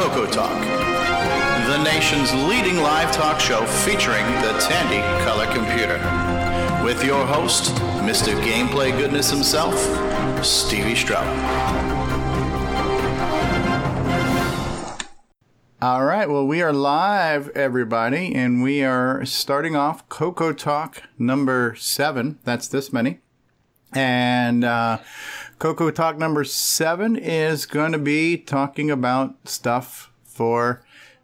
Coco 0.00 0.24
Talk, 0.24 0.58
the 1.68 1.84
nation's 1.84 2.32
leading 2.48 2.78
live 2.78 3.12
talk 3.12 3.38
show 3.38 3.66
featuring 3.66 4.24
the 4.40 4.58
Tandy 4.58 5.02
color 5.26 5.44
computer. 5.52 5.98
With 6.82 7.04
your 7.04 7.26
host, 7.26 7.74
Mr. 8.00 8.32
Gameplay 8.42 8.96
Goodness 8.96 9.30
himself, 9.30 9.74
Stevie 10.42 10.94
Stroud. 10.94 11.26
All 15.82 16.06
right, 16.06 16.30
well, 16.30 16.46
we 16.46 16.62
are 16.62 16.72
live, 16.72 17.50
everybody, 17.50 18.34
and 18.34 18.62
we 18.62 18.82
are 18.82 19.26
starting 19.26 19.76
off 19.76 20.08
Coco 20.08 20.54
Talk 20.54 21.02
number 21.18 21.74
seven. 21.76 22.38
That's 22.44 22.68
this 22.68 22.90
many. 22.90 23.20
And 23.92 24.64
uh, 24.64 25.00
Coco 25.60 25.90
Talk 25.90 26.16
number 26.16 26.42
seven 26.42 27.16
is 27.16 27.66
going 27.66 27.92
to 27.92 27.98
be 27.98 28.38
talking 28.38 28.90
about 28.90 29.46
stuff 29.46 30.10
for 30.24 30.82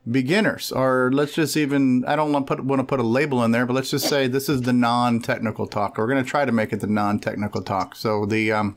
beginners, 0.09 0.71
or 0.71 1.11
let's 1.11 1.33
just 1.33 1.57
even, 1.57 2.05
I 2.05 2.17
don't 2.17 2.33
want 2.33 2.47
to 2.47 2.57
put, 2.57 2.65
want 2.65 2.81
to 2.81 2.85
put 2.85 3.01
a 3.01 3.03
label 3.03 3.43
in 3.43 3.53
there, 3.53 3.65
but 3.65 3.73
let's 3.73 3.91
just 3.91 4.07
say 4.07 4.29
this 4.29 4.51
is 4.51 4.61
the 4.61 4.75
non-technical 4.75 5.67
talk. 5.67 5.97
We're 5.97 6.07
going 6.07 6.23
to 6.23 6.31
try 6.31 6.45
to 6.45 6.53
make 6.53 6.75
it 6.75 6.81
the 6.81 6.87
non-technical 6.87 7.63
talk. 7.63 7.97
So 7.97 8.27
the, 8.27 8.53
um, 8.53 8.77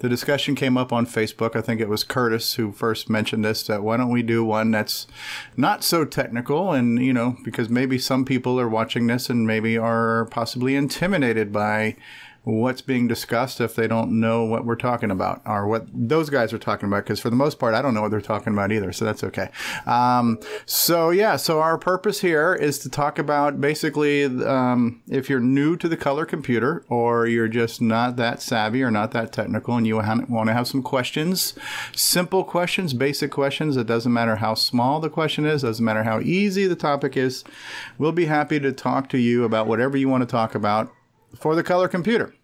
the 0.00 0.10
discussion 0.10 0.54
came 0.54 0.76
up 0.76 0.92
on 0.92 1.06
Facebook. 1.06 1.56
I 1.56 1.62
think 1.62 1.80
it 1.80 1.88
was 1.88 2.04
Curtis 2.04 2.54
who 2.54 2.70
first 2.70 3.08
mentioned 3.08 3.46
this, 3.46 3.62
that 3.62 3.82
why 3.82 3.96
don't 3.96 4.10
we 4.10 4.22
do 4.22 4.44
one 4.44 4.70
that's 4.72 5.06
not 5.56 5.82
so 5.82 6.04
technical 6.04 6.72
and, 6.72 7.02
you 7.02 7.14
know, 7.14 7.38
because 7.44 7.70
maybe 7.70 7.98
some 7.98 8.26
people 8.26 8.60
are 8.60 8.68
watching 8.68 9.06
this 9.06 9.30
and 9.30 9.46
maybe 9.46 9.78
are 9.78 10.26
possibly 10.26 10.76
intimidated 10.76 11.50
by 11.50 11.96
what's 12.44 12.80
being 12.80 13.06
discussed 13.06 13.60
if 13.60 13.74
they 13.74 13.86
don't 13.86 14.18
know 14.20 14.44
what 14.44 14.64
we're 14.64 14.76
talking 14.76 15.10
about 15.10 15.42
or 15.44 15.66
what 15.66 15.86
those 15.92 16.30
guys 16.30 16.52
are 16.52 16.58
talking 16.58 16.88
about. 16.88 17.04
Because 17.04 17.20
for 17.20 17.30
the 17.30 17.36
most 17.36 17.58
part, 17.58 17.74
I 17.74 17.82
don't 17.82 17.94
know 17.94 18.02
what 18.02 18.10
they're 18.10 18.20
talking 18.20 18.52
about 18.52 18.72
either. 18.72 18.92
So 18.92 19.04
that's 19.04 19.22
okay. 19.24 19.50
Um, 19.86 20.38
so 20.64 21.10
yeah, 21.10 21.36
so 21.36 21.60
our 21.60 21.76
purpose 21.76 22.20
here 22.20 22.54
is 22.54 22.78
to 22.80 22.88
talk 22.88 23.18
about 23.18 23.60
basically 23.60 24.24
um, 24.24 25.02
if 25.08 25.28
you're 25.28 25.40
new 25.40 25.76
to 25.76 25.88
the 25.88 25.96
color 25.96 26.24
computer 26.24 26.84
or 26.88 27.26
you're 27.26 27.48
just 27.48 27.82
not 27.82 28.16
that 28.16 28.40
savvy 28.40 28.82
or 28.82 28.90
not 28.90 29.12
that 29.12 29.32
technical 29.32 29.76
and 29.76 29.86
you 29.86 29.96
want 29.96 30.46
to 30.48 30.52
have 30.52 30.66
some 30.66 30.82
questions, 30.82 31.54
simple 31.94 32.44
questions, 32.44 32.94
basic 32.94 33.30
questions. 33.30 33.76
It 33.76 33.86
doesn't 33.86 34.12
matter 34.12 34.36
how 34.36 34.54
small 34.54 35.00
the 35.00 35.10
question 35.10 35.44
is, 35.44 35.62
doesn't 35.62 35.84
matter 35.84 36.04
how 36.04 36.20
easy 36.20 36.66
the 36.66 36.76
topic 36.76 37.16
is. 37.16 37.44
We'll 37.98 38.12
be 38.12 38.26
happy 38.26 38.58
to 38.60 38.72
talk 38.72 39.08
to 39.10 39.18
you 39.18 39.44
about 39.44 39.66
whatever 39.66 39.96
you 39.96 40.08
want 40.08 40.22
to 40.22 40.26
talk 40.26 40.54
about 40.54 40.94
for 41.34 41.54
the 41.54 41.62
color 41.62 41.88
computer. 41.88 42.34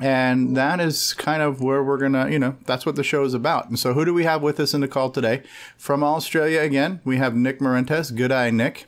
And 0.00 0.56
that 0.56 0.78
is 0.78 1.12
kind 1.12 1.42
of 1.42 1.60
where 1.60 1.82
we're 1.82 1.98
going 1.98 2.12
to, 2.12 2.30
you 2.30 2.38
know, 2.38 2.56
that's 2.66 2.86
what 2.86 2.94
the 2.94 3.02
show 3.02 3.24
is 3.24 3.34
about. 3.34 3.68
And 3.68 3.76
so, 3.78 3.94
who 3.94 4.04
do 4.04 4.14
we 4.14 4.24
have 4.24 4.42
with 4.42 4.60
us 4.60 4.72
in 4.72 4.80
the 4.80 4.86
call 4.86 5.10
today? 5.10 5.42
From 5.76 6.04
Australia 6.04 6.60
again, 6.60 7.00
we 7.04 7.16
have 7.16 7.34
Nick 7.34 7.58
Marentes. 7.58 8.14
Good 8.14 8.30
eye, 8.30 8.50
Nick. 8.50 8.86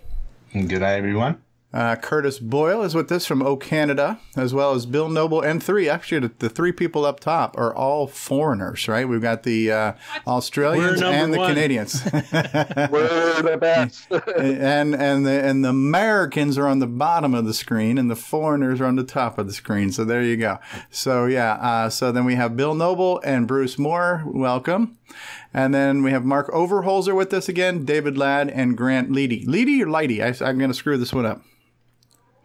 Good 0.52 0.82
eye, 0.82 0.94
everyone. 0.94 1.42
Uh, 1.72 1.94
Curtis 1.94 2.40
Boyle 2.40 2.82
is 2.82 2.96
with 2.96 3.12
us 3.12 3.26
from 3.26 3.42
O 3.42 3.56
Canada, 3.56 4.18
as 4.36 4.52
well 4.52 4.72
as 4.72 4.86
Bill 4.86 5.08
Noble 5.08 5.40
and 5.40 5.62
three. 5.62 5.88
Actually, 5.88 6.26
the, 6.26 6.32
the 6.40 6.48
three 6.48 6.72
people 6.72 7.04
up 7.04 7.20
top 7.20 7.56
are 7.56 7.72
all 7.72 8.08
foreigners, 8.08 8.88
right? 8.88 9.08
We've 9.08 9.22
got 9.22 9.44
the 9.44 9.70
uh, 9.70 9.92
Australians 10.26 11.00
and 11.00 11.32
the 11.32 11.38
one. 11.38 11.54
Canadians. 11.54 12.04
We're 12.12 13.42
the 13.42 13.56
best. 13.60 14.10
and 14.10 14.96
and 14.96 15.24
the 15.24 15.44
and 15.44 15.64
the 15.64 15.68
Americans 15.68 16.58
are 16.58 16.66
on 16.66 16.80
the 16.80 16.88
bottom 16.88 17.34
of 17.34 17.44
the 17.44 17.54
screen, 17.54 17.98
and 17.98 18.10
the 18.10 18.16
foreigners 18.16 18.80
are 18.80 18.86
on 18.86 18.96
the 18.96 19.04
top 19.04 19.38
of 19.38 19.46
the 19.46 19.52
screen. 19.52 19.92
So 19.92 20.04
there 20.04 20.22
you 20.22 20.36
go. 20.36 20.58
So 20.90 21.26
yeah. 21.26 21.52
Uh, 21.52 21.88
so 21.88 22.10
then 22.10 22.24
we 22.24 22.34
have 22.34 22.56
Bill 22.56 22.74
Noble 22.74 23.20
and 23.24 23.46
Bruce 23.46 23.78
Moore. 23.78 24.24
Welcome. 24.26 24.98
And 25.54 25.72
then 25.72 26.02
we 26.02 26.10
have 26.10 26.24
Mark 26.24 26.48
Overholzer 26.48 27.14
with 27.14 27.32
us 27.32 27.48
again, 27.48 27.84
David 27.84 28.18
Ladd, 28.18 28.48
and 28.50 28.76
Grant 28.76 29.10
Leedy. 29.10 29.46
Leedy 29.46 29.80
or 29.80 29.86
Lighty? 29.86 30.20
I, 30.20 30.48
I'm 30.48 30.58
going 30.58 30.70
to 30.70 30.76
screw 30.76 30.96
this 30.96 31.12
one 31.12 31.26
up. 31.26 31.42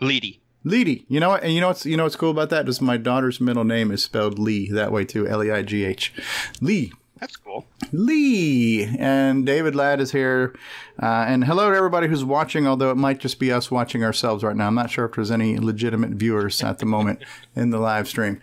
Leedy. 0.01 0.39
Leedy. 0.65 1.05
You 1.07 1.19
know 1.19 1.29
what? 1.29 1.43
And 1.43 1.53
you 1.53 1.61
know 1.61 1.67
what's 1.67 1.85
you 1.85 1.95
know 1.95 2.03
what's 2.03 2.15
cool 2.15 2.31
about 2.31 2.49
that 2.49 2.67
is 2.67 2.81
my 2.81 2.97
daughter's 2.97 3.39
middle 3.39 3.63
name 3.63 3.91
is 3.91 4.03
spelled 4.03 4.39
Lee 4.39 4.69
that 4.71 4.91
way 4.91 5.05
too. 5.05 5.27
L 5.27 5.43
E 5.43 5.51
I 5.51 5.61
G 5.61 5.83
H. 5.85 6.13
Lee. 6.61 6.91
That's 7.19 7.37
cool. 7.37 7.65
Lee 7.93 8.83
and 8.99 9.45
David 9.45 9.73
Ladd 9.73 10.01
is 10.01 10.11
here, 10.11 10.53
uh, 11.01 11.25
and 11.27 11.45
hello 11.45 11.69
to 11.69 11.77
everybody 11.77 12.07
who's 12.07 12.25
watching. 12.25 12.67
Although 12.67 12.91
it 12.91 12.97
might 12.97 13.19
just 13.19 13.39
be 13.39 13.51
us 13.53 13.71
watching 13.71 14.03
ourselves 14.03 14.43
right 14.43 14.55
now. 14.55 14.67
I'm 14.67 14.75
not 14.75 14.89
sure 14.89 15.05
if 15.05 15.13
there's 15.13 15.31
any 15.31 15.57
legitimate 15.57 16.11
viewers 16.11 16.61
at 16.61 16.79
the 16.79 16.85
moment 16.85 17.23
in 17.55 17.69
the 17.69 17.79
live 17.79 18.07
stream. 18.07 18.41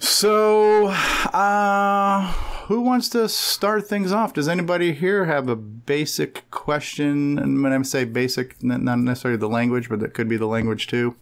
So, 0.00 0.86
uh, 0.88 2.34
who 2.68 2.82
wants 2.82 3.08
to 3.08 3.26
start 3.30 3.88
things 3.88 4.12
off? 4.12 4.34
Does 4.34 4.46
anybody 4.46 4.92
here 4.92 5.24
have 5.24 5.48
a 5.48 5.56
basic 5.56 6.50
question? 6.50 7.38
And 7.38 7.62
when 7.62 7.72
I 7.72 7.80
say 7.80 8.04
basic, 8.04 8.62
not 8.62 8.98
necessarily 8.98 9.38
the 9.38 9.48
language, 9.48 9.88
but 9.88 10.02
it 10.02 10.12
could 10.12 10.28
be 10.28 10.36
the 10.36 10.46
language 10.46 10.86
too. 10.86 11.16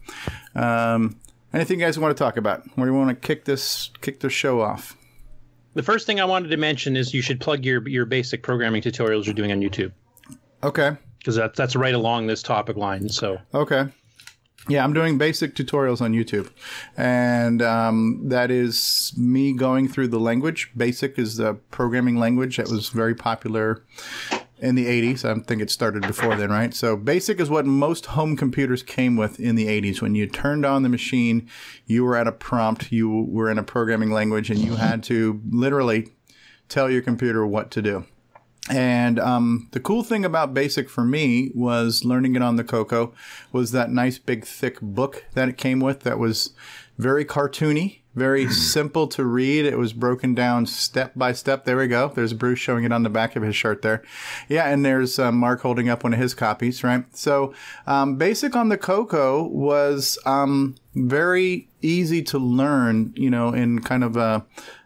Um, 0.55 1.17
anything 1.53 1.79
you 1.79 1.85
guys 1.85 1.97
want 1.97 2.15
to 2.15 2.21
talk 2.21 2.35
about? 2.35 2.63
Where 2.75 2.85
do 2.85 2.91
you 2.91 2.99
want 2.99 3.09
to 3.09 3.27
kick 3.27 3.45
this 3.45 3.91
kick 4.01 4.19
the 4.19 4.29
show 4.29 4.59
off? 4.59 4.97
The 5.73 5.83
first 5.83 6.05
thing 6.05 6.19
I 6.19 6.25
wanted 6.25 6.49
to 6.49 6.57
mention 6.57 6.97
is 6.97 7.13
you 7.13 7.21
should 7.21 7.39
plug 7.39 7.63
your 7.63 7.87
your 7.87 8.05
basic 8.05 8.43
programming 8.43 8.81
tutorials 8.81 9.23
you're 9.23 9.33
doing 9.33 9.53
on 9.53 9.61
YouTube. 9.61 9.93
Okay. 10.63 10.97
Because 11.19 11.37
that's 11.37 11.57
that's 11.57 11.77
right 11.77 11.95
along 11.95 12.27
this 12.27 12.43
topic 12.43 12.75
line. 12.75 13.07
So. 13.07 13.37
Okay. 13.53 13.85
Yeah, 14.69 14.83
I'm 14.83 14.91
doing 14.91 15.17
basic 15.17 15.55
tutorials 15.55 16.01
on 16.01 16.13
YouTube. 16.13 16.49
And 16.97 17.61
um, 17.61 18.27
that 18.27 18.51
is 18.51 19.13
me 19.17 19.53
going 19.53 19.87
through 19.87 20.09
the 20.09 20.19
language. 20.19 20.71
Basic 20.75 21.17
is 21.17 21.37
the 21.37 21.53
programming 21.71 22.17
language 22.17 22.57
that 22.57 22.69
was 22.69 22.89
very 22.89 23.15
popular 23.15 23.83
in 24.59 24.75
the 24.75 24.85
80s. 24.85 25.23
I 25.23 25.39
think 25.41 25.61
it 25.61 25.69
started 25.69 26.01
before 26.01 26.35
then, 26.35 26.49
right? 26.49 26.73
So 26.73 26.97
basic 26.97 27.39
is 27.39 27.49
what 27.49 27.65
most 27.65 28.07
home 28.07 28.35
computers 28.35 28.83
came 28.83 29.15
with 29.15 29.39
in 29.39 29.55
the 29.55 29.67
80s. 29.67 30.01
When 30.01 30.15
you 30.15 30.27
turned 30.27 30.65
on 30.65 30.83
the 30.83 30.89
machine, 30.89 31.47
you 31.85 32.03
were 32.03 32.17
at 32.17 32.27
a 32.27 32.33
prompt, 32.33 32.91
you 32.91 33.09
were 33.09 33.49
in 33.49 33.57
a 33.57 33.63
programming 33.63 34.11
language, 34.11 34.49
and 34.49 34.59
you 34.59 34.75
had 34.75 35.01
to 35.03 35.41
literally 35.49 36.09
tell 36.67 36.89
your 36.89 37.01
computer 37.01 37.47
what 37.47 37.71
to 37.71 37.81
do. 37.81 38.05
And 38.69 39.19
um, 39.19 39.67
the 39.71 39.79
cool 39.79 40.03
thing 40.03 40.25
about 40.25 40.53
Basic 40.53 40.89
for 40.89 41.03
me 41.03 41.51
was 41.55 42.03
learning 42.03 42.35
it 42.35 42.41
on 42.41 42.57
the 42.57 42.63
Coco 42.63 43.13
was 43.51 43.71
that 43.71 43.91
nice 43.91 44.17
big 44.17 44.45
thick 44.45 44.79
book 44.81 45.25
that 45.33 45.49
it 45.49 45.57
came 45.57 45.79
with 45.79 46.01
that 46.01 46.19
was 46.19 46.53
very 46.97 47.23
cartoony, 47.23 47.99
very 48.15 48.49
simple 48.49 49.07
to 49.07 49.23
read. 49.23 49.65
It 49.65 49.77
was 49.77 49.93
broken 49.93 50.33
down 50.33 50.65
step 50.65 51.13
by 51.15 51.33
step. 51.33 51.65
There 51.65 51.77
we 51.77 51.87
go. 51.87 52.11
There's 52.13 52.33
Bruce 52.33 52.59
showing 52.59 52.83
it 52.83 52.91
on 52.91 53.03
the 53.03 53.09
back 53.09 53.35
of 53.35 53.43
his 53.43 53.55
shirt 53.55 53.83
there. 53.83 54.03
Yeah, 54.49 54.67
and 54.67 54.83
there's 54.83 55.19
uh, 55.19 55.31
Mark 55.31 55.61
holding 55.61 55.87
up 55.87 56.03
one 56.03 56.13
of 56.13 56.19
his 56.19 56.33
copies, 56.33 56.83
right? 56.83 57.05
So 57.15 57.53
um, 57.85 58.15
Basic 58.17 58.55
on 58.55 58.69
the 58.69 58.77
Coco 58.77 59.47
was 59.47 60.17
um, 60.25 60.75
very 60.95 61.69
easy 61.83 62.23
to 62.23 62.39
learn, 62.39 63.13
you 63.15 63.29
know, 63.29 63.53
in 63.53 63.81
kind 63.83 64.03
of 64.03 64.17
a 64.17 64.43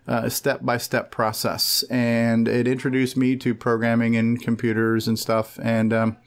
a 0.07 0.29
step 0.29 0.63
by 0.63 0.77
step 0.77 1.11
process, 1.11 1.83
and 1.89 2.47
it 2.47 2.67
introduced 2.67 3.15
me 3.15 3.35
to 3.37 3.53
programming 3.53 4.15
and 4.15 4.41
computers 4.41 5.07
and 5.07 5.17
stuff. 5.17 5.59
And 5.61 5.93
um, 5.93 6.17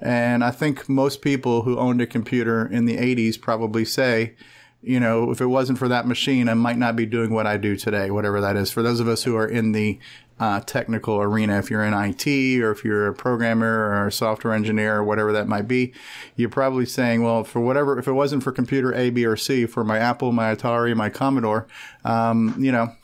and 0.00 0.42
I 0.42 0.50
think 0.50 0.88
most 0.88 1.22
people 1.22 1.62
who 1.62 1.78
owned 1.78 2.00
a 2.00 2.06
computer 2.06 2.66
in 2.66 2.86
the 2.86 2.96
'80s 2.96 3.40
probably 3.40 3.84
say, 3.84 4.34
you 4.82 5.00
know, 5.00 5.30
if 5.30 5.40
it 5.40 5.46
wasn't 5.46 5.78
for 5.78 5.88
that 5.88 6.06
machine, 6.06 6.48
I 6.48 6.54
might 6.54 6.78
not 6.78 6.96
be 6.96 7.04
doing 7.04 7.32
what 7.32 7.46
I 7.46 7.56
do 7.56 7.76
today, 7.76 8.10
whatever 8.10 8.40
that 8.40 8.56
is. 8.56 8.70
For 8.70 8.82
those 8.82 9.00
of 9.00 9.08
us 9.08 9.24
who 9.24 9.36
are 9.36 9.46
in 9.46 9.72
the 9.72 9.98
uh, 10.40 10.60
technical 10.60 11.20
arena, 11.20 11.58
if 11.58 11.68
you're 11.68 11.84
in 11.84 11.94
IT 11.94 12.26
or 12.62 12.70
if 12.70 12.84
you're 12.84 13.08
a 13.08 13.14
programmer 13.14 13.88
or 13.88 14.06
a 14.06 14.12
software 14.12 14.54
engineer 14.54 14.98
or 14.98 15.04
whatever 15.04 15.32
that 15.32 15.48
might 15.48 15.66
be, 15.66 15.92
you're 16.36 16.48
probably 16.48 16.86
saying, 16.86 17.22
well, 17.22 17.42
for 17.42 17.60
whatever, 17.60 17.98
if 17.98 18.06
it 18.06 18.12
wasn't 18.12 18.42
for 18.42 18.52
computer 18.52 18.94
A, 18.94 19.10
B, 19.10 19.26
or 19.26 19.36
C, 19.36 19.66
for 19.66 19.82
my 19.82 19.98
Apple, 19.98 20.30
my 20.30 20.54
Atari, 20.54 20.94
my 20.96 21.10
Commodore, 21.10 21.66
um, 22.04 22.54
you 22.58 22.70
know, 22.70 22.94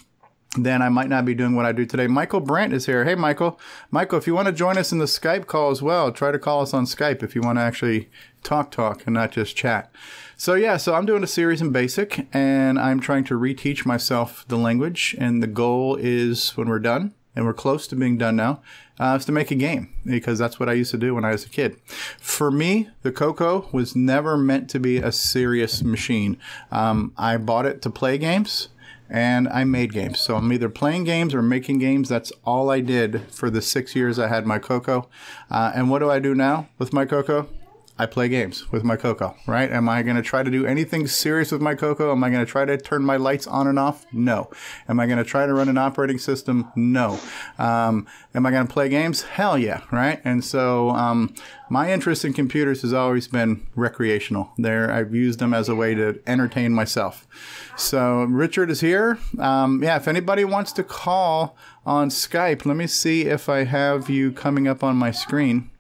then 0.57 0.83
I 0.83 0.89
might 0.89 1.09
not 1.09 1.25
be 1.25 1.35
doing 1.35 1.55
what 1.55 1.67
I 1.67 1.73
do 1.73 1.85
today. 1.85 2.07
Michael 2.07 2.41
Brandt 2.41 2.73
is 2.73 2.87
here. 2.87 3.05
Hey, 3.05 3.15
Michael. 3.15 3.59
Michael, 3.91 4.19
if 4.19 4.27
you 4.27 4.35
want 4.35 4.47
to 4.47 4.53
join 4.53 4.79
us 4.79 4.93
in 4.93 4.99
the 4.99 5.05
Skype 5.05 5.47
call 5.47 5.71
as 5.71 5.83
well, 5.83 6.13
try 6.13 6.31
to 6.31 6.39
call 6.39 6.61
us 6.61 6.73
on 6.73 6.85
Skype 6.85 7.23
if 7.23 7.35
you 7.35 7.41
want 7.41 7.59
to 7.59 7.63
actually 7.63 8.09
talk, 8.43 8.71
talk, 8.71 9.03
and 9.07 9.15
not 9.15 9.33
just 9.33 9.57
chat. 9.57 9.93
So, 10.37 10.55
yeah, 10.55 10.77
so 10.77 10.95
I'm 10.95 11.07
doing 11.07 11.25
a 11.25 11.29
series 11.29 11.61
in 11.61 11.73
BASIC 11.73 12.29
and 12.33 12.79
I'm 12.79 13.01
trying 13.01 13.25
to 13.25 13.39
reteach 13.39 13.87
myself 13.87 14.45
the 14.49 14.59
language. 14.59 15.17
And 15.19 15.43
the 15.43 15.49
goal 15.49 15.97
is 15.97 16.57
when 16.57 16.69
we're 16.69 16.79
done, 16.79 17.15
and 17.37 17.45
we're 17.45 17.55
close 17.55 17.87
to 17.89 17.97
being 17.97 18.17
done 18.17 18.37
now, 18.37 18.63
uh, 18.99 19.17
is 19.19 19.25
to 19.25 19.33
make 19.33 19.51
a 19.51 19.57
game 19.57 19.93
because 20.05 20.39
that's 20.39 20.61
what 20.61 20.69
I 20.69 20.73
used 20.75 20.93
to 20.93 20.99
do 20.99 21.15
when 21.15 21.25
I 21.25 21.33
was 21.33 21.45
a 21.45 21.49
kid. 21.49 21.77
For 22.21 22.51
me, 22.51 22.91
the 23.03 23.11
Coco 23.11 23.69
was 23.73 23.97
never 23.97 24.37
meant 24.37 24.71
to 24.71 24.79
be 24.79 24.99
a 24.99 25.11
serious 25.11 25.83
machine. 25.83 26.39
Um, 26.71 27.13
I 27.17 27.37
bought 27.39 27.67
it 27.67 27.83
to 27.83 27.91
play 27.91 28.19
games 28.19 28.69
and 29.15 29.49
I 29.49 29.63
made 29.63 29.93
games. 29.93 30.19
So 30.19 30.35
I'm 30.35 30.53
either 30.53 30.69
playing 30.69 31.05
games 31.05 31.35
or 31.35 31.41
making 31.41 31.79
games. 31.79 32.09
That's 32.09 32.33
all 32.45 32.69
I 32.69 32.81
did 32.81 33.33
for 33.33 33.49
the 33.49 33.63
six 33.63 33.95
years 33.95 34.19
I 34.19 34.27
had 34.27 34.45
my 34.45 34.59
Coco. 34.59 35.09
Uh, 35.49 35.71
and 35.73 35.89
what 35.89 36.01
do 36.01 36.11
I 36.11 36.19
do 36.19 36.35
now 36.35 36.67
with 36.79 36.93
my 36.93 37.05
Coco? 37.05 37.49
I 37.97 38.07
play 38.07 38.29
games 38.29 38.73
with 38.73 38.83
my 38.83 38.97
Coco, 38.97 39.37
right? 39.47 39.71
Am 39.71 39.89
I 39.89 40.03
going 40.03 40.17
to 40.17 40.23
try 40.23 40.43
to 40.43 40.51
do 40.51 40.67
anything 40.67 41.07
serious 41.07 41.53
with 41.53 41.61
my 41.61 41.77
Coco? 41.77 42.11
Am 42.11 42.25
I 42.25 42.31
going 42.31 42.45
to 42.45 42.51
try 42.51 42.65
to 42.65 42.77
turn 42.77 43.05
my 43.05 43.17
lights 43.17 43.47
on 43.47 43.69
and 43.69 43.79
off? 43.79 44.05
No. 44.13 44.51
Am 44.89 44.99
I 44.99 45.07
going 45.07 45.19
to 45.19 45.25
try 45.25 45.47
to 45.47 45.55
run 45.55 45.69
an 45.69 45.79
operating 45.79 46.19
system? 46.19 46.73
No. 46.75 47.21
Um, 47.57 48.09
am 48.35 48.47
I 48.47 48.51
going 48.51 48.67
to 48.67 48.73
play 48.73 48.89
games? 48.89 49.23
Hell 49.23 49.57
yeah, 49.57 49.83
right? 49.93 50.21
And 50.25 50.45
so 50.45 50.91
um, 50.91 51.35
my 51.71 51.93
interest 51.93 52.25
in 52.25 52.33
computers 52.33 52.83
has 52.83 52.93
always 52.93 53.29
been 53.29 53.65
recreational. 53.77 54.51
There, 54.59 54.91
I've 54.91 55.15
used 55.15 55.39
them 55.39 55.55
as 55.55 55.69
a 55.69 55.77
way 55.77 55.95
to 55.95 56.21
entertain 56.27 56.73
myself. 56.73 57.29
So 57.77 58.25
Richard 58.25 58.71
is 58.71 58.81
here. 58.81 59.19
Um, 59.39 59.85
yeah, 59.85 59.97
if 59.97 60.09
anybody 60.09 60.45
wants 60.45 60.73
to 60.73 60.83
call 60.83 61.57
on 61.87 62.09
Skype, 62.09 62.67
let 62.67 62.77
me 62.77 62.89
see 62.89 63.27
if 63.27 63.49
I 63.49 63.63
have 63.63 64.11
you 64.11 64.33
coming 64.33 64.67
up 64.67 64.83
on 64.83 64.97
my 64.97 65.13
screen. 65.13 65.71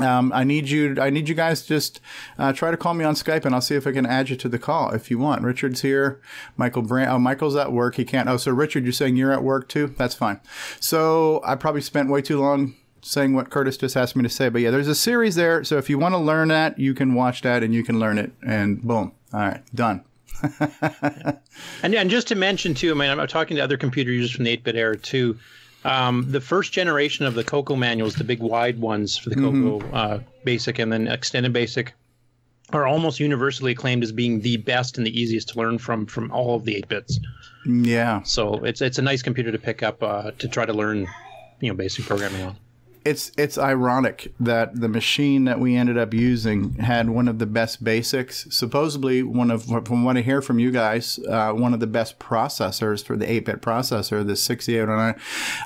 Um, 0.00 0.32
I 0.32 0.44
need 0.44 0.68
you. 0.68 0.96
I 1.00 1.10
need 1.10 1.28
you 1.28 1.34
guys 1.34 1.62
just 1.62 2.00
uh, 2.38 2.52
try 2.52 2.70
to 2.70 2.76
call 2.76 2.94
me 2.94 3.04
on 3.04 3.14
Skype, 3.14 3.44
and 3.44 3.54
I'll 3.54 3.60
see 3.60 3.74
if 3.74 3.86
I 3.86 3.92
can 3.92 4.06
add 4.06 4.30
you 4.30 4.36
to 4.36 4.48
the 4.48 4.58
call 4.58 4.90
if 4.90 5.10
you 5.10 5.18
want. 5.18 5.42
Richard's 5.42 5.82
here. 5.82 6.20
Michael 6.56 6.82
Brand. 6.82 7.10
Oh, 7.10 7.18
Michael's 7.18 7.56
at 7.56 7.72
work. 7.72 7.96
He 7.96 8.04
can't. 8.04 8.28
Oh, 8.28 8.36
so 8.36 8.52
Richard, 8.52 8.84
you're 8.84 8.92
saying 8.92 9.16
you're 9.16 9.32
at 9.32 9.42
work 9.42 9.68
too? 9.68 9.94
That's 9.98 10.14
fine. 10.14 10.40
So 10.80 11.40
I 11.44 11.54
probably 11.56 11.80
spent 11.80 12.10
way 12.10 12.22
too 12.22 12.40
long 12.40 12.74
saying 13.02 13.34
what 13.34 13.50
Curtis 13.50 13.76
just 13.76 13.96
asked 13.96 14.16
me 14.16 14.22
to 14.22 14.28
say. 14.28 14.48
But 14.48 14.62
yeah, 14.62 14.70
there's 14.70 14.88
a 14.88 14.94
series 14.94 15.34
there. 15.34 15.64
So 15.64 15.78
if 15.78 15.88
you 15.88 15.98
want 15.98 16.14
to 16.14 16.18
learn 16.18 16.48
that, 16.48 16.78
you 16.78 16.94
can 16.94 17.14
watch 17.14 17.42
that 17.42 17.62
and 17.62 17.74
you 17.74 17.82
can 17.82 17.98
learn 17.98 18.18
it. 18.18 18.32
And 18.46 18.82
boom. 18.82 19.12
All 19.32 19.40
right, 19.40 19.62
done. 19.74 20.04
and, 21.82 21.94
and 21.94 22.10
just 22.10 22.28
to 22.28 22.34
mention 22.34 22.74
too, 22.74 22.90
I 22.92 22.94
mean, 22.94 23.10
I'm 23.10 23.26
talking 23.26 23.56
to 23.56 23.62
other 23.62 23.76
computer 23.76 24.10
users 24.10 24.32
from 24.32 24.44
the 24.44 24.56
8-bit 24.56 24.76
era 24.76 24.96
too. 24.96 25.38
Um, 25.88 26.30
the 26.30 26.40
first 26.40 26.72
generation 26.72 27.24
of 27.24 27.34
the 27.34 27.42
Coco 27.42 27.74
manuals, 27.74 28.14
the 28.14 28.24
big 28.24 28.40
wide 28.40 28.78
ones 28.78 29.16
for 29.16 29.30
the 29.30 29.36
Coco 29.36 29.80
mm-hmm. 29.80 29.94
uh, 29.94 30.18
Basic 30.44 30.78
and 30.78 30.92
then 30.92 31.08
Extended 31.08 31.52
Basic, 31.52 31.94
are 32.70 32.86
almost 32.86 33.18
universally 33.18 33.72
acclaimed 33.72 34.02
as 34.02 34.12
being 34.12 34.42
the 34.42 34.58
best 34.58 34.98
and 34.98 35.06
the 35.06 35.20
easiest 35.20 35.48
to 35.50 35.58
learn 35.58 35.78
from 35.78 36.04
from 36.04 36.30
all 36.30 36.54
of 36.54 36.64
the 36.64 36.76
8 36.76 36.88
bits. 36.88 37.18
Yeah. 37.66 38.22
So 38.24 38.64
it's 38.64 38.82
it's 38.82 38.98
a 38.98 39.02
nice 39.02 39.22
computer 39.22 39.50
to 39.50 39.58
pick 39.58 39.82
up 39.82 40.02
uh, 40.02 40.32
to 40.32 40.48
try 40.48 40.66
to 40.66 40.74
learn, 40.74 41.06
you 41.60 41.68
know, 41.68 41.74
basic 41.74 42.04
programming 42.04 42.42
on 42.42 42.56
it's 43.08 43.32
it's 43.38 43.56
ironic 43.56 44.34
that 44.38 44.78
the 44.78 44.88
machine 44.88 45.46
that 45.46 45.58
we 45.58 45.76
ended 45.76 45.96
up 45.96 46.12
using 46.12 46.74
had 46.74 47.08
one 47.08 47.26
of 47.26 47.38
the 47.38 47.46
best 47.46 47.82
basics, 47.82 48.46
supposedly 48.50 49.22
one 49.22 49.50
of 49.50 49.64
from 49.64 50.04
what 50.04 50.18
I 50.18 50.20
hear 50.20 50.42
from 50.42 50.58
you 50.58 50.70
guys, 50.70 51.18
uh, 51.26 51.52
one 51.52 51.72
of 51.72 51.80
the 51.80 51.86
best 51.86 52.18
processors 52.18 53.02
for 53.02 53.16
the 53.16 53.24
8-bit 53.24 53.62
processor, 53.62 54.26
the 54.26 54.36
6809. 54.36 55.18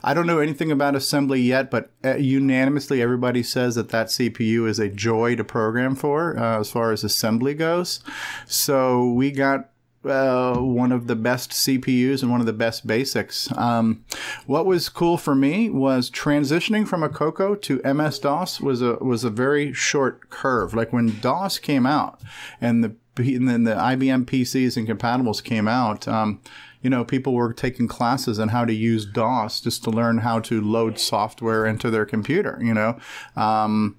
I 0.04 0.14
don't 0.14 0.26
know 0.26 0.38
anything 0.38 0.70
about 0.70 0.94
assembly 0.94 1.40
yet, 1.40 1.68
but 1.68 1.90
uh, 2.04 2.14
unanimously 2.14 3.02
everybody 3.02 3.42
says 3.42 3.74
that 3.74 3.88
that 3.88 4.06
CPU 4.06 4.68
is 4.68 4.78
a 4.78 4.88
joy 4.88 5.34
to 5.34 5.42
program 5.42 5.96
for 5.96 6.38
uh, 6.38 6.60
as 6.60 6.70
far 6.70 6.92
as 6.92 7.02
assembly 7.02 7.54
goes. 7.54 8.04
So 8.46 9.10
we 9.10 9.32
got 9.32 9.71
uh, 10.04 10.56
one 10.56 10.92
of 10.92 11.06
the 11.06 11.16
best 11.16 11.50
CPUs 11.50 12.22
and 12.22 12.30
one 12.30 12.40
of 12.40 12.46
the 12.46 12.52
best 12.52 12.86
basics. 12.86 13.50
Um, 13.56 14.04
what 14.46 14.66
was 14.66 14.88
cool 14.88 15.16
for 15.16 15.34
me 15.34 15.70
was 15.70 16.10
transitioning 16.10 16.86
from 16.86 17.02
a 17.02 17.08
Coco 17.08 17.54
to 17.54 17.80
MS 17.84 18.18
DOS 18.18 18.60
was 18.60 18.82
a 18.82 18.94
was 18.96 19.24
a 19.24 19.30
very 19.30 19.72
short 19.72 20.30
curve. 20.30 20.74
Like 20.74 20.92
when 20.92 21.20
DOS 21.20 21.58
came 21.58 21.86
out, 21.86 22.20
and 22.60 22.82
the 22.82 22.96
and 23.16 23.48
then 23.48 23.64
the 23.64 23.74
IBM 23.74 24.24
PCs 24.24 24.76
and 24.76 24.88
compatibles 24.88 25.42
came 25.42 25.68
out. 25.68 26.08
Um, 26.08 26.40
you 26.80 26.90
know, 26.90 27.04
people 27.04 27.34
were 27.34 27.52
taking 27.52 27.86
classes 27.86 28.40
on 28.40 28.48
how 28.48 28.64
to 28.64 28.74
use 28.74 29.06
DOS 29.06 29.60
just 29.60 29.84
to 29.84 29.90
learn 29.90 30.18
how 30.18 30.40
to 30.40 30.60
load 30.60 30.98
software 30.98 31.64
into 31.64 31.90
their 31.90 32.04
computer. 32.04 32.58
You 32.60 32.74
know, 32.74 32.98
um, 33.36 33.96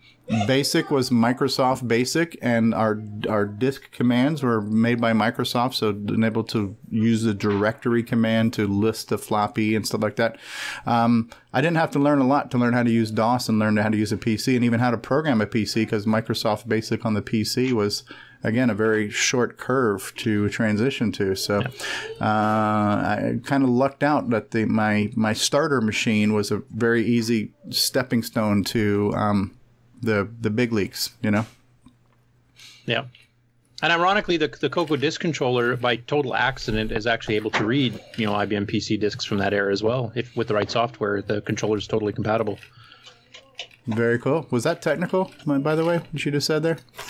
Basic 0.48 0.90
was 0.90 1.10
Microsoft 1.10 1.88
Basic, 1.88 2.38
and 2.42 2.74
our 2.74 3.02
our 3.28 3.46
disk 3.46 3.92
commands 3.92 4.42
were 4.42 4.62
made 4.62 5.02
by 5.02 5.12
Microsoft, 5.12 5.74
so 5.74 5.90
able 6.26 6.46
to 6.46 6.78
use 6.90 7.24
the 7.24 7.34
directory 7.34 8.04
command 8.04 8.54
to 8.54 8.66
list 8.66 9.10
the 9.10 9.18
floppy 9.18 9.76
and 9.76 9.86
stuff 9.86 10.02
like 10.02 10.16
that. 10.16 10.38
Um, 10.86 11.30
I 11.52 11.60
didn't 11.60 11.78
have 11.78 11.92
to 11.92 12.00
learn 12.00 12.20
a 12.20 12.28
lot 12.28 12.52
to 12.52 12.58
learn 12.58 12.74
how 12.74 12.84
to 12.84 12.90
use 12.90 13.12
DOS 13.12 13.50
and 13.50 13.60
learn 13.60 13.76
how 13.76 13.90
to 13.90 13.98
use 13.98 14.14
a 14.14 14.18
PC 14.18 14.56
and 14.56 14.64
even 14.64 14.80
how 14.80 14.92
to 14.92 14.98
program 14.98 15.42
a 15.42 15.46
PC 15.46 15.76
because 15.76 16.06
Microsoft 16.06 16.70
Basic 16.70 17.06
on 17.06 17.16
the 17.16 17.22
PC 17.22 17.74
was 17.74 18.04
again 18.44 18.70
a 18.70 18.74
very 18.74 19.10
short 19.10 19.58
curve 19.58 20.14
to 20.16 20.48
transition 20.50 21.12
to. 21.14 21.36
So 21.36 21.64
uh, 22.22 22.24
I 22.24 23.40
kind 23.44 23.64
of 23.64 23.70
lucked 23.70 24.04
out 24.04 24.30
that 24.30 24.52
the 24.52 24.64
my 24.66 25.12
my 25.16 25.34
starter 25.34 25.82
machine 25.82 26.34
was 26.34 26.50
a 26.50 26.62
very 26.74 27.06
easy 27.06 27.52
stepping 27.72 28.24
stone 28.24 28.64
to 28.66 29.14
um, 29.16 29.58
the 30.04 30.30
the 30.42 30.50
big 30.50 30.72
leagues, 30.72 31.12
you 31.22 31.32
know. 31.32 31.46
Yeah. 32.86 33.06
And 33.82 33.92
ironically, 33.92 34.38
the, 34.38 34.48
the 34.48 34.70
Coco 34.70 34.96
disk 34.96 35.20
controller, 35.20 35.76
by 35.76 35.98
total 35.98 36.36
accident, 36.36 36.94
is 36.94 37.06
actually 37.06 37.36
able 37.36 37.52
to 37.52 37.66
read, 37.66 38.00
you 38.16 38.26
know, 38.26 38.32
IBM 38.32 38.66
PC 38.66 38.98
disks 38.98 39.26
from 39.26 39.40
that 39.40 39.54
era 39.54 39.74
as 39.74 39.84
well. 39.84 40.14
If 40.16 40.34
with 40.38 40.48
the 40.48 40.54
right 40.54 40.72
software, 40.72 41.22
the 41.22 41.42
controller 41.42 41.78
is 41.78 41.86
totally 41.86 42.14
compatible. 42.14 42.60
Very 43.88 44.18
cool. 44.20 44.48
Was 44.52 44.64
that 44.64 44.82
technical, 44.82 45.34
by 45.46 45.76
the 45.76 45.84
way? 45.84 45.98
What 45.98 46.26
you 46.26 46.32
just 46.32 46.48
said 46.48 46.64
there? 46.64 46.78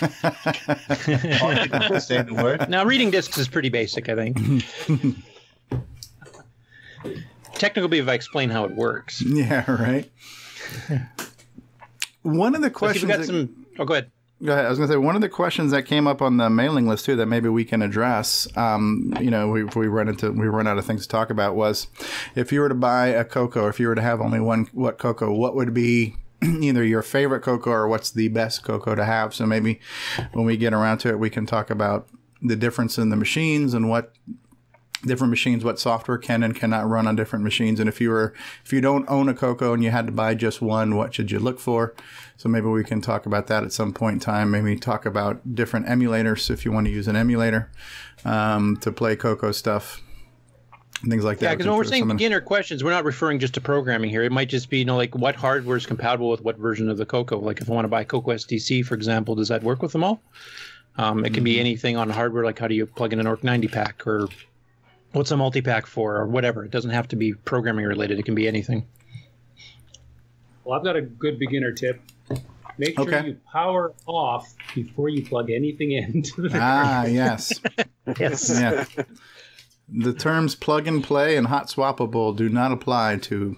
Oh, 1.40 1.98
say 2.00 2.22
the 2.22 2.34
word. 2.34 2.68
Now, 2.68 2.84
reading 2.84 3.10
disks 3.12 3.38
is 3.38 3.46
pretty 3.46 3.68
basic, 3.68 4.08
I 4.08 4.16
think. 4.16 4.64
technical 7.54 7.88
be 7.88 7.98
if 7.98 8.08
I 8.08 8.14
explain 8.14 8.50
how 8.50 8.64
it 8.64 8.74
works. 8.74 9.22
Yeah. 9.22 9.70
Right. 9.70 10.10
One 12.24 12.54
of 12.54 12.62
the 12.62 12.70
questions. 12.70 13.10
got 13.10 13.18
that, 13.20 13.26
some. 13.26 13.66
Oh, 13.78 13.84
go 13.84 13.94
ahead. 13.94 14.10
Go 14.42 14.52
ahead. 14.52 14.64
I 14.64 14.68
was 14.68 14.78
going 14.78 14.88
to 14.88 14.94
say 14.94 14.98
one 14.98 15.14
of 15.14 15.20
the 15.20 15.28
questions 15.28 15.70
that 15.72 15.84
came 15.84 16.06
up 16.06 16.20
on 16.20 16.38
the 16.38 16.50
mailing 16.50 16.88
list 16.88 17.04
too 17.04 17.16
that 17.16 17.26
maybe 17.26 17.48
we 17.48 17.64
can 17.64 17.82
address. 17.82 18.48
Um, 18.56 19.14
you 19.20 19.30
know, 19.30 19.48
we, 19.48 19.64
we 19.64 19.88
run 19.88 20.08
into 20.08 20.32
we 20.32 20.46
run 20.46 20.66
out 20.66 20.78
of 20.78 20.86
things 20.86 21.02
to 21.02 21.08
talk 21.08 21.30
about 21.30 21.54
was 21.54 21.86
if 22.34 22.50
you 22.50 22.60
were 22.60 22.68
to 22.68 22.74
buy 22.74 23.08
a 23.08 23.24
Coco, 23.24 23.64
or 23.64 23.68
if 23.68 23.78
you 23.78 23.88
were 23.88 23.94
to 23.94 24.02
have 24.02 24.20
only 24.20 24.40
one 24.40 24.66
what 24.72 24.98
Coco, 24.98 25.32
what 25.32 25.54
would 25.54 25.74
be 25.74 26.16
either 26.42 26.82
your 26.82 27.02
favorite 27.02 27.40
Coco 27.40 27.70
or 27.70 27.88
what's 27.88 28.10
the 28.10 28.28
best 28.28 28.64
Coco 28.64 28.94
to 28.94 29.04
have? 29.04 29.34
So 29.34 29.46
maybe 29.46 29.80
when 30.32 30.46
we 30.46 30.56
get 30.56 30.72
around 30.72 30.98
to 30.98 31.10
it, 31.10 31.18
we 31.18 31.30
can 31.30 31.46
talk 31.46 31.70
about 31.70 32.08
the 32.42 32.56
difference 32.56 32.98
in 32.98 33.10
the 33.10 33.16
machines 33.16 33.74
and 33.74 33.88
what 33.88 34.12
different 35.06 35.30
machines 35.30 35.64
what 35.64 35.78
software 35.78 36.18
can 36.18 36.42
and 36.42 36.56
cannot 36.56 36.88
run 36.88 37.06
on 37.06 37.16
different 37.16 37.44
machines 37.44 37.80
and 37.80 37.88
if 37.88 38.00
you 38.00 38.10
were 38.10 38.34
if 38.64 38.72
you 38.72 38.80
don't 38.80 39.08
own 39.08 39.28
a 39.28 39.34
coco 39.34 39.72
and 39.72 39.82
you 39.82 39.90
had 39.90 40.06
to 40.06 40.12
buy 40.12 40.34
just 40.34 40.60
one 40.60 40.96
what 40.96 41.14
should 41.14 41.30
you 41.30 41.38
look 41.38 41.60
for 41.60 41.94
so 42.36 42.48
maybe 42.48 42.66
we 42.66 42.84
can 42.84 43.00
talk 43.00 43.26
about 43.26 43.46
that 43.46 43.64
at 43.64 43.72
some 43.72 43.92
point 43.92 44.14
in 44.14 44.20
time 44.20 44.50
maybe 44.50 44.76
talk 44.76 45.06
about 45.06 45.54
different 45.54 45.86
emulators 45.86 46.50
if 46.50 46.64
you 46.64 46.72
want 46.72 46.86
to 46.86 46.92
use 46.92 47.08
an 47.08 47.16
emulator 47.16 47.70
um, 48.24 48.76
to 48.78 48.90
play 48.90 49.14
coco 49.16 49.52
stuff 49.52 50.02
things 51.10 51.24
like 51.24 51.38
that. 51.38 51.46
Yeah, 51.46 51.54
because 51.54 51.66
when 51.66 51.76
we're 51.76 51.84
saying 51.84 52.08
beginner 52.08 52.40
questions, 52.40 52.82
we're 52.82 52.90
not 52.90 53.04
referring 53.04 53.38
just 53.38 53.54
to 53.54 53.60
programming 53.60 54.10
here. 54.10 54.22
It 54.22 54.32
might 54.32 54.48
just 54.48 54.70
be, 54.70 54.78
you 54.78 54.84
know, 54.84 54.96
like 54.96 55.14
what 55.14 55.36
hardware 55.36 55.76
is 55.76 55.86
compatible 55.86 56.30
with 56.30 56.40
what 56.42 56.56
version 56.56 56.88
of 56.88 56.96
the 56.96 57.06
Coco. 57.06 57.38
Like 57.38 57.60
if 57.60 57.70
I 57.70 57.74
want 57.74 57.84
to 57.84 57.88
buy 57.88 58.04
Coco 58.04 58.32
SDC, 58.32 58.84
for 58.84 58.94
example, 58.94 59.34
does 59.34 59.48
that 59.48 59.62
work 59.62 59.82
with 59.82 59.92
them 59.92 60.04
all? 60.04 60.22
Um, 60.96 61.20
it 61.20 61.30
can 61.30 61.34
mm-hmm. 61.36 61.44
be 61.44 61.60
anything 61.60 61.96
on 61.96 62.08
hardware, 62.08 62.44
like 62.44 62.58
how 62.58 62.68
do 62.68 62.74
you 62.74 62.86
plug 62.86 63.12
in 63.12 63.20
an 63.20 63.26
Orch-90 63.26 63.72
pack 63.72 64.06
or 64.06 64.28
what's 65.14 65.30
a 65.30 65.36
multi-pack 65.36 65.86
for 65.86 66.16
or 66.16 66.26
whatever. 66.26 66.64
It 66.64 66.70
doesn't 66.70 66.90
have 66.90 67.08
to 67.08 67.16
be 67.16 67.32
programming 67.32 67.86
related. 67.86 68.18
It 68.18 68.24
can 68.24 68.34
be 68.34 68.46
anything. 68.46 68.86
Well, 70.64 70.78
I've 70.78 70.84
got 70.84 70.96
a 70.96 71.02
good 71.02 71.38
beginner 71.38 71.72
tip. 71.72 72.00
Make 72.76 72.96
sure 72.96 73.24
you 73.24 73.38
power 73.52 73.94
off 74.06 74.52
before 74.74 75.08
you 75.08 75.24
plug 75.24 75.50
anything 75.50 75.92
into 75.92 76.42
the 76.42 76.50
Ah, 76.60 77.04
yes. 77.04 77.52
yes. 78.18 78.50
Yeah. 78.50 78.84
The 79.88 80.12
terms 80.14 80.54
plug 80.54 80.88
and 80.88 81.04
play 81.04 81.36
and 81.36 81.46
hot 81.46 81.68
swappable 81.68 82.34
do 82.36 82.48
not 82.48 82.72
apply 82.72 83.18
to 83.22 83.56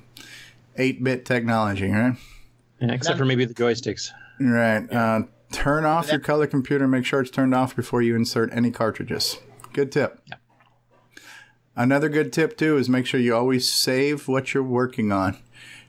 8-bit 0.78 1.24
technology, 1.24 1.90
right? 1.90 2.16
Yeah, 2.80 2.92
except 2.92 3.16
for 3.16 3.24
maybe 3.24 3.46
the 3.46 3.54
joysticks. 3.54 4.10
Right. 4.38 4.92
Uh, 4.92 5.22
turn 5.52 5.86
off 5.86 6.10
your 6.10 6.20
color 6.20 6.46
computer. 6.46 6.86
Make 6.86 7.06
sure 7.06 7.20
it's 7.20 7.30
turned 7.30 7.54
off 7.54 7.74
before 7.74 8.02
you 8.02 8.14
insert 8.16 8.52
any 8.52 8.70
cartridges. 8.70 9.38
Good 9.72 9.90
tip. 9.92 10.20
Yeah. 10.26 10.34
Another 11.76 12.08
good 12.08 12.32
tip 12.32 12.56
too 12.56 12.78
is 12.78 12.88
make 12.88 13.06
sure 13.06 13.20
you 13.20 13.34
always 13.36 13.70
save 13.70 14.28
what 14.28 14.54
you're 14.54 14.62
working 14.62 15.12
on. 15.12 15.36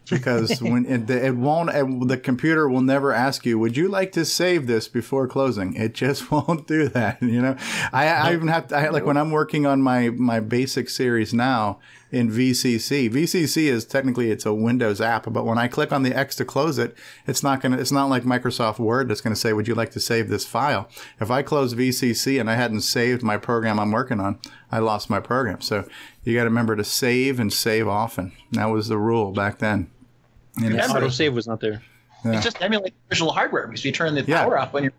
Because 0.09 0.61
when 0.61 0.85
it, 0.85 1.09
it 1.09 1.35
won't 1.35 2.07
the 2.07 2.17
computer 2.17 2.67
will 2.69 2.81
never 2.81 3.11
ask 3.13 3.45
you 3.45 3.57
would 3.59 3.75
you 3.75 3.87
like 3.87 4.11
to 4.13 4.25
save 4.25 4.67
this 4.67 4.87
before 4.87 5.27
closing? 5.27 5.73
It 5.75 5.93
just 5.93 6.31
won't 6.31 6.67
do 6.67 6.87
that 6.89 7.21
you 7.21 7.41
know? 7.41 7.55
I, 7.91 8.07
I 8.07 8.33
even 8.33 8.47
have 8.49 8.67
to 8.67 8.77
I, 8.77 8.89
like 8.89 9.05
when 9.05 9.17
i'm 9.17 9.31
working 9.31 9.65
on 9.65 9.81
my 9.81 10.09
my 10.09 10.39
basic 10.39 10.89
series 10.89 11.33
now 11.33 11.79
in 12.11 12.29
vcc 12.29 13.09
vcc 13.09 13.57
is 13.57 13.85
technically 13.85 14.31
it's 14.31 14.45
a 14.45 14.53
windows 14.53 15.01
app 15.01 15.31
but 15.31 15.45
when 15.45 15.57
i 15.57 15.67
click 15.67 15.91
on 15.91 16.03
the 16.03 16.15
x 16.17 16.35
to 16.35 16.45
close 16.45 16.77
it 16.77 16.95
it's 17.25 17.43
not 17.43 17.61
gonna 17.61 17.77
it's 17.77 17.91
not 17.91 18.09
like 18.09 18.23
microsoft 18.23 18.79
word 18.79 19.09
that's 19.09 19.21
gonna 19.21 19.35
say 19.35 19.51
would 19.53 19.67
you 19.67 19.75
like 19.75 19.91
to 19.91 19.99
save 19.99 20.29
this 20.29 20.45
file 20.45 20.89
if 21.19 21.29
i 21.29 21.41
close 21.41 21.73
vcc 21.73 22.39
and 22.39 22.49
i 22.49 22.55
hadn't 22.55 22.81
saved 22.81 23.23
my 23.23 23.37
program 23.37 23.79
i'm 23.79 23.91
working 23.91 24.19
on 24.19 24.39
i 24.71 24.79
lost 24.79 25.09
my 25.09 25.19
program 25.19 25.59
so 25.59 25.87
you 26.23 26.33
got 26.33 26.43
to 26.43 26.49
remember 26.49 26.75
to 26.75 26.83
save 26.83 27.39
and 27.39 27.51
save 27.51 27.87
often 27.87 28.31
that 28.51 28.65
was 28.65 28.87
the 28.87 28.97
rule 28.97 29.31
back 29.31 29.59
then 29.59 29.89
and 30.63 30.79
auto 30.79 31.09
save 31.09 31.33
was 31.33 31.47
not 31.47 31.59
there. 31.59 31.81
Yeah. 32.25 32.33
It's 32.33 32.43
just 32.43 32.61
emulate 32.61 32.93
original 33.11 33.31
hardware 33.31 33.67
because 33.67 33.85
you 33.85 33.91
turn 33.91 34.15
the 34.15 34.23
power 34.23 34.55
yeah. 34.55 34.61
off 34.61 34.73
when 34.73 34.83
you're 34.85 34.93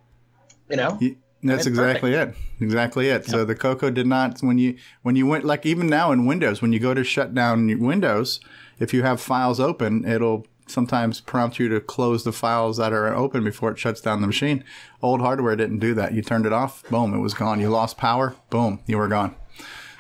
You 0.71 0.77
know. 0.77 0.99
That's 1.43 1.61
It's 1.61 1.67
exactly 1.69 2.15
it. 2.15 2.35
Exactly 2.61 3.09
it. 3.09 3.25
So 3.27 3.45
the 3.45 3.55
Coco 3.55 3.91
did 3.91 4.07
not 4.07 4.41
when 4.41 4.59
you 4.59 4.77
when 5.03 5.15
you 5.17 5.27
went 5.27 5.45
like 5.45 5.65
even 5.65 5.87
now 5.87 6.11
in 6.13 6.27
Windows 6.27 6.61
when 6.61 6.73
you 6.73 6.81
go 6.81 6.95
to 6.95 7.05
shut 7.05 7.35
down 7.35 7.79
Windows, 7.81 8.41
if 8.81 8.93
you 8.93 9.03
have 9.05 9.21
files 9.21 9.61
open, 9.61 10.05
it'll 10.05 10.47
sometimes 10.67 11.21
prompt 11.21 11.59
you 11.59 11.69
to 11.69 11.81
close 11.81 12.25
the 12.25 12.33
files 12.33 12.77
that 12.77 12.93
are 12.93 13.15
open 13.15 13.43
before 13.45 13.71
it 13.71 13.79
shuts 13.79 14.01
down 14.01 14.21
the 14.21 14.27
machine. 14.27 14.63
Old 15.01 15.21
hardware 15.21 15.57
didn't 15.57 15.79
do 15.79 15.95
that. 15.95 16.13
You 16.13 16.23
turned 16.23 16.45
it 16.45 16.53
off, 16.53 16.83
boom, 16.91 17.15
it 17.15 17.19
was 17.19 17.33
gone. 17.35 17.61
You 17.61 17.71
lost 17.71 17.97
power, 17.97 18.35
boom, 18.51 18.81
you 18.87 18.99
were 18.99 19.09
gone. 19.09 19.35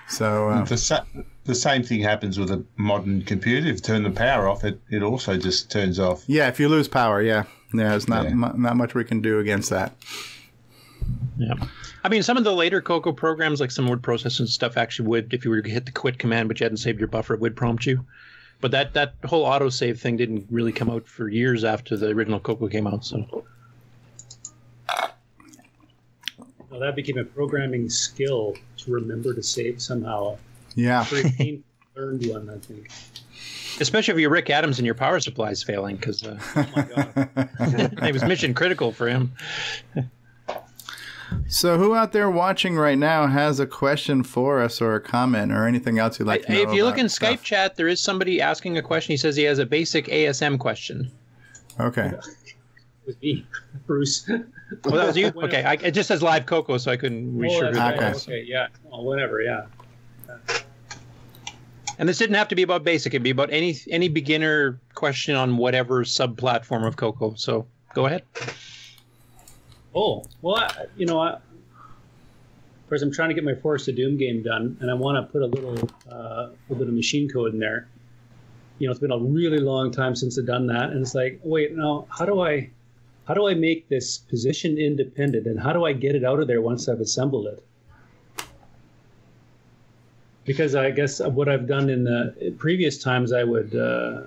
So 0.09 0.49
uh, 0.51 0.65
The, 0.65 0.77
sa- 0.77 1.05
the 1.45 1.55
same 1.55 1.83
thing 1.83 2.01
happens 2.03 2.39
with 2.39 2.51
a 2.51 2.65
modern 2.77 3.23
computer. 3.23 3.67
If 3.69 3.75
you 3.77 3.81
turn 3.81 4.03
the 4.03 4.11
power 4.11 4.49
off, 4.49 4.65
it, 4.65 4.81
it 4.91 5.03
also 5.03 5.37
just 5.39 5.71
turns 5.71 5.99
off. 5.99 6.25
yeah, 6.27 6.49
if 6.49 6.59
you 6.61 6.69
lose 6.69 6.89
power, 6.89 7.23
yeah, 7.23 7.45
yeah, 7.73 7.91
there's 7.91 8.09
not 8.09 8.25
Yeah. 8.25 8.35
mu- 8.35 8.57
not 8.57 8.77
much 8.77 8.95
we 8.95 9.05
can 9.05 9.21
do 9.23 9.39
against 9.39 9.71
that. 9.71 9.95
Yeah. 11.39 11.55
I 12.05 12.09
mean, 12.09 12.23
some 12.23 12.37
of 12.37 12.45
the 12.45 12.53
later 12.55 12.81
Coco 12.81 13.13
programs, 13.13 13.61
like 13.61 13.71
some 13.71 13.87
word 13.87 14.03
processing 14.03 14.47
stuff, 14.47 14.77
actually 14.77 15.09
would, 15.09 15.33
if 15.35 15.45
you 15.45 15.51
were 15.51 15.63
to 15.63 15.71
hit 15.71 15.87
the 15.87 15.93
quit 15.93 16.19
command, 16.19 16.49
but 16.49 16.59
you 16.61 16.65
hadn't 16.65 16.79
saved 16.79 16.99
your 16.99 17.09
buffer, 17.09 17.35
it 17.35 17.41
would 17.41 17.55
prompt 17.57 17.87
you. 17.87 18.05
But 18.61 18.73
that, 18.73 18.95
that 18.95 19.15
whole 19.25 19.47
autosave 19.47 20.01
thing 20.01 20.17
didn't 20.17 20.47
really 20.51 20.73
come 20.73 20.91
out 20.91 21.07
for 21.07 21.29
years 21.29 21.63
after 21.65 21.97
the 21.97 22.09
original 22.09 22.41
Coco 22.41 22.67
came 22.69 22.87
out. 22.89 23.05
So 23.05 23.45
Well, 26.71 26.81
that 26.81 26.97
became 26.97 27.19
a 27.19 27.25
programming 27.25 27.89
skill 27.89 28.55
to 28.79 28.93
remember 28.93 29.35
to 29.35 29.43
save 29.43 29.81
somehow. 29.81 30.37
Yeah, 30.75 31.05
Very 31.05 31.31
painful 31.31 31.65
learned 31.97 32.27
one, 32.27 32.51
I 32.51 32.59
think. 32.59 32.91
especially 33.81 34.15
if 34.15 34.21
you're 34.21 34.31
Rick 34.31 34.51
Adams 34.51 34.79
and 34.79 34.87
your 34.87 34.95
power 34.95 35.19
supply 35.19 35.51
is 35.51 35.63
failing, 35.63 35.97
because 35.97 36.25
uh, 36.25 36.39
Oh 36.57 36.67
my 36.77 36.83
god. 36.83 37.31
it 38.07 38.13
was 38.13 38.23
mission 38.25 38.55
critical 38.55 38.93
for 38.93 39.09
him. 39.09 39.33
So, 41.49 41.79
who 41.79 41.95
out 41.95 42.13
there 42.13 42.31
watching 42.31 42.77
right 42.77 42.99
now 42.99 43.27
has 43.27 43.61
a 43.61 43.67
question 43.67 44.23
for 44.23 44.61
us, 44.61 44.81
or 44.81 44.95
a 44.95 45.01
comment, 45.01 45.53
or 45.53 45.67
anything 45.67 45.99
else 45.99 46.19
you'd 46.19 46.27
like 46.27 46.43
to 46.47 46.53
know? 46.53 46.61
if 46.63 46.73
you 46.73 46.85
look 46.85 46.99
in 46.99 47.09
stuff? 47.09 47.35
Skype 47.35 47.43
chat, 47.43 47.77
there 47.77 47.89
is 47.89 48.01
somebody 48.01 48.41
asking 48.41 48.79
a 48.79 48.83
question. 48.83 49.13
He 49.13 49.17
says 49.17 49.37
he 49.37 49.45
has 49.45 49.59
a 49.59 49.67
basic 49.67 50.07
ASM 50.07 50.59
question. 50.59 51.11
Okay. 51.81 52.13
With 53.07 53.21
me, 53.23 53.47
Bruce. 53.87 54.29
Well, 54.29 54.95
that 54.97 55.07
was 55.07 55.17
you. 55.17 55.29
Okay, 55.37 55.63
I, 55.65 55.75
it 55.75 55.93
just 55.93 56.09
says 56.09 56.23
live 56.23 56.47
Coco, 56.47 56.77
so 56.79 56.91
I 56.93 56.97
couldn't 56.97 57.39
be 57.41 57.47
Oh, 57.49 57.59
sure. 57.59 57.73
right. 57.73 57.95
Okay. 57.95 58.11
okay, 58.19 58.45
yeah. 58.47 58.69
Oh, 58.93 59.03
whatever, 59.03 59.41
yeah. 59.41 59.67
And 61.99 62.09
this 62.09 62.19
didn't 62.19 62.37
have 62.37 62.49
to 62.49 62.55
be 62.55 62.63
about 62.63 62.85
basic; 62.85 63.13
it'd 63.13 63.23
be 63.23 63.31
about 63.31 63.51
any 63.53 63.77
any 63.91 64.09
beginner 64.09 64.79
question 64.95 65.35
on 65.35 65.57
whatever 65.57 66.05
sub 66.05 66.37
platform 66.39 66.85
of 66.85 66.97
Coco. 66.97 67.35
So 67.35 67.67
go 67.95 68.07
ahead. 68.07 68.23
Oh, 69.95 70.25
well, 70.43 70.57
I, 70.57 70.87
you 70.97 71.07
know, 71.07 71.21
I, 71.21 71.31
of 71.31 72.89
course, 72.89 73.03
I'm 73.03 73.13
trying 73.13 73.29
to 73.31 73.35
get 73.35 73.45
my 73.45 73.55
Forest 73.55 73.89
of 73.89 73.97
Doom 73.97 74.17
game 74.17 74.43
done, 74.43 74.77
and 74.81 74.91
I 74.91 74.95
want 74.95 75.17
to 75.17 75.33
put 75.33 75.43
a 75.43 75.47
little, 75.47 75.77
uh, 76.11 76.51
little 76.69 76.85
bit 76.85 76.89
of 76.89 76.95
machine 76.95 77.29
code 77.29 77.53
in 77.53 77.61
there. 77.61 77.89
You 78.79 78.87
know, 78.87 78.93
it's 78.93 79.01
been 79.01 79.11
a 79.13 79.19
really 79.19 79.59
long 79.59 79.91
time 79.91 80.15
since 80.15 80.39
I've 80.39 80.47
done 80.47 80.67
that, 80.69 80.91
and 80.91 81.01
it's 81.01 81.15
like, 81.15 81.41
wait, 81.43 81.77
no, 81.77 82.07
how 82.11 82.25
do 82.25 82.41
I, 82.41 82.71
how 83.27 83.35
do 83.35 83.49
I 83.49 83.55
make 83.55 83.89
this 83.89 84.19
position 84.19 84.79
independent, 84.79 85.47
and 85.47 85.59
how 85.59 85.73
do 85.73 85.85
I 85.85 85.93
get 85.93 86.15
it 86.15 86.25
out 86.25 86.39
of 86.39 86.47
there 86.47 86.61
once 86.61 86.89
I've 86.89 87.01
assembled 87.01 87.47
it? 87.47 87.65
Because 90.45 90.75
I 90.75 90.91
guess 90.91 91.21
what 91.21 91.49
I've 91.49 91.67
done 91.67 91.91
in 91.91 92.05
the 92.05 92.55
previous 92.59 93.03
times, 93.03 93.33
I 93.33 93.45
would. 93.45 93.75
Uh, 93.75 94.23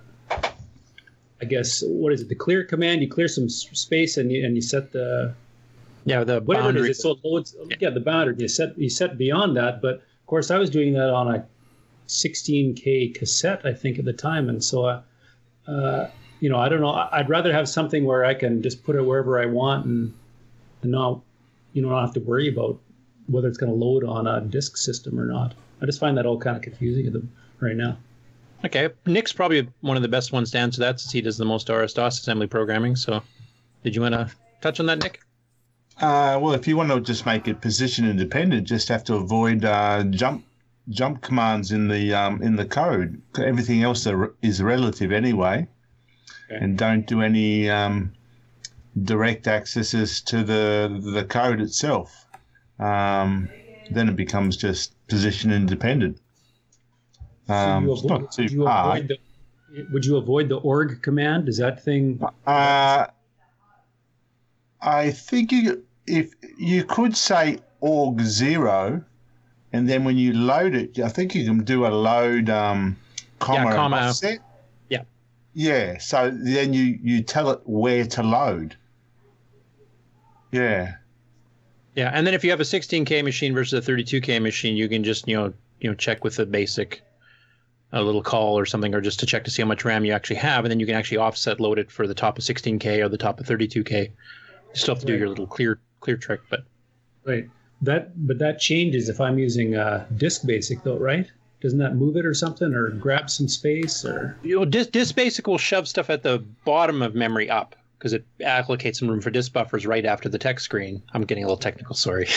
I 1.41 1.45
guess 1.45 1.83
what 1.87 2.13
is 2.13 2.21
it? 2.21 2.29
The 2.29 2.35
clear 2.35 2.63
command. 2.63 3.01
You 3.01 3.09
clear 3.09 3.27
some 3.27 3.49
space 3.49 4.17
and 4.17 4.31
you 4.31 4.45
and 4.45 4.55
you 4.55 4.61
set 4.61 4.91
the 4.91 5.33
Yeah, 6.05 6.23
the 6.23 6.41
whatever 6.41 6.67
boundary. 6.67 6.87
it 6.87 6.91
is. 6.91 7.01
So 7.01 7.11
it 7.11 7.19
loads, 7.23 7.55
yeah, 7.79 7.89
the 7.89 7.99
boundary. 7.99 8.35
You 8.39 8.47
set 8.47 8.77
you 8.77 8.89
set 8.89 9.17
beyond 9.17 9.55
that, 9.57 9.81
but 9.81 9.95
of 9.95 10.25
course 10.27 10.51
I 10.51 10.57
was 10.57 10.69
doing 10.69 10.93
that 10.93 11.09
on 11.09 11.33
a 11.33 11.45
16k 12.07 13.15
cassette, 13.15 13.65
I 13.65 13.73
think 13.73 13.99
at 13.99 14.05
the 14.05 14.13
time, 14.13 14.49
and 14.49 14.63
so 14.63 14.85
uh, 14.85 15.01
uh, 15.67 16.09
you 16.39 16.49
know 16.49 16.57
I 16.57 16.69
don't 16.69 16.81
know. 16.81 17.07
I'd 17.11 17.29
rather 17.29 17.53
have 17.53 17.69
something 17.69 18.05
where 18.05 18.25
I 18.25 18.33
can 18.33 18.61
just 18.61 18.83
put 18.83 18.95
it 18.95 19.01
wherever 19.01 19.39
I 19.41 19.45
want 19.45 19.85
and 19.85 20.13
and 20.81 20.91
not 20.91 21.21
you 21.73 21.81
know 21.81 21.89
not 21.89 22.01
have 22.01 22.13
to 22.15 22.19
worry 22.19 22.49
about 22.49 22.79
whether 23.27 23.47
it's 23.47 23.57
going 23.57 23.71
to 23.71 23.77
load 23.77 24.03
on 24.03 24.27
a 24.27 24.41
disk 24.41 24.77
system 24.77 25.19
or 25.19 25.25
not. 25.25 25.53
I 25.81 25.85
just 25.85 25.99
find 25.99 26.17
that 26.17 26.25
all 26.25 26.37
kind 26.37 26.55
of 26.55 26.61
confusing 26.61 27.07
at 27.07 27.13
the, 27.13 27.23
right 27.59 27.75
now. 27.75 27.97
Okay, 28.65 28.89
Nick's 29.05 29.33
probably 29.33 29.67
one 29.81 29.95
of 29.95 30.03
the 30.03 30.09
best 30.09 30.31
ones 30.31 30.51
to 30.51 30.59
answer 30.59 30.81
that 30.81 30.99
since 30.99 31.11
he 31.11 31.21
does 31.21 31.37
the 31.37 31.45
most 31.45 31.69
RS-DOS 31.69 32.19
assembly 32.19 32.45
programming. 32.45 32.95
So, 32.95 33.23
did 33.83 33.95
you 33.95 34.01
want 34.01 34.13
to 34.13 34.29
touch 34.61 34.79
on 34.79 34.85
that, 34.87 34.99
Nick? 34.99 35.21
Uh, 36.01 36.39
well, 36.41 36.53
if 36.53 36.67
you 36.67 36.75
want 36.75 36.89
to 36.89 36.99
just 36.99 37.25
make 37.27 37.47
it 37.47 37.61
position 37.61 38.09
independent, 38.09 38.67
just 38.67 38.87
have 38.89 39.03
to 39.03 39.15
avoid 39.15 39.63
uh, 39.63 40.03
jump 40.05 40.43
jump 40.89 41.21
commands 41.21 41.71
in 41.71 41.87
the 41.87 42.13
um, 42.13 42.41
in 42.41 42.55
the 42.55 42.65
code. 42.65 43.21
Everything 43.37 43.83
else 43.83 44.07
are- 44.07 44.33
is 44.41 44.63
relative 44.63 45.11
anyway, 45.11 45.67
Okay. 46.49 46.63
and 46.63 46.75
don't 46.77 47.05
do 47.05 47.21
any 47.21 47.69
um, 47.69 48.13
direct 49.03 49.47
accesses 49.47 50.21
to 50.21 50.43
the 50.43 50.99
the 51.13 51.23
code 51.23 51.61
itself. 51.61 52.25
Um, 52.79 53.47
then 53.91 54.09
it 54.09 54.15
becomes 54.15 54.57
just 54.57 54.95
position 55.07 55.51
independent. 55.51 56.19
Um, 57.47 57.85
so 57.85 57.91
you 57.91 57.91
avoid, 57.93 58.09
not 58.21 58.31
too 58.31 58.41
would 58.43 58.51
you 58.51 58.65
hard. 58.65 59.07
the 59.07 59.17
would 59.93 60.03
you 60.05 60.17
avoid 60.17 60.49
the 60.49 60.55
org 60.57 61.03
command? 61.03 61.47
Is 61.47 61.57
that 61.57 61.83
thing? 61.83 62.19
Uh, 62.47 63.05
I 64.81 65.11
think 65.11 65.51
you, 65.51 65.83
if 66.07 66.33
you 66.57 66.83
could 66.83 67.15
say 67.15 67.59
org 67.79 68.21
zero, 68.21 69.03
and 69.73 69.89
then 69.89 70.03
when 70.03 70.17
you 70.17 70.33
load 70.33 70.75
it, 70.75 70.99
I 70.99 71.09
think 71.09 71.35
you 71.35 71.45
can 71.45 71.63
do 71.63 71.85
a 71.85 71.89
load 71.89 72.49
um, 72.49 72.97
comma, 73.39 73.67
and 73.67 73.75
comma. 73.75 73.97
offset. 73.97 74.39
Yeah. 74.89 75.03
Yeah. 75.53 75.97
So 75.99 76.31
then 76.31 76.73
you 76.73 76.99
you 77.01 77.21
tell 77.21 77.49
it 77.51 77.61
where 77.65 78.05
to 78.05 78.23
load. 78.23 78.75
Yeah. 80.51 80.95
Yeah, 81.95 82.11
and 82.13 82.25
then 82.25 82.33
if 82.33 82.43
you 82.43 82.51
have 82.51 82.61
a 82.61 82.63
16k 82.63 83.21
machine 83.23 83.53
versus 83.53 83.85
a 83.85 83.91
32k 83.91 84.41
machine, 84.41 84.77
you 84.77 84.87
can 84.87 85.03
just 85.03 85.27
you 85.27 85.35
know 85.35 85.53
you 85.79 85.89
know 85.89 85.95
check 85.95 86.23
with 86.23 86.37
the 86.37 86.45
basic 86.45 87.01
a 87.93 88.01
little 88.01 88.23
call 88.23 88.57
or 88.57 88.65
something, 88.65 88.95
or 88.95 89.01
just 89.01 89.19
to 89.19 89.25
check 89.25 89.43
to 89.43 89.51
see 89.51 89.61
how 89.61 89.67
much 89.67 89.83
RAM 89.83 90.05
you 90.05 90.13
actually 90.13 90.37
have, 90.37 90.63
and 90.63 90.71
then 90.71 90.79
you 90.79 90.85
can 90.85 90.95
actually 90.95 91.17
offset 91.17 91.59
load 91.59 91.77
it 91.77 91.91
for 91.91 92.07
the 92.07 92.13
top 92.13 92.37
of 92.37 92.43
16k 92.45 93.03
or 93.03 93.09
the 93.09 93.17
top 93.17 93.39
of 93.41 93.45
32k. 93.45 94.05
You 94.05 94.11
still 94.73 94.95
have 94.95 95.01
to 95.01 95.05
do 95.05 95.17
your 95.17 95.27
little 95.27 95.47
clear 95.47 95.79
clear 96.01 96.17
trick, 96.17 96.41
but 96.49 96.65
Right. 97.23 97.49
That 97.83 98.27
but 98.27 98.37
that 98.39 98.59
changes 98.59 99.09
if 99.09 99.19
I'm 99.19 99.39
using 99.39 99.75
uh, 99.75 100.05
disk 100.17 100.45
basic 100.45 100.83
though, 100.83 100.97
right? 100.97 101.29
Doesn't 101.61 101.79
that 101.79 101.95
move 101.95 102.15
it 102.15 102.25
or 102.25 102.33
something, 102.33 102.73
or 102.73 102.89
grab 102.89 103.29
some 103.29 103.47
space, 103.47 104.05
or 104.05 104.37
you 104.43 104.57
know 104.59 104.65
disk, 104.65 104.91
disk 104.91 105.15
basic 105.15 105.47
will 105.47 105.57
shove 105.57 105.87
stuff 105.87 106.09
at 106.09 106.23
the 106.23 106.39
bottom 106.65 107.01
of 107.01 107.15
memory 107.15 107.49
up 107.49 107.75
because 107.97 108.13
it 108.13 108.25
allocates 108.39 108.97
some 108.97 109.07
room 109.07 109.21
for 109.21 109.29
disk 109.29 109.53
buffers 109.53 109.85
right 109.85 110.05
after 110.05 110.29
the 110.29 110.39
text 110.39 110.65
screen. 110.65 111.01
I'm 111.13 111.23
getting 111.23 111.43
a 111.43 111.47
little 111.47 111.57
technical, 111.57 111.95
sorry, 111.95 112.27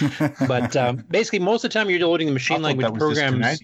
but 0.48 0.76
um, 0.76 1.04
basically 1.10 1.40
most 1.40 1.64
of 1.64 1.70
the 1.70 1.78
time 1.78 1.90
you're 1.90 2.00
loading 2.00 2.26
the 2.26 2.32
machine 2.32 2.58
thought 2.58 2.64
language 2.64 2.86
that 2.86 2.92
was 2.92 3.18
programs. 3.18 3.60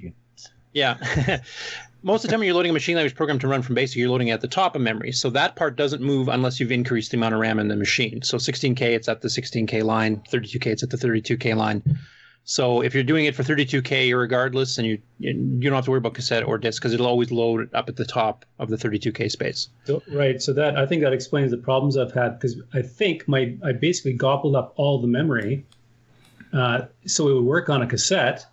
Yeah. 0.72 1.40
Most 2.02 2.24
of 2.24 2.28
the 2.28 2.32
time, 2.32 2.40
when 2.40 2.46
you're 2.46 2.54
loading 2.54 2.70
a 2.70 2.72
machine 2.72 2.94
language 2.94 3.16
program 3.16 3.38
to 3.40 3.48
run 3.48 3.62
from 3.62 3.74
BASIC, 3.74 3.96
you're 3.96 4.08
loading 4.08 4.30
at 4.30 4.40
the 4.40 4.48
top 4.48 4.76
of 4.76 4.82
memory. 4.82 5.10
So 5.10 5.30
that 5.30 5.56
part 5.56 5.76
doesn't 5.76 6.00
move 6.00 6.28
unless 6.28 6.60
you've 6.60 6.70
increased 6.70 7.10
the 7.10 7.16
amount 7.16 7.34
of 7.34 7.40
RAM 7.40 7.58
in 7.58 7.68
the 7.68 7.76
machine. 7.76 8.22
So 8.22 8.36
16K, 8.36 8.80
it's 8.80 9.08
at 9.08 9.20
the 9.20 9.28
16K 9.28 9.82
line. 9.82 10.22
32K, 10.30 10.66
it's 10.66 10.82
at 10.84 10.90
the 10.90 10.96
32K 10.96 11.56
line. 11.56 11.82
So 12.44 12.80
if 12.80 12.94
you're 12.94 13.04
doing 13.04 13.26
it 13.26 13.34
for 13.34 13.42
32K, 13.42 14.08
you're 14.08 14.20
regardless, 14.20 14.78
and 14.78 14.86
you 14.86 14.98
you 15.18 15.34
don't 15.34 15.74
have 15.74 15.84
to 15.84 15.90
worry 15.90 15.98
about 15.98 16.14
cassette 16.14 16.44
or 16.44 16.56
disk 16.56 16.80
because 16.80 16.94
it'll 16.94 17.06
always 17.06 17.30
load 17.30 17.68
up 17.74 17.90
at 17.90 17.96
the 17.96 18.06
top 18.06 18.46
of 18.58 18.70
the 18.70 18.76
32K 18.76 19.30
space. 19.30 19.68
so, 19.84 20.02
right? 20.10 20.40
So 20.40 20.54
that 20.54 20.78
I 20.78 20.86
think 20.86 21.02
that 21.02 21.12
explains 21.12 21.50
the 21.50 21.58
problems 21.58 21.98
I've 21.98 22.12
had 22.12 22.38
because 22.38 22.56
I 22.72 22.80
think 22.80 23.28
my 23.28 23.54
I 23.62 23.72
basically 23.72 24.14
gobbled 24.14 24.56
up 24.56 24.72
all 24.76 24.98
the 24.98 25.06
memory, 25.06 25.66
uh, 26.54 26.86
so 27.04 27.28
it 27.28 27.34
would 27.34 27.44
work 27.44 27.68
on 27.68 27.82
a 27.82 27.86
cassette, 27.86 28.46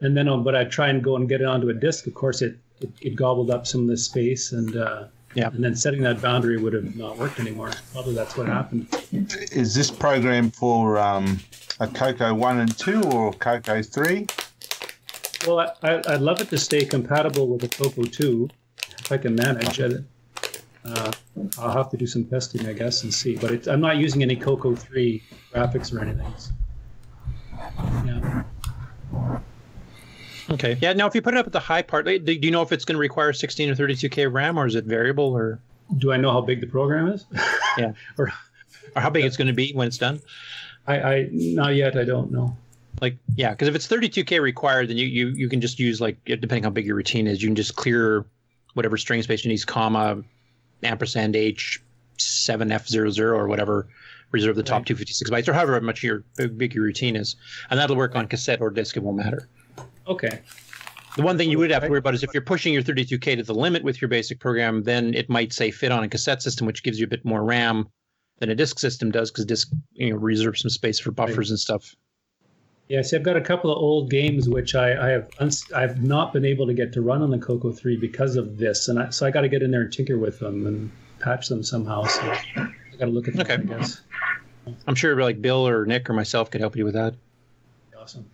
and 0.00 0.16
then 0.16 0.28
on, 0.28 0.44
but 0.44 0.54
I'd 0.54 0.70
try 0.70 0.88
and 0.88 1.04
go 1.04 1.16
and 1.16 1.28
get 1.28 1.42
it 1.42 1.46
onto 1.46 1.68
a 1.68 1.74
disk. 1.74 2.06
Of 2.06 2.14
course, 2.14 2.40
it 2.40 2.56
it, 2.82 2.90
it 3.00 3.16
gobbled 3.16 3.50
up 3.50 3.66
some 3.66 3.82
of 3.82 3.86
the 3.88 3.96
space, 3.96 4.52
and 4.52 4.76
uh, 4.76 5.04
Yeah. 5.34 5.48
and 5.48 5.62
then 5.64 5.74
setting 5.76 6.02
that 6.02 6.20
boundary 6.20 6.56
would 6.58 6.72
have 6.74 6.94
not 6.96 7.16
worked 7.18 7.40
anymore. 7.40 7.70
Probably 7.92 8.14
that's 8.14 8.36
what 8.36 8.46
happened. 8.46 8.86
Is 9.52 9.74
this 9.74 9.90
program 9.90 10.50
for 10.50 10.98
um, 10.98 11.40
a 11.80 11.86
Coco 11.86 12.34
one 12.34 12.60
and 12.60 12.76
two 12.78 13.02
or 13.04 13.32
Coco 13.34 13.82
three? 13.82 14.26
Well, 15.46 15.58
I, 15.60 15.68
I, 15.82 16.02
I'd 16.14 16.20
love 16.20 16.40
it 16.40 16.48
to 16.50 16.58
stay 16.58 16.84
compatible 16.84 17.48
with 17.48 17.62
the 17.62 17.68
Coco 17.68 18.04
2 18.04 18.48
if 19.00 19.10
I 19.10 19.16
can 19.16 19.34
manage 19.34 19.80
it. 19.80 20.04
Uh, 20.84 21.10
I'll 21.58 21.72
have 21.72 21.90
to 21.90 21.96
do 21.96 22.06
some 22.06 22.24
testing, 22.26 22.64
I 22.68 22.72
guess, 22.72 23.02
and 23.02 23.12
see. 23.12 23.34
But 23.36 23.50
it, 23.50 23.66
I'm 23.66 23.80
not 23.80 23.96
using 23.96 24.22
any 24.22 24.36
Coco 24.36 24.76
3 24.76 25.20
graphics 25.52 25.92
or 25.92 26.00
anything. 26.00 26.32
Yeah. 28.06 28.44
Okay. 30.50 30.76
Yeah. 30.80 30.92
Now, 30.92 31.06
if 31.06 31.14
you 31.14 31.22
put 31.22 31.34
it 31.34 31.38
up 31.38 31.46
at 31.46 31.52
the 31.52 31.60
high 31.60 31.82
part, 31.82 32.06
do 32.06 32.32
you 32.32 32.50
know 32.50 32.62
if 32.62 32.72
it's 32.72 32.84
going 32.84 32.94
to 32.96 33.00
require 33.00 33.32
16 33.32 33.70
or 33.70 33.74
32K 33.74 34.32
RAM, 34.32 34.58
or 34.58 34.66
is 34.66 34.74
it 34.74 34.84
variable, 34.84 35.24
or 35.24 35.60
Do 35.98 36.12
I 36.12 36.16
know 36.16 36.30
how 36.32 36.40
big 36.40 36.60
the 36.60 36.66
program 36.66 37.08
is? 37.08 37.26
Yeah. 37.78 37.92
or 38.18 38.30
or 38.94 39.00
how 39.00 39.08
big 39.08 39.24
it's 39.24 39.38
going 39.38 39.46
to 39.46 39.54
be 39.54 39.72
when 39.72 39.88
it's 39.88 39.96
done? 39.96 40.20
I, 40.86 41.00
I 41.00 41.28
not 41.30 41.74
yet. 41.74 41.96
I 41.96 42.04
don't 42.04 42.30
know. 42.30 42.54
Like 43.00 43.16
yeah, 43.34 43.50
because 43.50 43.68
if 43.68 43.74
it's 43.74 43.88
32k 43.88 44.40
required, 44.42 44.88
then 44.90 44.98
you, 44.98 45.06
you 45.06 45.28
you 45.28 45.48
can 45.48 45.60
just 45.60 45.78
use 45.78 46.00
like 46.00 46.22
depending 46.24 46.64
how 46.64 46.70
big 46.70 46.84
your 46.86 46.96
routine 46.96 47.26
is, 47.26 47.42
you 47.42 47.48
can 47.48 47.56
just 47.56 47.76
clear 47.76 48.26
whatever 48.74 48.96
string 48.98 49.22
space 49.22 49.44
you 49.44 49.50
need, 49.50 49.66
comma, 49.66 50.22
ampersand 50.82 51.34
h, 51.34 51.80
seven 52.18 52.70
f 52.70 52.86
zero 52.86 53.10
zero 53.10 53.38
or 53.38 53.48
whatever, 53.48 53.88
reserve 54.32 54.56
the 54.56 54.62
top 54.62 54.80
Right. 54.80 54.86
256 54.88 55.30
bytes 55.30 55.48
or 55.48 55.54
however 55.54 55.80
much 55.80 56.02
your 56.02 56.24
big, 56.36 56.58
big 56.58 56.74
your 56.74 56.84
routine 56.84 57.16
is, 57.16 57.36
and 57.70 57.80
that'll 57.80 57.96
work 57.96 58.14
on 58.14 58.26
cassette 58.28 58.60
or 58.60 58.70
disk. 58.70 58.96
It 58.96 59.02
won't 59.02 59.16
matter. 59.16 59.48
Okay. 60.06 60.40
The 61.16 61.22
one 61.22 61.36
thing 61.36 61.50
you 61.50 61.58
would 61.58 61.70
have 61.70 61.82
to 61.82 61.88
worry 61.88 61.98
about 61.98 62.14
is 62.14 62.22
if 62.22 62.32
you're 62.32 62.42
pushing 62.42 62.72
your 62.72 62.82
32k 62.82 63.36
to 63.36 63.42
the 63.42 63.54
limit 63.54 63.84
with 63.84 64.00
your 64.00 64.08
basic 64.08 64.40
program, 64.40 64.84
then 64.84 65.12
it 65.12 65.28
might 65.28 65.52
say 65.52 65.70
fit 65.70 65.92
on 65.92 66.02
a 66.02 66.08
cassette 66.08 66.42
system, 66.42 66.66
which 66.66 66.82
gives 66.82 66.98
you 66.98 67.04
a 67.04 67.08
bit 67.08 67.24
more 67.24 67.44
RAM 67.44 67.86
than 68.38 68.48
a 68.48 68.54
disk 68.54 68.78
system 68.78 69.10
does, 69.10 69.30
because 69.30 69.44
disk 69.44 69.70
you 69.92 70.10
know 70.10 70.16
reserves 70.16 70.62
some 70.62 70.70
space 70.70 70.98
for 70.98 71.10
buffers 71.10 71.50
and 71.50 71.58
stuff. 71.58 71.94
Yeah, 72.88 73.02
see, 73.02 73.16
I've 73.16 73.22
got 73.22 73.36
a 73.36 73.40
couple 73.42 73.70
of 73.70 73.78
old 73.78 74.10
games 74.10 74.48
which 74.48 74.74
I, 74.74 75.08
I 75.08 75.10
have 75.10 75.30
uns- 75.38 75.70
I've 75.72 76.02
not 76.02 76.32
been 76.32 76.44
able 76.44 76.66
to 76.66 76.74
get 76.74 76.92
to 76.94 77.02
run 77.02 77.22
on 77.22 77.30
the 77.30 77.38
Coco 77.38 77.72
3 77.72 77.96
because 77.96 78.36
of 78.36 78.58
this, 78.58 78.88
and 78.88 78.98
I, 78.98 79.10
so 79.10 79.26
I 79.26 79.30
got 79.30 79.42
to 79.42 79.48
get 79.48 79.62
in 79.62 79.70
there 79.70 79.82
and 79.82 79.92
tinker 79.92 80.18
with 80.18 80.38
them 80.40 80.66
and 80.66 80.90
patch 81.20 81.48
them 81.48 81.62
somehow. 81.62 82.04
So 82.04 82.20
I 82.22 82.72
got 82.98 83.06
to 83.06 83.10
look 83.10 83.28
at 83.28 83.34
them. 83.34 83.42
Okay. 83.42 83.54
I 83.54 83.78
guess. 83.78 84.00
I'm 84.86 84.94
sure 84.94 85.20
like 85.20 85.40
Bill 85.40 85.66
or 85.66 85.86
Nick 85.86 86.08
or 86.08 86.12
myself 86.12 86.50
could 86.50 86.60
help 86.60 86.76
you 86.76 86.84
with 86.84 86.94
that. 86.94 87.14
Awesome. 87.98 88.28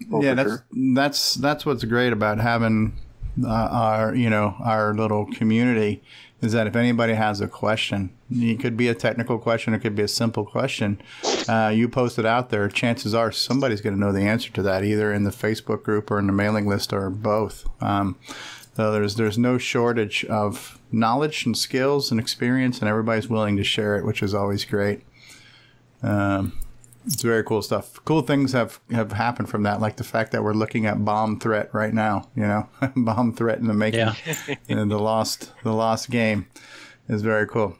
Yeah, 0.00 0.34
that's 0.34 0.50
sure. 0.50 0.64
that's 0.94 1.34
that's 1.34 1.66
what's 1.66 1.84
great 1.84 2.12
about 2.12 2.38
having 2.38 2.98
uh, 3.42 3.48
our 3.48 4.14
you 4.14 4.30
know 4.30 4.56
our 4.60 4.94
little 4.94 5.26
community 5.26 6.02
is 6.40 6.52
that 6.52 6.66
if 6.66 6.76
anybody 6.76 7.14
has 7.14 7.40
a 7.40 7.48
question, 7.48 8.10
it 8.30 8.60
could 8.60 8.76
be 8.76 8.86
a 8.86 8.94
technical 8.94 9.38
question, 9.38 9.74
it 9.74 9.80
could 9.80 9.96
be 9.96 10.02
a 10.02 10.08
simple 10.08 10.44
question. 10.44 11.00
Uh, 11.48 11.72
you 11.74 11.88
post 11.88 12.16
it 12.18 12.24
out 12.24 12.50
there, 12.50 12.68
chances 12.68 13.12
are 13.12 13.32
somebody's 13.32 13.80
going 13.80 13.94
to 13.94 13.98
know 14.00 14.12
the 14.12 14.20
answer 14.20 14.52
to 14.52 14.62
that, 14.62 14.84
either 14.84 15.12
in 15.12 15.24
the 15.24 15.30
Facebook 15.30 15.82
group 15.82 16.10
or 16.10 16.18
in 16.18 16.28
the 16.28 16.32
mailing 16.32 16.66
list 16.66 16.92
or 16.92 17.10
both. 17.10 17.66
Um, 17.82 18.16
so 18.76 18.92
there's 18.92 19.16
there's 19.16 19.36
no 19.36 19.58
shortage 19.58 20.24
of 20.26 20.78
knowledge 20.92 21.44
and 21.44 21.56
skills 21.58 22.12
and 22.12 22.20
experience, 22.20 22.78
and 22.78 22.88
everybody's 22.88 23.28
willing 23.28 23.56
to 23.56 23.64
share 23.64 23.96
it, 23.96 24.04
which 24.04 24.22
is 24.22 24.34
always 24.34 24.64
great. 24.64 25.02
Um, 26.02 26.56
it's 27.12 27.22
very 27.22 27.42
cool 27.42 27.62
stuff. 27.62 27.98
Cool 28.04 28.20
things 28.20 28.52
have, 28.52 28.80
have 28.90 29.12
happened 29.12 29.48
from 29.48 29.62
that, 29.62 29.80
like 29.80 29.96
the 29.96 30.04
fact 30.04 30.30
that 30.32 30.44
we're 30.44 30.52
looking 30.52 30.84
at 30.84 31.04
bomb 31.04 31.40
threat 31.40 31.70
right 31.72 31.94
now. 31.94 32.28
You 32.36 32.42
know, 32.42 32.68
bomb 32.96 33.32
threat 33.32 33.58
in 33.58 33.66
the 33.66 33.74
making. 33.74 34.00
Yeah. 34.00 34.14
and 34.68 34.90
the 34.90 34.98
lost 34.98 35.52
the 35.62 35.72
lost 35.72 36.10
game 36.10 36.46
is 37.08 37.22
very 37.22 37.46
cool. 37.46 37.76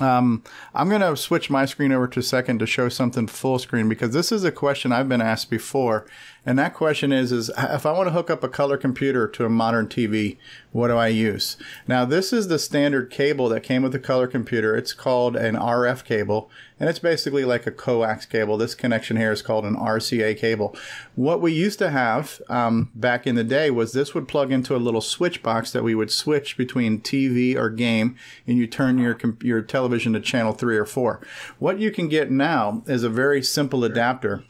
Um, 0.00 0.42
I'm 0.74 0.88
going 0.90 1.00
to 1.00 1.16
switch 1.16 1.48
my 1.48 1.64
screen 1.64 1.90
over 1.90 2.06
to 2.08 2.22
second 2.22 2.58
to 2.58 2.66
show 2.66 2.90
something 2.90 3.28
full 3.28 3.58
screen 3.58 3.88
because 3.88 4.12
this 4.12 4.30
is 4.30 4.44
a 4.44 4.52
question 4.52 4.92
I've 4.92 5.08
been 5.08 5.22
asked 5.22 5.48
before, 5.48 6.06
and 6.46 6.56
that 6.60 6.74
question 6.74 7.12
is: 7.12 7.32
is 7.32 7.50
if 7.58 7.84
I 7.84 7.90
want 7.90 8.06
to 8.06 8.12
hook 8.12 8.30
up 8.30 8.44
a 8.44 8.48
color 8.48 8.76
computer 8.76 9.26
to 9.26 9.44
a 9.44 9.50
modern 9.50 9.88
TV, 9.88 10.36
what 10.70 10.88
do 10.88 10.96
I 10.96 11.08
use? 11.08 11.56
Now, 11.88 12.04
this 12.04 12.32
is 12.32 12.46
the 12.46 12.60
standard 12.60 13.10
cable 13.10 13.48
that 13.48 13.64
came 13.64 13.82
with 13.82 13.90
the 13.90 13.98
color 13.98 14.28
computer. 14.28 14.76
It's 14.76 14.92
called 14.92 15.34
an 15.34 15.56
RF 15.56 16.04
cable, 16.04 16.48
and 16.78 16.88
it's 16.88 17.00
basically 17.00 17.44
like 17.44 17.66
a 17.66 17.72
coax 17.72 18.26
cable. 18.26 18.56
This 18.56 18.76
connection 18.76 19.16
here 19.16 19.32
is 19.32 19.42
called 19.42 19.64
an 19.64 19.74
RCA 19.74 20.38
cable. 20.38 20.76
What 21.16 21.40
we 21.40 21.52
used 21.52 21.80
to 21.80 21.90
have 21.90 22.40
um, 22.48 22.92
back 22.94 23.26
in 23.26 23.34
the 23.34 23.42
day 23.42 23.72
was 23.72 23.92
this 23.92 24.14
would 24.14 24.28
plug 24.28 24.52
into 24.52 24.76
a 24.76 24.78
little 24.78 25.00
switch 25.00 25.42
box 25.42 25.72
that 25.72 25.82
we 25.82 25.96
would 25.96 26.12
switch 26.12 26.56
between 26.56 27.00
TV 27.00 27.56
or 27.56 27.70
game, 27.70 28.14
and 28.46 28.56
you 28.56 28.68
turn 28.68 28.98
your 28.98 29.18
your 29.42 29.62
television 29.62 30.12
to 30.12 30.20
channel 30.20 30.52
three 30.52 30.76
or 30.76 30.86
four. 30.86 31.20
What 31.58 31.80
you 31.80 31.90
can 31.90 32.08
get 32.08 32.30
now 32.30 32.84
is 32.86 33.02
a 33.02 33.10
very 33.10 33.42
simple 33.42 33.82
adapter 33.82 34.44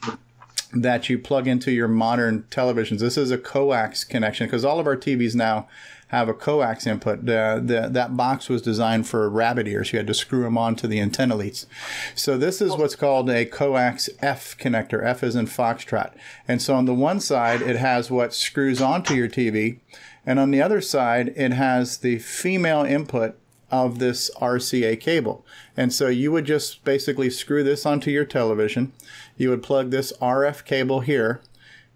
that 0.73 1.09
you 1.09 1.17
plug 1.17 1.47
into 1.47 1.71
your 1.71 1.87
modern 1.87 2.43
televisions. 2.49 2.99
This 2.99 3.17
is 3.17 3.31
a 3.31 3.37
coax 3.37 4.03
connection 4.03 4.47
because 4.47 4.65
all 4.65 4.79
of 4.79 4.87
our 4.87 4.97
TVs 4.97 5.35
now 5.35 5.67
have 6.07 6.29
a 6.29 6.33
coax 6.33 6.87
input. 6.87 7.25
The, 7.25 7.61
the, 7.63 7.89
that 7.89 8.15
box 8.15 8.47
was 8.47 8.61
designed 8.61 9.07
for 9.07 9.29
rabbit 9.29 9.67
ears. 9.67 9.91
You 9.91 9.97
had 9.97 10.07
to 10.07 10.13
screw 10.13 10.43
them 10.43 10.57
onto 10.57 10.87
the 10.87 11.01
antenna 11.01 11.35
leads. 11.35 11.67
So 12.15 12.37
this 12.37 12.61
is 12.61 12.77
what's 12.77 12.95
called 12.95 13.29
a 13.29 13.45
coax 13.45 14.09
F 14.19 14.57
connector. 14.57 15.03
F 15.03 15.23
is 15.23 15.35
in 15.35 15.47
foxtrot. 15.47 16.13
And 16.47 16.61
so 16.61 16.75
on 16.75 16.85
the 16.85 16.93
one 16.93 17.19
side, 17.19 17.61
it 17.61 17.75
has 17.75 18.09
what 18.09 18.33
screws 18.33 18.81
onto 18.81 19.13
your 19.13 19.27
TV. 19.27 19.79
And 20.25 20.39
on 20.39 20.51
the 20.51 20.61
other 20.61 20.81
side, 20.81 21.33
it 21.35 21.51
has 21.53 21.97
the 21.97 22.19
female 22.19 22.83
input 22.83 23.37
of 23.69 23.99
this 23.99 24.31
RCA 24.37 24.99
cable. 24.99 25.45
And 25.75 25.91
so 25.93 26.07
you 26.07 26.31
would 26.31 26.45
just 26.45 26.83
basically 26.83 27.29
screw 27.29 27.63
this 27.63 27.85
onto 27.85 28.11
your 28.11 28.25
television. 28.25 28.93
You 29.37 29.49
would 29.49 29.63
plug 29.63 29.91
this 29.91 30.11
RF 30.21 30.65
cable 30.65 31.01
here 31.01 31.41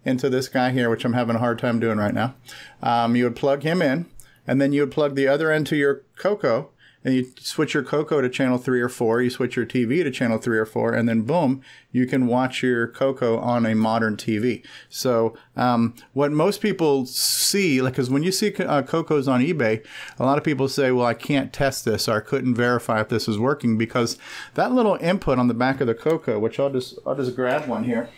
into 0.05 0.29
this 0.29 0.47
guy 0.47 0.71
here, 0.71 0.89
which 0.89 1.05
I'm 1.05 1.13
having 1.13 1.35
a 1.35 1.39
hard 1.39 1.59
time 1.59 1.79
doing 1.79 1.97
right 1.97 2.13
now. 2.13 2.35
Um, 2.81 3.15
you 3.15 3.23
would 3.25 3.35
plug 3.35 3.63
him 3.63 3.81
in, 3.81 4.05
and 4.47 4.61
then 4.61 4.73
you 4.73 4.81
would 4.81 4.91
plug 4.91 5.15
the 5.15 5.27
other 5.27 5.51
end 5.51 5.67
to 5.67 5.75
your 5.75 6.03
Coco, 6.17 6.69
and 7.03 7.15
you 7.15 7.31
switch 7.39 7.73
your 7.73 7.83
Coco 7.83 8.21
to 8.21 8.29
channel 8.29 8.57
three 8.57 8.81
or 8.81 8.89
four. 8.89 9.21
You 9.21 9.29
switch 9.29 9.55
your 9.55 9.65
TV 9.65 10.03
to 10.03 10.11
channel 10.11 10.37
three 10.37 10.57
or 10.57 10.65
four, 10.65 10.93
and 10.93 11.09
then 11.09 11.21
boom, 11.21 11.61
you 11.91 12.05
can 12.05 12.27
watch 12.27 12.61
your 12.61 12.87
Coco 12.87 13.37
on 13.39 13.65
a 13.65 13.73
modern 13.73 14.17
TV. 14.17 14.63
So 14.89 15.35
um, 15.55 15.95
what 16.13 16.31
most 16.31 16.61
people 16.61 17.05
see, 17.05 17.81
like, 17.81 17.93
because 17.93 18.09
when 18.09 18.23
you 18.23 18.31
see 18.31 18.53
uh, 18.55 18.83
Cocos 18.83 19.27
on 19.27 19.41
eBay, 19.41 19.85
a 20.19 20.23
lot 20.23 20.37
of 20.37 20.43
people 20.43 20.67
say, 20.67 20.91
"Well, 20.91 21.05
I 21.05 21.13
can't 21.13 21.51
test 21.51 21.85
this, 21.85 22.07
or 22.07 22.17
I 22.17 22.19
couldn't 22.21 22.55
verify 22.55 23.01
if 23.01 23.09
this 23.09 23.27
is 23.27 23.39
working," 23.39 23.77
because 23.77 24.17
that 24.53 24.71
little 24.71 24.95
input 25.01 25.39
on 25.39 25.47
the 25.47 25.53
back 25.53 25.81
of 25.81 25.87
the 25.87 25.95
Coco, 25.95 26.39
which 26.39 26.59
I'll 26.59 26.71
just 26.71 26.99
I'll 27.05 27.15
just 27.15 27.35
grab 27.35 27.67
one 27.67 27.83
here. 27.83 28.09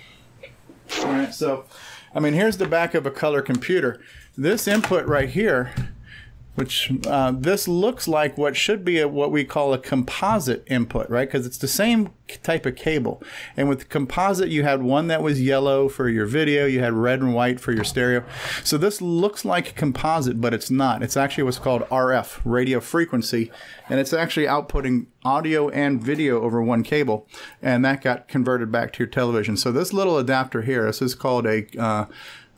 All 1.00 1.06
right, 1.06 1.34
so 1.34 1.65
I 2.13 2.19
mean, 2.19 2.34
here's 2.34 2.58
the 2.58 2.67
back 2.67 2.93
of 2.93 3.06
a 3.06 3.12
color 3.12 3.41
computer. 3.41 4.00
This 4.38 4.67
input 4.67 5.06
right 5.06 5.30
here, 5.30 5.74
which 6.56 6.92
uh, 7.08 7.32
this 7.36 7.68
looks 7.68 8.08
like 8.08 8.38
what 8.38 8.56
should 8.56 8.86
be 8.86 9.00
a, 9.00 9.08
what 9.08 9.32
we 9.32 9.44
call 9.44 9.74
a 9.74 9.80
composite 9.80 10.63
input, 10.68 11.10
right? 11.10 11.28
Because 11.28 11.46
it's 11.46 11.58
the 11.58 11.68
same 11.68 12.12
type 12.44 12.66
of 12.66 12.76
cable. 12.76 13.22
And 13.58 13.68
with 13.68 13.89
composite, 13.89 14.50
you 14.50 14.63
had 14.63 14.84
one 14.84 15.08
that 15.08 15.24
was 15.24 15.42
yellow 15.42 15.89
for 15.89 16.10
your 16.10 16.26
video, 16.26 16.66
you 16.66 16.80
had 16.80 16.94
red 16.94 17.22
and 17.22 17.34
white 17.34 17.60
for 17.60 17.72
your 17.72 17.84
stereo. 17.84 18.24
So 18.63 18.78
this 18.78 19.02
looks 19.02 19.44
like 19.44 19.76
composite, 19.76 20.39
but 20.39 20.54
it's 20.54 20.70
not. 20.70 21.02
It's 21.02 21.18
actually 21.18 21.44
what's 21.44 21.60
called 21.60 21.84
RF, 21.89 22.42
radio 22.46 22.80
frequency, 22.80 23.52
and 23.89 24.00
it's 24.00 24.13
actually 24.13 24.46
outputting 24.46 25.08
audio 25.26 25.70
and 25.70 26.04
video 26.04 26.42
over 26.42 26.62
one 26.62 26.84
cable, 26.84 27.28
and 27.62 27.84
that 27.86 28.02
got 28.02 28.28
converted 28.28 28.72
back 28.72 28.94
to 28.94 29.00
your 29.00 29.08
television. 29.08 29.58
So 29.58 29.72
this 29.72 29.94
little 29.94 30.18
adapter 30.18 30.62
here, 30.62 30.86
this 30.86 31.02
is 31.02 31.16
called 31.16 31.46
a 31.46 31.66
uh, 31.80 32.06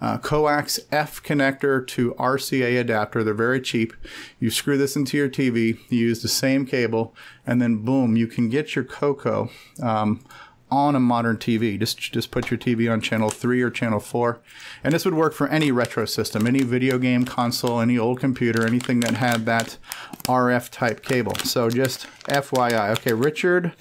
uh, 0.05 0.19
coax 0.19 0.79
F 0.91 1.23
connector 1.23 1.85
to 1.87 2.13
RCA 2.13 2.79
adapter. 2.79 3.23
They're 3.23 3.33
very 3.33 3.59
cheap. 3.59 3.91
You 4.39 4.51
screw 4.51 4.77
this 4.77 4.95
into 4.95 5.17
your 5.17 5.29
TV, 5.29 5.79
you 5.89 5.97
use 5.97 6.21
the 6.21 6.27
same 6.27 6.67
cable, 6.67 7.15
and 7.43 7.59
then 7.59 7.77
boom, 7.77 8.15
you 8.15 8.27
can 8.27 8.47
get 8.47 8.75
your 8.75 8.85
Coco 8.85 9.49
um, 9.81 10.23
on 10.69 10.95
a 10.95 10.99
modern 10.99 11.37
TV. 11.37 11.79
Just 11.79 11.97
just 11.97 12.29
put 12.29 12.51
your 12.51 12.59
TV 12.59 12.91
on 12.91 13.01
channel 13.01 13.31
three 13.31 13.63
or 13.63 13.71
channel 13.71 13.99
four, 13.99 14.41
and 14.83 14.93
this 14.93 15.05
would 15.05 15.15
work 15.15 15.33
for 15.33 15.47
any 15.47 15.71
retro 15.71 16.05
system, 16.05 16.45
any 16.45 16.61
video 16.61 16.99
game 16.99 17.25
console, 17.25 17.79
any 17.79 17.97
old 17.97 18.19
computer, 18.19 18.63
anything 18.63 18.99
that 18.99 19.15
had 19.15 19.47
that 19.47 19.79
RF 20.25 20.69
type 20.69 21.01
cable. 21.01 21.33
So 21.37 21.67
just 21.71 22.05
FYI. 22.25 22.91
Okay, 22.91 23.13
Richard. 23.13 23.73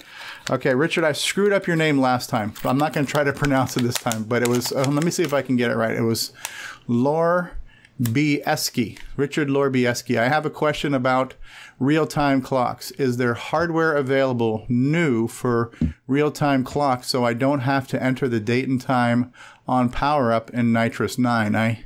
Okay, 0.47 0.75
Richard, 0.75 1.03
I 1.03 1.13
screwed 1.13 1.53
up 1.53 1.65
your 1.65 1.75
name 1.75 1.99
last 1.99 2.29
time. 2.29 2.53
I'm 2.63 2.77
not 2.77 2.93
going 2.93 3.05
to 3.05 3.11
try 3.11 3.23
to 3.23 3.33
pronounce 3.33 3.75
it 3.77 3.81
this 3.81 3.95
time, 3.95 4.23
but 4.25 4.43
it 4.43 4.47
was. 4.47 4.71
Uh, 4.71 4.85
let 4.87 5.03
me 5.03 5.09
see 5.09 5.23
if 5.23 5.33
I 5.33 5.41
can 5.41 5.55
get 5.55 5.71
it 5.71 5.75
right. 5.75 5.95
It 5.95 6.03
was 6.03 6.33
Lor 6.87 7.53
Bieski. 7.99 8.99
Richard 9.17 9.49
Lor 9.49 9.71
Bieski. 9.71 10.19
I 10.19 10.27
have 10.27 10.45
a 10.45 10.51
question 10.51 10.93
about 10.93 11.33
real-time 11.79 12.43
clocks. 12.43 12.91
Is 12.91 13.17
there 13.17 13.33
hardware 13.33 13.95
available 13.95 14.65
new 14.69 15.27
for 15.27 15.71
real-time 16.05 16.63
clocks 16.63 17.07
so 17.07 17.25
I 17.25 17.33
don't 17.33 17.61
have 17.61 17.87
to 17.87 18.01
enter 18.01 18.27
the 18.27 18.39
date 18.39 18.67
and 18.67 18.79
time 18.79 19.33
on 19.67 19.89
PowerUp 19.89 20.51
in 20.51 20.67
NitrOS-9? 20.67 21.55
I 21.55 21.85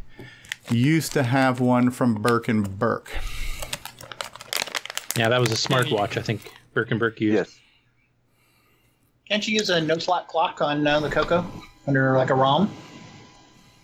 used 0.70 1.14
to 1.14 1.24
have 1.24 1.62
one 1.62 1.92
from 1.92 2.16
Burke 2.16 2.50
and 2.50 2.78
Burke. 2.78 3.12
Yeah, 5.16 5.30
that 5.30 5.40
was 5.40 5.52
a 5.52 5.56
smartwatch. 5.56 6.18
I 6.18 6.22
think 6.22 6.52
Burke 6.74 6.92
and 6.92 7.00
Burke 7.00 7.22
used. 7.22 7.36
Yes. 7.36 7.59
Can't 9.30 9.48
you 9.48 9.54
use 9.54 9.70
a 9.70 9.80
no 9.80 9.98
slot 10.00 10.28
clock 10.28 10.62
on 10.62 10.86
uh, 10.86 11.00
the 11.00 11.10
Coco 11.10 11.46
under 11.88 12.18
like 12.18 12.32
a 12.32 12.34
ROM? 12.34 12.70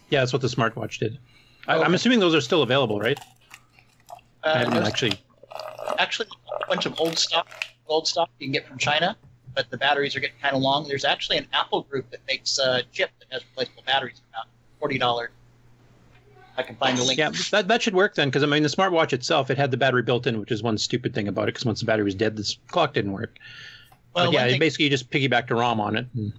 Yeah, 0.10 0.22
that's 0.22 0.34
what 0.34 0.42
the 0.42 0.48
smartwatch 0.48 0.98
did. 0.98 1.20
I, 1.68 1.76
I'm 1.76 1.82
Okay. 1.84 1.94
assuming 1.94 2.20
those 2.20 2.34
are 2.34 2.42
still 2.42 2.64
available, 2.64 3.00
right? 3.00 3.20
I 4.44 4.50
Uh, 4.50 4.54
haven't 4.60 4.74
there's 4.74 4.88
actually. 4.88 5.20
actually 6.00 6.30
a 6.64 6.68
bunch 6.68 6.86
of 6.88 7.00
old 7.00 7.18
stock, 7.18 7.48
old 7.88 8.08
stock 8.08 8.30
you 8.40 8.48
can 8.48 8.54
get 8.54 8.68
from 8.68 8.78
China, 8.80 9.16
but 9.54 9.70
the 9.70 9.78
batteries 9.78 10.16
are 10.16 10.20
getting 10.20 10.38
kind 10.42 10.56
of 10.56 10.62
long. 10.62 10.88
There's 10.88 11.06
actually 11.06 11.38
an 11.38 11.48
Apple 11.54 11.84
group 11.84 12.10
that 12.10 12.22
makes 12.28 12.58
a 12.58 12.82
chip 12.92 13.12
that 13.20 13.28
has 13.32 13.44
replaceable 13.44 13.84
batteries 13.86 14.18
for 14.20 14.26
about 14.34 14.48
forty 14.80 14.98
dollars. 14.98 15.30
I 16.58 16.64
can 16.64 16.76
find 16.78 16.98
the 16.98 17.04
link. 17.04 17.20
Yeah, 17.20 17.32
that, 17.52 17.68
that 17.68 17.82
should 17.84 17.94
work 17.96 18.16
then, 18.16 18.30
because 18.30 18.42
I 18.42 18.46
mean, 18.48 18.64
the 18.64 18.70
smartwatch 18.70 19.14
itself, 19.14 19.52
it 19.52 19.58
had 19.58 19.72
the 19.72 19.78
battery 19.78 20.02
built 20.04 20.26
in, 20.26 20.40
which 20.40 20.52
is 20.52 20.64
one 20.64 20.78
stupid 20.78 21.14
thing 21.14 21.28
about 21.28 21.44
it, 21.44 21.54
because 21.54 21.66
once 21.66 21.82
the 21.82 21.86
battery 21.86 22.06
was 22.06 22.16
dead, 22.16 22.36
this 22.38 22.58
clock 22.70 22.94
didn't 22.94 23.12
work. 23.12 23.38
Well, 24.16 24.26
but 24.26 24.34
yeah, 24.34 24.42
one 24.42 24.50
thing- 24.52 24.60
basically 24.60 24.86
you 24.86 24.92
just 24.92 25.10
piggyback 25.12 25.48
to 25.48 25.56
ROM 25.56 25.80
on 25.80 25.96
it. 25.98 26.08
and- 26.16 26.34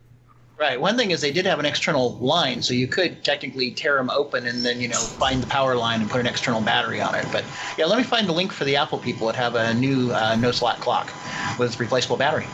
Right. 0.59 0.81
One 0.81 0.97
thing 0.97 1.11
is 1.11 1.21
they 1.21 1.33
did 1.33 1.45
have 1.45 1.59
an 1.59 1.67
external 1.67 2.17
line, 2.17 2.62
so 2.62 2.73
you 2.73 2.87
could 2.87 3.23
technically 3.23 3.71
tear 3.73 3.97
them 3.99 4.09
open 4.09 4.47
and 4.47 4.65
then 4.65 4.81
you 4.81 4.89
know 4.89 4.97
find 4.99 5.43
the 5.43 5.47
power 5.49 5.77
line 5.77 6.01
and 6.01 6.09
put 6.09 6.19
an 6.19 6.27
external 6.27 6.62
battery 6.62 6.99
on 6.99 7.15
it. 7.15 7.27
But 7.31 7.45
yeah, 7.77 7.85
let 7.85 7.99
me 7.99 8.05
find 8.05 8.27
the 8.27 8.33
link 8.33 8.53
for 8.53 8.65
the 8.65 8.75
Apple 8.77 8.97
people 8.97 9.27
that 9.27 9.37
have 9.37 9.55
a 9.55 9.75
new 9.75 10.11
uh, 10.12 10.35
no 10.37 10.53
slot 10.53 10.81
clock 10.81 11.12
with 11.59 11.79
replaceable 11.79 12.17
battery. 12.17 12.47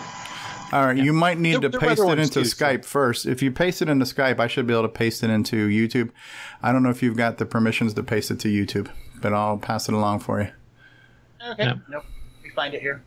All 0.73 0.85
right, 0.87 0.97
you 0.97 1.13
might 1.13 1.39
need 1.39 1.61
There- 1.63 1.71
to 1.71 1.79
paste 1.79 2.03
it 2.03 2.19
into 2.19 2.41
too, 2.41 2.45
so- 2.45 2.57
Skype 2.67 2.85
first. 2.85 3.25
If 3.25 3.41
you 3.41 3.53
paste 3.53 3.83
it 3.83 3.89
into 3.89 4.05
Skype, 4.05 4.41
I 4.41 4.49
should 4.49 4.67
be 4.67 4.73
able 4.73 4.83
to 4.83 4.89
paste 4.89 5.23
it 5.23 5.31
into 5.31 5.69
YouTube. 5.69 6.11
I 6.61 6.73
don't 6.73 6.83
know 6.83 6.91
if 6.91 7.05
you've 7.05 7.17
got 7.17 7.39
the 7.39 7.47
permissions 7.47 7.95
to 7.95 8.03
paste 8.03 8.33
it 8.33 8.41
to 8.41 8.49
YouTube, 8.49 8.89
but 9.21 9.33
I'll 9.33 9.59
pass 9.59 9.89
it 9.89 9.95
along 9.95 10.21
for 10.21 10.41
you. 10.41 10.49
Okay. 11.53 11.63
Yeah. 11.65 11.75
Nope. 11.89 12.05
We 12.43 12.51
find 12.51 12.75
it 12.75 12.81
here. 12.81 13.01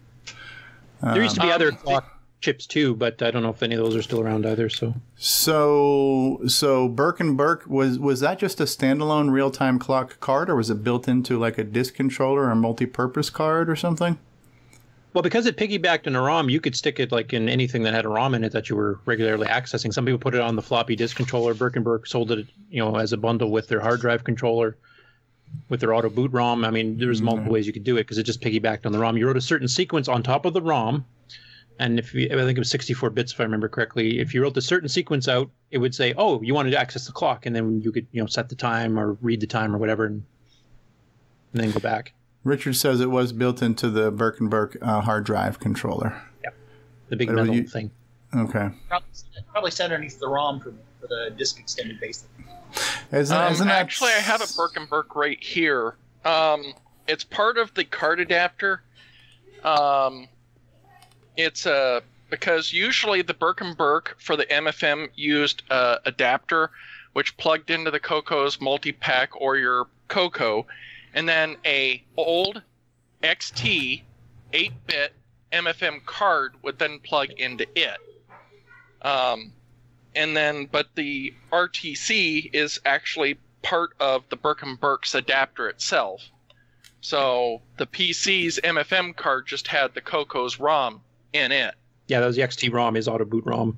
There 1.02 1.24
used 1.24 1.36
to 1.36 1.42
be 1.42 1.48
Um, 1.48 1.54
other 1.54 1.72
clock 1.72 2.12
chips 2.42 2.68
too, 2.68 2.96
but 2.96 3.22
I 3.22 3.32
don't 3.32 3.42
know 3.44 3.50
if 3.50 3.64
any 3.64 3.76
of 3.76 3.84
those 3.84 3.96
are 3.96 4.02
still 4.02 4.22
around 4.22 4.46
either. 4.46 4.70
So 4.70 4.94
So, 5.18 6.42
so 6.48 6.88
Burke 6.88 7.20
and 7.20 7.36
Burke 7.38 7.66
was 7.68 7.98
was 7.98 8.20
that 8.20 8.40
just 8.40 8.60
a 8.60 8.66
standalone 8.66 9.32
real 9.32 9.52
time 9.52 9.80
clock 9.80 10.20
card, 10.20 10.50
or 10.50 10.56
was 10.56 10.70
it 10.70 10.84
built 10.84 11.08
into 11.08 11.40
like 11.40 11.58
a 11.58 11.64
disk 11.64 11.96
controller 11.96 12.50
or 12.50 12.56
multi 12.56 12.86
purpose 12.86 13.30
card 13.30 13.70
or 13.70 13.76
something? 13.76 14.18
Well, 15.14 15.22
because 15.22 15.46
it 15.46 15.56
piggybacked 15.56 16.08
on 16.08 16.16
a 16.16 16.22
ROM, 16.22 16.50
you 16.50 16.60
could 16.60 16.76
stick 16.76 17.00
it 17.00 17.10
like 17.10 17.32
in 17.32 17.48
anything 17.48 17.84
that 17.84 17.94
had 17.94 18.04
a 18.04 18.10
ROM 18.10 18.36
in 18.36 18.44
it 18.44 18.52
that 18.52 18.70
you 18.70 18.76
were 18.76 19.00
regularly 19.06 19.48
accessing. 19.48 19.94
Some 19.94 20.04
people 20.04 20.20
put 20.20 20.36
it 20.36 20.42
on 20.42 20.58
the 20.58 20.62
floppy 20.62 20.98
disk 20.98 21.16
controller. 21.16 21.54
Burke 21.54 21.78
and 21.78 21.86
Burke 21.86 22.06
sold 22.06 22.32
it, 22.32 22.46
you 22.70 22.80
know, 22.80 22.98
as 22.98 23.14
a 23.14 23.18
bundle 23.18 23.50
with 23.50 23.70
their 23.70 23.80
hard 23.80 24.02
drive 24.02 24.26
controller, 24.26 24.76
with 25.70 25.80
their 25.80 25.94
auto 25.94 26.10
boot 26.10 26.32
ROM. 26.32 26.64
I 26.66 26.72
mean, 26.72 26.98
there's 26.98 27.22
multiple 27.22 27.52
ways 27.52 27.66
you 27.68 27.74
could 27.74 27.84
do 27.84 27.98
it 27.98 28.02
because 28.04 28.18
it 28.18 28.24
just 28.24 28.42
piggybacked 28.42 28.86
on 28.86 28.92
the 28.92 29.00
ROM. 29.00 29.18
You 29.18 29.28
wrote 29.28 29.38
a 29.38 29.42
certain 29.42 29.68
sequence 29.68 30.08
on 30.08 30.22
top 30.24 30.46
of 30.46 30.54
the 30.54 30.62
ROM, 30.62 31.06
and 31.80 32.00
if 32.00 32.14
you, 32.14 32.26
I 32.28 32.36
think 32.36 32.58
it 32.58 32.60
was 32.60 32.70
64 32.70 33.10
bits 33.12 33.34
if 33.34 33.40
I 33.40 33.44
remember 33.44 33.68
correctly. 33.70 34.20
If 34.20 34.34
you 34.34 34.42
wrote 34.42 34.54
the 34.54 34.62
certain 34.62 34.90
sequence 34.90 35.28
out, 35.28 35.50
it 35.72 35.78
would 35.80 35.94
say, 35.96 36.14
"Oh, 36.18 36.42
you 36.42 36.54
wanted 36.54 36.72
to 36.72 36.80
access 36.80 37.06
the 37.06 37.12
clock," 37.14 37.46
and 37.46 37.56
then 37.56 37.82
you 37.82 37.92
could, 37.92 38.08
you 38.12 38.22
know, 38.22 38.28
set 38.28 38.50
the 38.50 38.56
time 38.56 39.00
or 39.00 39.14
read 39.22 39.40
the 39.42 39.48
time 39.48 39.74
or 39.76 39.78
whatever, 39.78 40.06
and, 40.06 40.24
and 41.54 41.64
then 41.64 41.72
go 41.72 41.80
back. 41.80 42.14
Richard 42.44 42.76
says 42.76 43.00
it 43.02 43.10
was 43.10 43.32
built 43.34 43.62
into 43.62 43.90
the 43.90 44.12
Burke 44.12 44.40
and 44.40 44.50
Burke 44.50 44.78
uh, 44.82 45.02
hard 45.02 45.24
drive 45.26 45.60
controller. 45.60 46.22
The 47.10 47.16
big 47.16 47.28
But 47.28 47.36
metal 47.36 47.56
you- 47.56 47.68
thing. 47.68 47.92
Okay, 48.36 48.70
Probably, 48.90 49.08
probably 49.52 49.72
set 49.72 49.86
underneath 49.92 50.20
the 50.20 50.28
ROM 50.28 50.60
for, 50.60 50.74
for 51.00 51.08
the 51.08 51.34
disk 51.38 51.58
extended 51.60 52.00
base. 52.02 52.26
Isn't, 53.12 53.38
Um, 53.38 53.52
isn't 53.52 53.68
that 53.68 53.82
actually, 53.82 54.12
I 54.12 54.20
have 54.20 54.42
a 54.42 54.48
Burke 54.56 54.78
and 54.78 54.90
Burke 54.90 55.16
right 55.16 55.42
here. 55.42 55.96
Um, 56.24 56.74
it's 57.08 57.24
part 57.24 57.58
of 57.58 57.74
the 57.74 57.84
card 57.84 58.20
adapter. 58.20 58.82
Um, 59.64 60.28
it's 61.38 61.66
a 61.66 62.02
because 62.30 62.74
usually 62.74 63.22
the 63.22 63.34
Burke 63.34 63.62
and 63.62 63.78
Burke 63.78 64.16
for 64.20 64.36
the 64.36 64.46
MFM 64.46 65.10
used 65.16 65.64
a 65.70 66.00
adapter, 66.06 66.72
which 67.14 67.38
plugged 67.38 67.70
into 67.70 67.92
the 67.92 68.00
Coco's 68.00 68.60
multi-pack 68.60 69.30
or 69.40 69.58
your 69.58 69.88
Coco, 70.08 70.66
and 71.14 71.30
then 71.30 71.56
a 71.66 72.04
old 72.18 72.62
XT 73.24 74.02
8-bit 74.54 75.14
MFM 75.52 76.04
card 76.06 76.56
would 76.64 76.80
then 76.80 77.00
plug 77.00 77.32
into 77.32 77.66
it. 77.76 77.98
Um, 79.02 79.54
and 80.16 80.36
then 80.36 80.68
but 80.72 80.88
the 80.96 81.34
RTC 81.52 82.50
is 82.54 82.80
actually 82.86 83.38
part 83.62 83.92
of 84.00 84.24
the 84.30 84.36
Burke 84.36 84.62
and 84.64 84.80
Burke's 84.80 85.16
adapter 85.16 85.68
itself. 85.68 86.22
So 87.02 87.62
the 87.78 87.86
PC's 87.86 88.60
MFM 88.64 89.16
card 89.16 89.46
just 89.48 89.68
had 89.68 89.94
the 89.94 90.02
Coco's 90.02 90.60
ROM 90.60 91.02
in 91.34 91.52
it. 91.52 91.76
Yeah, 92.08 92.20
that 92.20 92.28
was 92.28 92.36
the 92.36 92.42
XT 92.44 92.72
ROM, 92.74 92.96
is 92.96 93.08
auto 93.08 93.26
boot 93.26 93.44
ROM 93.46 93.78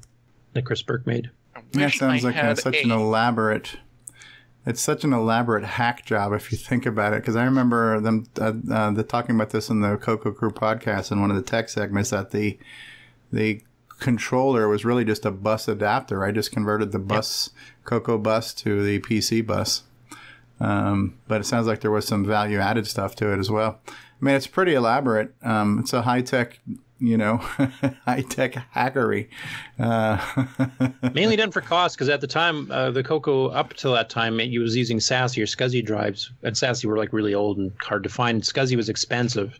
that 0.53 0.65
Chris 0.65 0.81
Burke 0.81 1.05
made. 1.07 1.29
I 1.55 1.61
That 1.73 1.93
sounds 1.93 2.23
I 2.23 2.27
like 2.29 2.35
had 2.35 2.57
such 2.59 2.75
a- 2.75 2.83
an 2.83 2.91
elaborate. 2.91 3.77
It's 4.65 4.81
such 4.81 5.05
an 5.05 5.13
elaborate 5.13 5.63
hack 5.63 6.05
job 6.05 6.33
if 6.33 6.51
you 6.51 6.57
think 6.57 6.85
about 6.85 7.13
it. 7.13 7.21
Because 7.21 7.37
I 7.37 7.45
remember 7.45 8.01
them 8.01 8.25
uh, 8.39 8.51
uh, 8.69 8.91
the 8.91 9.03
talking 9.03 9.35
about 9.35 9.51
this 9.51 9.69
in 9.69 9.79
the 9.79 9.95
Coco 9.97 10.31
Crew 10.31 10.51
podcast 10.51 11.09
in 11.11 11.21
one 11.21 11.29
of 11.31 11.37
the 11.37 11.41
tech 11.41 11.69
segments 11.69 12.09
that 12.09 12.31
the 12.31 12.57
the 13.31 13.61
controller 13.99 14.67
was 14.67 14.85
really 14.85 15.05
just 15.05 15.25
a 15.25 15.31
bus 15.31 15.67
adapter. 15.67 16.23
I 16.23 16.31
just 16.31 16.51
converted 16.51 16.91
the 16.91 16.99
bus 16.99 17.49
Coco 17.83 18.17
bus 18.17 18.53
to 18.55 18.83
the 18.83 18.99
PC 18.99 19.45
bus. 19.45 19.83
Um, 20.59 21.17
but 21.27 21.41
it 21.41 21.45
sounds 21.45 21.67
like 21.67 21.81
there 21.81 21.91
was 21.91 22.07
some 22.07 22.25
value 22.25 22.59
added 22.59 22.87
stuff 22.87 23.15
to 23.17 23.31
it 23.31 23.39
as 23.39 23.51
well. 23.51 23.79
I 23.87 24.25
mean, 24.25 24.35
it's 24.35 24.47
pretty 24.47 24.73
elaborate. 24.73 25.33
Um, 25.43 25.79
it's 25.79 25.93
a 25.93 26.01
high 26.01 26.21
tech, 26.21 26.59
you 26.99 27.17
know, 27.17 27.37
high 28.05 28.23
tech 28.27 28.53
hackery. 28.75 29.29
Uh, 29.79 30.17
Mainly 31.13 31.35
done 31.35 31.51
for 31.51 31.61
cost, 31.61 31.95
because 31.95 32.09
at 32.09 32.21
the 32.21 32.27
time, 32.27 32.71
uh, 32.71 32.89
the 32.89 33.03
Coco 33.03 33.49
up 33.49 33.75
till 33.75 33.93
that 33.93 34.09
time, 34.09 34.39
it 34.39 34.57
was 34.57 34.75
using 34.75 34.97
SASI 34.97 35.43
or 35.43 35.45
SCSI 35.45 35.85
drives, 35.85 36.31
and 36.41 36.55
SASI 36.55 36.85
were 36.85 36.97
like 36.97 37.13
really 37.13 37.35
old 37.35 37.59
and 37.59 37.71
hard 37.81 38.01
to 38.03 38.09
find. 38.09 38.41
SCSI 38.41 38.75
was 38.75 38.89
expensive, 38.89 39.59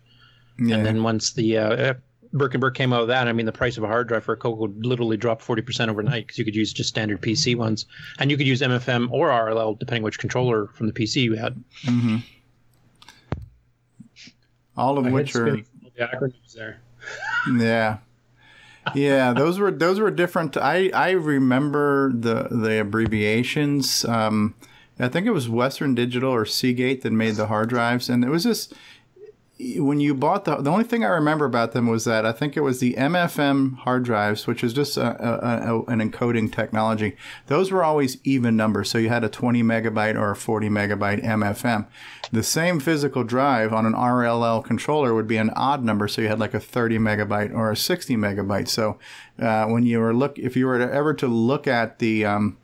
yeah. 0.58 0.76
and 0.76 0.86
then 0.86 1.04
once 1.04 1.34
the 1.34 1.58
uh, 1.60 1.94
Burke 2.34 2.54
and 2.54 2.62
Burke 2.62 2.76
came 2.76 2.94
out 2.94 3.02
of 3.02 3.08
that, 3.08 3.28
I 3.28 3.34
mean, 3.34 3.46
the 3.46 3.52
price 3.52 3.78
of 3.78 3.84
a 3.84 3.88
hard 3.88 4.08
drive 4.08 4.24
for 4.24 4.34
a 4.34 4.38
Coco 4.38 4.68
literally 4.80 5.18
dropped 5.18 5.42
forty 5.42 5.62
percent 5.62 5.90
overnight 5.90 6.28
because 6.28 6.38
you 6.38 6.46
could 6.46 6.56
use 6.56 6.74
just 6.74 6.90
standard 6.90 7.22
PC 7.22 7.56
ones, 7.56 7.86
and 8.20 8.30
you 8.32 8.38
could 8.38 8.48
use 8.48 8.62
MFM 8.62 9.12
or 9.12 9.30
RLL 9.30 9.78
depending 9.80 10.04
which 10.04 10.20
controller 10.20 10.68
from 10.68 10.88
the 10.88 10.94
PC 10.94 11.24
you 11.24 11.34
had. 11.36 11.62
hmm 11.86 12.18
All 14.76 14.98
of 14.98 15.06
My 15.06 15.12
which 15.12 15.36
are 15.36 15.52
the 15.52 15.64
acronyms 16.00 16.54
there. 16.54 16.82
yeah, 17.58 17.98
yeah. 18.94 19.34
Those 19.34 19.60
were 19.60 19.72
those 19.72 20.00
were 20.00 20.12
different. 20.12 20.58
I 20.58 20.90
I 20.94 21.12
remember 21.12 22.12
the 22.14 22.48
the 22.52 22.82
abbreviations. 22.82 24.06
Um, 24.06 24.56
I 25.00 25.08
think 25.08 25.28
it 25.28 25.32
was 25.32 25.48
Western 25.48 25.94
Digital 25.94 26.32
or 26.32 26.46
Seagate 26.46 27.04
that 27.04 27.12
made 27.12 27.36
the 27.36 27.48
hard 27.48 27.70
drives, 27.70 28.10
and 28.10 28.24
it 28.24 28.30
was 28.30 28.44
just 28.44 28.74
when 29.60 30.00
you 30.00 30.14
bought 30.14 30.46
the 30.46 30.58
the 30.58 30.70
only 30.70 30.84
thing 30.84 31.04
I 31.04 31.10
remember 31.10 31.46
about 31.46 31.72
them 31.72 31.88
was 31.88 32.06
that 32.06 32.26
I 32.26 32.32
think 32.32 32.56
it 32.56 32.62
was 32.62 32.80
the 32.80 32.94
MFM 32.94 33.78
hard 33.78 34.04
drives, 34.04 34.46
which 34.46 34.64
is 34.64 34.72
just 34.72 34.98
a, 34.98 35.02
a, 35.02 35.76
a, 35.76 35.84
an 35.86 36.00
encoding 36.00 36.52
technology. 36.52 37.16
Those 37.48 37.72
were 37.72 37.84
always 37.84 38.18
even 38.24 38.56
numbers, 38.56 38.90
so 38.90 39.00
you 39.00 39.10
had 39.10 39.24
a 39.24 39.30
20 39.30 39.64
megabyte 39.64 40.16
or 40.16 40.32
a 40.32 40.36
40 40.36 40.70
megabyte 40.70 41.24
MFM. 41.24 41.88
The 42.32 42.44
same 42.44 42.80
physical 42.80 43.24
drive 43.24 43.74
on 43.74 43.86
an 43.88 43.94
RLL 43.94 44.64
controller 44.64 45.14
would 45.16 45.28
be 45.28 45.38
an 45.38 45.50
odd 45.52 45.84
number, 45.84 46.08
so 46.08 46.22
you 46.22 46.28
had 46.28 46.40
like 46.40 46.54
a 46.54 46.60
30 46.60 47.00
megabyte 47.00 47.54
or 47.54 47.72
a 47.72 47.76
60 47.76 48.16
megabyte. 48.16 48.68
So 48.68 49.00
uh, 49.40 49.66
when 49.66 49.84
you 49.84 50.00
were 50.00 50.14
look, 50.14 50.38
if 50.38 50.56
you 50.56 50.68
were 50.68 50.80
ever 50.80 51.16
to 51.16 51.28
look 51.28 51.66
at 51.66 51.98
the 51.98 52.26
um, 52.26 52.58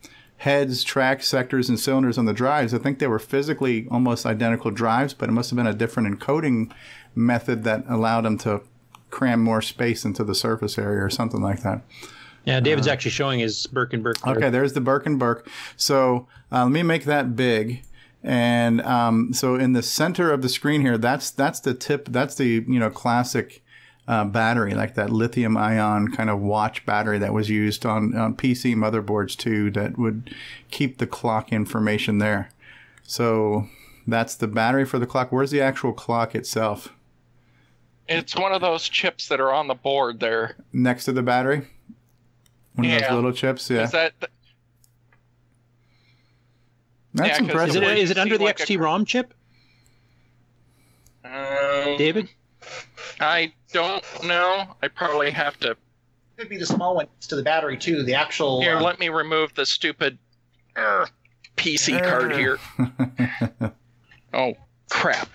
heads, 0.44 0.84
tracks, 0.84 1.26
sectors, 1.26 1.70
and 1.70 1.80
cylinders 1.80 2.18
on 2.18 2.26
the 2.26 2.34
drives. 2.34 2.74
I 2.74 2.78
think 2.78 3.00
they 3.00 3.08
were 3.08 3.18
physically 3.18 3.88
almost 3.90 4.26
identical 4.26 4.72
drives, 4.72 5.14
but 5.14 5.30
it 5.30 5.32
must 5.32 5.50
have 5.50 5.56
been 5.56 5.68
a 5.68 5.74
different 5.74 6.20
encoding 6.20 6.70
method 7.16 7.64
that 7.64 7.86
allowed 7.88 8.26
them 8.26 8.38
to 8.40 8.60
cram 9.10 9.42
more 9.42 9.62
space 9.62 10.04
into 10.04 10.22
the 10.22 10.36
surface 10.36 10.78
area 10.78 11.02
or 11.02 11.10
something 11.10 11.42
like 11.42 11.64
that. 11.64 11.82
Yeah, 12.44 12.60
David's 12.60 12.88
actually 12.88 13.12
showing 13.12 13.40
his 13.40 13.68
Burke 13.68 13.94
and 13.94 14.04
Burke. 14.04 14.20
there. 14.20 14.36
Okay, 14.36 14.50
there's 14.50 14.74
the 14.74 14.82
Burke 14.82 15.06
and 15.06 15.18
Burke. 15.18 15.50
So 15.78 16.28
uh, 16.52 16.64
let 16.64 16.74
me 16.74 16.84
make 16.84 17.06
that 17.06 17.38
big. 17.38 17.84
And 18.22 18.82
um, 18.82 19.32
so 19.32 19.56
in 19.56 19.72
the 19.72 19.82
center 19.82 20.30
of 20.30 20.42
the 20.42 20.50
screen 20.50 20.82
here, 20.82 20.98
that's 20.98 21.32
that's 21.32 21.62
the 21.62 21.74
tip. 21.74 22.10
That's 22.10 22.36
the 22.36 22.66
you 22.68 22.80
know 22.80 22.90
classic 22.90 23.63
uh, 24.08 24.26
battery, 24.26 24.74
like 24.74 24.96
that 24.96 25.10
lithium 25.10 25.56
ion 25.56 26.12
kind 26.12 26.30
of 26.30 26.40
watch 26.42 26.86
battery 26.86 27.18
that 27.20 27.34
was 27.34 27.50
used 27.50 27.86
on, 27.86 28.16
on 28.18 28.36
PC 28.36 28.76
motherboards 28.76 29.38
too, 29.38 29.72
that 29.72 29.98
would 29.98 30.34
keep 30.72 30.98
the 30.98 31.08
clock 31.08 31.52
information 31.54 32.18
there. 32.18 32.50
So 33.04 33.68
that's 34.06 34.36
the 34.36 34.48
battery 34.48 34.86
for 34.86 35.00
the 35.00 35.08
clock. 35.08 35.32
Where's 35.32 35.52
the 35.52 35.62
actual 35.62 35.94
clock 35.94 36.36
itself? 36.36 36.90
It's 38.10 38.36
one 38.36 38.52
of 38.52 38.60
those 38.62 38.90
chips 38.90 39.30
that 39.30 39.40
are 39.40 39.54
on 39.54 39.68
the 39.68 39.76
board 39.76 40.20
there. 40.20 40.58
Next 40.74 41.06
to 41.06 41.14
the 41.14 41.24
battery? 41.24 41.68
One 42.76 42.86
of 42.86 42.92
Yeah. 42.92 43.00
those 43.08 43.12
little 43.16 43.32
chips? 43.32 43.70
Yeah. 43.70 43.84
Is 43.84 43.92
that 43.92 44.20
th- 44.20 44.32
That's 47.14 47.28
yeah, 47.30 47.38
'cause 47.40 47.48
impressive. 47.48 47.70
Is 47.70 47.76
it, 47.76 47.82
Where 47.84 47.96
you 47.96 48.02
is 48.04 48.12
it 48.12 48.18
under 48.18 48.38
the 48.38 48.44
like 48.44 48.60
a 48.60 48.64
XT 48.64 48.80
ROM 48.80 49.06
chip, 49.06 49.34
um, 51.24 51.98
David? 51.98 52.28
I 53.20 53.54
don't 53.74 54.04
know. 54.24 54.76
I 54.82 54.88
probably 54.88 55.32
have 55.32 55.60
to. 55.60 55.76
Could 56.38 56.50
be 56.50 56.58
the 56.58 56.66
small 56.66 56.96
one 56.96 57.08
next 57.14 57.28
to 57.28 57.36
the 57.36 57.44
battery 57.44 57.78
too. 57.78 58.04
The 58.04 58.16
actual. 58.16 58.62
Here, 58.62 58.78
uh, 58.78 58.82
let 58.82 59.00
me 59.00 59.10
remove 59.10 59.54
the 59.54 59.66
stupid 59.66 60.18
er, 60.78 61.08
PC 61.58 62.02
card 62.04 62.34
here. 62.36 62.58
Oh 64.36 64.56
crap! 64.90 65.30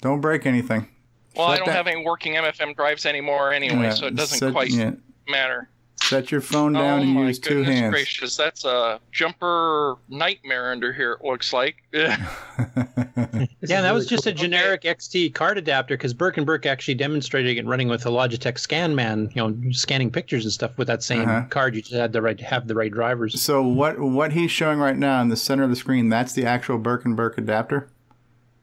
Don't 0.00 0.20
break 0.20 0.46
anything. 0.46 0.86
Well, 1.34 1.48
I 1.48 1.56
don't 1.56 1.66
that- 1.66 1.74
have 1.74 1.88
any 1.88 2.04
working 2.04 2.34
MFM 2.34 2.76
drives 2.76 3.04
anymore 3.04 3.52
anyway, 3.52 3.82
Yeah, 3.84 3.90
so 3.90 4.06
it 4.06 4.14
doesn't 4.14 4.38
set- 4.38 4.52
quite 4.52 4.70
yeah. 4.70 4.92
matter. 5.28 5.68
Set 6.12 6.30
your 6.30 6.40
phone 6.40 6.72
down 6.74 7.00
oh 7.00 7.02
and 7.02 7.14
use 7.14 7.38
two 7.38 7.56
goodness 7.60 7.78
hands. 7.78 7.92
gracious, 7.92 8.36
that's 8.36 8.64
a 8.64 9.00
jumper 9.10 9.96
nightmare 10.08 10.70
under 10.72 10.92
here. 10.92 11.12
It 11.20 11.24
looks 11.26 11.52
like. 11.52 11.76
Yeah, 13.64 13.78
is 13.78 13.82
that 13.84 13.94
was 13.94 14.06
just 14.06 14.24
cool. 14.24 14.32
a 14.32 14.34
generic 14.34 14.82
XT 14.82 15.34
card 15.34 15.56
adapter 15.58 15.96
because 15.96 16.12
Burke 16.14 16.36
and 16.36 16.44
Burke 16.46 16.66
actually 16.66 16.94
demonstrated 16.94 17.56
it 17.56 17.64
running 17.66 17.88
with 17.88 18.04
a 18.06 18.08
Logitech 18.08 18.54
ScanMan, 18.54 19.34
you 19.34 19.42
know, 19.42 19.72
scanning 19.72 20.10
pictures 20.10 20.44
and 20.44 20.52
stuff 20.52 20.76
with 20.78 20.86
that 20.88 21.02
same 21.02 21.22
Uh-huh. 21.22 21.42
card. 21.48 21.74
You 21.76 21.82
just 21.82 21.94
had 21.94 22.12
the 22.12 22.20
right 22.22 22.38
have 22.40 22.66
the 22.68 22.74
right 22.74 22.90
drivers. 22.92 23.40
so 23.40 23.62
what 23.62 23.98
what 24.00 24.32
he's 24.32 24.50
showing 24.50 24.78
right 24.78 24.96
now 24.96 25.20
in 25.22 25.28
the 25.28 25.36
center 25.36 25.62
of 25.62 25.70
the 25.70 25.76
screen, 25.76 26.08
that's 26.08 26.32
the 26.32 26.44
actual 26.44 26.78
Burke 26.78 27.04
and 27.04 27.16
Burke 27.16 27.38
adapter. 27.38 27.88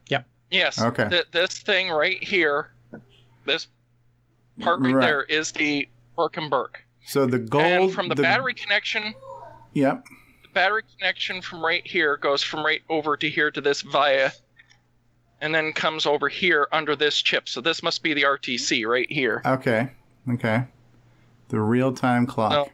Yep. 0.08 0.26
Yes. 0.50 0.80
Okay. 0.80 1.08
th- 1.08 1.26
this 1.32 1.58
thing 1.58 1.88
right 1.90 2.22
here, 2.22 2.70
this 3.46 3.68
part 4.60 4.80
right, 4.80 4.94
Right. 4.94 5.00
there 5.06 5.22
is 5.24 5.52
the 5.52 5.88
Burke 6.16 6.36
and 6.36 6.50
Burke. 6.50 6.84
So 7.10 7.26
the 7.26 7.40
gold 7.40 7.64
and 7.64 7.92
from 7.92 8.06
the, 8.06 8.14
battery 8.14 8.54
connection, 8.54 9.16
Yep. 9.72 10.04
the 10.44 10.48
battery 10.54 10.82
connection 10.96 11.42
from 11.42 11.60
right 11.60 11.84
here 11.84 12.16
goes 12.16 12.40
from 12.40 12.64
right 12.64 12.82
over 12.88 13.16
to 13.16 13.28
here 13.28 13.50
to 13.50 13.60
this 13.60 13.80
via, 13.82 14.30
and 15.40 15.52
then 15.52 15.72
comes 15.72 16.06
over 16.06 16.28
here 16.28 16.68
under 16.70 16.94
this 16.94 17.20
chip. 17.20 17.48
So 17.48 17.60
this 17.60 17.82
must 17.82 18.04
be 18.04 18.14
the 18.14 18.22
RTC 18.22 18.86
right 18.86 19.10
here. 19.10 19.42
Okay. 19.44 19.90
Okay. 20.30 20.62
The 21.48 21.60
real 21.60 21.92
time 21.92 22.26
clock. 22.28 22.52
No. 22.52 22.68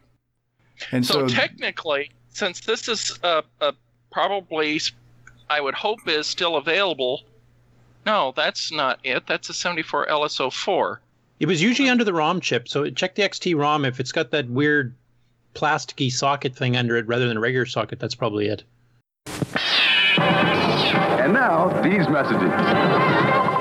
And 0.92 1.06
So, 1.06 1.26
so, 1.26 1.34
technically, 1.34 2.10
since 2.28 2.60
this 2.60 2.88
is 2.88 3.18
uh, 3.22 3.40
uh, 3.62 3.72
probably, 4.12 4.82
I 5.48 5.62
would 5.62 5.74
hope 5.74 6.06
is 6.06 6.26
still 6.26 6.56
available. 6.56 7.22
No, 8.04 8.34
that's 8.36 8.70
not 8.70 9.00
it. 9.02 9.26
That's 9.26 9.48
a 9.48 9.54
74 9.54 10.08
LS04. 10.08 10.98
It 11.38 11.46
was 11.46 11.60
usually 11.60 11.90
under 11.90 12.04
the 12.04 12.14
ROM 12.14 12.40
chip, 12.40 12.66
so 12.66 12.88
check 12.90 13.14
the 13.14 13.22
XT 13.22 13.58
ROM. 13.58 13.84
If 13.84 14.00
it's 14.00 14.12
got 14.12 14.30
that 14.30 14.48
weird 14.48 14.94
plasticky 15.54 16.10
socket 16.10 16.56
thing 16.56 16.76
under 16.76 16.96
it 16.96 17.06
rather 17.06 17.28
than 17.28 17.36
a 17.36 17.40
regular 17.40 17.66
socket, 17.66 17.98
that's 17.98 18.14
probably 18.14 18.48
it. 18.48 18.64
And 20.16 21.34
now, 21.34 21.68
these 21.82 22.08
messages. 22.08 23.55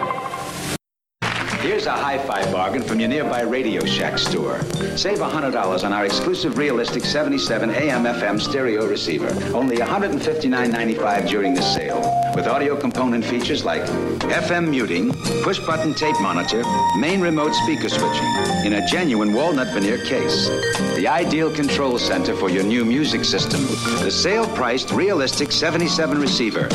Here's 1.65 1.87
a 1.87 1.91
hi-fi 1.91 2.51
bargain 2.51 2.83
from 2.83 2.99
your 2.99 3.09
nearby 3.09 3.41
Radio 3.41 3.83
Shack 3.85 4.19
store. 4.19 4.61
Save 4.95 5.17
$100 5.17 5.83
on 5.83 5.93
our 5.93 6.05
exclusive 6.05 6.59
realistic 6.59 7.03
77 7.03 7.71
AM/FM 7.71 8.39
stereo 8.39 8.87
receiver. 8.87 9.29
Only 9.51 9.77
$159.95 9.77 11.27
during 11.27 11.55
the 11.55 11.63
sale. 11.63 12.01
With 12.35 12.45
audio 12.45 12.79
component 12.79 13.25
features 13.25 13.65
like 13.65 13.81
FM 14.29 14.69
muting, 14.69 15.11
push-button 15.41 15.95
tape 15.95 16.19
monitor, 16.21 16.61
main 16.99 17.19
remote 17.19 17.55
speaker 17.55 17.89
switching, 17.89 18.31
in 18.63 18.73
a 18.73 18.85
genuine 18.85 19.33
walnut 19.33 19.73
veneer 19.73 19.97
case. 20.05 20.47
The 20.95 21.07
ideal 21.07 21.51
control 21.51 21.97
center 21.97 22.35
for 22.35 22.51
your 22.51 22.63
new 22.63 22.85
music 22.85 23.25
system. 23.25 23.65
The 24.03 24.11
sale-priced 24.11 24.91
realistic 24.91 25.51
77 25.51 26.21
receiver. 26.21 26.69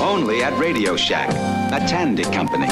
Only 0.00 0.42
at 0.42 0.58
Radio 0.58 0.96
Shack, 0.96 1.28
a 1.74 1.86
Tandy 1.86 2.24
company. 2.24 2.68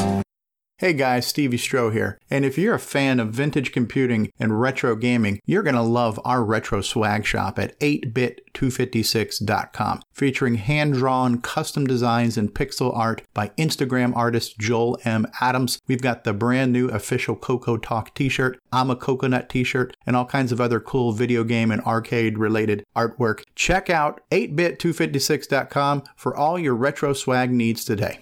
Hey 0.80 0.92
guys, 0.92 1.26
Stevie 1.26 1.58
Stroh 1.58 1.92
here. 1.92 2.20
And 2.30 2.44
if 2.44 2.56
you're 2.56 2.76
a 2.76 2.78
fan 2.78 3.18
of 3.18 3.30
vintage 3.30 3.72
computing 3.72 4.30
and 4.38 4.60
retro 4.60 4.94
gaming, 4.94 5.40
you're 5.44 5.64
going 5.64 5.74
to 5.74 5.82
love 5.82 6.20
our 6.24 6.44
retro 6.44 6.82
swag 6.82 7.26
shop 7.26 7.58
at 7.58 7.76
8bit256.com, 7.80 10.02
featuring 10.12 10.54
hand-drawn 10.54 11.40
custom 11.40 11.84
designs 11.84 12.38
and 12.38 12.54
pixel 12.54 12.96
art 12.96 13.22
by 13.34 13.48
Instagram 13.58 14.14
artist 14.14 14.56
Joel 14.60 15.00
M. 15.04 15.26
Adams. 15.40 15.80
We've 15.88 16.00
got 16.00 16.22
the 16.22 16.32
brand 16.32 16.72
new 16.72 16.86
official 16.90 17.34
Coco 17.34 17.76
Talk 17.76 18.14
t-shirt, 18.14 18.60
I'm 18.70 18.88
a 18.88 18.94
Coconut 18.94 19.48
t-shirt, 19.48 19.96
and 20.06 20.14
all 20.14 20.26
kinds 20.26 20.52
of 20.52 20.60
other 20.60 20.78
cool 20.78 21.10
video 21.10 21.42
game 21.42 21.72
and 21.72 21.82
arcade 21.82 22.38
related 22.38 22.84
artwork. 22.94 23.42
Check 23.56 23.90
out 23.90 24.20
8bit256.com 24.30 26.04
for 26.14 26.36
all 26.36 26.56
your 26.56 26.76
retro 26.76 27.14
swag 27.14 27.50
needs 27.50 27.84
today. 27.84 28.20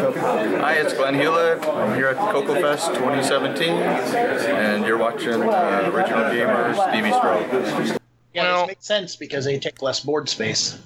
Hi, 0.00 0.74
it's 0.74 0.94
Glenn 0.94 1.16
Hewlett. 1.16 1.60
I'm 1.66 1.96
here 1.96 2.06
at 2.06 2.16
Coco 2.30 2.54
Fest 2.60 2.94
2017, 2.94 3.68
and 3.70 4.86
you're 4.86 4.96
watching 4.96 5.32
uh, 5.42 5.90
Original 5.92 6.30
Gamer 6.30 6.72
Stevie 6.74 7.10
Stroh. 7.10 7.98
Yeah, 8.32 8.42
Well- 8.44 8.60
this 8.60 8.68
makes 8.68 8.86
sense 8.86 9.16
because 9.16 9.44
they 9.44 9.58
take 9.58 9.82
less 9.82 9.98
board 9.98 10.28
space. 10.28 10.78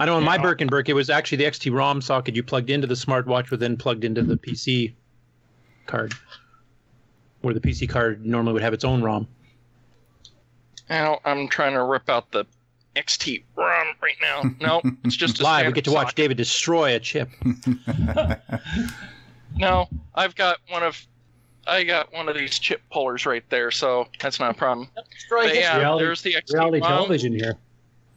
I 0.00 0.06
know 0.06 0.16
on 0.16 0.24
my 0.24 0.38
Burke 0.38 0.60
and 0.60 0.68
Burke, 0.68 0.88
it 0.88 0.94
was 0.94 1.08
actually 1.08 1.38
the 1.38 1.44
XT 1.44 1.72
ROM 1.72 2.00
socket 2.00 2.34
you 2.34 2.42
plugged 2.42 2.68
into 2.70 2.88
the 2.88 2.94
smartwatch, 2.94 3.48
but 3.48 3.60
then 3.60 3.76
plugged 3.76 4.02
into 4.02 4.22
the 4.24 4.36
PC 4.36 4.92
card, 5.86 6.14
where 7.42 7.54
the 7.54 7.60
PC 7.60 7.88
card 7.88 8.26
normally 8.26 8.54
would 8.54 8.62
have 8.62 8.74
its 8.74 8.84
own 8.84 9.02
ROM. 9.02 9.28
Now 10.90 11.20
I'm 11.24 11.46
trying 11.46 11.74
to 11.74 11.84
rip 11.84 12.08
out 12.08 12.32
the 12.32 12.44
XT 12.96 13.44
ROM 13.54 13.87
right 14.02 14.16
now. 14.20 14.42
No, 14.60 14.80
it's 15.04 15.16
just 15.16 15.40
a 15.40 15.42
Live, 15.48 15.66
we 15.66 15.72
get 15.72 15.84
to 15.84 15.90
watch 15.92 16.08
socket. 16.08 16.16
David 16.16 16.36
destroy 16.36 16.94
a 16.94 17.00
chip. 17.00 17.28
No, 19.56 19.88
I've 20.14 20.34
got 20.36 20.58
one 20.68 20.82
of, 20.82 21.04
I 21.66 21.82
got 21.82 22.12
one 22.12 22.28
of 22.28 22.36
these 22.36 22.58
chip 22.58 22.80
pullers 22.92 23.26
right 23.26 23.42
there, 23.50 23.70
so 23.70 24.06
that's 24.20 24.38
not 24.38 24.50
a 24.50 24.54
problem. 24.54 24.88
Destroy 25.10 25.46
But 25.48 25.54
yeah, 25.56 25.78
Reality- 25.78 26.04
there's 26.04 26.22
the 26.22 26.34
XT 26.34 26.52
Reality 26.54 26.80
ROM. 26.80 26.88
television 26.90 27.32
here. 27.32 27.56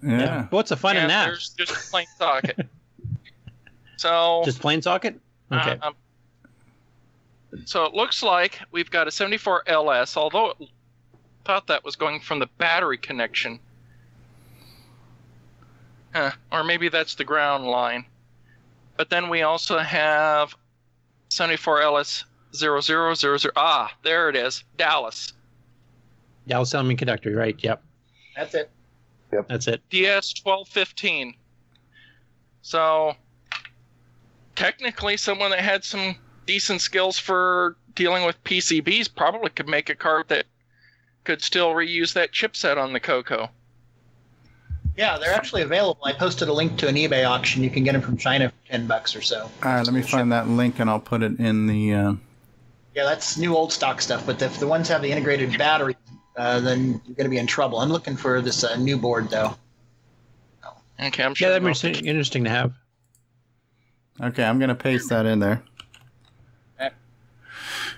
Yeah. 0.03 0.47
What's 0.49 0.69
the 0.69 0.77
fun 0.77 0.97
in 0.97 1.03
and 1.03 1.09
that? 1.11 1.25
There's 1.25 1.49
just 1.57 1.71
a 1.71 1.89
plain 1.89 2.05
socket. 2.17 2.67
So 3.97 4.41
Just 4.43 4.59
plain 4.61 4.81
socket? 4.81 5.19
Okay. 5.51 5.77
Uh, 5.79 5.87
um, 5.89 5.95
so 7.65 7.85
it 7.85 7.93
looks 7.93 8.23
like 8.23 8.59
we've 8.71 8.89
got 8.89 9.07
a 9.07 9.11
74 9.11 9.61
LS, 9.67 10.17
although 10.17 10.49
it 10.59 10.69
thought 11.45 11.67
that 11.67 11.83
was 11.85 11.95
going 11.95 12.19
from 12.19 12.39
the 12.39 12.47
battery 12.57 12.97
connection. 12.97 13.59
Huh, 16.13 16.31
or 16.51 16.63
maybe 16.63 16.89
that's 16.89 17.15
the 17.15 17.23
ground 17.23 17.65
line. 17.65 18.05
But 18.97 19.09
then 19.09 19.29
we 19.29 19.41
also 19.43 19.77
have 19.77 20.55
74 21.29 21.81
LS 21.81 22.25
0000. 22.53 23.51
Ah, 23.55 23.91
there 24.03 24.29
it 24.29 24.35
is. 24.35 24.63
Dallas. 24.77 25.33
Dallas 26.47 26.73
Semiconductor, 26.73 27.35
right? 27.35 27.55
Yep, 27.63 27.81
That's 28.35 28.53
it. 28.55 28.69
Yep. 29.31 29.47
that's 29.47 29.67
it. 29.67 29.81
DS 29.89 30.33
1215. 30.43 31.35
So 32.61 33.15
technically, 34.55 35.15
someone 35.17 35.51
that 35.51 35.59
had 35.61 35.83
some 35.83 36.15
decent 36.45 36.81
skills 36.81 37.17
for 37.17 37.77
dealing 37.95 38.25
with 38.25 38.43
PCBs 38.43 39.15
probably 39.15 39.49
could 39.49 39.69
make 39.69 39.89
a 39.89 39.95
card 39.95 40.27
that 40.27 40.45
could 41.23 41.41
still 41.41 41.69
reuse 41.69 42.13
that 42.13 42.31
chipset 42.33 42.77
on 42.77 42.93
the 42.93 42.99
Coco. 42.99 43.49
Yeah, 44.97 45.17
they're 45.17 45.33
actually 45.33 45.61
available. 45.61 46.01
I 46.03 46.13
posted 46.13 46.47
a 46.49 46.53
link 46.53 46.77
to 46.79 46.87
an 46.87 46.95
eBay 46.95 47.27
auction. 47.27 47.63
You 47.63 47.69
can 47.69 47.83
get 47.83 47.93
them 47.93 48.01
from 48.01 48.17
China 48.17 48.49
for 48.49 48.69
ten 48.71 48.87
bucks 48.87 49.15
or 49.15 49.21
so. 49.21 49.43
All 49.43 49.49
right, 49.63 49.85
let 49.85 49.93
me 49.93 50.01
find 50.01 50.31
that 50.31 50.47
link 50.49 50.79
and 50.79 50.89
I'll 50.89 50.99
put 50.99 51.23
it 51.23 51.39
in 51.39 51.67
the. 51.67 51.93
Uh, 51.93 52.13
Yeah, 52.95 53.03
that's 53.05 53.37
new 53.37 53.55
old 53.55 53.71
stock 53.71 54.01
stuff. 54.01 54.25
But 54.25 54.41
if 54.41 54.59
the 54.59 54.67
ones 54.67 54.87
have 54.89 55.01
the 55.01 55.09
integrated 55.11 55.57
battery, 55.57 55.95
uh, 56.35 56.59
then 56.59 57.01
you're 57.05 57.15
going 57.15 57.23
to 57.25 57.29
be 57.29 57.37
in 57.37 57.47
trouble. 57.47 57.79
I'm 57.79 57.89
looking 57.89 58.15
for 58.17 58.41
this 58.41 58.63
uh, 58.63 58.75
new 58.77 58.97
board 58.97 59.29
though. 59.29 59.55
Okay, 61.01 61.23
I'm 61.23 61.33
sure. 61.33 61.47
Yeah, 61.49 61.57
that'd 61.59 62.03
be 62.03 62.07
interesting 62.07 62.43
to 62.43 62.49
have. 62.49 62.73
okay, 64.21 64.43
I'm 64.43 64.59
going 64.59 64.69
to 64.69 64.75
paste 64.75 65.09
that 65.09 65.25
in 65.25 65.39
there. 65.39 65.63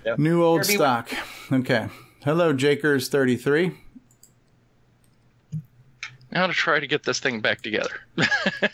Yep. 0.06 0.20
New 0.20 0.44
old 0.44 0.62
Kirby- 0.64 0.74
stock. 0.76 1.10
Okay. 1.50 1.88
Hello, 2.26 2.54
Jakers33. 2.54 3.74
Now 6.34 6.48
to 6.48 6.54
try 6.54 6.80
to 6.80 6.88
get 6.88 7.04
this 7.04 7.20
thing 7.20 7.42
back 7.42 7.62
together. 7.62 7.92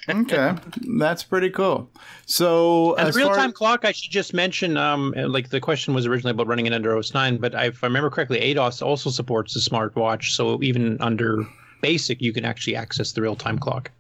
Okay, 0.10 0.56
that's 0.98 1.24
pretty 1.24 1.50
cool. 1.50 1.89
So, 2.26 2.95
And 2.95 3.10
as 3.10 3.13
the 3.15 3.19
real 3.19 3.28
far 3.28 3.38
time 3.38 3.52
clock, 3.52 3.86
I 3.86 3.91
should 3.91 4.12
just 4.12 4.34
mention, 4.34 4.76
um, 4.78 5.13
like 5.15 5.50
the 5.50 5.60
question 5.60 5.93
was 5.93 6.06
originally 6.08 6.32
about 6.32 6.48
running 6.48 6.65
it 6.65 6.74
under 6.74 6.98
OS 6.98 7.13
9, 7.13 7.38
but 7.38 7.54
I, 7.54 7.65
if 7.65 7.84
I 7.84 7.88
remember 7.88 8.10
correctly, 8.10 8.39
ADOS 8.39 8.82
also 8.82 9.10
supports 9.10 9.54
the 9.54 9.60
smartwatch. 9.60 10.32
So 10.32 10.62
even 10.63 10.98
under 11.02 11.45
basic, 11.82 12.22
you 12.22 12.34
can 12.34 12.43
actually 12.45 12.76
access 12.76 13.12
the 13.12 13.22
real 13.22 13.36
time 13.36 13.60
clock. 13.60 13.91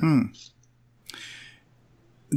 Hmm. 0.00 0.22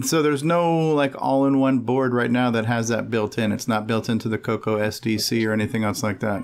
so 0.03 0.21
there's 0.21 0.43
no 0.43 0.93
like 0.93 1.13
all-in-one 1.21 1.79
board 1.79 2.13
right 2.13 2.29
now 2.31 2.51
that 2.51 2.65
has 2.65 2.87
that 2.89 3.09
built 3.09 3.37
in. 3.37 3.51
It's 3.51 3.67
not 3.67 3.87
built 3.87 4.07
into 4.07 4.29
the 4.29 4.37
Coco 4.37 4.77
SDC 4.77 5.45
or 5.47 5.51
anything 5.51 5.83
else 5.83 6.03
like 6.03 6.19
that. 6.21 6.43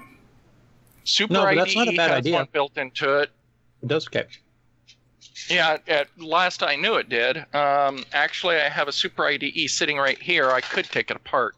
Super 1.04 1.34
No, 1.34 1.41
but 1.41 1.50
IDE 1.50 1.58
that's 1.58 1.76
not 1.76 1.88
a 1.88 1.95
bad 1.95 2.10
has 2.10 2.17
idea. 2.19 2.34
one 2.36 2.47
built 2.52 2.78
into 2.78 3.19
it. 3.19 3.30
It 3.82 3.88
does 3.88 4.08
okay. 4.08 4.26
Yeah, 5.50 5.78
at 5.88 6.08
last 6.20 6.63
I 6.63 6.76
knew 6.76 6.96
it 6.96 7.10
did. 7.10 7.38
Um, 7.54 8.04
actually, 8.13 8.56
I 8.58 8.70
have 8.70 8.88
a 8.88 8.91
Super 8.91 9.26
IDE 9.26 9.70
sitting 9.70 9.98
right 9.98 10.20
here. 10.22 10.52
I 10.52 10.62
could 10.62 10.86
take 10.86 11.10
it 11.10 11.17
apart. 11.17 11.56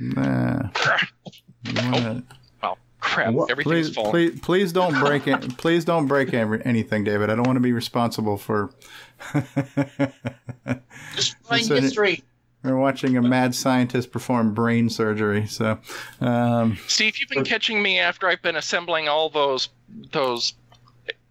Nah. 0.00 0.68
You 1.64 1.72
wanna- 1.92 2.22
Well, 2.62 2.78
crap! 3.00 3.34
Everything's 3.48 3.64
please, 3.90 3.94
falling. 3.94 4.10
please, 4.10 4.40
please 4.40 4.72
don't 4.72 4.98
break 4.98 5.26
it. 5.28 5.40
Please 5.58 5.84
don't 5.84 6.06
break 6.08 6.34
every, 6.34 6.64
anything, 6.64 7.04
David. 7.04 7.30
I 7.30 7.36
don't 7.36 7.46
want 7.46 7.56
to 7.56 7.60
be 7.60 7.72
responsible 7.72 8.36
for. 8.36 8.70
Destroying 11.14 11.64
So- 11.64 11.80
history. 11.80 12.22
We're 12.62 12.78
watching 12.78 13.14
a 13.18 13.20
mad 13.20 13.54
scientist 13.54 14.10
perform 14.10 14.54
brain 14.54 14.88
surgery. 14.88 15.46
So, 15.46 15.78
um, 16.22 16.78
Steve, 16.86 17.18
you've 17.18 17.28
been 17.28 17.44
catching 17.44 17.82
me 17.82 17.98
after 17.98 18.26
I've 18.26 18.40
been 18.40 18.56
assembling 18.56 19.06
all 19.06 19.28
those 19.28 19.68
those 20.12 20.54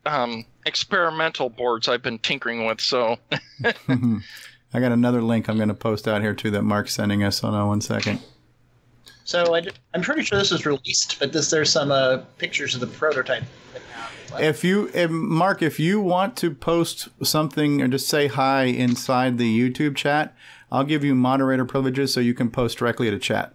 um, 0.06 0.46
experimental 0.66 1.50
boards 1.50 1.88
I've 1.88 2.02
been 2.02 2.20
tinkering 2.20 2.66
with. 2.66 2.82
So 2.82 3.18
I 3.64 4.80
got 4.80 4.92
another 4.92 5.22
link 5.22 5.50
I'm 5.50 5.58
going 5.58 5.68
to 5.70 5.74
post 5.74 6.08
out 6.08 6.22
here 6.22 6.34
too 6.34 6.52
that 6.52 6.64
Mark's 6.64 6.94
sending 6.94 7.24
us. 7.24 7.40
Hold 7.40 7.56
on 7.56 7.68
one 7.68 7.82
second. 7.82 8.20
So 9.26 9.56
I, 9.56 9.64
am 9.94 10.02
pretty 10.02 10.24
sure 10.24 10.38
this 10.38 10.52
was 10.52 10.66
released, 10.66 11.18
but 11.20 11.32
this 11.32 11.50
there's 11.50 11.72
some 11.72 11.92
uh, 11.92 12.18
pictures 12.38 12.76
of 12.76 12.82
the 12.82 12.88
prototype. 12.88 13.44
If 14.40 14.64
you, 14.64 14.90
if, 14.94 15.12
Mark, 15.12 15.62
if 15.62 15.80
you 15.80 16.02
want 16.02 16.36
to 16.38 16.52
post 16.52 17.08
something 17.24 17.82
or 17.82 17.88
just 17.88 18.08
say 18.08 18.28
hi 18.28 18.64
inside 18.64 19.38
the 19.38 19.72
YouTube 19.72 19.96
chat, 19.96 20.36
I'll 20.72 20.84
give 20.84 21.04
you 21.04 21.14
moderator 21.14 21.66
privileges 21.66 22.12
so 22.12 22.20
you 22.20 22.34
can 22.34 22.50
post 22.50 22.80
directly 22.80 23.12
to 23.12 23.20
chat. 23.20 23.54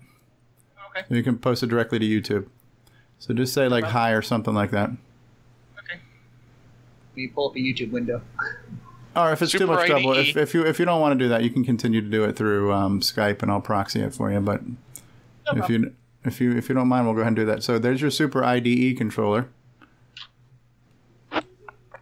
Okay. 0.90 1.04
So 1.08 1.14
you 1.16 1.22
can 1.22 1.36
post 1.36 1.64
it 1.64 1.66
directly 1.66 1.98
to 1.98 2.06
YouTube. 2.06 2.48
So 3.18 3.34
just 3.34 3.52
say 3.52 3.68
like 3.68 3.84
hi 3.84 4.12
or 4.12 4.22
something 4.22 4.54
like 4.54 4.70
that. 4.70 4.90
Okay. 7.18 7.26
We 7.26 7.28
pull 7.28 7.50
up 7.50 7.56
a 7.56 7.58
YouTube 7.58 7.90
window. 7.90 8.22
Or 9.16 9.32
if 9.32 9.42
it's 9.42 9.52
Super 9.52 9.64
too 9.64 9.72
much 9.72 9.86
trouble, 9.86 10.12
if, 10.12 10.36
if 10.36 10.54
you 10.54 10.64
if 10.64 10.78
you 10.78 10.84
don't 10.84 11.00
want 11.00 11.18
to 11.18 11.24
do 11.24 11.28
that, 11.28 11.42
you 11.42 11.50
can 11.50 11.64
continue 11.64 12.00
to 12.00 12.08
do 12.08 12.24
it 12.24 12.36
through 12.36 12.72
um, 12.72 13.00
Skype, 13.00 13.42
and 13.42 13.50
I'll 13.50 13.60
proxy 13.60 14.00
it 14.00 14.14
for 14.14 14.30
you. 14.30 14.40
But 14.40 14.60
if 15.54 15.68
you 15.68 15.94
if 16.24 16.40
you 16.40 16.52
if 16.56 16.68
you 16.68 16.74
don't 16.74 16.88
mind, 16.88 17.06
we'll 17.06 17.14
go 17.14 17.22
ahead 17.22 17.28
and 17.28 17.36
do 17.36 17.44
that. 17.46 17.62
So 17.62 17.78
there's 17.78 18.00
your 18.00 18.10
Super 18.10 18.44
IDE 18.44 18.96
controller. 18.96 19.48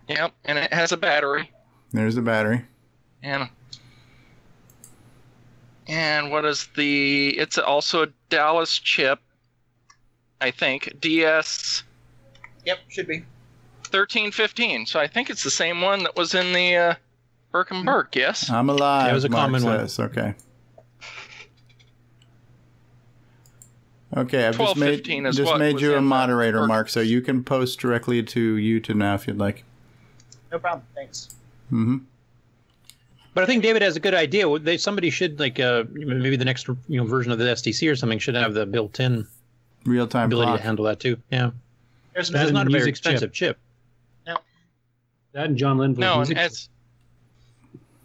Yep, 0.08 0.32
and 0.44 0.58
it 0.58 0.72
has 0.72 0.92
a 0.92 0.96
battery. 0.96 1.50
There's 1.92 2.14
the 2.14 2.22
battery. 2.22 2.64
And 3.22 3.48
and 5.86 6.30
what 6.30 6.44
is 6.44 6.68
the? 6.76 7.30
It's 7.38 7.56
also 7.56 8.02
a 8.02 8.08
Dallas 8.28 8.78
chip, 8.78 9.20
I 10.40 10.50
think. 10.50 11.00
DS 11.00 11.82
Yep, 12.66 12.78
should 12.88 13.06
be. 13.06 13.24
Thirteen 13.96 14.30
fifteen. 14.30 14.84
So 14.84 15.00
I 15.00 15.06
think 15.06 15.30
it's 15.30 15.42
the 15.42 15.50
same 15.50 15.80
one 15.80 16.02
that 16.02 16.14
was 16.16 16.34
in 16.34 16.52
the 16.52 16.76
uh, 16.76 16.94
Burke 17.50 17.70
and 17.70 17.86
Burke. 17.86 18.14
Yes. 18.14 18.50
I'm 18.50 18.68
alive. 18.68 19.06
Yeah, 19.06 19.10
it 19.12 19.14
was 19.14 19.24
a 19.24 19.30
Mark 19.30 19.42
common 19.44 19.64
one. 19.64 19.88
Okay. 19.98 20.34
Okay, 24.14 24.46
I've 24.46 24.56
just 24.58 24.76
made 24.76 25.04
just 25.04 25.56
made 25.58 25.80
you 25.80 25.94
a 25.94 26.00
moderator, 26.02 26.58
Burke. 26.60 26.68
Mark, 26.68 26.88
so 26.90 27.00
you 27.00 27.22
can 27.22 27.42
post 27.42 27.80
directly 27.80 28.22
to 28.22 28.56
YouTube 28.56 28.96
now 28.96 29.14
if 29.14 29.26
you'd 29.26 29.38
like. 29.38 29.64
No 30.52 30.58
problem. 30.58 30.82
Thanks. 30.94 31.34
hmm 31.70 31.98
But 33.32 33.44
I 33.44 33.46
think 33.46 33.62
David 33.62 33.80
has 33.80 33.96
a 33.96 34.00
good 34.00 34.14
idea. 34.14 34.58
They, 34.58 34.76
somebody 34.76 35.08
should 35.08 35.40
like 35.40 35.58
uh, 35.58 35.84
maybe 35.90 36.36
the 36.36 36.44
next 36.44 36.68
you 36.68 36.98
know 36.98 37.04
version 37.04 37.32
of 37.32 37.38
the 37.38 37.46
SDC 37.46 37.90
or 37.90 37.96
something 37.96 38.18
should 38.18 38.34
have 38.34 38.52
the 38.52 38.66
built-in 38.66 39.26
Real 39.86 40.06
time 40.06 40.26
ability 40.26 40.48
clock. 40.48 40.60
to 40.60 40.66
handle 40.66 40.84
that 40.84 41.00
too. 41.00 41.16
Yeah, 41.30 41.50
There's 42.12 42.28
That 42.28 42.42
it's 42.42 42.52
not 42.52 42.66
a 42.66 42.70
very 42.70 42.84
music 42.84 42.90
expensive 42.90 43.32
chip. 43.32 43.58
That 45.36 45.48
and 45.48 45.58
John 45.58 45.76
Linville's 45.76 46.00
No, 46.00 46.20
and 46.20 46.28
music. 46.30 46.38
as 46.38 46.68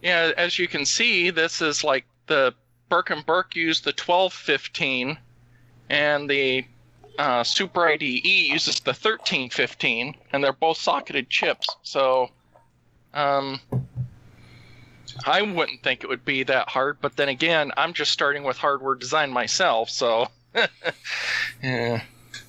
yeah, 0.02 0.34
as 0.36 0.60
you 0.60 0.68
can 0.68 0.86
see, 0.86 1.30
this 1.30 1.62
is 1.62 1.82
like 1.82 2.04
the 2.28 2.54
Burke 2.90 3.10
and 3.10 3.26
Burke 3.26 3.56
used 3.56 3.86
the 3.86 3.94
twelve 3.94 4.34
fifteen, 4.34 5.18
and 5.90 6.30
the 6.30 6.66
uh, 7.18 7.46
Super 7.46 7.88
IDE 7.88 8.26
uses 8.26 8.82
the 8.82 8.94
thirteen 8.94 9.50
fifteen, 9.50 10.14
and 10.34 10.44
they're 10.44 10.52
both 10.52 10.76
socketed 10.76 11.30
chips. 11.30 11.70
So, 11.84 12.32
um, 13.14 13.62
I 15.26 15.42
wouldn't 15.42 15.84
think 15.84 16.04
it 16.04 16.08
would 16.08 16.26
be 16.26 16.44
that 16.44 16.68
hard. 16.68 16.98
But 17.00 17.16
then 17.16 17.30
again, 17.30 17.72
I'm 17.78 17.94
just 17.94 18.12
starting 18.12 18.44
with 18.44 18.58
hardware 18.58 18.96
design 18.96 19.32
myself, 19.32 19.90
so. 19.90 20.28
yeah. 21.64 22.02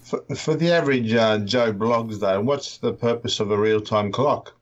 For, 0.03 0.23
for 0.35 0.57
the 0.57 0.73
average 0.73 1.15
uh, 1.15 1.39
Joe 1.39 1.73
blogs, 1.73 2.19
though, 2.19 2.41
what's 2.41 2.79
the 2.79 2.93
purpose 2.93 3.39
of 3.39 3.53
a 3.53 3.57
real 3.57 3.81
time 3.81 4.11
clock? 4.11 4.55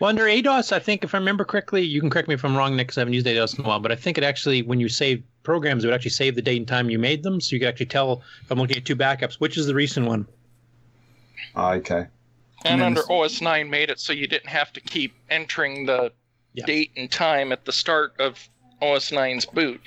Well, 0.00 0.08
under 0.08 0.24
ADOS, 0.24 0.72
I 0.72 0.78
think 0.80 1.04
if 1.04 1.14
I 1.14 1.18
remember 1.18 1.44
correctly, 1.44 1.82
you 1.82 2.00
can 2.00 2.10
correct 2.10 2.26
me 2.26 2.34
if 2.34 2.44
I'm 2.44 2.56
wrong, 2.56 2.74
Nick, 2.76 2.88
because 2.88 2.98
I 2.98 3.02
haven't 3.02 3.14
used 3.14 3.26
ADOS 3.26 3.58
in 3.58 3.64
a 3.64 3.68
while, 3.68 3.78
but 3.78 3.92
I 3.92 3.96
think 3.96 4.18
it 4.18 4.24
actually, 4.24 4.62
when 4.62 4.80
you 4.80 4.88
save 4.88 5.22
programs, 5.44 5.84
it 5.84 5.86
would 5.86 5.94
actually 5.94 6.10
save 6.10 6.34
the 6.34 6.42
date 6.42 6.56
and 6.56 6.66
time 6.66 6.90
you 6.90 6.98
made 6.98 7.22
them, 7.22 7.40
so 7.40 7.54
you 7.54 7.60
could 7.60 7.68
actually 7.68 7.86
tell 7.86 8.22
if 8.42 8.50
I'm 8.50 8.58
looking 8.58 8.76
at 8.76 8.84
two 8.84 8.96
backups, 8.96 9.34
which 9.34 9.56
is 9.56 9.66
the 9.66 9.74
recent 9.74 10.06
one. 10.06 10.26
Ah, 11.54 11.74
okay. 11.74 12.06
And 12.64 12.80
then 12.80 12.86
under 12.86 13.02
OS 13.12 13.40
9 13.40 13.68
made 13.68 13.90
it 13.90 13.98
so 13.98 14.12
you 14.12 14.26
didn't 14.26 14.48
have 14.48 14.72
to 14.72 14.80
keep 14.80 15.14
entering 15.30 15.86
the 15.86 16.12
Yeah. 16.54 16.66
date 16.66 16.90
and 16.96 17.10
time 17.10 17.50
at 17.50 17.64
the 17.64 17.72
start 17.72 18.14
of 18.18 18.48
OS 18.80 19.10
9's 19.10 19.46
boot. 19.46 19.80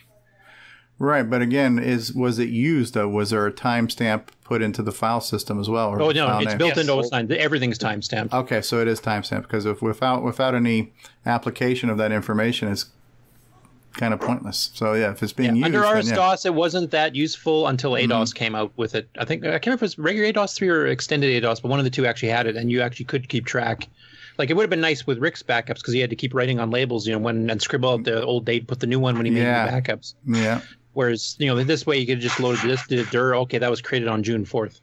Right, 0.98 1.30
but 1.30 1.42
again, 1.42 1.78
is 1.78 2.14
was 2.14 2.40
it 2.40 2.48
used 2.50 2.94
though? 2.94 3.10
Was 3.10 3.32
there 3.32 3.46
a 3.46 3.52
timestamp 3.52 4.28
put 4.46 4.62
into 4.62 4.82
the 4.82 4.94
file 4.94 5.20
system 5.20 5.60
as 5.60 5.70
well? 5.70 5.90
Or 5.90 6.02
Oh 6.02 6.12
no, 6.12 6.38
it's 6.38 6.48
name? 6.48 6.58
built 6.58 6.70
Yes. 6.70 6.78
into 6.78 6.94
OS 6.94 7.12
9. 7.12 7.32
Everything's 7.34 7.78
timestamped. 7.78 8.32
Okay, 8.34 8.62
so 8.62 8.80
it 8.80 8.88
is 8.88 9.02
timestamped 9.02 9.42
because 9.44 9.66
if 9.66 9.82
without 9.82 10.24
without 10.24 10.56
any 10.56 10.94
application 11.26 11.90
of 11.90 11.98
that 11.98 12.14
information, 12.14 12.70
it's 12.70 12.86
kind 13.94 14.14
of 14.14 14.22
pointless. 14.22 14.72
So 14.74 14.94
yeah, 14.94 15.12
if 15.12 15.22
it's 15.22 15.34
being 15.34 15.56
Yeah, 15.58 15.66
used, 15.68 15.76
under 15.76 15.82
then, 15.82 15.98
RS 15.98 16.12
yeah. 16.12 16.36
It 16.46 16.54
wasn't 16.54 16.92
that 16.92 17.14
useful 17.16 17.68
until 17.68 17.92
mm-hmm. 17.92 18.12
ADOS 18.12 18.34
came 18.34 18.56
out 18.56 18.72
with 18.78 18.96
it. 18.96 19.10
I 19.18 19.26
think 19.26 19.44
I 19.44 19.52
can't 19.60 19.66
remember 19.68 19.76
if 19.76 19.82
it 19.82 19.98
was 19.98 20.00
regular 20.00 20.32
ADOS 20.32 20.56
three 20.56 20.70
or 20.70 20.88
extended 20.88 21.44
ADOS, 21.44 21.62
but 21.62 21.68
one 21.70 21.80
of 21.80 21.86
the 21.86 21.92
two 21.92 22.06
actually 22.06 22.30
had 22.30 22.48
it, 22.48 22.56
and 22.56 22.72
you 22.72 22.82
actually 22.82 23.06
could 23.06 23.28
keep 23.28 23.46
track. 23.46 23.88
Like 24.38 24.50
it 24.50 24.54
would 24.54 24.64
have 24.64 24.70
been 24.70 24.82
nice 24.82 25.08
with 25.08 25.18
Rick's 25.20 25.44
backups 25.44 25.76
because 25.76 25.94
he 25.94 26.00
had 26.02 26.10
to 26.10 26.16
keep 26.16 26.34
writing 26.34 26.60
on 26.60 26.70
labels, 26.72 27.08
you 27.08 27.14
know, 27.14 27.20
when 27.20 27.50
and 27.50 27.62
scribble 27.62 27.90
out 27.90 28.02
mm. 28.02 28.06
the 28.06 28.24
old 28.24 28.46
date, 28.46 28.68
put 28.68 28.80
the 28.82 28.88
new 28.88 29.00
one 29.00 29.16
when 29.16 29.26
he 29.26 29.32
made 29.32 29.44
Yeah. 29.44 29.66
the 29.66 29.72
backups. 29.82 30.14
yeah, 30.26 30.60
Whereas 30.96 31.36
you 31.40 31.48
know 31.48 31.64
this 31.64 31.86
way 31.86 31.98
you 31.98 32.08
could 32.08 32.20
just 32.20 32.40
load 32.40 32.58
this 32.60 32.86
did 32.88 33.10
dir 33.12 33.36
okay 33.36 33.60
that 33.60 33.70
was 33.70 33.82
created 33.82 34.08
on 34.08 34.24
June 34.24 34.46
fourth. 34.46 34.82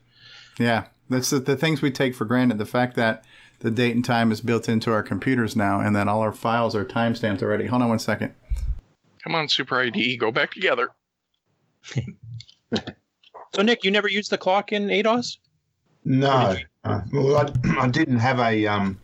yeah. 0.58 0.84
That's 1.10 1.28
the, 1.28 1.40
the 1.40 1.56
things 1.56 1.82
we 1.82 1.90
take 1.90 2.14
for 2.14 2.24
granted. 2.24 2.56
The 2.56 2.64
fact 2.64 2.94
that 2.96 3.24
the 3.58 3.70
date 3.70 3.94
and 3.94 4.04
time 4.04 4.32
is 4.32 4.40
built 4.40 4.66
into 4.66 4.90
our 4.92 5.02
computers 5.02 5.54
now, 5.54 5.78
and 5.78 5.94
that 5.94 6.08
all 6.08 6.20
our 6.20 6.32
files 6.32 6.74
are 6.74 6.86
timestamped 6.86 7.42
already. 7.42 7.66
Hold 7.66 7.82
on 7.82 7.90
one 7.90 7.98
second. 7.98 8.32
Come 9.22 9.34
on, 9.34 9.48
Super 9.48 9.78
IDE, 9.80 10.18
go 10.18 10.30
back 10.32 10.52
together. 10.52 10.88
So 13.54 13.60
Nick, 13.60 13.84
you 13.84 13.90
never 13.90 14.08
used 14.08 14.30
the 14.30 14.38
clock 14.38 14.72
in 14.72 14.86
ADOS? 14.86 15.36
No, 16.04 16.56
uh, 16.84 17.00
well, 17.12 17.36
I, 17.36 17.82
I 17.82 17.88
didn't 17.88 18.18
have 18.18 18.38
a 18.38 18.66
um 18.66 18.98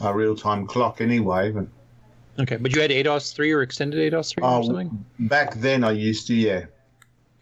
a 0.00 0.12
real 0.14 0.34
time 0.34 0.66
clock 0.66 1.00
anyway. 1.00 1.52
But 1.52 1.66
Okay, 2.38 2.56
but 2.56 2.74
you 2.74 2.80
had 2.80 2.90
ADOS 2.90 3.34
three 3.34 3.52
or 3.52 3.62
extended 3.62 4.12
ADOS 4.12 4.32
three 4.34 4.42
or 4.42 4.50
oh, 4.50 4.62
something? 4.62 5.04
back 5.18 5.54
then 5.54 5.84
I 5.84 5.90
used 5.92 6.26
to, 6.28 6.34
yeah. 6.34 6.64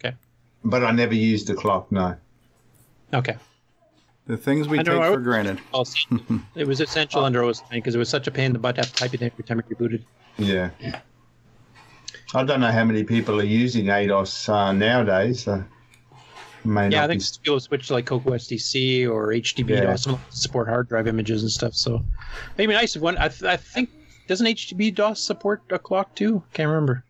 Okay. 0.03 0.17
But 0.65 0.85
I 0.85 0.91
never 0.91 1.15
used 1.15 1.47
the 1.47 1.55
clock. 1.55 1.91
No. 1.93 2.17
Okay. 3.15 3.37
The 4.27 4.37
things 4.37 4.69
we 4.69 4.79
I 4.79 4.83
take 4.83 4.93
don't 4.93 5.13
for 5.13 5.21
granted. 5.21 5.61
It 6.55 6.67
was 6.67 6.81
essential 6.81 7.25
under 7.25 7.43
OS 7.45 7.63
9 7.71 7.79
because 7.81 7.95
it 7.95 7.99
was 7.99 8.09
such 8.09 8.27
a 8.27 8.31
pain 8.31 8.47
in 8.47 8.53
the 8.53 8.59
butt 8.59 8.77
to 8.77 8.83
have 8.83 8.93
to 8.93 8.95
type 8.95 9.15
it 9.15 9.23
in 9.23 9.31
every 9.33 9.45
time 9.45 9.63
you 9.69 9.77
rebooted. 9.77 10.03
Yeah. 10.39 10.71
I 12.33 12.45
don't 12.45 12.61
know 12.61 12.71
how 12.71 12.85
many 12.85 13.03
people 13.03 13.41
are 13.41 13.45
using 13.45 13.87
ADOS 13.87 14.49
uh, 14.49 14.73
nowadays. 14.73 15.45
So 15.45 15.65
may 16.65 16.83
Yeah, 16.91 17.01
not 17.01 17.05
I 17.05 17.07
think 17.09 17.23
be- 17.23 17.39
people 17.43 17.61
switch 17.61 17.89
to 17.89 17.95
like 17.95 18.07
Coco 18.07 18.31
SDC 18.31 19.09
or 19.11 19.29
HDB 19.29 19.71
Yeah. 19.71 19.81
DOS, 19.83 20.03
some 20.03 20.15
of 20.15 20.21
them 20.21 20.29
support 20.31 20.69
hard 20.69 20.89
drive 20.89 21.09
images 21.09 21.43
and 21.43 21.51
stuff. 21.51 21.75
So 21.75 22.05
maybe 22.57 22.73
nice 22.73 22.95
if 22.95 23.03
one. 23.03 23.19
I, 23.19 23.29
th- 23.29 23.43
I 23.45 23.57
think 23.57 23.91
doesn't 24.31 24.47
HDB 24.47 24.95
DOS 24.95 25.21
support 25.21 25.61
a 25.71 25.79
clock 25.79 26.15
too? 26.15 26.41
Can't 26.53 26.69
remember. 26.69 27.03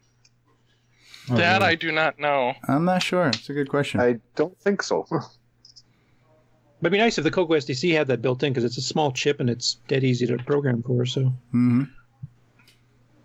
Oh, 1.31 1.37
that 1.37 1.63
I 1.63 1.75
do 1.75 1.93
not 1.93 2.19
know. 2.19 2.55
I'm 2.67 2.87
not 2.87 3.03
sure. 3.03 3.27
It's 3.29 3.51
a 3.51 3.53
good 3.53 3.69
question. 3.69 4.01
I 4.01 4.17
don't 4.37 4.59
think 4.61 4.83
so. 4.83 5.07
But 5.11 5.21
it'd 6.81 6.93
be 6.93 6.97
nice 6.99 7.19
if 7.19 7.25
the 7.25 7.31
Coco 7.31 7.53
SDC 7.55 7.93
had 7.93 8.09
that 8.09 8.23
built 8.23 8.43
in 8.43 8.53
because 8.55 8.65
it's 8.65 8.79
a 8.79 8.83
small 8.83 9.13
chip 9.13 9.39
and 9.39 9.51
it's 9.51 9.75
dead 9.87 10.03
easy 10.03 10.27
to 10.27 10.39
program 10.39 10.83
for. 10.83 11.05
So 11.05 11.25
Mm-hmm. 11.55 11.83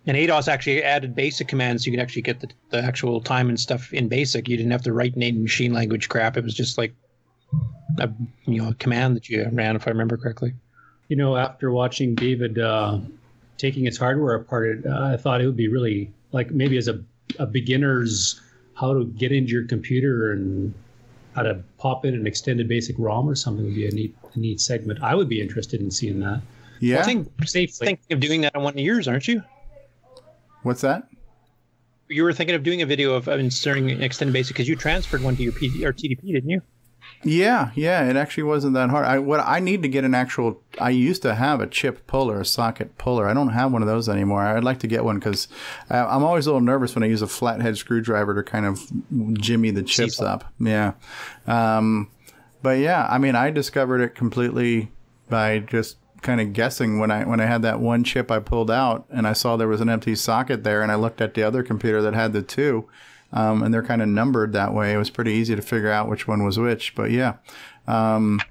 and 0.08 0.18
ADOS 0.18 0.50
actually 0.50 0.84
added 0.84 1.16
basic 1.16 1.48
commands. 1.48 1.84
So 1.84 1.90
you 1.90 1.96
could 1.98 2.04
actually 2.04 2.24
get 2.24 2.42
the, 2.42 2.50
the 2.72 2.84
actual 2.84 3.22
time 3.22 3.48
and 3.48 3.58
stuff 3.58 3.94
in 3.94 4.10
basic. 4.10 4.50
You 4.50 4.58
didn't 4.58 4.74
have 4.74 4.84
to 4.84 4.92
write 4.94 5.16
native 5.16 5.40
machine 5.42 5.74
language 5.74 6.10
crap. 6.10 6.36
It 6.36 6.44
was 6.44 6.54
just 6.54 6.78
like 6.78 6.94
a 7.98 8.10
you 8.46 8.62
know 8.62 8.70
a 8.70 8.74
command 8.76 9.16
that 9.16 9.30
you 9.30 9.50
ran, 9.54 9.78
if 9.78 9.88
I 9.88 9.92
remember 9.92 10.18
correctly. 10.18 10.54
You 11.08 11.16
know, 11.16 11.38
after 11.38 11.72
watching 11.72 12.14
David 12.14 12.60
uh, 12.60 13.00
taking 13.58 13.86
its 13.86 13.98
hardware 13.98 14.36
apart, 14.36 14.86
uh, 14.86 15.12
I 15.14 15.18
thought 15.18 15.42
it 15.42 15.46
would 15.46 15.58
be 15.58 15.68
really 15.68 16.12
like 16.32 16.52
maybe 16.52 16.78
as 16.78 16.88
a, 16.88 17.02
a 17.40 17.46
beginner's 17.46 18.42
how 18.76 18.94
to 18.94 19.06
get 19.06 19.32
into 19.32 19.52
your 19.52 19.66
computer 19.66 20.32
and 20.32 20.74
how 21.36 21.44
to 21.44 21.62
pop 21.78 22.06
in 22.06 22.14
an 22.14 22.28
extended 22.28 22.68
basic 22.68 22.96
ROM 22.98 23.28
or 23.28 23.36
something 23.36 23.66
would 23.66 23.76
be 23.76 23.88
a 23.88 23.92
neat 23.92 24.16
a 24.34 24.40
neat 24.40 24.60
segment. 24.60 25.02
I 25.02 25.16
would 25.16 25.30
be 25.30 25.42
interested 25.42 25.82
in 25.82 25.92
seeing 25.92 26.20
that. 26.22 26.42
Yeah. 26.80 27.00
I 27.00 27.04
think 27.04 27.32
Safely. 27.46 27.88
thinking 27.88 28.14
of 28.14 28.20
doing 28.20 28.42
that 28.42 28.56
on 28.56 28.64
one 28.64 28.74
of 28.74 28.80
yours, 28.80 29.08
aren't 29.08 29.28
you? 29.28 29.44
What's 30.64 30.82
that? 30.82 31.08
You 32.08 32.24
were 32.24 32.34
thinking 32.34 32.56
of 32.56 32.64
doing 32.64 32.82
a 32.82 32.86
video 32.86 33.14
of 33.14 33.28
of 33.28 33.40
inserting 33.40 33.90
extended 34.02 34.34
basic 34.34 34.56
because 34.56 34.68
you 34.68 34.76
transferred 34.76 35.24
one 35.24 35.36
to 35.38 35.44
your 35.44 35.54
PD 35.54 35.84
or 35.84 35.94
TDP, 35.94 36.22
didn't 36.34 36.50
you? 36.50 36.62
Yeah, 37.26 37.72
yeah, 37.74 38.08
it 38.08 38.16
actually 38.16 38.44
wasn't 38.44 38.76
that 38.76 38.92
hard. 38.92 39.04
I 39.04 39.18
what 39.18 39.40
I 39.40 39.60
need 39.60 39.82
to 39.82 39.90
get 39.90 40.04
an 40.04 40.14
actual. 40.14 40.62
I 40.80 40.92
used 40.92 41.24
to 41.24 41.34
have 41.34 41.60
a 41.60 41.66
chip 41.66 42.06
puller, 42.06 42.40
a 42.40 42.46
socket 42.46 43.00
puller. 43.00 43.28
I 43.28 43.34
don't 43.34 43.50
have 43.50 43.72
one 43.72 43.82
of 43.82 43.88
those 43.88 44.08
anymore. 44.08 44.42
I'd 44.42 44.64
like 44.64 44.78
to 44.80 44.88
get 44.88 45.04
one 45.04 45.18
because 45.18 45.48
I'm 45.90 46.24
always 46.24 46.46
a 46.46 46.52
little 46.52 46.62
nervous 46.62 46.94
when 46.94 47.04
I 47.04 47.08
use 47.08 47.24
a 47.24 47.28
flathead 47.28 47.78
screwdriver 47.78 48.36
to 48.36 48.44
kind 48.44 48.68
of 48.68 48.80
jimmy 49.40 49.72
the 49.72 49.82
chips 49.82 50.22
up. 50.22 50.54
Yeah, 50.60 50.94
um, 51.48 52.12
but 52.62 52.78
yeah, 52.78 53.08
I 53.10 53.18
mean, 53.18 53.36
I 53.36 53.50
discovered 53.50 54.02
it 54.02 54.14
completely 54.14 54.92
by 55.28 55.60
just 55.60 55.98
kind 56.22 56.40
of 56.40 56.54
guessing 56.54 57.00
when 57.00 57.10
I 57.10 57.26
when 57.26 57.40
I 57.40 57.46
had 57.48 57.64
that 57.64 57.80
one 57.80 58.04
chip 58.04 58.30
I 58.30 58.38
pulled 58.38 58.70
out 58.70 59.06
and 59.10 59.28
I 59.28 59.34
saw 59.34 59.58
there 59.58 59.68
was 59.68 59.82
an 59.82 59.90
empty 59.90 60.14
socket 60.14 60.64
there, 60.64 60.84
and 60.84 60.92
I 60.92 60.96
looked 60.96 61.22
at 61.22 61.34
the 61.34 61.42
other 61.42 61.64
computer 61.64 62.04
that 62.04 62.14
had 62.14 62.34
the 62.34 62.44
two 62.44 62.88
um, 63.32 63.64
and 63.64 63.74
they're 63.74 63.84
kind 63.84 64.02
of 64.02 64.08
numbered 64.08 64.54
that 64.54 64.74
way. 64.74 64.94
It 64.94 64.98
was 64.98 65.10
pretty 65.10 65.34
easy 65.34 65.56
to 65.56 65.62
figure 65.62 65.92
out 65.92 66.10
which 66.10 66.28
one 66.28 66.44
was 66.44 66.58
which. 66.58 66.96
But 66.96 67.12
yeah, 67.12 67.36
um, 67.88 68.42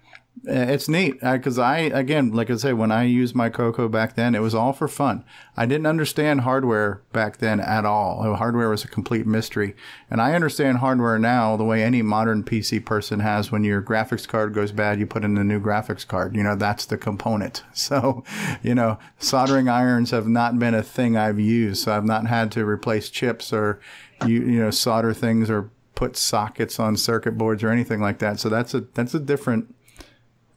it's 0.46 0.88
neat 0.88 1.20
because 1.20 1.58
I, 1.58 1.78
again, 1.78 2.32
like 2.32 2.50
I 2.50 2.56
say, 2.56 2.72
when 2.72 2.90
I 2.90 3.04
used 3.04 3.34
my 3.34 3.48
Coco 3.48 3.88
back 3.88 4.14
then, 4.14 4.34
it 4.34 4.40
was 4.40 4.54
all 4.54 4.72
for 4.72 4.88
fun. 4.88 5.24
I 5.56 5.64
didn't 5.64 5.86
understand 5.86 6.40
hardware 6.40 7.02
back 7.12 7.38
then 7.38 7.60
at 7.60 7.84
all. 7.84 8.34
Hardware 8.34 8.68
was 8.68 8.84
a 8.84 8.88
complete 8.88 9.26
mystery, 9.26 9.76
and 10.10 10.20
I 10.20 10.34
understand 10.34 10.78
hardware 10.78 11.18
now 11.18 11.56
the 11.56 11.64
way 11.64 11.82
any 11.82 12.02
modern 12.02 12.42
PC 12.42 12.84
person 12.84 13.20
has. 13.20 13.52
When 13.52 13.64
your 13.64 13.80
graphics 13.80 14.26
card 14.26 14.54
goes 14.54 14.72
bad, 14.72 14.98
you 14.98 15.06
put 15.06 15.24
in 15.24 15.38
a 15.38 15.44
new 15.44 15.60
graphics 15.60 16.06
card. 16.06 16.34
You 16.34 16.42
know 16.42 16.56
that's 16.56 16.86
the 16.86 16.98
component. 16.98 17.62
So, 17.84 18.24
you 18.62 18.74
know, 18.74 18.98
soldering 19.18 19.68
irons 19.68 20.10
have 20.10 20.26
not 20.26 20.58
been 20.58 20.74
a 20.74 20.82
thing 20.82 21.18
I've 21.18 21.38
used, 21.38 21.82
so 21.82 21.94
I've 21.94 22.04
not 22.04 22.26
had 22.26 22.50
to 22.52 22.64
replace 22.64 23.10
chips 23.10 23.52
or 23.52 23.78
you 24.26 24.40
you 24.42 24.60
know 24.60 24.70
solder 24.70 25.12
things 25.12 25.50
or 25.50 25.70
put 25.94 26.16
sockets 26.16 26.80
on 26.80 26.96
circuit 26.96 27.38
boards 27.38 27.62
or 27.62 27.70
anything 27.70 28.00
like 28.00 28.18
that. 28.18 28.40
So 28.40 28.48
that's 28.48 28.74
a 28.74 28.80
that's 28.80 29.14
a 29.14 29.20
different 29.20 29.74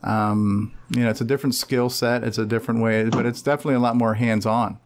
um, 0.04 0.74
you 0.90 1.04
know, 1.04 1.10
it's 1.10 1.22
a 1.22 1.26
different 1.26 1.56
skill 1.56 1.90
set. 1.90 2.24
It's 2.24 2.38
a 2.38 2.46
different 2.46 2.82
way, 2.82 3.06
but 3.10 3.26
it's 3.26 3.42
definitely 3.42 3.76
a 3.76 3.80
lot 3.80 3.96
more 3.96 4.14
hands 4.14 4.46
on. 4.46 4.80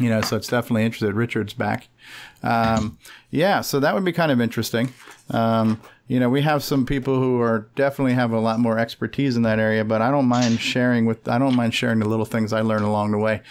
You 0.00 0.08
know, 0.08 0.20
so 0.20 0.36
it's 0.36 0.48
definitely 0.48 0.84
interested. 0.84 1.14
Richard's 1.14 1.54
back. 1.54 1.88
Um, 2.42 2.98
yeah, 3.30 3.60
so 3.60 3.78
that 3.78 3.94
would 3.94 4.04
be 4.04 4.12
kind 4.12 4.32
of 4.32 4.40
interesting. 4.40 4.92
Um, 5.30 5.80
you 6.08 6.18
know, 6.18 6.28
we 6.28 6.42
have 6.42 6.64
some 6.64 6.86
people 6.86 7.20
who 7.20 7.40
are 7.40 7.68
definitely 7.76 8.14
have 8.14 8.32
a 8.32 8.40
lot 8.40 8.58
more 8.58 8.78
expertise 8.78 9.36
in 9.36 9.42
that 9.42 9.60
area, 9.60 9.84
but 9.84 10.02
I 10.02 10.10
don't 10.10 10.26
mind 10.26 10.60
sharing 10.60 11.04
with 11.04 11.28
I 11.28 11.38
don't 11.38 11.54
mind 11.54 11.72
sharing 11.72 12.00
the 12.00 12.08
little 12.08 12.24
things 12.24 12.52
I 12.52 12.62
learned 12.62 12.84
along 12.84 13.12
the 13.12 13.18
way. 13.18 13.42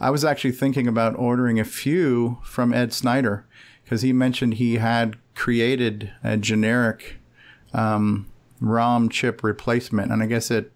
I 0.00 0.10
was 0.10 0.24
actually 0.24 0.52
thinking 0.52 0.86
about 0.88 1.14
ordering 1.16 1.60
a 1.60 1.64
few 1.64 2.38
from 2.42 2.72
Ed 2.72 2.94
Snider 2.94 3.46
because 3.92 4.00
he 4.00 4.12
mentioned 4.14 4.54
he 4.54 4.76
had 4.76 5.18
created 5.34 6.10
a 6.24 6.38
generic 6.38 7.16
um, 7.74 8.24
ROM 8.58 9.10
chip 9.10 9.44
replacement, 9.44 10.10
and 10.10 10.22
I 10.22 10.26
guess 10.26 10.50
it 10.50 10.72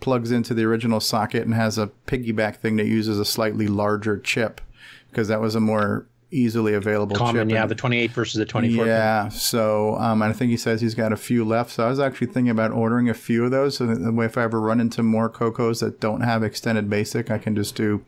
plugs 0.00 0.30
into 0.30 0.52
the 0.52 0.62
original 0.64 1.00
socket 1.00 1.44
and 1.46 1.54
has 1.54 1.78
a 1.78 1.86
piggyback 2.06 2.56
thing 2.56 2.76
that 2.76 2.84
uses 2.86 3.18
a 3.18 3.24
slightly 3.24 3.66
larger 3.66 4.18
chip 4.18 4.60
because 5.08 5.28
that 5.28 5.40
was 5.40 5.54
a 5.54 5.60
more 5.60 6.06
easily 6.30 6.74
available 6.74 7.16
Common, 7.16 7.48
chip. 7.48 7.54
yeah, 7.54 7.62
And- 7.62 7.70
the 7.70 7.74
28 7.74 8.10
versus 8.10 8.34
the 8.38 8.44
24. 8.44 8.84
yeah. 8.86 9.30
So 9.30 9.96
um, 9.96 10.20
I 10.20 10.30
think 10.34 10.50
he 10.50 10.58
says 10.58 10.82
he's 10.82 10.94
got 10.94 11.14
a 11.14 11.16
few 11.16 11.46
left. 11.46 11.70
So 11.70 11.86
I 11.86 11.88
was 11.88 11.98
actually 11.98 12.26
thinking 12.26 12.50
about 12.50 12.72
ordering 12.72 13.08
a 13.08 13.14
few 13.14 13.46
of 13.46 13.50
those. 13.52 13.78
So 13.78 13.86
that 13.86 14.12
way, 14.12 14.26
if 14.26 14.36
I 14.36 14.42
ever 14.42 14.60
run 14.60 14.80
into 14.82 15.02
more 15.02 15.30
Cocos 15.30 15.80
that 15.80 15.98
don't 15.98 16.20
have 16.20 16.42
extended 16.42 16.90
basic, 16.90 17.30
I 17.30 17.38
can 17.38 17.56
just 17.56 17.74
do 17.74 18.04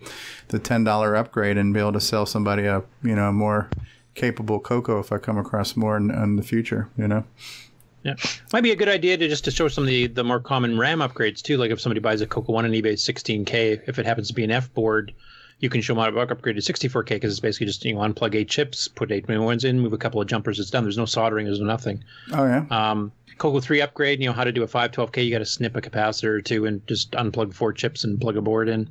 the 0.48 0.58
ten 0.58 0.84
dollar 0.84 1.16
upgrade 1.16 1.56
and 1.56 1.72
be 1.72 1.80
able 1.80 1.94
to 1.94 2.00
sell 2.02 2.26
somebody 2.26 2.66
a 2.66 2.82
you 3.02 3.14
know 3.16 3.30
a 3.30 3.32
more 3.32 3.70
capable 4.14 4.60
Coco 4.60 4.98
if 4.98 5.12
I 5.12 5.18
come 5.18 5.38
across 5.38 5.76
more 5.76 5.96
in, 5.96 6.10
in 6.10 6.36
the 6.36 6.42
future. 6.42 6.88
You 6.96 7.08
know. 7.08 7.24
Yeah, 8.02 8.14
might 8.52 8.62
be 8.62 8.70
a 8.70 8.76
good 8.76 8.88
idea 8.88 9.18
to 9.18 9.28
just 9.28 9.44
to 9.44 9.50
show 9.50 9.68
some 9.68 9.84
of 9.84 9.88
the, 9.88 10.06
the 10.06 10.24
more 10.24 10.40
common 10.40 10.78
RAM 10.78 11.00
upgrades 11.00 11.42
too. 11.42 11.58
Like 11.58 11.70
if 11.70 11.80
somebody 11.80 12.00
buys 12.00 12.22
a 12.22 12.26
Coco 12.26 12.52
One 12.52 12.64
on 12.64 12.70
eBay, 12.70 12.94
16K, 12.94 13.82
if 13.86 13.98
it 13.98 14.06
happens 14.06 14.28
to 14.28 14.34
be 14.34 14.42
an 14.42 14.50
F 14.50 14.72
board, 14.72 15.12
you 15.58 15.68
can 15.68 15.82
show 15.82 15.94
them 15.94 16.02
how 16.02 16.10
to 16.10 16.18
upgrade 16.18 16.56
to 16.56 16.62
64K 16.62 17.08
because 17.08 17.32
it's 17.32 17.40
basically 17.40 17.66
just 17.66 17.84
you 17.84 17.94
know 17.94 18.00
unplug 18.00 18.34
eight 18.34 18.48
chips, 18.48 18.88
put 18.88 19.12
eight 19.12 19.28
new 19.28 19.42
ones 19.42 19.64
in, 19.64 19.80
move 19.80 19.92
a 19.92 19.98
couple 19.98 20.20
of 20.20 20.26
jumpers, 20.26 20.58
it's 20.58 20.70
done. 20.70 20.84
There's 20.84 20.96
no 20.96 21.04
soldering, 21.04 21.44
there's 21.46 21.60
no 21.60 21.66
nothing. 21.66 22.02
Oh 22.32 22.46
yeah. 22.46 22.64
Um, 22.70 23.12
Coco 23.36 23.60
3 23.60 23.80
upgrade, 23.80 24.20
you 24.20 24.26
know 24.26 24.34
how 24.34 24.44
to 24.44 24.52
do 24.52 24.62
a 24.62 24.66
512K. 24.66 25.24
You 25.24 25.30
got 25.30 25.38
to 25.38 25.46
snip 25.46 25.74
a 25.74 25.80
capacitor 25.80 26.24
or 26.24 26.40
two 26.42 26.66
and 26.66 26.86
just 26.86 27.12
unplug 27.12 27.54
four 27.54 27.72
chips 27.72 28.04
and 28.04 28.20
plug 28.20 28.36
a 28.36 28.42
board 28.42 28.68
in. 28.68 28.88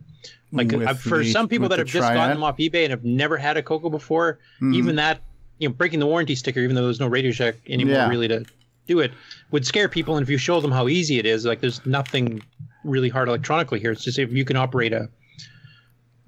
Like 0.51 0.71
With 0.71 0.99
for 0.99 1.19
the- 1.19 1.31
some 1.31 1.47
people 1.47 1.69
that 1.69 1.79
have 1.79 1.87
just 1.87 2.07
gotten 2.13 2.35
them 2.35 2.43
off 2.43 2.57
eBay 2.57 2.83
and 2.83 2.89
have 2.91 3.03
never 3.03 3.37
had 3.37 3.55
a 3.57 3.61
Coco 3.61 3.89
before, 3.89 4.39
Mhm. 4.61 4.75
even 4.75 4.95
that, 4.95 5.21
you 5.59 5.67
know, 5.69 5.73
breaking 5.75 5.99
the 5.99 6.07
warranty 6.07 6.33
sticker, 6.35 6.59
even 6.61 6.75
though 6.75 6.83
there's 6.83 6.99
no 6.99 7.07
Radio 7.07 7.31
Shack 7.31 7.55
anymore 7.67 7.95
Yeah. 7.95 8.09
really 8.09 8.27
to 8.29 8.45
do 8.87 8.99
it, 8.99 9.11
would 9.51 9.65
scare 9.65 9.87
people. 9.87 10.17
And 10.17 10.23
if 10.23 10.29
you 10.29 10.37
show 10.37 10.59
them 10.59 10.71
how 10.71 10.87
easy 10.87 11.19
it 11.19 11.25
is, 11.27 11.45
like 11.45 11.61
there's 11.61 11.85
nothing 11.85 12.41
really 12.83 13.09
hard 13.09 13.27
electronically 13.27 13.79
here. 13.79 13.91
It's 13.91 14.03
just 14.03 14.17
if 14.17 14.31
you 14.31 14.43
can 14.43 14.57
operate 14.57 14.91
a, 14.93 15.07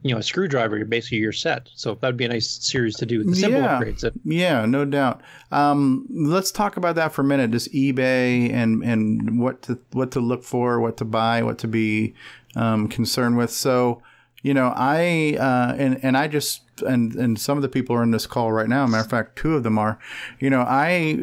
you 0.04 0.12
know, 0.12 0.18
a 0.20 0.24
screwdriver, 0.24 0.78
you're 0.78 0.86
basically 0.86 1.20
you're 1.20 1.32
set. 1.32 1.70
So 1.76 1.96
that'd 1.96 2.18
be 2.18 2.26
a 2.26 2.30
nice 2.30 2.48
series 2.62 2.96
to 2.98 3.06
do. 3.06 3.24
The 3.24 3.36
simple 3.36 3.62
yeah. 3.62 3.80
upgrades. 3.80 4.00
That, 4.02 4.14
Yeah, 4.26 4.66
no 4.66 4.84
doubt. 4.86 5.22
Um, 5.52 6.06
let's 6.12 6.52
talk 6.52 6.78
about 6.78 6.96
that 6.96 7.14
for 7.14 7.22
a 7.22 7.26
minute. 7.26 7.52
Just 7.52 7.72
eBay 7.74 8.52
and 8.52 8.84
and 8.84 9.40
what 9.40 9.62
to 9.64 9.80
what 9.92 10.12
to 10.12 10.20
look 10.20 10.44
for, 10.44 10.80
what 10.80 10.98
to 10.98 11.06
buy, 11.06 11.42
what 11.44 11.58
to 11.60 11.68
be 11.68 12.14
um, 12.56 12.88
concerned 12.90 13.38
with. 13.38 13.50
So, 13.52 14.02
you 14.42 14.54
know, 14.54 14.74
I 14.76 15.38
uh, 15.39 15.76
and 15.78 16.00
and 16.04 16.18
I 16.18 16.28
just 16.28 16.64
and 16.82 17.14
and 17.16 17.39
some 17.39 17.58
of 17.58 17.62
the 17.62 17.70
people 17.70 17.96
are 17.96 18.04
in 18.04 18.12
this 18.12 18.26
call 18.26 18.52
right 18.52 18.68
now. 18.68 18.88
Matter 18.88 19.04
of 19.04 19.10
fact, 19.10 19.36
two 19.36 19.56
of 19.56 19.64
them 19.64 19.78
are. 19.78 20.00
You 20.39 20.50
know, 20.50 20.62
I 20.62 21.18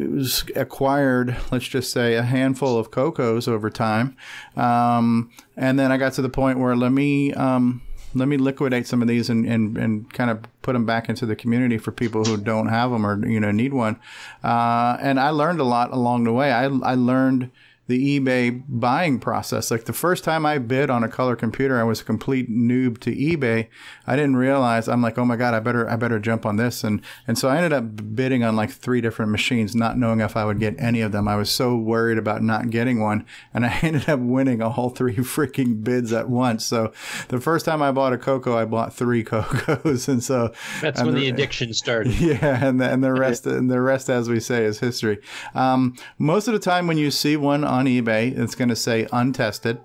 acquired, 0.55 1.35
let's 1.51 1.67
just 1.67 1.91
say, 1.91 2.15
a 2.15 2.23
handful 2.23 2.77
of 2.77 2.91
cocos 2.91 3.47
over 3.47 3.69
time, 3.69 4.15
um, 4.55 5.31
and 5.57 5.77
then 5.77 5.91
I 5.91 5.97
got 5.97 6.13
to 6.13 6.21
the 6.21 6.29
point 6.29 6.59
where 6.59 6.75
let 6.75 6.91
me. 6.91 7.33
Um, 7.33 7.81
let 8.15 8.27
me 8.27 8.37
liquidate 8.37 8.87
some 8.87 9.03
of 9.03 9.07
these 9.07 9.29
and, 9.29 9.45
and, 9.45 9.77
and 9.77 10.11
kind 10.11 10.31
of 10.31 10.39
put 10.63 10.73
them 10.73 10.83
back 10.83 11.09
into 11.09 11.27
the 11.27 11.35
community 11.35 11.77
for 11.77 11.91
people 11.91 12.25
who 12.25 12.37
don't 12.37 12.67
have 12.67 12.89
them 12.89 13.05
or 13.05 13.23
you 13.23 13.39
know 13.39 13.51
need 13.51 13.71
one. 13.71 13.99
Uh, 14.43 14.97
and 14.99 15.19
I 15.19 15.29
learned 15.29 15.59
a 15.59 15.63
lot 15.63 15.91
along 15.91 16.23
the 16.23 16.33
way. 16.33 16.51
I, 16.51 16.63
I 16.63 16.95
learned 16.95 17.51
the 17.89 18.19
eBay 18.19 18.63
buying 18.69 19.19
process. 19.19 19.71
Like 19.71 19.85
the 19.85 19.93
first 19.93 20.23
time 20.23 20.45
I 20.45 20.59
bid 20.59 20.91
on 20.91 21.03
a 21.03 21.09
color 21.09 21.35
computer, 21.35 21.79
I 21.79 21.83
was 21.83 22.01
a 22.01 22.03
complete 22.03 22.47
noob 22.47 22.99
to 22.99 23.11
eBay. 23.15 23.67
I 24.05 24.15
didn't 24.15 24.35
realize 24.35 24.87
I'm 24.87 25.01
like, 25.01 25.17
oh 25.17 25.25
my 25.25 25.35
god, 25.35 25.55
I 25.55 25.59
better 25.59 25.89
I 25.89 25.95
better 25.95 26.19
jump 26.19 26.45
on 26.45 26.57
this. 26.57 26.83
And 26.83 27.01
and 27.27 27.35
so 27.35 27.49
I 27.49 27.57
ended 27.57 27.73
up 27.73 28.15
bidding 28.15 28.43
on 28.43 28.55
like 28.55 28.69
three 28.69 29.01
different 29.01 29.31
machines, 29.31 29.75
not 29.75 29.97
knowing 29.97 30.19
if 30.21 30.37
I 30.37 30.45
would 30.45 30.59
get 30.59 30.79
any 30.79 31.01
of 31.01 31.11
them. 31.11 31.27
I 31.27 31.35
was 31.35 31.49
so 31.49 31.75
worried 31.75 32.19
about 32.19 32.43
not 32.43 32.69
getting 32.69 32.99
one, 32.99 33.25
and 33.55 33.65
I 33.65 33.79
ended 33.81 34.07
up 34.07 34.19
winning 34.19 34.61
all 34.61 34.91
three 34.91 35.15
freaking 35.15 35.83
bids 35.83 36.13
at 36.13 36.29
once. 36.29 36.63
So 36.63 36.93
the 37.29 37.41
first 37.41 37.65
time 37.65 37.81
I 37.81 37.91
bought 37.91 38.13
a 38.13 38.19
Coco, 38.19 38.55
I 38.55 38.65
bought 38.65 38.93
three 38.93 39.23
Cocos, 39.29 40.07
and 40.07 40.23
so 40.23 40.53
that's 40.79 40.99
and 40.99 41.07
when 41.07 41.15
the- 41.15 41.21
the 41.21 41.29
addiction 41.29 41.73
started. 41.73 42.13
yeah, 42.19 42.67
and 42.67 42.79
the, 42.79 42.87
and 42.87 43.03
the 43.03 43.13
rest 43.13 43.47
and 43.47 43.71
the 43.71 43.81
rest, 43.81 44.11
as 44.11 44.29
we 44.29 44.39
say, 44.39 44.63
is 44.63 44.79
history. 44.79 45.17
Um, 45.55 45.95
most 46.19 46.47
of 46.47 46.53
the 46.53 46.59
time, 46.59 46.85
when 46.85 46.99
you 46.99 47.09
see 47.09 47.35
one 47.35 47.63
on 47.63 47.78
eBay, 47.85 48.37
it's 48.37 48.55
going 48.55 48.69
to 48.69 48.75
say 48.75 49.07
untested. 49.11 49.79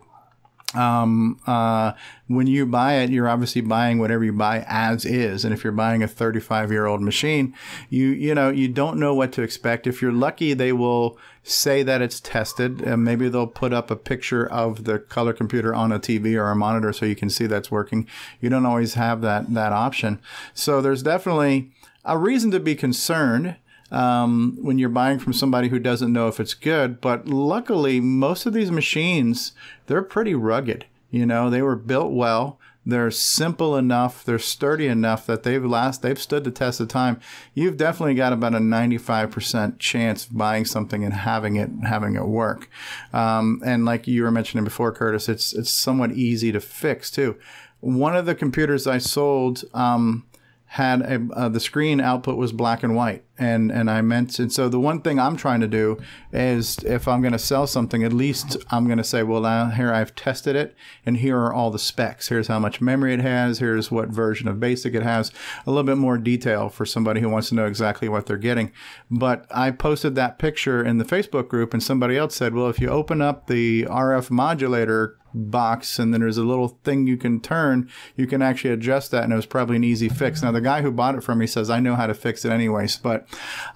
Um, 0.75 1.39
uh, 1.47 1.93
when 2.27 2.47
you 2.47 2.67
buy 2.67 2.95
it, 2.95 3.11
you're 3.11 3.29
obviously 3.29 3.61
buying 3.61 3.99
whatever 3.99 4.25
you 4.25 4.33
buy 4.33 4.65
as 4.67 5.05
is. 5.05 5.45
And 5.45 5.55
if 5.55 5.63
you're 5.63 5.73
buying 5.73 6.03
a 6.03 6.09
35 6.09 6.73
year 6.73 6.87
old 6.87 7.01
machine, 7.01 7.55
you 7.91 8.09
you 8.09 8.35
know 8.35 8.51
you 8.51 8.69
don't 8.69 8.99
know 8.99 9.15
what 9.15 9.33
to 9.33 9.43
expect. 9.43 9.87
If 9.87 10.03
you're 10.03 10.13
lucky, 10.13 10.55
they 10.55 10.73
will 10.73 11.19
say 11.43 11.83
that 11.83 12.03
it's 12.03 12.21
tested, 12.21 12.81
and 12.81 13.05
maybe 13.05 13.29
they'll 13.29 13.47
put 13.47 13.73
up 13.73 13.91
a 13.91 13.97
picture 13.97 14.47
of 14.47 14.85
the 14.85 14.99
color 14.99 15.33
computer 15.33 15.75
on 15.75 15.93
a 15.93 16.01
TV 16.01 16.35
or 16.35 16.51
a 16.51 16.57
monitor 16.57 16.93
so 16.93 17.07
you 17.07 17.17
can 17.17 17.31
see 17.31 17.47
that's 17.47 17.71
working. 17.71 18.09
You 18.41 18.49
don't 18.49 18.67
always 18.67 18.95
have 18.95 19.21
that 19.21 19.55
that 19.55 19.73
option. 19.73 20.21
So 20.55 20.81
there's 20.81 21.03
definitely 21.03 21.71
a 22.05 22.19
reason 22.19 22.51
to 22.51 22.61
be 22.61 22.75
concerned 22.75 23.57
um, 23.95 24.59
when 24.61 24.79
you're 24.79 24.89
buying 24.89 25.21
from 25.21 25.33
somebody 25.33 25.69
who 25.69 25.79
doesn't 25.79 26.13
know 26.13 26.27
if 26.27 26.41
it's 26.41 26.55
good. 26.55 27.01
But 27.01 27.29
luckily, 27.29 28.01
most 28.01 28.45
of 28.45 28.53
these 28.53 28.71
machines 28.71 29.53
they're 29.87 30.03
pretty 30.03 30.35
rugged. 30.35 30.87
You 31.11 31.27
know, 31.27 31.49
they 31.49 31.63
were 31.63 31.77
built 31.77 32.13
well. 32.13 32.59
They're 32.87 33.11
simple 33.11 33.77
enough. 33.77 34.25
They're 34.25 34.39
sturdy 34.39 34.89
enough 34.89 35.27
that 35.27 35.43
they've 35.43 35.65
last. 35.65 36.03
They've 36.03 36.21
stood 36.21 36.45
the 36.45 36.51
test 36.51 36.81
of 36.81 36.89
time. 36.89 37.19
You've 37.55 37.79
definitely 37.79 38.15
got 38.15 38.35
about 38.35 38.55
a 38.55 38.59
95% 38.59 39.79
chance 39.79 40.27
of 40.27 40.37
buying 40.37 40.65
something 40.67 41.03
and 41.03 41.15
having 41.15 41.57
it 41.57 41.71
having 41.85 42.17
it 42.17 42.27
work. 42.27 42.69
Um, 43.13 43.63
and 43.65 43.85
like 43.85 44.09
you 44.09 44.25
were 44.25 44.31
mentioning 44.31 44.65
before, 44.65 44.93
Curtis, 44.93 45.29
it's 45.29 45.53
it's 45.53 45.71
somewhat 45.71 46.13
easy 46.13 46.51
to 46.53 46.61
fix 46.61 47.11
too. 47.11 47.39
One 47.81 48.17
of 48.17 48.27
the 48.27 48.35
computers 48.35 48.87
I 48.87 48.99
sold. 48.99 49.65
Um, 49.73 50.27
had 50.67 51.03
a, 51.03 51.29
uh, 51.35 51.49
the 51.49 51.61
screen 51.61 52.01
output 52.01 52.37
was 52.37 52.51
black 52.51 52.83
and 52.83 52.97
white 52.97 53.24
and 53.39 53.73
and 53.73 53.91
I 53.91 54.01
meant 54.01 54.39
and 54.39 54.53
so 54.53 54.69
the 54.69 54.79
one 54.79 55.01
thing 55.01 55.19
I'm 55.19 55.37
trying 55.37 55.61
to 55.61 55.67
do 55.67 55.99
is 56.33 56.79
if 56.79 57.09
I'm 57.09 57.21
going 57.21 57.33
to 57.33 57.39
sell 57.39 57.67
something 57.67 58.05
at 58.05 58.13
least 58.13 58.57
I'm 58.71 58.87
going 58.87 58.99
to 58.99 59.05
say 59.05 59.23
well 59.23 59.41
now 59.41 59.71
here 59.71 59.93
I've 59.93 60.15
tested 60.15 60.55
it 60.55 60.77
and 61.05 61.17
here 61.17 61.39
are 61.39 61.53
all 61.53 61.71
the 61.71 61.79
specs. 61.79 62.29
Here's 62.29 62.47
how 62.47 62.59
much 62.59 62.81
memory 62.81 63.15
it 63.15 63.21
has. 63.21 63.59
Here's 63.59 63.91
what 63.91 64.09
version 64.09 64.47
of 64.47 64.61
basic 64.61 64.95
it 64.95 65.03
has. 65.03 65.33
A 65.67 65.71
little 65.71 65.85
bit 65.85 65.99
more 65.99 66.19
detail 66.19 66.69
for 66.69 66.87
somebody 66.87 67.21
who 67.21 67.29
wants 67.29 67.49
to 67.49 67.55
know 67.55 67.67
exactly 67.67 68.09
what 68.09 68.27
they're 68.27 68.37
getting. 68.37 68.71
But 69.11 69.47
I 69.51 69.73
posted 69.73 70.15
that 70.15 70.39
picture 70.39 70.85
in 70.85 70.99
the 70.99 71.05
Facebook 71.05 71.49
group 71.49 71.75
and 71.75 71.83
somebody 71.83 72.17
else 72.17 72.37
said 72.37 72.55
well 72.55 72.69
if 72.69 72.81
you 72.81 72.89
open 72.89 73.21
up 73.21 73.49
the 73.49 73.85
RF 73.85 74.31
modulator 74.31 75.19
box 75.35 75.99
and 75.99 76.15
then 76.15 76.21
there's 76.21 76.39
a 76.39 76.45
little 76.45 76.79
thing 76.85 77.07
you 77.07 77.17
can 77.17 77.41
turn. 77.41 77.91
You 78.17 78.27
can 78.27 78.41
actually 78.41 78.71
adjust 78.71 79.11
that 79.11 79.25
and 79.25 79.33
it 79.33 79.37
was 79.37 79.47
probably 79.47 79.77
an 79.77 79.85
easy 79.85 80.09
fix. 80.09 80.43
Now 80.43 80.53
the 80.53 80.61
guy 80.61 80.83
who 80.83 80.93
bought 80.93 81.17
it 81.17 81.23
from 81.23 81.39
me 81.39 81.47
says 81.47 81.71
i 81.71 81.81
know 81.81 81.97
how 81.97 82.07
to 82.07 82.15
fix 82.15 82.45
it 82.45 82.53
anyways 82.53 82.97
but 82.97 83.27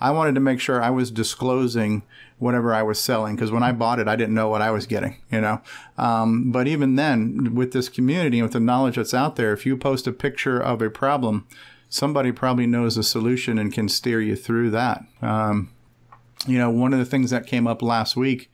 i 0.00 0.10
wanted 0.10 0.34
to 0.34 0.40
make 0.40 0.60
sure 0.60 0.82
i 0.82 0.90
was 0.90 1.10
disclosing 1.10 2.02
whatever 2.38 2.72
i 2.72 2.82
was 2.82 2.98
selling 2.98 3.34
because 3.34 3.50
when 3.50 3.62
i 3.62 3.72
bought 3.72 3.98
it 3.98 4.08
i 4.08 4.16
didn't 4.16 4.34
know 4.34 4.48
what 4.48 4.62
i 4.62 4.70
was 4.70 4.86
getting 4.86 5.16
you 5.30 5.40
know? 5.40 5.60
Um, 5.96 6.52
but 6.52 6.66
even 6.68 6.94
then 6.96 7.54
with 7.54 7.72
this 7.72 7.88
community 7.88 8.38
and 8.38 8.44
with 8.44 8.52
the 8.52 8.60
knowledge 8.60 8.96
that's 8.96 9.14
out 9.14 9.36
there 9.36 9.52
if 9.52 9.66
you 9.66 9.76
post 9.76 10.06
a 10.06 10.12
picture 10.12 10.60
of 10.60 10.80
a 10.80 10.90
problem 10.90 11.46
somebody 11.88 12.30
probably 12.32 12.66
knows 12.66 12.96
a 12.96 13.02
solution 13.02 13.58
and 13.58 13.72
can 13.72 13.88
steer 13.88 14.20
you 14.20 14.36
through 14.36 14.68
that. 14.70 15.02
Um, 15.22 15.70
you 16.46 16.58
know 16.58 16.70
one 16.70 16.92
of 16.92 16.98
the 16.98 17.04
things 17.04 17.30
that 17.30 17.46
came 17.46 17.66
up 17.66 17.82
last 17.82 18.14
week 18.14 18.50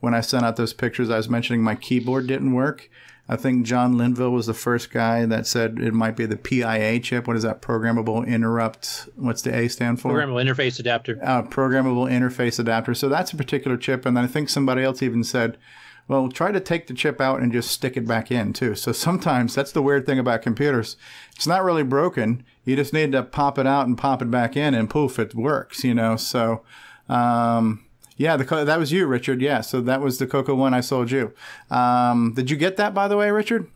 when 0.00 0.14
I 0.14 0.20
sent 0.20 0.44
out 0.44 0.56
those 0.56 0.72
pictures, 0.72 1.10
I 1.10 1.16
was 1.16 1.28
mentioning 1.28 1.62
my 1.62 1.74
keyboard 1.74 2.26
didn't 2.26 2.52
work. 2.52 2.88
I 3.30 3.36
think 3.36 3.66
John 3.66 3.98
Linville 3.98 4.30
was 4.30 4.46
the 4.46 4.54
first 4.54 4.90
guy 4.90 5.26
that 5.26 5.46
said 5.46 5.78
it 5.78 5.92
might 5.92 6.16
be 6.16 6.24
the 6.24 6.36
PIA 6.36 6.98
chip. 7.00 7.26
What 7.26 7.36
is 7.36 7.42
that? 7.42 7.60
Programmable 7.60 8.26
interrupt. 8.26 9.06
What's 9.16 9.42
the 9.42 9.54
A 9.54 9.68
stand 9.68 10.00
for? 10.00 10.12
Programmable 10.12 10.42
interface 10.42 10.80
adapter. 10.80 11.18
Uh, 11.22 11.42
programmable 11.42 12.10
interface 12.10 12.58
adapter. 12.58 12.94
So 12.94 13.10
that's 13.10 13.32
a 13.32 13.36
particular 13.36 13.76
chip. 13.76 14.06
And 14.06 14.16
then 14.16 14.24
I 14.24 14.28
think 14.28 14.48
somebody 14.48 14.82
else 14.82 15.02
even 15.02 15.24
said, 15.24 15.58
well, 16.06 16.30
try 16.30 16.52
to 16.52 16.60
take 16.60 16.86
the 16.86 16.94
chip 16.94 17.20
out 17.20 17.40
and 17.40 17.52
just 17.52 17.70
stick 17.70 17.98
it 17.98 18.06
back 18.06 18.32
in 18.32 18.54
too. 18.54 18.74
So 18.74 18.92
sometimes 18.92 19.54
that's 19.54 19.72
the 19.72 19.82
weird 19.82 20.06
thing 20.06 20.18
about 20.18 20.40
computers. 20.40 20.96
It's 21.36 21.46
not 21.46 21.64
really 21.64 21.82
broken. 21.82 22.44
You 22.64 22.76
just 22.76 22.94
need 22.94 23.12
to 23.12 23.22
pop 23.22 23.58
it 23.58 23.66
out 23.66 23.86
and 23.86 23.98
pop 23.98 24.22
it 24.22 24.30
back 24.30 24.56
in, 24.56 24.72
and 24.72 24.88
poof, 24.88 25.18
it 25.18 25.34
works. 25.34 25.84
You 25.84 25.94
know. 25.94 26.16
So. 26.16 26.62
Um, 27.10 27.84
yeah, 28.18 28.36
the 28.36 28.44
that 28.64 28.78
was 28.78 28.92
you, 28.92 29.06
Richard. 29.06 29.40
Yeah, 29.40 29.60
so 29.60 29.80
that 29.80 30.00
was 30.00 30.18
the 30.18 30.26
Coco 30.26 30.54
one 30.54 30.74
I 30.74 30.80
sold 30.80 31.10
you. 31.10 31.32
Um, 31.70 32.34
did 32.34 32.50
you 32.50 32.56
get 32.56 32.76
that, 32.76 32.92
by 32.92 33.06
the 33.08 33.16
way, 33.16 33.30
Richard? 33.30 33.70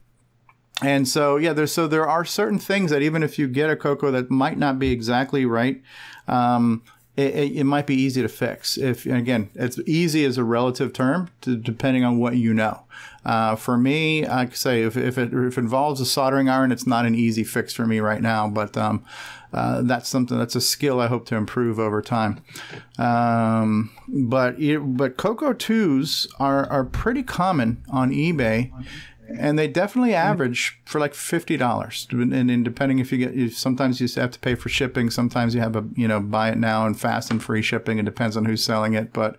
And 0.83 1.07
so 1.07 1.37
yeah, 1.37 1.53
there's 1.53 1.73
so 1.73 1.87
there 1.87 2.09
are 2.09 2.25
certain 2.25 2.59
things 2.59 2.91
that 2.91 3.03
even 3.03 3.23
if 3.23 3.39
you 3.39 3.47
get 3.47 3.71
a 3.71 3.77
Coco 3.77 4.11
that 4.11 4.31
might 4.31 4.59
not 4.59 4.81
be 4.81 4.91
exactly 4.91 5.47
right, 5.47 5.81
um, 6.27 6.83
it, 7.17 7.35
it, 7.35 7.57
it, 7.59 7.65
might 7.65 7.87
be 7.87 7.95
easy 7.95 8.21
to 8.21 8.29
fix. 8.29 8.77
If 8.77 9.07
again, 9.07 9.51
it's 9.55 9.79
easy 9.87 10.25
as 10.25 10.39
a 10.39 10.45
relative 10.45 10.93
term, 10.93 11.31
to, 11.43 11.57
depending 11.57 12.05
on 12.05 12.19
what 12.19 12.37
you 12.37 12.53
know. 12.53 12.83
Uh, 13.25 13.55
for 13.55 13.79
me, 13.79 14.27
I 14.27 14.49
say 14.49 14.83
if, 14.83 14.97
if 14.97 15.19
it 15.19 15.33
if 15.33 15.57
it 15.57 15.61
involves 15.61 16.01
a 16.01 16.07
soldering 16.07 16.49
iron, 16.49 16.73
it's 16.73 16.87
not 16.87 17.07
an 17.07 17.15
easy 17.15 17.45
fix 17.45 17.73
for 17.73 17.87
me 17.87 18.01
right 18.01 18.23
now. 18.23 18.49
But 18.49 18.77
um, 18.77 19.05
uh, 19.53 19.83
that's 19.83 20.09
something 20.09 20.39
that's 20.39 20.57
a 20.57 20.61
skill 20.61 21.01
I 21.01 21.07
hope 21.07 21.27
to 21.27 21.37
improve 21.37 21.79
over 21.79 22.03
time. 22.03 22.43
Um, 22.99 23.91
but 24.09 24.57
but 24.97 25.17
Coco 25.17 25.53
twos 25.53 26.27
are 26.39 26.69
are 26.71 26.85
pretty 26.85 27.23
common 27.23 27.83
on 27.91 28.11
eBay. 28.11 28.73
And 29.39 29.59
they 29.59 29.67
definitely 29.67 30.15
average 30.15 30.79
for 30.85 31.01
like 31.01 31.15
fifty 31.15 31.57
dollars, 31.57 32.07
and, 32.11 32.35
and 32.35 32.65
depending 32.65 32.99
if 32.99 33.11
you 33.11 33.17
get, 33.17 33.33
you, 33.33 33.49
sometimes 33.49 33.99
you 33.99 34.21
have 34.21 34.33
to 34.33 34.39
pay 34.39 34.55
for 34.55 34.69
shipping. 34.69 35.09
Sometimes 35.09 35.55
you 35.55 35.61
have 35.63 35.75
a, 35.75 35.85
you 35.97 36.07
know, 36.07 36.21
buy 36.21 36.51
it 36.51 36.59
now 36.59 36.85
and 36.85 37.01
fast 37.01 37.31
and 37.31 37.43
free 37.43 37.63
shipping. 37.63 37.99
It 37.99 38.05
depends 38.05 38.37
on 38.37 38.45
who's 38.45 38.63
selling 38.63 38.93
it, 38.93 39.11
but, 39.15 39.39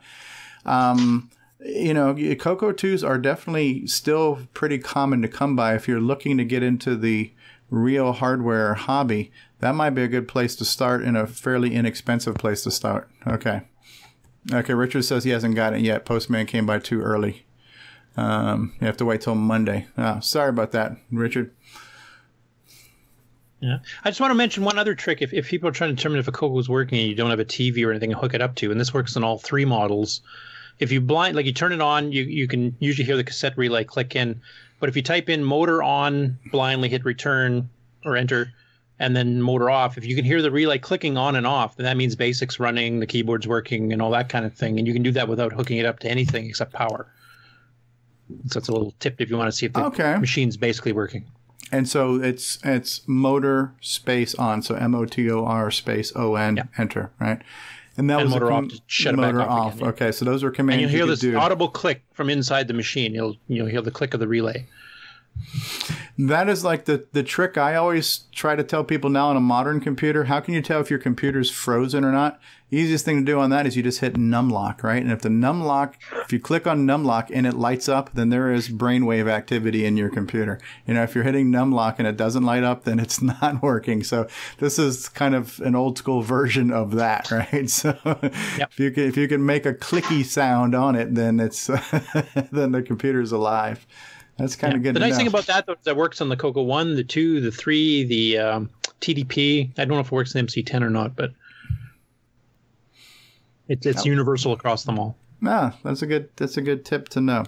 um, 0.66 1.30
you 1.59 1.93
know, 1.93 2.16
Coco 2.39 2.72
twos 2.72 3.03
are 3.03 3.20
definitely 3.20 3.86
still 3.86 4.39
pretty 4.55 4.80
common 4.80 5.22
to 5.22 5.28
come 5.28 5.55
by 5.55 5.76
if 5.76 5.88
you're 5.88 6.01
looking 6.01 6.38
to 6.38 6.45
get 6.45 6.64
into 6.64 6.95
the 6.95 7.32
real 7.70 8.14
hardware 8.14 8.74
hobby 8.74 9.32
that 9.64 9.76
might 9.76 9.91
be 9.91 10.03
a 10.03 10.09
good 10.09 10.28
place 10.28 10.57
to 10.57 10.66
start 10.66 11.03
and 11.03 11.16
a 11.16 11.26
fairly 11.26 11.74
inexpensive 11.74 12.36
place 12.36 12.64
to 12.64 12.70
start. 12.70 13.09
Okay. 13.26 13.61
Okay, 14.51 14.74
Richard 14.74 15.05
says 15.05 15.24
he 15.24 15.30
hasn't 15.30 15.55
got 15.55 15.74
it 15.74 15.80
yet. 15.80 16.03
Postman 16.03 16.47
came 16.47 16.66
by 16.66 16.80
too 16.80 17.01
early. 17.01 17.45
Um, 18.18 18.74
you 18.82 18.88
have 18.88 18.97
to 18.97 19.05
wait 19.05 19.22
till 19.22 19.36
Monday. 19.36 19.88
Oh, 19.97 20.20
sorry 20.20 20.49
about 20.49 20.74
that, 20.74 20.97
Richard. 21.14 21.55
Yeah. 23.61 23.78
I 24.03 24.09
just 24.09 24.20
want 24.20 24.32
to 24.32 24.36
mention 24.36 24.66
one 24.66 24.78
other 24.78 24.95
trick. 24.95 25.22
If, 25.22 25.32
if 25.32 25.47
people 25.47 25.70
are 25.70 25.72
trying 25.72 25.91
to 25.91 25.95
determine 25.95 26.20
if 26.20 26.28
a 26.28 26.34
Coco 26.34 26.59
is 26.59 26.68
working 26.68 26.99
and 26.99 27.07
you 27.07 27.16
don't 27.16 27.30
have 27.30 27.39
a 27.39 27.45
TV 27.45 27.86
or 27.86 27.91
anything 27.91 28.09
to 28.09 28.18
hook 28.18 28.34
it 28.34 28.41
up 28.41 28.55
to, 28.55 28.70
and 28.70 28.78
this 28.78 28.93
works 28.93 29.16
on 29.16 29.24
all 29.24 29.38
three 29.38 29.64
models, 29.64 30.20
if 30.80 30.91
you 30.91 30.99
blind, 30.99 31.38
like 31.38 31.45
you 31.45 31.53
turn 31.53 31.72
it 31.72 31.80
on, 31.80 32.11
you, 32.11 32.24
you 32.24 32.49
can 32.49 32.76
usually 32.80 33.05
hear 33.05 33.16
the 33.16 33.24
cassette 33.24 33.57
relay 33.57 33.86
click 33.86 34.14
in. 34.14 34.41
But 34.82 34.89
if 34.89 34.97
you 34.97 35.01
type 35.01 35.30
in 35.30 35.41
motor 35.41 35.82
on, 35.82 36.38
blindly 36.51 36.89
hit 36.89 37.05
return 37.05 37.70
or 38.03 38.18
enter, 38.18 38.51
and 39.00 39.16
then 39.16 39.41
motor 39.41 39.70
off. 39.70 39.98
If 39.98 40.06
you 40.06 40.16
can 40.16 40.26
hear 40.26 40.41
the 40.41 40.52
relay 40.52 40.78
clicking 40.78 41.18
on 41.18 41.36
and 41.36 41.48
off, 41.48 41.76
then 41.76 41.86
that 41.86 41.98
means 41.98 42.16
basics 42.16 42.60
running, 42.60 43.00
the 43.00 43.08
keyboard's 43.08 43.48
working, 43.48 43.91
and 43.91 44.02
all 44.02 44.12
that 44.12 44.30
kind 44.30 44.46
of 44.46 44.54
thing. 44.54 44.78
And 44.78 44.88
you 44.88 44.94
can 44.94 45.04
do 45.04 45.12
that 45.12 45.28
without 45.28 45.54
hooking 45.54 45.78
it 45.78 45.86
up 45.86 46.00
to 46.00 46.10
anything 46.10 46.46
except 46.48 46.74
power. 46.74 47.08
So 48.48 48.58
it's 48.58 48.68
a 48.68 48.72
little 48.72 48.94
tip 49.00 49.20
if 49.20 49.30
you 49.30 49.38
want 49.38 49.50
to 49.50 49.52
see 49.52 49.66
if 49.66 49.74
the 49.74 49.84
okay. 49.86 50.18
machine's 50.18 50.58
basically 50.58 50.94
working. 50.94 51.26
And 51.72 51.89
so 51.89 52.22
it's 52.22 52.60
it's 52.64 53.02
motor 53.08 53.74
space 53.82 54.36
on, 54.36 54.62
so 54.62 54.76
M 54.76 54.94
O 54.94 55.06
T 55.06 55.30
O 55.32 55.44
R 55.44 55.72
space 55.72 56.12
O 56.16 56.36
N 56.36 56.58
yeah. 56.58 56.64
enter, 56.78 57.12
right? 57.20 57.41
And 57.98 58.10
that 58.10 58.20
and 58.20 58.26
was 58.26 58.34
motor 58.34 58.48
com- 58.48 58.66
off. 58.66 58.72
shut 58.88 59.16
motor 59.16 59.41
off. 59.41 59.50
off. 59.50 59.76
Again. 59.76 59.88
Okay, 59.89 60.12
so 60.12 60.26
those 60.26 60.44
are 60.44 60.52
commands. 60.52 60.74
And 60.74 60.82
you'll 60.82 60.89
hear 60.91 61.06
you 61.06 61.12
this 61.12 61.20
do. 61.20 61.36
audible 61.36 61.70
click 61.70 62.04
from 62.14 62.30
inside 62.30 62.68
the 62.68 62.74
machine. 62.74 63.14
You'll 63.14 63.38
you'll 63.48 63.68
hear 63.68 63.82
the 63.82 63.91
click 63.91 64.14
of 64.14 64.20
the 64.20 64.28
relay. 64.28 64.66
That 66.18 66.47
is 66.47 66.64
like 66.64 66.86
the, 66.86 67.07
the 67.11 67.24
trick 67.24 67.57
I 67.57 67.76
always 67.76 68.26
try 68.32 68.55
to 68.55 68.64
tell 68.64 68.84
people 68.84 69.09
now 69.09 69.30
on 69.30 69.38
a 69.38 69.41
modern 69.41 69.80
computer. 69.80 70.26
How 70.26 70.39
can 70.41 70.53
you 70.53 70.61
tell 70.61 70.80
if 70.80 70.91
your 70.91 70.99
computer's 70.99 71.49
frozen 71.49 72.05
or 72.05 72.11
not? 72.11 72.39
Easiest 72.70 73.05
thing 73.05 73.20
to 73.20 73.32
do 73.32 73.39
on 73.39 73.49
that 73.49 73.66
is 73.66 73.76
you 73.76 73.84
just 73.84 73.99
hit 73.99 74.14
numlock, 74.14 74.84
right? 74.84 75.01
And 75.01 75.11
if 75.11 75.22
the 75.22 75.30
numlock, 75.30 75.93
if 76.24 76.34
you 76.34 76.39
click 76.39 76.66
on 76.66 76.88
numlock 76.88 77.30
and 77.32 77.47
it 77.47 77.53
lights 77.53 77.88
up, 77.88 78.14
then 78.14 78.30
there 78.30 78.51
is 78.51 78.70
brainwave 78.70 79.30
activity 79.30 79.86
in 79.86 79.97
your 79.97 80.09
computer. 80.09 80.59
You 80.88 80.95
know, 80.95 81.03
if 81.03 81.14
you're 81.16 81.24
hitting 81.24 81.51
numlock 81.51 81.95
and 81.97 82.07
it 82.07 82.18
doesn't 82.18 82.43
light 82.43 82.64
up, 82.64 82.84
then 82.84 82.99
it's 82.99 83.22
not 83.41 83.61
working. 83.64 84.03
So 84.03 84.28
this 84.59 84.78
is 84.78 85.09
kind 85.09 85.34
of 85.34 85.59
an 85.61 85.76
old 85.76 85.97
school 85.97 86.22
version 86.22 86.72
of 86.72 86.91
that, 86.91 87.32
right? 87.53 87.70
So 87.70 87.97
yep. 88.05 88.72
if 88.72 88.80
you 88.80 88.91
can, 88.91 89.03
if 89.03 89.18
you 89.18 89.28
can 89.28 89.45
make 89.45 89.66
a 89.66 89.74
clicky 89.74 90.24
sound 90.24 90.76
on 90.76 90.95
it, 90.95 91.16
then 91.16 91.39
it's, 91.39 91.68
then 92.51 92.72
the 92.72 92.84
computer's 92.86 93.32
alive. 93.32 93.86
That's 94.38 94.56
kind 94.56 94.74
yeah. 94.74 94.78
of 94.78 94.84
good. 94.84 94.96
The 94.96 95.00
nice 95.00 95.16
thing 95.16 95.28
about 95.28 95.46
that 95.46 95.66
though, 95.66 95.76
that 95.84 95.96
works 95.96 96.22
on 96.22 96.30
the 96.30 96.38
Coco 96.38 96.64
One, 96.64 96.96
the 96.96 97.04
Two, 97.04 97.40
the 97.40 97.52
Three, 97.52 98.04
the 98.04 98.38
um, 98.40 98.70
TDP. 99.02 99.72
I 99.78 99.86
don't 99.86 99.96
know 99.96 100.00
if 100.00 100.08
it 100.08 100.12
works 100.12 100.34
in 100.36 100.46
MC10 100.46 100.82
or 100.82 100.90
not, 100.90 101.16
but 101.16 101.34
it's 103.68 103.86
it's 103.86 104.02
oh. 104.02 104.06
universal 104.06 104.54
across 104.54 104.84
them 104.84 105.00
all. 105.00 105.16
Ah, 105.46 105.76
that's 105.84 106.02
a 106.02 106.08
good 106.08 106.30
that's 106.36 106.58
a 106.58 106.62
good 106.62 106.86
tip 106.86 107.10
to 107.10 107.22
know. 107.22 107.44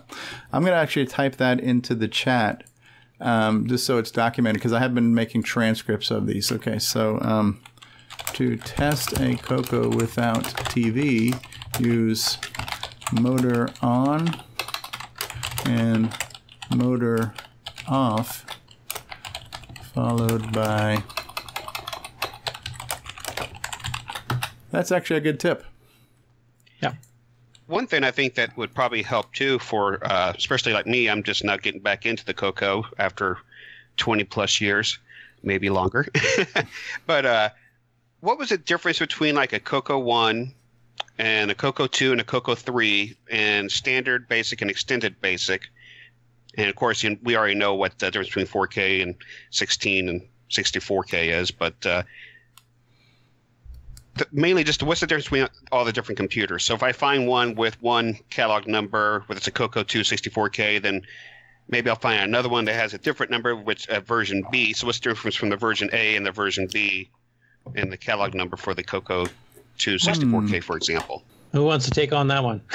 I'm 0.51 0.63
gonna 0.63 0.75
actually 0.75 1.05
type 1.05 1.37
that 1.37 1.59
into 1.59 1.95
the 1.95 2.07
chat. 2.07 2.63
Um, 3.21 3.65
just 3.67 3.85
so 3.85 3.97
it's 3.97 4.11
documented 4.11 4.59
because 4.59 4.73
I 4.73 4.79
have 4.79 4.93
been 4.93 5.15
making 5.15 5.43
transcripts 5.43 6.11
of 6.11 6.27
these. 6.27 6.51
Okay, 6.51 6.79
so 6.79 7.17
um, 7.21 7.61
to 8.33 8.57
test 8.57 9.19
a 9.19 9.37
Coco 9.37 9.89
without 9.89 10.43
TV, 10.43 11.33
use 11.79 12.37
motor 13.13 13.69
on 13.81 14.41
and 15.65 16.13
motor 16.73 17.33
off, 17.87 18.45
followed 19.93 20.51
by. 20.51 21.03
That's 24.71 24.91
actually 24.91 25.17
a 25.17 25.21
good 25.21 25.39
tip. 25.39 25.63
Yeah. 26.81 26.95
One 27.67 27.87
thing 27.87 28.03
I 28.03 28.11
think 28.11 28.35
that 28.35 28.55
would 28.57 28.73
probably 28.73 29.01
help 29.01 29.33
too 29.33 29.59
for, 29.59 30.05
uh, 30.05 30.33
especially 30.35 30.73
like 30.73 30.85
me, 30.85 31.09
I'm 31.09 31.23
just 31.23 31.43
not 31.43 31.61
getting 31.61 31.81
back 31.81 32.05
into 32.05 32.25
the 32.25 32.33
Coco 32.33 32.83
after 32.97 33.37
20 33.97 34.23
plus 34.25 34.59
years, 34.59 34.99
maybe 35.43 35.69
longer. 35.69 36.07
but 37.07 37.25
uh, 37.25 37.49
what 38.19 38.37
was 38.37 38.49
the 38.49 38.57
difference 38.57 38.99
between 38.99 39.35
like 39.35 39.53
a 39.53 39.59
Coco 39.59 39.97
1 39.97 40.53
and 41.17 41.51
a 41.51 41.55
Coco 41.55 41.87
2 41.87 42.11
and 42.11 42.21
a 42.21 42.25
Coco 42.25 42.53
3 42.53 43.15
and 43.31 43.71
standard 43.71 44.27
basic 44.27 44.61
and 44.61 44.69
extended 44.69 45.19
basic? 45.21 45.69
And 46.57 46.69
of 46.69 46.75
course, 46.75 47.05
we 47.23 47.35
already 47.35 47.55
know 47.55 47.75
what 47.75 47.97
the 47.99 48.11
difference 48.11 48.29
between 48.29 48.47
4K 48.47 49.03
and 49.03 49.15
16 49.51 50.09
and 50.09 50.21
64K 50.49 51.39
is, 51.39 51.51
but 51.51 51.85
uh, 51.85 52.03
mainly 54.31 54.63
just 54.63 54.83
what's 54.83 55.01
the 55.01 55.07
difference 55.07 55.25
between 55.25 55.47
all 55.71 55.83
the 55.83 55.91
different 55.91 56.17
computers? 56.17 56.63
So 56.63 56.73
if 56.73 56.83
I 56.83 56.91
find 56.91 57.27
one 57.27 57.55
with 57.55 57.81
one 57.81 58.17
catalog 58.29 58.67
number, 58.67 59.23
whether 59.27 59.37
it's 59.37 59.47
a 59.47 59.51
Coco 59.51 59.83
2 59.83 60.01
64K, 60.01 60.81
then 60.81 61.01
maybe 61.67 61.89
I'll 61.89 61.95
find 61.95 62.23
another 62.23 62.49
one 62.49 62.65
that 62.65 62.75
has 62.75 62.93
a 62.93 62.97
different 62.97 63.31
number, 63.31 63.55
which 63.55 63.87
a 63.89 63.97
uh, 63.97 63.99
version 64.01 64.43
B. 64.51 64.73
So 64.73 64.87
what's 64.87 64.99
the 64.99 65.09
difference 65.09 65.35
from 65.35 65.49
the 65.49 65.57
version 65.57 65.89
A 65.93 66.15
and 66.15 66.25
the 66.25 66.31
version 66.31 66.67
B 66.71 67.09
in 67.75 67.89
the 67.89 67.97
catalog 67.97 68.33
number 68.33 68.55
for 68.55 68.73
the 68.73 68.83
Coco 68.83 69.25
2 69.77 69.95
64K, 69.95 70.63
for 70.63 70.77
example. 70.77 71.23
Who 71.51 71.63
wants 71.63 71.85
to 71.85 71.91
take 71.91 72.11
on 72.11 72.27
that 72.27 72.43
one? 72.43 72.61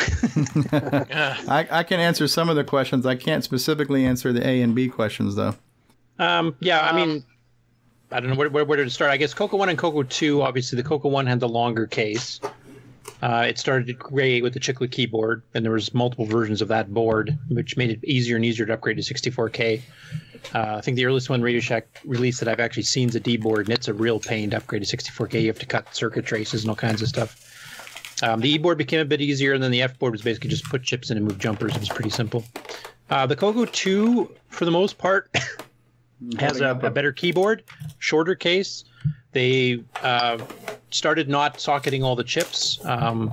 I, 1.49 1.67
I 1.71 1.83
can 1.83 2.01
answer 2.01 2.27
some 2.27 2.49
of 2.49 2.57
the 2.57 2.65
questions. 2.65 3.05
I 3.05 3.15
can't 3.15 3.45
specifically 3.45 4.07
answer 4.07 4.33
the 4.33 4.47
A 4.47 4.63
and 4.63 4.75
B 4.75 4.89
questions 4.89 5.35
though. 5.35 5.55
Um, 6.19 6.55
yeah, 6.61 6.81
I 6.81 6.95
mean, 6.95 7.25
I 8.13 8.21
don't 8.21 8.31
know 8.31 8.37
where, 8.37 8.51
where, 8.51 8.65
where 8.65 8.83
to 8.83 8.91
start. 8.91 9.11
I 9.11 9.17
guess 9.17 9.33
Coco 9.35 9.57
1 9.57 9.71
and 9.71 9.79
Coco 9.79 10.03
2, 10.03 10.43
obviously, 10.43 10.77
the 10.77 10.87
Coco 10.87 11.09
1 11.09 11.27
had 11.27 11.41
the 11.41 11.49
longer 11.49 11.87
case. 11.87 12.41
Uh, 13.23 13.45
it 13.49 13.59
started 13.59 13.99
gray 13.99 14.41
with 14.41 14.55
the 14.55 14.61
chiclet 14.61 14.91
keyboard, 14.91 15.43
and 15.55 15.65
there 15.65 15.73
was 15.73 15.93
multiple 15.93 16.25
versions 16.25 16.63
of 16.63 16.69
that 16.69 16.93
board, 16.93 17.39
which 17.49 17.77
made 17.77 17.91
it 17.91 18.03
easier 18.05 18.37
and 18.37 18.45
easier 18.45 18.67
to 18.67 18.73
upgrade 18.73 18.97
to 18.97 19.03
64K. 19.03 19.83
Uh, 20.55 20.77
I 20.77 20.81
think 20.81 20.97
the 20.97 21.05
earliest 21.05 21.29
one 21.29 21.43
Radio 21.43 21.61
Shack 21.61 21.87
released 22.05 22.41
that 22.41 22.49
I've 22.49 22.61
actually 22.61 22.85
seen 22.85 23.11
is 23.11 23.15
a 23.15 23.21
D 23.21 23.37
board, 23.37 23.67
and 23.67 23.75
it's 23.75 23.89
a 23.89 23.95
real 23.95 24.19
pain 24.19 24.51
to 24.51 24.57
upgrade 24.57 24.83
to 24.83 24.97
64K. 24.97 25.43
You 25.43 25.49
have 25.49 25.59
to 25.59 25.67
cut 25.67 25.95
circuit 25.95 26.25
traces 26.25 26.63
and 26.63 26.71
all 26.71 26.77
kinds 26.77 27.03
of 27.03 27.09
stuff. 27.09 27.47
Um, 28.23 28.41
the 28.41 28.51
E 28.51 28.59
board 28.59 28.79
became 28.79 29.01
a 29.01 29.05
bit 29.05 29.21
easier, 29.21 29.55
and 29.55 29.63
then 29.63 29.71
the 29.71 29.83
F 29.83 29.99
board 29.99 30.13
was 30.13 30.23
basically 30.23 30.51
just 30.51 30.65
put 30.65 30.83
chips 30.83 31.11
in 31.11 31.17
and 31.17 31.27
move 31.27 31.39
jumpers. 31.39 31.75
It 31.75 31.81
was 31.81 31.89
pretty 31.89 32.11
simple. 32.11 32.45
Uh, 33.09 33.27
the 33.27 33.37
Coco 33.37 33.65
2, 33.65 34.31
for 34.49 34.65
the 34.65 34.71
most 34.71 34.99
part, 34.99 35.35
has 36.39 36.61
a, 36.61 36.71
a 36.71 36.91
better 36.91 37.13
keyboard, 37.13 37.65
shorter 37.99 38.35
case. 38.35 38.85
They 39.33 39.83
uh, 40.03 40.39
started 40.91 41.29
not 41.29 41.61
socketing 41.61 42.03
all 42.03 42.17
the 42.17 42.25
chips. 42.25 42.79
Um, 42.85 43.33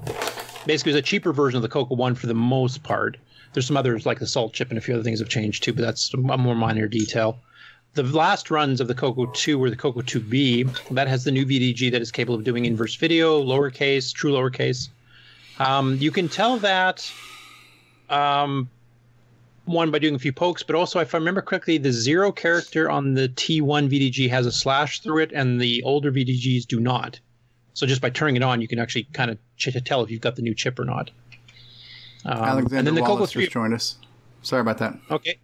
basically, 0.65 0.91
it 0.91 0.95
was 0.95 0.99
a 0.99 1.01
cheaper 1.01 1.33
version 1.33 1.57
of 1.57 1.63
the 1.63 1.69
Coco 1.69 1.95
1 1.95 2.15
for 2.15 2.27
the 2.27 2.33
most 2.33 2.83
part. 2.83 3.17
There's 3.53 3.65
some 3.65 3.77
others 3.77 4.05
like 4.05 4.19
the 4.19 4.27
salt 4.27 4.53
chip 4.53 4.69
and 4.69 4.77
a 4.77 4.81
few 4.81 4.93
other 4.93 5.03
things 5.03 5.19
have 5.19 5.29
changed 5.29 5.63
too, 5.63 5.73
but 5.73 5.81
that's 5.81 6.13
a 6.13 6.17
more 6.17 6.55
minor 6.55 6.87
detail. 6.87 7.39
The 7.97 8.03
last 8.03 8.51
runs 8.51 8.79
of 8.79 8.87
the 8.87 8.93
Coco 8.93 9.25
2 9.25 9.57
were 9.57 9.71
the 9.71 9.75
Coco 9.75 10.01
2B. 10.01 10.89
That 10.93 11.07
has 11.07 11.23
the 11.23 11.31
new 11.31 11.47
VDG 11.47 11.91
that 11.91 11.99
is 11.99 12.11
capable 12.11 12.35
of 12.35 12.43
doing 12.43 12.65
inverse 12.65 12.93
video, 12.93 13.41
lowercase, 13.43 14.13
true 14.13 14.31
lowercase. 14.33 14.89
Um, 15.57 15.97
you 15.97 16.11
can 16.11 16.29
tell 16.29 16.57
that 16.57 17.11
um, 18.11 18.69
one 19.65 19.89
by 19.89 19.97
doing 19.97 20.13
a 20.13 20.19
few 20.19 20.31
pokes, 20.31 20.61
but 20.61 20.75
also, 20.75 20.99
if 20.99 21.15
I 21.15 21.17
remember 21.17 21.41
correctly, 21.41 21.79
the 21.79 21.91
zero 21.91 22.31
character 22.31 22.87
on 22.87 23.15
the 23.15 23.29
T1 23.29 23.89
VDG 23.89 24.29
has 24.29 24.45
a 24.45 24.51
slash 24.51 24.99
through 24.99 25.23
it, 25.23 25.31
and 25.31 25.59
the 25.59 25.81
older 25.81 26.11
VDGs 26.11 26.67
do 26.67 26.79
not. 26.79 27.19
So 27.73 27.87
just 27.87 27.99
by 27.99 28.11
turning 28.11 28.35
it 28.35 28.43
on, 28.43 28.61
you 28.61 28.67
can 28.67 28.77
actually 28.77 29.07
kind 29.13 29.31
of 29.31 29.39
ch- 29.57 29.75
tell 29.83 30.03
if 30.03 30.11
you've 30.11 30.21
got 30.21 30.35
the 30.35 30.43
new 30.43 30.53
chip 30.53 30.77
or 30.77 30.85
not. 30.85 31.09
Um, 32.25 32.43
Alexander 32.43 32.77
and 32.77 32.87
then 32.87 32.93
the 32.93 33.01
Wallace 33.01 33.17
Coco 33.21 33.25
3 33.25 33.43
just 33.45 33.53
joined 33.53 33.73
us. 33.73 33.95
Sorry 34.43 34.61
about 34.61 34.77
that. 34.77 34.95
Okay. 35.09 35.39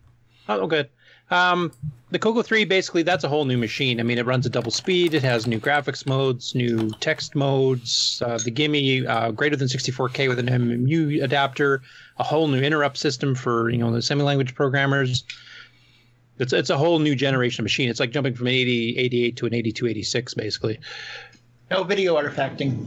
Oh, 0.48 0.68
good. 0.68 0.90
Um, 1.34 1.72
the 2.12 2.20
Coco 2.20 2.44
3 2.44 2.66
basically 2.66 3.02
that's 3.02 3.24
a 3.24 3.28
whole 3.28 3.46
new 3.46 3.58
machine. 3.58 4.00
I 4.00 4.04
mean, 4.04 4.20
it 4.20 4.26
runs 4.28 4.46
at 4.46 4.52
double 4.52 4.70
speed. 4.70 5.16
It 5.16 5.24
has 5.24 5.48
new 5.48 5.60
graphics 5.60 6.06
modes, 6.06 6.54
new 6.54 6.92
text 7.00 7.34
modes, 7.34 8.22
uh, 8.24 8.38
the 8.38 8.52
GIME 8.52 9.08
uh, 9.08 9.32
greater 9.32 9.56
than 9.56 9.68
64K 9.68 10.30
with 10.30 10.38
an 10.38 10.46
MMU 10.46 11.24
adapter, 11.24 11.82
a 12.20 12.24
whole 12.24 12.48
new 12.48 12.62
interrupt 12.62 12.98
system 12.98 13.34
for 13.34 13.72
you 13.72 13.80
know 13.80 13.92
the 13.92 14.02
semi-language 14.02 14.54
programmers. 14.54 15.24
It's 16.38 16.54
it's 16.54 16.70
a 16.70 16.78
whole 16.78 17.00
new 17.00 17.16
generation 17.16 17.62
of 17.62 17.66
machine. 17.66 17.90
It's 17.90 18.00
like 18.00 18.12
jumping 18.12 18.36
from 18.36 18.46
an 18.46 18.54
80, 18.54 18.98
88 19.00 19.36
to 19.38 19.46
an 19.48 19.54
8286 19.56 20.34
basically. 20.36 20.80
No 21.72 21.84
video 21.84 22.16
artifacting. 22.16 22.86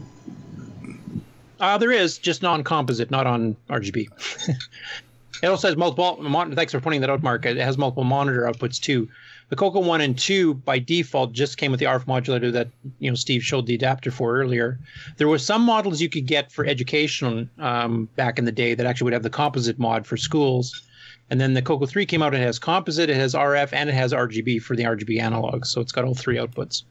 Uh, 1.58 1.78
there 1.78 1.90
is 1.90 2.18
just 2.18 2.42
non-composite, 2.42 3.10
not 3.10 3.26
on 3.26 3.56
RGB. 3.68 4.08
it 5.42 5.46
also 5.46 5.68
has 5.68 5.76
multiple. 5.76 6.18
Thanks 6.54 6.72
for 6.72 6.80
pointing 6.80 7.00
that 7.00 7.10
out, 7.10 7.22
Mark. 7.22 7.44
It 7.46 7.56
has 7.56 7.78
multiple 7.78 8.04
monitor 8.04 8.42
outputs 8.42 8.80
too. 8.80 9.08
The 9.48 9.56
Coco 9.56 9.80
One 9.80 10.00
and 10.00 10.18
Two 10.18 10.54
by 10.54 10.78
default 10.78 11.32
just 11.32 11.56
came 11.56 11.70
with 11.70 11.80
the 11.80 11.86
RF 11.86 12.06
modulator 12.06 12.50
that 12.50 12.68
you 12.98 13.10
know 13.10 13.14
Steve 13.14 13.44
showed 13.44 13.66
the 13.66 13.74
adapter 13.74 14.10
for 14.10 14.36
earlier. 14.36 14.78
There 15.16 15.28
were 15.28 15.38
some 15.38 15.62
models 15.62 16.00
you 16.00 16.08
could 16.08 16.26
get 16.26 16.50
for 16.50 16.64
education 16.64 17.48
um, 17.58 18.08
back 18.16 18.38
in 18.38 18.44
the 18.44 18.52
day 18.52 18.74
that 18.74 18.86
actually 18.86 19.06
would 19.06 19.12
have 19.12 19.22
the 19.22 19.30
composite 19.30 19.78
mod 19.78 20.06
for 20.06 20.16
schools. 20.16 20.82
And 21.28 21.40
then 21.40 21.54
the 21.54 21.62
Coco 21.62 21.86
3 21.86 22.06
came 22.06 22.22
out. 22.22 22.34
It 22.34 22.40
has 22.40 22.58
composite, 22.58 23.10
it 23.10 23.16
has 23.16 23.34
RF, 23.34 23.72
and 23.72 23.90
it 23.90 23.94
has 23.94 24.12
RGB 24.12 24.62
for 24.62 24.76
the 24.76 24.84
RGB 24.84 25.20
analog. 25.20 25.64
So 25.64 25.80
it's 25.80 25.90
got 25.90 26.04
all 26.04 26.14
three 26.14 26.36
outputs. 26.36 26.84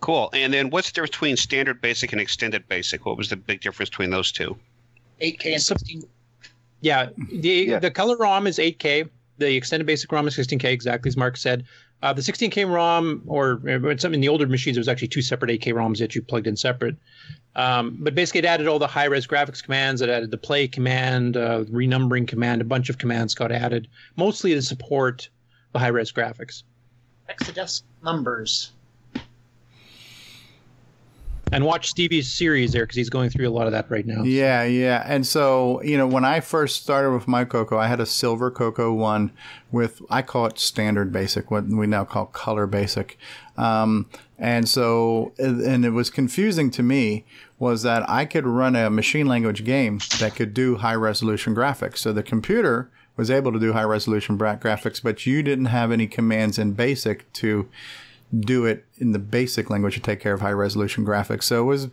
Cool. 0.00 0.30
And 0.32 0.52
then 0.52 0.70
what's 0.70 0.88
the 0.88 0.94
difference 0.94 1.10
between 1.10 1.36
standard 1.36 1.80
basic 1.82 2.12
and 2.12 2.20
extended 2.20 2.66
basic? 2.68 3.04
What 3.04 3.18
was 3.18 3.28
the 3.28 3.36
big 3.36 3.60
difference 3.60 3.90
between 3.90 4.10
those 4.10 4.32
two? 4.32 4.56
8K 5.20 5.52
and 5.52 5.62
16. 5.62 6.02
Yeah, 6.80 7.10
the 7.30 7.78
the 7.78 7.90
color 7.90 8.16
ROM 8.16 8.46
is 8.46 8.58
8K. 8.58 9.08
The 9.38 9.56
extended 9.56 9.86
basic 9.86 10.10
ROM 10.12 10.28
is 10.28 10.36
16K, 10.36 10.64
exactly 10.64 11.08
as 11.08 11.16
Mark 11.16 11.36
said. 11.36 11.64
Uh, 12.02 12.12
the 12.12 12.22
16K 12.22 12.70
ROM, 12.70 13.22
or 13.26 13.60
some 13.98 14.14
in 14.14 14.20
the 14.20 14.28
older 14.28 14.46
machines, 14.46 14.76
it 14.76 14.80
was 14.80 14.88
actually 14.88 15.08
two 15.08 15.20
separate 15.20 15.50
8K 15.60 15.74
ROMs 15.74 15.98
that 15.98 16.14
you 16.14 16.22
plugged 16.22 16.46
in 16.46 16.56
separate. 16.56 16.96
Um, 17.56 17.98
but 18.00 18.14
basically, 18.14 18.40
it 18.40 18.44
added 18.46 18.68
all 18.68 18.78
the 18.78 18.86
high 18.86 19.04
res 19.04 19.26
graphics 19.26 19.62
commands. 19.62 20.00
It 20.00 20.08
added 20.08 20.30
the 20.30 20.38
play 20.38 20.66
command, 20.68 21.36
uh, 21.36 21.64
renumbering 21.64 22.26
command. 22.26 22.62
A 22.62 22.64
bunch 22.64 22.88
of 22.88 22.98
commands 22.98 23.34
got 23.34 23.52
added, 23.52 23.88
mostly 24.16 24.54
to 24.54 24.62
support 24.62 25.28
the 25.72 25.78
high 25.78 25.88
res 25.88 26.12
graphics. 26.12 26.62
Exodus 27.28 27.82
numbers. 28.02 28.72
And 31.52 31.64
watch 31.64 31.90
Stevie's 31.90 32.30
series 32.30 32.72
there 32.72 32.84
because 32.84 32.96
he's 32.96 33.10
going 33.10 33.30
through 33.30 33.48
a 33.48 33.50
lot 33.50 33.66
of 33.66 33.72
that 33.72 33.90
right 33.90 34.06
now. 34.06 34.22
Yeah, 34.22 34.62
yeah. 34.64 35.02
And 35.04 35.26
so, 35.26 35.82
you 35.82 35.98
know, 35.98 36.06
when 36.06 36.24
I 36.24 36.40
first 36.40 36.82
started 36.82 37.12
with 37.12 37.26
my 37.26 37.44
Coco, 37.44 37.76
I 37.76 37.88
had 37.88 37.98
a 37.98 38.06
silver 38.06 38.50
Coco 38.50 38.92
one 38.92 39.32
with, 39.72 40.00
I 40.10 40.22
call 40.22 40.46
it 40.46 40.58
standard 40.58 41.12
basic, 41.12 41.50
what 41.50 41.66
we 41.66 41.86
now 41.86 42.04
call 42.04 42.26
color 42.26 42.66
basic. 42.66 43.18
Um, 43.56 44.08
and 44.38 44.68
so, 44.68 45.32
and 45.38 45.84
it 45.84 45.90
was 45.90 46.08
confusing 46.08 46.70
to 46.70 46.82
me 46.82 47.24
was 47.58 47.82
that 47.82 48.08
I 48.08 48.24
could 48.24 48.46
run 48.46 48.76
a 48.76 48.88
machine 48.88 49.26
language 49.26 49.64
game 49.64 50.00
that 50.20 50.34
could 50.34 50.54
do 50.54 50.76
high 50.76 50.94
resolution 50.94 51.54
graphics. 51.54 51.98
So 51.98 52.12
the 52.12 52.22
computer 52.22 52.90
was 53.16 53.30
able 53.30 53.52
to 53.52 53.58
do 53.58 53.74
high 53.74 53.84
resolution 53.84 54.38
graphics, 54.38 55.02
but 55.02 55.26
you 55.26 55.42
didn't 55.42 55.66
have 55.66 55.92
any 55.92 56.06
commands 56.06 56.58
in 56.58 56.72
basic 56.72 57.30
to 57.34 57.68
do 58.38 58.64
it 58.64 58.84
in 58.98 59.12
the 59.12 59.18
basic 59.18 59.70
language 59.70 59.94
to 59.94 60.00
take 60.00 60.20
care 60.20 60.34
of 60.34 60.40
high 60.40 60.52
resolution 60.52 61.04
graphics. 61.04 61.44
So 61.44 61.62
it 61.62 61.66
was, 61.66 61.88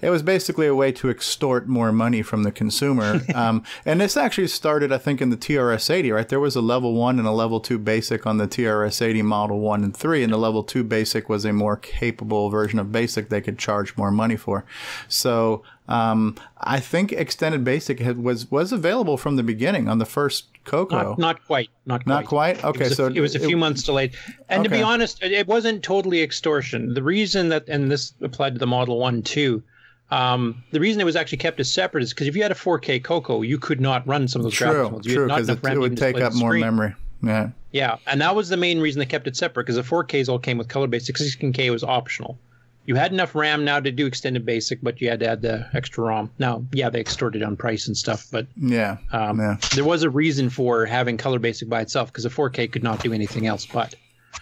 it 0.00 0.10
was 0.10 0.22
basically 0.22 0.66
a 0.66 0.74
way 0.74 0.92
to 0.92 1.10
extort 1.10 1.68
more 1.68 1.92
money 1.92 2.22
from 2.22 2.44
the 2.44 2.52
consumer. 2.52 3.20
um, 3.34 3.62
and 3.84 4.00
this 4.00 4.16
actually 4.16 4.46
started, 4.46 4.92
I 4.92 4.98
think, 4.98 5.20
in 5.20 5.30
the 5.30 5.36
TRS-80. 5.36 6.14
Right, 6.14 6.28
there 6.28 6.40
was 6.40 6.56
a 6.56 6.60
level 6.60 6.94
one 6.94 7.18
and 7.18 7.28
a 7.28 7.32
level 7.32 7.60
two 7.60 7.78
basic 7.78 8.26
on 8.26 8.38
the 8.38 8.48
TRS-80 8.48 9.22
Model 9.22 9.60
One 9.60 9.84
and 9.84 9.96
Three, 9.96 10.22
and 10.22 10.32
the 10.32 10.38
level 10.38 10.62
two 10.62 10.84
basic 10.84 11.28
was 11.28 11.44
a 11.44 11.52
more 11.52 11.76
capable 11.76 12.48
version 12.48 12.78
of 12.78 12.92
basic 12.92 13.28
they 13.28 13.40
could 13.40 13.58
charge 13.58 13.96
more 13.96 14.10
money 14.10 14.36
for. 14.36 14.64
So 15.08 15.62
um, 15.88 16.36
I 16.58 16.80
think 16.80 17.12
extended 17.12 17.64
basic 17.64 17.98
had, 18.00 18.22
was 18.22 18.50
was 18.50 18.72
available 18.72 19.16
from 19.16 19.36
the 19.36 19.42
beginning 19.42 19.88
on 19.88 19.98
the 19.98 20.04
first 20.06 20.46
Coco. 20.64 20.96
Not, 20.96 21.18
not 21.18 21.44
quite. 21.46 21.70
Not 21.86 22.04
quite. 22.04 22.12
Not 22.14 22.26
quite. 22.26 22.64
Okay, 22.64 22.84
it 22.86 22.92
so 22.94 23.06
a, 23.06 23.10
it 23.10 23.20
was 23.20 23.34
a 23.34 23.40
few 23.40 23.56
months 23.56 23.82
delayed. 23.82 24.12
And 24.48 24.62
to 24.64 24.70
be 24.70 24.80
honest, 24.82 25.22
it- 25.22 25.32
it 25.32 25.46
wasn't 25.48 25.82
totally 25.82 26.22
extortion. 26.22 26.94
The 26.94 27.02
reason 27.02 27.48
that, 27.48 27.68
and 27.68 27.90
this 27.90 28.12
applied 28.22 28.54
to 28.54 28.58
the 28.60 28.66
Model 28.66 28.98
One 28.98 29.22
too. 29.22 29.62
Um, 30.10 30.62
the 30.72 30.78
reason 30.80 31.00
it 31.00 31.04
was 31.04 31.16
actually 31.16 31.38
kept 31.38 31.58
as 31.58 31.70
separate 31.70 32.04
is 32.04 32.10
because 32.12 32.26
if 32.26 32.36
you 32.36 32.42
had 32.42 32.52
a 32.52 32.54
4K 32.54 33.02
Coco, 33.02 33.40
you 33.40 33.58
could 33.58 33.80
not 33.80 34.06
run 34.06 34.28
some 34.28 34.40
of 34.40 34.44
those 34.44 34.54
graphics 34.54 34.72
True, 34.72 34.90
modes. 34.90 35.06
You 35.06 35.12
had 35.12 35.16
true, 35.16 35.26
because 35.28 35.48
it, 35.48 35.64
it 35.64 35.78
would 35.78 35.96
take 35.96 36.20
up 36.20 36.34
more 36.34 36.50
screen. 36.50 36.60
memory. 36.60 36.94
Yeah. 37.22 37.48
Yeah, 37.72 37.96
and 38.06 38.20
that 38.20 38.34
was 38.36 38.50
the 38.50 38.58
main 38.58 38.78
reason 38.80 38.98
they 39.00 39.06
kept 39.06 39.26
it 39.26 39.36
separate 39.36 39.64
because 39.64 39.76
the 39.76 39.82
4Ks 39.82 40.28
all 40.28 40.38
came 40.38 40.58
with 40.58 40.68
color 40.68 40.86
basic. 40.86 41.16
16K 41.16 41.70
was 41.72 41.82
optional. 41.82 42.38
You 42.84 42.96
had 42.96 43.12
enough 43.12 43.34
RAM 43.34 43.64
now 43.64 43.78
to 43.78 43.90
do 43.92 44.06
extended 44.06 44.44
basic, 44.44 44.80
but 44.82 45.00
you 45.00 45.08
had 45.08 45.20
to 45.20 45.28
add 45.28 45.42
the 45.42 45.68
extra 45.72 46.04
ROM. 46.04 46.30
Now, 46.38 46.64
yeah, 46.72 46.90
they 46.90 47.00
extorted 47.00 47.42
on 47.42 47.56
price 47.56 47.86
and 47.86 47.96
stuff, 47.96 48.26
but 48.32 48.46
Yeah. 48.56 48.96
um, 49.12 49.38
yeah. 49.38 49.56
there 49.74 49.84
was 49.84 50.02
a 50.02 50.10
reason 50.10 50.50
for 50.50 50.84
having 50.86 51.16
color 51.16 51.38
basic 51.38 51.68
by 51.68 51.80
itself 51.80 52.10
because 52.12 52.24
the 52.24 52.30
4K 52.30 52.72
could 52.72 52.82
not 52.82 53.00
do 53.02 53.12
anything 53.12 53.46
else 53.46 53.66
but. 53.66 53.94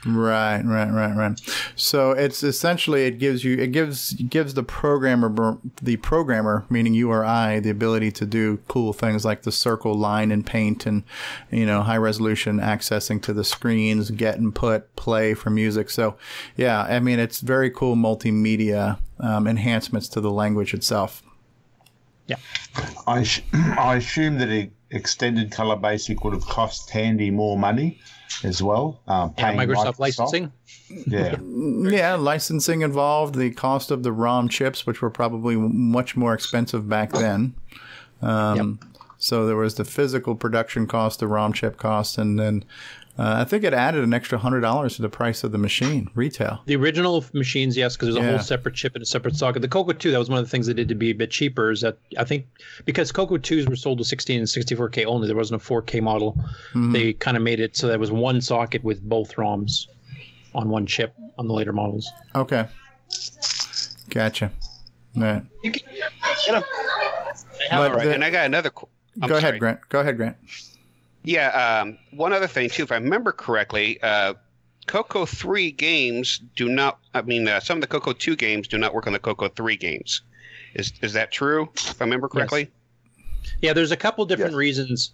Right, 0.06 0.62
right, 0.62 0.90
right, 0.90 1.14
right. 1.14 1.40
So 1.76 2.12
it's 2.12 2.42
essentially 2.42 3.04
it 3.04 3.18
gives 3.18 3.44
you 3.44 3.58
it 3.58 3.72
gives 3.72 4.14
gives 4.14 4.54
the 4.54 4.62
programmer 4.62 5.58
the 5.82 5.96
programmer 5.98 6.64
meaning 6.70 6.94
you 6.94 7.10
or 7.10 7.22
I 7.22 7.60
the 7.60 7.68
ability 7.68 8.10
to 8.12 8.24
do 8.24 8.60
cool 8.66 8.94
things 8.94 9.26
like 9.26 9.42
the 9.42 9.52
circle 9.52 9.94
line 9.94 10.30
and 10.30 10.46
paint 10.46 10.86
and 10.86 11.02
you 11.50 11.66
know 11.66 11.82
high 11.82 11.98
resolution 11.98 12.60
accessing 12.60 13.20
to 13.22 13.34
the 13.34 13.44
screens, 13.44 14.10
get 14.10 14.38
and 14.38 14.54
put, 14.54 14.94
play 14.96 15.34
for 15.34 15.50
music. 15.50 15.90
So 15.90 16.16
yeah, 16.56 16.82
I 16.82 16.98
mean 17.00 17.18
it's 17.18 17.40
very 17.40 17.70
cool 17.70 17.94
multimedia 17.94 18.98
um, 19.18 19.46
enhancements 19.46 20.08
to 20.10 20.20
the 20.22 20.30
language 20.30 20.72
itself. 20.72 21.22
Yeah, 22.26 22.36
I, 23.06 23.22
sh- 23.24 23.42
I 23.52 23.96
assume 23.96 24.38
that 24.38 24.70
extended 24.90 25.50
color 25.50 25.76
basic 25.76 26.24
would 26.24 26.32
have 26.32 26.46
cost 26.46 26.88
Tandy 26.88 27.30
more 27.30 27.58
money 27.58 28.00
as 28.44 28.62
well. 28.62 29.00
Um, 29.08 29.34
Yeah, 29.36 29.52
paying 29.52 29.58
Microsoft 29.68 29.98
licensing. 29.98 30.52
Yeah. 31.06 31.36
Yeah, 31.90 32.14
licensing 32.14 32.82
involved, 32.82 33.34
the 33.34 33.50
cost 33.50 33.90
of 33.90 34.02
the 34.02 34.12
ROM 34.12 34.48
chips, 34.48 34.86
which 34.86 35.00
were 35.02 35.10
probably 35.10 35.56
much 35.56 36.16
more 36.16 36.34
expensive 36.34 36.88
back 36.88 37.12
then. 37.12 37.54
Um, 38.22 38.78
So 39.18 39.46
there 39.46 39.56
was 39.56 39.74
the 39.74 39.84
physical 39.84 40.34
production 40.34 40.86
cost, 40.86 41.20
the 41.20 41.26
ROM 41.26 41.52
chip 41.52 41.76
cost, 41.76 42.16
and 42.16 42.38
then 42.38 42.64
uh, 43.18 43.34
I 43.40 43.44
think 43.44 43.64
it 43.64 43.74
added 43.74 44.02
an 44.04 44.14
extra 44.14 44.38
hundred 44.38 44.60
dollars 44.60 44.96
to 44.96 45.02
the 45.02 45.08
price 45.08 45.44
of 45.44 45.52
the 45.52 45.58
machine 45.58 46.08
retail. 46.14 46.62
The 46.66 46.76
original 46.76 47.24
machines, 47.34 47.76
yes, 47.76 47.96
because 47.96 48.14
there's 48.14 48.24
a 48.24 48.26
Yeah. 48.26 48.36
whole 48.36 48.44
separate 48.44 48.74
chip 48.74 48.94
and 48.94 49.02
a 49.02 49.06
separate 49.06 49.36
socket. 49.36 49.60
The 49.62 49.68
Coco 49.68 49.92
2, 49.92 50.10
that 50.12 50.18
was 50.18 50.30
one 50.30 50.38
of 50.38 50.44
the 50.44 50.50
things 50.50 50.66
they 50.66 50.72
did 50.74 50.88
to 50.88 50.94
be 50.94 51.10
a 51.10 51.14
bit 51.14 51.30
cheaper. 51.30 51.70
Is 51.70 51.80
that 51.82 51.98
I 52.18 52.24
think 52.24 52.46
because 52.86 53.12
Coco 53.12 53.36
2s 53.36 53.68
were 53.68 53.76
sold 53.76 53.98
to 53.98 54.04
16 54.04 54.38
and 54.38 54.48
64K 54.48 55.04
only, 55.04 55.26
there 55.26 55.36
wasn't 55.36 55.60
a 55.60 55.64
4K 55.64 56.00
model. 56.00 56.38
Mhm. 56.72 56.92
They 56.92 57.12
kind 57.12 57.36
of 57.36 57.42
made 57.42 57.60
it 57.60 57.76
so 57.76 57.88
there 57.88 57.98
was 57.98 58.10
one 58.12 58.40
socket 58.40 58.82
with 58.84 59.02
both 59.02 59.34
ROMs 59.36 59.86
on 60.54 60.68
one 60.68 60.86
chip 60.86 61.14
on 61.38 61.46
the 61.46 61.52
later 61.54 61.72
models. 61.72 62.10
Okay, 62.34 62.66
gotcha. 64.10 64.50
Right. 65.16 65.42
You 65.62 65.72
can 65.72 65.82
get 65.92 66.10
them. 66.52 66.62
But 67.70 67.72
All 67.72 67.90
right, 67.90 68.04
the- 68.04 68.14
and 68.14 68.24
I 68.24 68.30
got 68.30 68.46
another. 68.46 68.70
I'm 69.20 69.28
Go 69.28 69.34
sorry. 69.34 69.38
ahead, 69.38 69.58
Grant. 69.60 69.80
Go 69.88 70.00
ahead, 70.00 70.16
Grant. 70.16 70.36
Yeah, 71.22 71.80
um, 71.82 71.98
one 72.12 72.32
other 72.32 72.46
thing 72.46 72.70
too, 72.70 72.82
if 72.82 72.92
I 72.92 72.96
remember 72.96 73.32
correctly, 73.32 74.00
uh, 74.02 74.34
Coco 74.86 75.26
three 75.26 75.70
games 75.70 76.40
do 76.56 76.68
not. 76.68 76.98
I 77.14 77.22
mean, 77.22 77.46
uh, 77.46 77.60
some 77.60 77.76
of 77.76 77.80
the 77.82 77.86
Coco 77.86 78.12
two 78.12 78.36
games 78.36 78.66
do 78.66 78.78
not 78.78 78.94
work 78.94 79.06
on 79.06 79.12
the 79.12 79.18
Coco 79.18 79.48
three 79.48 79.76
games. 79.76 80.22
Is 80.74 80.92
is 81.02 81.12
that 81.12 81.30
true? 81.30 81.68
If 81.74 82.00
I 82.00 82.04
remember 82.04 82.28
correctly. 82.28 82.70
Yeah, 83.60 83.72
there's 83.72 83.92
a 83.92 83.96
couple 83.96 84.24
different 84.26 84.54
reasons. 84.54 85.12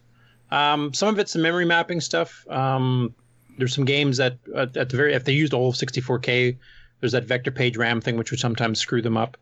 Um, 0.51 0.95
some 0.95 1.09
of 1.09 1.19
it's 1.19 1.33
the 1.33 1.41
memory 1.41 1.65
mapping 1.65 2.01
stuff. 2.01 2.47
Um, 2.49 3.15
there's 3.59 3.75
some 3.75 3.85
games 3.85 4.17
that 4.19 4.39
uh, 4.55 4.67
at 4.77 4.89
the 4.91 4.97
very 4.97 5.15
if 5.15 5.25
they 5.25 5.33
used 5.33 5.53
all 5.53 5.69
of 5.69 5.75
64K, 5.75 6.57
there's 7.01 7.13
that 7.13 7.25
vector 7.25 7.51
page 7.51 7.77
RAM 7.77 8.01
thing 8.01 8.17
which 8.17 8.31
would 8.31 8.41
sometimes 8.41 8.79
screw 8.79 9.03
them 9.03 9.17
up. 9.17 9.37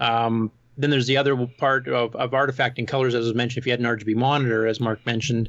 Um, 0.00 0.50
then 0.78 0.90
there's 0.90 1.08
the 1.08 1.16
other 1.16 1.36
part 1.58 1.88
of, 1.88 2.14
of 2.14 2.30
artifacting 2.30 2.86
colors, 2.86 3.14
as 3.14 3.26
was 3.26 3.34
mentioned. 3.34 3.58
If 3.58 3.66
you 3.66 3.72
had 3.72 3.80
an 3.80 3.86
RGB 3.86 4.14
monitor, 4.14 4.66
as 4.66 4.78
Mark 4.80 5.04
mentioned, 5.04 5.48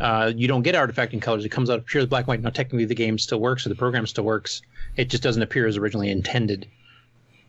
uh, 0.00 0.32
you 0.34 0.48
don't 0.48 0.62
get 0.62 0.74
artifacting 0.74 1.22
colors. 1.22 1.44
It 1.44 1.50
comes 1.50 1.70
out 1.70 1.86
pure 1.86 2.06
black 2.06 2.22
and 2.22 2.28
white. 2.28 2.42
Now, 2.42 2.50
technically, 2.50 2.84
the 2.84 2.94
game 2.94 3.18
still 3.18 3.40
works 3.40 3.64
or 3.64 3.68
the 3.68 3.74
program 3.74 4.06
still 4.06 4.24
works. 4.24 4.62
It 4.96 5.08
just 5.08 5.22
doesn't 5.22 5.42
appear 5.42 5.66
as 5.66 5.76
originally 5.76 6.10
intended. 6.10 6.66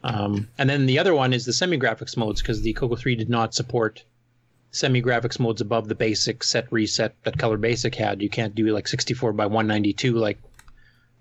Um, 0.04 0.48
and 0.58 0.70
then 0.70 0.86
the 0.86 1.00
other 1.00 1.16
one 1.16 1.34
is 1.34 1.46
the 1.46 1.54
semi-graphics 1.54 2.16
modes 2.16 2.42
because 2.42 2.62
the 2.62 2.74
Coco 2.74 2.96
3 2.96 3.16
did 3.16 3.30
not 3.30 3.56
support 3.56 4.04
semi-graphics 4.72 5.40
modes 5.40 5.62
above 5.62 5.88
the 5.88 5.96
basic 5.96 6.44
set 6.44 6.72
reset 6.72 7.16
that 7.24 7.40
Color 7.40 7.58
Basic 7.58 7.96
had. 7.96 8.22
You 8.22 8.30
can't 8.30 8.54
do 8.54 8.68
like 8.68 8.88
64 8.88 9.34
by 9.34 9.46
192 9.48 10.14
like 10.16 10.38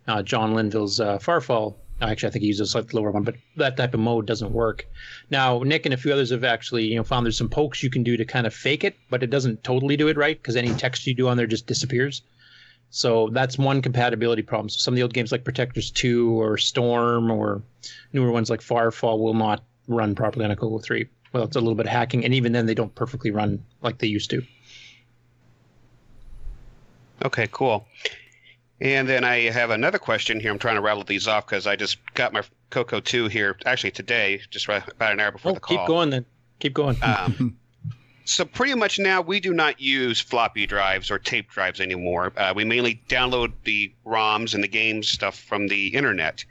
uh, 0.06 0.22
John 0.22 0.54
Linville's 0.54 1.00
uh, 1.00 1.18
Fahrfall. 1.18 1.76
Actually, 2.00 2.28
I 2.28 2.32
think 2.32 2.42
he 2.42 2.48
uses 2.48 2.68
a 2.68 2.70
slightly 2.72 3.00
lower 3.00 3.10
one, 3.10 3.22
but 3.22 3.36
that 3.56 3.76
type 3.76 3.94
of 3.94 4.00
mode 4.00 4.26
doesn't 4.26 4.52
work. 4.52 4.86
Now, 5.30 5.60
Nick 5.60 5.86
and 5.86 5.94
a 5.94 5.96
few 5.96 6.12
others 6.12 6.30
have 6.30 6.44
actually, 6.44 6.86
you 6.86 6.96
know, 6.96 7.04
found 7.04 7.24
there's 7.24 7.38
some 7.38 7.48
pokes 7.48 7.82
you 7.82 7.90
can 7.90 8.02
do 8.02 8.16
to 8.16 8.24
kind 8.24 8.46
of 8.46 8.54
fake 8.54 8.84
it, 8.84 8.96
but 9.10 9.22
it 9.22 9.30
doesn't 9.30 9.62
totally 9.62 9.96
do 9.96 10.08
it 10.08 10.16
right 10.16 10.36
because 10.36 10.56
any 10.56 10.74
text 10.74 11.06
you 11.06 11.14
do 11.14 11.28
on 11.28 11.36
there 11.36 11.46
just 11.46 11.66
disappears. 11.66 12.22
So 12.90 13.28
that's 13.32 13.58
one 13.58 13.80
compatibility 13.80 14.42
problem. 14.42 14.68
So 14.68 14.78
some 14.78 14.94
of 14.94 14.96
the 14.96 15.02
old 15.02 15.14
games 15.14 15.32
like 15.32 15.44
Protectors 15.44 15.90
2 15.90 16.40
or 16.40 16.58
Storm 16.58 17.30
or 17.30 17.62
newer 18.12 18.30
ones 18.30 18.50
like 18.50 18.60
Fahrfall 18.60 19.18
will 19.18 19.34
not 19.34 19.64
run 19.88 20.14
properly 20.14 20.44
on 20.44 20.50
a 20.50 20.56
Coco 20.56 20.78
3. 20.78 21.06
Well, 21.32 21.44
it's 21.44 21.56
a 21.56 21.60
little 21.60 21.74
bit 21.74 21.86
of 21.86 21.92
hacking, 21.92 22.24
and 22.24 22.32
even 22.32 22.52
then, 22.52 22.66
they 22.66 22.74
don't 22.74 22.94
perfectly 22.94 23.32
run 23.32 23.64
like 23.82 23.98
they 23.98 24.06
used 24.06 24.30
to. 24.30 24.42
Okay, 27.24 27.48
cool. 27.50 27.86
And 28.80 29.08
then 29.08 29.24
I 29.24 29.50
have 29.50 29.70
another 29.70 29.98
question 29.98 30.40
here. 30.40 30.50
I'm 30.50 30.58
trying 30.58 30.74
to 30.74 30.80
rattle 30.80 31.04
these 31.04 31.28
off 31.28 31.46
because 31.46 31.66
I 31.66 31.76
just 31.76 31.98
got 32.14 32.32
my 32.32 32.42
Coco 32.70 33.00
2 33.00 33.28
here 33.28 33.56
actually 33.66 33.92
today, 33.92 34.40
just 34.50 34.66
right, 34.68 34.82
about 34.88 35.12
an 35.12 35.20
hour 35.20 35.30
before 35.32 35.52
Oh, 35.52 35.54
the 35.54 35.60
call. 35.60 35.78
keep 35.78 35.86
going 35.86 36.10
then. 36.10 36.26
Keep 36.58 36.74
going. 36.74 36.96
Um, 37.02 37.56
so 38.24 38.44
pretty 38.44 38.74
much 38.74 38.98
now 38.98 39.20
we 39.20 39.38
do 39.38 39.52
not 39.54 39.80
use 39.80 40.18
floppy 40.20 40.66
drives 40.66 41.10
or 41.10 41.18
tape 41.18 41.48
drives 41.50 41.80
anymore. 41.80 42.32
Uh, 42.36 42.52
we 42.54 42.64
mainly 42.64 43.00
download 43.08 43.52
the 43.62 43.92
ROMs 44.04 44.54
and 44.54 44.62
the 44.64 44.68
games 44.68 45.08
stuff 45.08 45.38
from 45.38 45.68
the 45.68 45.88
internet. 45.94 46.44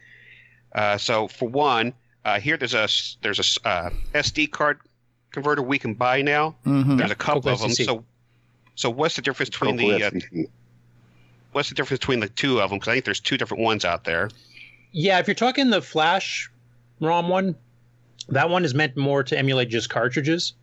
Uh, 0.74 0.97
so 0.97 1.28
for 1.28 1.49
one, 1.49 1.93
uh, 2.26 2.39
here 2.39 2.55
there's 2.57 2.74
a 2.74 2.88
there's 3.21 3.39
a 3.39 3.43
s- 3.43 3.57
uh, 3.65 3.89
SD 4.13 4.49
card 4.49 4.80
converter 5.32 5.61
we 5.61 5.78
can 5.78 5.93
buy 5.93 6.21
now. 6.21 6.55
Mhm. 6.65 6.97
There's 6.97 7.11
a 7.11 7.15
couple 7.15 7.41
Coco 7.41 7.53
of 7.55 7.59
them. 7.61 7.69
SDC. 7.71 7.86
So 7.86 8.05
so 8.76 8.89
what's 8.89 9.15
the 9.17 9.21
difference 9.21 9.49
between 9.49 9.78
Coco 9.78 9.97
the 9.99 10.03
uh, 10.05 10.09
SDC. 10.11 10.45
What's 11.53 11.69
the 11.69 11.75
difference 11.75 11.99
between 11.99 12.19
the 12.19 12.29
two 12.29 12.61
of 12.61 12.69
them? 12.69 12.79
Because 12.79 12.89
I 12.89 12.93
think 12.93 13.05
there's 13.05 13.19
two 13.19 13.37
different 13.37 13.63
ones 13.63 13.85
out 13.85 14.03
there. 14.03 14.29
Yeah, 14.91 15.19
if 15.19 15.27
you're 15.27 15.35
talking 15.35 15.69
the 15.69 15.81
Flash 15.81 16.49
ROM 16.99 17.29
one, 17.29 17.55
that 18.29 18.49
one 18.49 18.63
is 18.63 18.73
meant 18.73 18.95
more 18.95 19.23
to 19.23 19.37
emulate 19.37 19.69
just 19.69 19.89
cartridges. 19.89 20.53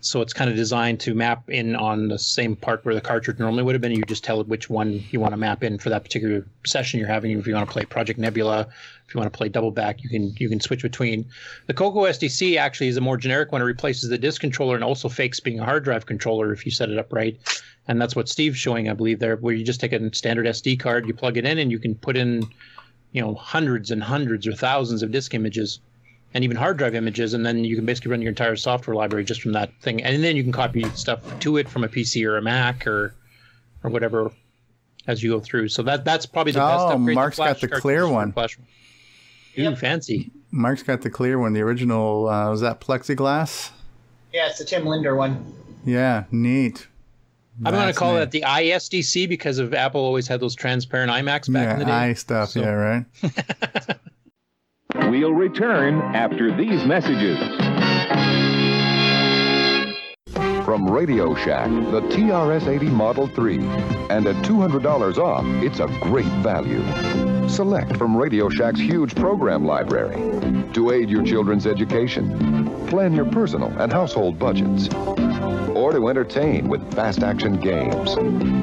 So 0.00 0.20
it's 0.20 0.32
kind 0.32 0.50
of 0.50 0.56
designed 0.56 0.98
to 1.00 1.14
map 1.14 1.48
in 1.48 1.76
on 1.76 2.08
the 2.08 2.18
same 2.18 2.56
part 2.56 2.84
where 2.84 2.92
the 2.92 3.00
cartridge 3.00 3.38
normally 3.38 3.62
would 3.62 3.76
have 3.76 3.80
been. 3.80 3.92
You 3.92 4.02
just 4.02 4.24
tell 4.24 4.40
it 4.40 4.48
which 4.48 4.68
one 4.68 5.04
you 5.12 5.20
want 5.20 5.32
to 5.32 5.36
map 5.36 5.62
in 5.62 5.78
for 5.78 5.90
that 5.90 6.02
particular 6.02 6.44
session 6.66 6.98
you're 6.98 7.08
having. 7.08 7.38
If 7.38 7.46
you 7.46 7.54
want 7.54 7.68
to 7.68 7.72
play 7.72 7.84
Project 7.84 8.18
Nebula, 8.18 8.66
if 9.06 9.14
you 9.14 9.20
want 9.20 9.32
to 9.32 9.36
play 9.36 9.48
Double 9.48 9.70
Back, 9.70 10.02
you 10.02 10.08
can 10.08 10.34
you 10.38 10.48
can 10.48 10.58
switch 10.58 10.82
between. 10.82 11.24
The 11.66 11.74
Coco 11.74 12.00
SDC 12.00 12.56
actually 12.56 12.88
is 12.88 12.96
a 12.96 13.00
more 13.00 13.16
generic 13.16 13.52
one. 13.52 13.62
It 13.62 13.64
replaces 13.64 14.10
the 14.10 14.18
disk 14.18 14.40
controller 14.40 14.74
and 14.74 14.82
also 14.82 15.08
fakes 15.08 15.38
being 15.38 15.60
a 15.60 15.64
hard 15.64 15.84
drive 15.84 16.04
controller 16.04 16.52
if 16.52 16.64
you 16.64 16.72
set 16.72 16.90
it 16.90 16.98
up 16.98 17.12
right. 17.12 17.38
And 17.88 18.00
that's 18.00 18.14
what 18.14 18.28
Steve's 18.28 18.58
showing, 18.58 18.88
I 18.88 18.92
believe, 18.92 19.18
there, 19.18 19.36
where 19.36 19.54
you 19.54 19.64
just 19.64 19.80
take 19.80 19.92
a 19.92 20.14
standard 20.14 20.46
SD 20.46 20.78
card, 20.78 21.06
you 21.06 21.14
plug 21.14 21.36
it 21.36 21.44
in, 21.44 21.58
and 21.58 21.70
you 21.70 21.78
can 21.78 21.94
put 21.96 22.16
in 22.16 22.48
you 23.12 23.20
know 23.20 23.34
hundreds 23.34 23.90
and 23.90 24.02
hundreds 24.02 24.46
or 24.46 24.52
thousands 24.54 25.02
of 25.02 25.10
disk 25.12 25.34
images 25.34 25.80
and 26.34 26.42
even 26.44 26.56
hard 26.56 26.78
drive 26.78 26.94
images 26.94 27.34
and 27.34 27.44
then 27.44 27.62
you 27.62 27.76
can 27.76 27.84
basically 27.84 28.10
run 28.10 28.22
your 28.22 28.30
entire 28.30 28.56
software 28.56 28.96
library 28.96 29.22
just 29.22 29.42
from 29.42 29.52
that 29.52 29.70
thing 29.82 30.02
and 30.02 30.24
then 30.24 30.34
you 30.34 30.42
can 30.42 30.50
copy 30.52 30.82
stuff 30.94 31.20
to 31.38 31.58
it 31.58 31.68
from 31.68 31.84
a 31.84 31.88
pc 31.88 32.26
or 32.26 32.38
a 32.38 32.42
mac 32.42 32.86
or 32.86 33.14
or 33.84 33.90
whatever 33.90 34.32
as 35.06 35.22
you 35.22 35.30
go 35.30 35.40
through 35.40 35.68
so 35.68 35.82
that 35.82 36.06
that's 36.06 36.24
probably 36.24 36.52
the 36.52 36.58
best 36.58 36.84
Oh, 36.84 36.88
upgrade 36.92 37.08
to 37.08 37.14
Mark's 37.14 37.36
got 37.36 37.60
the 37.60 37.68
clear 37.68 38.08
one. 38.08 38.32
Flash. 38.32 38.58
Ooh, 39.58 39.76
fancy 39.76 40.30
Mark's 40.50 40.82
got 40.82 41.02
the 41.02 41.10
clear 41.10 41.38
one. 41.38 41.52
The 41.52 41.60
original 41.60 42.28
uh, 42.28 42.50
was 42.50 42.60
that 42.62 42.80
plexiglass. 42.80 43.70
Yeah, 44.32 44.48
it's 44.48 44.58
the 44.58 44.64
Tim 44.64 44.86
Lindner 44.86 45.16
one. 45.16 45.52
Yeah, 45.84 46.24
neat. 46.30 46.86
I'm 47.64 47.74
going 47.74 47.86
to 47.86 47.92
call 47.92 48.12
neat. 48.14 48.18
that 48.20 48.30
the 48.30 48.42
isdc 48.42 49.28
because 49.28 49.58
of 49.58 49.74
apple 49.74 50.00
always 50.00 50.26
had 50.26 50.40
those 50.40 50.54
transparent 50.54 51.10
imacs 51.10 51.52
back 51.52 51.66
yeah, 51.66 51.72
in 51.74 51.78
the 51.78 51.84
day 51.84 51.90
eye 51.90 52.12
stuff. 52.14 52.50
So- 52.50 52.60
Yeah, 52.60 52.70
right. 52.70 53.04
We'll 54.94 55.32
return 55.32 56.00
after 56.14 56.54
these 56.54 56.84
messages. 56.84 57.38
From 60.64 60.88
Radio 60.88 61.34
Shack, 61.34 61.68
the 61.90 62.00
TRS 62.02 62.68
80 62.68 62.86
Model 62.86 63.26
3. 63.26 63.58
And 64.10 64.26
at 64.28 64.36
$200 64.44 65.18
off, 65.18 65.44
it's 65.62 65.80
a 65.80 65.88
great 66.00 66.32
value. 66.42 66.82
Select 67.48 67.96
from 67.96 68.16
Radio 68.16 68.48
Shack's 68.48 68.78
huge 68.78 69.14
program 69.16 69.64
library 69.64 70.16
to 70.72 70.92
aid 70.92 71.10
your 71.10 71.24
children's 71.24 71.66
education, 71.66 72.86
plan 72.86 73.12
your 73.12 73.24
personal 73.24 73.68
and 73.80 73.92
household 73.92 74.38
budgets, 74.38 74.88
or 75.74 75.90
to 75.92 76.08
entertain 76.08 76.68
with 76.68 76.94
fast 76.94 77.24
action 77.24 77.58
games. 77.58 78.14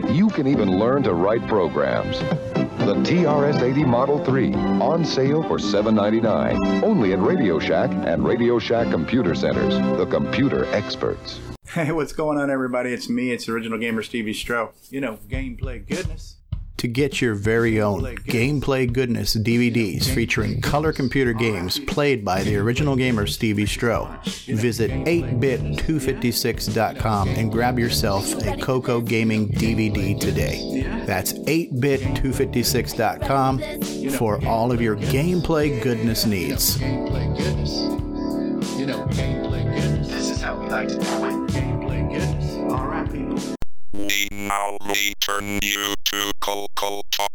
You 0.10 0.30
can 0.30 0.48
even 0.48 0.80
learn 0.80 1.04
to 1.04 1.14
write 1.14 1.46
programs. 1.48 2.20
The 2.20 2.96
TRS 3.04 3.62
80 3.62 3.84
Model 3.84 4.24
3, 4.24 4.54
on 4.54 5.04
sale 5.04 5.44
for 5.44 5.58
$7.99. 5.58 6.82
Only 6.82 7.12
at 7.12 7.20
Radio 7.20 7.60
Shack 7.60 7.92
and 7.92 8.26
Radio 8.26 8.58
Shack 8.58 8.90
Computer 8.90 9.36
Centers, 9.36 9.76
the 9.98 10.06
computer 10.06 10.64
experts. 10.74 11.42
Hey, 11.74 11.92
what's 11.92 12.14
going 12.14 12.40
on, 12.40 12.50
everybody? 12.50 12.92
It's 12.92 13.10
me. 13.10 13.32
It's 13.32 13.48
original 13.48 13.78
gamer 13.78 14.02
Stevie 14.02 14.34
Strow. 14.34 14.72
You 14.90 15.02
know, 15.02 15.20
gameplay 15.30 15.88
goodness. 15.88 16.38
To 16.78 16.88
get 16.88 17.22
your 17.22 17.36
very 17.36 17.80
own 17.80 18.02
gameplay 18.02 18.92
goodness 18.92 19.36
DVDs 19.36 20.12
featuring 20.12 20.62
color 20.62 20.92
computer 20.92 21.32
games 21.32 21.78
played 21.78 22.26
by 22.26 22.42
the 22.42 22.56
original 22.56 22.96
gamer 22.96 23.28
Stevie 23.28 23.68
Strow, 23.68 24.10
visit 24.48 24.90
8bit256.com 24.90 27.30
and 27.30 27.52
grab 27.52 27.78
yourself 27.78 28.34
a 28.48 28.58
Coco 28.58 29.00
Gaming 29.00 29.50
DVD 29.50 30.20
today. 30.20 31.04
That's 31.06 31.34
8bit256.com 31.34 34.10
for 34.18 34.44
all 34.44 34.72
of 34.72 34.82
your 34.82 34.96
gameplay 34.96 35.80
goodness 35.84 36.26
needs. 36.26 36.82
You 36.82 36.88
know, 38.88 39.06
gameplay 39.12 39.72
goodness. 39.72 40.08
This 40.08 40.32
is 40.32 40.42
how 40.42 40.60
we 40.60 40.68
like 40.68 40.88
to 40.88 40.96
do 40.96 41.26
it. 41.26 41.39
Now 44.50 44.78
return 44.88 45.60
you 45.62 45.94
to 46.06 46.32
Coco 46.42 47.02
Talk. 47.12 47.32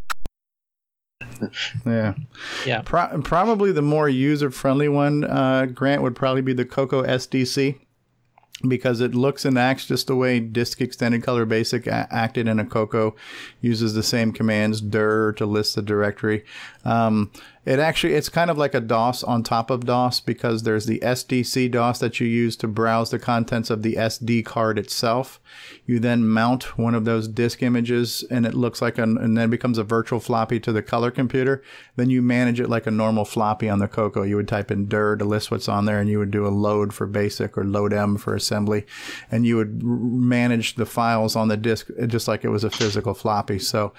Yeah. 1.87 2.15
Yeah. 2.67 2.83
Pro- 2.85 3.21
probably 3.23 3.73
the 3.73 3.83
more 3.83 4.09
user 4.09 4.51
friendly 4.51 4.89
one, 4.89 5.25
uh, 5.25 5.67
Grant, 5.67 6.03
would 6.03 6.17
probably 6.17 6.43
be 6.43 6.53
the 6.53 6.65
Coco 6.65 7.03
SDC 7.05 7.79
because 8.69 9.01
it 9.01 9.15
looks 9.15 9.45
and 9.45 9.59
acts 9.59 9.87
just 9.87 10.07
the 10.07 10.17
way 10.17 10.41
Disk 10.41 10.81
Extended 10.81 11.23
Color 11.23 11.45
Basic 11.45 11.87
a- 11.87 12.09
acted 12.11 12.49
in 12.49 12.59
a 12.59 12.65
Coco, 12.65 13.15
uses 13.61 13.95
the 13.95 14.03
same 14.03 14.33
commands, 14.33 14.81
dir 14.81 15.33
to 15.33 15.47
list 15.47 15.75
the 15.77 15.83
directory. 15.83 16.45
Um, 16.85 17.31
It 17.67 17.79
actually 17.79 18.13
it's 18.13 18.29
kind 18.29 18.51
of 18.51 18.59
like 18.59 18.75
a 18.75 18.81
DOS 18.81 19.25
on 19.25 19.43
top 19.43 19.71
of 19.71 19.87
DOS 19.87 20.21
because 20.21 20.65
there's 20.65 20.85
the 20.85 21.01
SDC 21.01 21.71
DOS 21.71 21.99
that 21.99 22.21
you 22.21 22.27
use 22.27 22.57
to 22.57 22.69
browse 22.69 23.11
the 23.11 23.19
contents 23.19 23.71
of 23.71 23.83
the 23.83 23.95
SD 23.95 24.45
card 24.45 24.79
itself. 24.79 25.41
You 25.87 25.99
then 25.99 26.29
mount 26.29 26.77
one 26.77 26.95
of 26.95 27.07
those 27.07 27.27
disk 27.27 27.63
images 27.63 28.23
and 28.31 28.45
it 28.45 28.53
looks 28.53 28.83
like 28.83 28.99
an 28.99 29.17
and 29.17 29.35
then 29.37 29.49
becomes 29.49 29.79
a 29.79 29.85
virtual 29.85 30.21
floppy 30.21 30.61
to 30.61 30.73
the 30.73 30.83
color 30.83 31.11
computer. 31.11 31.63
Then 31.97 32.11
you 32.11 32.21
manage 32.21 32.61
it 32.61 32.69
like 32.69 32.87
a 32.87 32.91
normal 32.91 33.25
floppy 33.25 33.71
on 33.71 33.79
the 33.79 33.89
Coco. 33.89 34.23
You 34.25 34.37
would 34.37 34.49
type 34.49 34.71
in 34.71 34.87
dir 34.87 35.17
to 35.17 35.25
list 35.25 35.51
what's 35.51 35.69
on 35.69 35.87
there 35.87 36.01
and 36.01 36.11
you 36.11 36.19
would 36.19 36.31
do 36.31 36.47
a 36.47 36.49
load 36.49 36.93
for 36.93 37.07
basic 37.07 37.57
or 37.57 37.65
load 37.65 37.95
M 37.95 38.19
for 38.19 38.35
assembly 38.35 38.85
and 39.31 39.47
you 39.47 39.57
would 39.57 39.83
manage 39.83 40.75
the 40.75 40.87
files 40.87 41.35
on 41.35 41.49
the 41.49 41.57
disk 41.57 41.89
just 42.09 42.29
like 42.29 42.45
it 42.45 42.51
was 42.51 42.65
a 42.65 42.71
physical 42.71 43.15
floppy. 43.15 43.59
So 43.59 43.95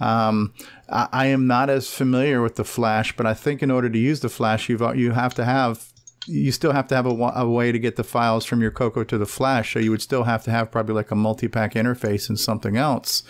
um, 0.00 0.54
I, 0.90 1.26
am 1.26 1.46
not 1.46 1.70
as 1.70 1.92
familiar 1.92 2.42
with 2.42 2.56
the 2.56 2.64
Flash, 2.64 3.16
but 3.16 3.26
I 3.26 3.34
think 3.34 3.62
in 3.62 3.70
order 3.70 3.88
to 3.88 3.98
use 3.98 4.20
the 4.20 4.28
Flash, 4.28 4.68
you've 4.68 4.82
uh, 4.82 4.92
you 4.92 5.12
have 5.12 5.34
to 5.34 5.44
have 5.44 5.92
you 6.26 6.52
still 6.52 6.72
have 6.72 6.86
to 6.88 6.96
have 6.96 7.06
a, 7.06 7.10
a 7.10 7.48
way 7.48 7.72
to 7.72 7.78
get 7.78 7.96
the 7.96 8.04
files 8.04 8.44
from 8.44 8.60
your 8.60 8.70
Coco 8.70 9.04
to 9.04 9.18
the 9.18 9.26
Flash. 9.26 9.72
So 9.72 9.78
you 9.78 9.90
would 9.90 10.02
still 10.02 10.24
have 10.24 10.44
to 10.44 10.50
have 10.50 10.70
probably 10.70 10.94
like 10.94 11.10
a 11.10 11.16
multi-pack 11.16 11.74
interface 11.74 12.28
and 12.28 12.38
something 12.38 12.76
else 12.76 13.22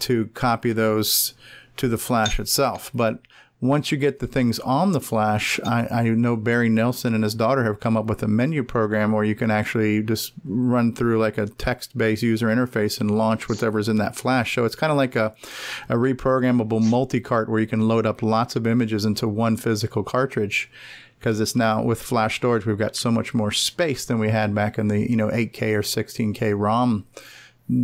to 0.00 0.26
copy 0.34 0.72
those 0.72 1.34
to 1.78 1.88
the 1.88 1.98
Flash 1.98 2.38
itself. 2.38 2.90
But 2.94 3.20
once 3.68 3.92
you 3.92 3.98
get 3.98 4.18
the 4.18 4.26
things 4.26 4.58
on 4.60 4.92
the 4.92 5.00
Flash, 5.00 5.60
I, 5.64 5.86
I 5.90 6.02
know 6.10 6.36
Barry 6.36 6.68
Nelson 6.68 7.14
and 7.14 7.24
his 7.24 7.34
daughter 7.34 7.64
have 7.64 7.80
come 7.80 7.96
up 7.96 8.06
with 8.06 8.22
a 8.22 8.28
menu 8.28 8.62
program 8.62 9.12
where 9.12 9.24
you 9.24 9.34
can 9.34 9.50
actually 9.50 10.02
just 10.02 10.32
run 10.44 10.94
through 10.94 11.18
like 11.18 11.38
a 11.38 11.46
text-based 11.46 12.22
user 12.22 12.48
interface 12.48 13.00
and 13.00 13.10
launch 13.10 13.48
whatever's 13.48 13.88
in 13.88 13.96
that 13.98 14.16
Flash. 14.16 14.54
So 14.54 14.64
it's 14.64 14.74
kind 14.74 14.90
of 14.90 14.96
like 14.96 15.16
a, 15.16 15.34
a 15.88 15.96
reprogrammable 15.96 16.82
multi-cart 16.82 17.48
where 17.48 17.60
you 17.60 17.66
can 17.66 17.88
load 17.88 18.06
up 18.06 18.22
lots 18.22 18.56
of 18.56 18.66
images 18.66 19.04
into 19.04 19.28
one 19.28 19.56
physical 19.56 20.02
cartridge 20.02 20.70
because 21.18 21.40
it's 21.40 21.56
now 21.56 21.82
with 21.82 22.00
flash 22.00 22.36
storage 22.36 22.66
we've 22.66 22.78
got 22.78 22.94
so 22.94 23.10
much 23.10 23.32
more 23.32 23.50
space 23.50 24.04
than 24.04 24.18
we 24.18 24.28
had 24.28 24.54
back 24.54 24.78
in 24.78 24.88
the 24.88 25.08
you 25.10 25.16
know 25.16 25.28
8k 25.28 25.62
or 25.74 25.80
16k 25.80 26.54
rom 26.56 27.06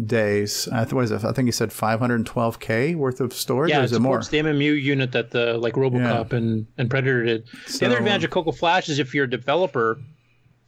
days 0.06 0.68
i 0.72 0.84
th- 0.84 0.92
what 0.92 1.04
is 1.04 1.10
it 1.10 1.24
i 1.24 1.32
think 1.32 1.46
he 1.48 1.52
said 1.52 1.70
512k 1.70 2.94
worth 2.94 3.20
of 3.20 3.32
storage 3.32 3.70
Yeah, 3.70 3.78
or 3.78 3.82
it 3.82 3.84
is 3.86 3.92
it 3.92 4.00
more 4.00 4.22
supports 4.22 4.28
the 4.28 4.38
MMU 4.38 4.80
unit 4.80 5.10
that 5.12 5.30
the 5.30 5.54
like 5.58 5.74
RoboCop 5.74 6.32
and, 6.32 6.66
and 6.78 6.88
Predator 6.88 7.24
did. 7.24 7.48
the 7.80 7.86
other 7.86 7.98
advantage 7.98 8.24
of 8.24 8.30
Coco 8.30 8.52
Flash 8.52 8.88
is 8.88 8.98
if 9.00 9.12
you're 9.14 9.24
a 9.24 9.30
developer 9.30 10.00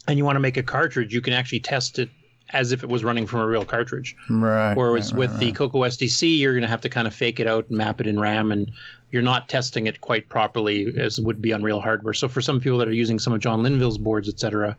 and 0.09 0.19
you 0.19 0.25
want 0.25 0.37
to 0.37 0.41
make 0.41 0.57
a 0.57 0.63
cartridge, 0.63 1.15
you 1.15 1.21
can 1.21 1.33
actually 1.33 1.61
test 1.61 1.99
it 1.99 2.11
as 2.51 2.73
if 2.73 2.83
it 2.83 2.89
was 2.89 3.03
running 3.05 3.27
from 3.27 3.41
a 3.41 3.47
real 3.47 3.65
cartridge. 3.65 4.15
right 4.29 4.75
Whereas 4.77 5.13
right, 5.13 5.19
with 5.21 5.31
right, 5.31 5.41
the 5.41 5.47
right. 5.47 5.55
Coco 5.55 5.79
SDC, 5.83 6.39
you're 6.39 6.53
going 6.53 6.63
to 6.63 6.69
have 6.69 6.81
to 6.83 6.89
kind 6.91 7.07
of 7.07 7.15
fake 7.15 7.41
it 7.41 7.47
out 7.47 7.69
and 7.69 7.79
map 7.79 8.01
it 8.01 8.07
in 8.07 8.19
RAM, 8.21 8.53
and 8.53 8.71
you're 9.13 9.23
not 9.23 9.49
testing 9.49 9.87
it 9.87 10.01
quite 10.03 10.29
properly 10.29 10.93
as 10.99 11.21
would 11.21 11.41
be 11.41 11.53
on 11.53 11.63
real 11.63 11.81
hardware. 11.81 12.13
So 12.13 12.29
for 12.29 12.43
some 12.43 12.61
people 12.61 12.77
that 12.79 12.89
are 12.89 12.93
using 12.93 13.19
some 13.19 13.33
of 13.33 13.41
John 13.41 13.63
Linville's 13.63 13.97
boards, 13.97 14.29
etc., 14.29 14.77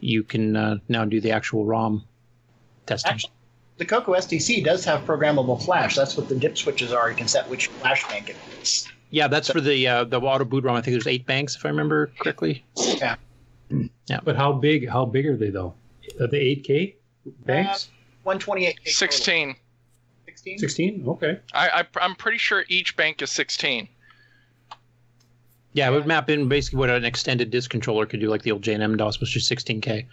you 0.00 0.22
can 0.24 0.56
uh, 0.56 0.76
now 0.88 1.04
do 1.04 1.20
the 1.20 1.30
actual 1.30 1.64
ROM 1.64 2.04
testing. 2.86 3.12
Actually, 3.12 3.32
the 3.80 3.86
Coco 3.86 4.12
SDC 4.12 4.62
does 4.62 4.84
have 4.84 5.06
programmable 5.06 5.60
flash. 5.60 5.96
That's 5.96 6.14
what 6.14 6.28
the 6.28 6.36
dip 6.36 6.58
switches 6.58 6.92
are. 6.92 7.10
You 7.10 7.16
can 7.16 7.26
set 7.26 7.48
which 7.48 7.68
flash 7.68 8.06
bank 8.08 8.28
it 8.28 8.36
is. 8.60 8.86
yeah, 9.08 9.26
that's 9.26 9.50
for 9.50 9.60
the 9.62 9.88
uh, 9.88 10.04
the 10.04 10.20
auto 10.20 10.44
boot 10.44 10.64
ROM. 10.64 10.76
I 10.76 10.82
think 10.82 10.92
there's 10.92 11.06
eight 11.06 11.24
banks, 11.24 11.56
if 11.56 11.64
I 11.64 11.70
remember 11.70 12.12
correctly. 12.20 12.62
Yeah. 12.76 13.16
Yeah. 14.06 14.20
But 14.22 14.36
how 14.36 14.52
big? 14.52 14.86
How 14.86 15.06
big 15.06 15.24
are 15.26 15.36
they 15.36 15.48
though? 15.48 15.72
Are 16.20 16.26
they 16.26 16.56
8K 16.56 16.94
banks? 17.46 17.88
128. 18.24 18.80
16. 18.84 19.56
16? 20.26 20.58
16? 20.58 21.04
Okay. 21.08 21.38
I, 21.54 21.68
I 21.70 21.84
I'm 22.02 22.14
pretty 22.14 22.38
sure 22.38 22.64
each 22.68 22.96
bank 22.98 23.22
is 23.22 23.30
16. 23.30 23.88
Yeah, 25.72 25.88
it 25.88 25.92
would 25.92 26.06
map 26.06 26.28
in 26.28 26.48
basically 26.48 26.80
what 26.80 26.90
an 26.90 27.04
extended 27.04 27.50
disk 27.50 27.70
controller 27.70 28.04
could 28.04 28.20
do, 28.20 28.28
like 28.28 28.42
the 28.42 28.50
old 28.50 28.62
J&M 28.62 28.96
DOS, 28.96 29.20
which 29.20 29.36
is 29.36 29.48
16K. 29.48 30.04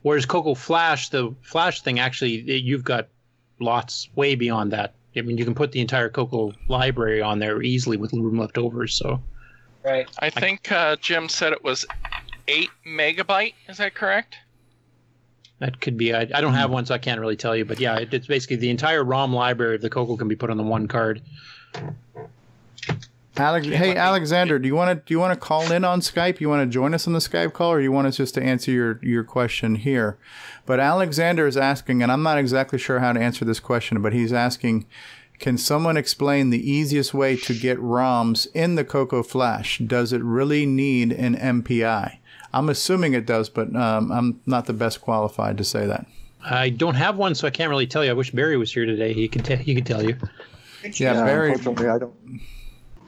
Whereas 0.00 0.24
Coco 0.24 0.54
Flash, 0.54 1.10
the 1.10 1.34
Flash 1.42 1.82
thing, 1.82 2.00
actually, 2.00 2.30
you've 2.58 2.82
got 2.82 3.08
lots 3.62 4.08
way 4.14 4.34
beyond 4.34 4.72
that. 4.72 4.94
I 5.16 5.20
mean, 5.20 5.38
you 5.38 5.44
can 5.44 5.54
put 5.54 5.72
the 5.72 5.80
entire 5.80 6.08
Coco 6.08 6.52
library 6.68 7.20
on 7.20 7.38
there 7.38 7.62
easily 7.62 7.96
with 7.96 8.12
room 8.12 8.38
left 8.38 8.58
over. 8.58 8.86
So, 8.86 9.22
Right. 9.84 10.08
I 10.20 10.30
think 10.30 10.70
uh, 10.70 10.96
Jim 10.96 11.28
said 11.28 11.52
it 11.52 11.64
was 11.64 11.84
8 12.46 12.70
megabyte. 12.86 13.54
Is 13.68 13.78
that 13.78 13.94
correct? 13.94 14.36
that 15.62 15.80
could 15.80 15.96
be. 15.96 16.12
I, 16.12 16.22
I 16.22 16.40
don't 16.40 16.54
have 16.54 16.72
one, 16.72 16.84
so 16.86 16.92
I 16.92 16.98
can't 16.98 17.20
really 17.20 17.36
tell 17.36 17.54
you. 17.54 17.64
But 17.64 17.78
yeah, 17.78 17.96
it, 17.98 18.12
it's 18.12 18.26
basically 18.26 18.56
the 18.56 18.68
entire 18.68 19.04
ROM 19.04 19.32
library 19.32 19.76
of 19.76 19.80
the 19.80 19.90
Coco 19.90 20.16
can 20.16 20.26
be 20.26 20.34
put 20.34 20.50
on 20.50 20.56
the 20.56 20.64
one 20.64 20.88
card. 20.88 21.22
Alex, 23.36 23.66
hey 23.68 23.94
Alexander, 23.96 24.58
do 24.58 24.66
you 24.66 24.74
want 24.74 24.88
to 24.88 25.06
do 25.06 25.14
you 25.14 25.20
want 25.20 25.32
to 25.32 25.38
call 25.38 25.70
in 25.70 25.84
on 25.84 26.00
Skype? 26.00 26.40
You 26.40 26.48
want 26.48 26.68
to 26.68 26.72
join 26.72 26.94
us 26.94 27.06
on 27.06 27.12
the 27.12 27.20
Skype 27.20 27.52
call, 27.52 27.70
or 27.72 27.80
you 27.80 27.92
want 27.92 28.08
us 28.08 28.16
just 28.16 28.34
to 28.34 28.42
answer 28.42 28.72
your 28.72 28.98
your 29.04 29.22
question 29.22 29.76
here? 29.76 30.18
But 30.64 30.80
Alexander 30.80 31.46
is 31.46 31.56
asking, 31.56 32.02
and 32.02 32.12
I'm 32.12 32.22
not 32.22 32.38
exactly 32.38 32.78
sure 32.78 33.00
how 33.00 33.12
to 33.12 33.20
answer 33.20 33.44
this 33.44 33.60
question, 33.60 34.00
but 34.00 34.12
he's 34.12 34.32
asking, 34.32 34.86
can 35.38 35.58
someone 35.58 35.96
explain 35.96 36.50
the 36.50 36.70
easiest 36.70 37.12
way 37.12 37.36
to 37.36 37.54
get 37.54 37.78
ROMs 37.78 38.46
in 38.54 38.76
the 38.76 38.84
Coco 38.84 39.22
Flash? 39.22 39.78
Does 39.78 40.12
it 40.12 40.22
really 40.22 40.66
need 40.66 41.10
an 41.12 41.34
MPI? 41.34 42.18
I'm 42.54 42.68
assuming 42.68 43.14
it 43.14 43.26
does, 43.26 43.48
but 43.48 43.74
um, 43.74 44.12
I'm 44.12 44.40
not 44.46 44.66
the 44.66 44.72
best 44.72 45.00
qualified 45.00 45.58
to 45.58 45.64
say 45.64 45.86
that. 45.86 46.06
I 46.44 46.70
don't 46.70 46.94
have 46.94 47.16
one, 47.16 47.34
so 47.34 47.46
I 47.46 47.50
can't 47.50 47.70
really 47.70 47.86
tell 47.86 48.04
you. 48.04 48.10
I 48.10 48.14
wish 48.14 48.30
Barry 48.30 48.56
was 48.56 48.72
here 48.72 48.84
today. 48.84 49.12
He 49.12 49.26
could 49.28 49.44
te- 49.44 49.56
he 49.56 49.74
could 49.74 49.86
tell 49.86 50.02
you. 50.02 50.16
Yeah, 50.94 51.24
Barry. 51.24 51.52
Unfortunately, 51.52 51.88
I 51.88 51.98
don't. 51.98 52.40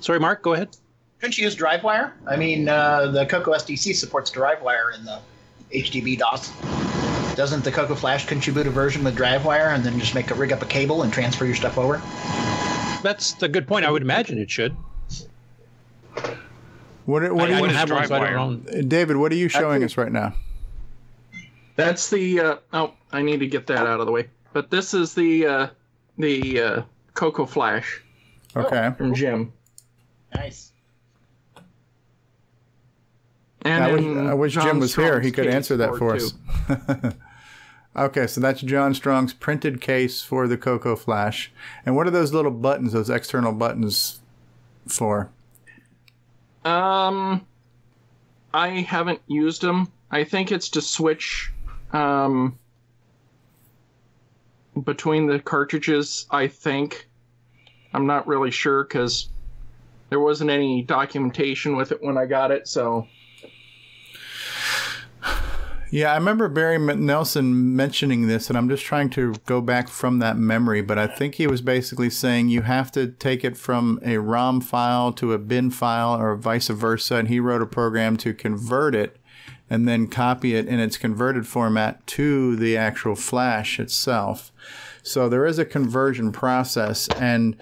Sorry, 0.01 0.21
Mark. 0.21 0.43
Go 0.43 0.55
ahead. 0.55 0.77
Couldn't 1.21 1.39
you 1.39 1.45
use 1.45 1.57
DriveWire? 1.57 2.13
I 2.27 2.37
mean, 2.37 2.69
uh, 2.69 3.09
the 3.09 3.27
Coco 3.27 3.53
SDC 3.53 3.95
supports 3.95 4.31
DriveWire 4.31 4.97
in 4.97 5.05
the 5.05 5.21
HDB 5.73 6.19
DOS. 6.19 6.53
Doesn't 7.35 7.65
the 7.65 7.73
Coco 7.73 7.95
Flash 7.95 8.27
couldn't 8.27 8.47
you 8.47 8.53
boot 8.53 8.67
a 8.67 8.71
version 8.71 9.03
with 9.03 9.17
DriveWire 9.17 9.75
and 9.75 9.83
then 9.85 9.99
just 9.99 10.15
make 10.15 10.31
a 10.31 10.35
rig 10.35 10.53
up 10.53 10.63
a 10.63 10.67
cable 10.67 11.03
and 11.03 11.13
transfer 11.13 11.45
your 11.45 11.55
stuff 11.57 11.79
over? 11.79 12.01
That's 13.03 13.41
a 13.43 13.49
good 13.49 13.67
point. 13.67 13.85
I 13.85 13.91
would 13.91 14.03
imagine 14.03 14.39
it 14.39 14.51
should. 14.51 14.77
What, 17.07 17.23
are- 17.23 17.35
what 17.35 17.51
I, 17.51 17.55
are 17.55 17.57
I 17.57 17.61
you, 17.61 17.67
don't 17.67 17.75
have 17.75 17.91
one, 17.91 18.07
so 18.07 18.15
I 18.15 18.31
don't. 18.31 18.89
David? 18.89 19.17
What 19.17 19.33
are 19.33 19.37
you 19.37 19.49
showing 19.49 19.83
us 19.85 19.97
right 19.97 20.13
now? 20.13 20.35
That's 21.77 22.09
the 22.09 22.41
uh, 22.41 22.57
oh, 22.73 22.93
I 23.13 23.21
need 23.23 23.41
to 23.41 23.47
get 23.49 23.67
that 23.67 23.87
out 23.87 23.99
of 24.01 24.07
the 24.07 24.13
way. 24.13 24.29
But 24.53 24.71
this 24.71 24.95
is 24.95 25.13
the 25.15 25.47
uh, 25.47 25.67
the 26.19 26.61
uh, 26.61 26.83
Coco 27.15 27.45
Flash 27.47 28.01
Okay. 28.57 28.93
from 28.97 29.13
Jim. 29.15 29.53
Nice. 30.35 30.71
And 33.63 33.83
I 33.83 33.93
wish, 33.93 34.05
I 34.05 34.35
wish 34.35 34.53
Jim 34.55 34.79
was 34.79 34.95
here. 34.95 35.21
He 35.21 35.31
could 35.33 35.47
answer 35.47 35.77
that 35.79 35.97
for 35.97 36.19
too. 36.19 36.27
us. 36.69 37.15
okay, 37.97 38.27
so 38.27 38.41
that's 38.41 38.61
John 38.61 38.95
Strong's 38.95 39.33
printed 39.33 39.81
case 39.81 40.23
for 40.23 40.49
the 40.49 40.57
Coco 40.57 40.97
Flash. 40.97 41.53
And 41.85 41.97
what 41.97 42.07
are 42.07 42.11
those 42.11 42.33
little 42.33 42.51
buttons, 42.51 42.93
those 42.93 43.11
external 43.11 43.53
buttons 43.53 44.21
for? 44.87 45.31
Um, 46.65 47.47
I 48.53 48.69
haven't 48.81 49.21
used 49.27 49.63
them. 49.63 49.89
I 50.11 50.25
think 50.25 50.53
it's 50.53 50.69
to 50.71 50.81
switch 50.81 51.53
um, 51.93 52.59
between 54.83 55.27
the 55.27 55.39
cartridges. 55.41 56.27
I 56.31 56.49
think. 56.49 57.09
I'm 57.93 58.07
not 58.07 58.27
really 58.27 58.51
sure 58.51 58.83
because 58.83 59.29
there 60.09 60.19
wasn't 60.19 60.51
any 60.51 60.83
documentation 60.83 61.77
with 61.77 61.93
it 61.93 62.03
when 62.03 62.19
I 62.19 62.27
got 62.27 62.51
it. 62.51 62.67
So 62.67 63.07
Yeah, 65.95 66.11
I 66.11 66.17
remember 66.17 66.49
Barry 66.49 66.77
Nelson 66.77 67.77
mentioning 67.77 68.27
this, 68.27 68.49
and 68.49 68.59
I'm 68.59 68.69
just 68.69 68.83
trying 68.85 69.11
to 69.11 69.35
go 69.47 69.61
back 69.61 69.89
from 69.89 70.19
that 70.19 70.37
memory. 70.37 70.83
But 70.83 70.99
I 70.99 71.07
think 71.07 71.37
he 71.37 71.47
was 71.47 71.61
basically 71.61 72.11
saying 72.11 72.49
you 72.49 72.63
have 72.63 72.91
to 72.93 73.13
take 73.13 73.45
it 73.45 73.57
from 73.57 74.01
a 74.05 74.19
ROM 74.19 74.61
file 74.61 75.13
to 75.13 75.33
a 75.33 75.39
bin 75.39 75.71
file, 75.71 76.21
or 76.21 76.35
vice 76.35 76.67
versa. 76.67 77.15
And 77.15 77.29
he 77.29 77.39
wrote 77.39 77.63
a 77.63 77.67
program 77.67 78.17
to 78.17 78.35
convert 78.35 78.97
it 78.97 79.19
and 79.71 79.87
then 79.87 80.09
copy 80.09 80.57
it 80.57 80.67
in 80.67 80.81
its 80.81 80.97
converted 80.97 81.47
format 81.47 82.05
to 82.09 82.57
the 82.57 82.77
actual 82.77 83.15
flash 83.15 83.79
itself. 83.79 84.51
So 85.05 85.29
there 85.29 85.47
is 85.47 85.61
a 85.61 85.65
conversion 85.65 86.33
process. 86.33 87.07
And 87.21 87.57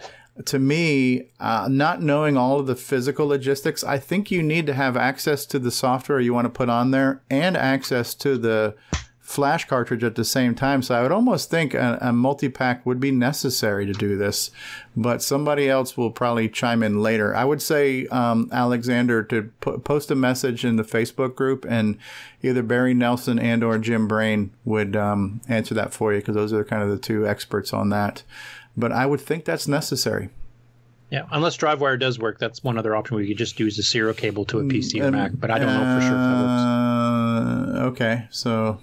to 0.44 0.58
me, 0.58 1.28
uh, 1.40 1.68
not 1.70 2.02
knowing 2.02 2.36
all 2.36 2.60
of 2.60 2.66
the 2.66 2.76
physical 2.76 3.26
logistics, 3.26 3.84
I 3.84 3.98
think 3.98 4.30
you 4.30 4.42
need 4.42 4.66
to 4.66 4.74
have 4.74 4.96
access 4.96 5.44
to 5.46 5.58
the 5.58 5.70
software 5.70 6.20
you 6.20 6.32
want 6.32 6.46
to 6.46 6.50
put 6.50 6.70
on 6.70 6.90
there 6.90 7.22
and 7.30 7.56
access 7.56 8.14
to 8.14 8.38
the 8.38 8.74
flash 9.20 9.66
cartridge 9.66 10.04
at 10.04 10.14
the 10.14 10.24
same 10.24 10.54
time. 10.54 10.82
So 10.82 10.94
I 10.94 11.02
would 11.02 11.12
almost 11.12 11.48
think 11.48 11.74
a, 11.74 11.96
a 12.00 12.12
multi 12.12 12.48
pack 12.48 12.84
would 12.84 13.00
be 13.00 13.10
necessary 13.10 13.86
to 13.86 13.92
do 13.92 14.18
this, 14.18 14.50
but 14.96 15.22
somebody 15.22 15.70
else 15.70 15.96
will 15.96 16.10
probably 16.10 16.48
chime 16.48 16.82
in 16.82 17.00
later. 17.00 17.34
I 17.34 17.44
would 17.44 17.62
say, 17.62 18.06
um, 18.08 18.50
Alexander, 18.52 19.22
to 19.24 19.50
po- 19.60 19.78
post 19.78 20.10
a 20.10 20.16
message 20.16 20.64
in 20.64 20.76
the 20.76 20.82
Facebook 20.82 21.34
group, 21.34 21.64
and 21.68 21.98
either 22.42 22.62
Barry 22.62 22.94
Nelson 22.94 23.38
and 23.38 23.62
or 23.62 23.78
Jim 23.78 24.08
Brain 24.08 24.50
would 24.64 24.96
um, 24.96 25.40
answer 25.48 25.74
that 25.74 25.94
for 25.94 26.12
you 26.12 26.20
because 26.20 26.34
those 26.34 26.52
are 26.52 26.64
kind 26.64 26.82
of 26.82 26.90
the 26.90 26.98
two 26.98 27.26
experts 27.26 27.72
on 27.72 27.90
that. 27.90 28.24
But 28.76 28.92
I 28.92 29.06
would 29.06 29.20
think 29.20 29.44
that's 29.44 29.68
necessary. 29.68 30.30
Yeah, 31.10 31.26
unless 31.30 31.58
DriveWire 31.58 32.00
does 32.00 32.18
work, 32.18 32.38
that's 32.38 32.64
one 32.64 32.78
other 32.78 32.96
option 32.96 33.16
where 33.16 33.22
you 33.22 33.28
could 33.28 33.38
just 33.38 33.60
use 33.60 33.78
a 33.78 33.82
serial 33.82 34.14
cable 34.14 34.46
to 34.46 34.60
a 34.60 34.62
PC 34.62 35.02
or 35.02 35.10
Mac. 35.10 35.32
But 35.34 35.50
I 35.50 35.58
don't 35.58 35.68
know 35.68 35.98
for 35.98 36.00
sure 36.00 36.10
if 36.10 36.16
that 36.16 36.40
works. 36.40 37.78
Uh, 37.78 37.88
okay, 37.88 38.26
so 38.30 38.78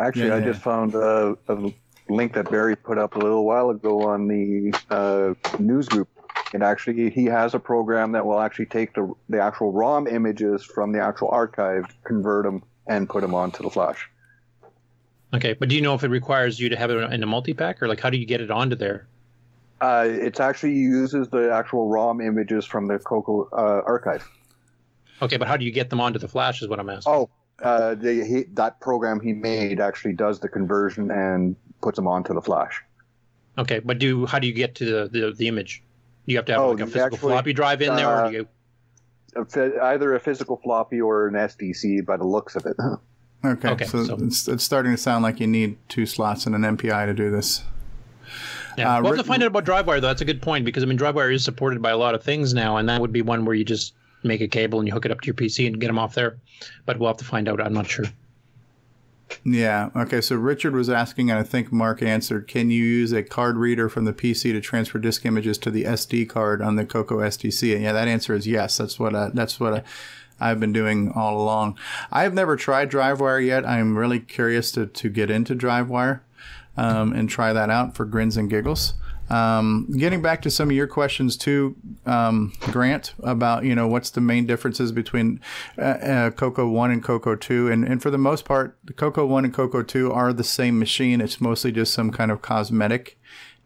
Actually, 0.00 0.28
Yeah, 0.28 0.34
I 0.34 0.38
yeah. 0.38 0.44
just 0.44 0.60
found 0.62 0.94
a, 0.94 1.36
a 1.48 1.72
link 2.08 2.32
that 2.34 2.50
Barry 2.50 2.76
put 2.76 2.98
up 2.98 3.16
a 3.16 3.18
little 3.18 3.44
while 3.44 3.70
ago 3.70 4.02
on 4.08 4.28
the 4.28 4.74
uh, 4.90 5.34
news 5.58 5.88
group. 5.88 6.08
And 6.52 6.62
actually, 6.62 7.10
he 7.10 7.26
has 7.26 7.54
a 7.54 7.58
program 7.58 8.12
that 8.12 8.26
will 8.26 8.40
actually 8.40 8.66
take 8.66 8.94
the, 8.94 9.12
the 9.28 9.40
actual 9.40 9.72
ROM 9.72 10.06
images 10.08 10.64
from 10.64 10.92
the 10.92 11.00
actual 11.00 11.28
archive, 11.28 11.84
convert 12.04 12.44
them, 12.44 12.62
and 12.88 13.08
put 13.08 13.20
them 13.20 13.34
onto 13.34 13.62
the 13.62 13.70
flash. 13.70 14.08
Okay, 15.32 15.52
but 15.52 15.68
do 15.68 15.74
you 15.76 15.80
know 15.80 15.94
if 15.94 16.02
it 16.02 16.08
requires 16.08 16.58
you 16.58 16.68
to 16.70 16.76
have 16.76 16.90
it 16.90 16.96
in 17.12 17.22
a 17.22 17.26
multi-pack, 17.26 17.82
or 17.82 17.88
like 17.88 18.00
how 18.00 18.10
do 18.10 18.18
you 18.18 18.26
get 18.26 18.40
it 18.40 18.50
onto 18.50 18.74
there? 18.76 19.06
Uh, 19.80 20.04
it 20.06 20.40
actually 20.40 20.74
uses 20.74 21.28
the 21.28 21.52
actual 21.52 21.88
ROM 21.88 22.20
images 22.20 22.66
from 22.66 22.86
the 22.86 22.98
Coco 22.98 23.48
uh, 23.52 23.82
archive. 23.86 24.28
Okay, 25.22 25.36
but 25.36 25.48
how 25.48 25.56
do 25.56 25.64
you 25.64 25.70
get 25.70 25.88
them 25.90 26.00
onto 26.00 26.18
the 26.18 26.28
flash? 26.28 26.62
Is 26.62 26.68
what 26.68 26.80
I'm 26.80 26.90
asking. 26.90 27.12
Oh, 27.12 27.30
uh, 27.62 27.94
the, 27.94 28.24
he, 28.24 28.42
that 28.54 28.80
program 28.80 29.20
he 29.20 29.32
made 29.32 29.80
actually 29.80 30.14
does 30.14 30.40
the 30.40 30.48
conversion 30.48 31.10
and 31.10 31.56
puts 31.82 31.96
them 31.96 32.06
onto 32.08 32.34
the 32.34 32.42
flash. 32.42 32.82
Okay, 33.58 33.78
but 33.78 33.98
do 33.98 34.26
how 34.26 34.38
do 34.38 34.46
you 34.46 34.52
get 34.52 34.74
to 34.76 34.84
the 34.84 35.08
the, 35.08 35.32
the 35.32 35.48
image? 35.48 35.82
You 36.26 36.36
have 36.36 36.44
to 36.46 36.52
have 36.52 36.60
Oh, 36.60 36.70
like 36.72 36.80
a 36.80 36.86
physical 36.86 37.04
actually- 37.04 37.18
floppy 37.18 37.52
drive 37.52 37.82
in 37.82 37.94
there, 37.96 38.08
or 38.08 38.24
uh, 38.24 38.30
do 38.30 38.36
you? 38.36 38.48
Either 39.82 40.14
a 40.14 40.20
physical 40.20 40.56
floppy 40.56 41.00
or 41.00 41.28
an 41.28 41.34
SDC 41.34 42.04
by 42.04 42.16
the 42.16 42.26
looks 42.26 42.56
of 42.56 42.66
it. 42.66 42.76
okay, 43.44 43.68
Okay, 43.70 43.84
so, 43.84 44.04
so- 44.04 44.18
It's, 44.20 44.48
it's 44.48 44.64
starting 44.64 44.92
to 44.92 44.98
sound 44.98 45.22
like 45.22 45.40
you 45.40 45.46
need 45.46 45.76
two 45.88 46.06
slots 46.06 46.46
and 46.46 46.54
an 46.54 46.62
MPI 46.62 47.06
to 47.06 47.14
do 47.14 47.30
this. 47.30 47.64
Yeah, 48.78 48.96
uh, 48.96 49.02
we'll 49.02 49.12
have 49.12 49.20
to 49.20 49.26
find 49.26 49.42
out 49.42 49.48
about 49.48 49.64
DriveWire 49.64 50.00
though. 50.00 50.06
That's 50.06 50.20
a 50.22 50.24
good 50.24 50.40
point 50.40 50.64
because 50.64 50.82
I 50.82 50.86
mean 50.86 50.98
DriveWire 50.98 51.34
is 51.34 51.44
supported 51.44 51.82
by 51.82 51.90
a 51.90 51.96
lot 51.96 52.14
of 52.14 52.22
things 52.22 52.54
now, 52.54 52.76
and 52.76 52.88
that 52.88 53.00
would 53.00 53.12
be 53.12 53.22
one 53.22 53.44
where 53.44 53.54
you 53.54 53.64
just 53.64 53.94
make 54.22 54.40
a 54.40 54.48
cable 54.48 54.78
and 54.78 54.86
you 54.86 54.94
hook 54.94 55.04
it 55.04 55.10
up 55.10 55.20
to 55.22 55.26
your 55.26 55.34
PC 55.34 55.66
and 55.66 55.80
get 55.80 55.88
them 55.88 55.98
off 55.98 56.14
there. 56.14 56.38
But 56.86 56.98
we'll 56.98 57.08
have 57.08 57.16
to 57.18 57.24
find 57.24 57.48
out. 57.48 57.60
I'm 57.60 57.72
not 57.72 57.88
sure. 57.88 58.04
Yeah. 59.44 59.90
Okay. 59.96 60.20
So 60.20 60.36
Richard 60.36 60.74
was 60.74 60.90
asking, 60.90 61.30
and 61.30 61.38
I 61.38 61.42
think 61.42 61.72
Mark 61.72 62.02
answered. 62.02 62.48
Can 62.48 62.70
you 62.70 62.82
use 62.82 63.12
a 63.12 63.22
card 63.22 63.56
reader 63.56 63.88
from 63.88 64.04
the 64.04 64.12
PC 64.12 64.52
to 64.52 64.60
transfer 64.60 64.98
disk 64.98 65.24
images 65.24 65.56
to 65.58 65.70
the 65.70 65.84
SD 65.84 66.28
card 66.28 66.60
on 66.60 66.76
the 66.76 66.84
Coco 66.84 67.18
SDC? 67.18 67.74
And 67.74 67.82
yeah, 67.82 67.92
that 67.92 68.08
answer 68.08 68.34
is 68.34 68.46
yes. 68.46 68.78
That's 68.78 68.98
what 68.98 69.14
I, 69.14 69.30
that's 69.32 69.60
what 69.60 69.74
I, 69.74 69.82
I've 70.40 70.60
been 70.60 70.72
doing 70.72 71.12
all 71.12 71.40
along. 71.40 71.78
I 72.10 72.22
have 72.22 72.34
never 72.34 72.56
tried 72.56 72.90
DriveWire 72.90 73.44
yet. 73.44 73.66
I'm 73.66 73.96
really 73.96 74.20
curious 74.20 74.72
to 74.72 74.86
to 74.86 75.08
get 75.08 75.30
into 75.30 75.54
DriveWire 75.54 76.20
um, 76.76 77.12
and 77.12 77.28
try 77.28 77.52
that 77.52 77.70
out 77.70 77.94
for 77.94 78.04
grins 78.04 78.36
and 78.36 78.48
giggles. 78.48 78.94
Um, 79.30 79.86
getting 79.96 80.22
back 80.22 80.42
to 80.42 80.50
some 80.50 80.70
of 80.70 80.76
your 80.76 80.88
questions 80.88 81.36
too, 81.36 81.76
um, 82.04 82.52
Grant, 82.72 83.14
about 83.22 83.64
you 83.64 83.76
know 83.76 83.86
what's 83.86 84.10
the 84.10 84.20
main 84.20 84.44
differences 84.44 84.90
between 84.90 85.40
uh, 85.78 85.82
uh, 85.82 86.30
Coco 86.30 86.68
One 86.68 86.90
and 86.90 87.02
Coco 87.02 87.36
Two, 87.36 87.68
and 87.68 87.84
and 87.84 88.02
for 88.02 88.10
the 88.10 88.18
most 88.18 88.44
part, 88.44 88.76
the 88.82 88.92
Coco 88.92 89.24
One 89.24 89.44
and 89.44 89.54
Coco 89.54 89.84
Two 89.84 90.10
are 90.12 90.32
the 90.32 90.42
same 90.42 90.80
machine. 90.80 91.20
It's 91.20 91.40
mostly 91.40 91.70
just 91.70 91.94
some 91.94 92.10
kind 92.10 92.32
of 92.32 92.42
cosmetic 92.42 93.19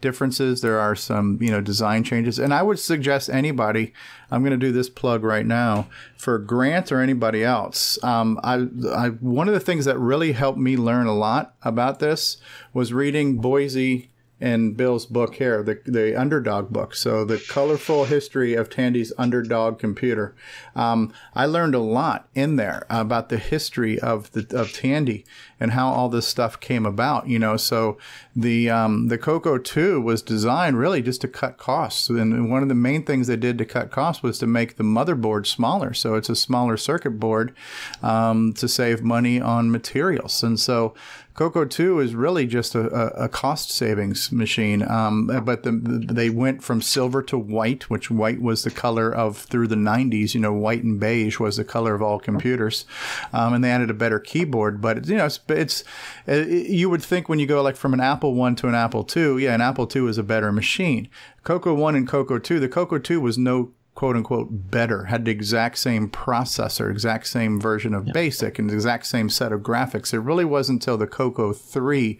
differences. 0.05 0.61
There 0.61 0.79
are 0.79 0.95
some, 0.95 1.39
you 1.41 1.51
know, 1.51 1.63
design 1.63 2.05
changes. 2.05 2.39
And 2.39 2.53
I 2.53 2.63
would 2.63 2.79
suggest 2.79 3.31
anybody, 3.31 3.95
I'm 4.31 4.43
going 4.43 4.51
to 4.51 4.67
do 4.67 4.71
this 4.71 4.91
plug 4.91 5.25
right 5.25 5.47
now 5.47 5.89
for 6.19 6.39
Grant 6.39 6.93
or 6.93 7.01
anybody 7.01 7.43
else. 7.43 7.99
Um, 8.05 8.39
I, 8.45 8.67
I, 8.95 9.09
one 9.09 9.49
of 9.49 9.55
the 9.55 9.61
things 9.61 9.87
that 9.87 9.99
really 9.99 10.33
helped 10.33 10.59
me 10.59 10.77
learn 10.77 11.07
a 11.07 11.15
lot 11.15 11.55
about 11.63 12.01
this 12.01 12.37
was 12.75 12.93
reading 12.93 13.41
Boisy 13.41 14.09
and 14.45 14.77
Bill's 14.77 15.07
book 15.07 15.37
here, 15.37 15.63
the 15.63 15.81
the 15.87 16.15
underdog 16.15 16.69
book. 16.69 16.95
So 16.95 17.25
the 17.25 17.43
colorful 17.49 18.05
history 18.05 18.53
of 18.53 18.69
Tandy's 18.69 19.11
underdog 19.17 19.79
computer. 19.79 20.35
Um, 20.77 21.15
I 21.35 21.47
learned 21.47 21.75
a 21.75 21.79
lot 21.79 22.29
in 22.35 22.57
there 22.57 22.85
about 22.91 23.31
the 23.31 23.39
history 23.39 23.99
of 23.99 24.31
the 24.33 24.47
of 24.55 24.75
Tandy 24.75 25.25
and 25.59 25.71
how 25.71 25.89
all 25.89 26.11
this 26.11 26.29
stuff 26.29 26.61
came 26.61 26.85
about. 26.85 27.27
You 27.27 27.39
know, 27.39 27.57
so 27.57 27.97
the 28.37 28.69
um, 28.69 29.09
the 29.09 29.17
Coco 29.17 29.57
Two 29.57 29.99
was 30.03 30.21
designed 30.21 30.79
really 30.79 31.01
just 31.01 31.23
to 31.23 31.29
cut 31.29 31.57
costs, 31.57 32.11
and 32.11 32.51
one 32.51 32.63
of 32.63 32.69
the 32.69 32.75
main 32.75 33.03
things 33.03 33.29
they 33.29 33.37
did 33.37 33.57
to 33.57 33.65
cut 33.65 33.91
costs 33.91 34.23
was 34.23 34.39
to 34.41 34.47
make 34.47 34.77
the 34.77 34.85
motherboard 34.85 35.47
smaller. 35.47 35.95
So 35.95 36.17
it's 36.17 36.29
a 36.29 36.37
smaller 36.37 36.77
circuit 36.77 37.19
board 37.19 37.55
um, 38.03 38.53
to 38.55 38.69
save 38.69 39.03
money 39.03 39.41
on 39.41 39.71
materials, 39.71 40.43
and 40.43 40.61
so. 40.61 40.95
Coco 41.35 41.65
2 41.65 41.99
is 41.99 42.15
really 42.15 42.47
just 42.47 42.77
a, 42.77 42.89
a, 42.95 43.25
a 43.25 43.29
cost 43.29 43.71
savings 43.71 44.31
machine, 44.31 44.89
um, 44.89 45.27
but 45.45 45.65
the, 45.65 45.73
the, 45.73 46.13
they 46.13 46.31
went 46.31 46.63
from 46.63 46.81
silver 46.81 47.23
to 47.23 47.37
white, 47.37 47.91
which 47.91 48.09
white 48.09 48.41
was 48.41 48.63
the 48.63 48.71
color 48.71 49.13
of 49.13 49.37
through 49.37 49.67
the 49.67 49.75
90s. 49.75 50.35
You 50.35 50.41
know, 50.41 50.53
white 50.53 50.85
and 50.85 51.01
beige 51.01 51.41
was 51.41 51.57
the 51.57 51.65
color 51.65 51.93
of 51.97 52.03
all 52.03 52.21
computers, 52.21 52.87
um, 53.33 53.53
and 53.53 53.65
they 53.65 53.71
added 53.73 53.91
a 53.91 53.95
better 53.95 54.21
keyboard. 54.21 54.81
But 54.81 55.09
you 55.09 55.17
know, 55.17 55.27
it's, 55.27 55.41
it's 55.49 55.83
it, 56.29 56.71
you 56.71 56.89
would 56.89 57.03
think 57.03 57.29
when 57.29 57.41
you 57.41 57.49
go 57.49 57.63
like 57.63 57.77
from 57.77 57.95
an 57.95 58.01
Apple 58.01 58.35
One 58.35 58.55
to 58.57 58.69
an 58.69 58.77
Apple 58.77 59.03
Two, 59.03 59.37
yeah, 59.37 59.55
an 59.55 59.61
Apple 59.61 59.89
Two 59.89 60.07
is 60.07 60.19
a 60.19 60.23
better 60.23 60.53
machine. 60.53 61.09
Coco 61.43 61.75
One 61.75 61.97
and 61.97 62.07
Coco 62.07 62.39
Two, 62.39 62.61
the 62.61 62.69
Coco 62.69 62.99
Two 62.99 63.21
was 63.21 63.37
no 63.37 63.73
quote 63.95 64.17
unquote 64.17 64.49
better, 64.71 65.05
had 65.05 65.25
the 65.25 65.31
exact 65.31 65.79
same 65.79 66.09
processor, 66.09 66.91
exact 66.91 67.27
same 67.27 67.61
version 67.61 67.95
of 67.95 68.07
BASIC, 68.07 68.59
and 68.59 68.69
the 68.69 68.75
exact 68.75 69.07
same 69.07 69.29
set 69.29 69.53
of 69.53 69.61
graphics. 69.61 70.13
It 70.13 70.21
really 70.21 70.45
wasn't 70.45 70.83
until 70.83 70.99
the 70.99 71.07
Coco 71.07 71.53
3 71.53 72.19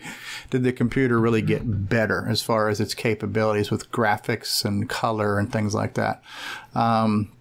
did 0.51 0.63
the 0.63 0.73
computer 0.73 1.19
really 1.21 1.43
get 1.43 1.89
better 1.89 2.27
as 2.29 2.43
far 2.43 2.69
as 2.69 2.81
its 2.81 2.95
capabilities 2.95 3.71
with 3.71 3.91
graphics 3.91 4.65
and 4.65 4.89
color 4.89 5.39
and 5.39 5.53
things 5.53 5.75
like 5.75 5.95
that. 5.95 6.23
Um, 6.75 7.33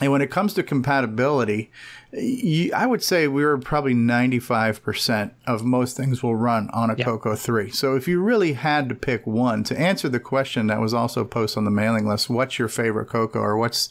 and 0.00 0.10
when 0.10 0.22
it 0.22 0.30
comes 0.30 0.54
to 0.54 0.62
compatibility, 0.62 1.70
I 2.14 2.84
would 2.86 3.02
say 3.02 3.26
we 3.26 3.42
were 3.42 3.56
probably 3.56 3.94
95% 3.94 5.30
of 5.46 5.64
most 5.64 5.96
things 5.96 6.22
will 6.22 6.36
run 6.36 6.68
on 6.70 6.90
a 6.90 6.96
Coco 6.96 7.34
3. 7.34 7.70
So 7.70 7.96
if 7.96 8.06
you 8.06 8.20
really 8.20 8.52
had 8.52 8.90
to 8.90 8.94
pick 8.94 9.26
one 9.26 9.64
to 9.64 9.78
answer 9.78 10.10
the 10.10 10.20
question 10.20 10.66
that 10.66 10.78
was 10.78 10.92
also 10.92 11.24
posted 11.24 11.58
on 11.58 11.64
the 11.64 11.70
mailing 11.70 12.06
list, 12.06 12.28
what's 12.28 12.58
your 12.58 12.68
favorite 12.68 13.06
Coco 13.06 13.38
or 13.38 13.56
what's 13.56 13.88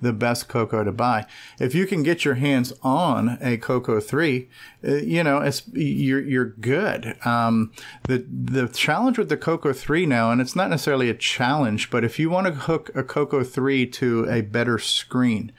the 0.00 0.12
best 0.12 0.46
Coco 0.46 0.84
to 0.84 0.92
buy? 0.92 1.26
If 1.58 1.74
you 1.74 1.88
can 1.88 2.04
get 2.04 2.24
your 2.24 2.36
hands 2.36 2.72
on 2.82 3.36
a 3.40 3.56
Coco 3.56 3.98
3, 3.98 4.48
uh, 4.86 4.94
you 4.94 5.24
know, 5.24 5.38
it's, 5.38 5.66
you're, 5.72 6.22
you're 6.22 6.44
good. 6.44 7.16
Um, 7.26 7.72
the, 8.04 8.24
the 8.28 8.68
challenge 8.68 9.18
with 9.18 9.28
the 9.28 9.36
Coco 9.36 9.72
3 9.72 10.06
now, 10.06 10.30
and 10.30 10.40
it's 10.40 10.54
not 10.54 10.70
necessarily 10.70 11.10
a 11.10 11.14
challenge, 11.14 11.90
but 11.90 12.04
if 12.04 12.20
you 12.20 12.30
want 12.30 12.46
to 12.46 12.52
hook 12.52 12.92
a 12.94 13.02
Coco 13.02 13.42
3 13.42 13.86
to 13.88 14.30
a 14.30 14.42
better 14.42 14.78
screen, 14.78 15.50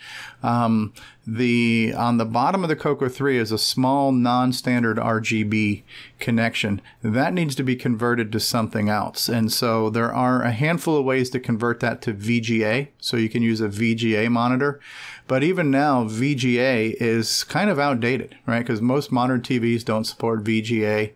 um, 0.42 0.94
the 1.30 1.94
on 1.98 2.18
the 2.18 2.26
bottom 2.26 2.64
of 2.64 2.70
the 2.70 2.76
Coco 2.76 3.10
3 3.10 3.38
is 3.38 3.52
a 3.52 3.58
small 3.58 4.14
non-standard 4.14 4.96
RGB 4.96 5.84
connection. 6.20 6.82
That 7.04 7.34
needs 7.34 7.54
to 7.56 7.64
be 7.64 7.76
converted 7.76 8.32
to 8.32 8.40
something 8.40 8.88
else. 8.88 9.28
And 9.28 9.52
so 9.52 9.90
there 9.90 10.14
are 10.14 10.42
a 10.42 10.52
handful 10.52 10.96
of 10.96 11.04
ways 11.04 11.30
to 11.32 11.40
convert 11.42 11.82
that 11.82 12.02
to 12.04 12.14
VGA 12.14 12.88
so 13.00 13.18
you 13.18 13.28
can 13.28 13.44
use 13.44 13.60
a 13.60 13.68
VGA 13.68 14.32
monitor. 14.32 14.80
But 15.28 15.44
even 15.44 15.70
now 15.70 16.06
VGA 16.06 16.96
is 17.02 17.44
kind 17.44 17.70
of 17.70 17.78
outdated 17.78 18.38
right? 18.46 18.60
Because 18.60 18.82
most 18.82 19.12
modern 19.12 19.42
TVs 19.42 19.84
don't 19.84 20.06
support 20.06 20.46
VGA 20.46 21.12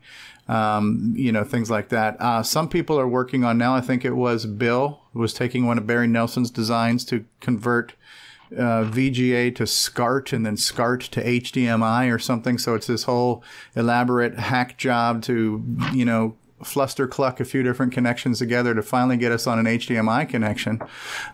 um, 0.49 1.13
you 1.15 1.31
know 1.31 1.45
things 1.45 1.71
like 1.71 1.87
that. 1.89 2.19
Uh, 2.19 2.43
some 2.43 2.67
people 2.67 2.99
are 2.99 3.07
working 3.07 3.45
on 3.45 3.57
now 3.57 3.73
I 3.75 3.79
think 3.79 4.03
it 4.03 4.17
was 4.17 4.45
Bill 4.45 4.99
who 5.13 5.19
was 5.19 5.33
taking 5.33 5.65
one 5.65 5.77
of 5.77 5.87
Barry 5.87 6.07
Nelson's 6.07 6.51
designs 6.51 7.05
to 7.05 7.23
convert 7.39 7.93
uh, 8.57 8.83
VGA 8.83 9.55
to 9.55 9.65
SCART 9.65 10.33
and 10.33 10.45
then 10.45 10.57
SCART 10.57 11.01
to 11.01 11.23
HDMI 11.23 12.13
or 12.13 12.19
something. 12.19 12.57
So 12.57 12.75
it's 12.75 12.87
this 12.87 13.03
whole 13.03 13.43
elaborate 13.75 14.37
hack 14.39 14.77
job 14.77 15.21
to, 15.23 15.63
you 15.93 16.05
know, 16.05 16.35
fluster 16.63 17.07
cluck 17.07 17.39
a 17.39 17.45
few 17.45 17.63
different 17.63 17.91
connections 17.91 18.39
together 18.39 18.73
to 18.73 18.81
finally 18.81 19.17
get 19.17 19.31
us 19.31 19.47
on 19.47 19.59
an 19.59 19.65
HDMI 19.65 20.27
connection. 20.27 20.81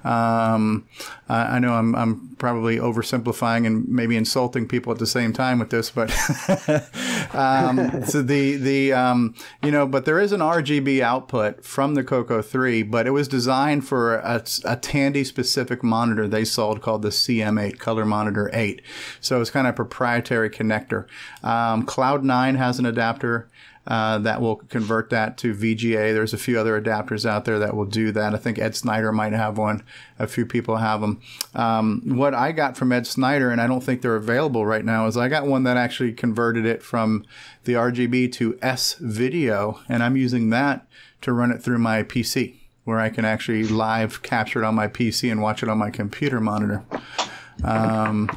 Um, 0.04 0.88
I 1.30 1.58
I 1.58 1.60
know 1.60 1.74
I'm, 1.74 1.96
I'm 1.96 2.36
probably 2.38 2.78
oversimplifying 2.78 3.66
and 3.66 3.88
maybe 3.88 4.16
insulting 4.16 4.68
people 4.68 4.92
at 4.92 5.00
the 5.00 5.08
same 5.08 5.34
time 5.34 5.60
with 5.60 5.70
this, 5.70 5.90
but 5.90 6.12
um, 7.34 8.06
so 8.06 8.22
the 8.22 8.58
the 8.58 8.94
um, 8.94 9.34
you 9.64 9.72
know, 9.72 9.88
but 9.88 10.06
there 10.06 10.20
is 10.20 10.32
an 10.32 10.42
RGB 10.42 11.02
output 11.02 11.64
from 11.66 11.96
the 11.96 12.04
Coco 12.04 12.42
3, 12.42 12.84
but 12.84 13.08
it 13.08 13.12
was 13.12 13.28
designed 13.28 13.88
for 13.88 14.16
a, 14.16 14.44
a 14.66 14.76
Tandy 14.76 15.24
specific 15.24 15.84
monitor 15.84 16.28
they 16.28 16.46
sold 16.46 16.82
called 16.82 17.02
the 17.02 17.10
CM8 17.10 17.80
Color 17.80 18.06
Monitor 18.06 18.50
8. 18.54 18.82
So 19.20 19.42
it's 19.42 19.50
kind 19.50 19.68
of 19.68 19.74
a 19.74 19.76
proprietary 19.76 20.50
connector. 20.50 21.06
Um, 21.44 21.86
Cloud9 21.86 22.58
has 22.58 22.80
an 22.80 22.86
adapter. 22.86 23.50
Uh, 23.88 24.18
that 24.18 24.42
will 24.42 24.58
convert 24.58 25.10
that 25.12 25.38
to 25.38 25.56
VGA. 25.56 26.14
There's 26.14 26.34
a 26.34 26.38
few 26.38 26.60
other 26.60 26.80
adapters 26.80 27.26
out 27.26 27.46
there 27.46 27.58
that 27.60 27.74
will 27.74 27.86
do 27.86 28.12
that. 28.12 28.34
I 28.36 28.38
think 28.38 28.60
Ed 28.60 28.76
Snyder 28.76 29.14
might 29.14 29.32
have 29.32 29.58
one. 29.58 29.82
A 30.20 30.28
few 30.28 30.46
people 30.46 30.76
have 30.76 31.00
them. 31.00 31.22
Um, 31.56 32.02
what 32.18 32.34
I 32.34 32.52
got 32.52 32.76
from 32.76 32.92
Ed 32.92 33.08
Snyder, 33.08 33.50
and 33.50 33.62
I 33.62 33.68
don't 33.68 33.82
think 33.82 34.02
they're 34.02 34.18
available 34.18 34.66
right 34.66 34.84
now, 34.84 35.08
is 35.08 35.16
I 35.16 35.30
got 35.30 35.48
one 35.48 35.64
that 35.64 35.78
actually 35.78 36.12
converted 36.12 36.66
it 36.66 36.84
from 36.84 37.26
the 37.64 37.74
RGB 37.74 38.34
to 38.34 38.60
S 38.62 38.96
video, 38.96 39.80
and 39.88 40.04
I'm 40.04 40.18
using 40.18 40.50
that 40.50 40.86
to 41.22 41.32
run 41.32 41.52
it 41.52 41.64
through 41.64 41.80
my 41.80 42.04
PC 42.04 42.56
where 42.84 43.00
I 43.00 43.10
can 43.10 43.26
actually 43.26 43.66
live 43.66 44.22
capture 44.22 44.64
it 44.64 44.66
on 44.66 44.74
my 44.74 44.88
PC 44.88 45.30
and 45.30 45.42
watch 45.42 45.62
it 45.62 45.68
on 45.68 45.78
my 45.78 45.90
computer 45.90 46.40
monitor. 46.40 46.86
Um, 47.62 48.30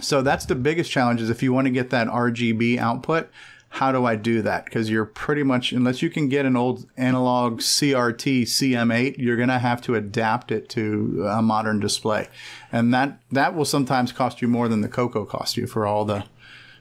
so 0.00 0.22
that's 0.22 0.44
the 0.44 0.56
biggest 0.56 0.90
challenge 0.90 1.20
is 1.20 1.30
if 1.30 1.40
you 1.40 1.52
want 1.52 1.66
to 1.66 1.70
get 1.70 1.90
that 1.90 2.08
RGB 2.08 2.78
output, 2.78 3.30
how 3.76 3.92
do 3.92 4.06
I 4.06 4.16
do 4.16 4.40
that? 4.40 4.64
Because 4.64 4.88
you're 4.88 5.04
pretty 5.04 5.42
much, 5.42 5.70
unless 5.70 6.00
you 6.00 6.08
can 6.08 6.30
get 6.30 6.46
an 6.46 6.56
old 6.56 6.88
analog 6.96 7.60
CRT 7.60 8.44
CM8, 8.44 9.18
you're 9.18 9.36
going 9.36 9.50
to 9.50 9.58
have 9.58 9.82
to 9.82 9.94
adapt 9.94 10.50
it 10.50 10.70
to 10.70 11.26
a 11.28 11.42
modern 11.42 11.78
display. 11.78 12.28
And 12.72 12.94
that, 12.94 13.20
that 13.32 13.54
will 13.54 13.66
sometimes 13.66 14.12
cost 14.12 14.40
you 14.40 14.48
more 14.48 14.66
than 14.68 14.80
the 14.80 14.88
Coco 14.88 15.26
cost 15.26 15.58
you 15.58 15.66
for 15.66 15.86
all 15.86 16.06
the 16.06 16.24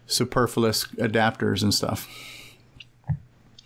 superfluous 0.07 0.85
adapters 0.95 1.63
and 1.63 1.73
stuff. 1.73 2.07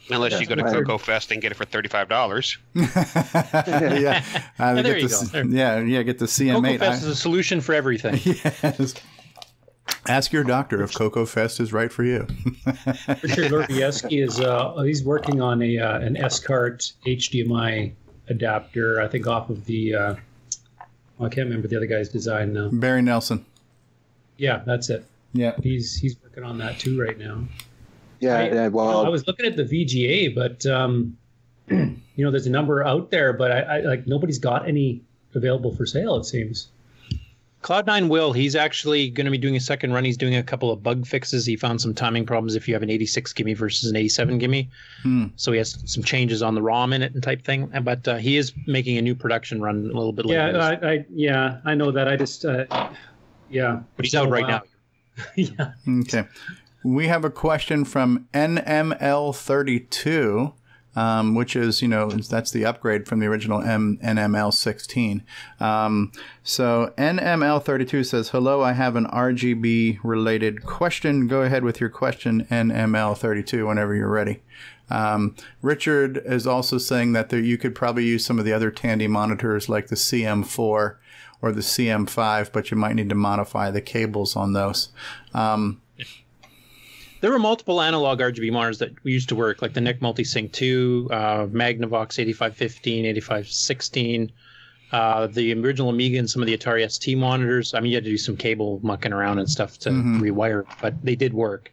Unless 0.09 0.41
you 0.41 0.47
go 0.47 0.55
to 0.55 0.63
Right. 0.63 0.73
Coco 0.73 0.97
Fest 0.97 1.31
and 1.31 1.39
get 1.39 1.51
it 1.51 1.55
for 1.55 1.65
thirty-five 1.65 2.09
dollars. 2.09 2.57
yeah, 2.73 4.23
uh, 4.57 4.73
there 4.73 4.95
get 4.95 5.01
you 5.03 5.07
the, 5.07 5.29
go. 5.31 5.49
Yeah, 5.49 5.81
yeah, 5.81 6.01
get 6.01 6.17
the 6.17 6.25
CM8. 6.25 6.79
CocoFest 6.79 6.93
is 6.93 7.03
a 7.03 7.15
solution 7.15 7.61
for 7.61 7.75
everything. 7.75 8.19
yes. 8.63 8.95
Ask 10.07 10.31
your 10.33 10.43
doctor 10.43 10.81
if 10.81 10.93
Coco 10.93 11.25
Fest 11.25 11.59
is 11.59 11.71
right 11.71 11.91
for 11.91 12.03
you. 12.03 12.25
Richard 12.65 13.51
Lorvieski 13.51 14.23
is 14.23 14.39
uh, 14.39 14.75
he's 14.83 15.03
working 15.03 15.41
on 15.41 15.61
a 15.61 15.77
uh, 15.77 15.99
an 15.99 16.17
SCART 16.29 16.93
HDMI 17.05 17.93
adapter. 18.27 19.01
I 19.01 19.07
think 19.07 19.27
off 19.27 19.49
of 19.49 19.65
the 19.65 19.95
uh, 19.95 20.15
oh, 21.19 21.25
I 21.25 21.29
can't 21.29 21.47
remember 21.47 21.67
the 21.67 21.77
other 21.77 21.85
guy's 21.85 22.09
design 22.09 22.53
now. 22.53 22.69
Barry 22.71 23.01
Nelson. 23.01 23.45
Yeah, 24.37 24.63
that's 24.65 24.89
it. 24.89 25.05
Yeah, 25.33 25.53
he's 25.61 25.95
he's 25.95 26.15
working 26.23 26.43
on 26.43 26.57
that 26.57 26.79
too 26.79 26.99
right 26.99 27.17
now. 27.17 27.43
Yeah, 28.19 28.37
I, 28.37 28.49
yeah, 28.49 28.67
well, 28.67 29.05
I 29.05 29.09
was 29.09 29.27
looking 29.27 29.45
at 29.45 29.55
the 29.55 29.63
VGA, 29.63 30.33
but 30.33 30.65
um, 30.65 31.17
you 31.69 31.97
know, 32.17 32.31
there's 32.31 32.47
a 32.47 32.51
number 32.51 32.83
out 32.83 33.11
there, 33.11 33.33
but 33.33 33.51
I, 33.51 33.59
I 33.59 33.79
like 33.81 34.07
nobody's 34.07 34.39
got 34.39 34.67
any 34.67 35.01
available 35.35 35.75
for 35.75 35.85
sale. 35.85 36.15
It 36.15 36.25
seems. 36.25 36.69
Cloud9 37.61 38.07
will. 38.07 38.31
He's 38.31 38.55
actually 38.55 39.09
going 39.09 39.25
to 39.25 39.31
be 39.31 39.37
doing 39.37 39.57
a 39.57 39.59
second 39.59 39.91
run. 39.91 40.05
He's 40.05 40.15
doing 40.15 40.35
a 40.35 40.43
couple 40.43 40.71
of 40.71 40.81
bug 40.81 41.05
fixes. 41.05 41.45
He 41.45 41.57
found 41.57 41.81
some 41.81 41.93
timing 41.93 42.25
problems 42.25 42.55
if 42.55 42.69
you 42.69 42.73
have 42.73 42.83
an 42.83 42.89
86 42.89 43.33
GIME 43.33 43.53
versus 43.53 43.89
an 43.89 43.97
87 43.97 44.37
GIME. 44.37 44.69
Hmm. 45.03 45.25
So 45.35 45.51
he 45.51 45.57
has 45.57 45.83
some 45.85 46.03
changes 46.03 46.41
on 46.41 46.55
the 46.55 46.61
ROM 46.61 46.93
in 46.93 47.01
it 47.01 47.13
and 47.13 47.21
type 47.21 47.43
thing. 47.43 47.69
But 47.83 48.07
uh, 48.07 48.15
he 48.15 48.37
is 48.37 48.53
making 48.65 48.97
a 48.97 49.01
new 49.01 49.13
production 49.13 49.61
run 49.61 49.75
a 49.75 49.97
little 49.97 50.13
bit 50.13 50.25
later. 50.25 50.51
Yeah, 50.51 50.57
I, 50.57 50.91
I 50.91 51.05
yeah 51.09 51.59
I 51.65 51.75
know 51.75 51.91
that. 51.91 52.07
I 52.07 52.15
just 52.15 52.45
uh, 52.45 52.63
yeah. 53.49 53.81
but 53.97 54.05
he's 54.05 54.15
out 54.15 54.29
right 54.29 54.47
now. 54.47 54.61
yeah. 55.35 55.73
Okay. 56.01 56.23
We 56.83 57.07
have 57.07 57.25
a 57.25 57.29
question 57.29 57.83
from 57.83 58.29
NML32, 58.33 60.53
um, 60.95 61.35
which 61.35 61.55
is, 61.55 61.81
you 61.81 61.87
know, 61.87 62.09
that's 62.09 62.51
the 62.51 62.65
upgrade 62.65 63.07
from 63.07 63.19
the 63.19 63.27
original 63.27 63.61
M- 63.61 63.99
NML16. 64.03 65.21
Um, 65.59 66.11
so 66.43 66.93
NML32 66.97 68.05
says, 68.05 68.29
Hello, 68.29 68.61
I 68.61 68.73
have 68.73 68.95
an 68.95 69.05
RGB 69.05 69.99
related 70.03 70.65
question. 70.65 71.27
Go 71.27 71.41
ahead 71.41 71.63
with 71.63 71.79
your 71.79 71.89
question, 71.89 72.45
NML32, 72.49 73.67
whenever 73.67 73.93
you're 73.95 74.09
ready. 74.09 74.41
Um, 74.89 75.35
Richard 75.61 76.21
is 76.25 76.47
also 76.47 76.77
saying 76.77 77.13
that 77.13 77.29
there, 77.29 77.39
you 77.39 77.57
could 77.57 77.75
probably 77.75 78.05
use 78.05 78.25
some 78.25 78.39
of 78.39 78.45
the 78.45 78.53
other 78.53 78.71
Tandy 78.71 79.07
monitors 79.07 79.69
like 79.69 79.87
the 79.87 79.95
CM4 79.95 80.95
or 81.41 81.51
the 81.51 81.61
CM5, 81.61 82.51
but 82.51 82.71
you 82.71 82.77
might 82.77 82.95
need 82.95 83.09
to 83.09 83.15
modify 83.15 83.71
the 83.71 83.81
cables 83.81 84.35
on 84.35 84.53
those. 84.53 84.89
Um, 85.33 85.81
There 87.21 87.31
were 87.31 87.39
multiple 87.39 87.81
analog 87.81 88.19
RGB 88.19 88.51
monitors 88.51 88.77
that 88.79 88.91
used 89.03 89.27
to 89.29 89.35
work, 89.35 89.61
like 89.61 89.73
the 89.73 89.81
NEC 89.81 89.99
Multisync 89.99 90.51
2, 90.53 91.09
uh, 91.11 91.15
Magnavox 91.47 92.17
8515, 92.17 93.05
8516, 93.05 94.31
uh, 94.93 95.27
the 95.27 95.53
original 95.53 95.89
Amiga, 95.89 96.17
and 96.17 96.29
some 96.29 96.41
of 96.41 96.47
the 96.47 96.57
Atari 96.57 96.89
ST 96.89 97.17
monitors. 97.17 97.73
I 97.73 97.81
mean, 97.81 97.91
you 97.91 97.97
had 97.97 98.05
to 98.05 98.09
do 98.09 98.17
some 98.17 98.37
cable 98.37 98.79
mucking 98.83 99.11
around 99.11 99.39
and 99.39 99.49
stuff 99.49 99.77
to 99.79 99.89
Mhm. 99.89 100.21
rewire, 100.21 100.63
but 100.81 100.93
they 101.03 101.15
did 101.15 101.33
work. 101.33 101.71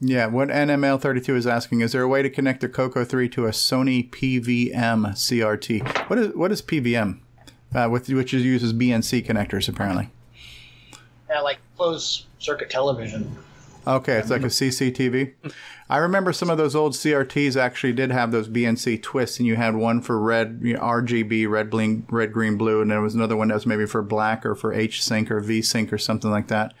Yeah, 0.00 0.26
what 0.26 0.50
NML32 0.50 1.36
is 1.36 1.46
asking 1.46 1.80
is 1.80 1.92
there 1.92 2.02
a 2.02 2.08
way 2.08 2.22
to 2.22 2.30
connect 2.30 2.60
the 2.60 2.68
Coco 2.68 3.04
3 3.04 3.28
to 3.30 3.46
a 3.46 3.50
Sony 3.50 4.08
PVM 4.10 5.14
CRT? 5.16 5.80
What 6.08 6.18
is 6.18 6.34
what 6.34 6.50
is 6.52 6.60
PVM? 6.62 7.20
Uh, 7.74 7.88
with 7.90 8.08
which 8.08 8.34
is 8.34 8.44
uses 8.44 8.72
BNC 8.72 9.22
connectors 9.22 9.68
apparently. 9.68 10.10
Yeah, 11.30 11.40
like 11.40 11.58
closed 11.76 12.24
circuit 12.40 12.68
television. 12.68 13.36
Okay, 13.86 14.18
it's 14.18 14.30
like 14.30 14.42
a 14.42 14.46
CCTV. 14.46 15.32
I 15.90 15.96
remember 15.98 16.32
some 16.32 16.48
of 16.50 16.56
those 16.58 16.74
old 16.76 16.92
CRTs 16.92 17.56
actually 17.56 17.92
did 17.92 18.10
have 18.12 18.30
those 18.30 18.48
BNC 18.48 19.02
twists, 19.02 19.38
and 19.38 19.46
you 19.46 19.56
had 19.56 19.74
one 19.74 20.00
for 20.00 20.18
red, 20.20 20.60
you 20.62 20.74
know, 20.74 20.80
RGB, 20.80 21.48
red, 21.50 21.68
bling, 21.68 22.06
red, 22.08 22.32
green, 22.32 22.56
blue, 22.56 22.80
and 22.80 22.90
there 22.90 23.00
was 23.00 23.14
another 23.14 23.36
one 23.36 23.48
that 23.48 23.54
was 23.54 23.66
maybe 23.66 23.86
for 23.86 24.00
black 24.02 24.46
or 24.46 24.54
for 24.54 24.72
H 24.72 25.02
sync 25.04 25.30
or 25.30 25.40
V 25.40 25.62
sync 25.62 25.92
or 25.92 25.98
something 25.98 26.30
like 26.30 26.46
that. 26.48 26.74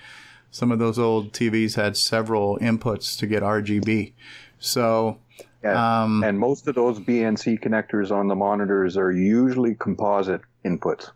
Some 0.50 0.70
of 0.70 0.78
those 0.78 0.98
old 0.98 1.32
TVs 1.32 1.74
had 1.74 1.96
several 1.96 2.58
inputs 2.58 3.18
to 3.18 3.26
get 3.26 3.42
RGB. 3.42 4.12
So, 4.58 5.18
Yeah. 5.64 6.02
um, 6.04 6.22
and 6.22 6.38
most 6.38 6.68
of 6.68 6.74
those 6.76 7.00
BNC 7.00 7.58
connectors 7.60 8.10
on 8.12 8.28
the 8.28 8.34
monitors 8.36 8.96
are 8.96 9.10
usually 9.10 9.74
composite 9.74 10.42
inputs. 10.64 11.10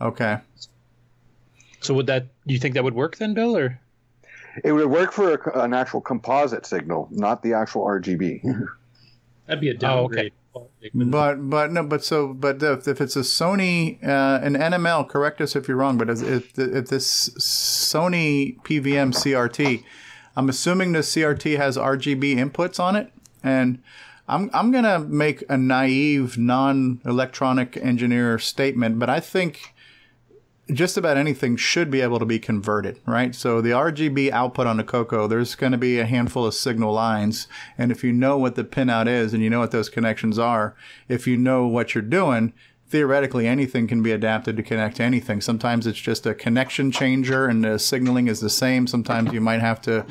okay. 0.00 0.38
So 1.80 1.94
would 1.94 2.06
that? 2.08 2.26
Do 2.46 2.52
you 2.54 2.58
think 2.60 2.74
that 2.74 2.82
would 2.84 2.94
work 2.94 3.16
then, 3.16 3.32
Bill? 3.34 3.56
Or 3.56 3.78
It 4.64 4.72
would 4.72 4.86
work 4.88 5.12
for 5.12 5.34
a, 5.34 5.60
an 5.62 5.74
actual 5.74 6.00
composite 6.00 6.66
signal, 6.66 7.08
not 7.10 7.42
the 7.42 7.54
actual 7.54 7.84
RGB. 7.84 8.42
That'd 9.46 9.60
be 9.60 9.70
a 9.70 9.74
downgrade. 9.74 10.32
Oh, 10.54 10.60
okay. 10.60 10.90
But 10.94 11.50
but 11.50 11.72
no 11.72 11.82
but 11.82 12.02
so 12.02 12.32
but 12.32 12.62
if, 12.62 12.88
if 12.88 13.00
it's 13.00 13.16
a 13.16 13.20
Sony 13.20 14.02
uh, 14.02 14.40
an 14.42 14.54
NML 14.54 15.06
correct 15.06 15.40
us 15.40 15.54
if 15.54 15.68
you're 15.68 15.76
wrong 15.76 15.98
but 15.98 16.08
if 16.08 16.22
if, 16.22 16.58
if 16.58 16.86
this 16.88 17.28
Sony 17.38 18.58
PVM 18.62 19.12
CRT 19.12 19.84
I'm 20.34 20.48
assuming 20.48 20.92
the 20.92 21.00
CRT 21.00 21.58
has 21.58 21.76
RGB 21.76 22.36
inputs 22.36 22.80
on 22.80 22.96
it 22.96 23.12
and 23.42 23.82
I'm 24.28 24.48
I'm 24.54 24.70
gonna 24.70 25.00
make 25.00 25.44
a 25.50 25.58
naive 25.58 26.38
non-electronic 26.38 27.76
engineer 27.76 28.38
statement 28.38 28.98
but 28.98 29.10
I 29.10 29.20
think 29.20 29.74
just 30.72 30.96
about 30.96 31.16
anything 31.16 31.56
should 31.56 31.90
be 31.90 32.00
able 32.00 32.18
to 32.18 32.24
be 32.24 32.38
converted, 32.38 32.98
right? 33.06 33.34
So 33.34 33.60
the 33.60 33.70
RGB 33.70 34.30
output 34.30 34.66
on 34.66 34.76
the 34.76 34.84
Coco, 34.84 35.26
there's 35.26 35.54
going 35.54 35.72
to 35.72 35.78
be 35.78 35.98
a 35.98 36.06
handful 36.06 36.44
of 36.44 36.54
signal 36.54 36.92
lines, 36.92 37.46
and 37.78 37.92
if 37.92 38.02
you 38.02 38.12
know 38.12 38.36
what 38.36 38.56
the 38.56 38.64
pinout 38.64 39.06
is 39.06 39.32
and 39.32 39.42
you 39.42 39.50
know 39.50 39.60
what 39.60 39.70
those 39.70 39.88
connections 39.88 40.38
are, 40.38 40.74
if 41.08 41.26
you 41.26 41.36
know 41.36 41.66
what 41.66 41.94
you're 41.94 42.02
doing, 42.02 42.52
theoretically 42.96 43.46
anything 43.46 43.86
can 43.86 44.02
be 44.02 44.10
adapted 44.10 44.56
to 44.56 44.62
connect 44.62 44.96
to 44.96 45.02
anything. 45.02 45.38
Sometimes 45.42 45.86
it's 45.86 45.98
just 45.98 46.24
a 46.24 46.32
connection 46.32 46.90
changer 46.90 47.44
and 47.44 47.62
the 47.62 47.78
signaling 47.78 48.26
is 48.26 48.40
the 48.40 48.48
same. 48.48 48.86
Sometimes 48.86 49.34
you 49.34 49.40
might 49.42 49.60
have 49.60 49.82
to 49.82 50.06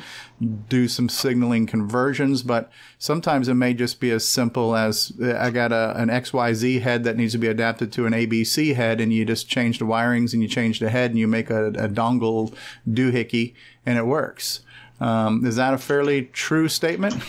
do 0.68 0.86
some 0.86 1.08
signaling 1.08 1.66
conversions, 1.66 2.44
but 2.44 2.70
sometimes 2.96 3.48
it 3.48 3.54
may 3.54 3.74
just 3.74 3.98
be 3.98 4.12
as 4.12 4.24
simple 4.24 4.76
as 4.76 5.12
uh, 5.20 5.36
I 5.36 5.50
got 5.50 5.72
a, 5.72 6.00
an 6.00 6.10
XYZ 6.10 6.80
head 6.82 7.02
that 7.02 7.16
needs 7.16 7.32
to 7.32 7.38
be 7.38 7.48
adapted 7.48 7.90
to 7.94 8.06
an 8.06 8.12
ABC 8.12 8.76
head, 8.76 9.00
and 9.00 9.12
you 9.12 9.24
just 9.24 9.48
change 9.48 9.80
the 9.80 9.84
wirings 9.84 10.32
and 10.32 10.40
you 10.40 10.48
change 10.48 10.78
the 10.78 10.88
head 10.88 11.10
and 11.10 11.18
you 11.18 11.26
make 11.26 11.50
a, 11.50 11.70
a 11.70 11.88
dongle 11.88 12.54
doohickey 12.88 13.54
and 13.84 13.98
it 13.98 14.06
works. 14.06 14.60
Um, 15.00 15.44
is 15.44 15.56
that 15.56 15.74
a 15.74 15.78
fairly 15.78 16.26
true 16.26 16.68
statement? 16.68 17.20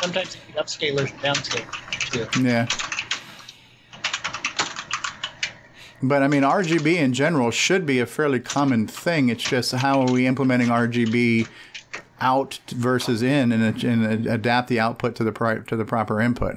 Sometimes 0.00 0.36
you 0.36 0.54
get 0.54 0.64
upscalers 0.64 1.10
and 1.10 1.20
downscalers 1.20 2.32
too. 2.32 2.42
Yeah. 2.44 2.68
But 6.04 6.22
I 6.22 6.28
mean, 6.28 6.42
RGB 6.42 6.96
in 6.96 7.14
general 7.14 7.50
should 7.50 7.86
be 7.86 7.98
a 7.98 8.04
fairly 8.04 8.38
common 8.38 8.86
thing. 8.86 9.30
It's 9.30 9.42
just 9.42 9.72
how 9.72 10.02
are 10.02 10.12
we 10.12 10.26
implementing 10.26 10.68
RGB 10.68 11.48
out 12.20 12.60
versus 12.68 13.22
in 13.22 13.52
and, 13.52 13.82
and 13.82 14.26
adapt 14.26 14.68
the 14.68 14.78
output 14.78 15.14
to 15.16 15.24
the 15.24 15.32
pri- 15.32 15.60
to 15.66 15.76
the 15.76 15.84
proper 15.86 16.20
input. 16.20 16.56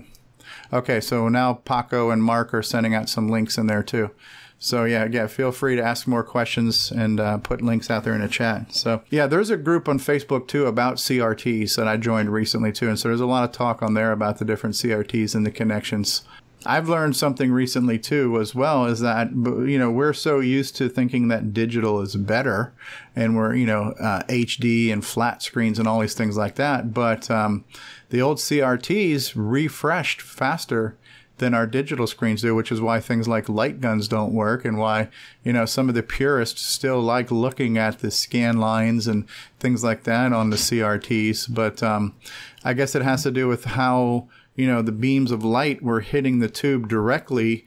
Okay, 0.74 1.00
so 1.00 1.30
now 1.30 1.54
Paco 1.54 2.10
and 2.10 2.22
Mark 2.22 2.54
are 2.54 2.62
sending 2.62 2.94
out 2.94 3.08
some 3.08 3.30
links 3.30 3.58
in 3.58 3.68
there 3.68 3.84
too. 3.84 4.12
So 4.60 4.84
yeah, 4.84 5.08
yeah, 5.10 5.28
feel 5.28 5.54
free 5.54 5.78
to 5.78 5.84
ask 5.84 6.08
more 6.08 6.24
questions 6.24 6.92
and 6.92 7.20
uh, 7.20 7.38
put 7.38 7.62
links 7.62 7.90
out 7.90 8.04
there 8.04 8.16
in 8.16 8.22
the 8.22 8.28
chat. 8.28 8.74
So 8.76 9.02
yeah, 9.10 9.28
there's 9.28 9.50
a 9.50 9.56
group 9.56 9.88
on 9.88 9.98
Facebook 9.98 10.50
too 10.50 10.66
about 10.66 10.96
CRTs 10.98 11.76
that 11.78 11.88
I 11.88 11.96
joined 11.96 12.34
recently 12.34 12.74
too, 12.74 12.90
and 12.90 13.00
so 13.00 13.08
there's 13.08 13.22
a 13.22 13.26
lot 13.26 13.46
of 13.46 13.54
talk 13.54 13.82
on 13.82 13.94
there 13.94 14.12
about 14.12 14.40
the 14.40 14.46
different 14.46 14.76
CRTs 14.76 15.36
and 15.36 15.46
the 15.46 15.52
connections. 15.52 16.24
I've 16.68 16.90
learned 16.90 17.16
something 17.16 17.52
recently 17.52 17.98
too, 17.98 18.40
as 18.42 18.54
well, 18.54 18.86
is 18.86 19.00
that 19.00 19.32
you 19.32 19.80
know 19.80 19.90
we're 19.90 20.14
so 20.14 20.42
used 20.42 20.76
to 20.76 20.90
thinking 20.90 21.30
that 21.30 21.54
digital 21.54 22.02
is 22.02 22.16
better, 22.18 22.74
and 23.16 23.38
we're 23.38 23.56
you 23.56 23.66
know 23.66 23.94
uh, 24.00 24.24
HD 24.24 24.92
and 24.92 25.04
flat 25.04 25.42
screens 25.42 25.80
and 25.80 25.88
all 25.88 26.02
these 26.02 26.14
things 26.14 26.36
like 26.36 26.56
that. 26.56 26.94
But 26.94 27.32
um, 27.32 27.64
the 28.10 28.22
old 28.22 28.38
CRTs 28.38 29.32
refreshed 29.36 30.22
faster 30.22 30.98
than 31.38 31.54
our 31.54 31.68
digital 31.68 32.08
screens 32.08 32.42
do, 32.42 32.54
which 32.54 32.72
is 32.72 32.82
why 32.82 33.00
things 33.00 33.28
like 33.28 33.48
light 33.48 33.80
guns 33.80 34.10
don't 34.10 34.34
work, 34.34 34.66
and 34.66 34.78
why 34.78 35.08
you 35.46 35.54
know 35.54 35.66
some 35.66 35.88
of 35.88 35.96
the 35.96 36.04
purists 36.04 36.62
still 36.62 37.00
like 37.00 37.32
looking 37.32 37.78
at 37.78 38.00
the 38.00 38.12
scan 38.12 38.58
lines 38.58 39.08
and 39.08 39.26
things 39.62 39.86
like 39.86 40.04
that 40.04 40.34
on 40.34 40.50
the 40.50 40.58
CRTs. 40.58 41.54
But 41.54 41.82
um, 41.82 42.14
I 42.66 42.74
guess 42.74 42.94
it 42.94 43.04
has 43.04 43.24
to 43.24 43.32
do 43.32 43.48
with 43.48 43.64
how 43.64 44.28
you 44.58 44.68
know, 44.68 44.82
the 44.82 44.92
beams 44.92 45.32
of 45.32 45.46
light 45.46 45.82
were 45.82 46.02
hitting 46.02 46.40
the 46.40 46.50
tube 46.50 46.90
directly 46.90 47.66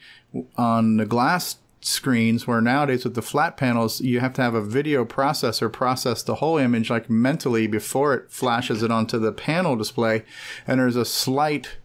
on 0.57 0.99
the 0.99 1.07
glass 1.07 1.57
screens 1.83 2.47
where 2.47 2.61
nowadays 2.61 3.05
with 3.05 3.15
the 3.15 3.23
flat 3.23 3.57
panels 3.57 4.03
you 4.03 4.21
have 4.21 4.35
to 4.35 4.43
have 4.43 4.53
a 4.53 4.61
video 4.61 5.03
processor 5.03 5.73
process 5.73 6.23
the 6.23 6.35
whole 6.35 6.59
image 6.59 6.91
like 6.91 7.09
mentally 7.09 7.67
before 7.67 8.13
it 8.13 8.31
flashes 8.31 8.83
it 8.83 8.91
onto 8.91 9.19
the 9.19 9.33
panel 9.33 9.77
display 9.77 10.23
and 10.67 10.79
there's 10.79 10.95
a 10.95 11.07
slight 11.07 11.79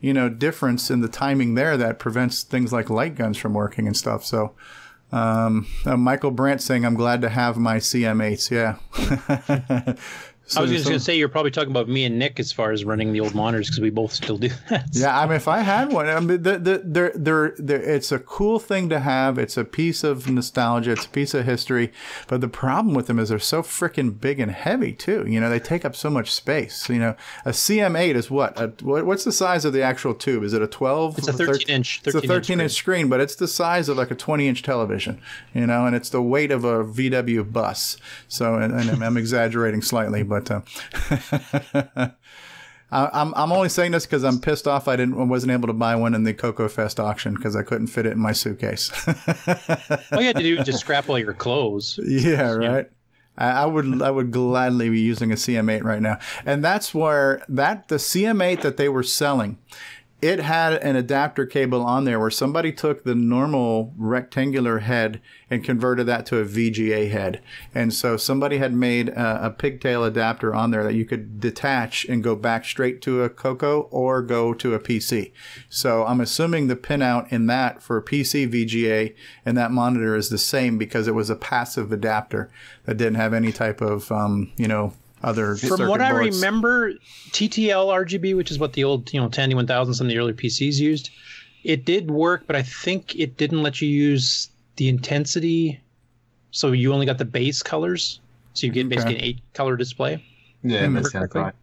you 0.00 0.14
know 0.14 0.30
difference 0.30 0.90
in 0.90 1.02
the 1.02 1.08
timing 1.08 1.54
there 1.54 1.76
that 1.76 1.98
prevents 1.98 2.42
things 2.42 2.72
like 2.72 2.88
light 2.88 3.14
guns 3.14 3.36
from 3.36 3.52
working 3.52 3.86
and 3.86 3.94
stuff 3.94 4.24
so 4.24 4.54
um, 5.12 5.66
uh, 5.84 5.96
Michael 5.96 6.30
Brandt 6.30 6.62
saying, 6.62 6.86
"I'm 6.86 6.94
glad 6.94 7.20
to 7.20 7.28
have 7.28 7.58
my 7.58 7.76
CM8s." 7.76 8.50
Yeah. 8.50 9.94
I 10.56 10.60
was 10.60 10.70
just 10.70 10.84
going 10.84 10.98
to 10.98 11.04
say 11.04 11.16
you're 11.16 11.28
probably 11.28 11.50
talking 11.50 11.70
about 11.70 11.88
me 11.88 12.04
and 12.04 12.18
Nick 12.18 12.38
as 12.38 12.52
far 12.52 12.72
as 12.72 12.84
running 12.84 13.12
the 13.12 13.20
old 13.20 13.34
monitors 13.34 13.68
because 13.68 13.80
we 13.80 13.90
both 13.90 14.12
still 14.12 14.36
do 14.36 14.50
that. 14.70 14.88
Yeah, 14.92 15.18
I 15.18 15.24
mean, 15.26 15.36
if 15.36 15.48
I 15.48 15.60
had 15.60 15.92
one, 15.92 16.08
I 16.08 16.20
mean, 16.20 16.42
the, 16.42 16.58
the, 16.58 16.82
they're, 16.84 17.12
they're, 17.14 17.54
they're, 17.58 17.82
it's 17.82 18.12
a 18.12 18.18
cool 18.18 18.58
thing 18.58 18.88
to 18.90 19.00
have. 19.00 19.38
It's 19.38 19.56
a 19.56 19.64
piece 19.64 20.04
of 20.04 20.28
nostalgia. 20.28 20.92
It's 20.92 21.06
a 21.06 21.08
piece 21.08 21.32
of 21.32 21.44
history. 21.44 21.92
But 22.26 22.40
the 22.40 22.48
problem 22.48 22.94
with 22.94 23.06
them 23.06 23.18
is 23.18 23.28
they're 23.30 23.38
so 23.38 23.62
freaking 23.62 24.20
big 24.20 24.40
and 24.40 24.50
heavy 24.50 24.92
too. 24.92 25.24
You 25.26 25.40
know, 25.40 25.48
they 25.48 25.60
take 25.60 25.84
up 25.84 25.96
so 25.96 26.10
much 26.10 26.32
space. 26.32 26.88
You 26.88 26.98
know, 26.98 27.16
a 27.44 27.50
CM8 27.50 28.14
is 28.14 28.30
what? 28.30 28.60
A, 28.60 28.68
what 28.82 29.06
what's 29.06 29.24
the 29.24 29.32
size 29.32 29.64
of 29.64 29.72
the 29.72 29.82
actual 29.82 30.14
tube? 30.14 30.42
Is 30.42 30.52
it 30.52 30.62
a 30.62 30.66
12? 30.66 31.18
It's 31.18 31.28
a 31.28 31.32
13 31.32 31.68
inch. 31.68 32.00
13 32.02 32.18
it's 32.18 32.24
a 32.24 32.28
13 32.28 32.60
inch 32.60 32.72
screen. 32.72 32.96
screen, 32.96 33.08
but 33.08 33.20
it's 33.20 33.36
the 33.36 33.48
size 33.48 33.88
of 33.88 33.96
like 33.96 34.10
a 34.10 34.14
20 34.14 34.48
inch 34.48 34.62
television. 34.62 35.20
You 35.54 35.66
know, 35.66 35.86
and 35.86 35.96
it's 35.96 36.10
the 36.10 36.22
weight 36.22 36.50
of 36.50 36.64
a 36.64 36.84
VW 36.84 37.52
bus. 37.52 37.96
So, 38.28 38.56
and, 38.56 38.72
and 38.74 39.02
I'm 39.02 39.16
exaggerating 39.16 39.82
slightly, 39.82 40.22
but. 40.32 40.50
Uh, 40.50 42.08
I'm 42.92 43.32
I'm 43.34 43.52
only 43.52 43.70
saying 43.70 43.92
this 43.92 44.04
because 44.04 44.22
I'm 44.22 44.38
pissed 44.38 44.68
off. 44.68 44.86
I 44.86 44.96
didn't 44.96 45.28
wasn't 45.28 45.52
able 45.52 45.66
to 45.68 45.72
buy 45.72 45.96
one 45.96 46.14
in 46.14 46.24
the 46.24 46.34
Coco 46.34 46.68
Fest 46.68 47.00
auction 47.00 47.34
because 47.34 47.56
I 47.56 47.62
couldn't 47.62 47.86
fit 47.86 48.04
it 48.04 48.12
in 48.12 48.18
my 48.18 48.32
suitcase. 48.32 48.92
All 50.12 50.20
you 50.20 50.26
had 50.26 50.36
to 50.36 50.42
do 50.42 50.58
was 50.58 50.66
just 50.66 50.80
scrap 50.80 51.08
all 51.08 51.18
your 51.18 51.32
clothes. 51.32 51.98
Yeah, 52.06 52.52
right. 52.52 52.90
I, 53.38 53.48
I 53.48 53.66
would 53.66 54.02
I 54.02 54.10
would 54.10 54.30
gladly 54.30 54.90
be 54.90 55.00
using 55.00 55.32
a 55.32 55.36
CM8 55.36 55.82
right 55.84 56.02
now, 56.02 56.18
and 56.44 56.62
that's 56.62 56.94
where 56.94 57.42
that 57.48 57.88
the 57.88 57.96
CM8 57.96 58.60
that 58.60 58.76
they 58.76 58.90
were 58.90 59.02
selling 59.02 59.56
it 60.22 60.38
had 60.38 60.74
an 60.74 60.94
adapter 60.94 61.44
cable 61.44 61.82
on 61.82 62.04
there 62.04 62.20
where 62.20 62.30
somebody 62.30 62.70
took 62.70 63.02
the 63.02 63.14
normal 63.14 63.92
rectangular 63.96 64.78
head 64.78 65.20
and 65.50 65.64
converted 65.64 66.06
that 66.06 66.24
to 66.26 66.38
a 66.38 66.44
VGA 66.44 67.10
head. 67.10 67.42
And 67.74 67.92
so 67.92 68.16
somebody 68.16 68.58
had 68.58 68.72
made 68.72 69.08
a, 69.08 69.46
a, 69.46 69.50
pigtail 69.50 70.04
adapter 70.04 70.54
on 70.54 70.70
there 70.70 70.84
that 70.84 70.94
you 70.94 71.04
could 71.04 71.40
detach 71.40 72.04
and 72.04 72.22
go 72.22 72.36
back 72.36 72.64
straight 72.64 73.02
to 73.02 73.24
a 73.24 73.28
Coco 73.28 73.82
or 73.90 74.22
go 74.22 74.54
to 74.54 74.74
a 74.74 74.78
PC. 74.78 75.32
So 75.68 76.06
I'm 76.06 76.20
assuming 76.20 76.68
the 76.68 76.76
pinout 76.76 77.30
in 77.32 77.48
that 77.48 77.82
for 77.82 78.00
PC 78.00 78.48
VGA 78.48 79.16
and 79.44 79.58
that 79.58 79.72
monitor 79.72 80.14
is 80.14 80.28
the 80.28 80.38
same 80.38 80.78
because 80.78 81.08
it 81.08 81.16
was 81.16 81.30
a 81.30 81.36
passive 81.36 81.90
adapter 81.90 82.48
that 82.84 82.96
didn't 82.96 83.16
have 83.16 83.34
any 83.34 83.50
type 83.50 83.80
of, 83.80 84.12
um, 84.12 84.52
you 84.56 84.68
know, 84.68 84.92
other. 85.22 85.56
From 85.56 85.88
what 85.88 86.00
I 86.00 86.10
remember, 86.10 86.92
TTL 87.30 87.86
RGB, 87.86 88.36
which 88.36 88.50
is 88.50 88.58
what 88.58 88.72
the 88.72 88.84
old 88.84 89.12
you 89.12 89.20
know 89.20 89.28
Tandy 89.28 89.54
1000 89.54 89.94
some 89.94 90.06
of 90.06 90.10
the 90.10 90.18
early 90.18 90.32
PCs 90.32 90.78
used, 90.78 91.10
it 91.64 91.84
did 91.84 92.10
work, 92.10 92.44
but 92.46 92.56
I 92.56 92.62
think 92.62 93.14
it 93.16 93.36
didn't 93.36 93.62
let 93.62 93.80
you 93.80 93.88
use 93.88 94.48
the 94.76 94.88
intensity, 94.88 95.80
so 96.50 96.72
you 96.72 96.92
only 96.92 97.06
got 97.06 97.18
the 97.18 97.24
base 97.24 97.62
colors. 97.62 98.20
So 98.54 98.66
you 98.66 98.72
get 98.72 98.88
basically 98.88 99.16
an 99.16 99.24
eight 99.24 99.38
color 99.54 99.76
display. 99.76 100.22
Yeah, 100.62 100.88
that 100.88 101.06
sounds 101.06 101.34
right. 101.34 101.54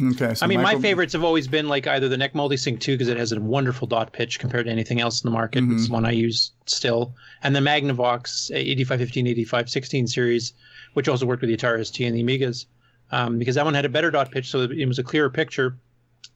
Okay. 0.00 0.34
So 0.34 0.44
I 0.44 0.48
mean, 0.48 0.60
Michael... 0.60 0.80
my 0.80 0.82
favorites 0.82 1.12
have 1.12 1.24
always 1.24 1.46
been 1.46 1.68
like 1.68 1.86
either 1.86 2.08
the 2.08 2.16
NEC 2.16 2.32
Multisync 2.32 2.80
2 2.80 2.94
because 2.94 3.08
it 3.08 3.16
has 3.16 3.32
a 3.32 3.40
wonderful 3.40 3.86
dot 3.86 4.12
pitch 4.12 4.40
compared 4.40 4.66
to 4.66 4.72
anything 4.72 5.00
else 5.00 5.22
in 5.22 5.28
the 5.28 5.32
market. 5.32 5.62
Mm-hmm. 5.62 5.76
It's 5.76 5.88
one 5.88 6.04
I 6.04 6.10
use 6.10 6.52
still. 6.66 7.14
And 7.42 7.54
the 7.54 7.60
Magnavox 7.60 8.50
8515, 8.50 9.26
8516 9.28 10.06
series, 10.08 10.52
which 10.94 11.08
also 11.08 11.26
worked 11.26 11.42
with 11.42 11.50
the 11.50 11.56
Atari 11.56 11.86
ST 11.86 12.06
and 12.06 12.16
the 12.16 12.22
Amigas, 12.22 12.66
um, 13.12 13.38
because 13.38 13.54
that 13.54 13.64
one 13.64 13.74
had 13.74 13.84
a 13.84 13.88
better 13.88 14.10
dot 14.10 14.30
pitch, 14.30 14.50
so 14.50 14.62
it 14.62 14.86
was 14.86 14.98
a 14.98 15.04
clearer 15.04 15.30
picture. 15.30 15.76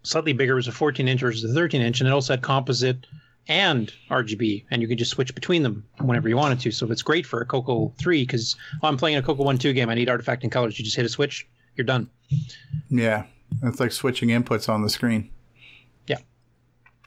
Slightly 0.02 0.32
bigger, 0.32 0.52
it 0.52 0.56
was 0.56 0.68
a 0.68 0.72
14 0.72 1.08
inch 1.08 1.20
versus 1.20 1.50
a 1.50 1.52
13 1.52 1.80
inch, 1.80 2.00
and 2.00 2.08
it 2.08 2.12
also 2.12 2.34
had 2.34 2.42
composite 2.42 3.06
and 3.48 3.92
RGB, 4.10 4.66
and 4.70 4.82
you 4.82 4.88
could 4.88 4.98
just 4.98 5.10
switch 5.10 5.34
between 5.34 5.62
them 5.62 5.84
whenever 5.98 6.28
you 6.28 6.36
wanted 6.36 6.60
to. 6.60 6.70
So 6.70 6.90
it's 6.90 7.02
great 7.02 7.26
for 7.26 7.40
a 7.40 7.46
Coco 7.46 7.92
3 7.98 8.22
because 8.22 8.54
I'm 8.82 8.98
playing 8.98 9.16
a 9.16 9.22
Coco 9.22 9.42
1 9.42 9.58
2 9.58 9.72
game, 9.72 9.88
I 9.88 9.94
need 9.94 10.08
artifact 10.08 10.42
and 10.42 10.52
colors. 10.52 10.78
You 10.78 10.84
just 10.84 10.96
hit 10.96 11.06
a 11.06 11.08
switch, 11.08 11.48
you're 11.74 11.86
done. 11.86 12.10
Yeah, 12.90 13.24
it's 13.62 13.80
like 13.80 13.92
switching 13.92 14.28
inputs 14.28 14.68
on 14.68 14.82
the 14.82 14.90
screen. 14.90 15.30
Yeah. 16.06 16.18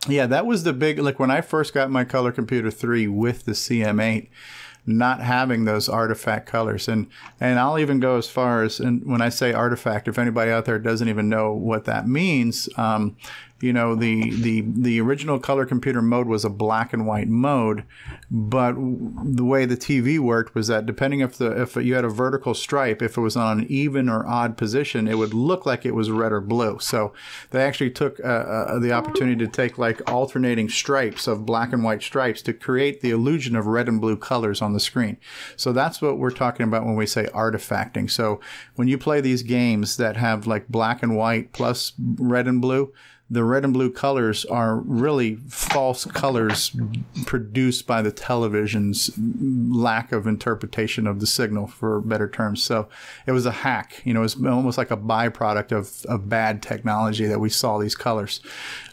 Yeah, 0.07 0.25
that 0.27 0.45
was 0.45 0.63
the 0.63 0.73
big 0.73 0.99
like 0.99 1.19
when 1.19 1.31
I 1.31 1.41
first 1.41 1.73
got 1.73 1.89
my 1.91 2.03
color 2.03 2.31
computer 2.31 2.71
3 2.71 3.07
with 3.07 3.45
the 3.45 3.53
CM8 3.53 4.29
not 4.85 5.21
having 5.21 5.65
those 5.65 5.87
artifact 5.87 6.47
colors 6.47 6.87
and 6.87 7.07
and 7.39 7.59
I'll 7.59 7.77
even 7.77 7.99
go 7.99 8.17
as 8.17 8.27
far 8.27 8.63
as 8.63 8.79
and 8.79 9.05
when 9.05 9.21
I 9.21 9.29
say 9.29 9.53
artifact 9.53 10.07
if 10.07 10.17
anybody 10.17 10.49
out 10.49 10.65
there 10.65 10.79
doesn't 10.79 11.07
even 11.07 11.29
know 11.29 11.53
what 11.53 11.85
that 11.85 12.07
means 12.07 12.67
um, 12.77 13.15
you 13.61 13.73
know 13.73 13.95
the 13.95 14.31
the 14.41 14.63
the 14.67 14.99
original 14.99 15.39
color 15.39 15.65
computer 15.65 16.01
mode 16.01 16.27
was 16.27 16.43
a 16.43 16.49
black 16.49 16.93
and 16.93 17.05
white 17.05 17.27
mode 17.27 17.83
but 18.29 18.73
the 18.73 19.45
way 19.45 19.65
the 19.65 19.77
TV 19.77 20.19
worked 20.19 20.55
was 20.55 20.67
that 20.67 20.85
depending 20.85 21.19
if 21.19 21.37
the 21.37 21.61
if 21.61 21.75
you 21.75 21.95
had 21.95 22.05
a 22.05 22.09
vertical 22.09 22.53
stripe 22.53 23.01
if 23.01 23.17
it 23.17 23.21
was 23.21 23.35
on 23.35 23.59
an 23.59 23.65
even 23.69 24.09
or 24.09 24.25
odd 24.25 24.57
position 24.57 25.07
it 25.07 25.17
would 25.17 25.33
look 25.33 25.65
like 25.65 25.85
it 25.85 25.95
was 25.95 26.09
red 26.09 26.31
or 26.31 26.41
blue. 26.41 26.79
So 26.79 27.13
they 27.51 27.63
actually 27.63 27.91
took 27.91 28.19
uh, 28.19 28.23
uh, 28.27 28.79
the 28.79 28.91
opportunity 28.91 29.43
to 29.45 29.51
take 29.51 29.77
like 29.77 30.09
alternating 30.09 30.69
stripes 30.69 31.27
of 31.27 31.45
black 31.45 31.73
and 31.73 31.83
white 31.83 32.01
stripes 32.01 32.41
to 32.43 32.53
create 32.53 33.01
the 33.01 33.11
illusion 33.11 33.55
of 33.55 33.67
red 33.67 33.87
and 33.87 33.99
blue 33.99 34.17
colors 34.17 34.61
on 34.61 34.73
the 34.73 34.79
screen. 34.79 35.17
So 35.55 35.71
that's 35.73 36.01
what 36.01 36.17
we're 36.17 36.31
talking 36.31 36.65
about 36.65 36.85
when 36.85 36.95
we 36.95 37.05
say 37.05 37.25
artifacting. 37.33 38.09
So 38.09 38.39
when 38.75 38.87
you 38.87 38.97
play 38.97 39.21
these 39.21 39.43
games 39.43 39.97
that 39.97 40.17
have 40.17 40.47
like 40.47 40.67
black 40.67 41.03
and 41.03 41.15
white 41.15 41.53
plus 41.53 41.93
red 41.99 42.47
and 42.47 42.61
blue 42.61 42.93
the 43.31 43.45
red 43.45 43.63
and 43.63 43.73
blue 43.73 43.89
colors 43.89 44.43
are 44.43 44.75
really 44.75 45.37
false 45.47 46.03
colors 46.03 46.75
produced 47.25 47.87
by 47.87 48.01
the 48.01 48.11
television's 48.11 49.09
lack 49.17 50.11
of 50.11 50.27
interpretation 50.27 51.07
of 51.07 51.21
the 51.21 51.25
signal, 51.25 51.65
for 51.65 52.01
better 52.01 52.27
terms. 52.27 52.61
So 52.61 52.89
it 53.25 53.31
was 53.31 53.45
a 53.45 53.51
hack. 53.51 54.01
You 54.03 54.13
know, 54.13 54.19
it 54.19 54.23
was 54.23 54.45
almost 54.45 54.77
like 54.77 54.91
a 54.91 54.97
byproduct 54.97 55.71
of, 55.71 56.05
of 56.11 56.27
bad 56.27 56.61
technology 56.61 57.25
that 57.25 57.39
we 57.39 57.49
saw 57.49 57.77
these 57.77 57.95
colors. 57.95 58.41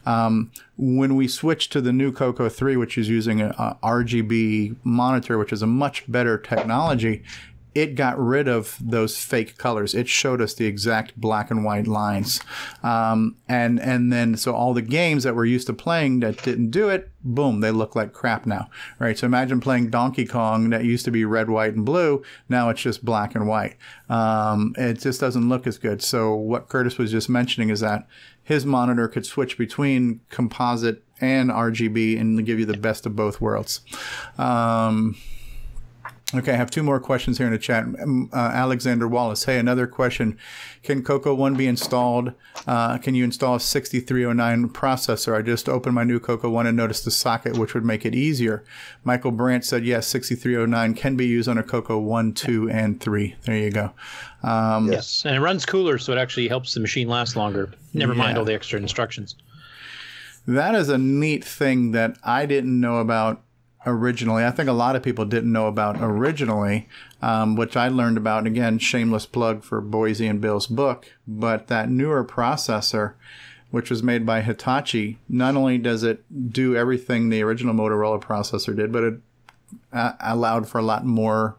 Um, 0.06 0.52
when 0.76 1.16
we 1.16 1.26
switched 1.26 1.72
to 1.72 1.80
the 1.80 1.92
new 1.92 2.12
Coco 2.12 2.48
3, 2.48 2.76
which 2.76 2.96
is 2.96 3.08
using 3.08 3.42
a, 3.42 3.48
a 3.58 3.76
RGB 3.82 4.76
monitor, 4.84 5.36
which 5.36 5.52
is 5.52 5.62
a 5.62 5.66
much 5.66 6.10
better 6.10 6.38
technology, 6.38 7.24
it 7.74 7.94
got 7.94 8.18
rid 8.18 8.48
of 8.48 8.76
those 8.80 9.18
fake 9.18 9.58
colors. 9.58 9.94
It 9.94 10.08
showed 10.08 10.40
us 10.40 10.54
the 10.54 10.66
exact 10.66 11.20
black 11.20 11.50
and 11.50 11.64
white 11.64 11.86
lines. 11.86 12.40
Um, 12.82 13.36
and 13.48 13.80
and 13.80 14.12
then 14.12 14.36
so 14.36 14.54
all 14.54 14.74
the 14.74 14.82
games 14.82 15.24
that 15.24 15.36
we're 15.36 15.44
used 15.44 15.66
to 15.68 15.72
playing 15.72 16.20
that 16.20 16.42
didn't 16.42 16.70
do 16.70 16.88
it, 16.88 17.10
boom, 17.22 17.60
they 17.60 17.70
look 17.70 17.94
like 17.94 18.12
crap 18.12 18.46
now. 18.46 18.68
Right? 18.98 19.16
So 19.18 19.26
imagine 19.26 19.60
playing 19.60 19.90
Donkey 19.90 20.26
Kong 20.26 20.70
that 20.70 20.84
used 20.84 21.04
to 21.04 21.10
be 21.10 21.24
red, 21.24 21.50
white, 21.50 21.74
and 21.74 21.84
blue. 21.84 22.22
Now 22.48 22.68
it's 22.70 22.82
just 22.82 23.04
black 23.04 23.34
and 23.34 23.46
white. 23.46 23.76
Um, 24.08 24.74
it 24.76 25.00
just 25.00 25.20
doesn't 25.20 25.48
look 25.48 25.66
as 25.66 25.78
good. 25.78 26.02
So 26.02 26.34
what 26.34 26.68
Curtis 26.68 26.98
was 26.98 27.10
just 27.10 27.28
mentioning 27.28 27.70
is 27.70 27.80
that 27.80 28.06
his 28.42 28.64
monitor 28.64 29.08
could 29.08 29.26
switch 29.26 29.58
between 29.58 30.20
composite 30.30 31.04
and 31.20 31.50
RGB 31.50 32.18
and 32.18 32.44
give 32.46 32.58
you 32.58 32.64
the 32.64 32.76
best 32.76 33.04
of 33.04 33.14
both 33.14 33.40
worlds. 33.40 33.82
Um, 34.38 35.16
Okay, 36.34 36.52
I 36.52 36.56
have 36.56 36.70
two 36.70 36.82
more 36.82 37.00
questions 37.00 37.38
here 37.38 37.46
in 37.46 37.54
the 37.54 37.58
chat. 37.58 37.86
Uh, 37.86 38.36
Alexander 38.36 39.08
Wallace. 39.08 39.44
Hey, 39.44 39.58
another 39.58 39.86
question. 39.86 40.36
Can 40.82 41.02
Coco 41.02 41.32
1 41.32 41.54
be 41.54 41.66
installed? 41.66 42.34
Uh, 42.66 42.98
can 42.98 43.14
you 43.14 43.24
install 43.24 43.54
a 43.54 43.60
6309 43.60 44.68
processor? 44.68 45.34
I 45.34 45.40
just 45.40 45.70
opened 45.70 45.94
my 45.94 46.04
new 46.04 46.20
Coco 46.20 46.50
1 46.50 46.66
and 46.66 46.76
noticed 46.76 47.06
the 47.06 47.10
socket, 47.10 47.56
which 47.56 47.72
would 47.72 47.84
make 47.84 48.04
it 48.04 48.14
easier. 48.14 48.62
Michael 49.04 49.30
Brandt 49.32 49.64
said, 49.64 49.86
yes, 49.86 50.06
6309 50.08 50.92
can 50.92 51.16
be 51.16 51.26
used 51.26 51.48
on 51.48 51.56
a 51.56 51.62
Coco 51.62 51.98
1, 51.98 52.34
2, 52.34 52.68
and 52.68 53.00
3. 53.00 53.34
There 53.44 53.56
you 53.56 53.70
go. 53.70 53.92
Um, 54.42 54.92
yes, 54.92 55.24
and 55.24 55.34
it 55.34 55.40
runs 55.40 55.64
cooler, 55.64 55.96
so 55.96 56.12
it 56.12 56.18
actually 56.18 56.48
helps 56.48 56.74
the 56.74 56.80
machine 56.80 57.08
last 57.08 57.36
longer. 57.36 57.72
Never 57.94 58.12
yeah. 58.12 58.18
mind 58.18 58.36
all 58.36 58.44
the 58.44 58.54
extra 58.54 58.78
instructions. 58.78 59.34
That 60.46 60.74
is 60.74 60.90
a 60.90 60.98
neat 60.98 61.42
thing 61.42 61.92
that 61.92 62.18
I 62.22 62.44
didn't 62.44 62.78
know 62.78 62.98
about 62.98 63.42
originally. 63.88 64.44
I 64.44 64.50
think 64.50 64.68
a 64.68 64.72
lot 64.72 64.96
of 64.96 65.02
people 65.02 65.24
didn't 65.24 65.52
know 65.52 65.66
about 65.66 65.96
originally, 66.00 66.88
um, 67.22 67.56
which 67.56 67.76
I 67.76 67.88
learned 67.88 68.16
about. 68.16 68.46
Again, 68.46 68.78
shameless 68.78 69.26
plug 69.26 69.62
for 69.62 69.82
Boisy 69.82 70.28
and 70.28 70.40
Bill's 70.40 70.66
book, 70.66 71.12
but 71.26 71.66
that 71.68 71.90
newer 71.90 72.24
processor, 72.24 73.14
which 73.70 73.90
was 73.90 74.02
made 74.02 74.24
by 74.24 74.42
Hitachi, 74.42 75.18
not 75.28 75.56
only 75.56 75.78
does 75.78 76.02
it 76.02 76.24
do 76.52 76.76
everything 76.76 77.28
the 77.28 77.42
original 77.42 77.74
Motorola 77.74 78.22
processor 78.22 78.74
did, 78.76 78.92
but 78.92 79.04
it 79.04 79.14
uh, 79.92 80.12
allowed 80.20 80.68
for 80.68 80.78
a 80.78 80.82
lot 80.82 81.04
more 81.04 81.56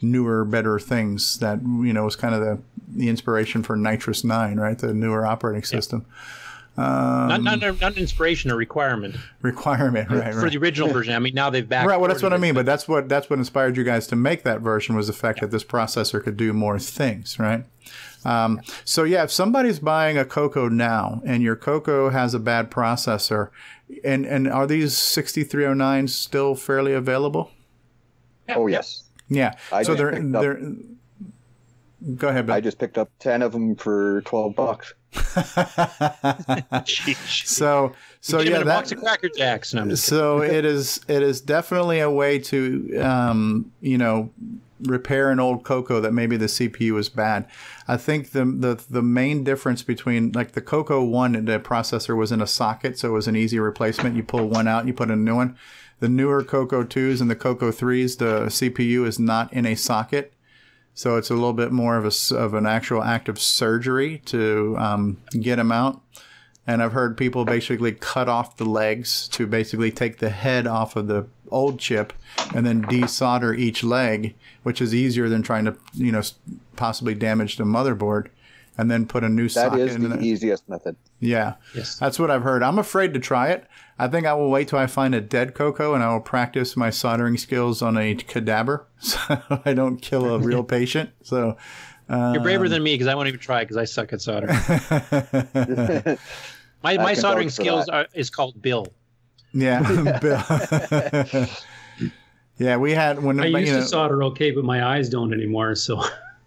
newer, 0.00 0.44
better 0.44 0.78
things 0.78 1.38
that, 1.38 1.60
you 1.62 1.92
know, 1.92 2.04
was 2.04 2.16
kind 2.16 2.34
of 2.34 2.40
the 2.40 2.58
the 2.86 3.08
inspiration 3.08 3.62
for 3.62 3.76
NitrOS-9, 3.76 4.60
right? 4.60 4.78
The 4.78 4.94
newer 4.94 5.26
operating 5.26 5.64
system. 5.64 6.06
Um, 6.76 7.28
not, 7.28 7.42
not, 7.42 7.60
not 7.60 7.92
an 7.92 7.98
inspiration, 7.98 8.50
a 8.50 8.56
requirement. 8.56 9.16
requirement, 9.42 10.10
right? 10.10 10.34
For 10.34 10.50
the 10.50 10.58
original 10.58 10.88
version. 10.92 11.14
I 11.14 11.20
mean, 11.20 11.34
now 11.34 11.48
they've 11.48 11.68
back. 11.68 11.86
Right, 11.86 11.98
well, 12.00 12.08
that's 12.08 12.22
what 12.22 12.32
I 12.32 12.36
mean. 12.36 12.54
But 12.54 12.66
that's 12.66 12.88
what 12.88 13.08
that's 13.08 13.30
what 13.30 13.38
inspired 13.38 13.76
you 13.76 13.84
guys 13.84 14.08
to 14.08 14.16
make 14.16 14.42
that 14.42 14.60
version 14.60 14.96
was 14.96 15.06
the 15.06 15.12
fact 15.12 15.40
that 15.40 15.52
this 15.52 15.62
processor 15.62 16.22
could 16.22 16.36
do 16.36 16.52
more 16.52 16.78
things, 16.80 17.38
right? 17.38 17.64
Um, 18.24 18.60
so 18.84 19.04
yeah, 19.04 19.22
if 19.22 19.30
somebody's 19.30 19.78
buying 19.78 20.18
a 20.18 20.24
Coco 20.24 20.68
now 20.68 21.22
and 21.24 21.42
your 21.42 21.56
Coco 21.56 22.10
has 22.10 22.34
a 22.34 22.40
bad 22.40 22.70
processor, 22.70 23.50
and 24.02 24.26
and 24.26 24.48
are 24.48 24.66
these 24.66 24.94
6309s 24.94 26.10
still 26.10 26.54
fairly 26.56 26.92
available? 26.92 27.50
Oh 28.48 28.66
yes. 28.66 29.04
Yeah. 29.28 29.54
I 29.72 29.82
so 29.82 29.94
they're 29.94 30.14
up- 30.14 30.22
they're. 30.42 30.60
Go 32.16 32.28
ahead, 32.28 32.46
Bill. 32.46 32.56
I 32.56 32.60
just 32.60 32.78
picked 32.78 32.98
up 32.98 33.10
ten 33.18 33.40
of 33.42 33.52
them 33.52 33.76
for 33.76 34.20
twelve 34.22 34.54
bucks. 34.54 34.92
so 36.86 37.92
so 38.20 38.40
yeah, 38.40 38.56
a 38.56 38.64
that, 38.64 38.64
box 38.64 38.92
of 38.92 39.00
Cracker 39.00 39.28
Jacks. 39.36 39.74
No, 39.74 39.94
so 39.94 40.42
it 40.42 40.64
is 40.64 41.00
it 41.08 41.22
is 41.22 41.40
definitely 41.40 42.00
a 42.00 42.10
way 42.10 42.38
to 42.38 42.98
um, 42.98 43.72
you 43.80 43.98
know 43.98 44.30
repair 44.80 45.30
an 45.30 45.40
old 45.40 45.64
Coco 45.64 46.00
that 46.00 46.12
maybe 46.12 46.36
the 46.36 46.46
CPU 46.46 46.98
is 46.98 47.08
bad. 47.08 47.46
I 47.88 47.96
think 47.96 48.30
the 48.30 48.44
the 48.44 48.82
the 48.88 49.02
main 49.02 49.44
difference 49.44 49.82
between 49.82 50.32
like 50.32 50.52
the 50.52 50.60
Coco 50.60 51.02
one, 51.02 51.32
the 51.44 51.58
processor 51.60 52.16
was 52.16 52.32
in 52.32 52.40
a 52.40 52.46
socket, 52.46 52.98
so 52.98 53.10
it 53.10 53.12
was 53.12 53.28
an 53.28 53.36
easy 53.36 53.58
replacement. 53.58 54.16
You 54.16 54.22
pull 54.22 54.48
one 54.48 54.68
out, 54.68 54.86
you 54.86 54.92
put 54.92 55.10
a 55.10 55.16
new 55.16 55.36
one. 55.36 55.56
The 56.00 56.08
newer 56.08 56.42
Coco 56.42 56.82
twos 56.84 57.20
and 57.20 57.30
the 57.30 57.36
Coco 57.36 57.70
threes, 57.70 58.16
the 58.16 58.46
CPU 58.46 59.06
is 59.06 59.18
not 59.18 59.52
in 59.52 59.64
a 59.64 59.74
socket. 59.74 60.34
So 60.94 61.16
it's 61.16 61.30
a 61.30 61.34
little 61.34 61.52
bit 61.52 61.72
more 61.72 61.96
of 61.96 62.04
a 62.04 62.36
of 62.36 62.54
an 62.54 62.66
actual 62.66 63.02
act 63.02 63.28
of 63.28 63.40
surgery 63.40 64.18
to 64.26 64.76
um, 64.78 65.18
get 65.40 65.56
them 65.56 65.72
out. 65.72 66.00
And 66.66 66.82
I've 66.82 66.92
heard 66.92 67.18
people 67.18 67.44
basically 67.44 67.92
cut 67.92 68.28
off 68.28 68.56
the 68.56 68.64
legs 68.64 69.28
to 69.28 69.46
basically 69.46 69.90
take 69.90 70.18
the 70.18 70.30
head 70.30 70.66
off 70.66 70.96
of 70.96 71.08
the 71.08 71.26
old 71.50 71.78
chip 71.78 72.12
and 72.54 72.64
then 72.64 72.82
desolder 72.84 73.56
each 73.58 73.84
leg, 73.84 74.34
which 74.62 74.80
is 74.80 74.94
easier 74.94 75.28
than 75.28 75.42
trying 75.42 75.66
to 75.66 75.76
you 75.94 76.12
know 76.12 76.22
possibly 76.76 77.14
damage 77.14 77.56
the 77.56 77.64
motherboard, 77.64 78.28
and 78.76 78.90
then 78.90 79.06
put 79.06 79.22
a 79.24 79.28
new 79.28 79.44
That 79.44 79.50
socket 79.50 79.80
is 79.80 79.94
in 79.94 80.08
the 80.08 80.16
it. 80.18 80.22
easiest 80.22 80.68
method. 80.68 80.96
Yeah. 81.20 81.54
Yes. 81.74 81.96
That's 81.98 82.18
what 82.18 82.30
I've 82.30 82.42
heard. 82.42 82.62
I'm 82.62 82.78
afraid 82.78 83.14
to 83.14 83.20
try 83.20 83.48
it. 83.50 83.66
I 83.98 84.08
think 84.08 84.26
I 84.26 84.34
will 84.34 84.50
wait 84.50 84.68
till 84.68 84.78
I 84.78 84.86
find 84.86 85.14
a 85.14 85.20
dead 85.20 85.54
Coco 85.54 85.94
and 85.94 86.02
I 86.02 86.12
will 86.12 86.20
practice 86.20 86.76
my 86.76 86.90
soldering 86.90 87.36
skills 87.38 87.80
on 87.82 87.96
a 87.96 88.14
cadaver 88.16 88.86
so 88.98 89.18
I 89.64 89.72
don't 89.74 89.98
kill 89.98 90.34
a 90.34 90.38
real 90.38 90.64
patient. 90.78 91.10
So 91.22 91.56
You're 92.10 92.40
braver 92.40 92.64
um, 92.64 92.70
than 92.72 92.82
me 92.82 92.94
because 92.94 93.06
I 93.06 93.14
won't 93.14 93.28
even 93.28 93.38
try 93.40 93.60
because 93.62 93.76
I 93.76 93.84
suck 93.84 94.12
at 94.12 94.20
soldering. 94.20 94.58
my 96.82 96.96
my 96.96 97.14
soldering 97.14 97.50
skills 97.50 97.88
are, 97.88 98.06
is 98.14 98.30
called 98.30 98.60
Bill. 98.60 98.86
Yeah. 99.52 100.18
Bill. 100.20 101.46
yeah, 102.58 102.76
we 102.76 102.92
had 102.92 103.22
when 103.22 103.38
I 103.40 103.46
you 103.46 103.58
used 103.58 103.72
know, 103.72 103.80
to 103.80 103.86
solder 103.86 104.22
okay, 104.24 104.50
but 104.50 104.64
my 104.64 104.84
eyes 104.84 105.08
don't 105.08 105.32
anymore. 105.32 105.74
So 105.76 106.02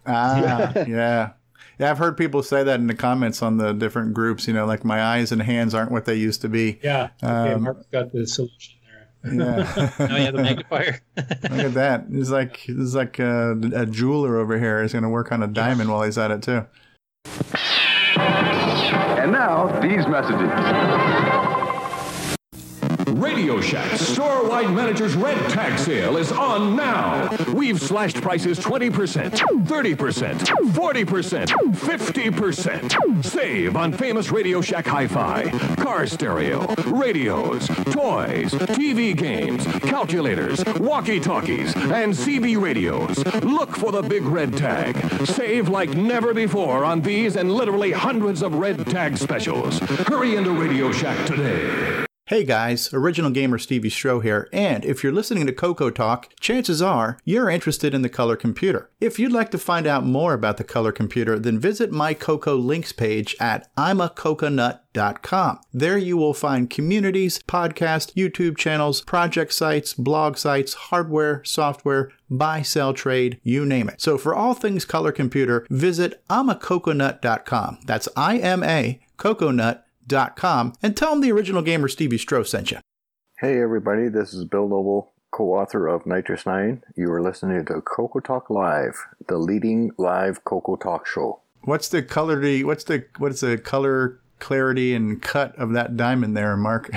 Ah, 0.05 0.39
yeah. 0.75 0.85
Yeah, 0.87 1.29
I've 1.79 1.97
heard 1.99 2.17
people 2.17 2.41
say 2.43 2.63
that 2.63 2.79
in 2.79 2.87
the 2.87 2.95
comments 2.95 3.41
on 3.41 3.57
the 3.57 3.71
different 3.73 4.13
groups, 4.13 4.47
you 4.47 4.53
know, 4.53 4.65
like 4.65 4.83
my 4.83 5.01
eyes 5.01 5.31
and 5.31 5.41
hands 5.41 5.73
aren't 5.73 5.91
what 5.91 6.05
they 6.05 6.15
used 6.15 6.41
to 6.41 6.49
be. 6.49 6.79
yeah, 6.83 7.09
okay, 7.23 7.53
Um, 7.53 7.63
Mark's 7.63 7.85
got 7.91 8.11
the 8.11 8.25
solution 8.25 8.75
there. 9.23 9.33
Yeah. 9.33 9.91
oh 9.99 10.15
yeah, 10.15 10.31
the 10.31 10.41
magnifier. 10.41 11.01
Look 11.17 11.25
at 11.51 11.73
that. 11.75 12.05
He's 12.11 12.31
like 12.31 12.57
he's 12.57 12.95
like 12.95 13.19
a, 13.19 13.51
a 13.73 13.85
jeweler 13.85 14.37
over 14.37 14.57
here. 14.59 14.81
He's 14.81 14.93
going 14.93 15.03
to 15.03 15.09
work 15.09 15.31
on 15.31 15.43
a 15.43 15.47
diamond 15.47 15.91
while 15.91 16.03
he's 16.03 16.17
at 16.17 16.31
it 16.31 16.41
too. 16.41 16.65
And 18.17 19.31
now, 19.31 19.67
these 19.81 20.07
messages. 20.07 20.49
Radio 23.17 23.59
Shack 23.59 23.97
store-wide 23.97 24.69
manager's 24.75 25.15
red 25.15 25.37
tag 25.49 25.79
sale 25.79 26.17
is 26.17 26.31
on 26.31 26.75
now. 26.75 27.35
We've 27.51 27.81
slashed 27.81 28.21
prices 28.21 28.59
20%, 28.59 28.91
30%, 29.31 29.65
40%, 29.65 31.47
50%. 31.47 33.25
Save 33.25 33.75
on 33.75 33.91
famous 33.91 34.31
Radio 34.31 34.61
Shack 34.61 34.85
hi-fi, 34.85 35.49
car 35.77 36.05
stereo, 36.05 36.67
radios, 36.85 37.67
toys, 37.67 38.51
TV 38.53 39.17
games, 39.17 39.65
calculators, 39.81 40.63
walkie-talkies, 40.79 41.75
and 41.75 42.13
CB 42.13 42.61
radios. 42.61 43.17
Look 43.43 43.75
for 43.75 43.91
the 43.91 44.03
big 44.03 44.23
red 44.25 44.55
tag. 44.55 44.95
Save 45.25 45.69
like 45.69 45.89
never 45.89 46.35
before 46.35 46.85
on 46.85 47.01
these 47.01 47.35
and 47.35 47.51
literally 47.51 47.91
hundreds 47.91 48.43
of 48.43 48.53
red 48.53 48.85
tag 48.85 49.17
specials. 49.17 49.79
Hurry 49.79 50.35
into 50.35 50.51
Radio 50.51 50.91
Shack 50.91 51.25
today. 51.25 52.06
Hey 52.27 52.43
guys, 52.43 52.93
original 52.93 53.31
gamer 53.31 53.57
Stevie 53.57 53.89
Strow 53.89 54.19
here, 54.19 54.49
and 54.51 54.83
if 54.83 55.01
you're 55.01 55.13
listening 55.13 55.47
to 55.47 55.53
Coco 55.53 55.89
Talk, 55.89 56.27
chances 56.41 56.81
are 56.81 57.17
you're 57.23 57.49
interested 57.49 57.93
in 57.93 58.01
the 58.01 58.09
color 58.09 58.35
computer. 58.35 58.89
If 58.99 59.17
you'd 59.17 59.31
like 59.31 59.49
to 59.51 59.57
find 59.57 59.87
out 59.87 60.03
more 60.05 60.33
about 60.33 60.57
the 60.57 60.65
color 60.65 60.91
computer, 60.91 61.39
then 61.39 61.57
visit 61.57 61.89
my 61.89 62.13
Coco 62.13 62.57
links 62.57 62.91
page 62.91 63.33
at 63.39 63.73
imacoconut.com. 63.77 65.59
There 65.71 65.97
you 65.97 66.17
will 66.17 66.33
find 66.33 66.69
communities, 66.69 67.39
podcasts, 67.47 68.13
YouTube 68.13 68.57
channels, 68.57 69.03
project 69.03 69.53
sites, 69.53 69.93
blog 69.93 70.35
sites, 70.35 70.73
hardware, 70.73 71.41
software, 71.45 72.11
buy, 72.29 72.61
sell, 72.61 72.93
trade, 72.93 73.39
you 73.41 73.65
name 73.65 73.87
it. 73.87 74.01
So 74.01 74.17
for 74.17 74.35
all 74.35 74.53
things 74.53 74.83
color 74.83 75.13
computer, 75.13 75.65
visit 75.69 76.21
imacoconut.com. 76.27 77.77
That's 77.85 78.09
I 78.17 78.39
M 78.39 78.63
A 78.63 78.99
coconut 79.15 79.86
com 80.35 80.73
and 80.81 80.95
tell 80.95 81.11
them 81.11 81.21
the 81.21 81.31
original 81.31 81.61
gamer 81.61 81.87
Stevie 81.87 82.17
Strow 82.17 82.43
sent 82.43 82.71
you. 82.71 82.79
Hey 83.39 83.61
everybody, 83.61 84.07
this 84.07 84.33
is 84.33 84.45
Bill 84.45 84.67
Noble, 84.67 85.13
co-author 85.31 85.87
of 85.87 86.05
NitrOS-9. 86.05 86.81
You 86.95 87.11
are 87.11 87.21
listening 87.21 87.65
to 87.65 87.81
Coco 87.81 88.19
Talk 88.19 88.49
Live, 88.49 88.95
the 89.27 89.37
leading 89.37 89.91
live 89.97 90.43
Coco 90.43 90.75
Talk 90.75 91.05
show. 91.05 91.41
What's 91.61 91.89
the 91.89 92.01
color? 92.01 92.41
What's 92.63 92.83
the 92.85 93.05
what's 93.17 93.41
the 93.41 93.57
color 93.57 94.19
clarity 94.39 94.93
and 94.93 95.21
cut 95.21 95.55
of 95.57 95.73
that 95.73 95.97
diamond 95.97 96.35
there, 96.35 96.55
Mark? 96.57 96.89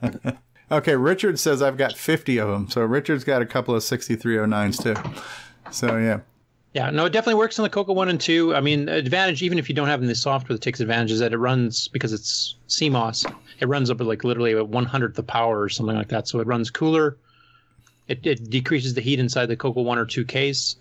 okay, 0.70 0.96
Richard 0.96 1.38
says 1.38 1.62
I've 1.62 1.76
got 1.76 1.96
50 1.96 2.38
of 2.38 2.48
them. 2.48 2.68
So 2.68 2.82
Richard's 2.82 3.24
got 3.24 3.42
a 3.42 3.46
couple 3.46 3.74
of 3.74 3.82
6309s 3.82 4.82
too. 4.82 5.20
So 5.70 5.96
yeah. 5.96 6.20
Yeah, 6.74 6.88
no, 6.88 7.04
it 7.04 7.12
definitely 7.12 7.38
works 7.38 7.58
on 7.58 7.64
the 7.64 7.70
Coco 7.70 7.92
one 7.92 8.08
and 8.08 8.18
two. 8.18 8.54
I 8.54 8.60
mean, 8.60 8.88
advantage 8.88 9.42
even 9.42 9.58
if 9.58 9.68
you 9.68 9.74
don't 9.74 9.88
have 9.88 10.00
the 10.00 10.14
software 10.14 10.54
that 10.54 10.62
takes 10.62 10.80
advantage 10.80 11.10
is 11.10 11.20
that 11.20 11.34
it 11.34 11.38
runs 11.38 11.88
because 11.88 12.14
it's 12.14 12.56
CMOS. 12.68 13.30
It 13.60 13.68
runs 13.68 13.90
up 13.90 14.00
at 14.00 14.06
like 14.06 14.24
literally 14.24 14.56
at 14.56 14.68
one 14.68 14.86
hundredth 14.86 15.16
the 15.16 15.22
power 15.22 15.60
or 15.60 15.68
something 15.68 15.96
like 15.96 16.08
that. 16.08 16.28
So 16.28 16.40
it 16.40 16.46
runs 16.46 16.70
cooler. 16.70 17.18
It, 18.08 18.26
it 18.26 18.48
decreases 18.48 18.94
the 18.94 19.02
heat 19.02 19.20
inside 19.20 19.46
the 19.46 19.56
Coco 19.56 19.82
one 19.82 19.98
or 19.98 20.06
two 20.06 20.24
case, 20.24 20.76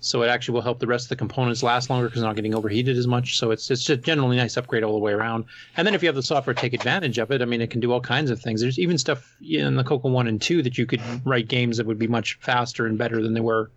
so 0.00 0.22
it 0.22 0.28
actually 0.28 0.54
will 0.54 0.62
help 0.62 0.78
the 0.78 0.86
rest 0.86 1.06
of 1.06 1.08
the 1.10 1.16
components 1.16 1.62
last 1.62 1.90
longer 1.90 2.06
because 2.08 2.22
they're 2.22 2.30
not 2.30 2.36
getting 2.36 2.54
overheated 2.54 2.96
as 2.96 3.08
much. 3.08 3.36
So 3.36 3.50
it's 3.50 3.68
it's 3.68 3.82
just 3.82 4.02
generally 4.02 4.38
a 4.38 4.40
nice 4.40 4.56
upgrade 4.56 4.84
all 4.84 4.92
the 4.92 5.00
way 5.00 5.12
around. 5.12 5.44
And 5.76 5.84
then 5.84 5.94
if 5.94 6.02
you 6.02 6.08
have 6.08 6.14
the 6.14 6.22
software 6.22 6.54
take 6.54 6.72
advantage 6.72 7.18
of 7.18 7.32
it, 7.32 7.42
I 7.42 7.46
mean, 7.46 7.60
it 7.60 7.70
can 7.70 7.80
do 7.80 7.90
all 7.90 8.00
kinds 8.00 8.30
of 8.30 8.40
things. 8.40 8.60
There's 8.60 8.78
even 8.78 8.96
stuff 8.96 9.36
in 9.42 9.74
the 9.74 9.82
Coco 9.84 10.08
one 10.08 10.28
and 10.28 10.40
two 10.40 10.62
that 10.62 10.78
you 10.78 10.86
could 10.86 11.00
mm-hmm. 11.00 11.28
write 11.28 11.48
games 11.48 11.78
that 11.78 11.86
would 11.86 11.98
be 11.98 12.06
much 12.06 12.38
faster 12.40 12.86
and 12.86 12.96
better 12.96 13.20
than 13.20 13.34
they 13.34 13.40
were 13.40 13.72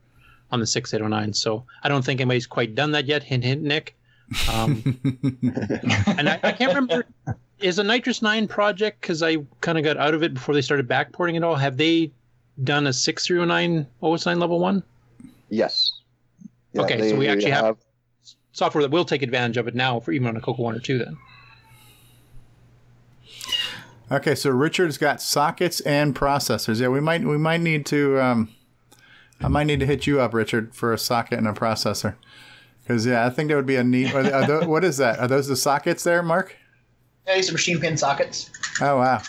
on 0.52 0.60
the 0.60 0.68
6809. 0.68 1.34
So 1.34 1.66
I 1.84 1.90
don't 1.90 2.04
think 2.06 2.22
anybody's 2.22 2.48
quite 2.48 2.76
done 2.76 2.92
that 2.92 3.06
yet. 3.06 3.24
Hint, 3.24 3.44
hint, 3.44 3.62
Nick. 3.64 3.96
Um, 4.52 4.82
and 6.08 6.30
I, 6.30 6.40
I 6.44 6.52
can't 6.52 6.74
remember. 6.74 7.06
Is 7.60 7.80
a 7.80 7.84
NitrOS-9 7.84 8.50
project, 8.50 9.00
because 9.02 9.24
I 9.24 9.38
kind 9.62 9.78
of 9.78 9.84
got 9.84 9.98
out 9.98 10.14
of 10.14 10.24
it 10.24 10.34
before 10.34 10.54
they 10.54 10.62
started 10.62 10.88
backporting 10.90 11.36
it 11.36 11.44
all, 11.44 11.56
have 11.56 11.78
they 11.78 12.12
done 12.64 12.86
a 12.88 12.94
6309 12.94 13.88
OS9 14.04 14.40
level 14.40 14.60
1? 14.60 14.84
Yes. 15.50 15.94
Yeah, 16.74 16.82
okay, 16.82 17.00
they- 17.00 17.10
so 17.12 17.16
we 17.16 17.28
actually 17.30 17.52
have, 17.52 17.78
software 18.52 18.82
that 18.82 18.92
will 18.92 19.06
take 19.06 19.22
advantage 19.22 19.58
of 19.58 19.68
it 19.68 19.76
now 19.76 20.00
for 20.02 20.12
even 20.12 20.28
on 20.28 20.36
a 20.36 20.42
Coco 20.42 20.64
1 20.64 20.76
or 20.76 20.80
2 20.80 20.98
then. 21.00 21.18
Okay, 24.12 24.36
so 24.36 24.50
Richard's 24.52 24.98
got 24.98 25.22
sockets 25.22 25.80
and 25.82 26.16
processors. 26.16 26.80
Yeah, 26.80 26.90
we 26.90 27.00
might 27.00 27.24
we 27.24 27.38
might 27.38 27.62
need 27.62 27.86
to. 27.88 28.20
Um, 28.22 28.50
I 29.41 29.48
might 29.48 29.66
need 29.66 29.80
to 29.82 29.86
hit 29.86 30.07
you 30.07 30.22
up, 30.22 30.34
Richard, 30.34 30.74
for 30.74 30.94
a 30.94 30.98
socket 30.98 31.38
and 31.38 31.48
a 31.48 31.53
processor. 31.53 32.16
Because 32.82 33.06
yeah, 33.06 33.26
I 33.26 33.30
think 33.30 33.49
that 33.49 33.56
would 33.56 33.66
be 33.66 33.76
a 33.76 33.84
neat. 33.84 34.14
Are, 34.14 34.34
are 34.34 34.45
tho- 34.45 34.68
what 34.68 34.84
is 34.84 34.98
that? 34.98 35.20
Are 35.20 35.28
those 35.28 35.48
the 35.48 35.56
sockets 35.56 36.03
there, 36.03 36.22
Mark? 36.22 36.56
Yeah, 37.28 37.36
these 37.36 37.49
are 37.49 37.53
machine 37.53 37.80
pin 37.80 37.98
sockets. 37.98 38.52
Oh 38.80 38.98
wow, 38.98 39.22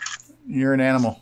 you're 0.46 0.74
an 0.74 0.80
animal. 0.80 1.20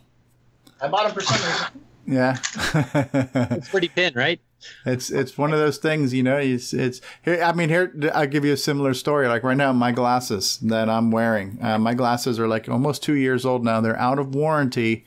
I 0.81 0.89
bought 0.89 1.05
them 1.05 1.13
for 1.13 1.21
some 1.21 1.37
reason. 1.49 1.81
Yeah. 2.07 2.37
it's 3.55 3.69
pretty 3.69 3.87
pin, 3.87 4.13
right? 4.15 4.39
It's 4.85 5.09
it's 5.09 5.37
one 5.37 5.53
of 5.53 5.59
those 5.59 5.77
things, 5.77 6.13
you 6.13 6.23
know. 6.23 6.37
It's 6.37 6.73
it's 6.73 7.01
here. 7.23 7.41
I 7.41 7.53
mean, 7.53 7.69
here 7.69 7.93
I'll 8.13 8.27
give 8.27 8.45
you 8.45 8.53
a 8.53 8.57
similar 8.57 8.93
story. 8.93 9.27
Like 9.27 9.43
right 9.43 9.57
now, 9.57 9.71
my 9.73 9.91
glasses 9.91 10.57
that 10.59 10.89
I'm 10.89 11.11
wearing, 11.11 11.57
uh, 11.61 11.77
my 11.77 11.93
glasses 11.93 12.39
are 12.39 12.47
like 12.47 12.67
almost 12.67 13.03
two 13.03 13.13
years 13.13 13.45
old 13.45 13.63
now. 13.63 13.79
They're 13.81 13.97
out 13.99 14.19
of 14.19 14.33
warranty, 14.33 15.05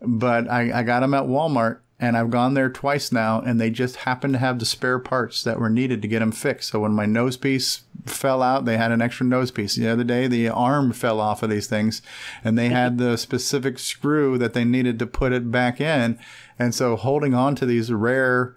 but 0.00 0.48
I, 0.48 0.80
I 0.80 0.82
got 0.82 1.00
them 1.00 1.14
at 1.14 1.24
Walmart 1.24 1.80
and 2.00 2.16
I've 2.16 2.30
gone 2.30 2.54
there 2.54 2.70
twice 2.70 3.10
now, 3.10 3.40
and 3.40 3.60
they 3.60 3.70
just 3.70 3.96
happened 3.96 4.34
to 4.34 4.38
have 4.38 4.58
the 4.58 4.66
spare 4.66 5.00
parts 5.00 5.42
that 5.42 5.58
were 5.58 5.70
needed 5.70 6.00
to 6.02 6.08
get 6.08 6.20
them 6.20 6.30
fixed. 6.30 6.70
So 6.70 6.80
when 6.80 6.92
my 6.92 7.06
nose 7.06 7.36
piece 7.36 7.82
fell 8.06 8.40
out, 8.40 8.64
they 8.64 8.76
had 8.76 8.92
an 8.92 9.02
extra 9.02 9.26
nose 9.26 9.50
piece. 9.50 9.74
The 9.74 9.88
other 9.88 10.04
day, 10.04 10.28
the 10.28 10.48
arm 10.48 10.92
fell 10.92 11.18
off 11.18 11.42
of 11.42 11.50
these 11.50 11.66
things, 11.66 12.00
and 12.44 12.56
they 12.56 12.68
had 12.68 12.98
the 12.98 13.16
specific 13.16 13.80
screw 13.80 14.38
that 14.38 14.54
they 14.54 14.64
needed 14.64 14.98
to 15.00 15.06
put 15.06 15.32
it 15.32 15.50
back 15.50 15.80
in. 15.80 16.18
And 16.56 16.72
so 16.72 16.94
holding 16.94 17.34
on 17.34 17.56
to 17.56 17.66
these 17.66 17.92
rare, 17.92 18.54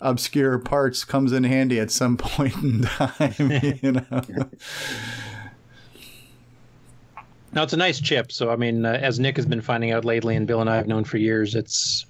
obscure 0.00 0.58
parts 0.58 1.04
comes 1.04 1.32
in 1.32 1.44
handy 1.44 1.78
at 1.78 1.92
some 1.92 2.16
point 2.18 2.56
in 2.56 2.82
time, 2.82 3.34
you 3.82 3.92
know. 3.92 4.24
Now 7.52 7.64
it's 7.64 7.72
a 7.72 7.76
nice 7.76 8.00
chip. 8.00 8.32
So 8.32 8.50
I 8.50 8.56
mean, 8.56 8.84
uh, 8.84 8.98
as 9.00 9.20
Nick 9.20 9.36
has 9.36 9.46
been 9.46 9.60
finding 9.60 9.92
out 9.92 10.04
lately, 10.04 10.34
and 10.34 10.46
Bill 10.46 10.60
and 10.60 10.70
I 10.70 10.76
have 10.76 10.86
known 10.86 11.04
for 11.04 11.18
years, 11.18 11.54
it's 11.54 12.06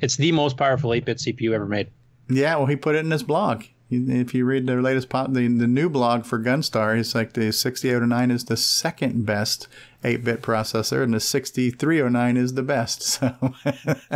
it's 0.00 0.16
the 0.16 0.32
most 0.32 0.56
powerful 0.56 0.90
8-bit 0.90 1.18
CPU 1.18 1.52
ever 1.52 1.66
made. 1.66 1.88
Yeah, 2.28 2.56
well, 2.56 2.66
he 2.66 2.76
put 2.76 2.94
it 2.96 3.04
in 3.04 3.10
his 3.10 3.22
blog. 3.22 3.64
If 3.88 4.34
you 4.34 4.44
read 4.44 4.66
the 4.66 4.74
latest 4.82 5.08
pop, 5.08 5.32
the, 5.32 5.46
the 5.46 5.68
new 5.68 5.88
blog 5.88 6.24
for 6.24 6.40
Gunstar, 6.40 6.98
it's 6.98 7.14
like 7.14 7.34
the 7.34 7.52
6809 7.52 8.30
is 8.32 8.44
the 8.46 8.56
second 8.56 9.24
best 9.24 9.68
8-bit 10.02 10.42
processor, 10.42 11.04
and 11.04 11.14
the 11.14 11.20
6309 11.20 12.36
is 12.36 12.54
the 12.54 12.62
best. 12.62 13.02
So 13.20 13.54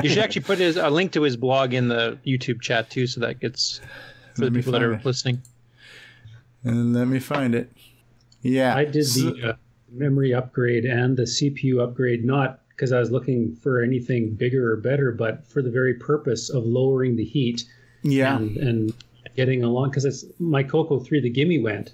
you 0.03 0.09
should 0.09 0.19
actually 0.19 0.43
put 0.43 0.59
his, 0.59 0.77
a 0.77 0.91
link 0.91 1.13
to 1.13 1.23
his 1.23 1.37
blog 1.37 1.73
in 1.73 1.87
the 1.89 2.19
YouTube 2.27 2.61
chat 2.61 2.91
too, 2.91 3.07
so 3.07 3.21
that 3.21 3.39
gets 3.39 3.81
for 4.35 4.43
Let 4.43 4.53
the 4.53 4.59
people 4.59 4.73
that 4.73 4.83
are 4.83 4.95
it. 4.95 5.05
listening. 5.05 5.41
And 6.65 6.95
let 6.95 7.07
me 7.09 7.19
find 7.21 7.55
it. 7.55 7.73
Yeah, 8.43 8.75
I 8.75 8.85
did 8.87 9.05
so- 9.07 9.31
the 9.31 9.51
uh, 9.51 9.57
memory 9.93 10.35
upgrade 10.35 10.85
and 10.85 11.17
the 11.17 11.23
CPU 11.23 11.81
upgrade 11.83 12.25
not 12.25 12.60
because 12.81 12.93
I 12.93 12.99
was 12.99 13.11
looking 13.11 13.55
for 13.57 13.83
anything 13.83 14.31
bigger 14.31 14.73
or 14.73 14.77
better, 14.77 15.13
but 15.13 15.47
for 15.47 15.61
the 15.61 15.69
very 15.71 15.93
purpose 15.93 16.49
of 16.49 16.65
lowering 16.65 17.15
the 17.15 17.25
heat. 17.27 17.65
Yeah. 18.03 18.37
And, 18.37 18.57
and 18.57 18.95
getting 19.37 19.63
along 19.63 19.91
because 19.91 20.07
it's 20.07 20.25
my 20.39 20.63
Coco 20.63 20.99
3, 20.99 21.21
the 21.21 21.29
GIME 21.29 21.63
went. 21.63 21.93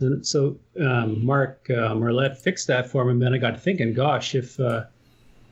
And 0.00 0.26
so 0.26 0.58
um, 0.80 1.24
Mark 1.24 1.70
uh, 1.70 1.94
Marlette 1.94 2.36
fixed 2.36 2.66
that 2.66 2.90
for 2.90 3.04
me, 3.04 3.12
and 3.12 3.22
then 3.22 3.32
I 3.32 3.38
got 3.38 3.60
thinking, 3.60 3.94
gosh, 3.94 4.34
if 4.34 4.58
uh, 4.58 4.84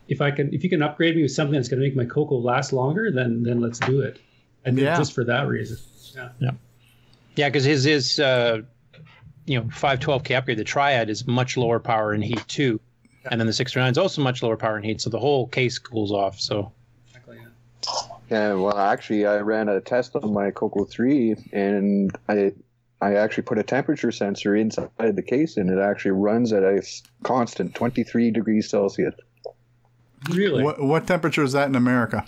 if 0.08 0.20
I 0.20 0.30
can 0.32 0.52
if 0.52 0.62
you 0.64 0.70
can 0.70 0.82
upgrade 0.82 1.14
me 1.16 1.22
with 1.22 1.32
something 1.32 1.54
that's 1.54 1.68
going 1.68 1.80
to 1.80 1.86
make 1.86 1.96
my 1.96 2.04
Coco 2.04 2.36
last 2.36 2.72
longer, 2.72 3.10
then 3.12 3.42
then 3.42 3.60
let's 3.60 3.78
do 3.80 4.00
it. 4.00 4.20
I 4.64 4.70
did 4.70 4.80
Yeah. 4.80 4.96
just 4.96 5.12
for 5.14 5.24
that 5.24 5.46
reason. 5.48 5.78
Yeah. 6.14 6.28
Yeah. 6.40 6.50
Yeah, 7.36 7.48
because 7.48 7.64
his 7.64 7.86
is 7.86 8.20
uh, 8.20 8.62
you 9.46 9.58
know 9.58 9.64
512k 9.66 10.36
upgrade, 10.36 10.58
the 10.58 10.64
Triad 10.64 11.10
is 11.10 11.26
much 11.26 11.56
lower 11.56 11.80
power 11.80 12.14
in 12.14 12.22
heat 12.22 12.46
too, 12.46 12.80
and 13.30 13.40
then 13.40 13.46
the 13.46 13.52
609 13.52 13.92
is 13.92 13.98
also 13.98 14.22
much 14.22 14.42
lower 14.42 14.56
power 14.56 14.76
and 14.76 14.84
heat, 14.84 15.00
so 15.00 15.10
the 15.10 15.18
whole 15.18 15.46
case 15.48 15.78
cools 15.78 16.12
off. 16.12 16.40
So 16.40 16.72
Yeah, 18.30 18.54
well, 18.54 18.76
actually, 18.76 19.26
I 19.26 19.38
ran 19.38 19.68
a 19.68 19.80
test 19.80 20.16
on 20.16 20.32
my 20.32 20.50
Coco 20.50 20.84
3, 20.84 21.36
and 21.52 22.16
I 22.28 22.52
I 23.00 23.14
actually 23.14 23.42
put 23.42 23.58
a 23.58 23.62
temperature 23.62 24.10
sensor 24.10 24.56
inside 24.56 24.90
the 24.98 25.22
case, 25.22 25.56
and 25.56 25.68
it 25.70 25.78
actually 25.78 26.12
runs 26.12 26.52
at 26.52 26.62
a 26.62 26.82
constant 27.22 27.74
23 27.74 28.30
degrees 28.30 28.70
Celsius. 28.70 29.14
Really? 30.30 30.62
What, 30.64 30.80
what 30.82 31.06
temperature 31.06 31.42
is 31.44 31.52
that 31.52 31.68
in 31.68 31.76
America? 31.76 32.26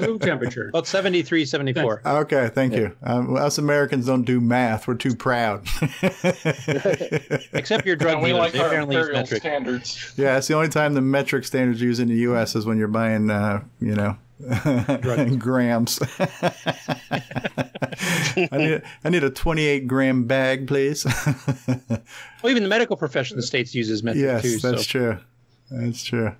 Room 0.00 0.18
temperature. 0.20 0.68
About 0.68 0.86
73, 0.86 1.44
74. 1.44 2.02
Okay, 2.06 2.48
thank 2.54 2.74
you. 2.74 2.96
Um, 3.02 3.36
us 3.36 3.58
Americans 3.58 4.06
don't 4.06 4.22
do 4.24 4.40
math. 4.40 4.86
We're 4.88 4.94
too 4.94 5.14
proud. 5.14 5.66
Except 7.52 7.86
your 7.86 7.96
drug 7.96 8.14
And 8.14 8.22
we 8.22 8.28
dealers, 8.30 8.38
like 8.40 8.52
they 8.52 8.60
apparently 8.64 8.96
use 8.96 9.10
metric. 9.12 9.40
standards. 9.40 10.14
yeah, 10.16 10.36
it's 10.38 10.46
the 10.48 10.54
only 10.54 10.68
time 10.68 10.94
the 10.94 11.00
metric 11.02 11.44
standards 11.44 11.80
used 11.80 12.00
in 12.00 12.08
the 12.08 12.16
U.S. 12.16 12.54
is 12.56 12.64
when 12.66 12.78
you're 12.78 12.88
buying, 12.88 13.30
uh, 13.30 13.62
you 13.80 13.94
know, 13.94 14.16
grams. 15.38 15.98
I 18.38 18.48
need, 18.52 18.72
a, 18.72 18.82
I 19.04 19.08
need 19.08 19.24
a 19.24 19.30
28 19.30 19.86
gram 19.88 20.24
bag, 20.24 20.66
please. 20.66 21.06
Well, 22.42 22.50
even 22.52 22.62
the 22.62 22.68
medical 22.68 22.96
profession 22.96 23.34
in 23.34 23.40
the 23.40 23.46
states 23.46 23.74
uses 23.74 24.04
metric 24.04 24.22
yes, 24.22 24.42
too. 24.42 24.58
that's 24.58 24.86
so. 24.86 24.98
true. 24.98 25.18
That's 25.68 26.04
true. 26.04 26.32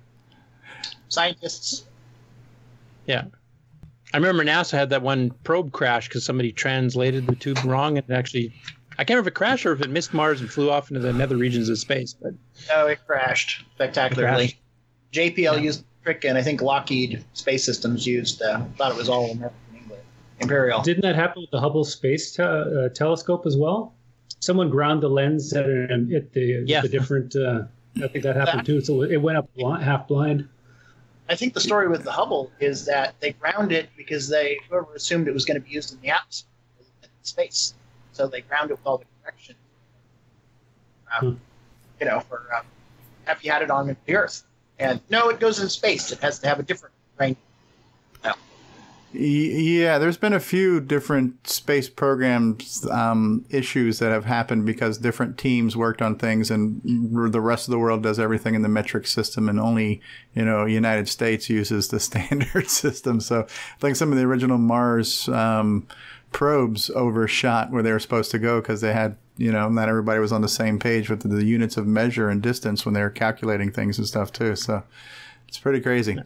Scientists. 1.09 1.83
Yeah. 3.07 3.25
I 4.13 4.17
remember 4.17 4.45
NASA 4.45 4.71
had 4.71 4.89
that 4.91 5.01
one 5.01 5.31
probe 5.43 5.73
crash 5.73 6.07
because 6.07 6.23
somebody 6.23 6.53
translated 6.53 7.27
the 7.27 7.35
tube 7.35 7.57
wrong 7.65 7.97
and 7.97 8.09
it 8.09 8.13
actually, 8.13 8.53
I 8.93 9.03
can't 9.03 9.09
remember 9.09 9.27
if 9.27 9.33
it 9.33 9.35
crashed 9.35 9.65
or 9.65 9.73
if 9.73 9.81
it 9.81 9.89
missed 9.89 10.13
Mars 10.13 10.39
and 10.39 10.49
flew 10.49 10.69
off 10.69 10.89
into 10.89 11.01
the 11.01 11.11
nether 11.11 11.35
regions 11.35 11.67
of 11.67 11.77
space. 11.77 12.13
But 12.13 12.33
No, 12.69 12.87
it 12.87 12.99
crashed 13.05 13.65
spectacularly. 13.75 14.57
JPL 15.11 15.61
used 15.61 15.83
and 16.07 16.37
I 16.37 16.41
think 16.41 16.61
Lockheed 16.61 17.23
Space 17.33 17.63
Systems 17.65 18.05
used. 18.07 18.41
Uh, 18.41 18.61
thought 18.77 18.91
it 18.91 18.97
was 18.97 19.09
all 19.09 19.31
American 19.31 19.57
England. 19.75 20.01
Imperial. 20.39 20.81
Didn't 20.81 21.01
that 21.01 21.15
happen 21.15 21.41
with 21.41 21.51
the 21.51 21.59
Hubble 21.59 21.83
Space 21.83 22.31
te- 22.35 22.43
uh, 22.43 22.89
Telescope 22.89 23.45
as 23.45 23.57
well? 23.57 23.93
Someone 24.39 24.69
ground 24.69 25.01
the 25.01 25.09
lens 25.09 25.51
at, 25.53 25.65
an, 25.65 26.13
at 26.15 26.31
the, 26.33 26.63
Yeah. 26.65 26.81
the 26.81 26.89
different. 26.89 27.35
Uh, 27.35 27.63
I 28.03 28.07
think 28.07 28.23
that 28.23 28.35
happened 28.35 28.65
too. 28.65 28.81
So 28.81 29.01
it 29.01 29.17
went 29.17 29.37
up 29.37 29.49
bl- 29.55 29.71
half 29.73 30.07
blind. 30.07 30.47
I 31.29 31.35
think 31.35 31.53
the 31.53 31.59
story 31.59 31.87
with 31.89 32.03
the 32.03 32.11
Hubble 32.11 32.51
is 32.59 32.85
that 32.85 33.15
they 33.19 33.31
ground 33.33 33.71
it 33.71 33.89
because 33.97 34.29
they 34.29 34.59
whoever 34.69 34.93
assumed 34.95 35.27
it 35.27 35.33
was 35.33 35.43
going 35.43 35.59
to 35.59 35.65
be 35.65 35.71
used 35.71 35.93
in 35.93 35.99
the 36.01 36.09
atmosphere, 36.09 36.49
in 37.03 37.09
space. 37.23 37.73
So 38.13 38.27
they 38.27 38.41
ground 38.41 38.69
it 38.69 38.75
with 38.75 38.85
all 38.85 38.97
the 38.99 39.05
correction. 39.23 39.55
Um, 41.19 41.39
You 41.99 42.05
know, 42.05 42.19
for 42.19 42.43
um, 42.55 42.65
if 43.27 43.43
you 43.43 43.51
had 43.51 43.61
it 43.63 43.71
on 43.71 43.87
the 44.05 44.15
Earth, 44.15 44.43
and 44.79 44.99
no, 45.09 45.29
it 45.29 45.39
goes 45.39 45.59
in 45.59 45.69
space. 45.69 46.11
It 46.11 46.19
has 46.19 46.39
to 46.39 46.47
have 46.47 46.59
a 46.59 46.63
different 46.63 46.93
range. 47.19 47.37
Y- 49.13 49.19
Yeah, 49.19 49.97
there's 49.99 50.17
been 50.17 50.33
a 50.33 50.39
few 50.39 50.81
different 50.81 51.47
space 51.47 51.89
programs 51.89 52.85
um, 52.91 53.45
issues 53.49 53.99
that 53.99 54.11
have 54.11 54.25
happened 54.25 54.65
because 54.65 54.97
different 54.97 55.37
teams 55.37 55.77
worked 55.77 56.01
on 56.01 56.17
things, 56.17 56.51
and 56.51 56.81
the 57.33 57.39
rest 57.41 57.67
of 57.67 57.71
the 57.71 57.79
world 57.79 58.03
does 58.03 58.19
everything 58.19 58.53
in 58.53 58.63
the 58.63 58.69
metric 58.69 59.07
system, 59.07 59.47
and 59.47 59.59
only 59.59 60.01
you 60.35 60.43
know 60.43 60.65
United 60.65 61.07
States 61.07 61.49
uses 61.49 61.87
the 61.87 61.99
standard 62.01 62.69
system. 62.69 63.21
So 63.21 63.41
I 63.43 63.79
think 63.79 63.95
some 63.95 64.11
of 64.11 64.17
the 64.17 64.25
original 64.25 64.57
Mars 64.57 65.29
um, 65.29 65.87
probes 66.33 66.89
overshot 66.91 67.71
where 67.71 67.81
they 67.81 67.93
were 67.93 67.99
supposed 67.99 68.29
to 68.31 68.39
go 68.39 68.59
because 68.59 68.81
they 68.81 68.93
had 68.93 69.15
you 69.37 69.51
know 69.51 69.69
not 69.69 69.89
everybody 69.89 70.19
was 70.19 70.31
on 70.31 70.41
the 70.41 70.47
same 70.47 70.79
page 70.79 71.09
with 71.09 71.21
the, 71.21 71.27
the 71.27 71.45
units 71.45 71.77
of 71.77 71.87
measure 71.87 72.29
and 72.29 72.41
distance 72.41 72.85
when 72.85 72.93
they 72.93 73.01
were 73.01 73.09
calculating 73.09 73.71
things 73.71 73.97
and 73.97 74.07
stuff 74.07 74.31
too. 74.31 74.55
So 74.55 74.83
it's 75.47 75.57
pretty 75.57 75.79
crazy. 75.79 76.17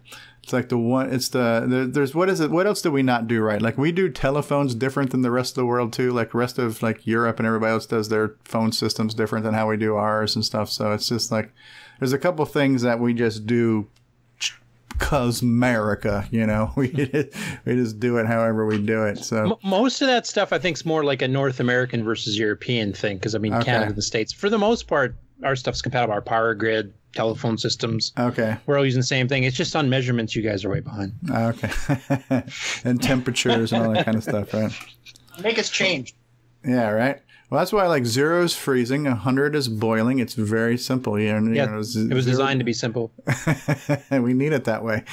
It's 0.44 0.54
like 0.54 0.70
the 0.70 0.78
one. 0.78 1.14
It's 1.14 1.30
the 1.30 1.66
there, 1.68 1.86
there's 1.86 2.16
what 2.16 2.30
is 2.30 2.40
it? 2.40 2.50
What 2.50 2.66
else 2.66 2.82
do 2.82 2.92
we 2.92 3.04
not 3.04 3.28
do 3.28 3.42
right? 3.42 3.62
Like 3.62 3.78
we 3.78 3.92
do 3.92 4.10
telephones 4.10 4.74
different 4.74 5.12
than 5.12 5.22
the 5.22 5.32
rest 5.32 5.52
of 5.52 5.56
the 5.56 5.66
world 5.66 5.94
too. 5.94 6.12
Like 6.12 6.34
rest 6.34 6.58
of 6.58 6.82
like 6.82 7.06
Europe 7.06 7.38
and 7.38 7.46
everybody 7.46 7.74
else 7.74 7.86
does 7.86 8.10
their 8.10 8.36
phone 8.44 8.72
systems 8.72 9.14
different 9.14 9.46
than 9.46 9.54
how 9.54 9.70
we 9.70 9.78
do 9.78 9.96
ours 9.96 10.36
and 10.36 10.44
stuff. 10.44 10.70
So 10.70 10.92
it's 10.94 11.10
just 11.10 11.32
like 11.32 11.52
there's 12.00 12.14
a 12.14 12.20
couple 12.20 12.44
things 12.46 12.82
that 12.82 13.00
we 13.00 13.14
just 13.14 13.46
do 13.46 13.88
cause 15.00 15.42
America. 15.42 16.28
You 16.32 16.46
know, 16.46 16.72
we 16.78 16.88
hmm. 16.90 17.22
we 17.66 17.76
just 17.76 18.00
do 18.00 18.18
it 18.18 18.28
however 18.28 18.66
we 18.66 18.82
do 18.82 19.06
it. 19.06 19.20
So 19.20 19.60
most 19.64 20.02
of 20.02 20.08
that 20.08 20.26
stuff, 20.26 20.54
I 20.54 20.60
think, 20.60 20.78
is 20.78 20.86
more 20.86 21.04
like 21.04 21.22
a 21.22 21.28
North 21.28 21.60
American 21.60 22.04
versus 22.04 22.38
European 22.38 22.94
thing. 22.94 23.18
Because 23.18 23.36
I 23.36 23.40
mean, 23.40 23.54
Okay. 23.54 23.66
Canada, 23.66 23.88
and 23.88 23.96
the 23.96 24.02
states, 24.02 24.32
for 24.34 24.50
the 24.50 24.58
most 24.58 24.88
part, 24.88 25.16
our 25.44 25.56
stuff's 25.56 25.82
compatible. 25.82 26.14
Our 26.14 26.22
power 26.22 26.54
grid, 26.54 26.94
telephone 27.14 27.58
systems, 27.58 28.14
okay, 28.18 28.58
we're 28.66 28.78
all 28.78 28.86
using 28.86 29.00
the 29.02 29.06
same 29.08 29.28
thing. 29.28 29.44
It's 29.44 29.58
just 29.58 29.76
on 29.76 29.90
measurements, 29.90 30.36
you 30.36 30.42
guys 30.42 30.64
are 30.64 30.70
way 30.70 30.80
behind. 30.80 31.14
okay, 31.30 32.44
and 32.84 33.02
temperatures 33.02 33.74
and 33.74 33.84
all 33.86 33.94
that 33.94 34.06
kind 34.06 34.18
of 34.18 34.24
stuff, 34.24 34.54
right? 34.54 34.72
Make 35.42 35.60
us 35.60 35.70
change. 35.70 36.14
Yeah, 36.66 36.90
right. 36.90 37.22
Well, 37.52 37.60
that's 37.60 37.74
why 37.74 37.86
like 37.88 38.06
zero 38.06 38.44
is 38.44 38.56
freezing, 38.56 39.04
hundred 39.06 39.56
is 39.56 39.68
boiling. 39.68 40.20
It's 40.20 40.36
very 40.36 40.78
simple. 40.78 41.20
You 41.20 41.38
know, 41.38 41.52
Yeah, 41.52 41.66
you 41.66 41.70
know, 41.72 41.76
it 41.76 42.14
was 42.14 42.26
designed 42.26 42.62
to 42.62 42.64
be 42.64 42.72
simple. 42.86 43.12
and 44.10 44.24
we 44.24 44.34
need 44.34 44.54
it 44.54 44.64
that 44.64 44.84
way. 44.86 45.04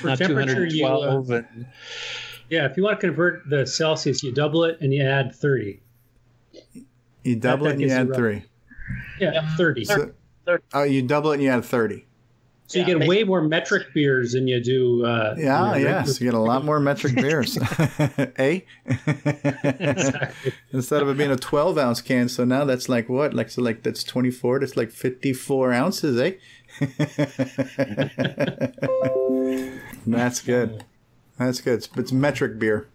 For 0.00 0.06
Not 0.08 0.18
temperature, 0.18 0.66
you, 0.66 0.84
uh, 0.84 0.98
212 1.22 1.30
and 1.30 1.66
Yeah, 2.50 2.66
if 2.66 2.76
you 2.76 2.82
want 2.82 3.00
to 3.00 3.06
convert 3.06 3.48
the 3.48 3.64
Celsius, 3.64 4.24
you 4.24 4.32
double 4.32 4.64
it 4.64 4.78
and 4.80 4.92
you 4.92 5.04
add 5.04 5.32
30. 5.34 5.80
You 7.22 7.36
double 7.36 7.64
that 7.66 7.70
it 7.70 7.72
and 7.74 7.80
you 7.82 7.88
add 7.90 8.08
rough- 8.08 8.16
three. 8.18 8.44
Yeah, 9.20 9.54
30. 9.56 9.84
So, 9.84 10.10
oh, 10.74 10.82
you 10.82 11.02
double 11.02 11.30
it 11.30 11.34
and 11.34 11.42
you 11.44 11.50
add 11.50 11.64
thirty. 11.64 12.04
So 12.72 12.78
you 12.78 12.86
get 12.86 13.06
way 13.06 13.22
more 13.24 13.42
metric 13.42 13.92
beers 13.92 14.32
than 14.32 14.48
you 14.48 14.58
do. 14.62 15.04
Uh, 15.04 15.34
Yeah, 15.36 15.76
you 15.76 15.84
know, 15.84 15.90
yes, 15.90 16.20
you 16.20 16.26
get 16.26 16.34
a 16.34 16.38
lot 16.38 16.64
more 16.64 16.80
metric 16.80 17.14
beers. 17.14 17.58
eh? 18.36 18.60
Exactly. 18.86 20.52
Instead 20.72 21.02
of 21.02 21.08
it 21.10 21.18
being 21.18 21.30
a 21.30 21.36
twelve 21.36 21.76
ounce 21.76 22.00
can, 22.00 22.28
so 22.28 22.44
now 22.44 22.64
that's 22.64 22.88
like 22.88 23.08
what? 23.08 23.34
Like 23.34 23.50
so, 23.50 23.60
like 23.62 23.82
that's 23.82 24.02
twenty 24.02 24.30
four. 24.30 24.60
That's 24.60 24.76
like 24.76 24.90
fifty 24.90 25.32
four 25.34 25.72
ounces, 25.72 26.18
eh? 26.18 26.32
that's 30.06 30.40
good. 30.40 30.84
That's 31.38 31.60
good. 31.60 31.74
It's, 31.78 31.88
it's 31.96 32.12
metric 32.12 32.58
beer. 32.58 32.86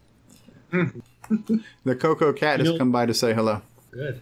the 0.72 1.96
Coco 1.96 2.34
Cat 2.34 2.60
You 2.60 2.66
has 2.66 2.74
know- 2.74 2.78
come 2.80 2.92
by 2.92 3.06
to 3.06 3.14
say 3.14 3.34
hello. 3.34 3.62
Good. 3.92 4.22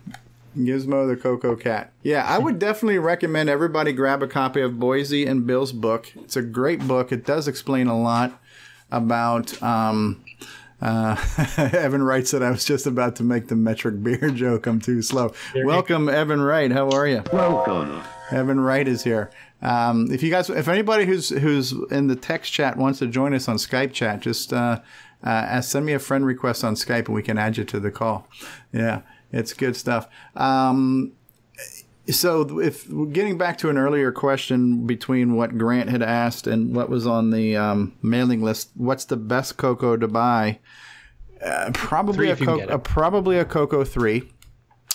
Gizmo 0.55 1.07
the 1.07 1.15
Coco 1.15 1.55
Cat. 1.55 1.91
Yeah, 2.03 2.25
I 2.25 2.37
would 2.37 2.59
definitely 2.59 2.99
recommend 2.99 3.49
everybody 3.49 3.93
grab 3.93 4.23
a 4.23 4.27
copy 4.27 4.61
of 4.61 4.73
Boisy 4.73 5.27
and 5.27 5.45
Bill's 5.45 5.71
book. 5.71 6.11
It's 6.15 6.35
a 6.35 6.41
great 6.41 6.87
book. 6.87 7.11
It 7.11 7.25
does 7.25 7.47
explain 7.47 7.87
a 7.87 7.99
lot 7.99 8.41
about. 8.91 9.61
Um, 9.61 10.23
uh, 10.81 11.15
Evan 11.57 12.03
Wright 12.03 12.27
said 12.27 12.43
I 12.43 12.51
was 12.51 12.65
just 12.65 12.85
about 12.85 13.15
to 13.17 13.23
make 13.23 13.47
the 13.47 13.55
metric 13.55 14.03
beer 14.03 14.29
joke. 14.33 14.67
I'm 14.67 14.79
too 14.79 15.01
slow. 15.01 15.33
Welcome, 15.55 16.09
Evan 16.09 16.41
Wright. 16.41 16.71
How 16.71 16.89
are 16.89 17.07
you? 17.07 17.23
Welcome. 17.31 18.03
Evan 18.31 18.59
Wright 18.59 18.87
is 18.87 19.03
here. 19.03 19.31
Um, 19.61 20.11
if 20.11 20.21
you 20.21 20.29
guys, 20.29 20.49
if 20.49 20.67
anybody 20.67 21.05
who's 21.05 21.29
who's 21.29 21.71
in 21.89 22.07
the 22.07 22.15
text 22.15 22.51
chat 22.51 22.77
wants 22.77 22.99
to 22.99 23.07
join 23.07 23.33
us 23.33 23.47
on 23.47 23.55
Skype 23.55 23.93
chat, 23.93 24.19
just 24.19 24.51
uh, 24.53 24.81
uh, 25.23 25.61
send 25.61 25.85
me 25.85 25.93
a 25.93 25.99
friend 25.99 26.25
request 26.25 26.63
on 26.63 26.75
Skype 26.75 27.05
and 27.05 27.15
we 27.15 27.23
can 27.23 27.37
add 27.37 27.57
you 27.57 27.63
to 27.63 27.79
the 27.79 27.89
call. 27.89 28.27
Yeah, 28.71 29.01
it's 29.31 29.53
good 29.53 29.75
stuff. 29.75 30.07
Um, 30.35 31.13
so, 32.07 32.59
if 32.59 32.87
getting 33.11 33.37
back 33.37 33.57
to 33.59 33.69
an 33.69 33.77
earlier 33.77 34.11
question 34.11 34.85
between 34.85 35.35
what 35.35 35.57
Grant 35.57 35.89
had 35.89 36.03
asked 36.03 36.45
and 36.45 36.75
what 36.75 36.89
was 36.89 37.07
on 37.07 37.31
the 37.31 37.55
um, 37.55 37.93
mailing 38.01 38.43
list, 38.43 38.69
what's 38.75 39.05
the 39.05 39.17
best 39.17 39.57
Coco 39.57 39.97
to 39.97 40.07
buy? 40.07 40.59
Uh, 41.43 41.71
probably 41.73 42.33
Three 42.33 42.45
a, 42.47 42.67
co- 42.67 42.73
a 42.75 42.79
probably 42.79 43.39
a 43.39 43.45
Coco 43.45 43.83
three. 43.83 44.29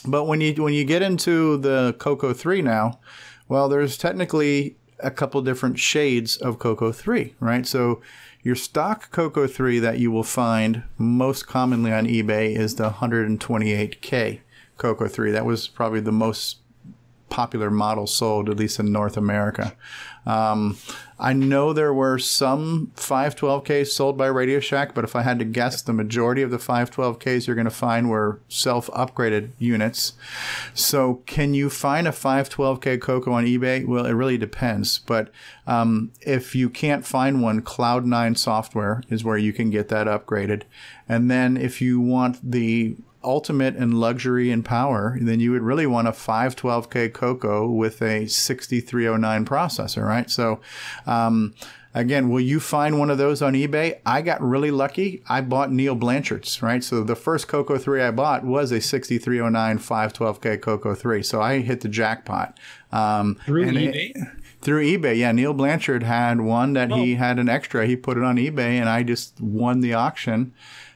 But 0.07 0.25
when 0.25 0.41
you 0.41 0.55
when 0.63 0.73
you 0.73 0.85
get 0.85 1.03
into 1.03 1.57
the 1.59 1.95
Coco 1.99 2.33
3 2.33 2.63
now, 2.63 3.01
well, 3.49 3.69
there's 3.69 3.99
technically 3.99 4.77
a 5.01 5.11
couple 5.11 5.41
different 5.43 5.79
shades 5.79 6.37
of 6.37 6.59
Coco 6.59 6.93
3, 6.93 7.35
right? 7.41 7.67
So 7.67 8.01
your 8.43 8.55
stock 8.55 9.11
Coco 9.11 9.47
3 9.47 9.79
that 9.81 9.99
you 9.99 10.11
will 10.11 10.25
find 10.25 10.85
most 10.97 11.47
commonly 11.47 11.93
on 11.93 12.07
eBay 12.07 12.57
is 12.57 12.77
the 12.77 12.91
128K 12.91 14.41
Coco 14.77 15.09
3. 15.09 15.31
That 15.31 15.45
was 15.45 15.69
probably 15.69 16.01
the 16.01 16.13
most 16.13 16.59
popular 17.29 17.71
model 17.71 18.07
sold, 18.07 18.49
at 18.49 18.57
least 18.57 18.81
in 18.81 18.91
North 18.91 19.17
America. 19.17 19.77
Um, 20.27 20.77
I 21.19 21.35
know 21.35 21.73
there 21.73 21.93
were 21.93 22.19
some 22.19 22.93
512Ks 22.97 23.89
sold 23.89 24.17
by 24.17 24.27
Radio 24.27 24.59
Shack, 24.59 24.95
but 24.95 25.05
if 25.05 25.15
I 25.15 25.23
had 25.23 25.39
to 25.39 25.45
guess, 25.45 25.83
the 25.83 25.93
majority 25.93 26.41
of 26.41 26.51
the 26.51 26.57
512Ks 26.57 27.47
you're 27.47 27.57
going 27.57 27.67
to 27.67 27.71
find 27.71 28.09
were 28.09 28.41
self 28.49 28.87
upgraded 28.89 29.51
units. 29.59 30.15
So, 30.73 31.17
can 31.27 31.53
you 31.53 31.69
find 31.69 32.09
a 32.09 32.13
512K 32.13 33.01
Coco 33.01 33.33
on 33.33 33.45
eBay? 33.45 33.87
Well, 33.87 34.07
it 34.07 34.13
really 34.13 34.39
depends. 34.39 34.99
But 34.99 35.31
um, 35.67 36.11
if 36.23 36.55
you 36.55 36.71
can't 36.71 37.05
find 37.05 37.43
one, 37.43 37.61
Cloud9 37.61 38.39
software 38.39 39.03
is 39.11 39.23
where 39.23 39.39
you 39.39 39.53
can 39.53 39.69
get 39.69 39.89
that 39.89 40.07
upgraded. 40.07 40.63
And 41.09 41.31
then 41.31 41.57
if 41.57 41.83
you 41.83 42.01
want 42.01 42.39
the 42.51 42.97
ultimate 43.23 43.77
in 43.77 43.93
luxury 43.93 44.51
and 44.51 44.65
power, 44.65 45.17
then 45.21 45.41
you 45.41 45.53
would 45.53 45.63
really 45.63 45.87
want 45.87 46.09
a 46.09 46.13
512K 46.13 47.13
Coco 47.13 47.69
with 47.69 48.01
a 48.03 48.27
6309 48.27 49.45
processor, 49.45 50.07
right? 50.07 50.31
So, 50.31 50.61
um, 51.07 51.55
again, 51.95 52.29
will 52.31 52.41
you 52.41 52.61
find 52.61 52.99
one 52.99 53.11
of 53.11 53.19
those 53.19 53.43
on 53.43 53.53
eBay? 53.55 53.99
I 54.07 54.23
got 54.23 54.41
really 54.43 54.71
lucky. 54.71 55.23
I 55.29 55.41
bought 55.41 55.71
Neil 55.73 55.95
Blanchard's, 55.95 56.63
right? 56.63 56.83
So 56.83 57.03
the 57.05 57.17
first 57.17 57.49
Coco 57.49 57.77
3 57.79 58.03
I 58.03 58.11
bought 58.11 58.45
was 58.45 58.73
a 58.73 58.81
6309 58.81 59.79
512K 59.79 60.61
Coco 60.61 60.95
3. 60.95 61.23
So 61.23 61.41
I 61.41 61.61
hit 61.61 61.81
the 61.83 61.89
jackpot. 61.89 62.59
Um, 62.93 63.37
Through 63.47 63.69
and 63.69 63.77
it- 63.77 63.95
eBay? 64.17 64.37
through 64.63 64.85
eBay, 64.85 65.17
yeah. 65.17 65.33
Neil 65.33 65.55
Blanchard 65.55 66.03
had 66.03 66.43
one 66.43 66.75
that 66.75 66.93
he 66.93 67.15
had 67.15 67.39
an 67.39 67.49
extra. 67.49 67.87
He 67.87 67.97
put 67.97 68.19
it 68.19 68.23
on 68.23 68.37
eBay, 68.37 68.79
and 68.79 68.91
I 68.91 69.03
just 69.03 69.41
won 69.41 69.81
the 69.81 69.95
auction, 69.95 70.53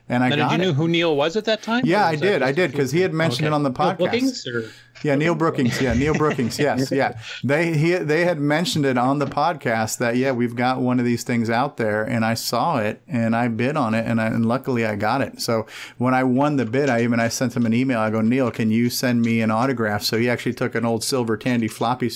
and 0.09 0.23
I 0.23 0.29
Now, 0.29 0.37
got 0.37 0.51
did 0.51 0.57
you 0.59 0.63
it. 0.63 0.67
know 0.69 0.73
who 0.75 0.89
Neil 0.89 1.17
was 1.17 1.37
at 1.37 1.45
that 1.47 1.63
time? 1.63 1.85
Yeah, 1.87 2.07
I 2.07 2.17
did. 2.17 2.43
I 2.43 2.53
did 2.53 2.71
because 2.73 2.91
he 2.93 3.01
had 3.01 3.13
mentioned 3.15 3.47
it 3.47 3.53
on 3.53 3.63
the 3.63 3.71
Neil 3.71 3.79
podcast. 3.79 3.99
Brookings, 3.99 4.47
or- 4.47 4.71
Yeah, 5.03 5.15
Neil 5.17 5.35
Brookings. 5.35 5.81
Yeah, 5.81 5.93
Neil 5.95 6.15
Brookings. 6.15 6.59
Yes, 6.59 6.91
yeah. 6.93 7.19
They 7.43 7.77
he 7.77 7.95
they 7.95 8.25
had 8.25 8.39
mentioned 8.39 8.87
it 8.87 8.97
on 8.99 9.19
the 9.19 9.27
podcast 9.27 9.99
that 9.99 10.17
yeah 10.17 10.33
we've 10.33 10.55
got 10.55 10.81
one 10.81 10.99
of 10.99 11.05
these 11.07 11.25
things 11.25 11.49
out 11.51 11.77
there, 11.79 12.05
and 12.05 12.25
I 12.25 12.35
saw 12.35 12.79
it 12.79 13.03
and 13.09 13.35
I 13.35 13.49
bid 13.49 13.77
on 13.77 13.93
it, 13.95 14.07
and, 14.07 14.21
I, 14.21 14.27
and 14.27 14.47
luckily 14.47 14.85
I 14.87 14.95
got 14.97 15.21
it. 15.21 15.41
So 15.41 15.67
when 15.99 16.15
I 16.15 16.23
won 16.25 16.57
the 16.57 16.65
bid, 16.67 16.89
I 16.89 17.03
even 17.03 17.19
I 17.19 17.29
sent 17.29 17.57
him 17.57 17.65
an 17.67 17.75
email. 17.75 17.99
I 17.99 18.11
go, 18.11 18.21
Neil, 18.21 18.51
can 18.51 18.71
you 18.71 18.89
send 18.91 19.23
me 19.23 19.41
an 19.41 19.51
autograph? 19.51 20.03
So 20.03 20.17
he 20.19 20.29
actually 20.31 20.55
took 20.55 20.75
an 20.75 20.85
old 20.85 21.03
silver 21.03 21.37
Tandy 21.37 21.69
floppy 21.69 22.11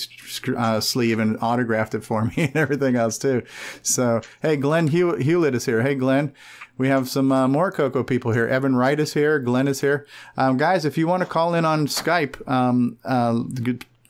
uh, 0.55 0.79
sleeve 0.79 1.19
and 1.19 1.37
autographed 1.41 1.93
it 1.95 2.03
for 2.03 2.25
me 2.37 2.43
and 2.43 2.55
everything 2.55 2.95
else 2.95 3.17
too. 3.17 3.43
So 3.81 4.21
hey, 4.41 4.55
Glenn 4.57 4.87
Hew- 4.87 5.15
Hewlett 5.15 5.55
is 5.55 5.65
here. 5.65 5.81
Hey, 5.81 5.95
Glenn. 5.95 6.33
We 6.79 6.87
have 6.87 7.09
some 7.09 7.29
uh, 7.33 7.47
more 7.49 7.73
Coco 7.73 8.03
people 8.03 8.31
here. 8.31 8.47
Evan 8.47 8.73
Wright 8.73 8.97
is 8.97 9.13
here. 9.13 9.37
Glenn 9.37 9.67
is 9.67 9.81
here. 9.81 10.07
Um, 10.37 10.55
guys, 10.55 10.85
if 10.85 10.97
you 10.97 11.07
want 11.07 11.19
to 11.21 11.27
call 11.27 11.53
in 11.53 11.65
on 11.65 11.87
Skype, 11.87 12.47
um, 12.49 12.97
uh, 13.03 13.33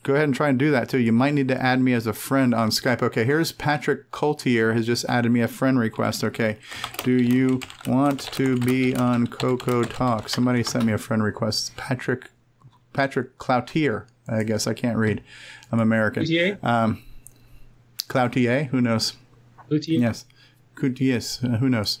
go 0.04 0.14
ahead 0.14 0.24
and 0.24 0.34
try 0.34 0.48
and 0.48 0.56
do 0.56 0.70
that 0.70 0.88
too. 0.88 0.98
You 0.98 1.10
might 1.10 1.34
need 1.34 1.48
to 1.48 1.60
add 1.60 1.80
me 1.80 1.92
as 1.94 2.06
a 2.06 2.12
friend 2.12 2.54
on 2.54 2.70
Skype. 2.70 3.02
Okay, 3.02 3.24
here's 3.24 3.50
Patrick 3.50 4.12
Coltier 4.12 4.72
has 4.72 4.86
just 4.86 5.04
added 5.06 5.32
me 5.32 5.40
a 5.40 5.48
friend 5.48 5.80
request. 5.80 6.22
Okay, 6.22 6.58
do 7.02 7.20
you 7.20 7.60
want 7.88 8.20
to 8.34 8.56
be 8.60 8.94
on 8.94 9.26
Coco 9.26 9.82
Talk? 9.82 10.28
Somebody 10.28 10.62
sent 10.62 10.84
me 10.84 10.92
a 10.92 10.98
friend 10.98 11.24
request. 11.24 11.76
Patrick 11.76 12.30
Patrick 12.92 13.36
Cloutier. 13.38 14.06
I 14.28 14.44
guess 14.44 14.68
I 14.68 14.74
can't 14.74 14.96
read. 14.96 15.24
I'm 15.72 15.80
American. 15.80 16.22
Cloutier? 16.22 16.62
Um, 16.62 17.02
Cloutier. 18.08 18.68
Who 18.68 18.80
knows? 18.80 19.14
Cloutier? 19.68 20.00
Yes. 20.00 20.24
Could 20.80 20.98
yes, 20.98 21.44
uh, 21.44 21.58
who 21.58 21.68
knows? 21.68 21.98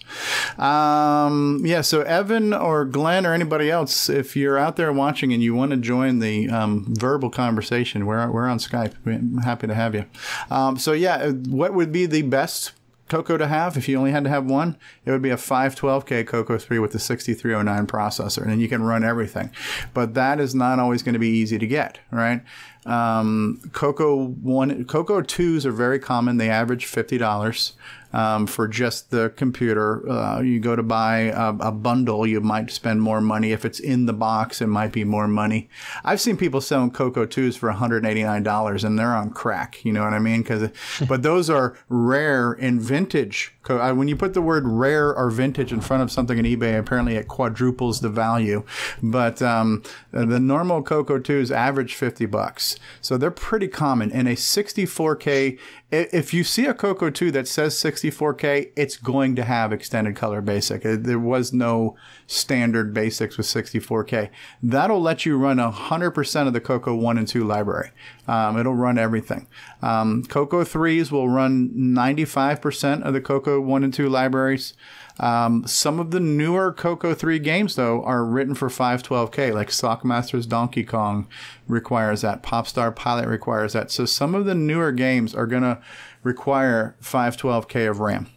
Um, 0.58 1.60
yeah, 1.66 1.82
so 1.82 2.00
Evan 2.00 2.54
or 2.54 2.86
Glenn 2.86 3.26
or 3.26 3.34
anybody 3.34 3.70
else, 3.70 4.08
if 4.08 4.34
you're 4.34 4.56
out 4.56 4.76
there 4.76 4.90
watching 4.90 5.34
and 5.34 5.42
you 5.42 5.54
want 5.54 5.72
to 5.72 5.76
join 5.76 6.20
the 6.20 6.48
um, 6.48 6.86
verbal 6.88 7.28
conversation, 7.28 8.06
we're 8.06 8.30
we're 8.30 8.48
on 8.48 8.56
Skype. 8.56 8.94
We're 9.04 9.20
happy 9.42 9.66
to 9.66 9.74
have 9.74 9.94
you. 9.94 10.06
Um, 10.50 10.78
so 10.78 10.92
yeah, 10.92 11.16
uh, 11.16 11.32
what 11.32 11.74
would 11.74 11.92
be 11.92 12.06
the 12.06 12.22
best 12.22 12.72
Coco 13.10 13.36
to 13.36 13.48
have 13.48 13.76
if 13.76 13.86
you 13.86 13.98
only 13.98 14.12
had 14.12 14.24
to 14.24 14.30
have 14.30 14.46
one? 14.46 14.78
It 15.04 15.10
would 15.10 15.20
be 15.20 15.28
a 15.28 15.36
512K 15.36 16.26
Coco 16.26 16.56
3 16.56 16.78
with 16.78 16.92
the 16.92 16.98
6309 16.98 17.86
processor, 17.86 18.40
and 18.40 18.50
then 18.50 18.60
you 18.60 18.68
can 18.68 18.82
run 18.82 19.04
everything. 19.04 19.50
But 19.92 20.14
that 20.14 20.40
is 20.40 20.54
not 20.54 20.78
always 20.78 21.02
going 21.02 21.12
to 21.12 21.18
be 21.18 21.28
easy 21.28 21.58
to 21.58 21.66
get, 21.66 21.98
right? 22.10 22.42
Um, 22.90 23.60
Coco 23.72 24.26
one, 24.26 24.84
Coco 24.84 25.22
twos 25.22 25.64
are 25.64 25.72
very 25.72 26.00
common. 26.00 26.38
They 26.38 26.50
average 26.50 26.86
fifty 26.86 27.18
dollars 27.18 27.74
um, 28.12 28.48
for 28.48 28.66
just 28.66 29.10
the 29.10 29.32
computer. 29.36 30.10
Uh, 30.10 30.40
you 30.40 30.58
go 30.58 30.74
to 30.74 30.82
buy 30.82 31.18
a, 31.18 31.50
a 31.60 31.70
bundle, 31.70 32.26
you 32.26 32.40
might 32.40 32.70
spend 32.72 33.00
more 33.00 33.20
money. 33.20 33.52
If 33.52 33.64
it's 33.64 33.78
in 33.78 34.06
the 34.06 34.12
box, 34.12 34.60
it 34.60 34.66
might 34.66 34.92
be 34.92 35.04
more 35.04 35.28
money. 35.28 35.68
I've 36.04 36.20
seen 36.20 36.36
people 36.36 36.60
selling 36.60 36.90
Coco 36.90 37.26
twos 37.26 37.56
for 37.56 37.68
one 37.68 37.78
hundred 37.78 38.04
eighty 38.04 38.24
nine 38.24 38.42
dollars, 38.42 38.82
and 38.82 38.98
they're 38.98 39.14
on 39.14 39.30
crack. 39.30 39.84
You 39.84 39.92
know 39.92 40.02
what 40.02 40.12
I 40.12 40.18
mean? 40.18 40.42
Because, 40.42 40.70
but 41.08 41.22
those 41.22 41.48
are 41.48 41.76
rare 41.88 42.52
and 42.52 42.82
vintage. 42.82 43.54
Co- 43.70 43.80
uh, 43.80 43.94
When 43.94 44.08
you 44.08 44.16
put 44.16 44.34
the 44.34 44.42
word 44.42 44.66
rare 44.66 45.14
or 45.14 45.30
vintage 45.30 45.72
in 45.72 45.80
front 45.80 46.02
of 46.02 46.10
something 46.10 46.36
in 46.36 46.44
eBay, 46.44 46.76
apparently 46.76 47.14
it 47.14 47.28
quadruples 47.28 48.00
the 48.00 48.08
value. 48.08 48.64
But 49.00 49.40
um, 49.40 49.84
the 50.10 50.40
normal 50.40 50.82
Coco 50.82 51.20
twos 51.20 51.52
average 51.52 51.94
fifty 51.94 52.26
bucks, 52.26 52.76
so 53.00 53.16
they're 53.16 53.30
pretty 53.30 53.68
common. 53.68 54.10
And 54.10 54.26
a 54.26 54.34
sixty 54.34 54.86
four 54.86 55.14
K, 55.14 55.56
if 55.90 56.32
you 56.32 56.44
see 56.44 56.66
a 56.66 56.74
Coco 56.74 57.10
2 57.10 57.30
that 57.32 57.48
says 57.48 57.74
64K, 57.74 58.70
it's 58.76 58.96
going 58.96 59.34
to 59.36 59.44
have 59.44 59.72
extended 59.72 60.14
color 60.14 60.40
basic. 60.40 60.86
Uh, 60.86 60.96
There 60.98 61.18
was 61.18 61.52
no 61.52 61.96
standard 62.26 62.94
basics 62.94 63.36
with 63.36 63.46
64K. 63.46 64.30
That'll 64.62 65.00
let 65.00 65.26
you 65.26 65.36
run 65.36 65.58
100% 65.58 66.46
of 66.46 66.52
the 66.52 66.60
Coco 66.60 66.94
1 66.94 67.18
and 67.18 67.26
2 67.26 67.44
library. 67.44 67.90
Um, 68.28 68.58
it'll 68.58 68.74
run 68.74 68.98
everything. 68.98 69.48
Um, 69.82 70.22
Coco 70.24 70.62
3s 70.62 71.10
will 71.10 71.28
run 71.28 71.70
95% 71.70 73.02
of 73.02 73.12
the 73.12 73.20
Coco 73.20 73.60
1 73.60 73.84
and 73.84 73.92
2 73.92 74.08
libraries. 74.08 74.74
Um, 75.20 75.66
some 75.66 76.00
of 76.00 76.10
the 76.10 76.20
newer 76.20 76.72
Coco 76.72 77.14
3 77.14 77.38
games, 77.38 77.76
though, 77.76 78.02
are 78.04 78.24
written 78.24 78.54
for 78.54 78.68
512K, 78.68 79.52
like 79.54 79.68
Sockmasters 79.68 80.48
Donkey 80.48 80.82
Kong 80.82 81.28
requires 81.68 82.22
that. 82.22 82.42
Popstar 82.42 82.94
Pilot 82.94 83.26
requires 83.28 83.74
that. 83.74 83.90
So 83.90 84.06
some 84.06 84.34
of 84.34 84.46
the 84.46 84.54
newer 84.54 84.92
games 84.92 85.34
are 85.34 85.46
going 85.46 85.62
to 85.62 85.78
require 86.22 86.96
512K 87.02 87.88
of 87.90 88.00
RAM. 88.00 88.28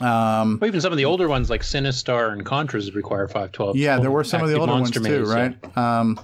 Um, 0.00 0.58
Well, 0.60 0.68
even 0.68 0.80
some 0.80 0.92
of 0.92 0.98
the 0.98 1.04
older 1.04 1.28
ones 1.28 1.50
like 1.50 1.62
Sinistar 1.62 2.32
and 2.32 2.44
Contras 2.44 2.94
require 2.94 3.26
512. 3.26 3.76
yeah, 3.76 3.98
there 3.98 4.10
were 4.10 4.22
some 4.24 4.42
of 4.42 4.48
the 4.48 4.56
older 4.58 4.72
ones 4.72 4.90
too, 4.90 5.24
right? 5.24 5.76
Um, 5.76 6.18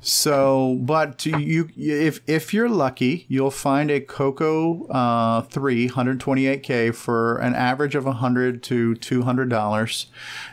so, 0.00 0.78
but 0.80 1.26
you, 1.26 1.70
if 1.76 2.20
if 2.26 2.54
you're 2.54 2.68
lucky, 2.68 3.26
you'll 3.28 3.50
find 3.50 3.90
a 3.90 4.00
Coco 4.00 4.86
uh, 4.86 5.42
three 5.42 5.88
128k 5.88 6.94
for 6.94 7.38
an 7.38 7.54
average 7.54 7.94
of 7.94 8.04
100 8.04 8.62
to 8.64 8.94
200 8.94 9.48
dollars, 9.48 10.06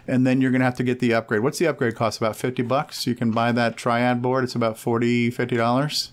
and 0.08 0.26
then 0.26 0.42
you're 0.42 0.52
gonna 0.52 0.64
have 0.64 0.76
to 0.76 0.84
get 0.84 1.00
the 1.00 1.14
upgrade. 1.14 1.42
What's 1.42 1.60
the 1.60 1.68
upgrade 1.68 1.96
cost? 1.96 2.18
About 2.18 2.36
50 2.36 2.64
bucks. 2.64 3.06
You 3.06 3.14
can 3.14 3.32
buy 3.32 3.52
that 3.52 3.78
Triad 3.78 4.22
board. 4.22 4.44
It's 4.44 4.56
about 4.56 4.80
40 4.80 5.30
50 5.30 5.56
dollars. 5.56 6.12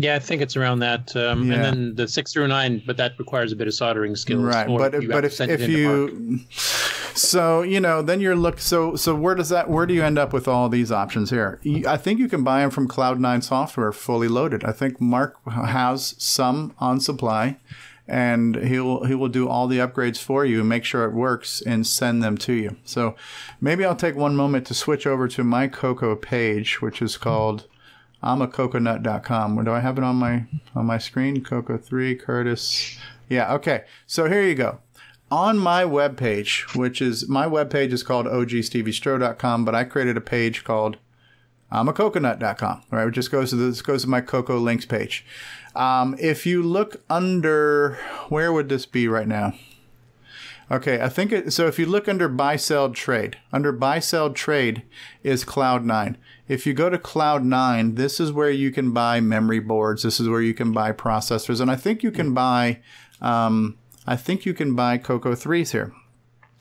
Yeah, 0.00 0.14
I 0.14 0.20
think 0.20 0.40
it's 0.42 0.56
around 0.56 0.78
that. 0.78 1.14
Um, 1.16 1.48
Yeah. 1.48 1.54
And 1.54 1.64
then 1.64 1.94
the 1.96 2.08
six 2.08 2.32
through 2.32 2.46
nine, 2.48 2.82
but 2.86 2.96
that 2.96 3.18
requires 3.18 3.50
a 3.52 3.56
bit 3.56 3.66
of 3.66 3.74
soldering 3.74 4.14
skills. 4.14 4.42
Right, 4.42 4.68
but 4.68 5.02
you 5.02 5.08
but 5.08 5.24
if 5.24 5.40
if 5.40 5.68
you 5.68 6.40
So 7.14 7.62
you 7.62 7.80
know, 7.80 8.00
then 8.00 8.20
you're 8.20 8.36
look. 8.36 8.60
So 8.60 8.94
so 8.94 9.14
where 9.14 9.34
does 9.34 9.48
that? 9.48 9.68
Where 9.68 9.86
do 9.86 9.94
you 9.94 10.04
end 10.04 10.18
up 10.18 10.32
with 10.32 10.46
all 10.46 10.68
these 10.68 10.92
options 10.92 11.30
here? 11.30 11.60
I 11.86 11.96
think 11.96 12.20
you 12.20 12.28
can 12.28 12.44
buy 12.44 12.60
them 12.60 12.70
from 12.70 12.86
Cloud9 12.88 13.42
Software, 13.42 13.92
fully 13.92 14.28
loaded. 14.28 14.64
I 14.64 14.72
think 14.72 15.00
Mark 15.00 15.36
has 15.50 16.14
some 16.18 16.74
on 16.78 17.00
supply, 17.00 17.58
and 18.06 18.54
he'll 18.54 19.04
he 19.04 19.16
will 19.16 19.28
do 19.28 19.48
all 19.48 19.66
the 19.66 19.78
upgrades 19.78 20.18
for 20.18 20.44
you 20.44 20.60
and 20.60 20.68
make 20.68 20.84
sure 20.84 21.04
it 21.04 21.12
works 21.12 21.60
and 21.60 21.84
send 21.84 22.22
them 22.22 22.38
to 22.38 22.52
you. 22.52 22.76
So 22.84 23.16
maybe 23.60 23.84
I'll 23.84 23.96
take 23.96 24.14
one 24.14 24.36
moment 24.36 24.64
to 24.68 24.74
switch 24.74 25.08
over 25.08 25.26
to 25.26 25.42
my 25.42 25.66
Coco 25.66 26.14
page, 26.14 26.80
which 26.80 27.02
is 27.02 27.16
called 27.16 27.66
I'm 28.22 28.42
a 28.42 28.48
coconut.com. 28.48 29.56
Where 29.56 29.64
do 29.64 29.72
I 29.72 29.80
have 29.80 29.98
it 29.98 30.04
on 30.04 30.16
my 30.16 30.44
on 30.74 30.86
my 30.86 30.98
screen? 30.98 31.42
Coco 31.42 31.78
3 31.78 32.16
Curtis. 32.16 32.98
Yeah, 33.28 33.54
okay. 33.54 33.84
So 34.06 34.28
here 34.28 34.42
you 34.42 34.54
go. 34.54 34.80
On 35.30 35.58
my 35.58 35.84
webpage, 35.84 36.74
which 36.74 37.02
is 37.02 37.28
my 37.28 37.46
webpage 37.46 37.92
is 37.92 38.02
called 38.02 38.26
ogsteviestro.com, 38.26 39.64
but 39.64 39.74
I 39.74 39.84
created 39.84 40.16
a 40.16 40.22
page 40.22 40.64
called 40.64 40.96
I'm 41.70 41.88
a 41.88 41.92
coconut.com, 41.92 42.82
right? 42.90 43.08
It 43.08 43.10
just 43.12 43.30
goes 43.30 43.50
to 43.50 43.56
this 43.56 43.82
goes 43.82 44.02
to 44.02 44.08
my 44.08 44.22
Coco 44.22 44.58
links 44.58 44.86
page. 44.86 45.24
Um, 45.76 46.16
if 46.18 46.46
you 46.46 46.62
look 46.62 47.02
under 47.10 47.98
where 48.30 48.52
would 48.52 48.68
this 48.68 48.86
be 48.86 49.06
right 49.06 49.28
now? 49.28 49.52
Okay, 50.70 51.00
I 51.00 51.08
think 51.08 51.32
it, 51.32 51.52
so. 51.52 51.66
If 51.66 51.78
you 51.78 51.86
look 51.86 52.08
under 52.08 52.28
buy, 52.28 52.56
sell, 52.56 52.90
trade, 52.90 53.38
under 53.52 53.72
buy, 53.72 54.00
sell, 54.00 54.30
trade 54.30 54.82
is 55.22 55.44
Cloud9. 55.44 56.16
If 56.48 56.66
you 56.66 56.72
go 56.72 56.88
to 56.88 56.98
Cloud9, 56.98 57.96
this 57.96 58.18
is 58.18 58.32
where 58.32 58.50
you 58.50 58.70
can 58.70 58.92
buy 58.92 59.20
memory 59.20 59.60
boards. 59.60 60.02
This 60.02 60.18
is 60.18 60.28
where 60.28 60.40
you 60.40 60.54
can 60.54 60.72
buy 60.72 60.92
processors, 60.92 61.60
and 61.60 61.70
I 61.70 61.76
think 61.76 62.02
you 62.02 62.10
can 62.10 62.32
buy, 62.32 62.80
um, 63.20 63.76
I 64.06 64.16
think 64.16 64.46
you 64.46 64.54
can 64.54 64.74
buy 64.74 64.96
Coco 64.96 65.34
threes 65.34 65.72
here. 65.72 65.92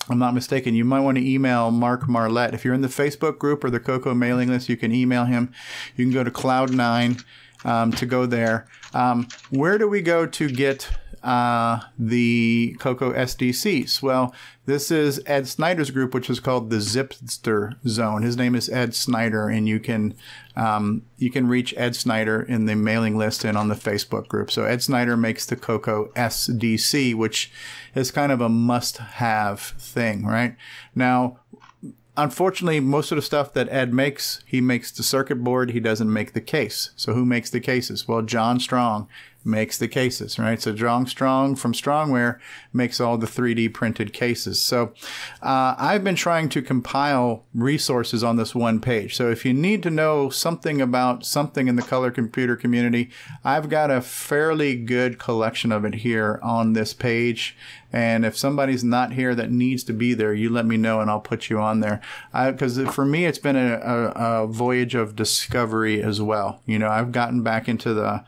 I'm 0.09 0.19
not 0.19 0.33
mistaken. 0.33 0.73
You 0.73 0.85
might 0.85 1.01
want 1.01 1.17
to 1.17 1.25
email 1.25 1.71
Mark 1.71 2.07
Marlette. 2.07 2.53
If 2.53 2.63
you're 2.63 2.73
in 2.73 2.81
the 2.81 2.87
Facebook 2.87 3.37
group 3.37 3.63
or 3.63 3.69
the 3.69 3.79
Coco 3.79 4.13
mailing 4.13 4.49
list, 4.49 4.69
you 4.69 4.77
can 4.77 4.93
email 4.93 5.25
him. 5.25 5.53
You 5.95 6.05
can 6.05 6.13
go 6.13 6.23
to 6.23 6.31
Cloud9 6.31 7.23
um, 7.65 7.91
to 7.93 8.05
go 8.05 8.25
there. 8.25 8.67
Um, 8.93 9.27
where 9.49 9.77
do 9.77 9.87
we 9.87 10.01
go 10.01 10.25
to 10.25 10.49
get 10.49 10.89
uh, 11.23 11.81
the 11.99 12.75
Coco 12.79 13.11
SDCs? 13.11 14.01
Well, 14.01 14.33
this 14.67 14.91
is 14.91 15.21
Ed 15.25 15.47
Snyder's 15.47 15.91
group, 15.91 16.13
which 16.13 16.29
is 16.29 16.41
called 16.41 16.69
the 16.69 16.77
Zippster 16.77 17.75
Zone. 17.87 18.21
His 18.21 18.35
name 18.35 18.53
is 18.53 18.69
Ed 18.69 18.93
Snyder, 18.93 19.47
and 19.47 19.65
you 19.65 19.79
can 19.79 20.13
um, 20.57 21.03
you 21.17 21.31
can 21.31 21.47
reach 21.47 21.73
Ed 21.77 21.95
Snyder 21.95 22.41
in 22.41 22.65
the 22.65 22.75
mailing 22.75 23.17
list 23.17 23.45
and 23.45 23.57
on 23.57 23.69
the 23.69 23.75
Facebook 23.75 24.27
group. 24.27 24.51
So 24.51 24.65
Ed 24.65 24.83
Snyder 24.83 25.15
makes 25.15 25.45
the 25.45 25.55
Coco 25.55 26.11
SDC, 26.17 27.15
which 27.15 27.49
is 27.95 28.11
kind 28.11 28.29
of 28.29 28.41
a 28.41 28.49
must-have 28.49 29.61
thing, 29.61 30.25
right? 30.25 30.57
Now, 30.93 31.39
unfortunately, 32.17 32.81
most 32.81 33.09
of 33.13 33.15
the 33.15 33.21
stuff 33.21 33.53
that 33.53 33.69
Ed 33.69 33.93
makes, 33.93 34.43
he 34.45 34.59
makes 34.59 34.91
the 34.91 35.03
circuit 35.03 35.45
board. 35.45 35.71
He 35.71 35.79
doesn't 35.79 36.11
make 36.11 36.33
the 36.33 36.41
case. 36.41 36.89
So 36.97 37.13
who 37.13 37.23
makes 37.23 37.49
the 37.49 37.61
cases? 37.61 38.05
Well, 38.05 38.21
John 38.21 38.59
Strong 38.59 39.07
makes 39.47 39.77
the 39.77 39.87
cases, 39.87 40.37
right? 40.37 40.61
So 40.61 40.73
John 40.73 41.07
Strong 41.07 41.55
from 41.55 41.73
Strongware 41.73 42.39
makes 42.73 42.99
all 42.99 43.17
the 43.17 43.25
3D 43.25 43.73
printed 43.73 44.13
cases. 44.13 44.61
So 44.61 44.93
uh, 45.41 45.75
I've 45.77 46.03
been 46.03 46.15
trying 46.15 46.49
to 46.49 46.61
compile 46.61 47.45
resources 47.55 48.23
on 48.23 48.35
this 48.35 48.53
one 48.53 48.79
page. 48.79 49.15
So 49.15 49.31
if 49.31 49.45
you 49.45 49.53
need 49.53 49.81
to 49.83 49.89
know 49.89 50.29
something 50.29 50.81
about 50.81 51.25
something 51.25 51.67
in 51.67 51.77
the 51.77 51.81
color 51.81 52.11
computer 52.11 52.55
community, 52.55 53.09
I've 53.43 53.69
got 53.69 53.89
a 53.89 54.01
fairly 54.01 54.75
good 54.75 55.17
collection 55.17 55.71
of 55.71 55.85
it 55.85 55.95
here 55.95 56.39
on 56.43 56.73
this 56.73 56.93
page. 56.93 57.55
And 57.91 58.25
if 58.25 58.37
somebody's 58.37 58.83
not 58.83 59.13
here 59.13 59.33
that 59.33 59.49
needs 59.49 59.83
to 59.85 59.93
be 59.93 60.13
there, 60.13 60.33
you 60.33 60.49
let 60.49 60.65
me 60.65 60.75
know 60.75 60.99
and 60.99 61.09
I'll 61.09 61.21
put 61.21 61.49
you 61.49 61.59
on 61.59 61.79
there. 61.79 62.01
Because 62.33 62.79
for 62.89 63.05
me, 63.05 63.25
it's 63.25 63.39
been 63.39 63.55
a, 63.55 63.75
a, 63.75 64.43
a 64.43 64.47
voyage 64.47 64.93
of 64.93 65.15
discovery 65.15 66.03
as 66.03 66.21
well. 66.21 66.61
You 66.65 66.79
know, 66.79 66.89
I've 66.89 67.13
gotten 67.13 67.43
back 67.43 67.69
into 67.69 67.93
the 67.93 68.25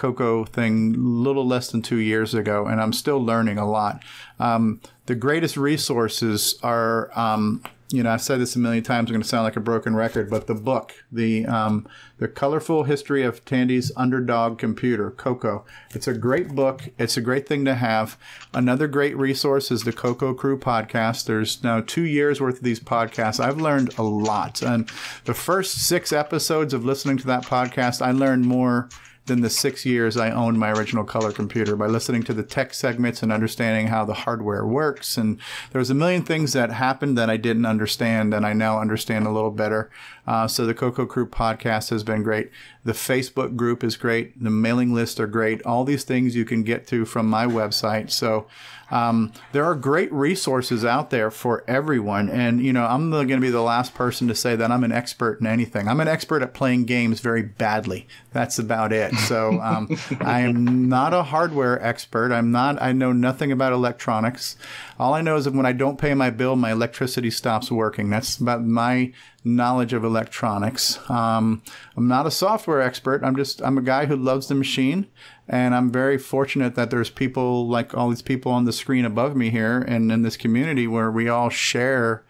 Coco 0.00 0.46
thing 0.46 0.94
a 0.94 0.98
little 0.98 1.46
less 1.46 1.70
than 1.70 1.82
two 1.82 1.98
years 1.98 2.32
ago, 2.32 2.66
and 2.66 2.80
I'm 2.80 2.94
still 2.94 3.22
learning 3.22 3.58
a 3.58 3.70
lot. 3.70 4.02
Um, 4.38 4.80
the 5.04 5.14
greatest 5.14 5.58
resources 5.58 6.58
are, 6.62 7.10
um, 7.14 7.62
you 7.90 8.02
know, 8.02 8.10
I've 8.10 8.22
said 8.22 8.40
this 8.40 8.56
a 8.56 8.60
million 8.60 8.82
times. 8.82 9.10
I'm 9.10 9.12
going 9.12 9.22
to 9.22 9.28
sound 9.28 9.44
like 9.44 9.56
a 9.56 9.60
broken 9.60 9.94
record, 9.94 10.30
but 10.30 10.46
the 10.46 10.54
book, 10.54 10.94
the 11.12 11.44
um, 11.44 11.86
the 12.16 12.28
colorful 12.28 12.84
history 12.84 13.22
of 13.24 13.44
Tandy's 13.44 13.92
underdog 13.94 14.58
computer, 14.58 15.10
Coco. 15.10 15.66
It's 15.90 16.08
a 16.08 16.14
great 16.14 16.54
book. 16.54 16.88
It's 16.98 17.18
a 17.18 17.20
great 17.20 17.46
thing 17.46 17.66
to 17.66 17.74
have. 17.74 18.16
Another 18.54 18.88
great 18.88 19.18
resource 19.18 19.70
is 19.70 19.82
the 19.82 19.92
Coco 19.92 20.32
Crew 20.32 20.58
podcast. 20.58 21.26
There's 21.26 21.62
now 21.62 21.82
two 21.86 22.04
years 22.04 22.40
worth 22.40 22.56
of 22.56 22.62
these 22.62 22.80
podcasts. 22.80 23.38
I've 23.38 23.60
learned 23.60 23.98
a 23.98 24.02
lot, 24.02 24.62
and 24.62 24.88
the 25.26 25.34
first 25.34 25.86
six 25.86 26.10
episodes 26.10 26.72
of 26.72 26.86
listening 26.86 27.18
to 27.18 27.26
that 27.26 27.44
podcast, 27.44 28.00
I 28.00 28.12
learned 28.12 28.46
more 28.46 28.88
than 29.30 29.42
the 29.42 29.48
six 29.48 29.86
years 29.86 30.16
I 30.16 30.32
owned 30.32 30.58
my 30.58 30.72
original 30.72 31.04
color 31.04 31.30
computer 31.30 31.76
by 31.76 31.86
listening 31.86 32.24
to 32.24 32.34
the 32.34 32.42
tech 32.42 32.74
segments 32.74 33.22
and 33.22 33.32
understanding 33.32 33.86
how 33.86 34.04
the 34.04 34.12
hardware 34.12 34.66
works. 34.66 35.16
And 35.16 35.38
there 35.70 35.78
was 35.78 35.88
a 35.88 35.94
million 35.94 36.24
things 36.24 36.52
that 36.52 36.72
happened 36.72 37.16
that 37.16 37.30
I 37.30 37.36
didn't 37.36 37.64
understand, 37.64 38.34
and 38.34 38.44
I 38.44 38.52
now 38.54 38.80
understand 38.80 39.28
a 39.28 39.30
little 39.30 39.52
better. 39.52 39.88
Uh, 40.26 40.48
so 40.48 40.66
the 40.66 40.74
Coco 40.74 41.06
Crew 41.06 41.26
podcast 41.26 41.90
has 41.90 42.02
been 42.02 42.24
great. 42.24 42.50
The 42.84 42.92
Facebook 42.92 43.54
group 43.54 43.84
is 43.84 43.96
great. 43.96 44.42
The 44.42 44.50
mailing 44.50 44.92
lists 44.92 45.20
are 45.20 45.28
great. 45.28 45.62
All 45.62 45.84
these 45.84 46.02
things 46.02 46.34
you 46.34 46.44
can 46.44 46.64
get 46.64 46.88
to 46.88 47.04
from 47.04 47.26
my 47.26 47.46
website. 47.46 48.10
So 48.10 48.46
um, 48.90 49.32
there 49.52 49.64
are 49.64 49.74
great 49.74 50.12
resources 50.12 50.84
out 50.84 51.10
there 51.10 51.30
for 51.30 51.64
everyone. 51.68 52.28
And, 52.28 52.60
you 52.64 52.72
know, 52.72 52.84
I'm 52.84 53.10
going 53.10 53.28
to 53.28 53.38
be 53.38 53.50
the 53.50 53.62
last 53.62 53.94
person 53.94 54.28
to 54.28 54.34
say 54.34 54.56
that 54.56 54.70
I'm 54.70 54.84
an 54.84 54.92
expert 54.92 55.40
in 55.40 55.46
anything. 55.46 55.88
I'm 55.88 56.00
an 56.00 56.08
expert 56.08 56.42
at 56.42 56.54
playing 56.54 56.84
games 56.84 57.20
very 57.20 57.42
badly. 57.42 58.06
That's 58.32 58.58
about 58.58 58.92
it. 58.92 59.14
So 59.14 59.60
um, 59.60 59.88
I 60.20 60.40
am 60.40 60.88
not 60.88 61.14
a 61.14 61.22
hardware 61.22 61.82
expert. 61.84 62.32
I'm 62.32 62.50
not, 62.50 62.80
I 62.80 62.92
know 62.92 63.12
nothing 63.12 63.52
about 63.52 63.72
electronics. 63.72 64.56
All 64.98 65.14
I 65.14 65.20
know 65.20 65.36
is 65.36 65.44
that 65.44 65.54
when 65.54 65.66
I 65.66 65.72
don't 65.72 65.98
pay 65.98 66.14
my 66.14 66.30
bill, 66.30 66.56
my 66.56 66.72
electricity 66.72 67.30
stops 67.30 67.70
working. 67.70 68.10
That's 68.10 68.38
about 68.38 68.64
my 68.64 69.12
knowledge 69.42 69.92
of 69.92 70.04
electronics. 70.04 70.98
Um, 71.10 71.62
I'm 71.96 72.08
not 72.08 72.26
a 72.26 72.30
software 72.30 72.82
expert. 72.82 73.22
I'm 73.24 73.36
just 73.36 73.62
I'm 73.62 73.78
a 73.78 73.82
guy 73.82 74.06
who 74.06 74.16
loves 74.16 74.48
the 74.48 74.54
machine, 74.54 75.06
and 75.50 75.74
I'm 75.74 75.90
very 75.90 76.16
fortunate 76.16 76.76
that 76.76 76.90
there's 76.90 77.10
people 77.10 77.66
like 77.66 77.92
all 77.92 78.08
these 78.08 78.22
people 78.22 78.52
on 78.52 78.64
the 78.64 78.72
screen 78.72 79.04
above 79.04 79.34
me 79.34 79.50
here 79.50 79.80
and 79.80 80.10
in 80.12 80.22
this 80.22 80.36
community 80.36 80.86
where 80.86 81.10
we 81.10 81.28
all 81.28 81.50
share 81.50 82.22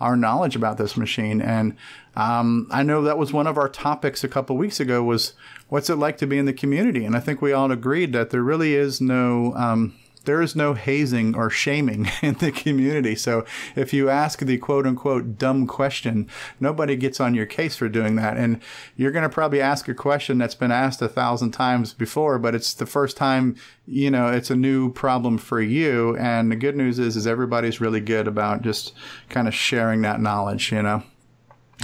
our 0.00 0.16
knowledge 0.16 0.56
about 0.56 0.78
this 0.78 0.96
machine. 0.96 1.42
And 1.42 1.76
um, 2.16 2.66
I 2.70 2.82
know 2.82 3.02
that 3.02 3.18
was 3.18 3.30
one 3.30 3.46
of 3.46 3.58
our 3.58 3.68
topics 3.68 4.24
a 4.24 4.28
couple 4.28 4.56
weeks 4.56 4.80
ago 4.80 5.02
was 5.02 5.34
what's 5.68 5.90
it 5.90 5.96
like 5.96 6.16
to 6.18 6.26
be 6.26 6.38
in 6.38 6.46
the 6.46 6.52
community, 6.54 7.04
and 7.04 7.14
I 7.14 7.20
think 7.20 7.40
we 7.40 7.52
all 7.52 7.70
agreed 7.70 8.12
that 8.14 8.30
there 8.30 8.42
really 8.42 8.74
is 8.74 9.00
no 9.00 9.54
um, 9.54 9.94
there 10.24 10.40
is 10.40 10.54
no 10.54 10.74
hazing 10.74 11.34
or 11.34 11.50
shaming 11.50 12.08
in 12.22 12.34
the 12.34 12.52
community. 12.52 13.14
So 13.14 13.44
if 13.76 13.92
you 13.92 14.08
ask 14.08 14.40
the 14.40 14.58
quote 14.58 14.86
unquote 14.86 15.38
dumb 15.38 15.66
question, 15.66 16.28
nobody 16.60 16.96
gets 16.96 17.20
on 17.20 17.34
your 17.34 17.46
case 17.46 17.76
for 17.76 17.88
doing 17.88 18.16
that. 18.16 18.36
And 18.36 18.60
you're 18.96 19.12
going 19.12 19.22
to 19.22 19.28
probably 19.28 19.60
ask 19.60 19.88
a 19.88 19.94
question 19.94 20.38
that's 20.38 20.54
been 20.54 20.72
asked 20.72 21.02
a 21.02 21.08
thousand 21.08 21.52
times 21.52 21.92
before, 21.92 22.38
but 22.38 22.54
it's 22.54 22.74
the 22.74 22.86
first 22.86 23.16
time, 23.16 23.56
you 23.86 24.10
know, 24.10 24.28
it's 24.28 24.50
a 24.50 24.56
new 24.56 24.92
problem 24.92 25.38
for 25.38 25.60
you. 25.60 26.16
And 26.16 26.50
the 26.50 26.56
good 26.56 26.76
news 26.76 26.98
is, 26.98 27.16
is 27.16 27.26
everybody's 27.26 27.80
really 27.80 28.00
good 28.00 28.28
about 28.28 28.62
just 28.62 28.94
kind 29.28 29.48
of 29.48 29.54
sharing 29.54 30.02
that 30.02 30.20
knowledge, 30.20 30.72
you 30.72 30.82
know? 30.82 31.02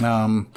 Um, 0.03 0.47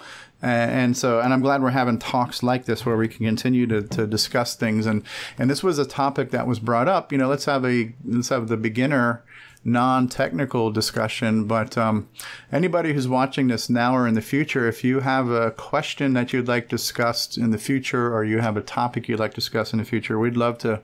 and 0.43 0.97
so, 0.97 1.20
and 1.20 1.32
I'm 1.32 1.40
glad 1.40 1.62
we're 1.62 1.70
having 1.70 1.98
talks 1.98 2.43
like 2.43 2.64
this 2.64 2.85
where 2.85 2.97
we 2.97 3.06
can 3.06 3.24
continue 3.24 3.66
to, 3.69 3.82
to 3.82 4.06
discuss 4.06 4.56
things. 4.56 4.86
And, 4.86 5.05
and 5.39 5.48
this 5.48 5.62
was 5.62 5.78
a 5.78 5.86
topic 5.86 6.31
that 6.31 6.47
was 6.47 6.59
brought 6.59 6.89
up, 6.89 7.12
you 7.12 7.19
know, 7.19 7.28
let's 7.28 7.44
have 7.44 7.64
a, 7.64 7.94
let's 8.05 8.31
have 8.31 8.48
the 8.48 8.56
beginner 8.56 9.23
non-technical 9.64 10.73
discussion 10.73 11.44
but 11.44 11.78
um, 11.78 12.09
anybody 12.51 12.93
who's 12.93 13.06
watching 13.06 13.47
this 13.47 13.70
now 13.70 13.94
or 13.94 14.09
in 14.09 14.14
the 14.14 14.20
future 14.20 14.66
if 14.66 14.82
you 14.82 14.98
have 15.01 15.28
a 15.28 15.52
question 15.52 16.14
that 16.14 16.32
you'd 16.32 16.48
like 16.48 16.69
discussed 16.69 17.39
in 17.39 17.52
the 17.52 17.59
future 17.59 18.12
or 18.12 18.24
you 18.24 18.40
have 18.40 18.56
a 18.56 18.60
topic 18.60 19.09
you'd 19.09 19.20
like 19.20 19.31
to 19.31 19.36
discuss 19.36 19.73
in 19.73 19.78
the 19.78 19.85
future 19.85 20.19
we'd 20.19 20.36
love 20.36 20.59
to 20.59 20.81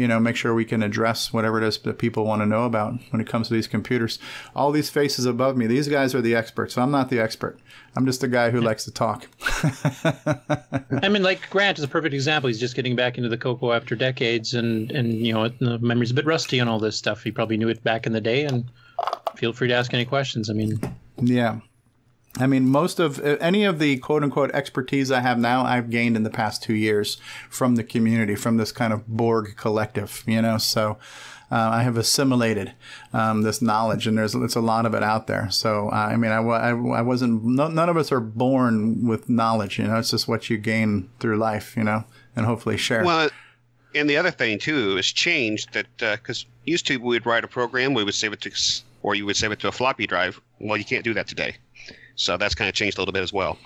you 0.00 0.08
know, 0.08 0.18
make 0.18 0.34
sure 0.34 0.54
we 0.54 0.64
can 0.64 0.82
address 0.82 1.30
whatever 1.30 1.58
it 1.58 1.64
is 1.64 1.76
that 1.76 1.98
people 1.98 2.24
want 2.24 2.40
to 2.40 2.46
know 2.46 2.64
about 2.64 2.94
when 3.10 3.20
it 3.20 3.26
comes 3.26 3.48
to 3.48 3.54
these 3.54 3.66
computers. 3.66 4.18
All 4.56 4.72
these 4.72 4.88
faces 4.88 5.26
above 5.26 5.58
me, 5.58 5.66
these 5.66 5.88
guys 5.88 6.14
are 6.14 6.22
the 6.22 6.34
experts. 6.34 6.78
I'm 6.78 6.90
not 6.90 7.10
the 7.10 7.20
expert. 7.20 7.60
I'm 7.94 8.06
just 8.06 8.22
a 8.22 8.28
guy 8.28 8.48
who 8.48 8.62
likes 8.62 8.84
to 8.84 8.90
talk. 8.90 9.28
I 11.02 11.08
mean, 11.10 11.22
like 11.22 11.46
Grant 11.50 11.76
is 11.76 11.84
a 11.84 11.88
perfect 11.88 12.14
example. 12.14 12.48
He's 12.48 12.58
just 12.58 12.74
getting 12.74 12.96
back 12.96 13.18
into 13.18 13.28
the 13.28 13.36
Coco 13.36 13.72
after 13.72 13.94
decades, 13.94 14.54
and 14.54 14.90
and 14.90 15.12
you 15.26 15.34
know, 15.34 15.48
the 15.48 15.78
memory's 15.80 16.12
a 16.12 16.14
bit 16.14 16.24
rusty 16.24 16.60
on 16.60 16.68
all 16.68 16.78
this 16.78 16.96
stuff. 16.96 17.22
He 17.22 17.30
probably 17.30 17.58
knew 17.58 17.68
it 17.68 17.84
back 17.84 18.06
in 18.06 18.14
the 18.14 18.22
day, 18.22 18.44
and 18.44 18.64
feel 19.36 19.52
free 19.52 19.68
to 19.68 19.74
ask 19.74 19.92
any 19.92 20.06
questions. 20.06 20.48
I 20.48 20.54
mean, 20.54 20.80
yeah. 21.18 21.60
I 22.38 22.46
mean, 22.46 22.68
most 22.68 23.00
of 23.00 23.18
any 23.20 23.64
of 23.64 23.78
the 23.78 23.98
quote 23.98 24.22
unquote 24.22 24.52
expertise 24.52 25.10
I 25.10 25.20
have 25.20 25.38
now, 25.38 25.64
I've 25.64 25.90
gained 25.90 26.16
in 26.16 26.22
the 26.22 26.30
past 26.30 26.62
two 26.62 26.74
years 26.74 27.16
from 27.48 27.74
the 27.74 27.82
community, 27.82 28.36
from 28.36 28.56
this 28.56 28.70
kind 28.70 28.92
of 28.92 29.06
Borg 29.08 29.56
collective, 29.56 30.22
you 30.26 30.40
know. 30.40 30.56
So, 30.56 30.98
uh, 31.50 31.70
I 31.72 31.82
have 31.82 31.96
assimilated 31.96 32.74
um, 33.12 33.42
this 33.42 33.60
knowledge, 33.60 34.06
and 34.06 34.16
there's 34.16 34.34
it's 34.36 34.54
a 34.54 34.60
lot 34.60 34.86
of 34.86 34.94
it 34.94 35.02
out 35.02 35.26
there. 35.26 35.50
So 35.50 35.88
uh, 35.88 35.96
I 35.96 36.16
mean, 36.16 36.30
I, 36.30 36.38
I, 36.38 36.70
I 36.70 37.02
wasn't. 37.02 37.42
No, 37.42 37.66
none 37.66 37.88
of 37.88 37.96
us 37.96 38.12
are 38.12 38.20
born 38.20 39.06
with 39.06 39.28
knowledge. 39.28 39.78
You 39.78 39.88
know, 39.88 39.96
it's 39.96 40.10
just 40.10 40.28
what 40.28 40.48
you 40.48 40.58
gain 40.58 41.10
through 41.18 41.38
life. 41.38 41.76
You 41.76 41.82
know, 41.82 42.04
and 42.36 42.46
hopefully 42.46 42.76
share. 42.76 43.04
Well, 43.04 43.30
and 43.94 44.08
the 44.08 44.16
other 44.16 44.30
thing 44.30 44.60
too 44.60 44.96
is 44.96 45.10
changed 45.10 45.72
that 45.72 45.88
because 45.98 46.46
used 46.64 46.86
to 46.86 46.98
we'd 46.98 47.26
write 47.26 47.42
a 47.42 47.48
program, 47.48 47.94
we 47.94 48.04
would 48.04 48.14
save 48.14 48.32
it 48.32 48.40
to, 48.42 48.52
or 49.02 49.16
you 49.16 49.26
would 49.26 49.36
save 49.36 49.50
it 49.50 49.58
to 49.60 49.68
a 49.68 49.72
floppy 49.72 50.06
drive. 50.06 50.40
Well, 50.60 50.76
you 50.76 50.84
can't 50.84 51.02
do 51.02 51.14
that 51.14 51.26
today, 51.26 51.56
so 52.20 52.36
that's 52.36 52.54
kind 52.54 52.68
of 52.68 52.74
changed 52.74 52.98
a 52.98 53.00
little 53.00 53.12
bit 53.12 53.22
as 53.22 53.32
well. 53.32 53.56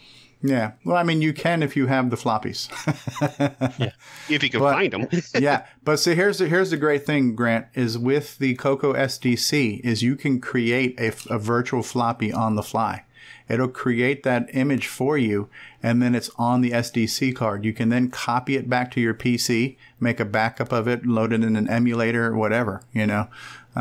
Yeah. 0.43 0.73
Well, 0.85 0.97
I 0.97 1.05
mean, 1.05 1.23
you 1.23 1.33
can 1.33 1.63
if 1.63 1.75
you 1.75 1.87
have 1.87 2.11
the 2.11 2.17
floppies. 2.17 2.69
yeah. 3.79 3.93
If 4.29 4.43
you 4.43 4.51
can 4.51 4.61
But- 4.61 4.75
find 4.75 4.93
them. 4.93 5.09
yeah, 5.39 5.67
but 5.85 5.97
see, 5.99 6.15
here's 6.15 6.39
the 6.39 6.49
here's 6.49 6.71
the 6.71 6.77
great 6.77 7.07
thing, 7.07 7.35
Grant, 7.35 7.67
is 7.75 7.97
with 7.97 8.39
the 8.39 8.55
Coco 8.55 8.93
SDC, 8.93 9.81
is 9.81 10.03
you 10.03 10.17
can 10.17 10.41
create 10.41 10.99
a, 11.01 11.13
a 11.33 11.39
virtual 11.39 11.83
floppy 11.83 12.33
on 12.33 12.57
the 12.57 12.63
fly. 12.63 13.05
It'll 13.49 13.69
create 13.69 14.23
that 14.23 14.49
image 14.55 14.87
for 14.87 15.17
you, 15.19 15.49
and 15.83 16.03
then 16.03 16.15
it's 16.15 16.31
on 16.37 16.61
the 16.63 16.71
SDC 16.73 17.35
card. 17.37 17.65
You 17.65 17.73
can 17.73 17.89
then 17.91 18.11
copy 18.11 18.57
it 18.57 18.69
back 18.71 18.91
to 18.93 19.01
your 19.01 19.15
PC, 19.15 19.77
make 20.01 20.19
a 20.21 20.25
backup 20.25 20.73
of 20.73 20.87
it, 20.89 21.07
load 21.07 21.33
it 21.33 21.43
in 21.45 21.57
an 21.57 21.69
emulator, 21.69 22.27
or 22.27 22.37
whatever. 22.37 22.83
You 22.93 23.07
know. 23.07 23.29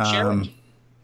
Share 0.09 0.31
Um, 0.31 0.49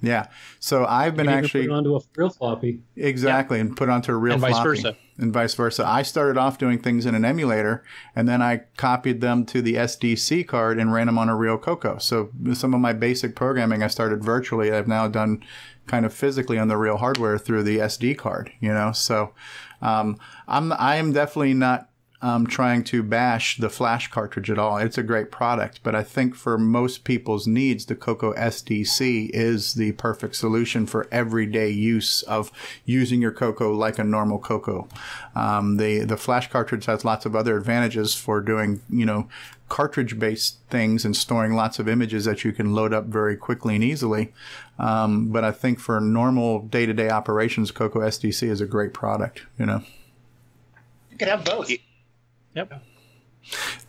yeah. 0.02 0.28
So 0.60 0.86
I've 0.86 1.16
been 1.16 1.26
You 1.26 1.32
can 1.32 1.44
actually 1.46 1.68
put 1.68 1.74
it 1.74 1.78
onto 1.78 1.96
a 1.96 2.02
real 2.16 2.30
floppy. 2.30 2.82
Exactly, 2.96 3.60
and 3.60 3.76
put 3.76 3.90
onto 3.90 4.12
a 4.12 4.16
real 4.16 4.34
And 4.34 4.42
vice 4.42 4.54
floppy. 4.54 4.70
versa. 4.70 4.98
And 5.18 5.34
vice 5.34 5.54
versa. 5.54 5.86
I 5.86 6.02
started 6.04 6.38
off 6.38 6.58
doing 6.58 6.80
things 6.80 7.06
in 7.06 7.14
an 7.14 7.26
emulator, 7.26 7.84
and 8.16 8.28
then 8.28 8.42
I 8.42 8.62
copied 8.78 9.20
them 9.20 9.46
to 9.48 9.62
the 9.62 9.76
SDC 9.76 10.48
card 10.48 10.80
and 10.80 10.94
ran 10.94 11.08
them 11.08 11.18
on 11.18 11.28
a 11.28 11.36
real 11.36 11.58
Coco. 11.58 11.98
So 11.98 12.30
some 12.54 12.74
of 12.74 12.80
my 12.80 12.94
basic 12.94 13.36
programming 13.36 13.84
I 13.84 13.88
started 13.88 14.24
virtually. 14.24 14.72
I've 14.72 14.88
now 14.88 15.08
done 15.10 15.44
kind 15.88 16.06
of 16.06 16.14
physically 16.14 16.58
on 16.58 16.68
the 16.70 16.78
real 16.78 16.98
hardware 16.98 17.38
through 17.38 17.64
the 17.64 17.80
SD 17.80 18.18
card. 18.18 18.52
You 18.62 18.74
know, 18.74 18.94
so 18.94 19.34
um, 19.82 20.18
I'm 20.48 20.72
I 20.74 20.96
am 20.96 21.12
definitely 21.12 21.54
not 21.54 21.89
um, 22.22 22.46
trying 22.46 22.84
to 22.86 23.02
bash 23.02 23.58
the 23.58 23.70
flash 23.70 24.10
cartridge 24.10 24.52
at 24.52 24.60
all. 24.60 24.78
It's 24.78 24.98
a 24.98 25.04
great 25.04 25.32
product, 25.32 25.80
but 25.84 25.96
I 25.96 26.04
think 26.04 26.36
for 26.36 26.58
most 26.58 27.06
people's 27.06 27.48
needs, 27.48 27.86
the 27.86 27.96
Coco 27.96 28.34
SDC 28.34 29.30
is 29.34 29.76
the 29.76 29.94
perfect 29.94 30.36
solution 30.36 30.86
for 30.86 31.08
everyday 31.12 31.70
use 31.70 32.22
of 32.24 32.52
using 32.84 33.22
your 33.22 33.32
Coco 33.32 33.74
like 33.74 33.98
a 34.00 34.04
normal 34.04 34.40
Coco. 34.40 34.90
Um, 35.34 35.78
the 35.78 36.00
the 36.00 36.18
flash 36.18 36.50
cartridge 36.50 36.86
has 36.86 37.06
lots 37.06 37.26
of 37.26 37.36
other 37.36 37.56
advantages 37.56 38.16
for 38.16 38.42
doing 38.42 38.82
you 38.90 39.06
know 39.06 39.30
cartridge 39.70 40.20
based 40.20 40.58
things 40.70 41.06
and 41.06 41.16
storing 41.16 41.54
lots 41.54 41.80
of 41.80 41.88
images 41.88 42.26
that 42.26 42.44
you 42.44 42.52
can 42.52 42.74
load 42.74 42.92
up 42.92 43.06
very 43.06 43.38
quickly 43.38 43.76
and 43.76 43.84
easily. 43.84 44.34
Um, 44.78 45.30
but 45.30 45.44
I 45.44 45.52
think 45.52 45.80
for 45.80 46.02
normal 46.02 46.64
day 46.64 46.86
to 46.86 46.94
day 46.94 47.10
operations, 47.10 47.72
Coco 47.72 48.00
SDC 48.00 48.50
is 48.50 48.60
a 48.60 48.66
great 48.66 48.94
product. 48.94 49.44
You 49.58 49.66
know. 49.66 49.84
You 51.12 51.18
could 51.18 51.30
have 51.30 51.46
both. 51.46 51.72
Yep. 52.60 52.84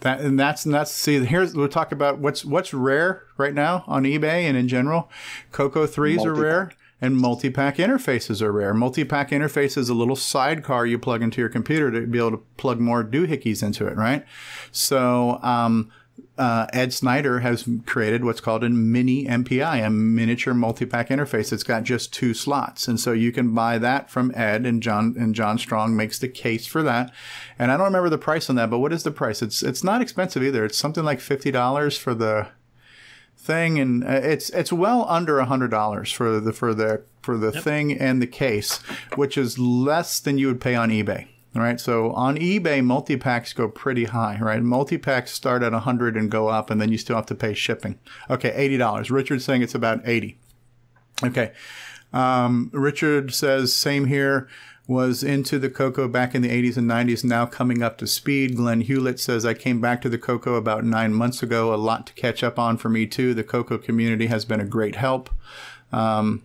That 0.01 0.20
and 0.20 0.38
that's 0.38 0.64
and 0.64 0.72
that's 0.72 0.92
see 0.92 1.24
here's 1.24 1.55
we'll 1.55 1.68
talk 1.68 1.90
about 1.90 2.18
what's 2.18 2.44
what's 2.44 2.72
rare 2.72 3.24
right 3.36 3.52
now 3.52 3.84
on 3.88 4.05
eBay 4.05 4.44
and 4.44 4.56
in 4.56 4.68
general. 4.68 5.10
Coco 5.51 5.86
threes 5.86 6.24
are 6.24 6.28
Multi-pack. 6.28 6.42
rare 6.44 6.72
and 7.02 7.16
multi-pack 7.16 7.76
interfaces 7.76 8.42
are 8.42 8.52
rare. 8.52 8.72
Multi-pack 8.72 9.30
interface 9.30 9.76
is 9.76 9.88
a 9.88 9.94
little 9.94 10.14
sidecar 10.14 10.86
you 10.86 10.98
plug 10.98 11.22
into 11.22 11.40
your 11.40 11.48
computer 11.48 11.90
to 11.90 12.06
be 12.06 12.18
able 12.18 12.32
to 12.32 12.42
plug 12.59 12.78
more 12.78 13.02
doohickeys 13.02 13.62
into 13.62 13.86
it, 13.86 13.97
right? 13.97 14.24
So 14.70 15.40
um, 15.42 15.90
uh, 16.40 16.66
Ed 16.72 16.94
Snyder 16.94 17.40
has 17.40 17.68
created 17.84 18.24
what's 18.24 18.40
called 18.40 18.64
a 18.64 18.70
mini 18.70 19.26
MPI, 19.26 19.86
a 19.86 19.90
miniature 19.90 20.54
multi-pack 20.54 21.10
interface. 21.10 21.52
It's 21.52 21.62
got 21.62 21.82
just 21.82 22.14
two 22.14 22.32
slots, 22.32 22.88
and 22.88 22.98
so 22.98 23.12
you 23.12 23.30
can 23.30 23.54
buy 23.54 23.76
that 23.76 24.08
from 24.08 24.32
Ed 24.34 24.64
and 24.64 24.82
John. 24.82 25.14
And 25.18 25.34
John 25.34 25.58
Strong 25.58 25.94
makes 25.96 26.18
the 26.18 26.28
case 26.28 26.66
for 26.66 26.82
that. 26.82 27.12
And 27.58 27.70
I 27.70 27.76
don't 27.76 27.84
remember 27.84 28.08
the 28.08 28.16
price 28.16 28.48
on 28.48 28.56
that, 28.56 28.70
but 28.70 28.78
what 28.78 28.90
is 28.90 29.02
the 29.02 29.10
price? 29.10 29.42
It's 29.42 29.62
it's 29.62 29.84
not 29.84 30.00
expensive 30.00 30.42
either. 30.42 30.64
It's 30.64 30.78
something 30.78 31.04
like 31.04 31.20
fifty 31.20 31.50
dollars 31.50 31.98
for 31.98 32.14
the 32.14 32.48
thing, 33.36 33.78
and 33.78 34.02
uh, 34.02 34.20
it's 34.22 34.48
it's 34.48 34.72
well 34.72 35.04
under 35.10 35.40
a 35.40 35.44
hundred 35.44 35.70
dollars 35.70 36.10
for 36.10 36.40
the 36.40 36.54
for 36.54 36.72
the 36.72 37.02
for 37.20 37.36
the 37.36 37.52
thing 37.52 37.92
and 37.98 38.22
the 38.22 38.26
case, 38.26 38.78
which 39.14 39.36
is 39.36 39.58
less 39.58 40.18
than 40.18 40.38
you 40.38 40.46
would 40.46 40.60
pay 40.60 40.74
on 40.74 40.88
eBay. 40.88 41.26
All 41.55 41.62
right, 41.62 41.81
so 41.81 42.12
on 42.12 42.36
eBay, 42.36 42.85
multi 42.85 43.16
packs 43.16 43.52
go 43.52 43.68
pretty 43.68 44.05
high, 44.05 44.39
right? 44.40 44.62
Multi 44.62 44.98
packs 44.98 45.32
start 45.32 45.64
at 45.64 45.74
a 45.74 45.81
hundred 45.81 46.16
and 46.16 46.31
go 46.31 46.47
up, 46.48 46.70
and 46.70 46.81
then 46.81 46.93
you 46.93 46.98
still 46.98 47.16
have 47.16 47.27
to 47.27 47.35
pay 47.35 47.55
shipping. 47.55 47.98
Okay, 48.28 48.52
eighty 48.55 48.77
dollars. 48.77 49.10
Richard's 49.10 49.44
saying 49.44 49.62
it's 49.62 49.74
about 49.74 50.01
eighty. 50.06 50.39
Okay. 51.22 51.52
Um, 52.12 52.70
Richard 52.72 53.32
says, 53.35 53.74
same 53.74 54.06
here. 54.06 54.48
Was 54.86 55.22
into 55.22 55.60
the 55.60 55.70
Coco 55.70 56.09
back 56.09 56.35
in 56.35 56.43
the 56.43 56.48
80s 56.48 56.77
and 56.77 56.90
90s, 56.90 57.22
now 57.22 57.47
coming 57.47 57.81
up 57.81 57.97
to 57.98 58.09
speed. 58.09 58.56
Glenn 58.56 58.81
Hewlett 58.81 59.20
says, 59.20 59.47
I 59.47 59.55
came 59.55 59.81
back 59.81 60.02
to 60.02 60.09
the 60.09 60.18
Coco 60.18 60.55
about 60.55 60.85
nine 60.85 61.14
months 61.14 61.44
ago. 61.44 61.72
A 61.72 61.77
lot 61.77 62.09
to 62.09 62.12
catch 62.14 62.43
up 62.43 62.59
on 62.59 62.77
for 62.77 62.89
me, 62.89 63.06
too. 63.06 63.32
The 63.32 63.44
Coco 63.44 63.78
community 63.78 64.27
has 64.27 64.44
been 64.44 64.59
a 64.59 64.64
great 64.64 64.97
help. 64.97 65.31
Um, 65.93 66.43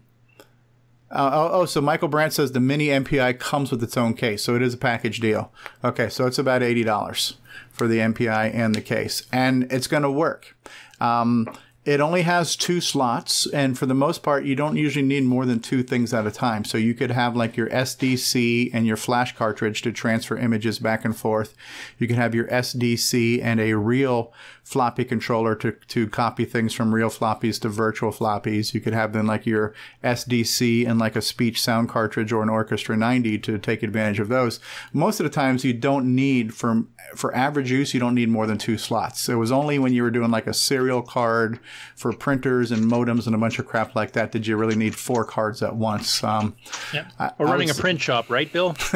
uh, 1.15 1.31
oh, 1.33 1.49
oh, 1.61 1.65
so 1.65 1.81
Michael 1.81 2.09
Brandt 2.09 2.33
says 2.33 2.51
the 2.51 2.59
mini 2.59 2.87
MPI 2.87 3.39
comes 3.39 3.71
with 3.71 3.81
its 3.81 3.95
own 3.97 4.13
case, 4.13 4.43
so 4.43 4.55
it 4.55 4.61
is 4.61 4.73
a 4.73 4.77
package 4.77 5.19
deal. 5.19 5.51
Okay, 5.83 6.09
so 6.09 6.27
it's 6.27 6.37
about 6.37 6.61
eighty 6.61 6.83
dollars 6.83 7.37
for 7.71 7.87
the 7.87 7.99
MPI 7.99 8.53
and 8.53 8.75
the 8.75 8.81
case, 8.81 9.25
and 9.31 9.71
it's 9.71 9.87
going 9.87 10.03
to 10.03 10.11
work. 10.11 10.55
Um, 10.99 11.47
it 11.85 12.01
only 12.01 12.23
has 12.23 12.55
two 12.55 12.81
slots, 12.81 13.45
and 13.45 13.77
for 13.77 13.85
the 13.85 13.93
most 13.93 14.23
part, 14.23 14.43
you 14.43 14.55
don't 14.55 14.75
usually 14.75 15.05
need 15.05 15.23
more 15.23 15.45
than 15.45 15.59
two 15.59 15.83
things 15.83 16.15
at 16.15 16.25
a 16.25 16.31
time. 16.31 16.65
So 16.65 16.79
you 16.79 16.95
could 16.95 17.11
have 17.11 17.35
like 17.35 17.55
your 17.55 17.69
SDC 17.69 18.71
and 18.73 18.87
your 18.87 18.97
flash 18.97 19.35
cartridge 19.35 19.83
to 19.83 19.91
transfer 19.91 20.35
images 20.35 20.79
back 20.79 21.05
and 21.05 21.15
forth. 21.15 21.55
You 21.99 22.07
can 22.07 22.15
have 22.15 22.33
your 22.33 22.47
SDC 22.47 23.39
and 23.43 23.59
a 23.59 23.73
real 23.75 24.33
floppy 24.65 25.05
controller 25.05 25.53
to, 25.55 25.71
to 25.87 26.07
copy 26.07 26.43
things 26.43 26.73
from 26.73 26.93
real 26.93 27.07
floppies 27.09 27.61
to 27.61 27.69
virtual 27.69 28.11
floppies. 28.11 28.73
You 28.73 28.81
could 28.81 28.93
have 28.93 29.13
then 29.13 29.27
like 29.27 29.45
your 29.45 29.75
SDC 30.03 30.87
and 30.89 30.97
like 30.97 31.15
a 31.15 31.21
speech 31.21 31.61
sound 31.61 31.87
cartridge 31.87 32.31
or 32.33 32.41
an 32.41 32.49
Orchestra 32.49 32.97
90 32.97 33.37
to 33.39 33.59
take 33.59 33.83
advantage 33.83 34.19
of 34.19 34.27
those. 34.27 34.59
Most 34.91 35.19
of 35.19 35.23
the 35.23 35.29
times 35.29 35.63
you 35.63 35.71
don't 35.73 36.15
need 36.15 36.51
for 36.53 36.83
for 37.15 37.33
average 37.35 37.69
use 37.69 37.93
you 37.93 37.99
don't 37.99 38.15
need 38.15 38.27
more 38.29 38.47
than 38.47 38.57
two 38.57 38.79
slots. 38.79 39.29
It 39.29 39.35
was 39.35 39.51
only 39.51 39.77
when 39.77 39.93
you 39.93 40.01
were 40.01 40.09
doing 40.09 40.31
like 40.31 40.47
a 40.47 40.53
serial 40.53 41.03
card 41.03 41.59
for 41.95 42.11
printers 42.11 42.71
and 42.71 42.91
modems 42.91 43.27
and 43.27 43.35
a 43.35 43.37
bunch 43.37 43.59
of 43.59 43.67
crap 43.67 43.95
like 43.95 44.13
that 44.13 44.31
did 44.31 44.47
you 44.47 44.57
really 44.57 44.75
need 44.75 44.95
four 44.95 45.23
cards 45.23 45.61
at 45.61 45.75
once. 45.75 46.23
Um, 46.23 46.55
Yep. 46.91 47.05
I- 47.19 47.31
We're 47.37 47.47
I 47.47 47.51
running 47.51 47.67
would 47.67 47.77
a 47.77 47.79
print 47.79 48.01
shop, 48.01 48.31
right, 48.31 48.51
Bill? 48.51 48.75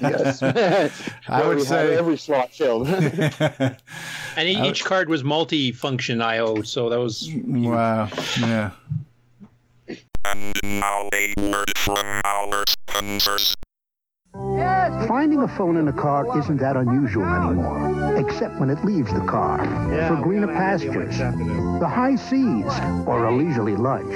Yes. 0.00 0.42
I 0.42 0.90
Where 1.38 1.48
would 1.48 1.58
have 1.58 1.66
say- 1.68 1.96
every 1.96 2.18
slot 2.18 2.52
filled. 2.52 2.88
And 4.36 4.48
each 4.48 4.84
card 4.84 5.03
was 5.08 5.24
multi-function 5.24 6.20
I/O, 6.20 6.62
so 6.62 6.88
that 6.88 6.98
was 6.98 7.30
Wow. 7.46 8.08
Yeah. 8.40 8.70
And 10.26 10.54
now 10.62 11.08
a 11.12 11.34
word 11.36 11.76
from 11.76 12.20
our 12.24 12.64
sponsors. 12.66 13.54
Finding 15.06 15.42
a 15.42 15.48
phone 15.48 15.76
in 15.76 15.86
a 15.88 15.92
car 15.92 16.38
isn't 16.38 16.56
that 16.56 16.76
unusual 16.76 17.24
anymore, 17.24 18.16
except 18.16 18.58
when 18.58 18.70
it 18.70 18.82
leaves 18.84 19.12
the 19.12 19.20
car 19.20 19.58
for 20.08 20.16
greener 20.22 20.48
pastures, 20.48 21.18
the 21.18 21.88
high 21.88 22.16
seas, 22.16 22.72
or 23.06 23.26
a 23.26 23.36
leisurely 23.36 23.76
lunch. 23.76 24.14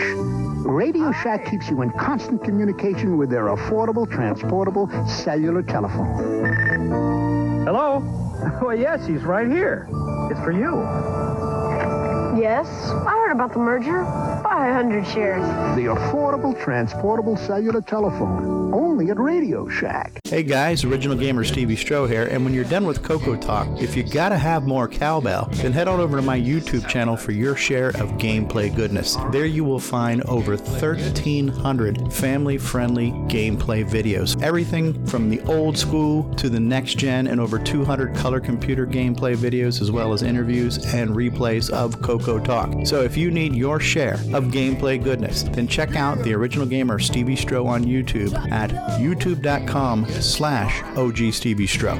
Radio 0.67 1.13
Shack 1.13 1.51
keeps 1.51 1.69
you 1.69 1.83
in 1.83 1.91
constant 1.93 2.43
communication 2.43 3.17
with 3.17 3.31
their 3.31 3.47
affordable, 3.47 4.11
transportable 4.11 4.89
cellular 5.07 5.63
telephone. 5.63 7.65
Hello? 7.65 8.03
Well, 8.63 8.77
yes, 8.77 9.07
he's 9.07 9.23
right 9.23 9.49
here. 9.49 9.89
It's 10.31 10.41
for 10.41 10.53
you. 10.53 11.98
Yes, 12.39 12.69
I 12.91 13.11
heard 13.11 13.33
about 13.33 13.53
the 13.53 13.59
merger. 13.59 14.05
500 14.45 15.05
shares. 15.09 15.43
The 15.75 15.87
affordable, 15.87 16.57
transportable 16.63 17.37
cellular 17.37 17.81
telephone, 17.81 18.73
only 18.73 19.11
at 19.11 19.19
Radio 19.19 19.69
Shack. 19.69 20.13
Hey 20.23 20.45
guys, 20.45 20.85
Original 20.85 21.17
Gamer 21.17 21.43
Stevie 21.43 21.75
Strow 21.75 22.07
here, 22.07 22.29
and 22.31 22.45
when 22.45 22.55
you're 22.55 22.65
done 22.65 22.87
with 22.87 23.03
Coco 23.03 23.35
Talk, 23.35 23.67
if 23.81 23.97
you 23.97 24.05
gotta 24.05 24.37
have 24.37 24.67
more 24.67 24.87
cowbell, 24.87 25.49
then 25.55 25.73
head 25.73 25.89
on 25.89 25.99
over 25.99 26.17
to 26.17 26.23
my 26.23 26.39
YouTube 26.39 26.87
channel 26.87 27.17
for 27.17 27.33
your 27.33 27.57
share 27.57 27.89
of 27.89 28.13
gameplay 28.19 28.75
goodness. 28.75 29.17
There 29.33 29.47
you 29.47 29.65
will 29.65 29.81
find 29.81 30.23
over 30.25 30.57
1,300 30.57 32.13
family-friendly 32.13 33.11
gameplay 33.27 33.85
videos. 33.85 34.41
Everything 34.43 35.05
from 35.07 35.29
the 35.29 35.41
old 35.43 35.77
school 35.77 36.33
to 36.35 36.49
the 36.49 36.61
next 36.61 36.99
gen, 36.99 37.27
and 37.27 37.41
over 37.41 37.59
200 37.59 38.15
color 38.15 38.39
computer 38.39 38.87
gameplay 38.87 39.35
videos, 39.35 39.81
as 39.81 39.91
well 39.91 40.13
as 40.13 40.23
interviews 40.23 40.95
and 40.95 41.11
replays 41.11 41.69
of 41.71 42.01
Coco 42.03 42.28
Talk. 42.37 42.87
So 42.87 43.01
if 43.03 43.17
you 43.17 43.31
need 43.31 43.55
your 43.55 43.81
share 43.81 44.15
of 44.35 44.53
gameplay 44.53 45.03
goodness, 45.03 45.45
then 45.45 45.67
check 45.67 45.97
out 45.97 46.19
the 46.19 46.35
Original 46.35 46.67
Gamer 46.67 46.99
Stevie 46.99 47.37
Strow 47.37 47.67
on 47.67 47.85
YouTube 47.85 48.35
at 48.51 48.71
youtube.com 49.01 50.07
slash 50.07 50.83
OG 50.99 51.33
Stevie 51.33 51.67
Strow. 51.67 51.95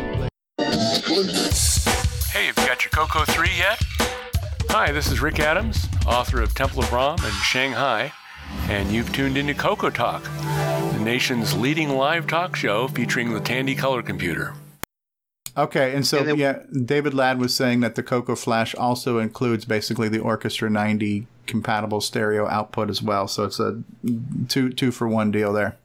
Hey, 2.31 2.47
have 2.47 2.59
you 2.59 2.67
got 2.67 2.85
your 2.85 2.91
Coco 2.91 3.25
3 3.25 3.49
yet? 3.57 3.83
Hi, 4.71 4.93
this 4.93 5.11
is 5.11 5.23
Rick 5.23 5.41
Adams, 5.41 5.89
author 6.07 6.43
of 6.43 6.55
Temple 6.55 6.81
of 6.81 6.93
ROM 6.93 7.19
and 7.23 7.33
Shanghai, 7.45 8.13
and 8.69 8.91
you've 8.91 9.11
tuned 9.15 9.39
into 9.39 9.55
Coco 9.55 9.89
Talk, 9.89 10.23
the 10.25 11.01
nation's 11.03 11.57
leading 11.57 11.91
live 11.97 12.27
talk 12.27 12.55
show 12.55 12.87
featuring 12.89 13.33
the 13.33 13.41
Tandy 13.41 13.75
color 13.75 14.03
computer. 14.03 14.55
Okay, 15.59 15.93
and 15.93 16.07
so 16.07 16.23
yeah, 16.23 16.61
David 16.85 17.15
Ladd 17.15 17.41
was 17.41 17.53
saying 17.53 17.81
that 17.81 17.97
the 17.97 18.03
Coco 18.05 18.37
Flash 18.37 18.77
also 18.77 19.19
includes 19.19 19.65
basically 19.65 20.09
the 20.09 20.21
Orchestra 20.21 20.71
90 20.71 21.27
compatible 21.49 22.01
stereo 22.01 22.47
output 22.47 22.89
as 22.89 23.03
well. 23.03 23.27
So 23.27 23.43
it's 23.43 23.59
a 23.59 23.83
two 24.49 24.71
two 24.71 24.93
for 24.93 25.09
one 25.09 25.33
deal 25.33 25.53
there. 25.53 25.77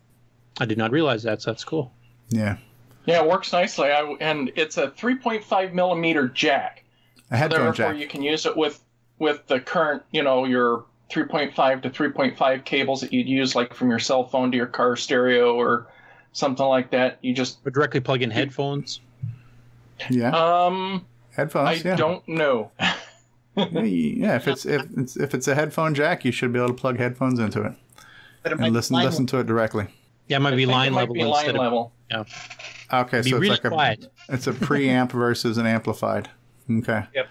I 0.59 0.65
did 0.65 0.77
not 0.77 0.91
realize 0.91 1.23
that, 1.23 1.41
so 1.41 1.49
that's 1.51 1.63
cool. 1.63 1.91
Yeah. 2.29 2.57
Yeah, 3.05 3.23
it 3.23 3.27
works 3.27 3.51
nicely. 3.51 3.89
I, 3.89 4.15
and 4.21 4.51
it's 4.55 4.77
a 4.77 4.89
3.5 4.89 5.73
millimeter 5.73 6.27
jack. 6.27 6.83
A 7.31 7.37
headphone 7.37 7.63
Therefore, 7.65 7.93
jack. 7.93 7.97
you 7.97 8.07
can 8.07 8.21
use 8.21 8.45
it 8.45 8.55
with 8.55 8.79
with 9.17 9.45
the 9.47 9.59
current, 9.59 10.03
you 10.11 10.21
know, 10.21 10.45
your 10.45 10.85
3.5 11.09 11.81
to 11.81 11.89
3.5 11.89 12.65
cables 12.65 13.01
that 13.01 13.11
you'd 13.11 13.27
use, 13.27 13.55
like 13.55 13.73
from 13.73 13.89
your 13.89 13.99
cell 13.99 14.27
phone 14.27 14.51
to 14.51 14.57
your 14.57 14.67
car 14.67 14.95
stereo 14.95 15.55
or 15.55 15.87
something 16.33 16.65
like 16.65 16.91
that. 16.91 17.17
You 17.21 17.33
just 17.33 17.57
Or 17.65 17.71
directly 17.71 17.99
plug 17.99 18.21
in 18.21 18.29
headphones. 18.29 18.99
Yeah. 20.09 20.31
um, 20.31 21.05
Headphones. 21.31 21.85
I 21.85 21.89
yeah. 21.89 21.95
don't 21.95 22.27
know. 22.27 22.71
yeah, 23.55 24.35
if 24.35 24.47
it's 24.47 24.65
if 24.65 24.85
it's 24.97 25.17
if 25.17 25.33
it's 25.33 25.47
a 25.47 25.55
headphone 25.55 25.93
jack, 25.95 26.25
you 26.25 26.31
should 26.31 26.53
be 26.53 26.59
able 26.59 26.69
to 26.69 26.73
plug 26.73 26.97
headphones 26.97 27.39
into 27.39 27.63
it 27.63 27.73
But 28.41 28.53
it 28.53 28.59
and 28.59 28.73
listen 28.73 28.97
listen 28.97 29.25
to 29.27 29.39
it 29.39 29.47
directly. 29.47 29.87
Yeah, 30.27 30.37
it 30.37 30.39
might 30.41 30.55
be 30.55 30.65
line 30.65 30.93
might 30.93 31.01
level 31.01 31.15
be 31.15 31.23
line 31.23 31.45
instead 31.45 31.57
level. 31.59 31.93
of 32.11 32.27
yeah. 32.91 32.99
Okay, 33.01 33.21
Be 33.21 33.31
so 33.31 33.37
it's 33.37 33.63
really 33.63 33.75
like 33.75 34.03
a 34.03 34.09
it's 34.29 34.47
a 34.47 34.53
preamp 34.53 35.11
versus 35.13 35.57
an 35.57 35.65
amplified. 35.65 36.29
Okay. 36.69 37.03
Yep. 37.13 37.27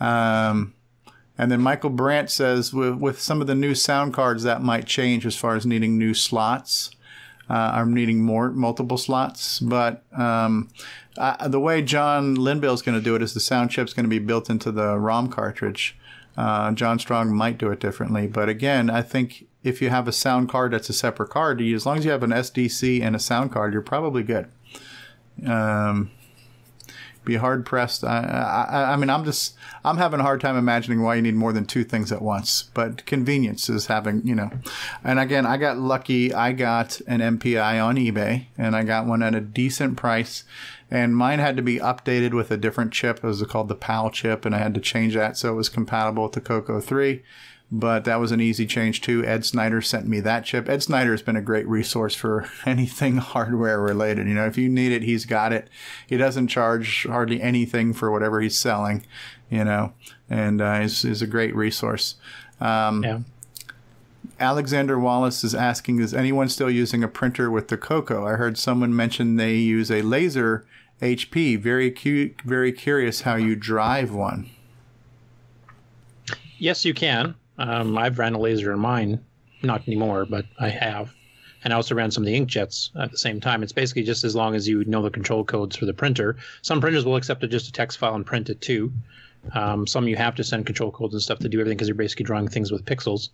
Um, 0.00 0.74
and 1.38 1.50
then 1.50 1.60
Michael 1.60 1.90
Brandt 1.90 2.30
says 2.30 2.72
with, 2.72 2.96
with 2.96 3.20
some 3.20 3.40
of 3.40 3.46
the 3.46 3.54
new 3.54 3.74
sound 3.74 4.14
cards 4.14 4.42
that 4.42 4.62
might 4.62 4.86
change 4.86 5.24
as 5.26 5.36
far 5.36 5.54
as 5.54 5.64
needing 5.64 5.98
new 5.98 6.14
slots. 6.14 6.90
Uh, 7.48 7.72
I'm 7.74 7.94
needing 7.94 8.22
more 8.22 8.50
multiple 8.50 8.98
slots, 8.98 9.60
but 9.60 10.02
um, 10.16 10.68
the 11.46 11.60
way 11.60 11.80
John 11.82 12.34
Linville 12.34 12.74
is 12.74 12.82
going 12.82 12.98
to 12.98 13.04
do 13.04 13.14
it 13.14 13.22
is 13.22 13.34
the 13.34 13.40
sound 13.40 13.70
chip 13.70 13.86
is 13.86 13.94
going 13.94 14.04
to 14.04 14.10
be 14.10 14.18
built 14.18 14.50
into 14.50 14.72
the 14.72 14.98
ROM 14.98 15.28
cartridge. 15.28 15.96
Uh, 16.36 16.72
John 16.72 16.98
Strong 16.98 17.34
might 17.34 17.56
do 17.56 17.70
it 17.70 17.80
differently, 17.80 18.26
but 18.26 18.48
again, 18.48 18.90
I 18.90 19.02
think 19.02 19.46
if 19.62 19.80
you 19.80 19.90
have 19.90 20.06
a 20.06 20.12
sound 20.12 20.48
card 20.48 20.72
that's 20.72 20.88
a 20.88 20.92
separate 20.92 21.30
card 21.30 21.60
as 21.62 21.86
long 21.86 21.98
as 21.98 22.04
you 22.04 22.10
have 22.10 22.22
an 22.22 22.30
SDC 22.30 23.00
and 23.00 23.16
a 23.16 23.18
sound 23.18 23.52
card, 23.52 23.72
you're 23.72 23.82
probably 23.82 24.22
good. 24.22 24.48
Um, 25.46 26.10
be 27.26 27.36
hard 27.36 27.66
pressed. 27.66 28.04
I, 28.04 28.20
I, 28.70 28.92
I 28.92 28.96
mean, 28.96 29.10
I'm 29.10 29.24
just, 29.24 29.54
I'm 29.84 29.98
having 29.98 30.20
a 30.20 30.22
hard 30.22 30.40
time 30.40 30.56
imagining 30.56 31.02
why 31.02 31.16
you 31.16 31.22
need 31.22 31.34
more 31.34 31.52
than 31.52 31.66
two 31.66 31.84
things 31.84 32.10
at 32.10 32.22
once. 32.22 32.70
But 32.72 33.04
convenience 33.04 33.68
is 33.68 33.86
having, 33.86 34.26
you 34.26 34.34
know. 34.34 34.50
And 35.04 35.18
again, 35.18 35.44
I 35.44 35.58
got 35.58 35.76
lucky. 35.76 36.32
I 36.32 36.52
got 36.52 37.00
an 37.06 37.20
MPI 37.20 37.84
on 37.84 37.96
eBay, 37.96 38.46
and 38.56 38.74
I 38.74 38.84
got 38.84 39.06
one 39.06 39.22
at 39.22 39.34
a 39.34 39.40
decent 39.42 39.98
price. 39.98 40.44
And 40.90 41.16
mine 41.16 41.40
had 41.40 41.56
to 41.56 41.62
be 41.62 41.78
updated 41.78 42.32
with 42.32 42.50
a 42.50 42.56
different 42.56 42.92
chip. 42.92 43.18
It 43.18 43.24
was 43.24 43.42
called 43.42 43.68
the 43.68 43.74
PAL 43.74 44.10
chip, 44.10 44.46
and 44.46 44.54
I 44.54 44.58
had 44.58 44.72
to 44.74 44.80
change 44.80 45.14
that 45.14 45.36
so 45.36 45.52
it 45.52 45.56
was 45.56 45.68
compatible 45.68 46.22
with 46.22 46.32
the 46.32 46.40
Coco 46.40 46.80
3 46.80 47.22
but 47.70 48.04
that 48.04 48.20
was 48.20 48.30
an 48.30 48.40
easy 48.40 48.64
change 48.66 49.00
too. 49.00 49.24
Ed 49.24 49.44
Snyder 49.44 49.80
sent 49.80 50.06
me 50.06 50.20
that 50.20 50.44
chip. 50.44 50.68
Ed 50.68 50.82
Snyder 50.82 51.10
has 51.10 51.22
been 51.22 51.36
a 51.36 51.42
great 51.42 51.66
resource 51.66 52.14
for 52.14 52.48
anything 52.66 53.16
hardware 53.16 53.80
related. 53.80 54.28
You 54.28 54.34
know, 54.34 54.46
if 54.46 54.56
you 54.56 54.68
need 54.68 54.92
it, 54.92 55.02
he's 55.02 55.24
got 55.24 55.52
it. 55.52 55.68
He 56.06 56.16
doesn't 56.16 56.48
charge 56.48 57.06
hardly 57.06 57.42
anything 57.42 57.92
for 57.92 58.10
whatever 58.10 58.40
he's 58.40 58.56
selling, 58.56 59.04
you 59.50 59.64
know, 59.64 59.92
and 60.30 60.60
uh, 60.60 60.80
is 60.82 61.04
is 61.04 61.22
a 61.22 61.26
great 61.26 61.54
resource. 61.54 62.14
Um, 62.60 63.02
yeah. 63.02 63.18
Alexander 64.38 64.98
Wallace 64.98 65.42
is 65.44 65.54
asking, 65.54 66.00
is 66.00 66.12
anyone 66.12 66.48
still 66.50 66.70
using 66.70 67.02
a 67.02 67.08
printer 67.08 67.50
with 67.50 67.68
the 67.68 67.78
Coco? 67.78 68.26
I 68.26 68.32
heard 68.32 68.58
someone 68.58 68.94
mention 68.94 69.36
they 69.36 69.54
use 69.54 69.90
a 69.90 70.02
laser 70.02 70.66
HP. 71.00 71.58
Very 71.58 71.90
cu- 71.90 72.34
very 72.44 72.70
curious 72.70 73.22
how 73.22 73.36
you 73.36 73.56
drive 73.56 74.12
one. 74.12 74.50
Yes, 76.58 76.84
you 76.84 76.92
can. 76.94 77.34
Um, 77.58 77.96
I've 77.96 78.18
ran 78.18 78.34
a 78.34 78.38
laser 78.38 78.72
in 78.72 78.78
mine, 78.78 79.20
not 79.62 79.86
anymore, 79.86 80.26
but 80.26 80.44
I 80.58 80.68
have. 80.68 81.14
And 81.64 81.72
I 81.72 81.76
also 81.76 81.94
ran 81.94 82.10
some 82.10 82.22
of 82.22 82.26
the 82.26 82.38
inkjets 82.38 82.90
at 82.96 83.10
the 83.10 83.18
same 83.18 83.40
time. 83.40 83.62
It's 83.62 83.72
basically 83.72 84.02
just 84.02 84.24
as 84.24 84.36
long 84.36 84.54
as 84.54 84.68
you 84.68 84.84
know 84.84 85.02
the 85.02 85.10
control 85.10 85.44
codes 85.44 85.76
for 85.76 85.86
the 85.86 85.94
printer. 85.94 86.36
Some 86.62 86.80
printers 86.80 87.04
will 87.04 87.16
accept 87.16 87.42
it 87.42 87.48
just 87.48 87.68
a 87.68 87.72
text 87.72 87.98
file 87.98 88.14
and 88.14 88.24
print 88.24 88.50
it 88.50 88.60
too. 88.60 88.92
Um, 89.52 89.86
some 89.86 90.08
you 90.08 90.16
have 90.16 90.34
to 90.36 90.44
send 90.44 90.66
control 90.66 90.90
codes 90.90 91.14
and 91.14 91.22
stuff 91.22 91.38
to 91.40 91.48
do 91.48 91.60
everything 91.60 91.76
because 91.76 91.88
you're 91.88 91.94
basically 91.94 92.24
drawing 92.24 92.48
things 92.48 92.70
with 92.70 92.84
pixels. 92.84 93.30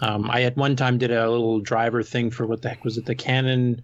Um, 0.00 0.30
I 0.30 0.42
at 0.42 0.56
one 0.56 0.76
time 0.76 0.98
did 0.98 1.10
a 1.10 1.30
little 1.30 1.60
driver 1.60 2.02
thing 2.02 2.30
for 2.30 2.46
what 2.46 2.62
the 2.62 2.68
heck 2.68 2.84
was 2.84 2.98
it? 2.98 3.06
The 3.06 3.14
Canon 3.14 3.82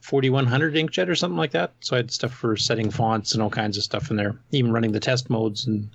4100 0.00 0.74
inkjet 0.74 1.08
or 1.08 1.14
something 1.14 1.36
like 1.36 1.52
that. 1.52 1.72
So 1.80 1.96
I 1.96 1.98
had 1.98 2.10
stuff 2.10 2.32
for 2.32 2.56
setting 2.56 2.90
fonts 2.90 3.34
and 3.34 3.42
all 3.42 3.50
kinds 3.50 3.76
of 3.76 3.84
stuff 3.84 4.10
in 4.10 4.16
there, 4.16 4.36
even 4.50 4.72
running 4.72 4.92
the 4.92 5.00
test 5.00 5.28
modes 5.28 5.66
and 5.66 5.90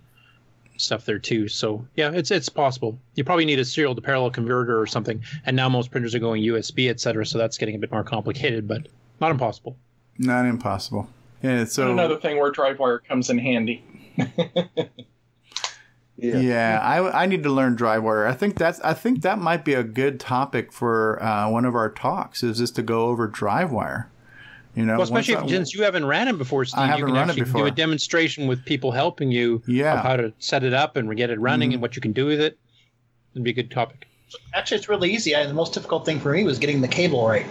stuff 0.77 1.05
there 1.05 1.19
too. 1.19 1.47
So 1.47 1.85
yeah, 1.95 2.11
it's 2.11 2.31
it's 2.31 2.49
possible. 2.49 2.99
You 3.15 3.23
probably 3.23 3.45
need 3.45 3.59
a 3.59 3.65
serial 3.65 3.95
to 3.95 4.01
parallel 4.01 4.31
converter 4.31 4.79
or 4.79 4.85
something. 4.87 5.23
And 5.45 5.55
now 5.55 5.69
most 5.69 5.91
printers 5.91 6.15
are 6.15 6.19
going 6.19 6.43
USB, 6.43 6.89
etc. 6.89 7.25
So 7.25 7.37
that's 7.37 7.57
getting 7.57 7.75
a 7.75 7.79
bit 7.79 7.91
more 7.91 8.03
complicated, 8.03 8.67
but 8.67 8.87
not 9.19 9.31
impossible. 9.31 9.77
Not 10.17 10.45
impossible. 10.45 11.09
Yeah. 11.41 11.65
So 11.65 11.91
Another 11.91 12.17
thing 12.17 12.37
where 12.39 12.51
DriveWire 12.51 13.03
comes 13.03 13.29
in 13.29 13.37
handy. 13.37 13.83
Yeah, 16.17 16.79
I, 16.81 17.23
I 17.23 17.25
need 17.25 17.43
to 17.43 17.49
learn 17.49 17.75
DriveWire. 17.75 18.25
I 18.27 18.33
think 18.33 18.57
that's 18.57 18.79
I 18.81 18.93
think 18.93 19.21
that 19.21 19.37
might 19.37 19.65
be 19.65 19.73
a 19.73 19.83
good 19.83 20.19
topic 20.19 20.71
for 20.71 21.21
uh, 21.21 21.49
one 21.49 21.65
of 21.65 21.75
our 21.75 21.89
talks. 21.89 22.41
Is 22.41 22.57
just 22.57 22.75
to 22.77 22.81
go 22.81 23.07
over 23.07 23.27
DriveWire. 23.27 24.05
You 24.75 24.85
know, 24.85 24.93
well, 24.93 25.03
especially 25.03 25.35
if, 25.35 25.43
I- 25.43 25.47
since 25.47 25.73
you 25.73 25.83
haven't 25.83 26.05
ran 26.05 26.27
it 26.27 26.37
before, 26.37 26.65
Steve, 26.65 26.79
I 26.79 26.85
you 26.85 26.91
haven't 26.91 27.05
can 27.07 27.13
run 27.15 27.29
it 27.29 27.31
actually 27.31 27.43
before. 27.45 27.61
do 27.61 27.67
a 27.67 27.71
demonstration 27.71 28.47
with 28.47 28.65
people 28.65 28.91
helping 28.91 29.31
you 29.31 29.61
Yeah. 29.67 29.93
of 29.93 29.99
how 30.05 30.15
to 30.17 30.33
set 30.39 30.63
it 30.63 30.73
up 30.73 30.97
and 30.97 31.15
get 31.15 31.29
it 31.29 31.39
running 31.39 31.71
Mhm. 31.71 31.73
and 31.75 31.81
what 31.81 31.95
you 31.95 32.01
can 32.01 32.11
do 32.11 32.25
with 32.25 32.41
it. 32.41 32.57
It'd 33.33 33.43
be 33.43 33.51
a 33.51 33.53
good 33.53 33.71
topic. 33.71 34.07
Actually, 34.53 34.77
it's 34.77 34.89
really 34.89 35.13
easy. 35.13 35.35
I, 35.35 35.45
the 35.45 35.53
most 35.53 35.73
difficult 35.73 36.05
thing 36.05 36.19
for 36.19 36.31
me 36.33 36.43
was 36.43 36.59
getting 36.59 36.81
the 36.81 36.87
cable 36.87 37.27
right. 37.27 37.45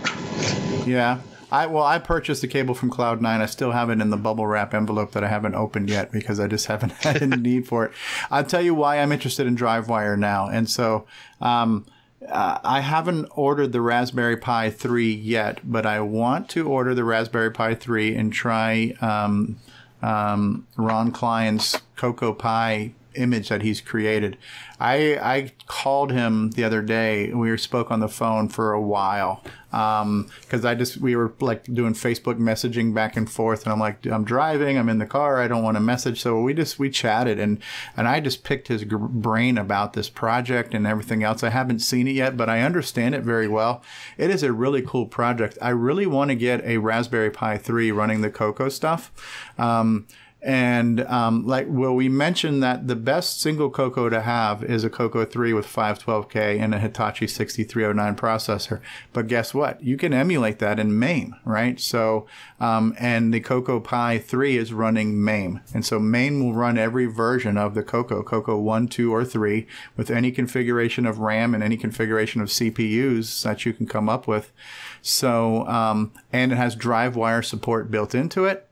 Yeah. 0.87 1.19
I 1.53 1.67
well, 1.67 1.85
I 1.85 1.99
purchased 1.99 2.41
the 2.43 2.49
cable 2.49 2.75
from 2.75 2.91
Cloud9. 2.91 3.25
I 3.25 3.47
still 3.47 3.71
have 3.73 3.89
it 3.91 4.01
in 4.01 4.11
the 4.11 4.17
bubble 4.17 4.47
wrap 4.47 4.75
envelope 4.75 5.13
that 5.13 5.23
I 5.23 5.29
haven't 5.29 5.55
opened 5.55 5.89
yet 5.89 6.11
because 6.11 6.41
I 6.41 6.49
just 6.49 6.67
haven't 6.67 6.93
had 7.03 7.23
a 7.23 7.27
need 7.27 7.67
for 7.69 7.85
it. 7.87 7.93
I'll 8.31 8.45
tell 8.45 8.63
you 8.63 8.75
why 8.75 8.99
I'm 8.99 9.13
interested 9.13 9.47
in 9.47 9.57
DriveWire 9.57 10.19
now. 10.19 10.49
And 10.49 10.69
so, 10.69 11.07
um, 11.41 11.87
uh, 12.29 12.59
I 12.65 12.81
haven't 12.81 13.27
ordered 13.35 13.73
the 13.73 13.81
Raspberry 13.81 14.37
Pi 14.37 14.71
3 14.71 15.13
yet, 15.13 15.61
but 15.65 15.87
I 15.87 16.01
want 16.01 16.49
to 16.51 16.69
order 16.69 16.95
the 16.95 17.05
Raspberry 17.05 17.51
Pi 17.51 17.75
3 17.75 18.15
and 18.15 18.33
try 18.33 18.95
um, 19.01 19.59
um, 20.03 20.67
Ron 20.77 21.13
Klein's 21.13 21.81
Coco 21.97 22.33
Pi 22.33 22.93
image 23.15 23.49
that 23.49 23.63
he's 23.63 23.81
created. 23.81 24.37
I 24.81 25.17
I 25.17 25.53
called 25.67 26.13
him 26.13 26.51
the 26.51 26.65
other 26.65 26.83
day. 26.83 27.33
We 27.33 27.57
spoke 27.57 27.91
on 27.91 28.01
the 28.01 28.09
phone 28.09 28.49
for 28.49 28.73
a 28.73 28.81
while 28.81 29.43
because 29.75 30.65
I 30.65 30.77
just 30.77 30.99
we 30.99 31.17
were 31.17 31.33
like 31.41 31.65
doing 31.65 31.95
Facebook 31.95 32.39
messaging 32.39 32.95
back 32.95 33.17
and 33.17 33.29
forth, 33.29 33.65
and 33.65 33.73
I'm 33.73 33.81
like, 33.81 34.07
I'm 34.07 34.25
driving, 34.25 34.79
I'm 34.79 34.89
in 34.89 34.99
the 34.99 35.07
car, 35.07 35.41
I 35.41 35.49
don't 35.49 35.65
want 35.65 35.77
to 35.77 35.81
message, 35.81 36.21
so 36.21 36.41
we 36.41 36.55
just 36.55 36.79
we 36.79 36.91
chatted, 36.91 37.41
and 37.41 37.59
and 37.97 38.07
I 38.07 38.21
just 38.21 38.45
picked 38.45 38.69
his 38.69 38.85
brain 38.85 39.59
about 39.59 39.95
this 39.95 40.09
project 40.09 40.75
and 40.75 40.87
everything 40.87 41.25
else. 41.25 41.43
I 41.43 41.51
haven't 41.51 41.81
seen 41.81 42.07
it 42.07 42.13
yet, 42.13 42.37
but 42.37 42.49
I 42.49 42.61
understand 42.61 43.17
it 43.17 43.23
very 43.23 43.49
well. 43.49 43.83
It 44.17 44.31
is 44.31 44.45
a 44.45 44.53
really 44.53 44.83
cool 44.83 45.07
project. 45.07 45.59
I 45.61 45.71
really 45.71 46.07
want 46.07 46.31
to 46.31 46.37
get 46.37 46.65
a 46.65 46.79
Raspberry 46.79 47.31
Pi 47.31 47.59
3 47.59 47.91
running 47.91 48.21
the 48.21 48.31
Coco 48.31 48.69
stuff. 48.69 49.13
Um, 49.59 50.07
and 50.45 51.01
um, 51.07 51.47
like, 51.47 51.67
well, 51.71 51.95
we 51.95 52.11
mentioned 52.11 52.63
that 52.63 52.87
the 52.87 52.95
best 52.95 53.41
single 53.41 53.71
Coco 53.71 54.11
to 54.11 54.21
have 54.21 54.63
is 54.63 54.85
a 54.85 54.91
Coco 54.91 55.25
3 55.25 55.55
with 55.55 55.67
512K 55.67 56.61
and 56.61 56.75
a 56.75 56.79
Hitachi 56.79 57.27
6309 57.27 58.15
processor. 58.15 58.81
But 59.15 59.27
guess 59.27 59.55
what? 59.55 59.83
You 59.83 59.97
can 59.97 60.13
emulate 60.13 60.59
that 60.59 60.79
in 60.79 60.99
MAME, 60.99 61.35
right? 61.47 61.81
So, 61.81 62.27
um, 62.61 62.95
and 62.99 63.33
the 63.33 63.41
Coco 63.41 63.81
Pi 63.81 64.19
3 64.19 64.59
is 64.59 64.75
running 64.75 65.25
MAME. 65.25 65.63
And 65.73 65.83
so 65.83 65.99
MAME 65.99 66.45
will 66.45 66.53
run 66.53 66.77
every 66.77 67.07
version 67.07 67.57
of 67.57 67.73
the 67.73 67.83
Coco, 67.83 68.23
Coco 68.23 68.59
1, 68.59 68.89
2, 68.89 69.15
or 69.15 69.25
3, 69.25 69.67
with 69.97 70.11
any 70.11 70.31
configuration 70.31 71.07
of 71.07 71.21
RAM 71.21 71.55
and 71.55 71.65
any 71.65 71.79
configuration 71.79 72.43
of 72.43 72.49
CPUs 72.49 73.43
that 73.45 73.65
you 73.65 73.73
can 73.73 73.87
come 73.87 74.11
up 74.11 74.27
with. 74.27 74.53
So, 75.01 75.67
um, 75.69 76.13
and 76.35 76.53
it 76.53 76.57
has 76.57 76.77
DriveWire 76.77 77.43
support 77.43 77.91
built 77.91 78.15
into 78.15 78.45
it 78.45 78.69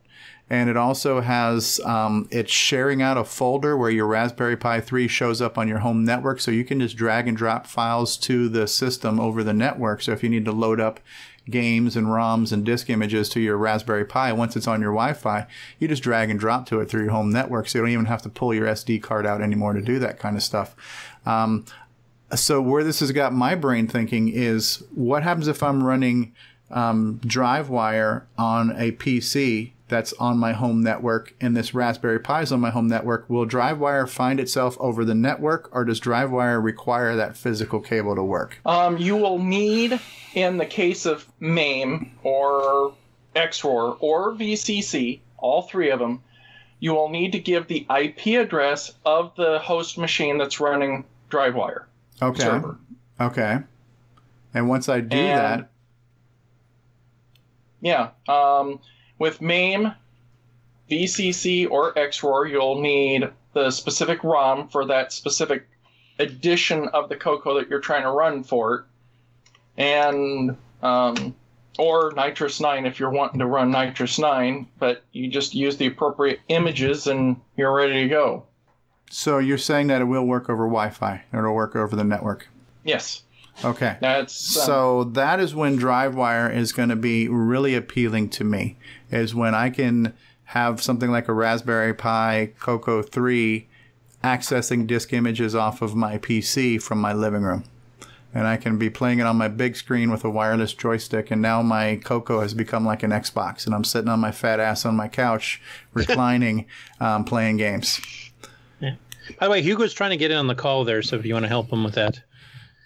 and 0.50 0.68
it 0.68 0.76
also 0.76 1.20
has 1.20 1.80
um, 1.84 2.28
it's 2.30 2.52
sharing 2.52 3.00
out 3.00 3.16
a 3.16 3.24
folder 3.24 3.76
where 3.76 3.90
your 3.90 4.06
Raspberry 4.06 4.56
Pi 4.56 4.80
3 4.80 5.08
shows 5.08 5.40
up 5.40 5.56
on 5.56 5.68
your 5.68 5.78
home 5.78 6.04
network, 6.04 6.40
so 6.40 6.50
you 6.50 6.64
can 6.64 6.80
just 6.80 6.96
drag 6.96 7.26
and 7.28 7.36
drop 7.36 7.66
files 7.66 8.16
to 8.18 8.48
the 8.48 8.66
system 8.66 9.18
over 9.18 9.42
the 9.42 9.54
network. 9.54 10.02
So 10.02 10.12
if 10.12 10.22
you 10.22 10.28
need 10.28 10.44
to 10.44 10.52
load 10.52 10.80
up 10.80 11.00
games 11.50 11.96
and 11.96 12.06
ROMs 12.06 12.52
and 12.52 12.64
disk 12.64 12.88
images 12.88 13.28
to 13.30 13.40
your 13.40 13.56
Raspberry 13.56 14.04
Pi. 14.04 14.32
Once 14.32 14.56
it's 14.56 14.68
on 14.68 14.80
your 14.80 14.92
Wi-Fi, 14.92 15.46
you 15.78 15.88
just 15.88 16.02
drag 16.02 16.30
and 16.30 16.38
drop 16.38 16.66
to 16.66 16.80
it 16.80 16.88
through 16.88 17.02
your 17.02 17.12
home 17.12 17.30
network, 17.30 17.68
so 17.68 17.78
you 17.78 17.84
don't 17.84 17.92
even 17.92 18.06
have 18.06 18.22
to 18.22 18.28
pull 18.28 18.54
your 18.54 18.66
SD 18.66 19.02
card 19.02 19.26
out 19.26 19.40
anymore 19.40 19.72
to 19.72 19.82
do 19.82 19.98
that 19.98 20.18
kind 20.18 20.36
of 20.36 20.42
stuff. 20.42 20.76
Um, 21.26 21.64
so 22.34 22.62
where 22.62 22.84
this 22.84 23.00
has 23.00 23.12
got 23.12 23.32
my 23.32 23.54
brain 23.54 23.88
thinking 23.88 24.28
is, 24.28 24.82
what 24.94 25.22
happens 25.22 25.48
if 25.48 25.62
I'm 25.62 25.82
running 25.82 26.32
um, 26.70 27.20
DriveWire 27.24 28.22
on 28.38 28.70
a 28.70 28.92
PC 28.92 29.72
that's 29.92 30.14
on 30.14 30.38
my 30.38 30.54
home 30.54 30.82
network 30.82 31.34
and 31.38 31.54
this 31.54 31.74
Raspberry 31.74 32.18
Pi 32.18 32.40
is 32.40 32.50
on 32.50 32.60
my 32.60 32.70
home 32.70 32.88
network, 32.88 33.28
will 33.28 33.46
DriveWire 33.46 34.08
find 34.08 34.40
itself 34.40 34.74
over 34.80 35.04
the 35.04 35.14
network 35.14 35.68
or 35.70 35.84
does 35.84 36.00
DriveWire 36.00 36.62
require 36.62 37.14
that 37.16 37.36
physical 37.36 37.78
cable 37.78 38.14
to 38.16 38.22
work? 38.24 38.58
Um, 38.64 38.96
you 38.96 39.16
will 39.16 39.38
need, 39.38 40.00
in 40.32 40.56
the 40.56 40.64
case 40.64 41.04
of 41.04 41.28
MAME 41.40 42.10
or 42.22 42.94
XRoar 43.36 43.98
or 44.00 44.32
VCC, 44.32 45.20
all 45.36 45.60
three 45.62 45.90
of 45.90 45.98
them, 45.98 46.22
you 46.80 46.94
will 46.94 47.10
need 47.10 47.32
to 47.32 47.38
give 47.38 47.66
the 47.66 47.86
IP 47.94 48.40
address 48.40 48.92
of 49.04 49.36
the 49.36 49.58
host 49.58 49.98
machine 49.98 50.38
that's 50.38 50.58
running 50.58 51.04
DriveWire. 51.30 51.84
Okay. 52.22 52.40
Server. 52.42 52.78
Okay. 53.20 53.58
And 54.54 54.68
once 54.70 54.88
I 54.88 55.00
do 55.00 55.16
And- 55.18 55.38
that, 55.60 55.68
Yeah. 57.82 58.10
Um, 58.28 58.78
with 59.22 59.40
MAME, 59.40 59.94
VCC, 60.90 61.70
or 61.70 61.94
XRoar, 61.94 62.50
you'll 62.50 62.80
need 62.80 63.30
the 63.52 63.70
specific 63.70 64.24
ROM 64.24 64.66
for 64.66 64.84
that 64.86 65.12
specific 65.12 65.68
edition 66.18 66.88
of 66.88 67.08
the 67.08 67.14
Coco 67.14 67.54
that 67.60 67.70
you're 67.70 67.78
trying 67.78 68.02
to 68.02 68.10
run 68.10 68.42
for 68.42 68.74
it. 68.74 68.84
And, 69.80 70.56
um, 70.82 71.36
or 71.78 72.10
NitrOS-9 72.10 72.84
if 72.84 72.98
you're 72.98 73.10
wanting 73.10 73.38
to 73.38 73.46
run 73.46 73.70
NitrOS-9, 73.70 74.66
but 74.80 75.04
you 75.12 75.28
just 75.28 75.54
use 75.54 75.76
the 75.76 75.86
appropriate 75.86 76.40
images 76.48 77.06
and 77.06 77.40
you're 77.56 77.72
ready 77.72 78.02
to 78.02 78.08
go. 78.08 78.44
so 79.08 79.38
you're 79.38 79.56
saying 79.56 79.86
that 79.86 80.00
it 80.00 80.06
will 80.06 80.26
work 80.26 80.50
over 80.50 80.64
Wi-Fi. 80.64 81.22
It'll 81.32 81.54
work 81.54 81.76
over 81.76 81.94
the 81.94 82.02
network. 82.02 82.48
Yes. 82.82 83.22
Okay. 83.64 83.96
That's 84.00 84.56
um, 84.56 84.64
So 84.64 85.04
that 85.04 85.38
is 85.40 85.54
when 85.54 85.78
DriveWire 85.78 86.54
is 86.54 86.72
going 86.72 86.88
to 86.88 86.96
be 86.96 87.28
really 87.28 87.74
appealing 87.74 88.30
to 88.30 88.44
me. 88.44 88.76
Is 89.12 89.34
when 89.34 89.54
I 89.54 89.70
can 89.70 90.14
have 90.44 90.82
something 90.82 91.10
like 91.10 91.28
a 91.28 91.32
Raspberry 91.32 91.94
Pi 91.94 92.52
Coco 92.58 93.02
3 93.02 93.68
accessing 94.24 94.86
disk 94.86 95.12
images 95.12 95.54
off 95.54 95.82
of 95.82 95.94
my 95.94 96.18
PC 96.18 96.80
from 96.80 97.00
my 97.00 97.12
living 97.12 97.42
room. 97.42 97.64
And 98.34 98.46
I 98.46 98.56
can 98.56 98.78
be 98.78 98.88
playing 98.88 99.18
it 99.18 99.26
on 99.26 99.36
my 99.36 99.48
big 99.48 99.76
screen 99.76 100.10
with 100.10 100.24
a 100.24 100.30
wireless 100.30 100.72
joystick. 100.72 101.30
And 101.30 101.42
now 101.42 101.60
my 101.60 101.96
Coco 101.96 102.40
has 102.40 102.54
become 102.54 102.86
like 102.86 103.02
an 103.02 103.10
Xbox. 103.10 103.66
And 103.66 103.74
I'm 103.74 103.84
sitting 103.84 104.08
on 104.08 104.20
my 104.20 104.32
fat 104.32 104.58
ass 104.58 104.86
on 104.86 104.96
my 104.96 105.08
couch, 105.08 105.60
reclining, 105.92 106.66
um, 106.98 107.24
playing 107.24 107.58
games. 107.58 108.00
By 109.38 109.46
the 109.46 109.50
way, 109.50 109.62
Hugo's 109.62 109.94
trying 109.94 110.10
to 110.10 110.16
get 110.16 110.30
in 110.30 110.36
on 110.36 110.46
the 110.46 110.54
call 110.54 110.84
there, 110.84 111.02
so 111.02 111.16
if 111.16 111.24
you 111.24 111.34
want 111.34 111.44
to 111.44 111.48
help 111.48 111.72
him 111.72 111.84
with 111.84 111.94
that. 111.94 112.20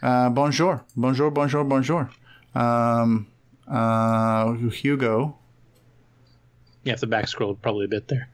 Uh, 0.03 0.29
bonjour, 0.29 0.85
bonjour, 0.97 1.31
bonjour, 1.31 1.65
bonjour. 1.65 2.11
Um, 2.55 3.27
uh, 3.67 4.53
Hugo. 4.53 5.39
You 6.87 6.93
have 6.93 7.01
to 7.01 7.07
back 7.09 7.27
scroll 7.29 7.55
probably 7.57 7.85
a 7.85 7.89
bit 7.89 8.07
there. 8.09 8.29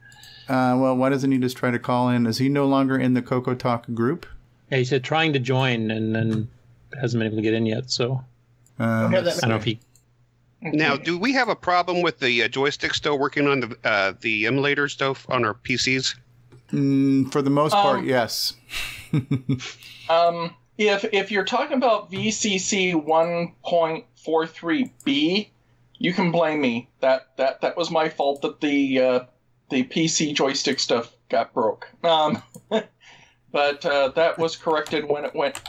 Uh, 0.47 0.77
well, 0.79 0.95
why 0.95 1.09
doesn't 1.09 1.31
he 1.31 1.39
just 1.39 1.57
try 1.57 1.71
to 1.71 1.79
call 1.79 2.09
in? 2.09 2.27
Is 2.27 2.37
he 2.37 2.47
no 2.49 2.67
longer 2.67 2.95
in 2.97 3.15
the 3.15 3.21
Coco 3.21 3.55
Talk 3.55 3.85
group? 3.93 4.27
Yeah, 4.69 4.77
he 4.77 4.85
said 4.85 5.03
trying 5.03 5.33
to 5.33 5.39
join 5.39 5.89
and 5.89 6.15
then 6.15 6.47
hasn't 7.01 7.19
been 7.19 7.25
able 7.27 7.37
to 7.37 7.41
get 7.41 7.55
in 7.55 7.65
yet. 7.65 7.89
So 7.89 8.23
Um, 8.77 9.15
I 9.15 9.21
don't 9.21 9.47
know 9.49 9.55
if 9.55 9.63
he. 9.63 9.79
Now, 10.61 10.95
do 10.95 11.17
we 11.17 11.33
have 11.33 11.49
a 11.49 11.55
problem 11.55 12.03
with 12.03 12.19
the 12.19 12.43
uh, 12.43 12.47
joystick 12.47 12.93
still 12.93 13.17
working 13.19 13.47
on 13.47 13.59
the 13.61 13.75
uh, 13.83 14.13
the 14.21 14.45
emulator 14.45 14.87
stuff 14.87 15.25
on 15.29 15.43
our 15.45 15.55
PCs? 15.55 16.15
Mm, 16.71 17.31
for 17.31 17.41
the 17.41 17.49
most 17.49 17.73
part, 17.73 17.99
Um, 17.99 18.05
yes. 18.07 18.53
Um, 20.09 20.53
if 20.77 21.05
if 21.13 21.31
you're 21.31 21.45
talking 21.45 21.77
about 21.77 22.11
VCC 22.11 22.93
1.43b, 22.93 25.49
you 26.03 26.13
can 26.13 26.31
blame 26.31 26.61
me. 26.61 26.89
That 26.99 27.29
that 27.37 27.61
that 27.61 27.77
was 27.77 27.89
my 27.89 28.09
fault 28.09 28.41
that 28.43 28.59
the 28.59 28.99
uh, 28.99 29.19
the 29.69 29.85
PC 29.85 30.35
joystick 30.35 30.79
stuff 30.79 31.15
got 31.29 31.53
broke. 31.53 31.89
Um, 32.03 32.43
but 33.51 33.85
uh, 33.85 34.09
that 34.09 34.37
was 34.37 34.57
corrected 34.57 35.07
when 35.07 35.23
it 35.23 35.33
went 35.33 35.61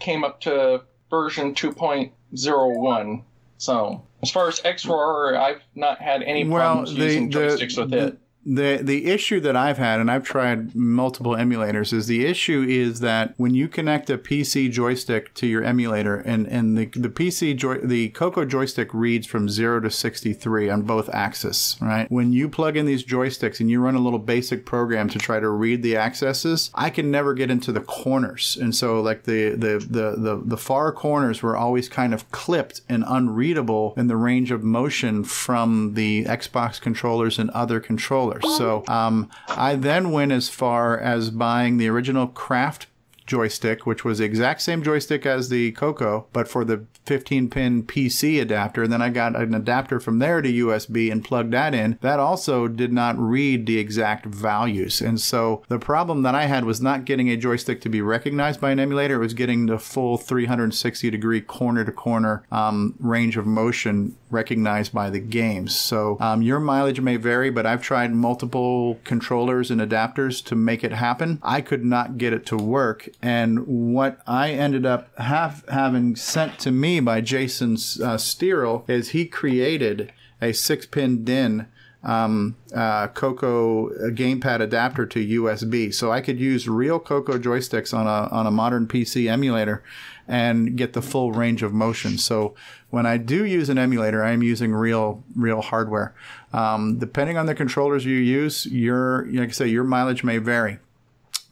came 0.00 0.24
up 0.24 0.40
to 0.40 0.82
version 1.10 1.54
2.01. 1.54 3.22
So 3.58 4.02
as 4.22 4.30
far 4.30 4.48
as 4.48 4.60
XRoar, 4.60 5.36
I've 5.36 5.62
not 5.74 6.00
had 6.00 6.22
any 6.22 6.48
Well, 6.48 6.58
problems 6.58 6.94
the, 6.94 7.04
using 7.04 7.28
the, 7.28 7.38
joysticks 7.38 7.76
with 7.76 7.92
it. 7.92 8.18
The 8.44 8.80
the 8.82 9.06
issue 9.06 9.40
that 9.40 9.56
I've 9.56 9.78
had, 9.78 10.00
and 10.00 10.10
I've 10.10 10.24
tried 10.24 10.74
multiple 10.74 11.32
emulators, 11.32 11.92
is 11.92 12.06
the 12.06 12.26
issue 12.26 12.64
is 12.68 13.00
that 13.00 13.34
when 13.36 13.54
you 13.54 13.68
connect 13.68 14.10
a 14.10 14.18
PC 14.18 14.70
joystick 14.70 15.32
to 15.34 15.46
your 15.46 15.62
emulator, 15.62 16.16
and 16.16 16.46
and 16.48 16.76
the 16.76 16.86
the 16.86 17.08
PC 17.08 17.56
joy, 17.56 17.78
the 17.78 18.08
Coco 18.10 18.44
joystick 18.44 18.92
reads 18.92 19.26
from 19.26 19.48
zero 19.48 19.80
to 19.80 19.90
sixty 19.90 20.32
three 20.32 20.68
on 20.68 20.82
both 20.82 21.08
axes, 21.10 21.76
right? 21.80 22.10
When 22.10 22.32
you 22.32 22.48
plug 22.48 22.76
in 22.76 22.86
these 22.86 23.04
joysticks 23.04 23.60
and 23.60 23.70
you 23.70 23.80
run 23.80 23.94
a 23.94 24.00
little 24.00 24.18
basic 24.18 24.66
program 24.66 25.08
to 25.10 25.18
try 25.18 25.38
to 25.38 25.48
read 25.48 25.82
the 25.82 25.96
accesses, 25.96 26.70
I 26.74 26.90
can 26.90 27.10
never 27.10 27.34
get 27.34 27.50
into 27.50 27.70
the 27.70 27.80
corners, 27.80 28.58
and 28.60 28.74
so 28.74 29.00
like 29.00 29.22
the 29.22 29.50
the 29.50 29.78
the 29.88 30.16
the, 30.16 30.42
the 30.44 30.56
far 30.56 30.90
corners 30.90 31.42
were 31.42 31.56
always 31.56 31.88
kind 31.88 32.12
of 32.12 32.28
clipped 32.32 32.80
and 32.88 33.04
unreadable 33.06 33.94
in 33.96 34.08
the 34.08 34.16
range 34.16 34.50
of 34.50 34.64
motion 34.64 35.22
from 35.22 35.94
the 35.94 36.24
Xbox 36.24 36.80
controllers 36.80 37.38
and 37.38 37.48
other 37.50 37.78
controllers. 37.78 38.31
So 38.40 38.84
um, 38.88 39.28
I 39.48 39.74
then 39.76 40.10
went 40.10 40.32
as 40.32 40.48
far 40.48 40.98
as 40.98 41.30
buying 41.30 41.76
the 41.76 41.88
original 41.88 42.26
Kraft 42.26 42.86
joystick, 43.26 43.86
which 43.86 44.04
was 44.04 44.18
the 44.18 44.24
exact 44.24 44.62
same 44.62 44.82
joystick 44.82 45.26
as 45.26 45.48
the 45.48 45.72
Coco, 45.72 46.26
but 46.32 46.48
for 46.48 46.64
the 46.64 46.84
15 47.06 47.50
pin 47.50 47.82
PC 47.82 48.40
adapter. 48.40 48.82
And 48.82 48.92
then 48.92 49.02
I 49.02 49.10
got 49.10 49.36
an 49.36 49.54
adapter 49.54 50.00
from 50.00 50.18
there 50.18 50.40
to 50.40 50.52
USB 50.52 51.10
and 51.10 51.24
plugged 51.24 51.52
that 51.52 51.74
in. 51.74 51.98
That 52.00 52.20
also 52.20 52.68
did 52.68 52.92
not 52.92 53.18
read 53.18 53.66
the 53.66 53.78
exact 53.78 54.26
values. 54.26 55.00
And 55.00 55.20
so 55.20 55.62
the 55.68 55.78
problem 55.78 56.22
that 56.22 56.34
I 56.34 56.46
had 56.46 56.64
was 56.64 56.80
not 56.80 57.04
getting 57.04 57.28
a 57.28 57.36
joystick 57.36 57.80
to 57.82 57.88
be 57.88 58.00
recognized 58.00 58.60
by 58.60 58.70
an 58.70 58.80
emulator, 58.80 59.16
it 59.16 59.24
was 59.24 59.34
getting 59.34 59.66
the 59.66 59.78
full 59.78 60.16
360 60.16 61.10
degree 61.10 61.40
corner 61.40 61.84
to 61.84 61.92
corner 61.92 62.44
um, 62.50 62.94
range 62.98 63.36
of 63.36 63.46
motion 63.46 64.16
recognized 64.30 64.92
by 64.92 65.10
the 65.10 65.20
games. 65.20 65.78
So 65.78 66.16
um, 66.20 66.42
your 66.42 66.58
mileage 66.58 67.00
may 67.00 67.16
vary, 67.16 67.50
but 67.50 67.66
I've 67.66 67.82
tried 67.82 68.12
multiple 68.12 68.98
controllers 69.04 69.70
and 69.70 69.80
adapters 69.80 70.42
to 70.46 70.54
make 70.54 70.82
it 70.82 70.92
happen. 70.92 71.38
I 71.42 71.60
could 71.60 71.84
not 71.84 72.18
get 72.18 72.32
it 72.32 72.46
to 72.46 72.56
work. 72.56 73.08
And 73.20 73.66
what 73.94 74.20
I 74.26 74.50
ended 74.50 74.86
up 74.86 75.16
having 75.18 76.16
sent 76.16 76.58
to 76.60 76.70
me 76.70 77.00
by 77.00 77.20
Jason 77.20 77.72
uh, 77.74 78.16
Steerle 78.16 78.88
is 78.88 79.10
he 79.10 79.26
created 79.26 80.12
a 80.40 80.52
six 80.52 80.86
pin 80.86 81.24
DIN 81.24 81.66
um, 82.02 82.56
uh, 82.74 83.08
Coco 83.08 83.90
gamepad 84.10 84.60
adapter 84.60 85.06
to 85.06 85.40
USB. 85.40 85.94
So 85.94 86.10
I 86.10 86.20
could 86.20 86.40
use 86.40 86.68
real 86.68 86.98
Coco 86.98 87.38
joysticks 87.38 87.96
on 87.96 88.06
a, 88.06 88.28
on 88.34 88.46
a 88.46 88.50
modern 88.50 88.86
PC 88.86 89.30
emulator 89.30 89.82
and 90.26 90.76
get 90.76 90.92
the 90.92 91.02
full 91.02 91.32
range 91.32 91.62
of 91.62 91.72
motion. 91.72 92.18
So 92.18 92.54
when 92.90 93.06
I 93.06 93.16
do 93.16 93.44
use 93.44 93.68
an 93.68 93.78
emulator, 93.78 94.22
I 94.22 94.32
am 94.32 94.42
using 94.42 94.72
real 94.72 95.22
real 95.36 95.60
hardware. 95.60 96.14
Um, 96.52 96.98
depending 96.98 97.36
on 97.36 97.46
the 97.46 97.54
controllers 97.54 98.04
you 98.04 98.16
use, 98.16 98.66
your 98.66 99.26
like 99.26 99.50
I 99.50 99.52
say, 99.52 99.68
your 99.68 99.84
mileage 99.84 100.24
may 100.24 100.38
vary. 100.38 100.78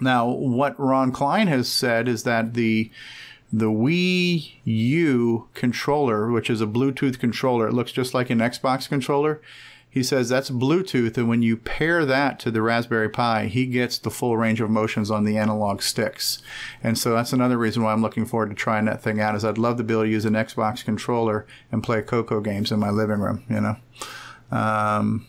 Now, 0.01 0.29
what 0.29 0.79
Ron 0.79 1.13
Klein 1.13 1.47
has 1.49 1.69
said 1.69 2.09
is 2.09 2.25
that 2.25 2.55
the 2.55 2.91
the 3.53 3.67
Wii 3.67 4.53
U 4.65 5.49
controller, 5.55 6.31
which 6.31 6.49
is 6.49 6.61
a 6.61 6.67
Bluetooth 6.67 7.19
controller, 7.19 7.67
it 7.67 7.75
looks 7.75 7.91
just 7.93 8.15
like 8.15 8.31
an 8.31 8.39
Xbox 8.39 8.89
controller. 8.89 9.41
He 9.93 10.05
says 10.05 10.29
that's 10.29 10.51
Bluetooth, 10.51 11.17
and 11.17 11.29
when 11.29 11.43
you 11.43 11.57
pair 11.57 12.05
that 12.05 12.39
to 12.41 12.53
the 12.53 12.63
Raspberry 12.63 13.09
Pi, 13.09 13.47
he 13.47 13.67
gets 13.67 13.99
the 13.99 14.11
full 14.11 14.37
range 14.37 14.61
of 14.61 14.71
motions 14.71 15.11
on 15.11 15.25
the 15.25 15.37
analog 15.37 15.83
sticks. 15.83 16.41
And 16.81 16.97
so 16.97 17.13
that's 17.13 17.33
another 17.33 17.59
reason 17.59 17.83
why 17.83 17.93
I'm 17.93 18.03
looking 18.03 18.25
forward 18.25 18.51
to 18.51 18.55
trying 18.55 18.85
that 18.85 19.03
thing 19.03 19.21
out. 19.21 19.35
Is 19.35 19.45
I'd 19.45 19.59
love 19.59 19.79
to 19.79 19.83
be 19.83 19.93
able 19.93 20.05
to 20.05 20.09
use 20.09 20.25
an 20.25 20.35
Xbox 20.35 20.85
controller 20.85 21.45
and 21.73 21.83
play 21.83 22.03
Coco 22.03 22.41
games 22.41 22.71
in 22.71 22.79
my 22.79 22.91
living 22.91 23.19
room. 23.19 23.43
You 23.51 23.61
know. 23.61 23.77
Um, 24.57 25.27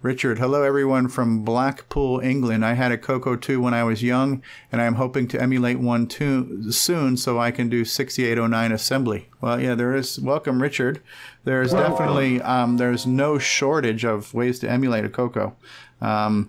Richard, 0.00 0.38
hello 0.38 0.62
everyone 0.62 1.08
from 1.08 1.42
Blackpool, 1.42 2.20
England. 2.20 2.64
I 2.64 2.74
had 2.74 2.92
a 2.92 2.98
Coco 2.98 3.34
2 3.34 3.60
when 3.60 3.74
I 3.74 3.82
was 3.82 4.00
young, 4.00 4.44
and 4.70 4.80
I 4.80 4.84
am 4.84 4.94
hoping 4.94 5.26
to 5.26 5.42
emulate 5.42 5.80
one 5.80 6.06
too, 6.06 6.70
soon 6.70 7.16
so 7.16 7.40
I 7.40 7.50
can 7.50 7.68
do 7.68 7.84
6809 7.84 8.70
assembly. 8.70 9.28
Well, 9.40 9.60
yeah, 9.60 9.74
there 9.74 9.96
is. 9.96 10.20
Welcome, 10.20 10.62
Richard. 10.62 11.02
There 11.42 11.60
is 11.62 11.72
definitely 11.72 12.40
um, 12.42 12.76
there's 12.76 13.08
no 13.08 13.40
shortage 13.40 14.04
of 14.04 14.32
ways 14.32 14.60
to 14.60 14.70
emulate 14.70 15.04
a 15.04 15.08
Coco. 15.08 15.56
Um, 16.00 16.48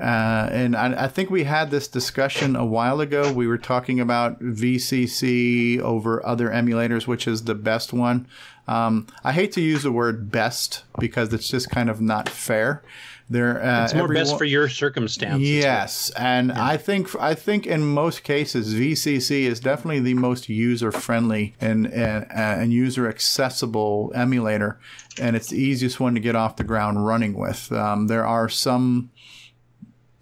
uh, 0.00 0.48
and 0.50 0.74
I, 0.74 1.04
I 1.04 1.08
think 1.08 1.28
we 1.28 1.44
had 1.44 1.70
this 1.70 1.88
discussion 1.88 2.56
a 2.56 2.64
while 2.64 3.00
ago. 3.00 3.30
We 3.30 3.46
were 3.46 3.58
talking 3.58 4.00
about 4.00 4.40
VCC 4.40 5.80
over 5.80 6.24
other 6.26 6.48
emulators, 6.48 7.06
which 7.06 7.28
is 7.28 7.44
the 7.44 7.54
best 7.54 7.92
one. 7.92 8.26
Um, 8.68 9.06
I 9.22 9.32
hate 9.32 9.52
to 9.52 9.60
use 9.60 9.82
the 9.82 9.92
word 9.92 10.30
best 10.30 10.84
because 10.98 11.32
it's 11.32 11.48
just 11.48 11.70
kind 11.70 11.88
of 11.88 12.00
not 12.00 12.28
fair. 12.28 12.82
There, 13.28 13.60
uh, 13.60 13.84
It's 13.84 13.94
more 13.94 14.06
best 14.06 14.38
for 14.38 14.44
your 14.44 14.68
circumstances. 14.68 15.48
Yes, 15.48 16.10
and 16.10 16.52
I 16.52 16.76
think 16.76 17.12
I 17.20 17.34
think 17.34 17.66
in 17.66 17.82
most 17.84 18.22
cases 18.22 18.72
VCC 18.74 19.42
is 19.42 19.58
definitely 19.58 19.98
the 19.98 20.14
most 20.14 20.48
user 20.48 20.92
friendly 20.92 21.54
and 21.60 21.88
and, 21.92 22.26
and 22.30 22.72
user 22.72 23.08
accessible 23.08 24.12
emulator, 24.14 24.78
and 25.20 25.34
it's 25.34 25.48
the 25.48 25.58
easiest 25.58 25.98
one 25.98 26.14
to 26.14 26.20
get 26.20 26.36
off 26.36 26.54
the 26.54 26.62
ground 26.62 27.04
running 27.04 27.34
with. 27.34 27.72
Um, 27.72 28.06
there 28.06 28.24
are 28.24 28.48
some 28.48 29.10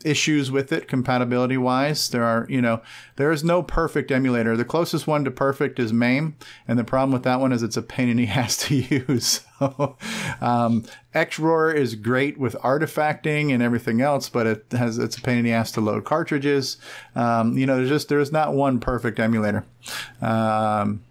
issues 0.05 0.51
with 0.51 0.73
it 0.73 0.87
compatibility 0.87 1.57
wise 1.57 2.09
there 2.11 2.25
are 2.25 2.47
you 2.49 2.61
know 2.61 2.81
there 3.17 3.31
is 3.31 3.45
no 3.45 3.63
perfect 3.63 4.11
emulator. 4.11 4.57
The 4.57 4.65
closest 4.65 5.07
one 5.07 5.25
to 5.25 5.31
perfect 5.31 5.79
is 5.79 5.93
MAME 5.93 6.37
and 6.67 6.79
the 6.79 6.85
problem 6.85 7.13
with 7.13 7.23
that 7.23 7.41
one 7.41 7.53
is 7.53 7.63
it's 7.63 7.77
a 7.77 7.83
pain 7.83 8.09
in 8.09 8.17
the 8.17 8.27
ass 8.29 8.57
to 8.69 8.75
use. 8.75 9.41
So 9.61 9.97
um, 10.41 10.85
XRoar 11.15 11.75
is 11.75 11.95
great 11.95 12.37
with 12.37 12.55
artifacting 12.57 13.55
and 13.55 13.63
everything 13.63 14.01
else 14.01 14.29
but 14.29 14.47
it 14.47 14.67
has 14.73 14.99
it's 14.99 15.17
a 15.17 15.23
pain 15.23 15.39
in 15.39 15.45
the 15.45 15.53
ass 15.53 15.71
to 15.73 15.81
load 15.81 16.05
cartridges. 16.05 16.77
Um, 17.15 17.57
you 17.57 17.65
know 17.65 17.77
there's 17.77 17.89
just 17.89 18.09
there's 18.09 18.33
not 18.33 18.53
one 18.53 18.81
perfect 18.81 19.21
emulator. 19.21 19.65
Um, 20.21 21.05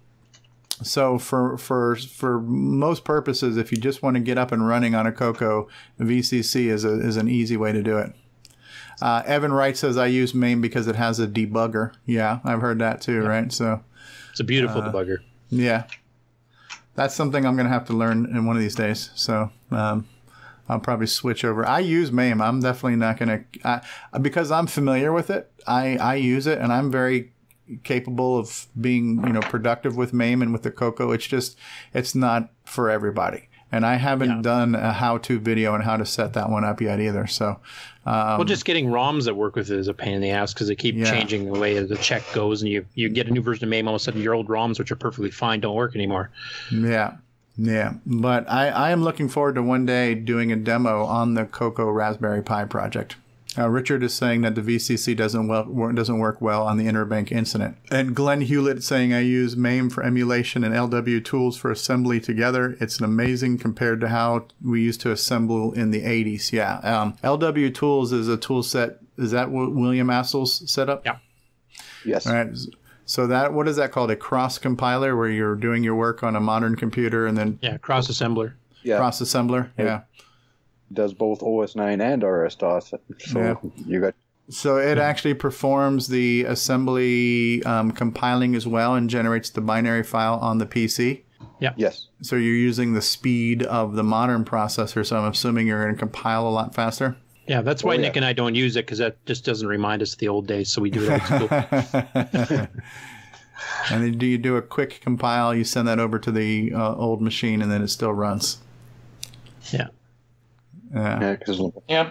so 0.82 1.18
for 1.18 1.56
for 1.56 1.96
for 1.96 2.40
most 2.40 3.04
purposes 3.04 3.56
if 3.56 3.72
you 3.72 3.78
just 3.78 4.02
want 4.02 4.16
to 4.16 4.20
get 4.20 4.36
up 4.36 4.52
and 4.52 4.68
running 4.68 4.94
on 4.94 5.06
a 5.06 5.12
coco 5.12 5.68
VCC 5.98 6.66
is 6.66 6.84
a, 6.84 7.00
is 7.00 7.16
an 7.16 7.28
easy 7.28 7.56
way 7.56 7.72
to 7.72 7.82
do 7.82 7.96
it 7.98 8.12
uh, 9.00 9.22
Evan 9.26 9.52
Wright 9.52 9.76
says 9.76 9.96
I 9.96 10.06
use 10.06 10.34
MAME 10.34 10.60
because 10.60 10.86
it 10.86 10.96
has 10.96 11.20
a 11.20 11.26
debugger. 11.26 11.92
Yeah, 12.06 12.40
I've 12.44 12.60
heard 12.60 12.78
that 12.78 13.00
too, 13.00 13.22
right? 13.22 13.52
So 13.52 13.82
it's 14.30 14.40
a 14.40 14.44
beautiful 14.44 14.82
uh, 14.82 14.92
debugger. 14.92 15.18
Yeah, 15.50 15.84
that's 16.94 17.14
something 17.14 17.44
I'm 17.46 17.56
going 17.56 17.66
to 17.66 17.72
have 17.72 17.86
to 17.86 17.92
learn 17.92 18.26
in 18.26 18.46
one 18.46 18.56
of 18.56 18.62
these 18.62 18.74
days. 18.74 19.10
So 19.14 19.50
um, 19.70 20.08
I'll 20.68 20.80
probably 20.80 21.06
switch 21.06 21.44
over. 21.44 21.66
I 21.66 21.80
use 21.80 22.10
MAME. 22.10 22.40
I'm 22.40 22.60
definitely 22.60 22.96
not 22.96 23.18
going 23.18 23.44
to 23.62 23.82
because 24.20 24.50
I'm 24.50 24.66
familiar 24.66 25.12
with 25.12 25.30
it. 25.30 25.50
I 25.66 25.96
I 25.96 26.14
use 26.16 26.46
it 26.46 26.58
and 26.58 26.72
I'm 26.72 26.90
very 26.90 27.32
capable 27.82 28.38
of 28.38 28.66
being 28.78 29.26
you 29.26 29.32
know 29.32 29.40
productive 29.40 29.96
with 29.96 30.12
MAME 30.12 30.42
and 30.42 30.52
with 30.52 30.62
the 30.62 30.70
Coco. 30.70 31.12
It's 31.12 31.26
just 31.26 31.58
it's 31.92 32.14
not 32.14 32.50
for 32.64 32.90
everybody. 32.90 33.48
And 33.74 33.84
I 33.84 33.96
haven't 33.96 34.42
done 34.42 34.76
a 34.76 34.92
how-to 34.92 35.40
video 35.40 35.74
on 35.74 35.80
how 35.80 35.96
to 35.96 36.06
set 36.06 36.34
that 36.34 36.48
one 36.48 36.62
up 36.64 36.80
yet 36.80 37.00
either. 37.00 37.26
So, 37.26 37.58
um, 38.06 38.38
well, 38.38 38.44
just 38.44 38.64
getting 38.64 38.86
ROMs 38.86 39.24
that 39.24 39.34
work 39.34 39.56
with 39.56 39.68
it 39.68 39.76
is 39.78 39.88
a 39.88 39.94
pain 39.94 40.14
in 40.14 40.20
the 40.20 40.30
ass 40.30 40.54
because 40.54 40.68
they 40.68 40.76
keep 40.76 40.94
Yeah. 40.94 41.10
changing 41.10 41.52
the 41.52 41.58
way 41.58 41.76
the 41.80 41.96
check 41.96 42.22
goes, 42.32 42.62
and 42.62 42.70
you 42.70 42.84
you 42.94 43.08
get 43.08 43.26
a 43.26 43.32
new 43.32 43.42
version 43.42 43.64
of 43.64 43.70
MAME, 43.70 43.88
all 43.88 43.94
of 43.96 44.00
a 44.00 44.04
sudden 44.04 44.22
your 44.22 44.34
old 44.34 44.46
ROMs, 44.48 44.78
which 44.78 44.92
are 44.92 44.96
perfectly 44.96 45.32
fine, 45.32 45.58
don't 45.58 45.74
work 45.74 45.96
anymore. 45.96 46.30
Yeah. 46.70 47.14
Yeah. 47.56 47.94
But 48.06 48.48
I, 48.48 48.68
I 48.68 48.90
am 48.90 49.02
looking 49.02 49.28
forward 49.28 49.56
to 49.56 49.62
one 49.62 49.86
day 49.86 50.14
doing 50.14 50.52
a 50.52 50.56
demo 50.56 51.04
on 51.04 51.34
the 51.34 51.44
Coco 51.44 51.90
Raspberry 51.90 52.42
Pi 52.42 52.64
project. 52.66 53.16
Uh, 53.56 53.68
Richard 53.68 54.02
is 54.02 54.12
saying 54.12 54.40
that 54.42 54.54
the 54.54 54.60
VCC 54.62 55.16
doesn't 55.16 55.46
well 55.46 55.92
doesn't 55.92 56.18
work 56.18 56.40
well 56.40 56.66
on 56.66 56.76
the 56.76 56.86
Interbank 56.86 57.30
incident, 57.30 57.76
and 57.90 58.14
Glenn 58.14 58.40
Hewlett 58.40 58.82
saying 58.82 59.12
I 59.14 59.20
use 59.20 59.56
MAME 59.56 59.90
for 59.90 60.02
emulation 60.02 60.64
and 60.64 60.74
LW 60.74 61.24
tools 61.24 61.56
for 61.56 61.70
assembly 61.70 62.20
together. 62.20 62.76
It's 62.80 62.98
an 62.98 63.04
amazing 63.04 63.58
compared 63.58 64.00
to 64.00 64.08
how 64.08 64.46
we 64.64 64.82
used 64.82 65.00
to 65.02 65.12
assemble 65.12 65.72
in 65.72 65.90
the 65.92 66.02
80s. 66.02 66.52
Yeah, 66.52 66.78
um, 66.78 67.14
LW 67.22 67.72
tools 67.74 68.12
is 68.12 68.28
a 68.28 68.36
tool 68.36 68.62
set. 68.62 68.98
Is 69.16 69.30
that 69.30 69.50
what 69.50 69.72
William 69.72 70.10
Astle's 70.10 70.68
setup? 70.70 71.04
Yeah. 71.04 71.18
Yes. 72.04 72.26
All 72.26 72.34
right. 72.34 72.48
So 73.06 73.26
that 73.28 73.52
what 73.52 73.68
is 73.68 73.76
that 73.76 73.92
called? 73.92 74.10
A 74.10 74.16
cross 74.16 74.58
compiler 74.58 75.16
where 75.16 75.28
you're 75.28 75.54
doing 75.56 75.84
your 75.84 75.94
work 75.94 76.22
on 76.22 76.34
a 76.34 76.40
modern 76.40 76.74
computer 76.74 77.26
and 77.26 77.36
then 77.36 77.58
Yeah, 77.62 77.76
cross 77.76 78.08
assembler. 78.08 78.54
Yeah. 78.82 78.96
cross 78.96 79.20
assembler. 79.22 79.70
Yeah. 79.78 80.02
Does 80.94 81.12
both 81.14 81.40
OS9 81.40 82.00
and 82.00 82.22
RS 82.22 82.54
DOS. 82.56 82.94
So 83.18 83.38
Yeah. 83.38 83.54
you 83.86 84.00
got 84.00 84.14
So 84.48 84.76
it 84.78 84.98
actually 84.98 85.34
performs 85.34 86.08
the 86.08 86.44
assembly 86.44 87.62
um, 87.64 87.90
compiling 87.92 88.54
as 88.54 88.66
well 88.66 88.94
and 88.94 89.08
generates 89.10 89.50
the 89.50 89.60
binary 89.60 90.02
file 90.04 90.34
on 90.40 90.58
the 90.58 90.66
PC. 90.66 91.22
Yeah. 91.60 91.72
Yes. 91.76 92.08
So 92.22 92.36
you're 92.36 92.54
using 92.54 92.94
the 92.94 93.02
speed 93.02 93.62
of 93.62 93.94
the 93.96 94.02
modern 94.04 94.44
processor. 94.44 95.04
So 95.06 95.16
I'm 95.18 95.30
assuming 95.30 95.66
you're 95.66 95.82
going 95.82 95.94
to 95.94 95.98
compile 95.98 96.46
a 96.46 96.50
lot 96.50 96.74
faster. 96.74 97.16
Yeah, 97.46 97.60
that's 97.60 97.84
Oh, 97.84 97.88
why 97.88 97.96
Nick 97.98 98.16
and 98.16 98.24
I 98.24 98.32
don't 98.32 98.54
use 98.54 98.76
it 98.76 98.86
because 98.86 98.98
that 98.98 99.24
just 99.26 99.44
doesn't 99.44 99.68
remind 99.68 100.00
us 100.02 100.14
of 100.14 100.18
the 100.18 100.28
old 100.28 100.46
days. 100.46 100.70
So 100.72 100.80
we 100.80 100.90
do 100.90 101.04
it 101.10 101.10
old 101.10 101.48
school. 101.50 102.68
And 103.90 104.02
then 104.02 104.18
do 104.18 104.26
you 104.26 104.38
do 104.38 104.56
a 104.56 104.62
quick 104.62 105.00
compile? 105.02 105.54
You 105.54 105.64
send 105.64 105.86
that 105.88 105.98
over 105.98 106.18
to 106.18 106.32
the 106.32 106.72
uh, 106.74 106.94
old 106.96 107.20
machine, 107.22 107.62
and 107.62 107.70
then 107.70 107.82
it 107.82 107.88
still 107.88 108.12
runs. 108.12 108.58
Yeah. 109.72 109.88
Yeah. 110.94 111.20
Yeah, 111.20 111.36
'cause 111.36 111.60
Yeah. 111.88 112.10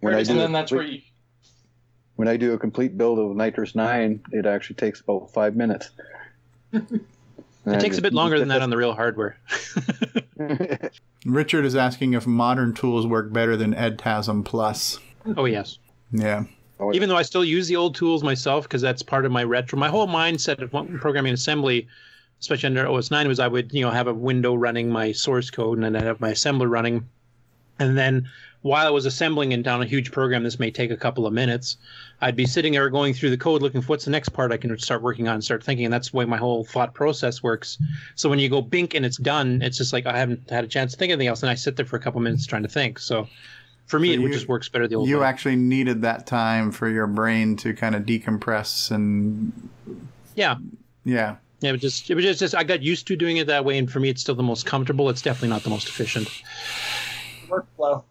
when 0.00 0.14
I 0.14 0.18
and 0.18 0.26
then 0.28 0.50
a 0.50 0.52
that's 0.52 0.70
where 0.72 0.82
you. 0.82 1.00
when 2.16 2.28
I 2.28 2.36
do 2.36 2.52
a 2.54 2.58
complete 2.58 2.96
build 2.96 3.18
of 3.18 3.36
NitrOS-9, 3.36 4.20
it 4.32 4.46
actually 4.46 4.76
takes 4.76 5.00
about 5.00 5.32
five 5.32 5.56
minutes. 5.56 5.90
It 7.66 7.78
takes 7.78 7.98
a 7.98 8.02
bit 8.02 8.14
longer 8.14 8.38
than 8.38 8.48
that 8.48 8.62
on 8.62 8.70
the 8.70 8.76
real 8.78 8.94
hardware. 8.94 9.36
Richard 11.26 11.66
is 11.66 11.76
asking 11.76 12.14
if 12.14 12.26
modern 12.26 12.72
tools 12.72 13.06
work 13.06 13.32
better 13.34 13.54
than 13.54 13.74
EdTasm 13.74 14.46
Plus. 14.46 14.98
Oh 15.36 15.44
yes. 15.44 15.78
Yeah. 16.10 16.44
Oh, 16.80 16.94
Even 16.94 17.10
though 17.10 17.18
I 17.18 17.22
still 17.22 17.44
use 17.44 17.68
the 17.68 17.76
old 17.76 17.94
tools 17.94 18.24
myself 18.24 18.64
because 18.64 18.80
that's 18.80 19.02
part 19.02 19.26
of 19.26 19.30
my 19.32 19.44
retro. 19.44 19.78
My 19.78 19.90
whole 19.90 20.08
mindset 20.08 20.62
of 20.62 20.70
programming 21.00 21.34
assembly, 21.34 21.86
especially 22.40 22.68
under 22.68 22.88
OS 22.88 23.10
9, 23.10 23.28
was 23.28 23.38
I 23.38 23.46
would 23.46 23.70
you 23.74 23.82
know 23.82 23.90
have 23.90 24.06
a 24.06 24.14
window 24.14 24.54
running 24.54 24.88
my 24.90 25.12
source 25.12 25.50
code 25.50 25.76
and 25.76 25.84
then 25.84 25.96
I'd 25.96 26.04
have 26.06 26.18
my 26.20 26.30
assembler 26.30 26.70
running, 26.70 27.06
and 27.80 27.98
then 27.98 28.28
while 28.62 28.86
I 28.86 28.90
was 28.90 29.06
assembling 29.06 29.54
and 29.54 29.64
down 29.64 29.80
a 29.80 29.86
huge 29.86 30.12
program, 30.12 30.42
this 30.44 30.58
may 30.58 30.70
take 30.70 30.90
a 30.90 30.96
couple 30.96 31.26
of 31.26 31.32
minutes. 31.32 31.78
I'd 32.20 32.36
be 32.36 32.44
sitting 32.44 32.74
there 32.74 32.90
going 32.90 33.14
through 33.14 33.30
the 33.30 33.38
code, 33.38 33.62
looking 33.62 33.80
for 33.80 33.86
what's 33.88 34.04
the 34.04 34.10
next 34.10 34.28
part 34.28 34.52
I 34.52 34.58
can 34.58 34.78
start 34.78 35.00
working 35.00 35.28
on, 35.28 35.34
and 35.34 35.42
start 35.42 35.64
thinking, 35.64 35.86
and 35.86 35.94
that's 35.94 36.10
the 36.10 36.18
way 36.18 36.26
my 36.26 36.36
whole 36.36 36.62
thought 36.64 36.92
process 36.92 37.42
works. 37.42 37.78
So 38.16 38.28
when 38.28 38.38
you 38.38 38.50
go 38.50 38.60
bink 38.60 38.92
and 38.94 39.06
it's 39.06 39.16
done, 39.16 39.62
it's 39.62 39.78
just 39.78 39.94
like 39.94 40.04
I 40.04 40.18
haven't 40.18 40.50
had 40.50 40.62
a 40.62 40.68
chance 40.68 40.92
to 40.92 40.98
think 40.98 41.10
of 41.10 41.14
anything 41.14 41.28
else, 41.28 41.42
and 41.42 41.48
I 41.50 41.54
sit 41.54 41.76
there 41.76 41.86
for 41.86 41.96
a 41.96 42.00
couple 42.00 42.18
of 42.18 42.24
minutes 42.24 42.44
trying 42.46 42.62
to 42.64 42.68
think. 42.68 42.98
So 42.98 43.26
for 43.86 43.98
me, 43.98 44.08
So 44.14 44.20
it 44.20 44.24
you- 44.24 44.32
just 44.32 44.46
works 44.46 44.68
better 44.68 44.86
the 44.86 44.96
old 44.96 45.06
way. 45.06 45.10
You 45.10 45.20
way. 45.20 45.26
actually 45.26 45.56
needed 45.56 46.02
that 46.02 46.26
time 46.26 46.70
for 46.70 46.86
your 46.88 47.06
brain 47.06 47.56
to 47.56 47.72
kind 47.72 47.94
of 47.94 48.02
decompress 48.02 48.90
and 48.90 49.52
Yeah. 50.36 50.56
yeah. 51.06 51.36
Yeah, 51.62 51.70
it 51.70 51.72
was 51.72 51.80
just 51.82 52.10
it 52.10 52.14
was 52.14 52.24
just, 52.24 52.40
just 52.40 52.54
I 52.54 52.64
got 52.64 52.82
used 52.82 53.06
to 53.08 53.16
doing 53.16 53.36
it 53.38 53.46
that 53.48 53.64
way, 53.66 53.76
and 53.78 53.90
for 53.90 54.00
me, 54.00 54.08
it's 54.08 54.22
still 54.22 54.34
the 54.34 54.42
most 54.42 54.64
comfortable. 54.64 55.10
It's 55.10 55.20
definitely 55.20 55.50
not 55.50 55.62
the 55.62 55.68
most 55.68 55.88
efficient. 55.88 56.26
Workflow. 57.50 58.04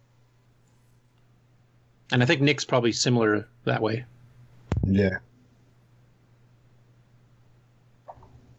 And 2.11 2.23
I 2.23 2.25
think 2.25 2.41
Nick's 2.41 2.65
probably 2.65 2.91
similar 2.91 3.47
that 3.65 3.81
way. 3.81 4.05
Yeah. 4.85 5.19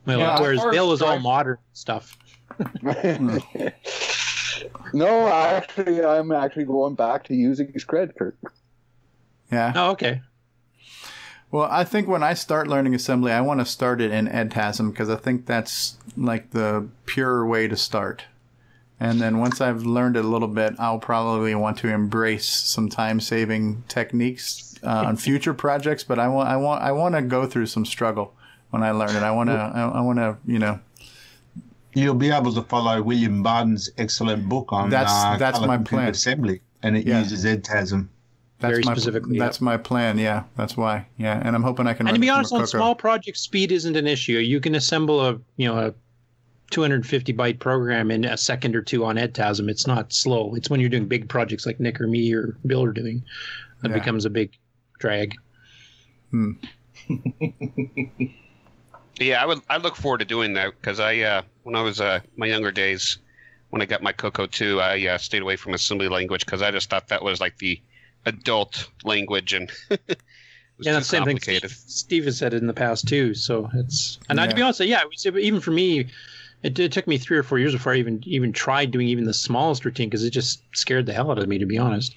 Well, 0.07 0.19
Yeah, 0.19 0.41
whereas 0.41 0.65
Bill 0.71 0.93
is 0.93 1.03
all 1.03 1.19
modern 1.19 1.59
stuff. 1.73 2.17
no, 4.93 5.29
actually, 5.29 6.05
I'm 6.05 6.33
actually 6.33 6.65
going 6.65 6.95
back 6.95 7.25
to 7.25 7.35
using 7.35 7.69
Scred, 7.73 8.17
Kurt. 8.17 8.37
Yeah. 9.51 9.73
Oh, 9.75 9.91
okay. 9.93 10.23
Well, 11.51 11.69
I 11.71 11.83
think 11.85 12.07
when 12.07 12.23
I 12.23 12.35
start 12.35 12.69
learning 12.69 12.95
assembly, 12.95 13.33
I 13.33 13.41
want 13.41 13.61
to 13.61 13.67
start 13.67 14.01
it 14.01 14.13
in 14.13 14.29
EdTasm 14.29 14.91
because 14.91 15.11
I 15.11 15.17
think 15.17 15.47
that's 15.47 15.97
like 16.17 16.51
the 16.51 16.89
pure 17.07 17.45
way 17.45 17.67
to 17.67 17.77
start. 17.77 18.25
And 19.03 19.19
then 19.21 19.39
once 19.39 19.61
I've 19.63 19.85
learned 19.85 20.17
it 20.17 20.25
a 20.25 20.29
little 20.29 20.49
bit, 20.49 20.75
I'll 20.79 20.99
probably 20.99 21.55
want 21.55 21.79
to 21.79 21.89
embrace 21.89 22.47
some 22.47 22.89
time-saving 22.91 23.85
techniques 23.89 24.75
uh, 24.85 25.05
on 25.07 25.17
future 25.17 25.55
projects. 25.55 26.05
But 26.05 26.19
I 26.19 26.29
want, 26.29 26.49
I 26.51 26.57
want, 26.57 26.83
I 26.83 26.93
want 26.93 27.15
to 27.15 27.23
go 27.23 27.47
through 27.47 27.67
some 27.67 27.87
struggle 27.87 28.35
when 28.71 28.83
I 28.83 28.91
learn 28.91 29.17
it. 29.17 29.23
I 29.23 29.31
want 29.31 29.49
to, 29.49 29.55
I, 29.55 29.89
I 29.89 30.01
want 30.03 30.19
to, 30.19 30.37
you 30.47 30.59
know, 30.59 30.79
You'll 31.93 32.15
be 32.15 32.31
able 32.31 32.53
to 32.55 32.63
follow 32.63 33.03
William 33.03 33.43
Barden's 33.43 33.91
excellent 33.99 34.49
book 34.49 34.73
on 34.73 34.91
That's- 34.91 35.11
uh, 35.13 35.37
that's 35.39 35.61
my 35.61 35.77
plan. 35.77 36.09
assembly, 36.11 36.61
and 36.85 36.97
it 36.97 37.05
Yeah. 37.05 37.19
uses 37.19 37.45
EdTasm. 37.45 38.07
that's 38.61 38.71
Very 38.73 38.83
my, 38.85 38.93
specifically, 38.95 39.39
That's 39.41 39.61
my 39.61 39.77
plan. 39.77 40.17
Yeah, 40.17 40.45
that's 40.57 40.77
why. 40.77 41.07
Yeah, 41.17 41.43
and 41.45 41.57
I'm 41.57 41.65
hoping 41.65 41.89
I 41.89 41.95
can. 41.95 42.07
And 42.07 42.15
to 42.15 42.21
be 42.21 42.29
it 42.29 42.31
from 42.31 42.35
a 42.35 42.39
honest, 42.39 42.53
on 42.53 42.61
Coco. 42.61 42.79
small 42.79 42.95
projects, 42.95 43.41
speed 43.41 43.73
isn't 43.73 43.97
an 43.97 44.07
issue. 44.07 44.35
You 44.39 44.61
can 44.61 44.77
assemble 44.77 45.21
a 45.27 45.41
you 45.57 45.67
know 45.67 45.79
a 45.79 45.95
250 46.71 47.33
byte 47.33 47.59
program 47.59 48.11
in 48.11 48.25
a 48.25 48.37
second 48.37 48.75
or 48.77 48.83
two 48.83 49.05
on 49.05 49.17
EdTasm. 49.17 49.69
It's 49.69 49.87
not 49.87 50.13
slow. 50.13 50.55
It's 50.55 50.71
when 50.71 50.81
you're 50.81 50.89
doing 50.89 51.07
big 51.07 51.29
projects 51.29 51.67
like 51.67 51.81
Nick 51.81 52.01
or 52.01 52.07
me 52.07 52.33
or 52.33 52.57
Bill 52.67 52.85
are 52.85 52.93
doing 52.93 53.23
that 53.83 53.91
Yeah. 53.91 53.99
becomes 53.99 54.25
a 54.25 54.31
big 54.31 54.53
drag. 54.99 55.35
Hmm. 56.31 56.53
Yeah, 59.19 59.43
I 59.43 59.47
would. 59.47 59.61
I 59.69 59.77
look 59.77 59.97
forward 59.97 60.19
to 60.19 60.25
doing 60.25 60.55
that 60.55 60.73
because 60.81 60.99
I, 60.99 61.19
uh, 61.19 61.43
when 61.65 61.77
I 61.77 61.83
was 61.83 62.01
uh, 62.01 62.21
my 62.39 62.47
younger 62.47 62.71
days, 62.73 63.19
when 63.69 63.83
I 63.83 63.85
got 63.85 64.03
my 64.03 64.13
Coco 64.13 64.47
2, 64.47 64.81
I 64.81 65.07
uh, 65.09 65.19
stayed 65.19 65.43
away 65.43 65.57
from 65.57 65.75
assembly 65.75 66.09
language 66.09 66.47
because 66.47 66.63
I 66.63 66.71
just 66.71 66.89
thought 66.89 67.09
that 67.09 67.23
was 67.23 67.39
like 67.39 67.59
the 67.59 67.79
adult 68.25 68.89
language 69.05 69.53
and 69.53 69.71
yeah, 69.91 69.97
that's 70.93 70.97
the 70.99 71.03
same 71.03 71.25
thing. 71.25 71.37
complicated. 71.37 71.71
Steve, 71.71 71.91
Steve 71.91 72.25
has 72.25 72.39
said 72.39 72.55
it 72.55 72.63
in 72.63 72.67
the 72.67 72.73
past 72.73 73.09
too. 73.09 73.35
So 73.35 73.69
it's 73.75 74.19
and 74.31 74.41
I, 74.41 74.47
to 74.47 74.55
be 74.55 74.63
honest, 74.63 74.81
yeah, 74.81 75.03
it 75.03 75.09
was, 75.09 75.27
even 75.27 75.61
for 75.61 75.71
me, 75.73 76.07
It, 76.63 76.79
it 76.79 76.93
took 76.93 77.07
me 77.07 77.17
three 77.17 77.39
or 77.39 77.43
four 77.43 77.59
years 77.59 77.73
before 77.73 77.95
I 77.95 77.97
even 77.97 78.23
even 78.27 78.53
tried 78.53 78.91
doing 78.91 79.09
even 79.09 79.25
the 79.25 79.35
smallest 79.35 79.85
routine 79.85 80.09
because 80.09 80.25
it 80.25 80.31
just 80.31 80.63
scared 80.77 81.07
the 81.07 81.13
hell 81.13 81.31
out 81.31 81.39
of 81.39 81.49
me, 81.49 81.59
to 81.59 81.67
be 81.67 81.79
honest. 81.79 82.15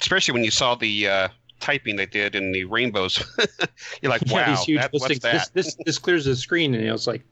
Especially 0.00 0.32
when 0.32 0.44
you 0.44 0.50
saw 0.50 0.74
the 0.74 1.08
uh, 1.08 1.28
typing 1.60 1.96
they 1.96 2.06
did 2.06 2.34
in 2.34 2.52
the 2.52 2.64
rainbows. 2.64 3.22
You're 4.02 4.10
like, 4.10 4.22
Yeah, 4.26 4.32
wow, 4.34 4.50
these 4.50 4.64
huge 4.64 4.80
that, 4.80 4.92
what's 4.92 5.02
listings. 5.02 5.22
that? 5.22 5.50
This, 5.54 5.74
this 5.74 5.76
this 5.84 5.98
clears 5.98 6.24
the 6.24 6.36
screen, 6.36 6.74
and 6.74 6.82
you 6.82 6.88
know, 6.88 6.94
it's 6.94 7.06
like 7.06 7.22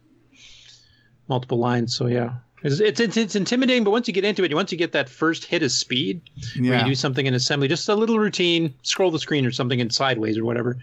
multiple 1.29 1.59
lines. 1.59 1.95
So 1.95 2.07
yeah, 2.07 2.35
it's, 2.63 2.81
it's 2.81 3.01
it's 3.01 3.17
it's 3.17 3.35
intimidating. 3.37 3.85
But 3.85 3.91
once 3.91 4.09
you 4.09 4.15
get 4.15 4.25
into 4.25 4.45
it, 4.45 4.55
once 4.55 4.73
you 4.73 4.79
get 4.79 4.93
that 4.93 5.09
first 5.09 5.45
hit 5.45 5.63
of 5.63 5.73
speed, 5.73 6.21
where 6.59 6.79
you 6.81 6.85
do 6.91 6.95
something 6.95 7.27
in 7.27 7.35
assembly, 7.35 7.69
just 7.69 7.89
a 7.89 7.95
little 7.95 8.19
routine, 8.19 8.75
scroll 8.83 9.11
the 9.11 9.19
screen 9.19 9.45
or 9.47 9.51
something 9.51 9.81
in 9.81 9.91
sideways 9.91 10.39
or 10.39 10.45
whatever, 10.45 10.77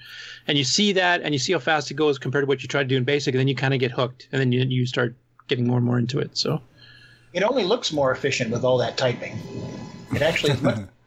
and 0.48 0.58
you 0.58 0.64
see 0.64 0.92
that, 0.94 1.22
and 1.22 1.34
you 1.34 1.40
see 1.40 1.54
how 1.54 1.60
fast 1.60 1.90
it 1.92 1.96
goes 1.96 2.18
compared 2.18 2.44
to 2.44 2.48
what 2.48 2.62
you 2.62 2.68
try 2.68 2.82
to 2.82 2.88
do 2.88 2.98
in 2.98 3.04
basic, 3.04 3.34
and 3.34 3.40
then 3.40 3.48
you 3.48 3.56
kind 3.56 3.74
of 3.74 3.80
get 3.80 3.92
hooked, 3.92 4.28
and 4.32 4.40
then 4.42 4.52
you 4.52 4.62
you 4.66 4.86
start 4.86 5.16
getting 5.48 5.68
more 5.68 5.78
and 5.78 5.86
more 5.86 5.98
into 5.98 6.20
it. 6.20 6.38
So 6.38 6.62
It 7.34 7.44
only 7.44 7.64
looks 7.64 7.92
more 7.92 8.12
efficient 8.12 8.52
with 8.52 8.64
all 8.64 8.78
that 8.80 8.98
typing. 8.98 9.38
It 10.14 10.22
actually 10.22 10.54
is 10.54 10.62
much 10.62 10.80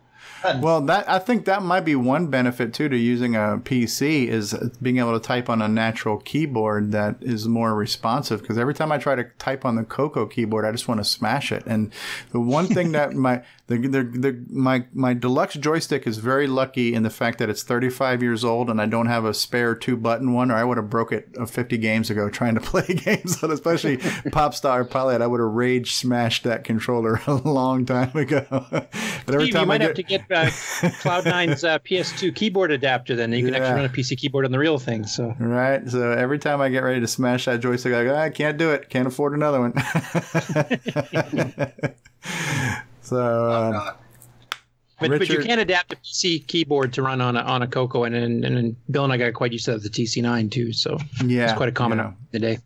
Well, 0.60 0.80
that 0.82 1.08
I 1.08 1.18
think 1.18 1.44
that 1.44 1.62
might 1.62 1.84
be 1.84 1.94
one 1.94 2.26
benefit 2.28 2.74
too 2.74 2.88
to 2.88 2.96
using 2.96 3.34
a 3.36 3.58
PC 3.62 4.28
is 4.28 4.54
being 4.80 4.98
able 4.98 5.18
to 5.18 5.24
type 5.24 5.48
on 5.48 5.62
a 5.62 5.68
natural 5.68 6.18
keyboard 6.18 6.92
that 6.92 7.16
is 7.20 7.48
more 7.48 7.74
responsive. 7.74 8.40
Because 8.40 8.58
every 8.58 8.74
time 8.74 8.92
I 8.92 8.98
try 8.98 9.14
to 9.14 9.24
type 9.38 9.64
on 9.64 9.76
the 9.76 9.84
Coco 9.84 10.26
keyboard, 10.26 10.64
I 10.64 10.72
just 10.72 10.88
want 10.88 11.00
to 11.00 11.04
smash 11.04 11.52
it. 11.52 11.64
And 11.66 11.92
the 12.30 12.40
one 12.40 12.66
thing 12.66 12.92
that 12.92 13.12
my 13.14 13.42
the, 13.76 13.88
the, 13.88 14.02
the 14.02 14.44
my 14.50 14.84
my 14.92 15.14
deluxe 15.14 15.54
joystick 15.54 16.06
is 16.06 16.18
very 16.18 16.46
lucky 16.46 16.94
in 16.94 17.02
the 17.02 17.10
fact 17.10 17.38
that 17.38 17.48
it's 17.48 17.62
35 17.62 18.22
years 18.22 18.44
old 18.44 18.70
and 18.70 18.80
I 18.80 18.86
don't 18.86 19.06
have 19.06 19.24
a 19.24 19.34
spare 19.34 19.74
two 19.74 19.96
button 19.96 20.32
one, 20.32 20.50
or 20.50 20.56
I 20.56 20.64
would 20.64 20.76
have 20.76 20.90
broke 20.90 21.12
it 21.12 21.28
uh, 21.38 21.46
50 21.46 21.78
games 21.78 22.10
ago 22.10 22.28
trying 22.28 22.54
to 22.54 22.60
play 22.72 22.86
games 22.86 23.42
on, 23.42 23.50
especially 23.50 23.96
Popstar 24.32 24.88
Pilot. 24.88 25.22
I 25.22 25.26
would 25.26 25.40
have 25.40 25.50
rage 25.50 25.94
smashed 25.94 26.44
that 26.44 26.64
controller 26.64 27.20
a 27.26 27.34
long 27.34 27.84
time 27.86 28.16
ago. 28.16 28.46
but 28.70 28.90
every 29.28 29.46
Steve, 29.46 29.54
time 29.54 29.62
you 29.62 29.66
might 29.66 29.82
I 29.82 29.86
have 29.86 29.94
to 29.94 30.02
get 30.02 30.22
uh, 30.30 30.46
Cloud9's 30.46 31.64
uh, 31.64 31.78
PS2 31.80 32.34
keyboard 32.34 32.70
adapter. 32.70 33.16
Then 33.16 33.32
you 33.32 33.44
can 33.44 33.54
actually 33.54 33.74
run 33.74 33.84
a 33.84 33.88
PC 33.88 34.16
keyboard 34.16 34.44
on 34.44 34.52
the 34.52 34.58
real 34.58 34.78
thing. 34.78 35.06
So 35.06 35.34
Right. 35.38 35.88
So 35.88 36.12
every 36.12 36.38
time 36.38 36.60
I 36.60 36.68
get 36.68 36.82
ready 36.82 37.00
to 37.00 37.06
smash 37.06 37.46
that 37.46 37.60
joystick, 37.60 37.92
I 37.92 38.04
go, 38.04 38.16
I 38.16 38.30
can't 38.30 38.58
do 38.58 38.70
it. 38.70 38.88
Can't 38.88 39.06
afford 39.06 39.34
another 39.34 39.60
one. 39.60 39.72
So, 43.02 43.16
uh, 43.18 43.94
But, 45.00 45.10
but 45.10 45.28
you 45.28 45.36
Richard- 45.36 45.44
can 45.46 45.58
adapt 45.58 45.92
a 45.92 45.96
PC 45.96 46.46
keyboard 46.46 46.92
to 46.94 47.02
run 47.02 47.20
on 47.20 47.36
a, 47.36 47.40
on 47.40 47.62
a 47.62 47.66
Coco, 47.66 48.04
and, 48.04 48.14
and 48.14 48.44
and 48.44 48.76
Bill 48.90 49.04
and 49.04 49.12
I 49.12 49.16
got 49.16 49.34
quite 49.34 49.52
used 49.52 49.64
to 49.66 49.78
the 49.78 49.88
TC9 49.88 50.50
too. 50.50 50.72
So 50.72 50.96
Yeah, 51.24 51.44
it's 51.44 51.52
quite 51.54 51.68
a 51.68 51.72
common 51.72 51.98
yeah. 51.98 52.12
today. 52.32 52.58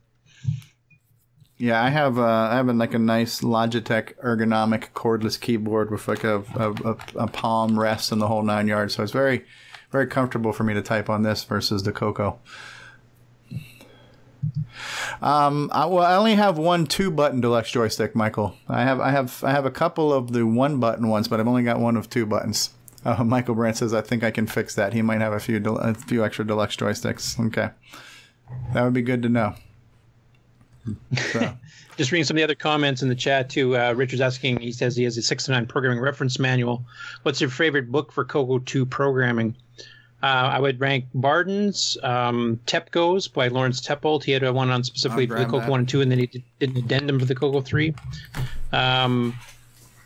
yeah, 1.59 1.83
I 1.83 1.89
have 1.89 2.19
uh, 2.19 2.23
I 2.25 2.57
have 2.57 2.69
a, 2.69 2.75
like 2.75 2.93
a 2.95 2.99
nice 2.99 3.41
Logitech 3.41 4.15
ergonomic 4.23 4.91
cordless 4.93 5.41
keyboard 5.41 5.91
with 5.91 6.07
like 6.09 6.25
a, 6.25 6.43
a, 6.55 6.73
a, 6.91 6.97
a 7.17 7.27
palm 7.27 7.81
rest 7.81 8.13
and 8.13 8.21
the 8.21 8.29
whole 8.29 8.43
nine 8.43 8.69
yards. 8.69 8.95
So 8.95 9.03
it's 9.03 9.13
very, 9.13 9.45
very 9.91 10.07
comfortable 10.07 10.53
for 10.53 10.65
me 10.65 10.75
to 10.75 10.83
type 10.83 11.09
on 11.09 11.23
this 11.23 11.45
versus 11.45 11.85
the 11.85 11.93
Coco. 11.93 12.39
Um, 15.23 15.71
I, 15.73 15.87
well, 15.87 16.05
I 16.05 16.17
only 16.17 16.35
have 16.35 16.59
one 16.59 16.87
two-button 16.87 17.41
deluxe 17.41 17.71
joystick, 17.71 18.15
Michael. 18.15 18.57
I 18.69 18.83
have, 18.83 19.01
I 19.01 19.11
have, 19.11 19.43
I 19.45 19.51
have 19.51 19.65
a 19.65 19.71
couple 19.71 20.13
of 20.13 20.33
the 20.33 20.47
one-button 20.47 21.09
ones, 21.09 21.29
but 21.29 21.41
I've 21.41 21.49
only 21.49 21.63
got 21.63 21.81
one 21.81 21.97
of 21.97 22.11
two 22.11 22.27
buttons. 22.27 22.71
Uh, 23.05 23.23
Michael 23.25 23.55
Brandt 23.55 23.77
says, 23.79 23.95
"I 23.95 24.01
think 24.01 24.25
I 24.25 24.31
can 24.31 24.47
fix 24.47 24.75
that." 24.75 24.93
He 24.93 25.03
might 25.03 25.21
have 25.21 25.33
a 25.33 25.41
few, 25.41 25.61
del- 25.61 25.79
a 25.79 25.95
few 25.95 26.25
extra 26.25 26.45
deluxe 26.45 26.77
joysticks. 26.77 27.39
Okay, 27.47 27.71
that 28.73 28.83
would 28.83 28.95
be 28.95 29.03
good 29.03 29.23
to 29.23 29.29
know. 29.29 29.55
So, 31.33 31.57
Just 31.97 32.13
reading 32.13 32.25
some 32.25 32.37
of 32.37 32.39
the 32.39 32.45
other 32.45 32.55
comments 32.55 33.01
in 33.01 33.09
the 33.09 33.15
chat 33.15 33.49
too. 33.49 33.77
Uh, 33.77 33.95
Richard's 33.95 34.21
asking. 34.21 34.61
He 34.61 34.71
says 34.71 34.95
he 34.97 35.05
has 35.05 35.17
a 35.17 35.23
six 35.23 35.47
to 35.47 35.53
nine 35.53 35.67
programming 35.67 35.99
reference 35.99 36.39
manual. 36.39 36.85
What's 37.23 37.41
your 37.41 37.49
favorite 37.49 37.91
book 37.91 38.13
for 38.13 38.25
Coco 38.25 38.59
two 38.59 38.85
programming? 38.85 39.57
Uh, 40.27 40.49
I 40.49 40.59
would 40.59 40.81
rank 40.81 41.05
Barden's 41.15 41.97
um, 42.03 42.59
Tepco's 42.67 43.29
by 43.29 43.47
Lawrence 43.47 43.81
Tepolt. 43.81 44.25
He 44.25 44.33
had 44.33 44.43
a 44.43 44.53
one 44.53 44.71
on 44.71 44.83
specifically 44.83 45.29
for 45.29 45.35
the 45.35 45.45
grab 45.45 45.51
Coco 45.53 45.71
one 45.71 45.81
and 45.81 45.89
two, 45.89 46.01
and 46.01 46.11
then 46.11 46.19
he 46.19 46.27
did, 46.27 46.43
an 46.63 46.77
addendum 46.77 47.21
for 47.21 47.27
the 47.27 47.35
Coco 47.37 47.61
three. 47.61 47.95
Um, 48.73 49.39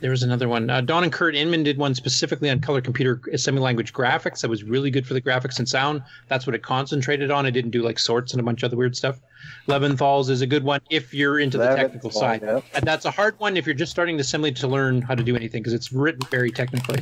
there 0.00 0.10
was 0.10 0.22
another 0.22 0.48
one. 0.48 0.70
Uh, 0.70 0.80
Don 0.80 1.04
and 1.04 1.12
Kurt 1.12 1.34
Inman 1.34 1.62
did 1.62 1.76
one 1.78 1.94
specifically 1.94 2.48
on 2.50 2.60
color 2.60 2.80
computer 2.80 3.20
assembly 3.32 3.62
language 3.62 3.92
graphics. 3.92 4.40
That 4.40 4.48
was 4.48 4.64
really 4.64 4.90
good 4.90 5.06
for 5.06 5.14
the 5.14 5.20
graphics 5.20 5.58
and 5.58 5.68
sound. 5.68 6.02
That's 6.28 6.46
what 6.46 6.54
it 6.54 6.62
concentrated 6.62 7.30
on. 7.30 7.46
It 7.46 7.50
didn't 7.52 7.70
do 7.70 7.82
like 7.82 7.98
sorts 7.98 8.32
and 8.32 8.40
a 8.40 8.44
bunch 8.44 8.62
of 8.62 8.68
other 8.68 8.76
weird 8.76 8.96
stuff. 8.96 9.20
Leventhal's 9.66 10.30
is 10.30 10.40
a 10.40 10.46
good 10.46 10.64
one 10.64 10.80
if 10.90 11.12
you're 11.14 11.38
into 11.38 11.58
the 11.58 11.74
technical 11.76 12.10
side. 12.10 12.42
yeah. 12.42 12.60
And 12.74 12.84
that's 12.84 13.04
a 13.04 13.10
hard 13.10 13.38
one 13.38 13.56
if 13.56 13.66
you're 13.66 13.74
just 13.74 13.92
starting 13.92 14.16
to 14.16 14.22
assembly 14.22 14.52
to 14.52 14.66
learn 14.68 15.02
how 15.02 15.14
to 15.14 15.22
do 15.22 15.36
anything 15.36 15.62
because 15.62 15.74
it's 15.74 15.92
written 15.92 16.20
very 16.30 16.50
technically. 16.50 17.00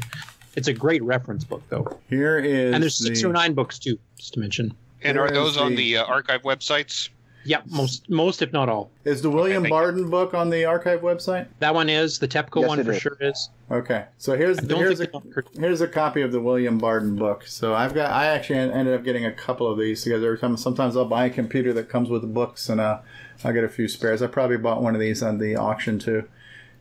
It's 0.57 0.69
a 0.69 0.73
great 0.73 1.03
reference 1.05 1.45
book 1.45 1.63
though. 1.69 1.99
here 2.09 2.39
is 2.39 2.75
and 2.75 2.83
there's 2.83 2.99
the- 2.99 3.07
six 3.07 3.23
or 3.25 3.33
nine 3.33 3.55
books 3.55 3.79
too, 3.79 3.99
just 4.19 4.35
to 4.35 4.41
mention. 4.41 4.75
And 5.03 5.17
There 5.17 5.23
are 5.25 5.29
is 5.29 5.33
those 5.33 5.57
on 5.57 5.71
the- 5.71 5.77
the 5.95 5.97
uh, 5.99 6.05
archive 6.07 6.43
websites? 6.43 7.11
Yeah, 7.49 7.63
most 7.71 8.11
most 8.11 8.43
if 8.43 8.53
not 8.53 8.69
all. 8.69 8.91
Is 9.05 9.23
the 9.23 9.31
William 9.31 9.63
thank 9.63 9.73
you. 9.73 9.79
Barden 9.79 10.11
book 10.11 10.35
on 10.35 10.51
the 10.51 10.67
archive 10.67 11.01
website? 11.01 11.47
That 11.61 11.75
one 11.75 11.89
is 11.89 12.19
the 12.19 12.29
Tepco 12.29 12.61
Yes, 12.61 12.69
one 12.69 12.85
for 12.85 12.93
is. 12.93 13.01
sure 13.01 13.17
is. 13.21 13.49
Okay, 13.71 14.05
so 14.19 14.37
here's 14.37 14.59
I 14.59 14.63
don't 14.63 14.81
here's 14.81 15.01
a, 15.01 15.05
the 15.07 15.13
Don 15.13 15.23
Kurt- 15.33 15.49
here's 15.59 15.81
a 15.81 15.89
copy 15.89 16.21
of 16.21 16.31
the 16.31 16.41
William 16.43 16.77
Barden 16.77 17.17
book. 17.17 17.47
So 17.47 17.75
I've 17.75 17.95
got 17.95 18.11
I 18.11 18.27
actually 18.27 18.59
ended 18.59 18.95
up 18.95 19.03
getting 19.03 19.25
a 19.25 19.33
couple 19.33 19.67
of 19.67 19.79
these 19.79 20.05
because 20.05 20.23
every 20.23 20.39
time 20.39 20.59
sometimes 20.59 20.95
I'll 20.95 21.07
buy 21.07 21.25
a 21.25 21.31
computer 21.31 21.73
that 21.73 21.89
comes 21.89 22.11
with 22.11 22.21
the 22.21 22.29
books 22.29 22.69
and 22.69 22.83
uh, 22.83 22.99
I'll 23.43 23.55
get 23.55 23.65
a 23.65 23.69
few 23.71 23.89
spares. 23.89 24.21
I 24.21 24.27
probably 24.27 24.59
bought 24.59 24.83
one 24.83 24.95
of 24.95 25.01
these 25.01 25.23
on 25.23 25.39
the 25.39 25.57
auction 25.57 25.99
too, 25.99 26.29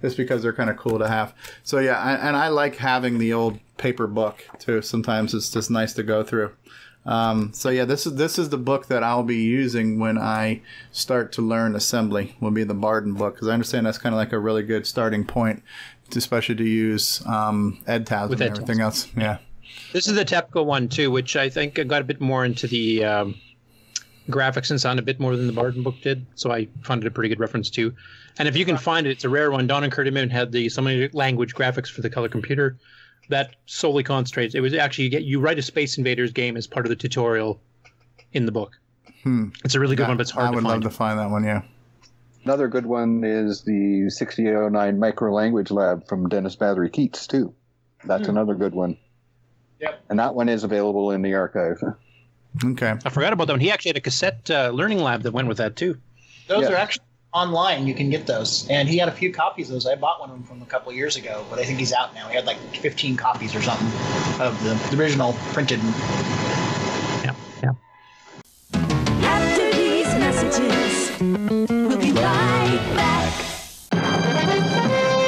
just 0.02 0.18
because 0.18 0.44
they're 0.44 0.52
kind 0.52 0.70
of 0.70 0.76
cool 0.76 1.00
to 1.00 1.08
have. 1.08 1.34
So 1.64 1.80
yeah, 1.80 1.98
I, 1.98 2.12
and 2.16 2.36
I 2.36 2.50
like 2.50 2.76
having 2.76 3.20
the 3.20 3.32
old 3.32 3.58
paper 3.78 4.06
book 4.08 4.44
too. 4.60 4.82
Sometimes 4.82 5.34
it's 5.34 5.50
just 5.50 5.72
nice 5.72 5.94
to 5.94 6.04
go 6.04 6.24
through. 6.24 6.52
Um, 7.08 7.54
so 7.54 7.70
yeah, 7.70 7.86
this 7.86 8.06
is 8.06 8.16
this 8.16 8.38
is 8.38 8.50
the 8.50 8.58
book 8.58 8.88
that 8.88 9.02
I'll 9.02 9.24
be 9.24 9.38
using 9.38 9.98
when 9.98 10.18
I 10.18 10.62
start 10.92 11.32
to 11.34 11.42
learn 11.42 11.74
assembly. 11.74 12.36
Will 12.42 12.52
be 12.52 12.66
the 12.66 12.74
Barden 12.74 13.14
book 13.14 13.36
because 13.36 13.48
I 13.48 13.54
understand 13.54 13.86
that's 13.86 13.98
kind 13.98 14.14
of 14.14 14.18
like 14.18 14.34
a 14.34 14.40
really 14.40 14.64
good 14.64 14.86
starting 14.86 15.26
point, 15.26 15.64
especially 16.14 16.56
to 16.56 16.66
use 16.66 17.26
um, 17.26 17.80
With 18.30 18.42
and 18.42 18.52
everything 18.52 18.82
else. 18.82 19.08
Yeah, 19.16 19.38
This 19.94 20.08
is 20.08 20.16
the 20.16 20.26
Tepco 20.26 20.66
one 20.66 20.90
too, 20.90 21.10
which 21.10 21.38
I 21.38 21.50
think 21.50 21.76
got 21.88 22.02
a 22.02 22.06
bit 22.06 22.20
more 22.20 22.44
into 22.44 22.68
the 22.68 23.06
um, 23.06 23.36
graphics 24.30 24.70
and 24.70 24.80
sound 24.80 25.00
a 25.00 25.02
bit 25.02 25.18
more 25.18 25.38
than 25.38 25.48
the 25.48 25.54
Barden 25.54 25.84
book 25.84 25.96
did. 26.02 26.26
So 26.36 26.52
I 26.52 26.68
found 26.82 27.04
it 27.04 27.08
a 27.08 27.12
pretty 27.12 27.30
good 27.30 27.40
reference 27.40 27.70
too. 27.70 27.96
And 28.38 28.50
if 28.50 28.58
you 28.58 28.66
can 28.66 28.78
find 28.78 29.08
it, 29.08 29.12
it's 29.12 29.24
a 29.24 29.30
rare 29.30 29.50
one. 29.50 29.66
Don 29.66 29.86
and 29.86 29.94
Kurt 29.94 30.08
Inman 30.08 30.30
had 30.30 30.52
the 30.52 30.68
so 30.68 30.82
many 30.82 31.08
language 31.14 31.56
graphics 31.56 31.90
for 31.90 32.02
the 32.02 32.10
color 32.10 32.28
computer 32.28 32.78
that 33.30 33.56
solely 33.66 34.04
concentrates. 34.04 34.56
It 34.56 34.62
was 34.62 34.74
actually 34.74 35.06
you 35.06 35.10
get 35.10 35.24
you 35.24 35.40
write 35.40 35.60
a 35.60 35.62
Space 35.62 35.98
Invaders 35.98 36.32
game 36.32 36.58
as 36.58 36.68
part 36.68 36.86
of 36.86 36.90
the 36.90 36.96
tutorial 36.96 37.60
in 38.34 38.46
the 38.46 38.52
book. 38.52 38.80
Hmm. 39.24 39.50
It's 39.66 39.76
a 39.76 39.80
really 39.80 39.96
good 39.96 40.04
That- 40.04 40.10
one, 40.10 40.18
but 40.18 40.22
it's 40.22 40.32
hard 40.32 40.48
I 40.48 40.50
would 40.52 40.58
to 40.58 40.62
find. 40.68 40.84
love 40.84 40.92
to 40.92 40.98
find 40.98 41.20
that 41.20 41.30
one. 41.30 41.44
Yeah. 41.44 41.62
Another 42.46 42.68
good 42.70 42.86
one 42.86 43.24
is 43.26 43.64
the 43.64 44.10
6809 44.10 44.98
Micro 45.00 45.34
Language 45.34 45.70
Lab 45.70 46.08
from 46.08 46.30
Dennis 46.30 46.56
Bathory-Kitsz, 46.56 47.28
too. 47.28 47.54
That's 48.06 48.30
another 48.30 48.54
good 48.56 48.74
one. 48.74 48.96
Yep. 49.82 50.00
And 50.10 50.20
that 50.20 50.34
one 50.34 50.48
is 50.48 50.64
available 50.64 51.12
in 51.12 51.22
the 51.24 51.34
archive. 51.34 51.84
Okay. 52.64 52.94
I 53.06 53.10
forgot 53.10 53.34
about 53.34 53.48
that 53.48 53.54
one. 53.54 53.60
He 53.60 53.70
actually 53.70 53.90
had 53.90 53.98
a 53.98 54.02
cassette 54.02 54.50
uh, 54.50 54.70
learning 54.70 55.00
lab 55.00 55.24
that 55.24 55.34
went 55.34 55.50
with 55.50 55.58
that 55.58 55.76
too. 55.76 55.98
Those 56.48 56.64
Yeah. 56.64 56.74
are 56.74 56.76
actually 56.78 57.04
online. 57.34 57.88
You 57.88 57.94
can 57.94 58.10
get 58.10 58.26
those, 58.26 58.68
and 58.70 58.88
he 58.88 58.98
had 58.98 59.10
a 59.10 59.12
few 59.12 59.32
copies 59.32 59.70
of 59.70 59.74
those. 59.74 59.86
I 59.86 59.96
bought 59.96 60.20
one 60.20 60.30
of 60.30 60.36
them 60.36 60.44
from 60.44 60.62
a 60.62 60.66
couple 60.66 60.90
of 60.90 60.96
years 60.96 61.16
ago, 61.16 61.46
but 61.50 61.60
I 61.60 61.64
think 61.64 61.80
he's 61.80 61.94
out 61.94 62.14
now. 62.16 62.28
He 62.28 62.36
had 62.36 62.46
like 62.46 62.58
15 62.76 63.16
copies 63.18 63.56
or 63.56 63.62
something 63.62 63.88
of 64.42 64.62
the, 64.64 64.74
the 64.90 65.02
original 65.02 65.34
printed. 65.54 65.80
Yeah, 67.24 67.36
yeah. 67.64 67.74
After 69.24 69.72
these 69.72 70.08
messages, 70.16 71.12
we'll 71.70 71.98
be 72.00 72.12
right 72.12 72.82
back. 72.96 73.34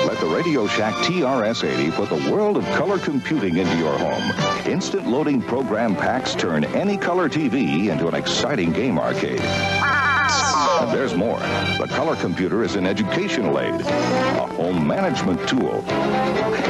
Let 0.07 0.19
the 0.19 0.27
Radio 0.27 0.67
Shack 0.67 0.93
TRS-80 1.05 1.91
put 1.93 2.09
the 2.09 2.31
world 2.31 2.57
of 2.57 2.65
color 2.75 2.97
computing 2.97 3.57
into 3.57 3.77
your 3.77 3.97
home. 3.97 4.31
Instant 4.65 5.07
loading 5.07 5.41
program 5.41 5.95
packs 5.95 6.33
turn 6.33 6.63
any 6.65 6.97
color 6.97 7.29
TV 7.29 7.89
into 7.89 8.07
an 8.07 8.15
exciting 8.15 8.71
game 8.71 8.97
arcade. 8.97 9.41
Ah, 9.41 10.08
There's 10.87 11.13
more. 11.13 11.39
The 11.39 11.87
color 11.89 12.15
computer 12.15 12.63
is 12.63 12.75
an 12.75 12.87
educational 12.87 13.59
aid, 13.59 13.81
a 13.81 14.47
home 14.47 14.87
management 14.87 15.47
tool, 15.47 15.83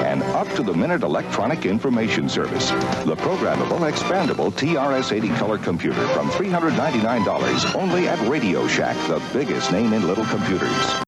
an 0.02 0.22
up-to-the-minute 0.24 1.04
electronic 1.04 1.66
information 1.66 2.28
service. 2.28 2.72
The 3.06 3.16
programmable, 3.16 3.80
expandable 3.90 4.52
TRS-80 4.52 5.38
color 5.38 5.58
computer 5.58 6.06
from 6.10 6.30
$399 6.32 7.76
only 7.76 8.08
at 8.08 8.20
Radio 8.28 8.68
Shack, 8.68 8.96
the 9.08 9.22
biggest 9.32 9.72
name 9.72 9.94
in 9.94 10.06
little 10.06 10.26
computers. 10.26 11.04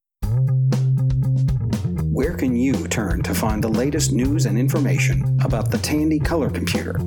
Where 2.13 2.35
can 2.35 2.55
you 2.55 2.87
turn 2.87 3.23
to 3.23 3.33
find 3.33 3.63
the 3.63 3.69
latest 3.69 4.11
news 4.11 4.45
and 4.45 4.57
information 4.57 5.39
about 5.43 5.71
the 5.71 5.77
Tandy 5.79 6.19
color 6.19 6.49
computer? 6.49 6.99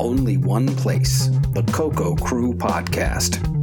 Only 0.00 0.36
one 0.36 0.68
place 0.76 1.28
the 1.52 1.64
Coco 1.72 2.14
Crew 2.16 2.54
Podcast. 2.54 3.55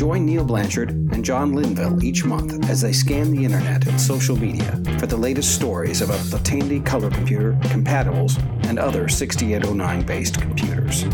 Join 0.00 0.24
Neil 0.24 0.44
Blanchard 0.44 0.90
and 1.12 1.22
John 1.22 1.52
Linville 1.52 2.02
each 2.02 2.24
month 2.24 2.70
as 2.70 2.80
they 2.80 2.90
scan 2.90 3.32
the 3.32 3.44
internet 3.44 3.86
and 3.86 4.00
social 4.00 4.34
media 4.34 4.80
for 4.98 5.06
the 5.06 5.18
latest 5.18 5.54
stories 5.54 6.00
about 6.00 6.20
the 6.30 6.38
Tandy 6.38 6.80
color 6.80 7.10
computer, 7.10 7.52
compatibles, 7.64 8.42
and 8.64 8.78
other 8.78 9.10
6809 9.10 10.06
based 10.06 10.40
computers. 10.40 11.04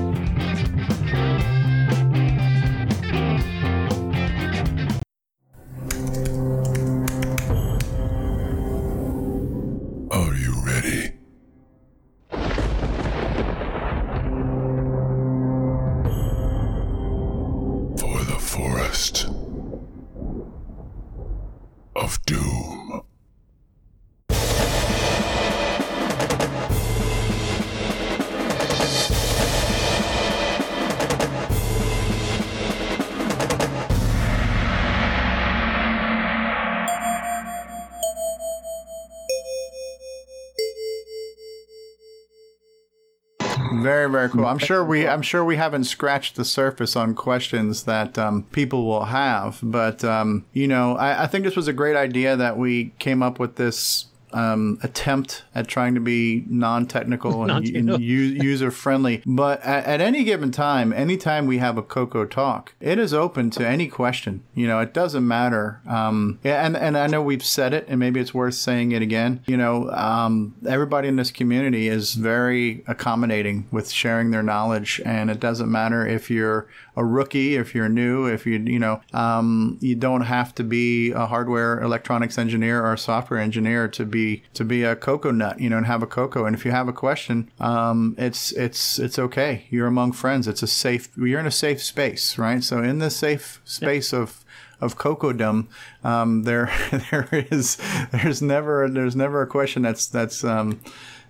Very, 44.27 44.43
cool. 44.43 44.45
I'm 44.45 44.57
sure 44.59 44.83
we, 44.83 45.07
I'm 45.07 45.21
sure 45.31 45.43
we 45.43 45.55
haven't 45.55 45.85
scratched 45.85 46.35
the 46.35 46.45
surface 46.45 46.95
on 46.95 47.15
questions 47.15 47.83
that 47.83 48.17
um, 48.17 48.43
people 48.51 48.85
will 48.85 49.05
have, 49.05 49.59
but 49.61 50.03
um, 50.03 50.45
you 50.53 50.67
know, 50.67 50.95
I, 50.97 51.23
I 51.23 51.27
think 51.27 51.43
this 51.43 51.55
was 51.55 51.67
a 51.67 51.73
great 51.73 51.95
idea 51.95 52.35
that 52.35 52.57
we 52.57 52.93
came 52.99 53.23
up 53.23 53.39
with 53.39 53.55
this 53.55 54.05
um, 54.33 54.79
attempt 54.83 55.43
at 55.55 55.67
trying 55.67 55.95
to 55.95 55.99
be 55.99 56.45
non-technical 56.47 57.43
and, 57.49 57.65
and 57.75 58.01
user 58.01 58.71
friendly. 58.71 59.21
But 59.25 59.61
at, 59.61 59.85
at 59.85 60.01
any 60.01 60.23
given 60.23 60.51
time, 60.51 60.93
anytime 60.93 61.47
we 61.47 61.57
have 61.59 61.77
a 61.77 61.81
Coco 61.83 62.25
talk, 62.25 62.73
it 62.79 62.99
is 62.99 63.13
open 63.13 63.49
to 63.51 63.67
any 63.67 63.87
question. 63.87 64.43
You 64.53 64.67
know, 64.67 64.79
it 64.79 64.93
doesn't 64.93 65.27
matter. 65.27 65.81
Um, 65.87 66.39
and 66.43 66.75
and 66.75 66.97
I 66.97 67.07
know 67.07 67.21
we've 67.21 67.43
said 67.43 67.73
it, 67.73 67.85
and 67.87 67.99
maybe 67.99 68.19
it's 68.19 68.33
worth 68.33 68.55
saying 68.55 68.91
it 68.91 69.01
again. 69.01 69.43
You 69.47 69.57
know, 69.57 69.89
um, 69.91 70.55
everybody 70.67 71.07
in 71.07 71.15
this 71.15 71.31
community 71.31 71.87
is 71.87 72.15
very 72.15 72.83
accommodating 72.87 73.67
with 73.71 73.89
sharing 73.89 74.31
their 74.31 74.43
knowledge, 74.43 75.01
and 75.05 75.29
it 75.29 75.39
doesn't 75.39 75.71
matter 75.71 76.05
if 76.05 76.29
you're 76.29 76.67
a 76.97 77.05
rookie, 77.05 77.55
if 77.55 77.73
you're 77.75 77.87
new, 77.87 78.25
if 78.25 78.45
you 78.45 78.57
you 78.57 78.79
know, 78.79 78.99
um, 79.13 79.77
you 79.79 79.95
don't 79.95 80.21
have 80.21 80.53
to 80.55 80.63
be 80.63 81.11
a 81.11 81.27
hardware 81.27 81.79
electronics 81.79 82.37
engineer 82.37 82.83
or 82.83 82.93
a 82.93 82.97
software 82.97 83.39
engineer 83.39 83.87
to 83.87 84.03
be 84.03 84.43
to 84.55 84.65
be 84.65 84.83
a 84.83 84.95
cocoa 84.95 85.31
nut, 85.31 85.61
you 85.61 85.69
know, 85.69 85.77
and 85.77 85.85
have 85.85 86.03
a 86.03 86.07
Coco. 86.07 86.45
And 86.45 86.55
if 86.55 86.65
you 86.65 86.71
have 86.71 86.87
a 86.87 86.93
question, 86.93 87.51
um, 87.59 88.15
it's 88.17 88.51
it's 88.53 88.97
it's 88.97 89.19
okay. 89.19 89.65
You're 89.69 89.87
among 89.87 90.13
friends. 90.13 90.47
It's 90.47 90.63
a 90.63 90.67
safe. 90.67 91.09
You're 91.15 91.39
in 91.39 91.45
a 91.45 91.51
safe 91.51 91.83
space, 91.83 92.37
right? 92.39 92.63
So 92.63 92.81
in 92.81 92.97
the 92.97 93.11
safe 93.11 93.61
space 93.63 94.11
of 94.11 94.43
of 94.81 94.97
cocodom, 94.97 95.69
um, 96.03 96.43
there 96.43 96.71
there 97.11 97.27
is 97.31 97.77
there's 98.11 98.41
never 98.41 98.89
there's 98.89 99.15
never 99.15 99.43
a 99.43 99.47
question 99.47 99.83
that's 99.83 100.07
that's 100.07 100.43
um, 100.43 100.79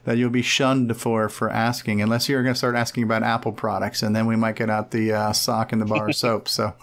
that 0.07 0.17
you'll 0.17 0.29
be 0.29 0.41
shunned 0.41 0.95
for 0.95 1.27
for 1.27 1.49
asking, 1.49 2.01
unless 2.01 2.29
you're 2.29 2.41
going 2.41 2.53
to 2.53 2.57
start 2.57 2.77
asking 2.77 3.03
about 3.03 3.23
Apple 3.23 3.51
products, 3.51 4.01
and 4.01 4.15
then 4.15 4.25
we 4.25 4.37
might 4.37 4.55
get 4.55 4.69
out 4.69 4.91
the 4.91 5.11
uh, 5.11 5.33
sock 5.33 5.73
and 5.73 5.81
the 5.81 5.85
bar 5.85 6.07
of 6.07 6.15
soap. 6.23 6.47
So, 6.47 6.73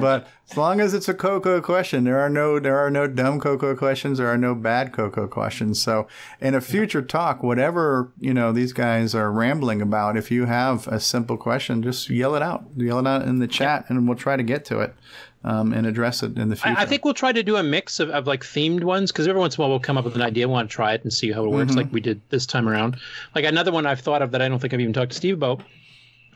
but 0.00 0.26
as 0.50 0.56
long 0.56 0.80
as 0.80 0.92
it's 0.92 1.08
a 1.08 1.14
Coco 1.14 1.60
question, 1.60 2.02
there 2.02 2.18
are 2.18 2.28
no 2.28 2.58
there 2.58 2.76
are 2.76 2.90
no 2.90 3.06
dumb 3.06 3.38
Coco 3.38 3.76
questions. 3.76 4.18
There 4.18 4.26
are 4.26 4.36
no 4.36 4.56
bad 4.56 4.92
Coco 4.92 5.28
questions. 5.28 5.80
So, 5.80 6.08
in 6.40 6.56
a 6.56 6.60
future 6.60 7.00
talk, 7.00 7.44
whatever 7.44 8.10
you 8.18 8.34
know 8.34 8.50
these 8.50 8.72
guys 8.72 9.14
are 9.14 9.30
rambling 9.30 9.80
about, 9.80 10.16
if 10.16 10.32
you 10.32 10.46
have 10.46 10.88
a 10.88 10.98
simple 10.98 11.36
question, 11.36 11.84
just 11.84 12.10
yell 12.10 12.34
it 12.34 12.42
out. 12.42 12.64
Yell 12.76 12.98
it 12.98 13.06
out 13.06 13.22
in 13.22 13.38
the 13.38 13.46
chat, 13.46 13.84
and 13.86 14.08
we'll 14.08 14.18
try 14.18 14.34
to 14.34 14.42
get 14.42 14.64
to 14.64 14.80
it. 14.80 14.96
Um, 15.44 15.72
and 15.72 15.88
address 15.88 16.22
it 16.22 16.38
in 16.38 16.50
the 16.50 16.54
future. 16.56 16.78
I, 16.78 16.82
I 16.82 16.86
think 16.86 17.04
we'll 17.04 17.14
try 17.14 17.32
to 17.32 17.42
do 17.42 17.56
a 17.56 17.64
mix 17.64 17.98
of, 17.98 18.10
of 18.10 18.28
like 18.28 18.42
themed 18.44 18.84
ones 18.84 19.10
because 19.10 19.26
every 19.26 19.40
once 19.40 19.56
in 19.56 19.60
a 19.60 19.62
while 19.62 19.70
we'll 19.70 19.80
come 19.80 19.98
up 19.98 20.04
with 20.04 20.14
an 20.14 20.22
idea, 20.22 20.48
want 20.48 20.70
to 20.70 20.72
try 20.72 20.92
it 20.94 21.02
and 21.02 21.12
see 21.12 21.32
how 21.32 21.44
it 21.44 21.50
works, 21.50 21.72
Mhm. 21.72 21.76
like 21.78 21.92
we 21.92 22.00
did 22.00 22.20
this 22.30 22.46
time 22.46 22.68
around. 22.68 22.96
Like 23.34 23.44
another 23.44 23.72
one 23.72 23.84
I've 23.84 23.98
thought 23.98 24.22
of 24.22 24.30
that 24.30 24.40
I 24.40 24.48
don't 24.48 24.60
think 24.60 24.72
I've 24.72 24.78
even 24.80 24.92
talked 24.92 25.10
to 25.10 25.16
Steve 25.16 25.34
about. 25.34 25.60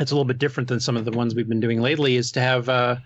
It's 0.00 0.10
a 0.10 0.14
little 0.14 0.24
bit 0.24 0.38
different 0.38 0.68
than 0.68 0.80
some 0.80 0.96
of 0.96 1.04
the 1.04 1.12
ones 1.12 1.36
we've 1.36 1.48
been 1.48 1.60
doing 1.60 1.80
lately. 1.80 2.16
Is 2.16 2.32
to 2.32 2.40
have 2.40 2.68
uh, 2.68 2.96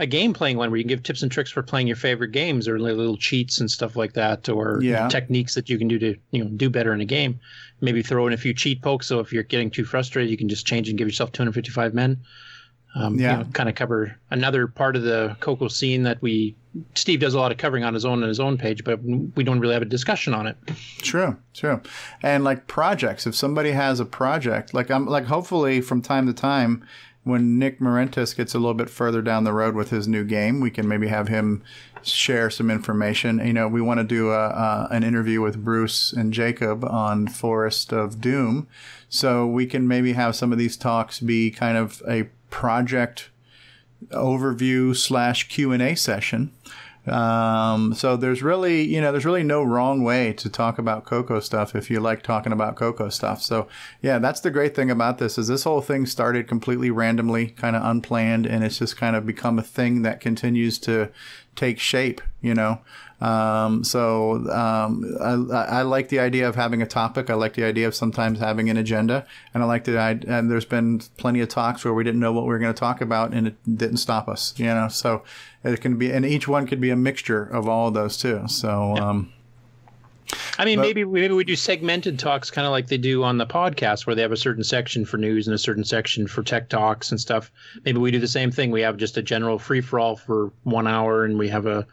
a 0.00 0.06
game 0.06 0.32
playing 0.34 0.56
one 0.56 0.70
where 0.72 0.76
you 0.78 0.82
can 0.82 0.88
give 0.88 1.04
tips 1.04 1.22
and 1.22 1.30
tricks 1.30 1.52
for 1.52 1.62
playing 1.62 1.86
your 1.86 1.96
favorite 1.96 2.32
games, 2.32 2.66
or 2.66 2.78
little 2.80 3.16
cheats 3.16 3.60
and 3.60 3.70
stuff 3.70 3.94
like 3.94 4.14
that, 4.14 4.48
or 4.48 4.80
Yeah. 4.82 5.06
techniques 5.08 5.54
that 5.54 5.68
you 5.70 5.78
can 5.78 5.86
do 5.86 6.00
to 6.00 6.16
you 6.32 6.42
know 6.44 6.50
do 6.50 6.68
better 6.68 6.92
in 6.92 7.00
a 7.00 7.04
game. 7.04 7.38
Maybe 7.80 8.02
throw 8.02 8.26
in 8.26 8.32
a 8.32 8.36
few 8.36 8.52
cheat 8.54 8.82
pokes, 8.82 9.06
so 9.06 9.20
if 9.20 9.32
you're 9.32 9.44
getting 9.44 9.70
too 9.70 9.84
frustrated, 9.84 10.30
you 10.32 10.36
can 10.36 10.48
just 10.48 10.66
change 10.66 10.88
and 10.88 10.98
give 10.98 11.06
yourself 11.06 11.30
255 11.30 11.94
men 11.94 12.18
um, 12.98 13.18
Yeah. 13.18 13.38
you 13.38 13.44
know, 13.44 13.50
kind 13.52 13.68
of 13.68 13.74
cover 13.74 14.16
another 14.30 14.66
part 14.66 14.96
of 14.96 15.02
the 15.02 15.36
Coco 15.40 15.68
scene 15.68 16.02
that 16.02 16.20
we 16.22 16.56
Steve 16.94 17.18
does 17.20 17.34
a 17.34 17.40
lot 17.40 17.50
of 17.50 17.58
covering 17.58 17.82
on 17.82 17.94
his 17.94 18.04
own 18.04 18.22
on 18.22 18.28
his 18.28 18.38
own 18.38 18.56
page, 18.56 18.84
but 18.84 19.00
we 19.02 19.42
don't 19.42 19.58
really 19.58 19.72
have 19.72 19.82
a 19.82 19.86
discussion 19.86 20.32
on 20.34 20.46
it. 20.46 20.56
True, 20.98 21.36
true. 21.54 21.80
And 22.22 22.44
like 22.44 22.66
projects, 22.66 23.26
if 23.26 23.34
somebody 23.34 23.72
has 23.72 23.98
a 24.00 24.04
project, 24.04 24.74
like 24.74 24.90
I'm 24.90 25.06
like 25.06 25.24
hopefully 25.24 25.80
from 25.80 26.02
time 26.02 26.26
to 26.26 26.32
time 26.32 26.86
when 27.24 27.58
Nick 27.58 27.80
Marentes 27.80 28.34
gets 28.36 28.54
a 28.54 28.58
little 28.58 28.74
bit 28.74 28.88
further 28.88 29.20
down 29.22 29.44
the 29.44 29.52
road 29.52 29.74
with 29.74 29.90
his 29.90 30.06
new 30.06 30.24
game, 30.24 30.60
we 30.60 30.70
can 30.70 30.86
maybe 30.86 31.08
have 31.08 31.28
him 31.28 31.62
share 32.02 32.48
some 32.48 32.70
information. 32.70 33.38
You 33.44 33.52
know, 33.52 33.66
we 33.68 33.82
want 33.82 33.98
to 33.98 34.04
do 34.04 34.30
a, 34.30 34.48
a 34.48 34.88
an 34.92 35.02
interview 35.02 35.40
with 35.40 35.62
Bruce 35.64 36.12
and 36.12 36.32
Jacob 36.32 36.84
on 36.84 37.26
Forest 37.26 37.92
of 37.92 38.20
Doom, 38.20 38.68
so 39.08 39.46
we 39.46 39.66
can 39.66 39.88
maybe 39.88 40.12
have 40.12 40.36
some 40.36 40.52
of 40.52 40.58
these 40.58 40.76
talks 40.76 41.18
be 41.18 41.50
kind 41.50 41.76
of 41.76 42.02
a 42.08 42.28
project 42.50 43.30
overview 44.10 44.96
slash 44.96 45.48
Q 45.48 45.72
and 45.72 45.82
A 45.82 45.94
session. 45.94 46.52
Um, 47.06 47.94
so 47.94 48.16
there's 48.16 48.42
really, 48.42 48.82
you 48.82 49.00
know, 49.00 49.12
there's 49.12 49.24
really 49.24 49.42
no 49.42 49.62
wrong 49.62 50.02
way 50.02 50.32
to 50.34 50.50
talk 50.50 50.78
about 50.78 51.06
Coco 51.06 51.40
stuff 51.40 51.74
if 51.74 51.90
you 51.90 52.00
like 52.00 52.22
talking 52.22 52.52
about 52.52 52.76
Coco 52.76 53.08
stuff. 53.08 53.40
So 53.42 53.66
yeah, 54.02 54.18
that's 54.18 54.40
the 54.40 54.50
great 54.50 54.74
thing 54.74 54.90
about 54.90 55.18
this 55.18 55.38
is 55.38 55.48
this 55.48 55.64
whole 55.64 55.80
thing 55.80 56.04
started 56.04 56.48
completely 56.48 56.90
randomly, 56.90 57.48
kind 57.48 57.76
of 57.76 57.84
unplanned, 57.84 58.46
and 58.46 58.62
it's 58.62 58.78
just 58.78 58.96
kind 58.96 59.16
of 59.16 59.24
become 59.24 59.58
a 59.58 59.62
thing 59.62 60.02
that 60.02 60.20
continues 60.20 60.78
to 60.80 61.08
take 61.56 61.78
shape, 61.78 62.20
you 62.42 62.54
know. 62.54 62.80
Um, 63.20 63.82
so 63.82 64.48
um, 64.50 65.16
I, 65.20 65.32
I 65.78 65.82
like 65.82 66.08
the 66.08 66.20
idea 66.20 66.48
of 66.48 66.54
having 66.54 66.82
a 66.82 66.86
topic. 66.86 67.30
I 67.30 67.34
like 67.34 67.54
the 67.54 67.64
idea 67.64 67.88
of 67.88 67.94
sometimes 67.94 68.38
having 68.38 68.70
an 68.70 68.76
agenda, 68.76 69.26
and 69.52 69.62
I 69.62 69.66
like 69.66 69.84
the 69.84 69.98
I, 69.98 70.10
and 70.26 70.50
there's 70.50 70.64
been 70.64 71.00
plenty 71.16 71.40
of 71.40 71.48
talks 71.48 71.84
where 71.84 71.94
we 71.94 72.04
didn't 72.04 72.20
know 72.20 72.32
what 72.32 72.44
we 72.44 72.50
were 72.50 72.58
going 72.58 72.72
to 72.72 72.78
talk 72.78 73.00
about, 73.00 73.34
and 73.34 73.48
it 73.48 73.56
didn't 73.64 73.96
stop 73.96 74.28
us. 74.28 74.54
You 74.56 74.66
know, 74.66 74.88
so 74.88 75.24
it 75.64 75.80
can 75.80 75.98
be, 75.98 76.12
and 76.12 76.24
each 76.24 76.46
one 76.46 76.66
could 76.66 76.80
be 76.80 76.90
a 76.90 76.96
mixture 76.96 77.42
of 77.42 77.68
all 77.68 77.88
of 77.88 77.94
those 77.94 78.16
too. 78.16 78.46
So. 78.46 78.96
Um, 78.96 79.32
I 80.58 80.64
mean, 80.64 80.80
maybe 80.80 81.04
maybe 81.04 81.32
we 81.32 81.44
do 81.44 81.56
segmented 81.56 82.18
talks, 82.18 82.50
kind 82.50 82.66
of 82.66 82.70
like 82.70 82.88
they 82.88 82.98
do 82.98 83.24
on 83.24 83.38
the 83.38 83.46
podcast, 83.46 84.06
where 84.06 84.14
they 84.14 84.22
have 84.22 84.32
a 84.32 84.36
certain 84.36 84.62
section 84.62 85.04
for 85.06 85.16
news 85.16 85.46
and 85.46 85.54
a 85.54 85.58
certain 85.58 85.84
section 85.84 86.26
for 86.26 86.42
tech 86.42 86.68
talks 86.68 87.10
and 87.10 87.18
stuff. 87.18 87.50
Maybe 87.84 87.98
we 87.98 88.10
do 88.10 88.18
the 88.18 88.28
same 88.28 88.50
thing. 88.50 88.70
We 88.70 88.82
have 88.82 88.96
just 88.98 89.16
a 89.16 89.22
general 89.22 89.58
free 89.58 89.80
for 89.80 89.98
all 89.98 90.16
for 90.16 90.52
one 90.64 90.86
hour, 90.86 91.24
and 91.24 91.38
we 91.38 91.48
have 91.48 91.66
a 91.66 91.86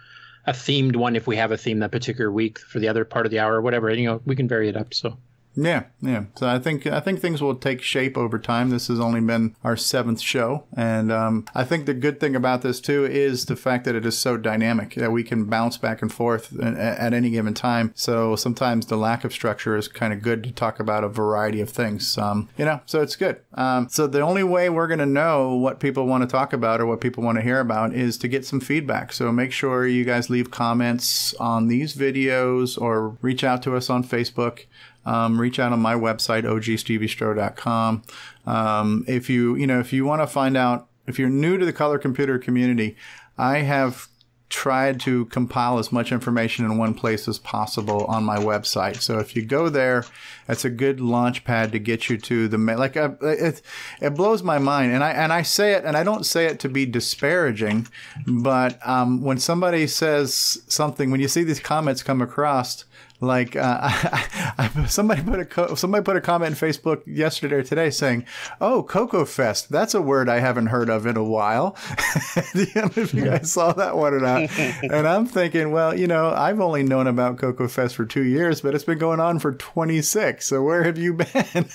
a 0.46 0.52
themed 0.52 0.96
one 0.96 1.16
if 1.16 1.28
we 1.28 1.36
have 1.38 1.52
a 1.52 1.58
theme 1.58 1.80
that 1.80 1.92
particular 1.92 2.32
week 2.32 2.60
for 2.60 2.80
the 2.80 2.88
other 2.88 3.06
part 3.06 3.26
of 3.26 3.32
the 3.32 3.40
hour 3.40 3.56
or 3.56 3.62
whatever. 3.62 3.94
You 3.94 4.08
know, 4.08 4.22
we 4.26 4.36
can 4.36 4.48
vary 4.48 4.70
it 4.70 4.78
up. 4.78 4.94
So. 4.94 5.18
Yeah, 5.56 5.84
yeah. 6.02 6.26
So 6.36 6.48
I 6.48 6.60
think 6.60 6.86
I 6.86 7.00
think 7.00 7.22
things 7.22 7.42
will 7.42 7.56
take 7.56 7.82
shape 7.82 8.18
over 8.18 8.38
time. 8.38 8.70
This 8.70 8.88
has 8.90 9.00
only 9.00 9.22
been 9.22 9.56
our 9.64 9.78
seventh 9.78 10.20
show, 10.20 10.66
and 10.76 11.12
um, 11.12 11.46
I 11.56 11.64
think 11.64 11.86
the 11.86 11.94
good 11.94 12.20
thing 12.20 12.36
about 12.36 12.62
this 12.62 12.82
too 12.82 13.06
is 13.06 13.46
the 13.46 13.56
fact 13.56 13.86
that 13.86 13.96
it 13.96 14.06
is 14.06 14.18
so 14.18 14.38
dynamic 14.38 14.96
that 14.96 15.12
we 15.12 15.24
can 15.24 15.46
bounce 15.46 15.78
back 15.78 16.02
and 16.02 16.12
forth 16.12 16.58
at, 16.60 17.14
any 17.14 17.30
given 17.30 17.54
time. 17.54 17.94
So 17.96 18.36
sometimes 18.36 18.88
the 18.88 18.98
lack 18.98 19.24
of 19.24 19.32
structure 19.32 19.78
is 19.78 19.88
kind 19.88 20.12
of 20.12 20.22
good 20.22 20.44
to 20.44 20.52
talk 20.52 20.80
about 20.80 21.04
a 21.04 21.10
variety 21.10 21.62
of 21.62 21.70
things. 21.70 22.18
Um, 22.18 22.50
you 22.58 22.66
know, 22.66 22.82
so 22.86 23.02
it's 23.02 23.16
good. 23.16 23.40
Um, 23.54 23.88
so 23.90 24.08
the 24.08 24.22
only 24.22 24.44
way 24.44 24.70
we're 24.70 24.88
going 24.88 25.00
to 25.00 25.06
know 25.06 25.54
what 25.54 25.80
people 25.80 26.06
want 26.06 26.24
to 26.24 26.28
talk 26.28 26.52
about 26.52 26.82
or 26.82 26.86
what 26.86 27.00
people 27.00 27.24
want 27.24 27.38
to 27.38 27.42
hear 27.42 27.60
about 27.60 27.94
is 27.94 28.18
to 28.18 28.28
get 28.28 28.46
some 28.46 28.60
feedback. 28.60 29.14
So 29.14 29.32
make 29.32 29.54
sure 29.54 29.88
you 29.88 30.04
guys 30.04 30.30
leave 30.30 30.52
comments 30.52 31.34
on 31.36 31.68
these 31.68 31.96
videos 31.96 32.80
or 32.80 33.18
reach 33.22 33.44
out 33.44 33.64
to 33.64 33.76
us 33.76 33.90
on 33.90 34.04
Facebook 34.04 34.66
um, 35.06 35.40
reach 35.40 35.60
out 35.60 35.72
on 35.72 35.80
my 35.80 35.94
website 35.94 36.44
ogsteviestro.com 36.44 38.04
um, 38.46 39.06
if 39.08 39.30
you 39.30 39.56
you 39.56 39.68
know 39.68 39.80
if 39.80 39.94
you 39.94 40.06
want 40.06 40.22
to 40.22 40.28
find 40.28 40.58
out 40.58 40.88
if 41.08 41.20
you're 41.20 41.30
new 41.30 41.58
to 41.58 41.66
the 41.66 41.74
color 41.74 41.98
computer 41.98 42.38
community 42.38 42.96
i 43.38 43.60
have 43.60 44.08
tried 44.50 45.00
to 45.00 45.26
compile 45.26 45.80
as 45.80 45.92
much 45.92 46.12
information 46.12 46.66
in 46.66 46.78
one 46.78 46.94
place 46.94 47.28
as 47.28 47.40
possible 47.40 48.06
on 48.06 48.24
my 48.24 48.38
website. 48.38 49.02
So 49.02 49.20
if 49.20 49.36
you 49.36 49.44
go 49.44 49.70
there, 49.70 50.06
that's 50.48 50.64
a 50.64 50.70
good 50.70 51.02
launch 51.02 51.44
pad 51.44 51.72
to 51.72 51.80
get 51.80 52.10
you 52.10 52.18
to 52.18 52.48
the 52.48 52.58
like. 52.58 52.96
Uh, 52.96 53.16
it 53.22 53.62
it 54.02 54.12
blows 54.12 54.44
my 54.44 54.60
mind, 54.60 54.94
and 54.94 55.04
I 55.04 55.12
and 55.12 55.34
I 55.34 55.42
say 55.42 55.74
it, 55.74 55.84
and 55.84 55.98
I 55.98 56.04
don't 56.04 56.26
say 56.26 56.46
it 56.46 56.60
to 56.60 56.70
be 56.70 56.86
disparaging, 56.86 57.88
but 58.28 58.80
um, 58.88 59.22
when 59.22 59.40
somebody 59.40 59.88
says 59.88 60.60
something, 60.68 61.12
when 61.12 61.20
you 61.20 61.28
see 61.28 61.44
these 61.44 61.60
comments 61.60 62.04
come 62.04 62.22
across. 62.22 62.86
Like 63.26 63.56
uh, 63.56 63.80
I, 63.84 64.54
I, 64.58 64.86
somebody 64.86 65.22
put 65.24 65.40
a 65.40 65.46
co- 65.46 65.76
somebody 65.76 66.04
put 66.04 66.16
a 66.16 66.22
comment 66.22 66.52
in 66.52 66.70
Facebook 66.70 67.02
yesterday 67.06 67.56
or 67.56 67.64
today 67.64 67.90
saying, 67.90 68.26
"Oh, 68.62 68.84
Coco 68.84 69.26
Fest, 69.26 69.70
that's 69.70 69.94
a 69.94 70.02
word 70.02 70.30
I 70.30 70.40
haven't 70.40 70.68
heard 70.68 70.90
of 70.90 71.06
in 71.06 71.18
a 71.18 71.24
while." 71.24 71.76
Do 72.54 72.60
you 72.64 72.82
know 72.82 72.92
if 72.96 73.14
you 73.14 73.26
guys 73.26 73.52
saw 73.52 73.74
that 73.74 73.98
one 73.98 74.14
or 74.14 74.20
not? 74.20 74.50
and 74.84 75.08
I'm 75.08 75.26
thinking, 75.26 75.72
well, 75.72 75.98
you 75.98 76.08
know, 76.08 76.30
I've 76.30 76.60
only 76.60 76.84
known 76.84 77.08
about 77.08 77.38
Coco 77.38 77.68
Fest 77.68 77.96
for 77.96 78.06
two 78.06 78.24
years, 78.24 78.62
but 78.62 78.76
it's 78.76 78.84
been 78.84 79.00
going 79.00 79.20
on 79.20 79.40
for 79.40 79.54
26. 79.54 80.46
So 80.46 80.62
where 80.62 80.84
have 80.84 80.98
you 80.98 81.14
been? 81.14 81.66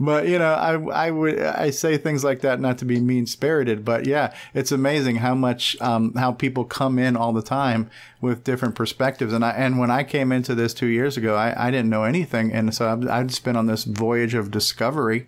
but 0.00 0.28
you 0.28 0.38
know, 0.38 0.52
I 0.52 1.06
I 1.06 1.10
would 1.10 1.40
I 1.40 1.70
say 1.70 1.96
things 1.96 2.24
like 2.24 2.40
that 2.40 2.60
not 2.60 2.78
to 2.78 2.84
be 2.84 3.00
mean 3.00 3.26
spirited, 3.26 3.84
but 3.84 4.06
yeah, 4.06 4.34
it's 4.52 4.72
amazing 4.72 5.16
how 5.16 5.34
much 5.34 5.80
um, 5.80 6.14
how 6.14 6.32
people 6.32 6.64
come 6.64 6.98
in 6.98 7.16
all 7.16 7.32
the 7.32 7.42
time 7.42 7.90
with 8.24 8.42
different 8.42 8.74
perspectives. 8.74 9.32
And 9.32 9.44
I 9.44 9.50
and 9.50 9.78
when 9.78 9.90
I 9.90 10.02
came 10.02 10.23
into 10.32 10.54
this 10.54 10.74
two 10.74 10.86
years 10.86 11.16
ago, 11.16 11.34
I, 11.34 11.68
I 11.68 11.70
didn't 11.70 11.90
know 11.90 12.04
anything, 12.04 12.52
and 12.52 12.74
so 12.74 12.90
I've, 12.90 13.08
I've 13.08 13.26
just 13.26 13.44
been 13.44 13.56
on 13.56 13.66
this 13.66 13.84
voyage 13.84 14.34
of 14.34 14.50
discovery, 14.50 15.26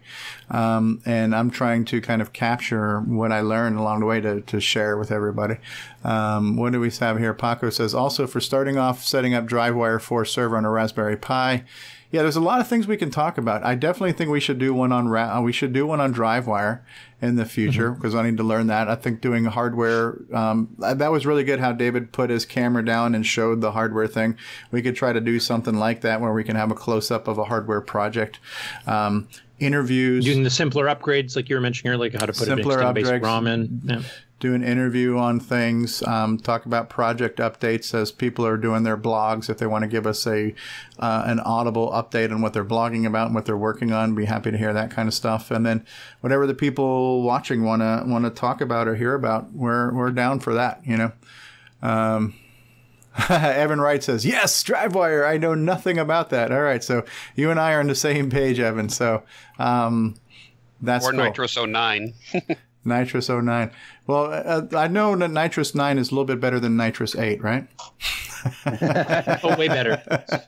um, 0.50 1.00
and 1.04 1.34
I'm 1.34 1.50
trying 1.50 1.84
to 1.86 2.00
kind 2.00 2.22
of 2.22 2.32
capture 2.32 3.00
what 3.00 3.32
I 3.32 3.40
learned 3.40 3.78
along 3.78 4.00
the 4.00 4.06
way 4.06 4.20
to 4.20 4.40
to 4.40 4.60
share 4.60 4.96
with 4.96 5.10
everybody. 5.10 5.56
Um, 6.04 6.56
what 6.56 6.72
do 6.72 6.80
we 6.80 6.90
have 6.90 7.18
here? 7.18 7.34
Paco 7.34 7.70
says 7.70 7.94
also 7.94 8.26
for 8.26 8.40
starting 8.40 8.78
off 8.78 9.04
setting 9.04 9.34
up 9.34 9.46
DriveWire 9.46 10.00
4 10.00 10.24
server 10.24 10.56
on 10.56 10.64
a 10.64 10.70
Raspberry 10.70 11.16
Pi. 11.16 11.64
Yeah, 12.10 12.22
there's 12.22 12.36
a 12.36 12.40
lot 12.40 12.60
of 12.60 12.68
things 12.68 12.86
we 12.86 12.96
can 12.96 13.10
talk 13.10 13.36
about. 13.36 13.64
I 13.64 13.74
definitely 13.74 14.12
think 14.12 14.30
we 14.30 14.40
should 14.40 14.58
do 14.58 14.72
one 14.72 14.92
on 14.92 15.08
Ra- 15.08 15.38
uh, 15.38 15.40
we 15.40 15.52
should 15.52 15.72
do 15.72 15.86
one 15.86 16.00
on 16.00 16.14
DriveWire 16.14 16.80
in 17.20 17.36
the 17.36 17.44
future 17.44 17.90
because 17.90 18.14
I 18.14 18.22
need 18.22 18.36
to 18.36 18.42
learn 18.42 18.68
that. 18.68 18.88
I 18.88 18.94
think 18.94 19.20
doing 19.20 19.44
hardware 19.46 20.18
um, 20.32 20.68
that 20.78 21.10
was 21.10 21.26
really 21.26 21.44
good. 21.44 21.60
How 21.60 21.72
David 21.72 22.12
put 22.12 22.30
his 22.30 22.44
camera 22.44 22.84
down 22.84 23.14
and 23.14 23.26
showed 23.26 23.60
the 23.60 23.72
hardware 23.72 24.06
thing. 24.06 24.36
We 24.70 24.82
could 24.82 24.96
try 24.96 25.12
to 25.12 25.20
do 25.20 25.40
something 25.40 25.74
like 25.74 26.02
that 26.02 26.20
where 26.20 26.32
we 26.32 26.44
can 26.44 26.56
have 26.56 26.70
a 26.70 26.74
close 26.74 27.10
up 27.10 27.26
of 27.28 27.38
a 27.38 27.44
hardware 27.44 27.80
project. 27.80 28.38
Um, 28.86 29.28
interviews, 29.58 30.26
using 30.26 30.42
the 30.42 30.50
simpler 30.50 30.86
upgrades, 30.86 31.34
like 31.34 31.48
you 31.48 31.56
were 31.56 31.62
mentioning 31.62 31.92
earlier, 31.94 32.10
like 32.10 32.20
how 32.20 32.26
to 32.26 32.32
put 32.32 32.46
Simpler 32.46 32.74
extended 32.74 32.94
base 32.94 33.10
upgrades. 33.10 33.22
ROM 33.22 33.46
in. 33.46 33.80
Yeah. 33.84 34.02
Do 34.38 34.54
an 34.54 34.62
interview 34.62 35.16
on 35.16 35.40
things, 35.40 36.02
um, 36.02 36.36
talk 36.36 36.66
about 36.66 36.90
project 36.90 37.38
updates 37.38 37.94
as 37.94 38.12
people 38.12 38.46
are 38.46 38.58
doing 38.58 38.82
their 38.82 38.96
blogs. 38.96 39.48
If 39.48 39.56
they 39.56 39.66
want 39.66 39.84
to 39.84 39.88
give 39.88 40.06
us 40.06 40.26
a 40.26 40.54
uh, 40.98 41.22
an 41.24 41.40
audible 41.40 41.90
update 41.90 42.30
on 42.30 42.42
what 42.42 42.52
they're 42.52 42.64
blogging 42.64 43.06
about 43.06 43.26
and 43.26 43.34
what 43.34 43.46
they're 43.46 43.56
working 43.56 43.92
on, 43.92 44.14
be 44.14 44.26
happy 44.26 44.50
to 44.50 44.58
hear 44.58 44.74
that 44.74 44.90
kind 44.90 45.08
of 45.08 45.14
stuff. 45.14 45.50
And 45.50 45.64
then 45.64 45.86
whatever 46.20 46.46
the 46.46 46.54
people 46.54 47.22
watching 47.22 47.64
want 47.64 47.80
to 47.80 48.04
want 48.06 48.24
to 48.24 48.30
talk 48.30 48.60
about 48.60 48.88
or 48.88 48.94
hear 48.94 49.14
about, 49.14 49.52
we're 49.52 49.90
we're 49.94 50.10
down 50.10 50.40
for 50.40 50.52
that. 50.52 50.82
You 50.84 50.96
know. 50.98 51.12
Um, 51.80 52.34
Evan 53.30 53.80
Wright 53.80 54.02
says, 54.02 54.26
"Yes, 54.26 54.62
DriveWire. 54.62 55.26
I 55.26 55.38
know 55.38 55.54
nothing 55.54 55.98
about 55.98 56.28
that." 56.30 56.52
All 56.52 56.60
right, 56.60 56.84
so 56.84 57.04
you 57.34 57.50
and 57.50 57.58
I 57.58 57.72
are 57.72 57.80
on 57.80 57.86
the 57.86 57.94
same 57.94 58.28
page, 58.28 58.60
Evan. 58.60 58.90
So 58.90 59.22
um, 59.58 60.16
that's 60.82 61.06
or 61.06 61.12
cool. 61.12 61.20
NitrOS 61.20 61.70
09. 61.70 62.12
NitrOS 62.86 63.44
09. 63.44 63.70
Well, 64.06 64.32
uh, 64.32 64.62
I 64.76 64.88
know 64.88 65.16
that 65.16 65.30
NitrOS-9 65.30 65.98
is 65.98 66.10
a 66.10 66.14
little 66.14 66.24
bit 66.24 66.40
better 66.40 66.60
than 66.60 66.76
Nitrous 66.76 67.16
8, 67.16 67.42
right? 67.42 67.66
oh, 69.42 69.56
way 69.58 69.68
better. 69.68 70.02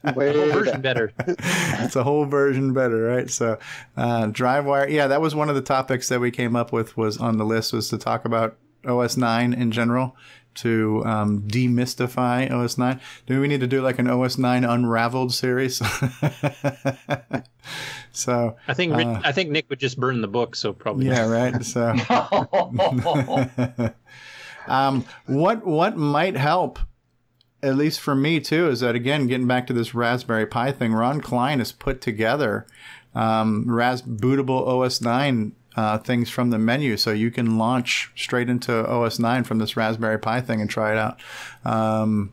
Way 0.15 0.33
Whole 0.33 0.53
version 0.53 0.81
better. 0.81 1.13
it's 1.27 1.97
a 1.97 2.05
whole 2.05 2.25
version 2.25 2.73
better, 2.73 3.03
right? 3.03 3.29
So, 3.29 3.59
uh, 3.97 4.27
DriveWire. 4.27 4.91
Yeah, 4.91 5.09
that 5.09 5.21
was 5.21 5.35
one 5.35 5.49
of 5.49 5.57
the 5.57 5.63
topics 5.63 6.09
that 6.09 6.21
we 6.21 6.31
came 6.31 6.55
up 6.55 6.73
with 6.73 6.97
was 6.97 7.19
on 7.19 7.39
the 7.39 7.45
list 7.45 7.73
was 7.73 7.89
to 7.89 7.99
talk 7.99 8.25
about 8.25 8.57
OS 8.87 9.17
9 9.17 9.53
in 9.53 9.73
general 9.73 10.17
to 10.61 11.03
um, 11.05 11.43
demystify 11.43 12.51
OS 12.51 12.79
9. 12.79 13.01
Do 13.27 13.41
we 13.41 13.49
need 13.49 13.61
to 13.61 13.67
do 13.67 13.83
like 13.83 13.99
an 13.99 14.09
OS 14.09 14.39
9 14.39 14.65
unraveled 14.65 15.35
series? 15.35 15.77
so 18.13 18.57
I 18.67 18.75
think 18.75 18.95
uh, 18.95 19.21
I 19.25 19.33
think 19.33 19.51
Nick 19.51 19.69
would 19.71 19.81
just 19.81 19.99
burn 19.99 20.21
the 20.21 20.29
book, 20.29 20.57
so 20.57 20.73
probably. 20.73 21.07
Yeah, 21.07 21.29
right. 21.29 21.65
So, 21.65 21.95
um, 24.67 25.05
what 25.27 25.67
what 25.67 25.97
might 25.97 26.37
help, 26.37 26.79
at 27.63 27.77
least 27.77 28.01
for 28.01 28.15
me 28.15 28.41
too, 28.41 28.69
is 28.69 28.81
that 28.81 28.95
again 28.95 29.27
getting 29.27 29.47
back 29.47 29.67
to 29.69 29.73
this 29.73 29.95
Raspberry 29.95 30.47
Pi 30.47 30.73
thing. 30.73 30.93
Ron 30.93 31.21
Klein 31.21 31.59
has 31.59 31.73
put 31.73 32.01
together 32.01 32.67
um, 33.15 33.65
Ras 33.67 34.03
bootable 34.03 34.67
OS 34.67 35.01
nine. 35.01 35.53
Uh, 35.79 35.97
things 35.97 36.29
from 36.29 36.51
the 36.51 36.59
menu, 36.59 36.97
so 36.97 37.13
you 37.13 37.31
can 37.31 37.57
launch 37.57 38.11
straight 38.17 38.51
into 38.51 38.85
OS 38.85 39.21
9 39.21 39.45
from 39.45 39.59
this 39.59 39.77
Raspberry 39.77 40.19
Pi 40.19 40.41
thing 40.41 40.61
and 40.61 40.69
try 40.69 40.91
it 40.91 40.99
out. 40.99 41.21
Um, 41.65 42.33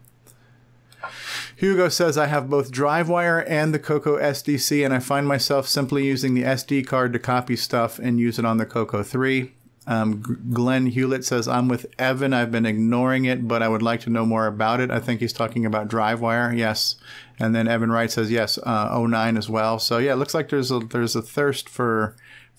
Hugo 1.56 1.90
says, 1.90 2.18
I 2.18 2.26
have 2.26 2.50
both 2.50 2.72
DriveWire 2.72 3.46
and 3.48 3.72
the 3.72 3.78
Coco 3.78 4.18
SDC, 4.18 4.84
and 4.84 4.92
I 4.92 4.98
find 4.98 5.28
myself 5.28 5.68
simply 5.68 6.08
using 6.08 6.34
the 6.34 6.42
SD 6.42 6.88
card 6.88 7.14
to 7.14 7.20
copy 7.20 7.56
stuff 7.56 8.00
and 8.00 8.20
use 8.20 8.40
it 8.40 8.46
on 8.46 8.58
the 8.58 8.66
Coco 8.66 9.04
3. 9.04 9.52
Um, 9.86 10.24
Glenn 10.52 10.88
Hewlett 10.88 11.24
says, 11.24 11.48
I'm 11.48 11.68
with 11.68 11.86
Evan. 12.00 12.34
I've 12.34 12.52
been 12.52 12.66
ignoring 12.66 13.26
it, 13.26 13.48
but 13.48 13.62
I 13.62 13.68
would 13.68 13.84
like 13.84 14.00
to 14.02 14.10
know 14.10 14.26
more 14.26 14.48
about 14.48 14.80
it. 14.80 14.90
I 14.90 15.00
think 15.00 15.20
he's 15.20 15.34
talking 15.34 15.68
about 15.68 15.88
DriveWire. 15.88 16.58
Yes. 16.58 16.96
And 17.38 17.54
then 17.54 17.68
Evan 17.68 17.92
Wright 17.92 18.10
says, 18.10 18.32
yes, 18.32 18.58
uh, 18.64 19.00
09 19.00 19.38
as 19.38 19.50
well. 19.50 19.78
So 19.78 20.00
yeah, 20.00 20.14
it 20.14 20.16
looks 20.16 20.34
like 20.34 20.50
there's 20.50 20.72
a, 20.72 20.80
there's 20.80 21.16
a 21.16 21.22
thirst 21.22 21.70
for, 21.70 22.16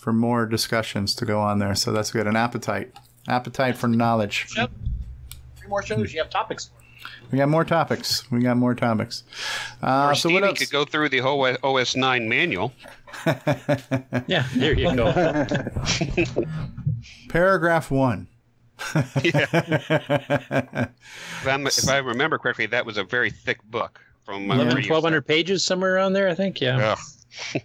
for 0.07 0.13
more 0.13 0.47
discussions 0.47 1.17
to 1.17 1.25
go 1.25 1.41
on 1.41 1.59
there. 1.59 1.75
So 1.75 1.91
that's 1.91 2.13
good. 2.13 2.29
An 2.29 2.37
appetite, 2.37 2.93
appetite 3.27 3.77
for 3.77 3.89
knowledge. 3.89 4.47
Three 4.47 4.69
more 5.67 5.83
shows. 5.83 6.15
You 6.15 6.21
have 6.21 6.31
topics. 6.31 6.71
We 7.33 7.39
got 7.39 7.49
more 7.49 7.65
topics. 7.65 8.31
We 8.31 8.39
got 8.39 8.57
more 8.57 8.77
topics. 8.77 9.25
Uh, 9.83 10.11
or 10.11 10.15
so 10.15 10.29
Stevie 10.29 10.35
what 10.35 10.45
else? 10.45 10.59
could 10.61 10.71
go 10.71 10.85
through 10.85 11.09
the 11.09 11.19
whole 11.19 11.45
OS 11.65 11.97
9 11.97 12.29
manual. 12.29 12.73
Yeah, 14.29 14.47
there 14.55 14.75
you 14.75 14.95
go. 14.95 15.13
Paragraph 17.29 17.91
one. 17.91 18.29
If, 19.17 19.43
I'm, 21.49 21.67
if 21.67 21.89
I 21.89 21.97
remember 21.99 22.39
correctly, 22.39 22.67
that 22.67 22.87
was 22.87 22.97
a 22.97 23.03
very 23.05 23.31
thick 23.31 23.61
book 23.65 24.01
from 24.25 24.49
uh, 24.51 24.55
11, 24.55 24.75
1200 24.75 25.27
pages 25.27 25.65
somewhere 25.65 25.97
around 25.97 26.13
there, 26.13 26.29
I 26.29 26.35
think. 26.35 26.61
Yeah. 26.61 26.97
Ugh. 27.55 27.63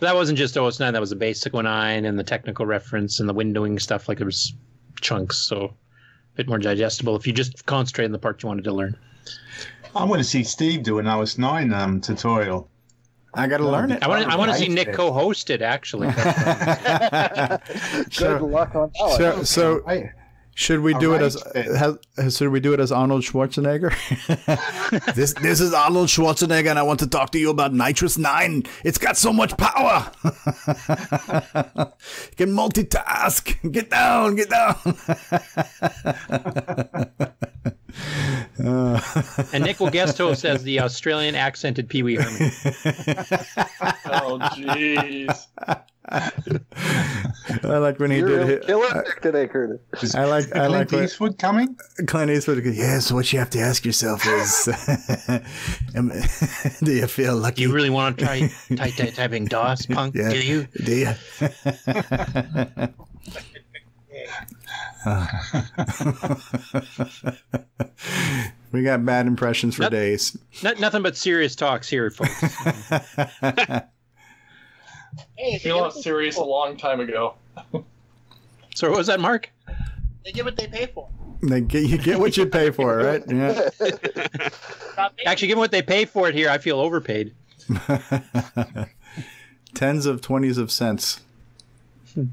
That 0.00 0.14
wasn't 0.14 0.38
just 0.38 0.56
OS 0.56 0.80
9, 0.80 0.92
that 0.92 1.00
was 1.00 1.10
the 1.10 1.16
basic 1.16 1.52
one 1.52 1.64
09 1.64 2.04
and 2.04 2.18
the 2.18 2.24
technical 2.24 2.66
reference 2.66 3.20
and 3.20 3.28
the 3.28 3.34
windowing 3.34 3.80
stuff. 3.80 4.08
Like 4.08 4.20
it 4.20 4.24
was 4.24 4.54
chunks, 5.00 5.36
so 5.38 5.64
a 5.64 6.36
bit 6.36 6.48
more 6.48 6.58
digestible 6.58 7.16
if 7.16 7.26
you 7.26 7.32
just 7.32 7.66
concentrate 7.66 8.06
on 8.06 8.12
the 8.12 8.18
part 8.18 8.42
you 8.42 8.48
wanted 8.48 8.64
to 8.64 8.72
learn. 8.72 8.96
I 9.94 10.04
want 10.04 10.20
to 10.20 10.24
see 10.28 10.44
Steve 10.44 10.82
do 10.82 10.98
an 10.98 11.06
OS 11.06 11.36
9 11.36 11.72
um, 11.72 12.00
tutorial. 12.00 12.68
I 13.34 13.46
got 13.46 13.58
to 13.58 13.68
learn 13.68 13.92
it. 13.92 14.02
I 14.02 14.08
want 14.08 14.24
to 14.24 14.30
I 14.30 14.36
want 14.36 14.50
to 14.50 14.56
see 14.56 14.68
Nick 14.68 14.92
co-host 14.92 15.50
it 15.50 15.62
actually. 15.62 16.08
Good 18.16 18.42
luck 18.42 18.74
on 18.74 18.90
that. 18.98 19.16
So, 19.16 19.36
one. 19.36 19.44
so 19.44 20.10
should 20.54 20.80
we 20.80 20.94
do 20.94 21.14
it 21.14 21.22
as 21.22 21.42
has, 21.54 22.36
should 22.36 22.50
we 22.50 22.60
do 22.60 22.74
it 22.74 22.80
as 22.80 22.92
Arnold 22.92 23.22
Schwarzenegger? 23.22 23.94
this 25.14 25.32
this 25.34 25.60
is 25.60 25.72
Arnold 25.72 26.08
Schwarzenegger, 26.08 26.70
and 26.70 26.78
I 26.78 26.82
want 26.82 27.00
to 27.00 27.06
talk 27.06 27.30
to 27.32 27.38
you 27.38 27.50
about 27.50 27.72
NitrOS 27.72 28.18
Nine. 28.18 28.64
It's 28.84 28.98
got 28.98 29.16
so 29.16 29.32
much 29.32 29.56
power. 29.56 30.10
you 30.24 30.30
can 32.36 32.50
multitask. 32.50 33.72
Get 33.72 33.90
down, 33.90 34.36
get 34.36 34.50
down. 34.50 34.76
Uh, 38.62 39.00
and 39.52 39.64
Nick 39.64 39.80
will 39.80 39.90
guest 39.90 40.18
host 40.18 40.44
as 40.44 40.62
the 40.62 40.80
Australian 40.80 41.34
accented 41.34 41.88
Pee 41.88 42.02
Wee 42.02 42.16
Herman. 42.16 42.52
Oh, 44.06 44.38
jeez. 44.54 45.46
I 46.12 47.76
like 47.78 47.98
when 48.00 48.10
he 48.10 48.18
You're 48.18 48.44
did. 48.44 48.62
killing 48.66 48.88
Hit, 48.92 49.04
Nick 49.06 49.20
today, 49.22 49.46
Curtis. 49.46 50.14
I 50.14 50.24
like. 50.24 50.54
I 50.56 50.66
like. 50.66 50.88
Clint 50.88 50.92
when- 50.92 51.04
Eastwood 51.04 51.38
coming? 51.38 51.76
Clint 52.06 52.30
Eastwood. 52.30 52.62
goes, 52.64 52.76
Yes. 52.76 53.12
What 53.12 53.32
you 53.32 53.38
have 53.38 53.50
to 53.50 53.60
ask 53.60 53.84
yourself 53.84 54.26
is, 54.26 54.68
am- 55.94 56.12
do 56.82 56.92
you 56.92 57.06
feel 57.06 57.36
lucky? 57.36 57.62
You 57.62 57.72
really 57.72 57.90
want 57.90 58.18
to 58.18 58.24
try 58.24 58.40
ty- 58.76 58.90
ty- 58.90 59.10
typing 59.10 59.44
DOS 59.46 59.86
punk? 59.86 60.14
Yeah. 60.16 60.30
Do 60.30 60.44
you? 60.44 60.66
Do 60.84 60.94
you? 60.94 61.14
we 68.72 68.82
got 68.82 69.04
bad 69.04 69.26
impressions 69.26 69.74
for 69.76 69.82
Nope. 69.82 69.92
days. 69.92 70.36
Not, 70.62 70.78
nothing 70.80 71.02
but 71.02 71.16
serious 71.16 71.56
talks 71.56 71.88
here, 71.88 72.10
folks. 72.10 72.44
Hey, 75.36 75.58
He 75.58 75.72
lost 75.72 76.02
serious 76.02 76.36
a 76.36 76.44
long 76.44 76.76
time 76.76 77.00
ago. 77.00 77.34
So 78.74 78.88
what 78.90 78.98
was 78.98 79.06
that, 79.08 79.20
Mark? 79.20 79.50
they 80.24 80.32
get 80.32 80.44
what 80.44 80.56
they 80.56 80.66
pay 80.66 80.86
for. 80.86 81.08
They 81.42 81.60
get, 81.62 81.84
you 81.88 81.96
get 81.98 82.20
what 82.20 82.36
you 82.36 82.46
pay 82.46 82.70
for, 82.70 82.96
right? 82.98 83.22
Yeah. 83.26 83.70
Actually, 85.26 85.48
given 85.48 85.58
what 85.60 85.70
they 85.70 85.82
pay 85.82 86.04
for 86.04 86.28
it 86.28 86.34
here, 86.34 86.50
I 86.50 86.58
feel 86.58 86.78
overpaid. 86.78 87.34
Tens 89.74 90.06
of 90.06 90.20
twenties 90.20 90.58
of 90.58 90.70
cents. 90.70 91.20
Hmm. 92.14 92.24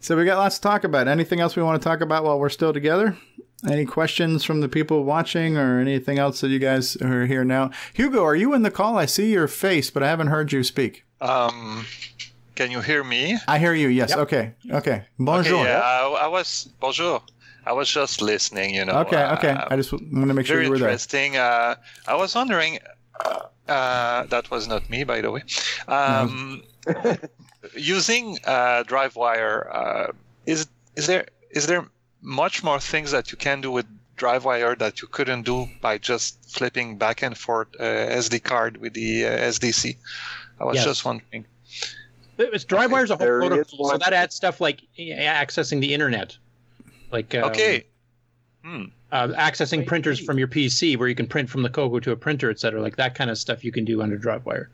So 0.00 0.16
we 0.16 0.24
got 0.24 0.38
lots 0.38 0.56
to 0.56 0.62
talk 0.62 0.84
about. 0.84 1.08
Anything 1.08 1.40
else 1.40 1.56
we 1.56 1.62
want 1.62 1.80
to 1.80 1.86
talk 1.88 2.00
about 2.00 2.24
while 2.24 2.38
we're 2.38 2.48
still 2.48 2.72
together? 2.72 3.16
Any 3.68 3.84
questions 3.84 4.42
from 4.42 4.60
the 4.62 4.68
people 4.68 5.04
watching 5.04 5.58
or 5.58 5.78
anything 5.78 6.18
else 6.18 6.40
that 6.40 6.48
you 6.48 6.58
guys 6.58 6.96
are 6.96 7.26
here 7.26 7.44
now? 7.44 7.70
Hugo, 7.92 8.24
are 8.24 8.34
you 8.34 8.54
in 8.54 8.62
the 8.62 8.70
call? 8.70 8.96
I 8.96 9.04
see 9.04 9.30
your 9.30 9.46
face, 9.46 9.90
but 9.90 10.02
I 10.02 10.08
haven't 10.08 10.28
heard 10.28 10.50
you 10.52 10.64
speak. 10.64 11.04
Um, 11.20 11.86
can 12.54 12.70
you 12.70 12.80
hear 12.80 13.04
me? 13.04 13.38
I 13.48 13.58
hear 13.58 13.74
you. 13.74 13.88
Yes. 13.88 14.14
Okay. 14.14 14.52
Okay. 14.70 15.04
Bonjour. 15.18 15.60
Okay, 15.60 15.70
yeah, 15.70 15.80
I, 15.80 16.24
I 16.24 16.26
was 16.26 16.68
bonjour. 16.80 17.22
I 17.66 17.72
was 17.72 17.90
just 17.90 18.22
listening. 18.22 18.74
You 18.74 18.84
know. 18.84 18.94
okay. 19.00 19.24
Okay. 19.36 19.50
uh, 19.50 19.68
I 19.70 19.76
just 19.76 19.92
want 19.92 20.28
to 20.28 20.34
make 20.34 20.46
sure 20.46 20.62
you 20.62 20.70
were 20.70 20.78
there. 20.78 20.88
interesting. 20.88 21.36
Uh, 21.36 21.76
I 22.06 22.14
was 22.16 22.34
wondering. 22.34 22.78
Uh, 23.24 23.40
uh, 23.68 24.24
that 24.26 24.50
was 24.50 24.66
not 24.66 24.90
me, 24.90 25.04
by 25.04 25.20
the 25.20 25.30
way. 25.30 25.42
Um, 25.86 26.62
using 27.76 28.38
uh, 28.44 28.82
DriveWire, 28.84 29.74
uh, 29.74 30.12
is 30.46 30.66
is 30.96 31.06
there 31.06 31.26
is 31.50 31.66
there 31.66 31.86
much 32.20 32.64
more 32.64 32.80
things 32.80 33.10
that 33.12 33.30
you 33.30 33.38
can 33.38 33.60
do 33.60 33.70
with 33.70 33.86
DriveWire 34.16 34.78
that 34.78 35.00
you 35.00 35.08
couldn't 35.08 35.42
do 35.42 35.68
by 35.80 35.98
just 35.98 36.38
flipping 36.50 36.98
back 36.98 37.22
and 37.22 37.36
forth 37.36 37.68
uh, 37.78 37.84
SD 37.84 38.42
card 38.42 38.78
with 38.78 38.94
the 38.94 39.24
uh, 39.24 39.30
SDC? 39.30 39.96
I 40.60 40.64
was 40.64 40.76
Yes. 40.76 40.84
just 40.84 41.04
wondering. 41.04 41.46
It's 42.38 42.64
DriveWire's 42.64 43.10
a 43.10 43.16
whole 43.16 43.26
There 43.26 43.42
is 43.42 43.48
protocol, 43.48 43.90
so 43.90 43.98
that 43.98 44.12
adds 44.12 44.34
stuff 44.34 44.60
like 44.60 44.82
accessing 44.98 45.80
the 45.80 45.92
internet, 45.92 46.36
like 47.10 47.34
um, 47.34 47.44
Okay. 47.44 47.84
Hmm. 48.62 48.84
uh, 49.10 49.28
accessing 49.28 49.86
printers 49.86 50.20
from 50.20 50.38
your 50.38 50.48
PC, 50.48 50.96
where 50.98 51.08
you 51.08 51.14
can 51.14 51.26
print 51.26 51.48
from 51.48 51.62
the 51.62 51.70
Coco 51.70 51.98
to 52.00 52.12
a 52.12 52.16
printer, 52.16 52.50
etc. 52.50 52.80
Like 52.80 52.96
that 52.96 53.14
kind 53.14 53.30
of 53.30 53.38
stuff 53.38 53.64
you 53.64 53.72
can 53.72 53.84
do 53.84 54.02
under 54.02 54.18
DriveWire. 54.18 54.66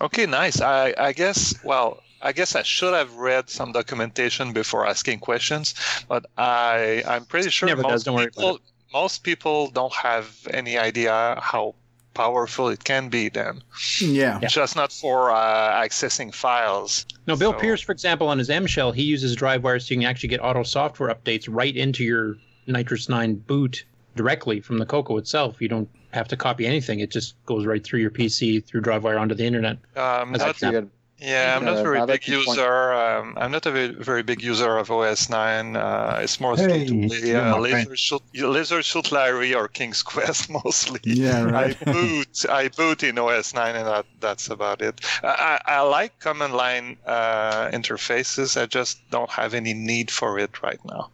Okay, 0.00 0.26
nice. 0.26 0.60
I, 0.60 0.94
I 0.98 1.12
guess, 1.12 1.54
well, 1.64 2.02
I 2.20 2.32
guess 2.32 2.56
I 2.56 2.62
should 2.62 2.94
have 2.94 3.14
read 3.14 3.48
some 3.48 3.72
documentation 3.72 4.52
before 4.52 4.86
asking 4.86 5.20
questions, 5.20 5.74
but 6.08 6.26
I, 6.36 7.02
I'm 7.06 7.24
pretty 7.24 7.50
sure 7.50 7.74
most, 7.76 7.88
does, 7.88 8.04
don't 8.04 8.14
worry 8.16 8.24
about 8.24 8.34
people, 8.36 8.58
most 8.92 9.22
people 9.22 9.70
don't 9.70 9.94
have 9.94 10.36
any 10.52 10.78
idea 10.78 11.38
how 11.40 11.74
powerful 12.18 12.68
it 12.68 12.82
can 12.82 13.08
be 13.08 13.28
then. 13.28 13.62
Yeah. 14.00 14.40
Just 14.40 14.74
not 14.74 14.92
for 14.92 15.30
uh, 15.30 15.84
accessing 15.84 16.34
files. 16.34 17.06
No, 17.28 17.36
Bill 17.36 17.54
Pierce, 17.54 17.80
for 17.80 17.92
example, 17.92 18.26
on 18.26 18.38
his 18.38 18.50
M 18.50 18.66
shell, 18.66 18.90
he 18.90 19.04
uses 19.04 19.36
DriveWire 19.36 19.80
so 19.80 19.94
you 19.94 20.00
can 20.00 20.08
actually 20.08 20.30
get 20.30 20.42
auto 20.42 20.64
software 20.64 21.14
updates 21.14 21.46
right 21.48 21.74
into 21.76 22.02
your 22.02 22.36
NitrOS-9 22.66 23.46
boot 23.46 23.84
directly 24.16 24.60
from 24.60 24.78
the 24.78 24.86
Coco 24.86 25.16
itself. 25.16 25.62
You 25.62 25.68
don't 25.68 25.88
have 26.10 26.26
to 26.28 26.36
copy 26.36 26.66
anything; 26.66 26.98
it 26.98 27.12
just 27.12 27.36
goes 27.46 27.64
right 27.66 27.84
through 27.84 28.00
your 28.00 28.10
PC 28.10 28.64
through 28.64 28.80
DriveWire 28.82 29.20
onto 29.20 29.36
the 29.36 29.44
internet. 29.44 29.78
Um, 29.96 30.32
That's 30.32 30.60
not- 30.60 30.74
actually 30.74 30.88
yeah, 31.20 31.56
I'm 31.56 31.64
not 31.64 31.76
Uh, 31.76 31.80
a 31.80 31.82
very 31.82 31.98
big 32.00 32.08
that 32.08 32.28
you 32.28 32.36
point- 32.44 32.58
user. 32.58 32.92
Um, 32.92 33.34
I'm 33.36 33.50
not 33.50 33.66
a 33.66 33.70
very, 33.72 33.88
very 33.94 34.22
big 34.22 34.42
user 34.42 34.76
of 34.78 34.90
OS 34.90 35.28
9. 35.28 35.76
Uh, 35.76 36.20
it's 36.22 36.40
more 36.40 36.56
Hey, 36.56 36.86
to 36.86 37.08
play 37.08 37.34
uh, 37.34 37.58
Laser 37.58 37.82
friend. 37.84 37.98
Shoot, 37.98 38.22
Leisure 38.34 38.82
Suit 38.82 39.10
Larry 39.12 39.54
or 39.54 39.66
King's 39.68 40.02
Quest 40.12 40.48
mostly. 40.50 41.00
Yeah, 41.04 41.42
right. 41.44 41.76
I 41.86 41.92
boot, 41.92 42.44
I 42.48 42.68
boot 42.68 43.02
in 43.02 43.18
OS 43.18 43.52
9, 43.54 43.74
and 43.76 43.86
that, 43.86 44.06
that's 44.20 44.48
about 44.48 44.80
it. 44.82 45.00
I, 45.22 45.60
I 45.66 45.72
I 45.78 45.80
like 45.82 46.18
command 46.20 46.54
line 46.54 46.96
uh, 47.06 47.68
interfaces. 47.72 48.60
I 48.60 48.66
just 48.66 48.98
don't 49.10 49.30
have 49.30 49.54
any 49.54 49.74
need 49.74 50.10
for 50.10 50.38
it 50.38 50.62
right 50.62 50.80
now. 50.84 51.10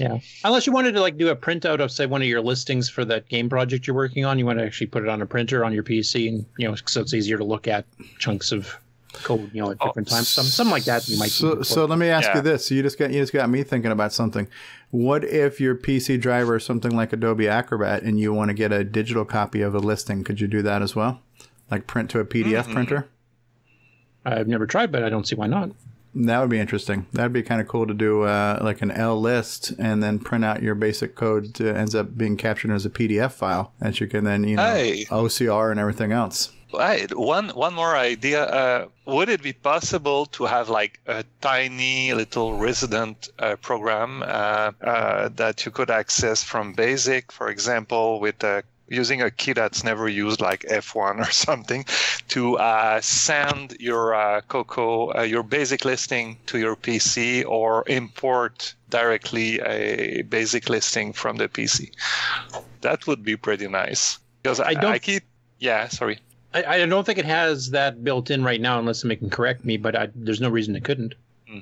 Yeah, 0.00 0.18
unless 0.44 0.66
you 0.66 0.72
wanted 0.72 0.92
to 0.92 1.00
like 1.00 1.18
do 1.18 1.28
a 1.28 1.36
printout 1.36 1.80
of 1.80 1.90
say 1.92 2.06
one 2.06 2.22
of 2.22 2.28
your 2.28 2.40
listings 2.40 2.88
for 2.88 3.04
that 3.04 3.28
game 3.28 3.48
project 3.50 3.86
you're 3.86 3.94
working 3.96 4.24
on, 4.24 4.38
you 4.38 4.46
want 4.46 4.58
to 4.58 4.64
actually 4.64 4.86
put 4.86 5.02
it 5.02 5.08
on 5.08 5.20
a 5.20 5.26
printer 5.26 5.64
on 5.64 5.72
your 5.74 5.82
PC, 5.82 6.26
and 6.28 6.46
you 6.58 6.66
know, 6.66 6.74
so 6.86 7.00
it's 7.02 7.12
easier 7.14 7.36
to 7.36 7.44
look 7.44 7.68
at 7.68 7.84
chunks 8.18 8.50
of 8.50 8.74
code, 9.12 9.50
you 9.52 9.62
know, 9.62 9.70
at 9.72 9.78
different 9.80 10.08
times. 10.08 10.28
Some 10.28 10.44
something 10.44 10.72
like 10.72 10.84
that 10.84 11.08
you 11.08 11.18
might. 11.18 11.30
So, 11.30 11.62
so 11.62 11.84
let 11.84 11.98
me 11.98 12.08
ask 12.08 12.32
you 12.34 12.40
this. 12.40 12.70
You 12.70 12.82
just 12.82 12.98
got 12.98 13.10
you 13.12 13.20
just 13.20 13.32
got 13.32 13.48
me 13.50 13.62
thinking 13.62 13.90
about 13.92 14.12
something. 14.12 14.48
What 14.90 15.24
if 15.24 15.60
your 15.60 15.74
PC 15.74 16.20
driver 16.20 16.56
is 16.56 16.64
something 16.64 16.94
like 16.94 17.12
Adobe 17.12 17.48
Acrobat 17.48 18.02
and 18.02 18.18
you 18.18 18.32
want 18.32 18.48
to 18.48 18.54
get 18.54 18.72
a 18.72 18.84
digital 18.84 19.24
copy 19.24 19.62
of 19.62 19.74
a 19.74 19.78
listing? 19.78 20.24
Could 20.24 20.40
you 20.40 20.48
do 20.48 20.62
that 20.62 20.82
as 20.82 20.94
well? 20.96 21.20
Like 21.70 21.86
print 21.86 22.10
to 22.10 22.20
a 22.20 22.24
PDF 22.24 22.66
Mhm. 22.66 22.72
printer? 22.72 23.06
I've 24.24 24.48
never 24.48 24.66
tried, 24.66 24.92
but 24.92 25.02
I 25.02 25.08
don't 25.08 25.26
see 25.26 25.34
why 25.36 25.46
not. 25.46 25.70
That 26.14 26.40
would 26.40 26.50
be 26.50 26.58
interesting. 26.58 27.06
That'd 27.12 27.32
be 27.32 27.42
kind 27.44 27.60
of 27.60 27.68
cool 27.68 27.86
to 27.86 27.94
do, 27.94 28.22
uh, 28.22 28.58
like 28.60 28.82
an 28.82 28.90
L 28.90 29.18
list, 29.20 29.72
and 29.78 30.02
then 30.02 30.18
print 30.18 30.44
out 30.44 30.60
your 30.60 30.74
basic 30.74 31.14
code 31.14 31.54
to 31.54 31.72
ends 31.72 31.94
up 31.94 32.18
being 32.18 32.36
captured 32.36 32.72
as 32.72 32.84
a 32.84 32.90
PDF 32.90 33.32
file 33.32 33.72
that 33.78 34.00
you 34.00 34.08
can 34.08 34.24
then 34.24 34.42
you 34.42 34.56
know 34.56 34.62
Hey. 34.74 35.04
OCR 35.08 35.70
and 35.70 35.78
everything 35.78 36.10
else. 36.10 36.50
Right. 36.72 37.12
One 37.16 37.48
one 37.50 37.74
more 37.74 37.96
idea. 37.96 38.44
Uh, 38.44 38.86
would 39.06 39.28
it 39.28 39.42
be 39.42 39.52
possible 39.52 40.26
to 40.26 40.44
have 40.44 40.68
like 40.68 41.00
a 41.06 41.24
tiny 41.40 42.14
little 42.14 42.54
resident 42.54 43.28
uh, 43.38 43.56
program 43.56 44.22
uh, 44.22 44.70
uh, 44.82 45.28
that 45.34 45.64
you 45.66 45.72
could 45.72 45.90
access 45.90 46.44
from 46.44 46.74
BASIC, 46.74 47.32
for 47.32 47.48
example, 47.48 48.20
with 48.20 48.42
a 48.44 48.62
using 48.88 49.22
a 49.22 49.30
key 49.30 49.52
that's 49.52 49.82
never 49.84 50.08
used 50.08 50.40
like 50.40 50.62
F1 50.62 51.20
or 51.20 51.30
something 51.48 51.84
to 52.28 52.56
uh, 52.58 53.00
send 53.00 53.76
your 53.80 54.14
uh, 54.14 54.40
Coco, 54.42 55.12
uh, 55.16 55.22
your 55.22 55.42
basic 55.44 55.84
listing 55.84 56.36
to 56.46 56.58
your 56.58 56.76
PC 56.76 57.44
or 57.46 57.84
import 57.88 58.74
directly 58.90 59.60
a 59.60 60.22
basic 60.22 60.68
listing 60.68 61.12
from 61.12 61.36
the 61.36 61.48
PC. 61.48 61.90
That 62.80 63.06
would 63.06 63.22
be 63.24 63.36
pretty 63.36 63.68
nice 63.68 64.18
because 64.42 64.58
I, 64.60 64.74
don't- 64.74 64.92
I 64.92 64.98
keep, 64.98 65.22
yeah, 65.58 65.88
sorry. 65.88 66.18
I, 66.52 66.64
I 66.64 66.86
don't 66.86 67.04
think 67.04 67.18
it 67.18 67.24
has 67.24 67.70
that 67.70 68.02
built 68.02 68.30
in 68.30 68.42
right 68.44 68.60
now, 68.60 68.78
unless 68.78 69.00
somebody 69.00 69.18
can 69.18 69.30
correct 69.30 69.64
me. 69.64 69.76
But 69.76 69.96
I, 69.96 70.08
there's 70.14 70.40
no 70.40 70.48
reason 70.48 70.76
it 70.76 70.84
couldn't. 70.84 71.14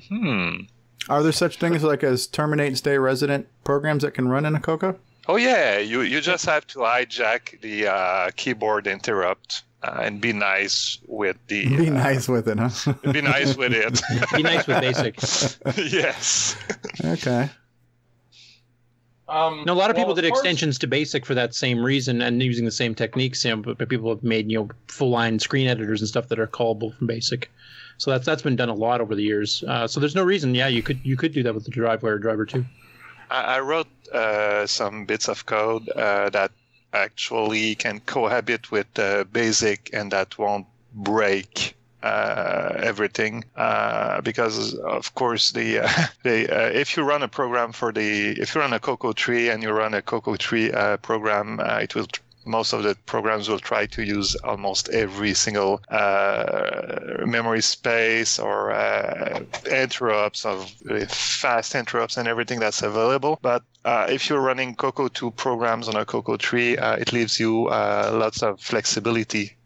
Hmm. 0.09 0.57
Are 1.09 1.23
there 1.23 1.33
such 1.33 1.59
things 1.59 1.83
like 1.83 2.03
as 2.03 2.27
terminate 2.27 2.69
and 2.69 2.79
stay 2.79 2.99
resident 2.99 3.49
programs 3.65 4.03
that 4.03 4.13
can 4.13 4.29
run 4.29 4.45
in 4.45 4.55
a 4.55 4.61
Coco? 4.61 4.99
Oh 5.27 5.37
yeah, 5.37 5.79
you 5.79 6.03
you 6.03 6.21
just 6.21 6.47
have 6.47 6.67
to 6.69 6.81
hijack 6.81 7.61
the 7.61 7.87
uh, 7.87 8.31
keyboard 8.37 8.87
interrupt 8.87 9.63
uh, 9.83 10.01
and 10.03 10.21
be 10.21 10.33
nice 10.33 10.99
with 11.07 11.37
the. 11.49 11.77
Be 11.77 11.91
nice 11.91 12.29
with 12.29 12.49
it, 12.49 12.59
huh? 12.59 12.95
Be 13.13 13.21
nice 13.21 13.57
with 13.57 13.73
it. 13.73 14.01
Be 14.35 14.43
nice 14.43 14.67
with 14.67 14.81
basic. 14.81 15.17
yes. 15.93 16.57
Okay. 17.05 17.51
Um, 19.29 19.63
No, 19.67 19.73
a 19.73 19.75
lot 19.75 19.91
of 19.91 19.97
well, 19.97 20.07
people 20.07 20.15
did 20.15 20.25
as 20.25 20.31
far 20.31 20.39
as- 20.39 20.41
extensions 20.41 20.79
to 20.79 20.87
BASIC 20.87 21.27
for 21.27 21.35
that 21.35 21.55
same 21.55 21.85
reason 21.85 22.23
and 22.23 22.43
using 22.43 22.65
the 22.65 22.71
same 22.71 22.95
techniques. 22.95 23.45
You 23.45 23.51
know, 23.51 23.63
but, 23.63 23.79
but 23.79 23.89
people 23.89 24.09
have 24.11 24.23
made 24.23 24.51
you 24.51 24.59
know 24.59 24.69
full 24.87 25.11
line 25.11 25.39
screen 25.39 25.67
editors 25.67 26.01
and 26.01 26.09
stuff 26.09 26.29
that 26.29 26.39
are 26.39 26.47
callable 26.47 26.97
from 26.97 27.07
BASIC. 27.07 27.51
So 27.99 28.11
that's 28.11 28.25
that's 28.25 28.43
been 28.43 28.57
done 28.57 28.69
a 28.69 28.75
lot 28.75 29.01
over 29.01 29.15
the 29.15 29.23
years. 29.23 29.63
Uh, 29.67 29.87
so 29.87 30.01
there's 30.01 30.15
no 30.15 30.25
reason. 30.25 30.55
Yeah, 30.55 30.69
you 30.69 30.83
could 30.83 31.01
you 31.05 31.17
could 31.17 31.33
do 31.33 31.43
that 31.43 31.55
with 31.55 31.65
the 31.65 31.71
DriveWire 31.73 32.21
driver 32.21 32.47
too. 32.47 32.65
I, 33.31 33.57
I 33.57 33.61
wrote 33.61 33.89
uh, 34.13 34.67
some 34.67 35.05
bits 35.05 35.29
of 35.29 35.45
code 35.47 35.89
uh, 35.91 36.31
that 36.31 36.53
actually 36.95 37.75
can 37.75 38.01
cohabit 38.01 38.71
with 38.71 38.87
uh, 38.99 39.25
BASIC 39.25 39.91
and 39.93 40.11
that 40.13 40.39
won't 40.39 40.67
break 40.95 41.77
uh, 42.03 42.73
everything 42.83 43.45
uh, 43.57 44.21
because 44.21 44.75
of 44.75 45.15
course 45.15 45.51
the 45.53 45.81
uh, 45.81 46.07
the 46.23 46.49
uh, 46.49 46.71
if 46.71 46.97
you 46.97 47.03
run 47.03 47.23
a 47.23 47.29
program 47.29 47.73
for 47.73 47.93
the 47.93 48.31
if 48.41 48.55
you 48.55 48.61
run 48.61 48.73
a 48.73 48.81
Coco 48.81 49.13
3 49.13 49.51
and 49.51 49.63
you 49.63 49.71
run 49.71 49.95
a 49.95 50.03
Coco 50.03 50.37
3 50.37 50.73
uh, 50.73 50.97
program 50.99 51.61
uh, 51.61 51.79
it 51.83 51.95
will 51.95 52.07
most 52.45 52.73
of 52.73 52.83
the 52.83 52.97
programs 53.05 53.47
will 53.47 53.59
try 53.59 53.85
to 53.85 54.03
use 54.03 54.35
almost 54.37 54.89
every 54.89 55.35
single 55.35 55.83
uh, 55.91 56.99
memory 57.27 57.61
space 57.61 58.39
or 58.39 58.73
uh, 58.73 59.41
interrupts 59.71 60.47
of 60.47 60.71
fast 61.11 61.75
interrupts 61.75 62.17
and 62.17 62.27
everything 62.27 62.59
that's 62.59 62.81
available. 62.81 63.39
But 63.43 63.65
uh, 63.85 64.07
if 64.09 64.31
you're 64.31 64.41
running 64.41 64.75
Coco 64.77 65.09
2 65.09 65.33
programs 65.33 65.89
on 65.89 65.97
a 65.97 66.07
Coco 66.07 66.39
3, 66.39 66.79
it 66.79 67.13
leaves 67.13 67.39
you 67.39 67.67
uh, 67.67 68.11
lots 68.15 68.43
of 68.43 68.59
flexibility 68.61 69.58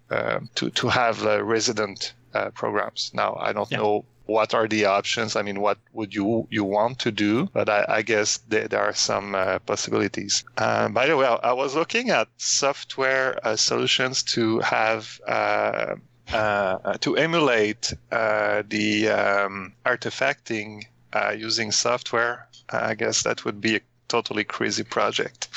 to, 0.55 0.71
to 0.71 0.89
have 0.89 1.25
uh, 1.27 1.43
resident 1.45 2.15
uh, 2.35 2.51
programs. 2.51 3.11
Now, 3.15 3.37
I 3.41 3.53
don't 3.53 3.71
know 3.71 4.05
what 4.27 4.55
are 4.55 4.69
the 4.69 4.85
options. 4.87 5.37
I 5.37 5.43
mean, 5.43 5.61
what 5.61 5.79
would 5.93 6.15
you 6.15 6.47
you 6.51 6.65
want 6.65 6.99
to 7.01 7.11
do? 7.11 7.49
But 7.53 7.69
I, 7.69 7.85
I 7.89 8.03
guess 8.03 8.39
there, 8.49 8.69
there 8.69 8.81
are 8.81 8.95
some 8.95 9.35
uh, 9.35 9.59
possibilities. 9.61 10.45
Um, 10.59 10.93
by 10.95 11.07
the 11.07 11.17
way, 11.17 11.27
I, 11.27 11.35
I 11.51 11.53
was 11.53 11.75
looking 11.75 12.11
at 12.11 12.29
software 12.37 13.39
uh, 13.47 13.57
solutions 13.57 14.23
to 14.35 14.61
have. 14.61 15.21
Uh, 15.27 15.97
uh, 16.33 16.95
to 16.99 17.15
emulate 17.17 17.93
uh, 18.11 18.63
the 18.69 19.09
um, 19.09 19.75
artifacting 19.85 20.83
uh, 21.13 21.35
using 21.37 21.71
software, 21.71 22.49
I 22.71 22.95
guess 22.95 23.25
that 23.25 23.45
would 23.45 23.61
be 23.61 23.77
a 23.77 23.81
totally 24.09 24.45
crazy 24.45 24.85
project. 24.85 25.49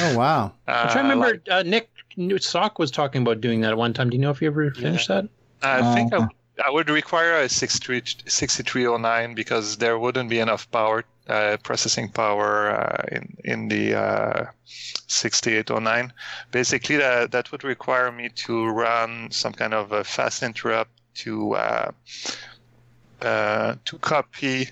Oh 0.00 0.16
wow! 0.16 0.52
I'm 0.66 0.88
trying 0.88 1.04
to 1.04 1.14
remember. 1.14 1.42
uh, 1.50 1.62
Nick 1.62 1.91
Sock 2.38 2.78
was 2.78 2.90
talking 2.90 3.22
about 3.22 3.40
doing 3.40 3.60
that 3.62 3.70
at 3.70 3.78
one 3.78 3.92
time. 3.92 4.10
Do 4.10 4.16
you 4.16 4.22
know 4.22 4.30
if 4.30 4.40
you 4.42 4.48
ever 4.48 4.70
finished 4.72 5.08
that? 5.08 5.28
I 5.62 5.94
think 5.94 6.12
I, 6.12 6.28
that 6.56 6.72
would 6.72 6.90
require 6.90 7.40
a 7.40 7.48
63 7.48 8.02
6309 8.26 9.34
because 9.34 9.78
there 9.78 9.98
wouldn't 9.98 10.28
be 10.28 10.38
enough 10.40 10.70
power, 10.70 11.04
uh, 11.28 11.56
processing 11.62 12.10
power 12.10 12.70
uh, 12.70 13.04
in 13.10 13.36
in 13.44 13.68
the 13.68 13.94
uh, 13.94 14.44
6809. 14.64 16.12
Basically, 16.50 16.96
that 16.96 17.32
that 17.32 17.52
would 17.52 17.64
require 17.64 18.12
me 18.12 18.28
to 18.46 18.66
run 18.66 19.30
some 19.30 19.52
kind 19.52 19.74
of 19.74 19.92
a 19.92 20.04
fast 20.04 20.42
interrupt 20.42 20.90
to 21.14 21.54
uh, 21.54 21.92
uh, 23.22 23.76
to 23.84 23.98
copy 23.98 24.70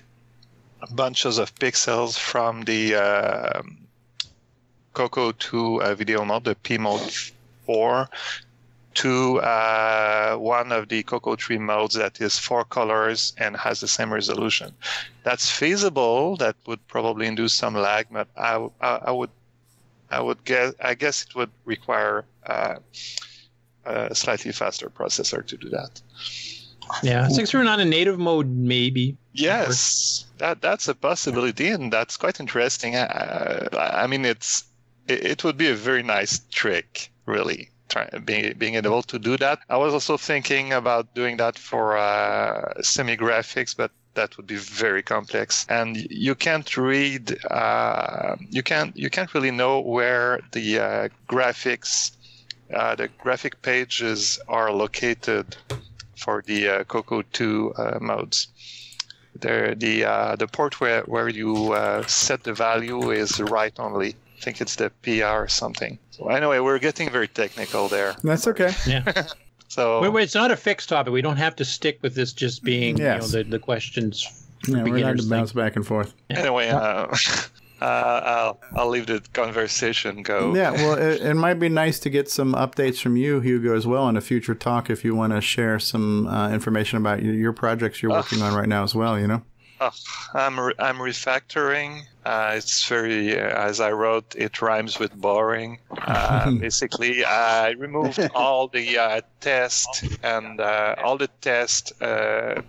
bunches 0.91 1.37
of 1.37 1.53
pixels 1.55 2.17
from 2.17 2.63
the 2.63 2.95
uh, 2.95 3.61
Coco 4.93 5.31
2 5.31 5.81
uh, 5.81 5.95
video 5.95 6.25
mode, 6.25 6.43
the 6.43 6.55
PMODE 6.55 7.31
4, 7.65 8.09
to 8.93 9.39
uh, 9.39 10.35
one 10.35 10.71
of 10.71 10.89
the 10.89 11.03
Coco 11.03 11.35
3 11.35 11.57
modes 11.59 11.95
that 11.95 12.19
is 12.19 12.37
four 12.37 12.65
colors 12.65 13.33
and 13.37 13.55
has 13.55 13.79
the 13.79 13.87
same 13.87 14.11
resolution. 14.11 14.73
That's 15.23 15.49
feasible. 15.49 16.35
That 16.37 16.55
would 16.67 16.85
probably 16.87 17.27
induce 17.27 17.53
some 17.53 17.75
lag, 17.75 18.07
but 18.11 18.27
I, 18.35 18.67
I, 18.81 18.95
I 19.05 19.11
would 19.11 19.29
I 20.09 20.19
would 20.19 20.43
guess 20.43 20.73
I 20.81 20.93
guess 20.93 21.23
it 21.23 21.35
would 21.35 21.51
require 21.63 22.25
uh, 22.45 22.75
a 23.85 24.13
slightly 24.13 24.51
faster 24.51 24.89
processor 24.89 25.45
to 25.45 25.57
do 25.57 25.69
that. 25.69 26.01
Yeah, 27.01 27.29
six 27.29 27.55
or 27.55 27.63
not 27.63 27.79
in 27.79 27.89
native 27.89 28.19
mode, 28.19 28.47
maybe. 28.47 29.15
Yes, 29.33 30.25
that 30.39 30.61
that's 30.61 30.89
a 30.89 30.95
possibility, 30.95 31.69
and 31.69 31.93
that's 31.93 32.17
quite 32.17 32.41
interesting. 32.41 32.95
Uh, 32.95 33.69
I 33.73 34.07
mean, 34.07 34.25
it's 34.25 34.65
it, 35.07 35.25
it 35.25 35.43
would 35.43 35.57
be 35.57 35.69
a 35.69 35.75
very 35.75 36.03
nice 36.03 36.39
trick, 36.51 37.11
really. 37.25 37.69
Try, 37.89 38.07
being 38.23 38.53
being 38.57 38.75
able 38.75 39.03
to 39.03 39.19
do 39.19 39.35
that. 39.37 39.59
I 39.69 39.77
was 39.77 39.93
also 39.93 40.15
thinking 40.15 40.71
about 40.71 41.13
doing 41.13 41.37
that 41.37 41.59
for 41.59 41.97
uh, 41.97 42.81
semi 42.81 43.17
graphics, 43.17 43.75
but 43.75 43.91
that 44.13 44.35
would 44.37 44.47
be 44.47 44.55
very 44.55 45.03
complex, 45.03 45.65
and 45.69 45.97
you 46.09 46.35
can't 46.35 46.77
read. 46.77 47.37
Uh, 47.49 48.35
you 48.49 48.63
can't 48.63 48.95
you 48.95 49.09
can't 49.09 49.33
really 49.33 49.51
know 49.51 49.79
where 49.79 50.39
the 50.51 50.79
uh, 50.79 51.09
graphics, 51.27 52.11
uh, 52.73 52.95
the 52.95 53.07
graphic 53.19 53.61
pages 53.61 54.39
are 54.47 54.71
located 54.71 55.57
for 56.15 56.43
the 56.45 56.69
uh, 56.69 56.83
Coco 56.85 57.21
2 57.21 57.73
uh, 57.77 57.97
modes. 57.99 58.47
There, 59.35 59.75
the 59.75 60.05
uh, 60.05 60.35
the 60.35 60.47
port 60.47 60.79
where 60.79 61.03
where 61.03 61.29
you 61.29 61.75
set 62.07 62.43
the 62.43 62.53
value 62.53 63.11
is 63.11 63.39
right 63.39 63.73
only. 63.79 64.15
I 64.41 64.43
think 64.43 64.59
it's 64.59 64.75
the 64.75 64.89
PR 65.03 65.43
or 65.43 65.47
something. 65.47 65.99
So 66.09 66.27
anyway, 66.29 66.57
we're 66.59 66.79
getting 66.79 67.11
very 67.11 67.27
technical 67.27 67.87
there. 67.87 68.15
That's 68.23 68.47
okay. 68.47 68.71
Yeah. 68.87 69.27
So 69.67 70.01
Wait, 70.01 70.09
wait, 70.09 70.23
it's 70.23 70.35
not 70.35 70.51
a 70.51 70.57
fixed 70.57 70.89
topic. 70.89 71.13
We 71.13 71.21
don't 71.21 71.37
have 71.37 71.55
to 71.55 71.63
stick 71.63 71.99
with 72.01 72.13
this 72.13 72.33
just 72.33 72.61
being 72.61 72.97
Yes. 72.97 73.31
you 73.31 73.37
know, 73.37 73.43
the, 73.45 73.49
the 73.51 73.59
questions. 73.59 74.21
for 74.65 74.71
Yeah, 74.71 74.77
we're 74.79 74.83
not 74.83 74.93
beginners 74.95 75.15
to 75.21 75.29
thing. 75.29 75.39
bounce 75.39 75.53
back 75.53 75.77
and 75.77 75.87
forth. 75.87 76.13
anyway, 76.29 76.67
uh, 76.67 76.77
uh, 77.81 77.85
I'll 77.85 78.59
I'll 78.75 78.89
leave 78.89 79.07
the 79.07 79.21
conversation 79.31 80.23
go. 80.23 80.53
Yeah, 80.53 80.71
well, 80.71 80.97
it, 80.97 81.21
it 81.21 81.35
might 81.35 81.53
be 81.53 81.69
nice 81.69 81.99
to 81.99 82.09
get 82.09 82.29
some 82.29 82.53
updates 82.53 82.99
from 82.99 83.15
you, 83.15 83.39
Hugo, 83.39 83.73
as 83.73 83.87
well, 83.87 84.09
in 84.09 84.17
a 84.17 84.21
future 84.21 84.55
talk 84.55 84.89
if 84.89 85.05
you 85.05 85.15
want 85.15 85.31
to 85.31 85.39
share 85.39 85.79
some 85.79 86.27
uh, 86.27 86.49
information 86.51 86.97
about 86.97 87.23
your, 87.23 87.33
your 87.33 87.53
projects 87.53 88.01
you're 88.03 88.11
working 88.11 88.41
on 88.41 88.53
right 88.53 88.67
now 88.67 88.83
as 88.83 88.93
well. 88.93 89.17
You 89.17 89.27
know. 89.27 89.41
Oh, 89.81 89.91
I'm 90.35 90.59
re- 90.59 90.75
I'm 90.77 90.97
refactoring. 90.99 92.03
Uh, 92.23 92.53
it's 92.55 92.87
very, 92.87 93.39
uh, 93.39 93.43
as 93.43 93.79
I 93.79 93.91
wrote, 93.91 94.35
it 94.37 94.61
rhymes 94.61 94.99
with 94.99 95.11
boring. 95.19 95.79
Uh, 96.07 96.51
basically, 96.59 97.25
I 97.25 97.71
removed 97.71 98.19
all 98.35 98.67
the 98.67 98.99
uh, 98.99 99.21
test 99.39 100.05
and 100.21 100.61
uh, 100.61 100.95
all 101.03 101.17
the 101.17 101.29
test 101.41 101.93
uh, 101.99 102.61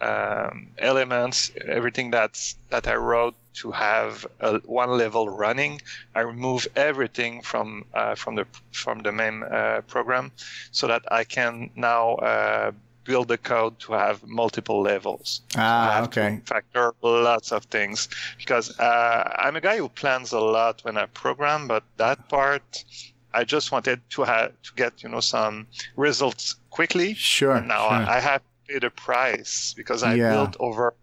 um, 0.00 0.68
elements, 0.78 1.52
everything 1.64 2.10
that's 2.10 2.56
that 2.70 2.88
I 2.88 2.96
wrote 2.96 3.36
to 3.54 3.70
have 3.70 4.26
a, 4.40 4.58
one 4.60 4.90
level 4.98 5.28
running. 5.28 5.80
I 6.16 6.20
remove 6.22 6.66
everything 6.74 7.42
from 7.42 7.84
uh, 7.94 8.16
from 8.16 8.34
the 8.34 8.46
from 8.72 9.00
the 9.02 9.12
main 9.12 9.44
uh, 9.44 9.82
program, 9.86 10.32
so 10.72 10.88
that 10.88 11.02
I 11.12 11.22
can 11.24 11.70
now 11.76 12.16
uh, 12.16 12.72
build 13.08 13.26
the 13.28 13.38
code 13.38 13.74
to 13.80 13.92
have 13.94 14.16
multiple 14.26 14.80
levels. 14.82 15.40
Ah, 15.56 16.02
okay. 16.06 16.40
factor 16.44 16.92
lots 17.02 17.52
of 17.52 17.64
things 17.76 18.08
because 18.36 18.66
uh, 18.78 19.34
I'm 19.44 19.56
a 19.56 19.60
guy 19.68 19.78
who 19.78 19.88
plans 19.88 20.32
a 20.32 20.40
lot 20.40 20.84
when 20.84 20.96
I 20.98 21.06
program, 21.06 21.66
but 21.66 21.82
that 21.96 22.18
part 22.28 22.84
I 23.32 23.44
just 23.44 23.72
wanted 23.72 23.98
to 24.14 24.20
have 24.24 24.50
to 24.66 24.70
get 24.76 25.02
you 25.02 25.08
know 25.08 25.20
some 25.20 25.66
results 25.96 26.56
quickly. 26.70 27.14
Sure. 27.14 27.60
Now 27.60 27.88
sure. 27.88 27.96
I, 28.12 28.16
I 28.16 28.20
have 28.20 28.42
to 28.42 28.72
pay 28.72 28.78
the 28.86 28.90
price 28.90 29.74
because 29.80 30.02
I 30.02 30.14
Yeah. 30.14 30.32
built 30.34 30.54
over 30.60 30.94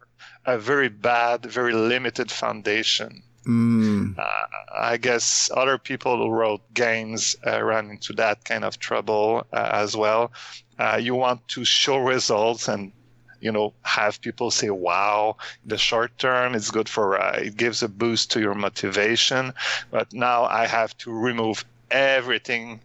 a 0.45 0.57
very 0.71 0.89
bad, 0.89 1.37
very 1.59 1.73
limited 1.73 2.29
foundation. 2.31 3.23
Mm, 3.47 4.17
Uh, 4.17 4.47
I 4.75 4.97
guess 4.97 5.49
other 5.55 5.77
people 5.77 6.17
who 6.17 6.29
wrote 6.31 6.61
games 6.73 7.35
uh, 7.45 7.61
run 7.63 7.91
into 7.91 8.13
that 8.13 8.43
kind 8.45 8.63
of 8.65 8.79
trouble 8.79 9.45
uh, 9.53 9.69
as 9.73 9.95
well. 9.95 10.31
Uh, 10.79 10.97
you 11.01 11.15
want 11.15 11.47
to 11.49 11.63
show 11.65 11.97
results 11.97 12.67
and 12.67 12.91
you 13.39 13.51
know 13.51 13.73
have 13.83 14.21
people 14.21 14.49
say 14.49 14.69
wow 14.69 15.35
the 15.65 15.77
short 15.77 16.17
term 16.17 16.55
it's 16.55 16.71
good 16.71 16.89
for 16.89 17.19
uh, 17.21 17.37
it 17.37 17.55
gives 17.57 17.83
a 17.83 17.89
boost 17.89 18.31
to 18.31 18.39
your 18.39 18.55
motivation 18.55 19.53
but 19.91 20.11
now 20.13 20.45
i 20.45 20.65
have 20.65 20.95
to 20.97 21.11
remove 21.11 21.63
everything 21.91 22.79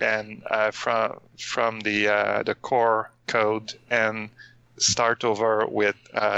and 0.00 0.42
uh, 0.50 0.70
from 0.70 1.18
from 1.38 1.80
the 1.80 2.04
the 2.46 2.54
core 2.62 3.10
code 3.26 3.74
and 3.90 4.30
start 4.78 5.24
over 5.24 5.66
with 5.66 5.96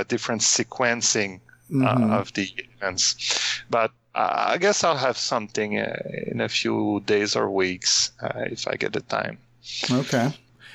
different 0.08 0.40
sequencing 0.40 1.40
Uh, 1.72 2.18
of 2.18 2.32
the 2.32 2.52
events. 2.76 3.62
But 3.70 3.92
uh, 4.14 4.46
I 4.48 4.58
guess 4.58 4.82
I'll 4.82 4.96
have 4.96 5.16
something 5.16 5.78
uh, 5.78 5.96
in 6.26 6.40
a 6.40 6.48
few 6.48 7.02
days 7.06 7.36
or 7.36 7.50
weeks 7.50 8.10
uh, 8.20 8.44
if 8.46 8.66
I 8.66 8.74
get 8.74 8.92
the 8.92 9.00
time. 9.00 9.38
okay. 9.90 10.32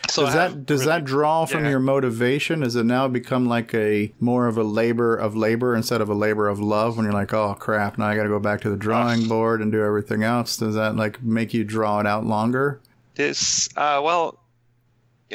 So 0.10 0.24
does 0.24 0.34
that 0.36 0.52
have 0.52 0.66
does 0.66 0.82
really- 0.82 0.92
that 0.92 1.06
draw 1.06 1.46
from 1.46 1.64
yeah. 1.64 1.72
your 1.72 1.80
motivation? 1.80 2.60
Does 2.62 2.76
it 2.76 2.86
now 2.86 3.08
become 3.08 3.48
like 3.48 3.74
a 3.74 4.14
more 4.20 4.48
of 4.48 4.58
a 4.58 4.64
labor 4.64 5.16
of 5.16 5.36
labor 5.36 5.76
instead 5.76 6.00
of 6.00 6.10
a 6.10 6.14
labor 6.14 6.48
of 6.48 6.60
love? 6.60 6.96
When 6.96 7.06
you're 7.06 7.14
like, 7.14 7.34
oh 7.34 7.56
crap, 7.56 7.98
now 7.98 8.06
I 8.06 8.16
got 8.16 8.24
to 8.24 8.30
go 8.30 8.40
back 8.40 8.62
to 8.62 8.70
the 8.70 8.78
drawing 8.78 9.28
board 9.28 9.62
and 9.62 9.72
do 9.72 9.84
everything 9.84 10.24
else. 10.24 10.58
Does 10.58 10.76
that 10.76 10.96
like 10.96 11.22
make 11.24 11.54
you 11.54 11.64
draw 11.64 12.00
it 12.00 12.08
out 12.08 12.26
longer? 12.26 12.80
This, 13.16 13.70
uh, 13.78 14.02
well, 14.04 14.38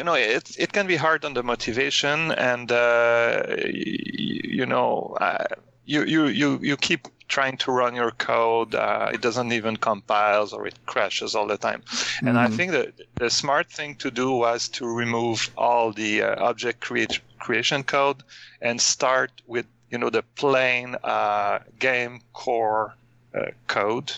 you 0.01 0.05
know, 0.05 0.15
it 0.15 0.57
it 0.59 0.73
can 0.73 0.87
be 0.87 0.97
hard 0.97 1.25
on 1.27 1.35
the 1.35 1.43
motivation, 1.45 2.33
and 2.33 2.73
uh, 2.73 3.45
y- 3.49 4.41
you 4.59 4.67
know, 4.67 5.17
uh, 5.21 5.45
you 5.85 6.05
you 6.05 6.27
you 6.27 6.59
you 6.63 6.77
keep 6.77 7.09
trying 7.29 7.59
to 7.59 7.73
run 7.73 7.95
your 7.95 8.13
code. 8.13 8.75
Uh, 8.75 9.11
it 9.13 9.21
doesn't 9.21 9.53
even 9.53 9.77
compiles, 9.77 10.53
or 10.55 10.67
it 10.67 10.79
crashes 10.87 11.35
all 11.35 11.47
the 11.47 11.59
time. 11.59 11.83
And 12.27 12.39
I 12.39 12.49
Mhm. 12.49 12.57
think 12.57 12.73
that 12.73 12.95
the 13.19 13.31
smart 13.31 13.71
thing 13.71 13.97
to 13.97 14.11
do 14.11 14.33
was 14.33 14.69
to 14.71 14.87
remove 14.87 15.51
all 15.57 15.93
the 15.93 16.23
uh, 16.23 16.45
object 16.45 16.81
create, 16.81 17.21
creation 17.41 17.85
code 17.85 18.23
and 18.63 18.81
start 18.81 19.33
with 19.47 19.67
you 19.91 19.99
know 19.99 20.11
the 20.11 20.23
plain 20.37 20.97
uh, 21.05 21.61
game 21.79 22.21
core 22.33 22.97
uh, 23.35 23.51
code. 23.69 24.13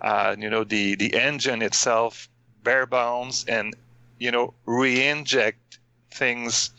Uh, 0.00 0.36
you 0.38 0.50
know 0.50 0.64
the 0.64 0.96
the 0.96 1.14
engine 1.14 1.62
itself, 1.62 2.28
bare 2.62 2.86
bones, 2.86 3.44
and 3.48 3.74
you 4.18 4.30
know 4.30 4.54
re-inject 4.66 5.78
things 6.12 6.70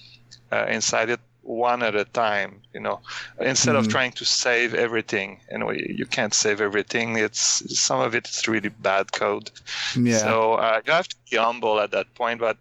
uh, 0.52 0.66
inside 0.70 1.10
it 1.10 1.20
one 1.42 1.84
at 1.84 1.96
a 1.96 2.06
time. 2.06 2.62
You 2.74 2.82
know, 2.82 3.02
instead 3.40 3.76
of 3.76 3.88
Mhm. 3.88 3.88
trying 3.88 4.12
to 4.14 4.26
save 4.26 4.74
everything. 4.74 5.42
You 5.52 5.60
know, 5.60 5.72
you 5.72 6.06
can't 6.06 6.34
save 6.34 6.62
everything. 6.62 7.18
It's 7.18 7.64
some 7.80 8.00
of 8.02 8.16
it 8.16 8.28
is 8.28 8.48
really 8.48 8.70
bad 8.70 9.12
code. 9.12 9.52
Yeah. 9.96 10.36
So 10.36 10.54
uh, 10.56 10.82
you 10.86 10.94
have 10.94 11.08
to 11.08 11.16
be 11.30 11.38
humble 11.38 11.80
at 11.80 11.92
that 11.92 12.14
point. 12.16 12.40
But 12.40 12.58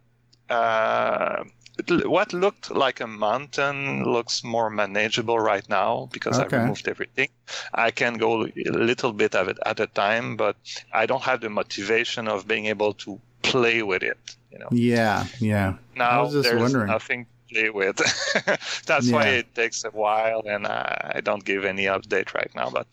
uh, 0.49 1.45
it, 1.79 2.09
what 2.09 2.33
looked 2.33 2.71
like 2.71 3.01
a 3.01 3.07
mountain 3.07 4.05
looks 4.05 4.43
more 4.45 4.71
manageable 4.71 5.39
right 5.39 5.69
now 5.69 6.09
because 6.13 6.39
Okay. 6.39 6.41
I 6.41 6.47
removed 6.47 6.89
everything. 6.89 7.29
I 7.75 7.91
can 7.91 8.15
go 8.15 8.45
a 8.45 8.71
little 8.71 9.13
bit 9.13 9.35
of 9.35 9.49
it 9.49 9.59
at 9.65 9.81
a 9.81 9.87
time, 9.87 10.37
but 10.37 10.57
I 10.93 11.07
don't 11.07 11.23
have 11.23 11.41
the 11.41 11.51
motivation 11.51 12.29
of 12.29 12.47
being 12.47 12.67
able 12.67 12.95
to 12.95 13.21
play 13.43 13.83
with 13.83 14.03
it. 14.03 14.19
You 14.51 14.59
know, 14.59 14.69
Yeah, 14.71 15.27
yeah. 15.41 15.75
I 15.95 15.99
now 15.99 16.25
was 16.25 16.33
just 16.33 16.49
there's 16.49 16.61
wondering. 16.63 16.87
nothing 16.89 17.25
to 17.27 17.55
play 17.55 17.71
with. 17.71 17.97
That's 18.87 19.11
why 19.11 19.27
it 19.41 19.55
takes 19.55 19.85
a 19.85 19.91
while, 19.91 20.43
and 20.47 20.67
I 20.67 21.13
I 21.17 21.21
don't 21.21 21.45
give 21.45 21.65
any 21.65 21.85
update 21.87 22.35
right 22.35 22.51
now. 22.55 22.71
But 22.71 22.87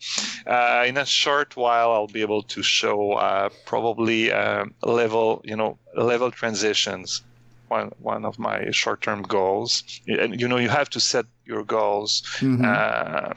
uh, 0.46 0.84
in 0.86 0.96
a 0.98 1.06
short 1.06 1.56
while, 1.56 1.90
I'll 1.92 2.06
be 2.18 2.22
able 2.22 2.42
to 2.54 2.62
show 2.62 3.12
uh, 3.12 3.48
probably 3.66 4.30
uh, 4.32 4.64
level, 4.82 5.40
you 5.44 5.56
know, 5.56 5.78
level 5.96 6.30
transitions. 6.30 7.22
One 7.68 7.90
one 7.98 8.24
of 8.26 8.38
my 8.38 8.70
short-term 8.70 9.22
goals, 9.22 9.82
and 10.06 10.38
you 10.40 10.46
know, 10.48 10.58
you 10.58 10.68
have 10.68 10.90
to 10.90 11.00
set 11.00 11.24
your 11.46 11.64
goals. 11.64 12.22
Mhm. 12.40 12.62
Uh, 12.64 13.32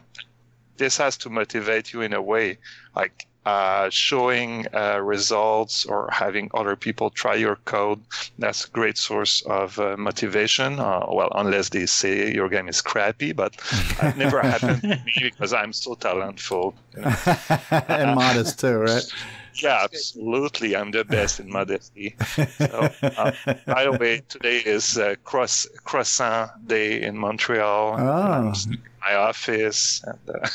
this 0.77 0.97
has 0.97 1.17
to 1.17 1.29
motivate 1.29 1.93
you 1.93 2.01
in 2.01 2.13
a 2.13 2.21
way. 2.21 2.57
Like 2.95 3.25
uh, 3.47 3.89
showing 3.89 4.67
uh, 4.73 4.99
results 4.99 5.85
or 5.85 6.09
having 6.11 6.51
other 6.53 6.75
people 6.75 7.09
try 7.09 7.33
your 7.33 7.55
code, 7.63 8.01
that's 8.37 8.65
a 8.65 8.69
great 8.71 8.97
source 8.97 9.41
of 9.43 9.79
uh, 9.79 9.95
motivation. 9.97 10.79
Uh, 10.81 11.05
well, 11.09 11.31
unless 11.33 11.69
they 11.69 11.85
say 11.85 12.33
your 12.33 12.49
game 12.49 12.67
is 12.67 12.81
crappy, 12.81 13.31
but 13.31 13.55
it 14.01 14.17
never 14.17 14.41
happened 14.41 14.81
to 14.81 14.87
me 15.05 15.13
because 15.21 15.53
I'm 15.53 15.71
so 15.71 15.95
talentful. 15.95 16.73
you 16.93 17.01
know. 17.03 17.95
and 17.95 18.15
modest 18.15 18.59
too, 18.59 18.79
right? 18.79 19.05
Yeah, 19.61 19.83
absolutely. 19.83 20.75
I'm 20.75 20.91
the 20.91 21.03
best 21.03 21.39
in 21.39 21.49
modesty. 21.49 22.15
So, 22.57 22.89
uh, 23.01 23.31
by 23.65 23.85
the 23.85 23.97
way, 23.99 24.21
today 24.27 24.57
is 24.57 24.97
uh, 24.97 25.15
cross, 25.23 25.67
Croissant 25.83 26.51
Day 26.67 27.01
in 27.01 27.17
Montreal. 27.17 27.95
Oh. 27.99 28.53
My 29.01 29.15
office. 29.15 30.03
And, 30.03 30.19
uh, 30.35 30.49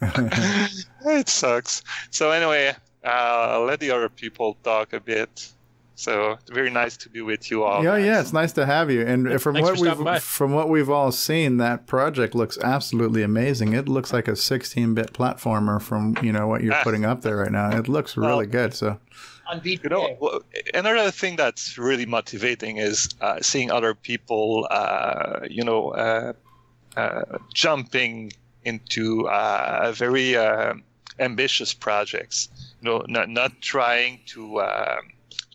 it 1.06 1.28
sucks. 1.28 1.82
So 2.10 2.30
anyway, 2.30 2.74
uh, 3.04 3.60
let 3.60 3.80
the 3.80 3.90
other 3.90 4.08
people 4.08 4.56
talk 4.62 4.92
a 4.92 5.00
bit. 5.00 5.48
So 5.96 6.36
very 6.50 6.70
nice 6.70 6.96
to 6.98 7.08
be 7.08 7.20
with 7.20 7.50
you 7.50 7.62
all. 7.62 7.84
Yeah, 7.84 7.96
yeah, 7.96 8.20
it's 8.20 8.32
nice 8.32 8.52
to 8.54 8.66
have 8.66 8.90
you. 8.90 9.02
And 9.06 9.40
from 9.40 9.54
what 9.54 9.70
for 9.78 9.84
stopping 9.84 10.04
by. 10.04 10.12
we've 10.14 10.22
from 10.22 10.52
what 10.52 10.68
we've 10.68 10.90
all 10.90 11.12
seen, 11.12 11.58
that 11.58 11.86
project 11.86 12.34
looks 12.34 12.58
absolutely 12.58 13.22
amazing. 13.22 13.74
It 13.74 13.88
looks 13.88 14.12
like 14.12 14.26
a 14.26 14.32
16-bit 14.32 15.12
platformer 15.12 15.80
from 15.80 16.16
you 16.20 16.32
know 16.32 16.48
what 16.48 16.62
you're 16.62 16.74
Ah. 16.74 16.82
putting 16.82 17.04
up 17.04 17.22
there 17.22 17.36
right 17.36 17.52
now. 17.52 17.76
It 17.78 17.86
looks 17.88 18.16
really 18.16 18.46
good. 18.46 18.74
So 18.74 18.98
On 19.50 19.60
VGA. 19.60 19.84
You 19.84 19.90
know, 19.90 20.40
another 20.74 21.10
thing 21.12 21.36
that's 21.36 21.78
really 21.78 22.06
motivating 22.06 22.78
is 22.78 23.08
uh, 23.20 23.38
seeing 23.40 23.70
other 23.70 23.94
people, 23.94 24.66
uh, 24.70 25.40
you 25.48 25.62
know, 25.62 25.90
uh, 25.90 26.32
uh, 26.96 27.38
jumping 27.52 28.32
into 28.64 29.28
uh, 29.28 29.92
very 29.94 30.34
uh, 30.36 30.74
ambitious 31.20 31.72
projects. 31.72 32.48
You 32.80 32.88
know, 32.90 33.04
not 33.06 33.28
not 33.28 33.52
trying 33.60 34.20
to 34.34 34.58
uh, 34.58 34.96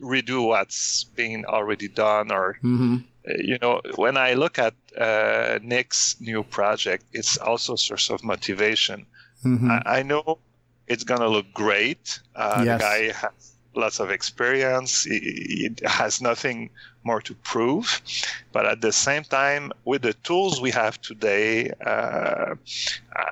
redo 0.02 0.46
what's 0.48 1.04
been 1.16 1.46
already 1.46 1.88
done 1.88 2.32
or 2.32 2.58
Mhm. 2.64 3.04
uh, 3.28 3.34
you 3.38 3.58
know, 3.62 3.82
when 3.96 4.16
I 4.18 4.34
look 4.34 4.58
at 4.58 4.74
uh, 4.98 5.60
Nick's 5.62 6.16
new 6.20 6.44
project, 6.44 7.04
it's 7.12 7.38
also 7.38 7.74
a 7.74 7.78
source 7.78 8.10
of 8.10 8.24
motivation. 8.24 9.06
Mhm. 9.46 9.70
I, 9.70 10.00
I 10.00 10.04
know 10.04 10.40
it's 10.88 11.04
gonna 11.04 11.28
look 11.28 11.52
great. 11.54 12.20
Uh, 12.36 12.64
Yes. 12.66 12.80
The 12.82 12.86
guy 12.86 13.12
has 13.12 13.54
lots 13.76 14.00
of 14.00 14.10
experience. 14.10 15.04
He, 15.04 15.20
he 15.20 15.70
has 15.86 16.22
nothing 16.22 16.70
more 17.04 17.22
to 17.22 17.34
prove, 17.44 18.02
but 18.52 18.66
at 18.66 18.82
the 18.82 18.92
same 18.92 19.24
time, 19.24 19.72
with 19.86 20.02
the 20.02 20.14
tools 20.14 20.60
we 20.62 20.72
have 20.72 21.00
today, 21.02 21.72
uh, 21.86 22.56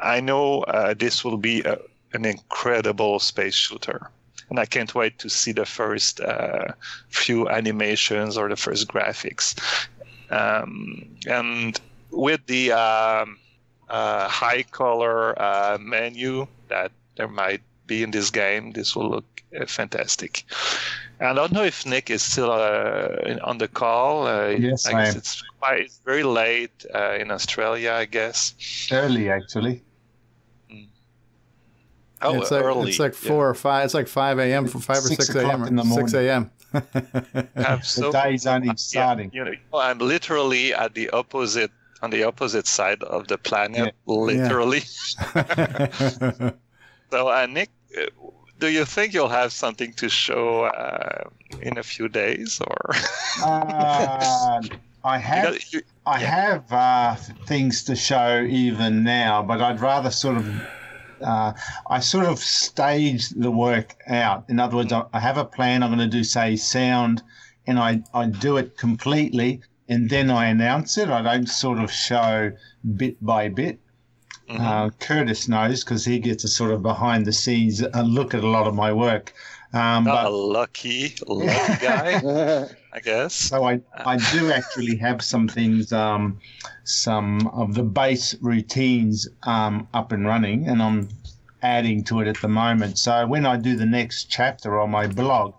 I 0.01 0.19
know 0.19 0.61
uh, 0.63 0.93
this 0.93 1.23
will 1.25 1.37
be 1.37 1.61
a, 1.61 1.77
an 2.13 2.25
incredible 2.25 3.19
space 3.19 3.55
shooter. 3.55 4.11
And 4.49 4.59
I 4.59 4.65
can't 4.65 4.93
wait 4.95 5.19
to 5.19 5.29
see 5.29 5.51
the 5.51 5.65
first 5.65 6.21
uh, 6.21 6.65
few 7.09 7.49
animations 7.49 8.37
or 8.37 8.47
the 8.49 8.55
first 8.55 8.87
graphics. 8.87 9.55
Um, 10.29 11.07
and 11.27 11.79
with 12.11 12.45
the 12.47 12.71
um, 12.71 13.37
uh, 13.89 14.27
high 14.27 14.63
color 14.63 15.39
uh, 15.41 15.77
menu 15.79 16.47
that 16.69 16.91
there 17.15 17.27
might 17.27 17.61
be 17.87 18.03
in 18.03 18.11
this 18.11 18.29
game, 18.31 18.71
this 18.71 18.95
will 18.95 19.09
look 19.09 19.25
uh, 19.59 19.65
fantastic. 19.65 20.43
I 21.19 21.33
don't 21.33 21.51
know 21.51 21.63
if 21.63 21.85
Nick 21.85 22.09
is 22.09 22.21
still 22.21 22.51
uh, 22.51 23.39
on 23.43 23.57
the 23.57 23.67
call. 23.67 24.27
Uh, 24.27 24.49
Yes, 24.49 24.85
I 24.85 24.91
guess 24.91 25.15
it's, 25.15 25.41
quite- 25.59 25.79
it's 25.81 25.99
very 26.05 26.23
late 26.23 26.85
uh, 26.93 27.17
in 27.19 27.31
Australia, 27.31 27.91
I 27.93 28.05
guess. 28.05 28.53
Early, 28.91 29.29
actually. 29.29 29.81
Oh, 32.21 32.41
it's 32.41 32.51
like 32.51 32.63
early. 32.63 32.89
it's 32.89 32.99
like 32.99 33.13
four 33.13 33.49
or 33.49 33.53
five. 33.53 33.85
It's 33.85 33.93
like 33.93 34.07
five 34.07 34.39
a.m. 34.39 34.67
for 34.67 34.79
five 34.79 34.97
or 34.97 35.01
Six 35.01 35.27
six 35.27 35.35
a.m. 35.35 35.63
in 35.63 35.75
the 35.75 35.83
morning. 35.83 36.07
Six 36.07 36.13
morning. 36.13 36.51
a.m. 36.73 37.47
have 37.55 37.85
so 37.85 38.11
day's 38.11 38.45
only 38.47 38.67
yeah, 38.67 38.73
starting. 38.75 39.31
you 39.33 39.45
know, 39.45 39.53
I'm 39.73 39.99
literally 39.99 40.73
at 40.73 40.93
the 40.95 41.09
opposite 41.11 41.71
on 42.01 42.09
the 42.11 42.23
opposite 42.23 42.67
side 42.67 43.01
of 43.03 43.27
the 43.27 43.37
planet, 43.37 43.95
literally. 44.05 44.81
so, 47.11 47.29
uh, 47.29 47.47
Nick, 47.49 47.69
uh, 47.97 48.05
do 48.59 48.67
you 48.69 48.85
think 48.85 49.13
you'll 49.13 49.29
have 49.29 49.51
something 49.51 49.93
to 49.93 50.09
show 50.09 50.65
uh, 50.65 51.29
in 51.61 51.77
a 51.77 51.83
few 51.83 52.07
days, 52.09 52.59
or? 52.65 52.95
Uh, 53.43 54.59
I 55.03 55.19
have 55.19 55.53
Because 55.53 55.73
you- 55.73 55.81
I 56.07 56.17
have 56.19 56.71
uh, 56.71 57.15
things 57.45 57.83
to 57.83 57.95
show 57.95 58.41
even 58.49 59.03
now, 59.03 59.43
but 59.43 59.61
I'd 59.61 59.79
rather 59.79 60.09
sort 60.09 60.37
of 60.37 60.45
uh, 61.21 61.53
I 61.89 61.99
sort 61.99 62.25
of 62.25 62.39
stage 62.39 63.29
the 63.29 63.51
work 63.51 63.95
out. 64.07 64.45
In 64.49 64.59
other 64.59 64.77
words, 64.77 64.93
I, 64.93 65.05
I 65.13 65.19
have 65.19 65.37
a 65.37 65.45
plan. 65.45 65.83
I'm 65.83 65.89
going 65.89 65.99
to 65.99 66.17
do 66.17 66.23
say 66.23 66.55
sound, 66.55 67.23
and 67.65 67.79
I 67.79 68.03
I 68.13 68.27
do 68.27 68.57
it 68.57 68.77
completely, 68.77 69.61
and 69.89 70.09
then 70.09 70.29
I 70.29 70.45
announce 70.45 70.97
it. 70.97 71.09
I 71.09 71.21
don't 71.21 71.47
sort 71.47 71.79
of 71.79 71.91
show 71.91 72.51
bit 72.95 73.23
by 73.23 73.49
bit. 73.49 73.79
Uh, 74.49 74.89
Curtis 74.99 75.49
knows 75.49 75.83
because 75.83 76.05
he 76.05 76.19
gets 76.19 76.45
a 76.45 76.47
sort 76.47 76.71
of 76.71 76.81
behind 76.81 77.25
the 77.25 77.33
scenes 77.33 77.81
look 77.81 78.33
at 78.33 78.43
a 78.43 78.47
lot 78.47 78.65
of 78.65 78.73
my 78.73 78.93
work. 78.93 79.33
Um, 79.73 80.05
Not 80.05 80.23
but 80.23 80.25
a 80.25 80.29
lucky, 80.29 81.13
lucky 81.27 81.73
guy, 81.85 82.67
I 82.93 82.99
guess. 83.01 83.33
so 83.33 83.65
I, 83.65 83.81
I 83.93 84.17
do 84.31 84.51
actually 84.51 84.95
have 84.97 85.21
some 85.21 85.47
things, 85.47 85.91
um, 85.91 86.39
some 86.85 87.47
of 87.47 87.73
the 87.73 87.83
base 87.83 88.33
routines 88.41 89.27
um, 89.43 89.87
up 89.93 90.13
and 90.13 90.25
running, 90.25 90.67
and 90.67 90.81
I'm 90.81 91.09
adding 91.61 92.03
to 92.05 92.21
it 92.21 92.27
at 92.27 92.39
the 92.41 92.47
moment. 92.47 92.97
So 92.97 93.27
when 93.27 93.45
I 93.45 93.57
do 93.57 93.75
the 93.75 93.85
next 93.85 94.29
chapter 94.29 94.79
on 94.79 94.89
my 94.91 95.07
blog, 95.07 95.53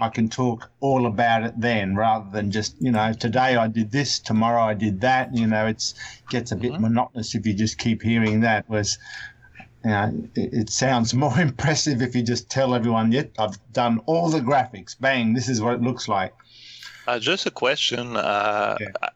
I 0.00 0.08
can 0.08 0.28
talk 0.28 0.70
all 0.80 1.06
about 1.06 1.42
it 1.42 1.54
then, 1.60 1.96
rather 1.96 2.30
than 2.30 2.52
just 2.52 2.80
you 2.80 2.92
know 2.92 3.12
today 3.12 3.56
I 3.56 3.66
did 3.66 3.90
this, 3.90 4.20
tomorrow 4.20 4.62
I 4.62 4.74
did 4.74 5.00
that. 5.00 5.34
You 5.34 5.48
know, 5.48 5.66
it's 5.66 5.94
gets 6.30 6.52
a 6.52 6.56
bit 6.56 6.78
monotonous 6.78 7.34
if 7.34 7.44
you 7.44 7.54
just 7.54 7.78
keep 7.78 8.02
hearing 8.02 8.40
that. 8.42 8.64
Whereas 8.68 8.98
you 9.84 9.90
know, 9.90 10.12
it, 10.34 10.52
it 10.52 10.70
sounds 10.70 11.14
more 11.24 11.38
impressive 11.40 12.02
if 12.02 12.14
you 12.14 12.22
just 12.22 12.50
tell 12.50 12.74
everyone, 12.74 13.12
"Yep, 13.12 13.32
I've 13.38 13.72
done 13.72 14.00
all 14.06 14.28
the 14.30 14.40
graphics. 14.40 14.96
Bang, 14.98 15.34
this 15.34 15.48
is 15.48 15.60
what 15.60 15.74
it 15.74 15.82
looks 15.82 16.08
like." 16.08 16.34
Uh, 17.06 17.18
just 17.18 17.46
a 17.46 17.50
question. 17.50 18.16
Uh, 18.16 18.76
uh, 19.02 19.08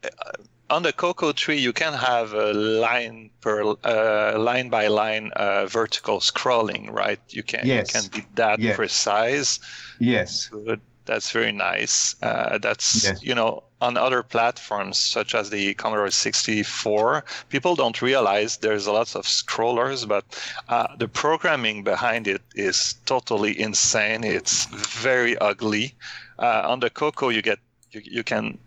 on 0.71 0.83
the 0.83 0.93
Coco 0.95 1.33
3, 1.33 1.59
you 1.59 1.75
can 1.75 1.93
have 1.93 2.33
a 2.33 2.55
line 2.55 3.29
per 3.43 3.75
uh, 3.85 4.39
line 4.39 4.71
by 4.71 4.87
line 4.87 5.31
uh, 5.37 5.67
vertical 5.67 6.19
scrolling, 6.21 6.89
right? 6.91 7.21
You 7.29 7.43
can 7.43 7.67
Yes. 7.67 7.93
you 7.95 8.01
can 8.01 8.09
be 8.11 8.27
that 8.37 8.59
Yes. 8.59 8.77
precise. 8.77 9.61
Yes. 9.99 10.49
Good. 10.49 10.81
That's 11.05 11.31
very 11.33 11.53
nice. 11.53 12.17
Uh, 12.23 12.57
that's 12.59 13.05
Yes. 13.05 13.23
you 13.23 13.35
know 13.35 13.65
on 13.83 13.97
other 13.97 14.23
platforms 14.23 14.97
such 14.97 15.35
as 15.35 15.51
the 15.51 15.75
Commodore 15.75 16.09
64, 16.09 17.25
people 17.49 17.75
don't 17.75 18.01
realize 18.01 18.57
there's 18.59 18.87
a 18.87 18.93
lots 18.93 19.17
of 19.17 19.25
scrollers, 19.27 20.07
but 20.07 20.25
uh, 20.69 20.87
the 20.97 21.09
programming 21.09 21.83
behind 21.83 22.29
it 22.29 22.43
is 22.55 22.95
totally 23.07 23.61
insane. 23.61 24.23
It's 24.23 24.67
very 24.67 25.37
ugly. 25.39 25.95
Uh, 26.39 26.63
on 26.65 26.79
the 26.79 26.91
Coco, 26.91 27.29
you 27.29 27.43
get 27.43 27.59
you, 27.91 28.01
you 28.05 28.23
can 28.23 28.59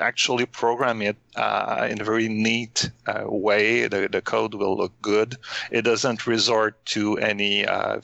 actually 0.00 0.46
program 0.46 1.00
it 1.02 1.16
uh, 1.36 1.86
in 1.90 2.00
a 2.00 2.04
very 2.04 2.28
neat 2.28 2.90
uh, 3.06 3.24
way. 3.26 3.86
The, 3.86 4.08
the 4.08 4.20
code 4.20 4.54
will 4.54 4.76
look 4.76 4.92
good. 5.00 5.36
It 5.70 5.82
doesn't 5.82 6.26
resort 6.26 6.84
to 6.86 7.18
any 7.18 7.66
uh, 7.66 8.00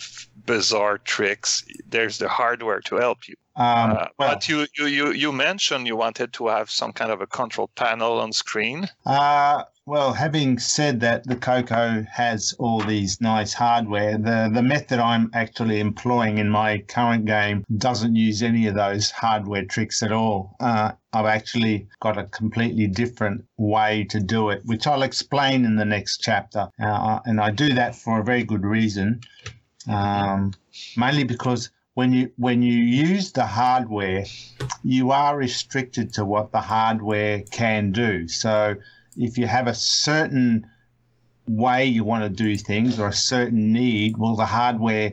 bizarre 0.46 0.98
tricks. 0.98 1.64
There's 1.88 2.18
the 2.18 2.28
hardware 2.28 2.80
to 2.82 2.96
help 2.96 3.28
you. 3.28 3.34
Um, 3.60 3.90
Uh, 3.90 4.06
but 4.16 4.48
you, 4.48 4.66
you, 4.78 4.86
you, 4.86 5.12
you 5.12 5.32
mentioned 5.32 5.86
you 5.86 5.94
wanted 5.94 6.32
to 6.32 6.48
have 6.48 6.70
some 6.70 6.92
kind 6.92 7.12
of 7.12 7.20
a 7.20 7.26
control 7.26 7.68
panel 7.74 8.18
on 8.18 8.32
screen. 8.32 8.88
Uh, 9.04 9.64
well, 9.84 10.14
having 10.14 10.58
said 10.58 11.00
that, 11.00 11.24
the 11.26 11.36
Coco 11.36 12.06
has 12.10 12.54
all 12.58 12.80
these 12.80 13.20
nice 13.20 13.52
hardware. 13.52 14.16
The 14.16 14.50
the 14.54 14.62
method 14.62 14.98
I'm 14.98 15.30
actually 15.34 15.80
employing 15.80 16.38
in 16.38 16.48
my 16.48 16.78
current 16.78 17.24
game 17.26 17.64
doesn't 17.76 18.14
use 18.14 18.42
any 18.42 18.66
of 18.68 18.74
those 18.76 19.10
hardware 19.10 19.64
tricks 19.64 20.02
at 20.02 20.12
all. 20.12 20.56
Uh, 20.60 20.92
I've 21.12 21.26
actually 21.26 21.88
got 22.00 22.16
a 22.16 22.24
completely 22.24 22.86
different 22.86 23.44
way 23.58 24.04
to 24.04 24.20
do 24.20 24.50
it, 24.50 24.62
which 24.64 24.86
I'll 24.86 25.02
explain 25.02 25.64
in 25.64 25.76
the 25.76 25.84
next 25.84 26.22
chapter. 26.22 26.68
Uh, 26.80 27.18
and 27.26 27.40
I 27.40 27.50
do 27.50 27.74
that 27.74 27.94
for 27.94 28.20
a 28.20 28.24
very 28.24 28.44
good 28.44 28.64
reason, 28.64 29.20
um, 29.88 30.54
mainly 30.96 31.24
because 31.24 31.70
when 31.94 32.12
you 32.12 32.30
when 32.36 32.62
you 32.62 32.78
use 32.78 33.32
the 33.32 33.46
hardware, 33.46 34.24
you 34.82 35.10
are 35.10 35.36
restricted 35.36 36.12
to 36.14 36.24
what 36.24 36.52
the 36.52 36.60
hardware 36.60 37.42
can 37.50 37.92
do. 37.92 38.28
So 38.28 38.76
if 39.16 39.38
you 39.38 39.46
have 39.46 39.66
a 39.66 39.74
certain 39.74 40.66
way 41.48 41.84
you 41.86 42.04
want 42.04 42.22
to 42.22 42.30
do 42.30 42.56
things 42.56 42.98
or 42.98 43.08
a 43.08 43.12
certain 43.12 43.72
need, 43.72 44.16
well, 44.16 44.36
the 44.36 44.46
hardware 44.46 45.12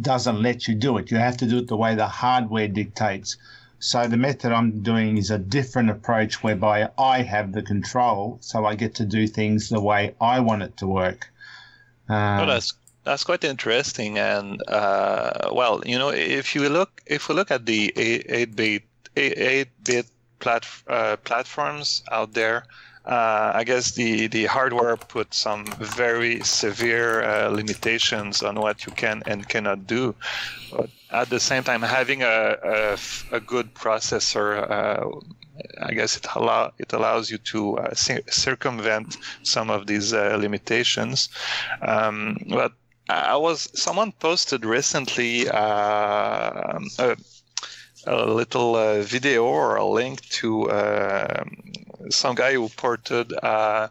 doesn't 0.00 0.40
let 0.40 0.66
you 0.66 0.74
do 0.74 0.96
it. 0.96 1.10
You 1.10 1.18
have 1.18 1.36
to 1.38 1.46
do 1.46 1.58
it 1.58 1.68
the 1.68 1.76
way 1.76 1.94
the 1.94 2.06
hardware 2.06 2.68
dictates. 2.68 3.36
So 3.78 4.06
the 4.06 4.16
method 4.16 4.50
I'm 4.50 4.82
doing 4.82 5.18
is 5.18 5.30
a 5.30 5.38
different 5.38 5.90
approach 5.90 6.42
whereby 6.42 6.88
I 6.96 7.20
have 7.20 7.52
the 7.52 7.62
control, 7.62 8.38
so 8.40 8.64
I 8.64 8.76
get 8.76 8.94
to 8.94 9.04
do 9.04 9.26
things 9.26 9.68
the 9.68 9.80
way 9.80 10.14
I 10.22 10.40
want 10.40 10.62
it 10.62 10.74
to 10.78 10.86
work. 10.86 11.30
Um, 12.08 12.40
oh, 12.40 12.46
that's 12.46 12.72
that's 13.04 13.24
quite 13.24 13.44
interesting. 13.44 14.18
And 14.18 14.62
uh, 14.68 15.50
well, 15.52 15.82
you 15.84 15.98
know, 15.98 16.10
if 16.10 16.54
you 16.54 16.68
look 16.68 17.02
if 17.06 17.28
we 17.28 17.34
look 17.34 17.50
at 17.50 17.66
the 17.66 17.92
eight 17.96 18.56
bit 18.56 18.82
eight 19.16 19.68
bit 19.84 20.06
plat, 20.40 20.66
uh, 20.88 21.16
platforms 21.24 22.02
out 22.10 22.34
there. 22.34 22.64
Uh, 23.06 23.52
I 23.54 23.64
guess 23.64 23.92
the, 23.92 24.28
the 24.28 24.46
hardware 24.46 24.96
put 24.96 25.34
some 25.34 25.66
very 25.78 26.40
severe 26.40 27.22
uh, 27.22 27.50
limitations 27.50 28.42
on 28.42 28.58
what 28.58 28.86
you 28.86 28.92
can 28.92 29.22
and 29.26 29.46
cannot 29.46 29.86
do. 29.86 30.14
But 30.72 30.88
at 31.10 31.28
the 31.28 31.38
same 31.38 31.64
time, 31.64 31.82
having 31.82 32.22
a, 32.22 32.56
a, 32.64 32.98
a 33.30 33.40
good 33.40 33.74
processor, 33.74 34.70
uh, 34.70 35.20
I 35.82 35.92
guess 35.92 36.16
it 36.16 36.26
allow 36.34 36.72
it 36.78 36.94
allows 36.94 37.30
you 37.30 37.36
to 37.52 37.78
uh, 37.78 37.94
cir- 37.94 38.22
circumvent 38.28 39.18
some 39.42 39.68
of 39.68 39.86
these 39.86 40.14
uh, 40.14 40.38
limitations. 40.40 41.28
Um, 41.82 42.38
but 42.48 42.72
I 43.08 43.36
was 43.36 43.68
someone 43.74 44.12
posted 44.12 44.64
recently 44.64 45.48
uh, 45.48 46.78
a, 46.98 47.16
a 48.06 48.26
little 48.26 48.76
uh, 48.76 49.02
video 49.02 49.44
or 49.44 49.76
a 49.76 49.84
link 49.84 50.22
to 50.40 50.70
uh, 50.70 51.44
some 52.10 52.34
guy 52.34 52.54
who 52.54 52.68
ported 52.70 53.32
uh, 53.42 53.88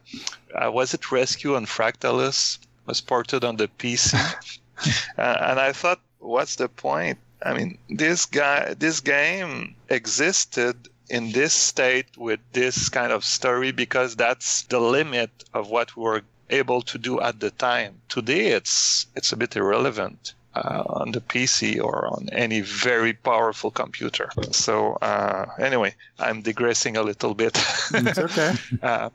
uh, 0.55 0.71
was 0.71 0.93
it 0.93 1.11
Rescue 1.11 1.55
on 1.55 1.65
Fractalus 1.65 2.59
was 2.85 3.01
ported 3.01 3.43
on 3.43 3.57
the 3.57 3.67
PC, 3.67 4.13
uh, 5.17 5.37
and 5.41 5.59
I 5.59 5.71
thought, 5.71 6.01
what's 6.19 6.55
the 6.55 6.67
point? 6.67 7.17
I 7.45 7.53
mean, 7.53 7.77
this 7.89 8.25
guy, 8.25 8.73
this 8.73 8.99
game 8.99 9.75
existed 9.89 10.89
in 11.09 11.31
this 11.31 11.53
state 11.53 12.17
with 12.17 12.39
this 12.53 12.89
kind 12.89 13.11
of 13.11 13.23
story 13.23 13.71
because 13.71 14.15
that's 14.15 14.63
the 14.63 14.79
limit 14.79 15.29
of 15.53 15.69
what 15.69 15.95
we 15.95 16.03
were 16.03 16.21
able 16.49 16.81
to 16.81 16.97
do 16.97 17.19
at 17.21 17.39
the 17.39 17.51
time. 17.51 18.01
Today, 18.09 18.47
it's 18.47 19.07
it's 19.15 19.31
a 19.31 19.37
bit 19.37 19.55
irrelevant 19.55 20.33
uh, 20.55 20.83
on 20.87 21.11
the 21.11 21.21
PC 21.21 21.83
or 21.83 22.07
on 22.07 22.29
any 22.31 22.61
very 22.61 23.13
powerful 23.13 23.71
computer. 23.71 24.29
So 24.51 24.93
uh, 25.01 25.45
anyway, 25.59 25.95
I'm 26.19 26.41
digressing 26.41 26.97
a 26.97 27.03
little 27.03 27.33
bit. 27.33 27.57
It's 27.93 28.19
okay. 28.19 28.53
uh, 28.83 29.09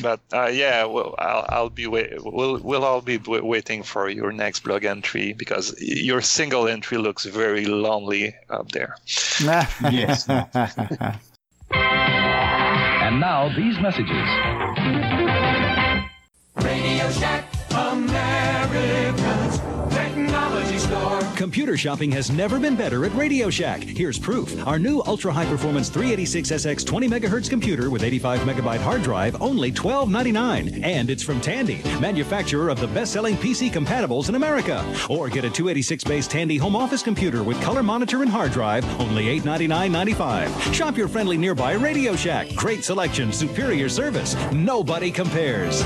but 0.00 0.20
uh, 0.32 0.46
yeah, 0.46 0.84
well, 0.84 1.14
I'll, 1.18 1.44
I'll 1.48 1.70
be 1.70 1.86
wait- 1.86 2.22
we'll 2.24 2.58
we'll 2.60 2.84
all 2.84 3.02
be 3.02 3.18
w- 3.18 3.44
waiting 3.44 3.82
for 3.82 4.08
your 4.08 4.32
next 4.32 4.60
blog 4.60 4.84
entry 4.84 5.34
because 5.34 5.74
your 5.80 6.22
single 6.22 6.66
entry 6.66 6.98
looks 6.98 7.24
very 7.26 7.66
lonely 7.66 8.34
up 8.48 8.70
there. 8.72 8.96
yes. 9.40 10.28
And 13.08 13.20
now 13.20 13.48
these 13.56 13.78
messages. 13.80 15.37
Radio 16.62 17.10
Shack, 17.10 17.52
America's 17.70 19.60
technology 19.94 20.78
store. 20.78 21.20
Computer 21.36 21.76
shopping 21.76 22.10
has 22.10 22.30
never 22.30 22.58
been 22.58 22.74
better 22.74 23.04
at 23.04 23.14
Radio 23.14 23.48
Shack. 23.50 23.82
Here's 23.82 24.18
proof. 24.18 24.66
Our 24.66 24.78
new 24.78 25.02
ultra 25.06 25.32
high 25.32 25.46
performance 25.46 25.88
386SX 25.90 26.84
20 26.84 27.08
megahertz 27.08 27.48
computer 27.48 27.90
with 27.90 28.02
85 28.02 28.40
megabyte 28.40 28.80
hard 28.80 29.02
drive, 29.02 29.40
only 29.40 29.70
$12.99. 29.70 30.84
And 30.84 31.10
it's 31.10 31.22
from 31.22 31.40
Tandy, 31.40 31.82
manufacturer 32.00 32.68
of 32.68 32.80
the 32.80 32.88
best 32.88 33.12
selling 33.12 33.36
PC 33.36 33.70
compatibles 33.70 34.28
in 34.28 34.34
America. 34.34 34.84
Or 35.08 35.28
get 35.28 35.44
a 35.44 35.50
286 35.50 36.04
based 36.04 36.30
Tandy 36.30 36.56
home 36.56 36.74
office 36.74 37.02
computer 37.02 37.42
with 37.42 37.60
color 37.62 37.82
monitor 37.82 38.22
and 38.22 38.30
hard 38.30 38.52
drive, 38.52 38.84
only 39.00 39.38
$899.95. 39.40 40.74
Shop 40.74 40.96
your 40.96 41.08
friendly 41.08 41.36
nearby 41.36 41.72
Radio 41.72 42.16
Shack. 42.16 42.48
Great 42.56 42.82
selection, 42.84 43.32
superior 43.32 43.88
service. 43.88 44.34
Nobody 44.52 45.10
compares. 45.10 45.84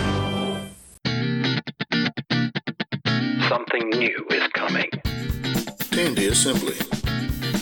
Something 3.52 3.90
new 3.90 4.26
is 4.30 4.48
coming. 4.54 4.88
Tandy 5.90 6.28
Assembly. 6.28 6.74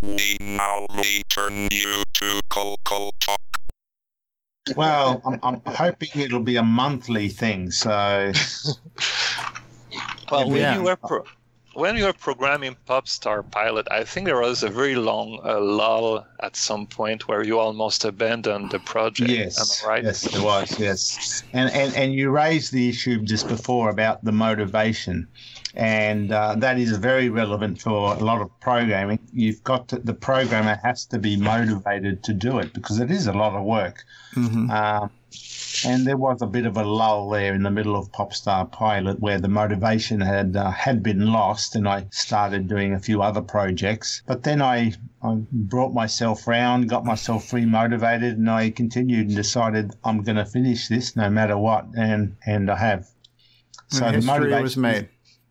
We 0.02 0.38
now 0.42 0.86
return 0.96 1.68
you 1.72 2.04
to 2.14 2.42
Coco 2.50 3.12
Talk. 3.20 3.40
Well, 4.76 5.22
I'm, 5.26 5.40
I'm 5.42 5.62
hoping 5.66 6.10
it'll 6.14 6.42
be 6.42 6.58
a 6.58 6.64
monthly 6.64 7.30
thing. 7.30 7.72
So, 7.72 8.32
Well, 10.32 10.50
when 10.50 10.58
Yeah. 10.62 10.76
you 10.76 10.84
were 10.84 10.96
pro- 10.96 11.26
when 11.76 11.96
you 11.96 12.04
were 12.06 12.14
programming 12.14 12.76
Popstar 12.88 13.50
Pilot, 13.52 13.88
I 13.92 14.04
think 14.04 14.26
there 14.26 14.42
was 14.42 14.64
a 14.64 14.70
very 14.70 14.96
long 14.96 15.40
uh, 15.46 15.62
lull 15.62 16.26
at 16.42 16.56
some 16.56 16.86
point 16.88 17.28
where 17.28 17.44
you 17.44 17.58
almost 17.60 18.04
abandoned 18.04 18.72
the 18.72 18.80
project. 18.80 19.30
yes, 19.30 19.58
Am 19.60 19.68
I 19.90 19.94
right? 19.94 20.04
yes, 20.04 20.26
it 20.26 20.42
was. 20.42 20.78
Yes, 20.80 21.44
and 21.54 21.72
and 21.72 21.96
and 21.96 22.14
you 22.14 22.32
raised 22.32 22.74
the 22.74 22.90
issue 22.90 23.22
just 23.22 23.48
before 23.48 23.90
about 23.90 24.26
the 24.26 24.32
motivation, 24.32 25.28
and 25.76 26.32
uh, 26.32 26.56
that 26.56 26.80
is 26.80 26.98
very 26.98 27.30
relevant 27.30 27.80
for 27.82 28.16
a 28.16 28.20
lot 28.20 28.42
of 28.42 28.50
programming. 28.60 29.20
You've 29.32 29.64
got 29.64 29.88
to, 29.90 30.00
the 30.00 30.16
programmer 30.16 30.80
has 30.84 31.06
to 31.06 31.20
be 31.20 31.38
motivated 31.38 32.24
to 32.24 32.34
do 32.34 32.60
it 32.60 32.74
because 32.74 33.00
it 33.00 33.12
is 33.12 33.28
a 33.28 33.34
lot 33.34 33.54
of 33.54 33.64
work. 33.64 34.04
Mm-hmm. 34.36 34.70
Um, 34.72 35.12
and 35.86 36.06
there 36.06 36.18
was 36.18 36.42
a 36.42 36.48
bit 36.48 36.66
of 36.66 36.78
a 36.78 36.84
lull 36.84 37.30
there 37.30 37.54
in 37.54 37.64
the 37.64 37.72
middle 37.72 37.96
of 37.96 38.12
Popstar 38.12 38.72
Pilot 38.72 39.20
where 39.20 39.40
the 39.40 39.48
motivation 39.48 40.22
had 40.22 40.56
uh, 40.56 40.72
had 40.72 41.04
been 41.04 41.28
lost, 41.32 41.76
and 41.76 41.88
I 41.88 42.08
started 42.12 42.68
doing 42.68 42.94
a 42.94 43.00
few 43.00 43.22
other 43.22 43.42
projects. 43.42 44.22
But 44.26 44.44
then 44.44 44.62
I, 44.62 44.94
I 45.22 45.38
brought 45.52 45.94
myself 45.94 46.48
round, 46.48 46.90
got 46.90 47.06
myself 47.06 47.52
re-motivated, 47.54 48.38
and 48.38 48.50
I 48.50 48.70
continued 48.70 49.28
and 49.28 49.36
decided 49.36 49.96
I'm 50.04 50.24
going 50.24 50.38
to 50.38 50.46
finish 50.46 50.88
this 50.88 51.16
no 51.16 51.30
matter 51.30 51.58
what, 51.58 51.86
and 51.98 52.36
and 52.46 52.70
I 52.70 52.78
have. 52.78 53.08
So 53.88 54.06
and 54.06 54.14
the 54.14 54.18
history 54.18 54.40
motivation 54.40 54.64
was 54.64 54.78
made. 54.78 55.10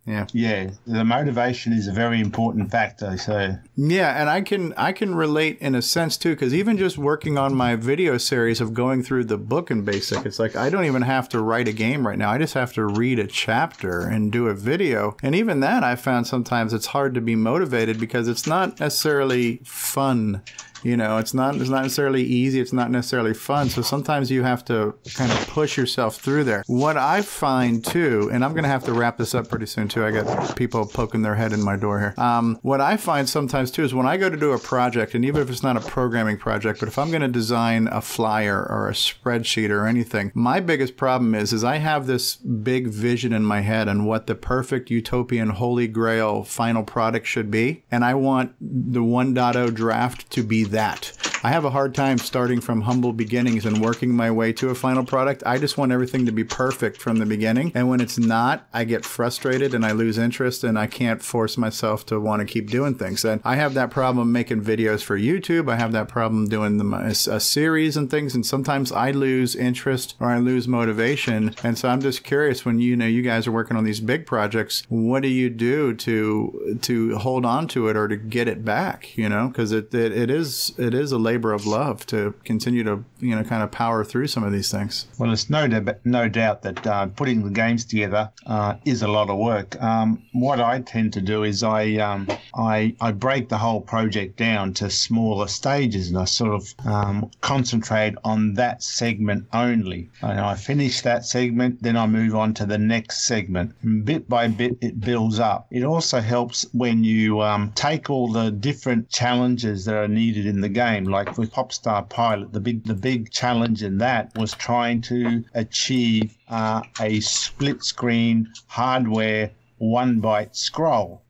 Yeah. 0.09 0.27
Yeah, 0.33 0.71
the 0.87 1.05
motivation 1.05 1.75
is 1.75 1.87
a 1.87 1.93
very 1.93 2.19
important 2.21 2.71
factor. 2.71 3.19
So 3.19 3.57
Yeah, 3.77 4.19
and 4.19 4.31
I 4.31 4.41
can 4.41 4.73
I 4.77 4.93
can 4.93 5.15
relate 5.15 5.59
in 5.61 5.75
a 5.75 5.83
sense 5.83 6.17
too, 6.17 6.31
because 6.31 6.55
even 6.55 6.79
just 6.79 6.97
working 6.97 7.37
on 7.37 7.55
my 7.55 7.77
video 7.77 8.17
series 8.17 8.63
of 8.63 8.73
going 8.73 9.03
through 9.03 9.25
the 9.25 9.37
book 9.37 9.71
in 9.71 9.85
Basic, 9.85 10.25
it's 10.25 10.39
like 10.39 10.57
I 10.57 10.71
don't 10.71 10.87
even 10.87 11.03
have 11.03 11.29
to 11.31 11.43
write 11.43 11.69
a 11.69 11.73
game 11.75 12.07
right 12.07 12.17
now. 12.17 12.31
I 12.31 12.39
just 12.39 12.55
have 12.55 12.73
to 12.75 12.87
read 12.87 13.19
a 13.19 13.27
chapter 13.27 14.01
and 14.01 14.33
do 14.33 14.49
a 14.49 14.55
video. 14.55 15.17
And 15.23 15.35
even 15.35 15.61
that, 15.61 15.85
I 15.85 15.95
found 15.95 16.27
sometimes 16.27 16.73
it's 16.73 16.87
hard 16.87 17.15
to 17.15 17.21
be 17.21 17.37
motivated 17.37 18.01
because 18.01 18.29
it's 18.29 18.47
not 18.47 18.81
necessarily 18.81 19.61
fun 19.65 20.43
You 20.83 20.97
know, 20.97 21.19
it's 21.19 21.35
not 21.35 21.57
it's 21.57 21.71
not 21.71 21.83
necessarily 21.83 22.23
easy. 22.23 22.61
It's 22.61 22.73
not 22.73 22.91
necessarily 22.91 23.35
fun. 23.35 23.69
So 23.69 23.83
sometimes 23.83 24.31
you 24.31 24.43
have 24.43 24.65
to 24.67 24.95
kind 25.15 25.31
of 25.31 25.39
push 25.49 25.77
yourself 25.77 26.17
through 26.17 26.45
there. 26.45 26.63
What 26.67 26.97
I 26.97 27.23
find 27.23 27.85
too, 27.85 28.31
and 28.33 28.45
I'm 28.45 28.53
going 28.53 28.65
to 28.65 28.69
have 28.69 28.85
to 28.85 28.93
wrap 28.93 29.19
this 29.19 29.35
up 29.35 29.49
pretty 29.49 29.67
soon 29.67 29.89
too. 29.89 30.05
I 30.05 30.11
got 30.11 30.57
people 30.57 30.87
poking 30.87 31.23
their 31.23 31.35
head 31.35 31.53
in 31.53 31.63
my 31.63 31.77
door 31.77 31.99
here. 31.99 32.15
Um, 32.17 32.59
what 32.63 32.81
I 32.81 32.97
find 32.97 33.29
sometimes 33.29 33.71
too 33.71 33.85
is 33.85 33.95
when 33.95 34.07
I 34.07 34.17
go 34.17 34.31
to 34.31 34.37
do 34.37 34.53
a 34.53 34.59
project, 34.59 35.15
and 35.15 35.25
even 35.25 35.43
if 35.43 35.51
it's 35.51 35.63
not 35.63 35.77
a 35.77 35.81
programming 35.81 36.39
project, 36.39 36.81
but 36.81 36.89
if 36.89 36.99
I'm 36.99 37.11
going 37.11 37.23
to 37.23 37.29
design 37.29 37.89
a 37.89 38.01
flyer 38.01 38.67
or 38.69 38.89
a 38.89 38.93
spreadsheet 38.93 39.71
or 39.71 39.87
anything, 39.87 40.31
my 40.35 40.61
biggest 40.61 40.97
problem 40.97 41.35
is 41.35 41.53
is 41.53 41.65
I 41.65 41.77
have 41.77 42.07
this 42.07 42.37
big 42.37 42.89
vision 42.89 43.33
in 43.33 43.45
my 43.45 43.61
head 43.61 43.89
on 43.89 44.05
what 44.05 44.27
the 44.27 44.35
perfect 44.35 44.91
utopian 44.91 45.51
holy 45.51 45.89
grail 45.89 46.45
final 46.45 46.85
product 46.85 47.27
should 47.27 47.51
be, 47.51 47.85
and 47.91 48.05
I 48.05 48.15
want 48.15 48.55
the 48.61 49.01
1.0 49.01 49.75
draft 49.75 50.31
to 50.31 50.43
be 50.43 50.65
that. 50.71 51.13
I 51.45 51.51
have 51.51 51.65
a 51.65 51.71
hard 51.71 51.95
time 51.95 52.19
starting 52.19 52.61
from 52.61 52.81
humble 52.81 53.13
beginnings 53.13 53.65
and 53.65 53.81
working 53.81 54.11
my 54.11 54.29
way 54.29 54.53
to 54.55 54.71
a 54.71 54.75
final 54.75 55.05
product. 55.05 55.45
I 55.47 55.57
just 55.59 55.79
want 55.79 55.93
everything 55.93 56.27
to 56.27 56.33
be 56.33 56.43
perfect 56.43 57.01
from 57.01 57.19
the 57.19 57.27
beginning. 57.27 57.71
And 57.77 57.89
when 57.89 58.01
it's 58.01 58.19
not, 58.19 58.67
I 58.73 58.83
get 58.83 59.05
frustrated 59.05 59.73
and 59.73 59.87
I 59.87 59.93
lose 59.93 60.19
interest 60.19 60.65
and 60.65 60.77
I 60.77 60.89
can't 60.89 61.23
force 61.23 61.57
myself 61.57 62.05
to 62.07 62.19
want 62.19 62.41
to 62.41 62.47
keep 62.47 62.71
doing 62.71 62.97
things. 62.97 63.25
And 63.25 63.41
I 63.45 63.55
have 63.55 63.75
that 63.75 63.91
problem 63.91 64.33
making 64.33 64.65
videos 64.65 65.03
for 65.03 65.17
YouTube. 65.17 65.71
I 65.71 65.77
have 65.77 65.93
that 65.93 66.09
problem 66.09 66.49
doing 66.49 66.79
the, 66.79 66.85
a, 66.85 67.33
uh, 67.33 67.37
a 67.37 67.41
series 67.41 67.97
and 67.97 68.11
things. 68.11 68.35
And 68.35 68.45
sometimes 68.45 68.91
I 68.91 69.13
lose 69.13 69.55
interest 69.55 70.17
or 70.19 70.31
I 70.31 70.39
lose 70.39 70.67
motivation. 70.67 71.55
And 71.63 71.79
so 71.79 71.89
I'm 71.89 72.01
just 72.01 72.25
curious 72.25 72.65
when 72.65 72.81
you 72.81 72.97
know 72.97 73.07
you 73.07 73.23
guys 73.23 73.47
are 73.47 73.53
working 73.53 73.77
on 73.77 73.85
these 73.85 74.01
big 74.01 74.27
projects, 74.27 74.83
what 74.89 75.23
do 75.23 75.29
you 75.29 75.51
do 75.51 75.95
to 75.95 76.79
to 76.83 77.17
hold 77.19 77.47
on 77.47 77.69
to 77.69 77.87
it 77.89 77.97
or 77.97 78.09
to 78.09 78.17
get 78.17 78.49
it 78.49 78.65
back? 78.65 79.17
You 79.17 79.29
know, 79.29 79.47
because 79.47 79.71
it, 79.71 79.95
it 79.95 80.11
it 80.11 80.31
is 80.31 80.73
it 80.79 80.95
is 80.95 81.13
a 81.13 81.28
labor 81.31 81.53
of 81.53 81.67
love 81.67 82.07
to 82.07 82.35
continue 82.45 82.83
to 82.85 83.05
you 83.21 83.35
know 83.35 83.45
kind 83.45 83.63
of 83.63 83.71
power 83.71 84.05
through 84.05 84.29
some 84.35 84.45
of 84.45 84.53
these 84.53 84.71
things. 84.71 85.07
Well, 85.19 85.33
it's 85.33 85.51
no 85.51 85.63
no 86.05 86.29
doubt 86.29 86.63
that 86.63 86.87
uh, 86.87 87.07
putting 87.21 87.39
the 87.45 87.51
games 87.63 87.85
together 87.85 88.31
uh, 88.47 88.75
is 88.85 89.03
a 89.03 89.09
lot 89.09 89.29
of 89.31 89.39
work. 89.39 89.81
Um, 89.83 90.23
what 90.33 90.61
I 90.61 90.75
tend 90.81 91.13
to 91.15 91.21
do 91.21 91.39
is 91.51 91.63
I 91.63 91.83
um, 92.09 92.21
I 92.55 92.95
I 93.01 93.13
break 93.13 93.49
the 93.49 93.59
whole 93.59 93.83
project 93.95 94.37
down 94.37 94.75
to 94.75 94.91
smaller 94.91 95.49
stages, 95.49 96.09
and 96.09 96.19
I 96.19 96.25
sort 96.25 96.55
of 96.59 96.63
um, 96.87 97.31
concentrate 97.41 98.15
on 98.25 98.55
that 98.55 98.83
segment 98.83 99.47
only. 99.53 100.09
And 100.23 100.41
I 100.41 100.55
finish 100.55 101.03
that 101.03 101.25
segment, 101.25 101.83
then 101.83 101.97
I 101.97 102.07
move 102.07 102.35
on 102.35 102.55
to 102.55 102.67
the 102.67 102.79
next 102.79 103.27
segment. 103.27 103.75
And 103.83 104.05
bit 104.05 104.29
by 104.29 104.49
bit, 104.49 104.79
it 104.81 105.01
builds 105.01 105.39
up. 105.39 105.67
It 105.71 105.85
also 105.85 106.21
helps 106.21 106.67
when 106.73 107.05
you 107.05 107.41
um, 107.41 107.73
take 107.75 108.09
all 108.11 108.29
the 108.29 108.51
different 108.51 109.11
challenges 109.11 109.85
that 109.85 109.97
are 109.97 110.09
needed 110.23 110.47
in 110.47 110.61
the 110.61 110.69
game. 110.69 111.05
Like 111.05 111.18
with 111.37 111.53
Popstar 111.53 112.09
Pilot, 112.09 112.53
the 112.53 112.61
big 112.61 112.85
the 112.85 112.95
big 112.95 113.31
challenge 113.31 113.83
in 113.83 113.99
that 113.99 114.35
was 114.37 114.53
trying 114.55 115.01
to 115.03 115.45
achieve 115.55 116.37
uh, 116.49 116.83
a 117.01 117.21
split 117.21 117.83
screen 117.83 118.53
hardware 118.67 119.51
one 119.79 120.21
byte 120.21 120.55
scroll. 120.57 121.23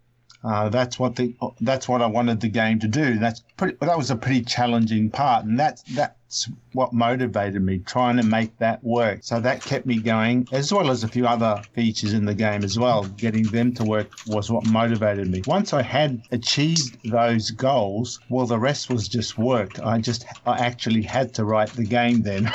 Uh, 0.45 0.69
that's 0.69 1.01
what 1.01 1.17
the 1.17 1.35
that's 1.61 1.89
what 1.89 2.01
I 2.01 2.07
wanted 2.07 2.41
the 2.41 2.49
game 2.49 2.79
to 2.79 2.89
do. 2.89 3.19
That's 3.19 3.41
pretty. 3.57 3.77
That 3.81 3.99
was 3.99 4.11
a 4.11 4.17
pretty 4.17 4.43
challenging 4.43 5.11
part, 5.11 5.45
and 5.45 5.59
that's 5.59 5.83
that's 5.83 6.49
what 6.75 6.93
motivated 6.93 7.61
me 7.61 7.79
trying 7.79 8.19
to 8.19 8.23
make 8.23 8.57
that 8.59 8.83
work. 8.85 9.21
So 9.23 9.41
that 9.41 9.63
kept 9.63 9.85
me 9.85 9.99
going, 9.99 10.47
as 10.53 10.73
well 10.73 10.93
as 10.93 11.03
a 11.03 11.09
few 11.09 11.27
other 11.27 11.61
features 11.73 12.13
in 12.13 12.25
the 12.25 12.35
game 12.35 12.63
as 12.63 12.79
well. 12.79 13.03
Getting 13.05 13.45
them 13.45 13.73
to 13.75 13.85
work 13.85 14.13
was 14.29 14.49
what 14.49 14.65
motivated 14.67 15.29
me. 15.29 15.43
Once 15.47 15.73
I 15.73 15.83
had 15.83 16.23
achieved 16.31 16.99
those 17.11 17.51
goals, 17.51 18.21
well, 18.29 18.47
the 18.47 18.61
rest 18.61 18.91
was 18.91 19.09
just 19.09 19.39
work. 19.39 19.81
I 19.81 19.99
just 19.99 20.25
I 20.47 20.59
actually 20.59 21.03
had 21.03 21.35
to 21.35 21.45
write 21.45 21.71
the 21.71 21.85
game 21.85 22.23
then. 22.23 22.53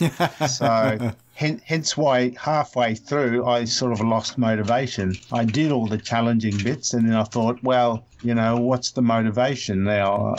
so 0.48 1.12
hence 1.34 1.96
why 1.96 2.32
halfway 2.38 2.94
through 2.94 3.46
I 3.46 3.64
sort 3.64 3.92
of 3.92 4.00
lost 4.00 4.38
motivation. 4.38 5.20
I 5.32 5.44
did 5.44 5.72
all 5.72 5.86
the 5.86 5.98
challenging 5.98 6.62
bits, 6.62 6.94
and 6.94 7.08
then 7.08 7.16
I 7.16 7.24
thought, 7.24 7.62
well, 7.62 8.06
you 8.22 8.34
know, 8.34 8.58
what's 8.58 8.92
the 8.92 9.02
motivation 9.02 9.84
now? 9.84 10.34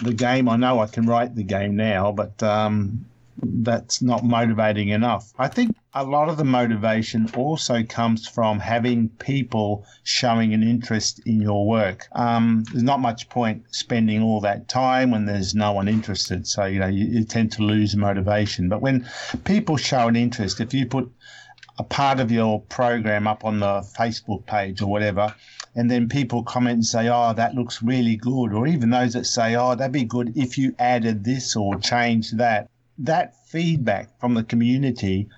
The 0.00 0.12
game, 0.12 0.48
I 0.48 0.56
know 0.56 0.80
I 0.80 0.86
can 0.86 1.06
write 1.06 1.34
the 1.34 1.44
game 1.44 1.76
now, 1.76 2.12
but 2.12 2.42
um, 2.42 3.06
that's 3.42 4.02
not 4.02 4.24
motivating 4.24 4.88
enough. 4.88 5.32
I 5.38 5.48
think 5.48 5.76
a 5.94 6.04
lot 6.04 6.28
of 6.28 6.36
the 6.36 6.44
motivation 6.44 7.30
also 7.36 7.82
comes 7.82 8.26
from 8.28 8.60
having 8.60 9.08
people 9.08 9.86
showing 10.04 10.54
an 10.54 10.62
interest 10.62 11.20
in 11.26 11.40
your 11.40 11.66
work. 11.66 12.06
Um, 12.12 12.64
there's 12.70 12.82
not 12.82 13.00
much 13.00 13.28
point 13.28 13.64
spending 13.70 14.22
all 14.22 14.40
that 14.40 14.68
time 14.68 15.10
when 15.10 15.26
there's 15.26 15.54
no 15.54 15.72
one 15.72 15.88
interested. 15.88 16.46
So, 16.46 16.64
you 16.66 16.80
know, 16.80 16.88
you, 16.88 17.06
you 17.06 17.24
tend 17.24 17.52
to 17.52 17.62
lose 17.62 17.96
motivation. 17.96 18.68
But 18.68 18.82
when 18.82 19.08
people 19.44 19.76
show 19.76 20.08
an 20.08 20.16
interest, 20.16 20.60
if 20.60 20.74
you 20.74 20.86
put 20.86 21.10
a 21.78 21.84
part 21.84 22.18
of 22.20 22.32
your 22.32 22.60
program 22.62 23.26
up 23.26 23.44
on 23.44 23.60
the 23.60 23.80
Facebook 23.96 24.46
page 24.46 24.82
or 24.82 24.86
whatever, 24.86 25.34
and 25.76 25.90
then 25.90 26.08
people 26.08 26.42
comment 26.42 26.74
and 26.74 26.84
say, 26.84 27.08
oh, 27.08 27.32
that 27.34 27.54
looks 27.54 27.82
really 27.82 28.16
good, 28.16 28.52
or 28.52 28.66
even 28.66 28.90
those 28.90 29.12
that 29.12 29.26
say, 29.26 29.54
oh, 29.54 29.76
that'd 29.76 29.92
be 29.92 30.04
good 30.04 30.36
if 30.36 30.58
you 30.58 30.74
added 30.78 31.22
this 31.22 31.54
or 31.54 31.78
changed 31.78 32.38
that. 32.38 32.68
That 32.98 33.34
feedback 33.46 34.18
from 34.20 34.34
the 34.34 34.42
community 34.44 35.28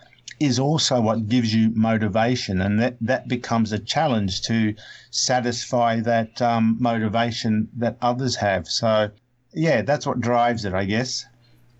is 0.40 0.58
also 0.58 1.00
what 1.00 1.28
gives 1.28 1.54
you 1.54 1.70
motivation, 1.74 2.60
and 2.62 2.80
that, 2.80 2.96
that 3.02 3.28
becomes 3.28 3.72
a 3.72 3.78
challenge 3.78 4.42
to 4.42 4.74
satisfy 5.10 6.00
that 6.00 6.40
um, 6.40 6.76
motivation 6.80 7.68
that 7.76 7.98
others 8.00 8.36
have. 8.36 8.66
So, 8.66 9.10
yeah, 9.52 9.82
that's 9.82 10.06
what 10.06 10.20
drives 10.20 10.64
it, 10.64 10.72
I 10.72 10.86
guess. 10.86 11.26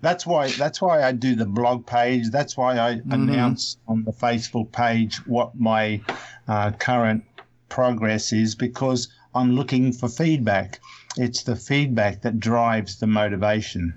That's 0.01 0.25
why 0.25 0.49
that's 0.49 0.81
why 0.81 1.03
I 1.03 1.11
do 1.11 1.35
the 1.35 1.45
blog 1.45 1.85
page. 1.85 2.29
That's 2.31 2.57
why 2.57 2.77
I 2.79 2.95
Mm-hmm. 2.95 3.13
announce 3.13 3.77
on 3.87 4.03
the 4.03 4.11
Facebook 4.11 4.71
page 4.71 5.17
what 5.27 5.55
my 5.55 6.01
uh, 6.47 6.71
current 6.71 7.23
progress 7.69 8.33
is 8.33 8.55
because 8.55 9.07
I'm 9.33 9.53
looking 9.53 9.93
for 9.93 10.09
feedback. 10.09 10.79
It's 11.17 11.43
the 11.43 11.55
feedback 11.55 12.21
that 12.21 12.39
drives 12.39 12.99
the 12.99 13.07
motivation. 13.07 13.93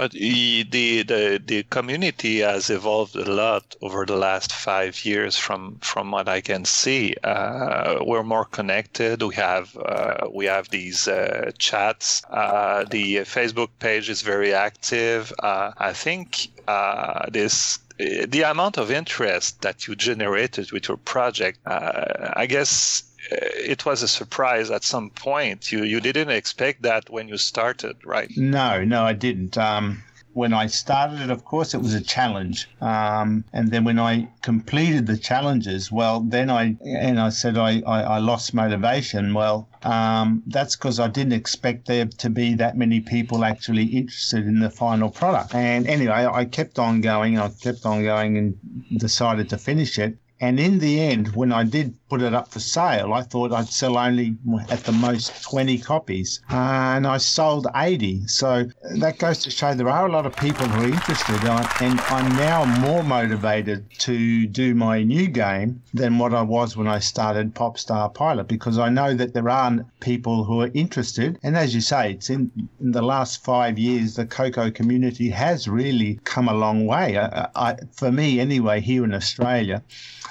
But 0.00 0.12
the, 0.12 0.62
the 0.62 1.42
the 1.44 1.62
community 1.64 2.38
has 2.38 2.70
evolved 2.70 3.16
a 3.16 3.30
lot 3.30 3.76
over 3.82 4.06
the 4.06 4.16
last 4.16 4.50
five 4.50 5.04
years. 5.04 5.36
From 5.36 5.76
from 5.82 6.10
what 6.10 6.26
I 6.26 6.40
can 6.40 6.64
see, 6.64 7.14
uh, 7.22 7.98
we're 8.00 8.22
more 8.22 8.46
connected. 8.46 9.20
We 9.22 9.34
have 9.34 9.76
uh, 9.76 10.28
we 10.32 10.46
have 10.46 10.70
these 10.70 11.06
uh, 11.06 11.50
chats. 11.58 12.22
Uh, 12.30 12.86
the 12.90 13.16
Facebook 13.36 13.68
page 13.78 14.08
is 14.08 14.22
very 14.22 14.54
active. 14.54 15.34
Uh, 15.38 15.72
I 15.76 15.92
think 15.92 16.48
uh, 16.66 17.26
this 17.30 17.78
the 17.98 18.42
amount 18.50 18.78
of 18.78 18.90
interest 18.90 19.60
that 19.60 19.86
you 19.86 19.96
generated 19.96 20.72
with 20.72 20.88
your 20.88 20.96
project. 20.96 21.58
Uh, 21.66 22.32
I 22.32 22.46
guess 22.46 23.02
it 23.30 23.84
was 23.84 24.02
a 24.02 24.08
surprise 24.08 24.70
at 24.70 24.84
some 24.84 25.10
point. 25.10 25.70
You 25.72 25.84
you 25.84 26.00
didn't 26.00 26.30
expect 26.30 26.82
that 26.82 27.10
when 27.10 27.28
you 27.28 27.36
started, 27.36 27.96
right? 28.04 28.30
No, 28.36 28.84
no, 28.84 29.04
I 29.04 29.12
didn't. 29.12 29.58
Um, 29.58 30.02
when 30.32 30.52
I 30.52 30.66
started 30.66 31.20
it, 31.20 31.30
of 31.30 31.44
course, 31.44 31.74
it 31.74 31.82
was 31.82 31.92
a 31.94 32.00
challenge. 32.00 32.68
Um, 32.80 33.44
and 33.52 33.70
then 33.70 33.84
when 33.84 33.98
I 33.98 34.28
completed 34.42 35.06
the 35.06 35.18
challenges, 35.18 35.90
well, 35.90 36.20
then 36.20 36.50
I 36.50 36.76
and 36.84 37.18
I 37.20 37.30
said 37.30 37.58
I, 37.58 37.82
I, 37.86 38.02
I 38.02 38.18
lost 38.18 38.54
motivation. 38.54 39.34
Well, 39.34 39.68
um, 39.82 40.42
that's 40.46 40.76
because 40.76 41.00
I 41.00 41.08
didn't 41.08 41.32
expect 41.32 41.86
there 41.86 42.06
to 42.06 42.30
be 42.30 42.54
that 42.54 42.76
many 42.76 43.00
people 43.00 43.44
actually 43.44 43.86
interested 43.86 44.46
in 44.46 44.60
the 44.60 44.70
final 44.70 45.10
product. 45.10 45.54
And 45.54 45.86
anyway, 45.86 46.26
I 46.32 46.44
kept 46.44 46.78
on 46.78 47.00
going. 47.00 47.38
I 47.38 47.48
kept 47.48 47.84
on 47.84 48.02
going 48.04 48.38
and 48.38 48.56
decided 48.98 49.48
to 49.50 49.58
finish 49.58 49.98
it. 49.98 50.16
And 50.40 50.58
in 50.58 50.78
the 50.78 51.00
end, 51.00 51.34
when 51.36 51.52
I 51.52 51.64
did 51.64 51.94
put 52.10 52.20
it 52.22 52.34
up 52.34 52.48
for 52.48 52.58
sale, 52.58 53.12
I 53.14 53.22
thought 53.22 53.52
I'd 53.52 53.68
sell 53.68 53.96
only 53.96 54.36
at 54.68 54.82
the 54.84 54.92
most 54.92 55.44
20 55.44 55.78
copies. 55.78 56.40
and 56.50 57.06
I 57.06 57.18
sold 57.18 57.68
80. 57.74 58.26
So 58.26 58.64
that 58.96 59.18
goes 59.18 59.38
to 59.44 59.50
show 59.50 59.74
there 59.74 59.88
are 59.88 60.06
a 60.06 60.12
lot 60.12 60.26
of 60.26 60.34
people 60.36 60.66
who 60.66 60.82
are 60.82 60.92
interested. 60.92 61.36
And 61.80 62.00
I'm 62.00 62.36
now 62.36 62.64
more 62.80 63.04
motivated 63.04 63.86
to 64.00 64.46
do 64.48 64.74
my 64.74 65.04
new 65.04 65.28
game 65.28 65.82
than 65.94 66.18
what 66.18 66.34
I 66.34 66.42
was 66.42 66.76
when 66.76 66.88
I 66.88 66.98
started 66.98 67.54
Popstar 67.54 68.12
Pilot 68.12 68.48
because 68.48 68.76
I 68.78 68.88
know 68.88 69.14
that 69.14 69.32
there 69.32 69.48
are 69.48 69.70
people 70.00 70.42
who 70.44 70.62
are 70.62 70.70
interested. 70.74 71.38
And 71.44 71.56
as 71.56 71.74
you 71.76 71.80
say, 71.80 72.12
it's 72.14 72.28
in, 72.28 72.50
in 72.80 72.90
the 72.90 73.02
last 73.02 73.44
five 73.44 73.78
years, 73.78 74.16
the 74.16 74.26
Coco 74.26 74.70
community 74.70 75.30
has 75.30 75.68
really 75.68 76.18
come 76.24 76.48
a 76.48 76.54
long 76.54 76.86
way. 76.86 77.16
I, 77.18 77.48
I, 77.54 77.76
for 77.92 78.10
me, 78.10 78.40
anyway, 78.40 78.80
here 78.80 79.04
in 79.04 79.14
Australia, 79.14 79.82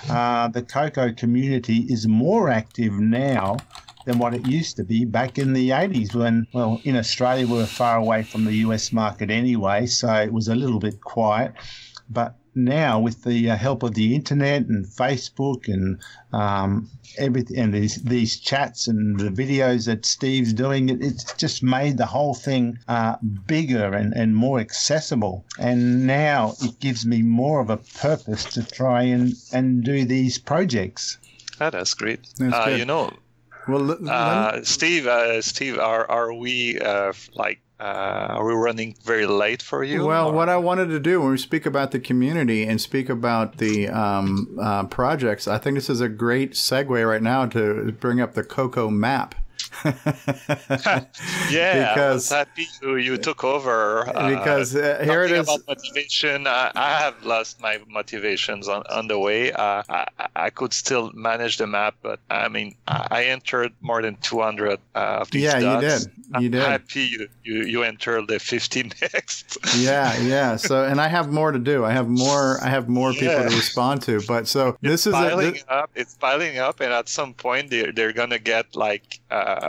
uh, 0.10 0.48
the 0.48 0.62
Coco 0.62 1.12
community 1.14 1.69
is 1.78 2.08
more 2.08 2.50
active 2.50 2.94
now 2.94 3.58
than 4.06 4.18
what 4.18 4.34
it 4.34 4.48
used 4.48 4.76
to 4.78 4.84
be 4.84 5.06
back 5.06 5.38
in 5.38 5.54
the 5.54 5.70
80s 5.70 6.16
when, 6.16 6.48
well, 6.54 6.82
in 6.84 6.96
Australia 6.96 7.46
we 7.46 7.54
were 7.54 7.66
far 7.66 7.98
away 7.98 8.24
from 8.24 8.46
the 8.46 8.56
US 8.66 8.92
market 8.92 9.30
anyway, 9.30 9.86
so 9.86 10.12
it 10.14 10.34
was 10.34 10.48
a 10.48 10.56
little 10.56 10.80
bit 10.80 11.02
quiet. 11.02 11.54
But 12.10 12.36
now 12.56 13.00
with 13.00 13.24
the 13.24 13.52
uh, 13.52 13.56
help 13.56 13.84
of 13.84 13.94
the 13.94 14.16
internet 14.16 14.64
and 14.64 14.86
Facebook 14.86 15.68
and 15.68 16.00
um, 16.34 16.90
everything, 17.18 17.58
and 17.58 17.74
these 17.74 18.02
these 18.02 18.40
chats 18.40 18.88
and 18.88 19.20
the 19.20 19.30
videos 19.30 19.86
that 19.86 20.06
Steve's 20.06 20.54
doing, 20.54 20.90
it, 20.90 21.04
it's 21.04 21.34
just 21.34 21.62
made 21.62 21.98
the 21.98 22.06
whole 22.08 22.34
thing 22.34 22.80
uh, 22.88 23.18
bigger 23.46 23.94
and, 23.94 24.14
and 24.14 24.36
more 24.36 24.60
accessible. 24.60 25.46
And 25.60 26.08
now 26.08 26.56
it 26.62 26.80
gives 26.80 27.06
me 27.06 27.22
more 27.22 27.60
of 27.60 27.70
a 27.70 27.78
purpose 27.78 28.46
to 28.46 28.64
try 28.64 29.04
and, 29.04 29.34
and 29.54 29.84
do 29.84 30.06
these 30.06 30.38
projects. 30.40 31.18
That's 31.60 31.94
great. 31.94 32.28
That's 32.38 32.54
uh. 32.68 32.70
You 32.72 32.86
know, 32.86 33.12
Well, 33.68 33.98
uh, 34.10 34.62
Steve, 34.64 35.06
uh, 35.06 35.42
Steve, 35.42 35.78
are 35.78 36.10
are 36.10 36.34
we 36.34 36.80
uh, 36.80 37.14
like 37.36 37.62
uh, 37.80 38.28
are 38.32 38.46
we 38.46 38.54
running 38.54 38.96
very 39.04 39.26
late 39.26 39.62
for 39.62 39.84
you? 39.84 40.06
Well, 40.06 40.34
what 40.34 40.50
I 40.50 40.58
wanted 40.58 40.88
to 40.88 41.00
do 41.00 41.22
when 41.22 41.32
we 41.32 41.38
speak 41.38 41.66
about 41.66 41.92
the 41.92 42.00
community 42.00 42.64
and 42.64 42.82
speak 42.82 43.10
about 43.10 43.58
the 43.58 43.88
um, 43.88 44.58
uh, 44.62 44.84
projects, 44.86 45.48
I 45.48 45.58
think 45.60 45.76
this 45.76 45.90
is 45.90 46.02
a 46.02 46.10
great 46.10 46.54
segue 46.54 47.08
right 47.08 47.22
now 47.22 47.46
to 47.48 47.92
bring 48.00 48.20
up 48.20 48.34
the 48.34 48.44
Coco 48.44 48.90
map. 48.90 49.36
yeah, 51.50 51.94
because- 51.94 51.98
I 51.98 52.14
was 52.14 52.30
happy 52.30 52.68
you, 52.82 52.96
you 52.98 53.18
took 53.18 53.44
over. 53.44 54.04
Because, 54.06 54.76
uh, 54.76 55.02
here 55.04 55.24
it 55.24 55.32
is. 55.32 55.48
About 55.48 55.68
motivation, 55.68 56.48
I, 56.48 56.72
I 56.76 56.90
have 57.00 57.24
lost 57.24 57.62
my 57.62 57.80
motivations 57.88 58.68
on, 58.68 58.84
on 58.90 59.08
the 59.08 59.18
way. 59.20 59.52
Uh, 59.52 59.84
I, 59.90 60.08
I 60.36 60.50
could 60.50 60.74
still 60.74 61.12
manage 61.14 61.58
the 61.58 61.68
map, 61.68 61.96
but 62.02 62.20
I 62.30 62.48
mean, 62.50 62.76
I, 62.88 63.08
I 63.12 63.24
entered 63.26 63.74
more 63.82 64.02
than 64.02 64.16
200 64.18 64.80
uh, 64.96 64.98
of 65.22 65.32
these 65.32 65.44
Yeah, 65.44 65.58
you 65.76 65.82
did. 65.82 66.02
You 66.02 66.08
I'm 66.34 66.52
did. 66.52 66.62
happy 66.62 67.02
you, 67.02 67.28
you, 67.44 67.64
you 67.64 67.84
entered 67.84 68.28
the 68.28 68.40
50 68.40 68.84
next. 69.02 69.58
yeah, 69.78 70.16
yeah. 70.22 70.56
So, 70.58 70.84
and 70.86 71.02
I 71.02 71.08
have 71.08 71.32
more 71.32 71.52
to 71.52 71.58
do. 71.60 71.86
I 71.86 71.92
have 71.92 72.08
more. 72.08 72.60
I 72.62 72.70
have 72.70 72.88
more 72.88 73.12
people 73.14 73.40
to 73.50 73.56
respond 73.56 74.04
to. 74.04 74.22
But 74.28 74.48
so 74.48 74.78
this 74.82 75.08
is 75.08 75.14
a, 75.14 75.18
piling 75.18 75.58
up. 75.70 75.90
It's 75.96 76.14
piling 76.14 76.60
up, 76.60 76.82
and 76.82 76.94
at 76.94 77.10
some 77.10 77.34
point 77.34 77.72
they're 77.72 77.92
they're 77.92 78.14
gonna 78.14 78.38
get 78.38 78.76
like 78.76 79.20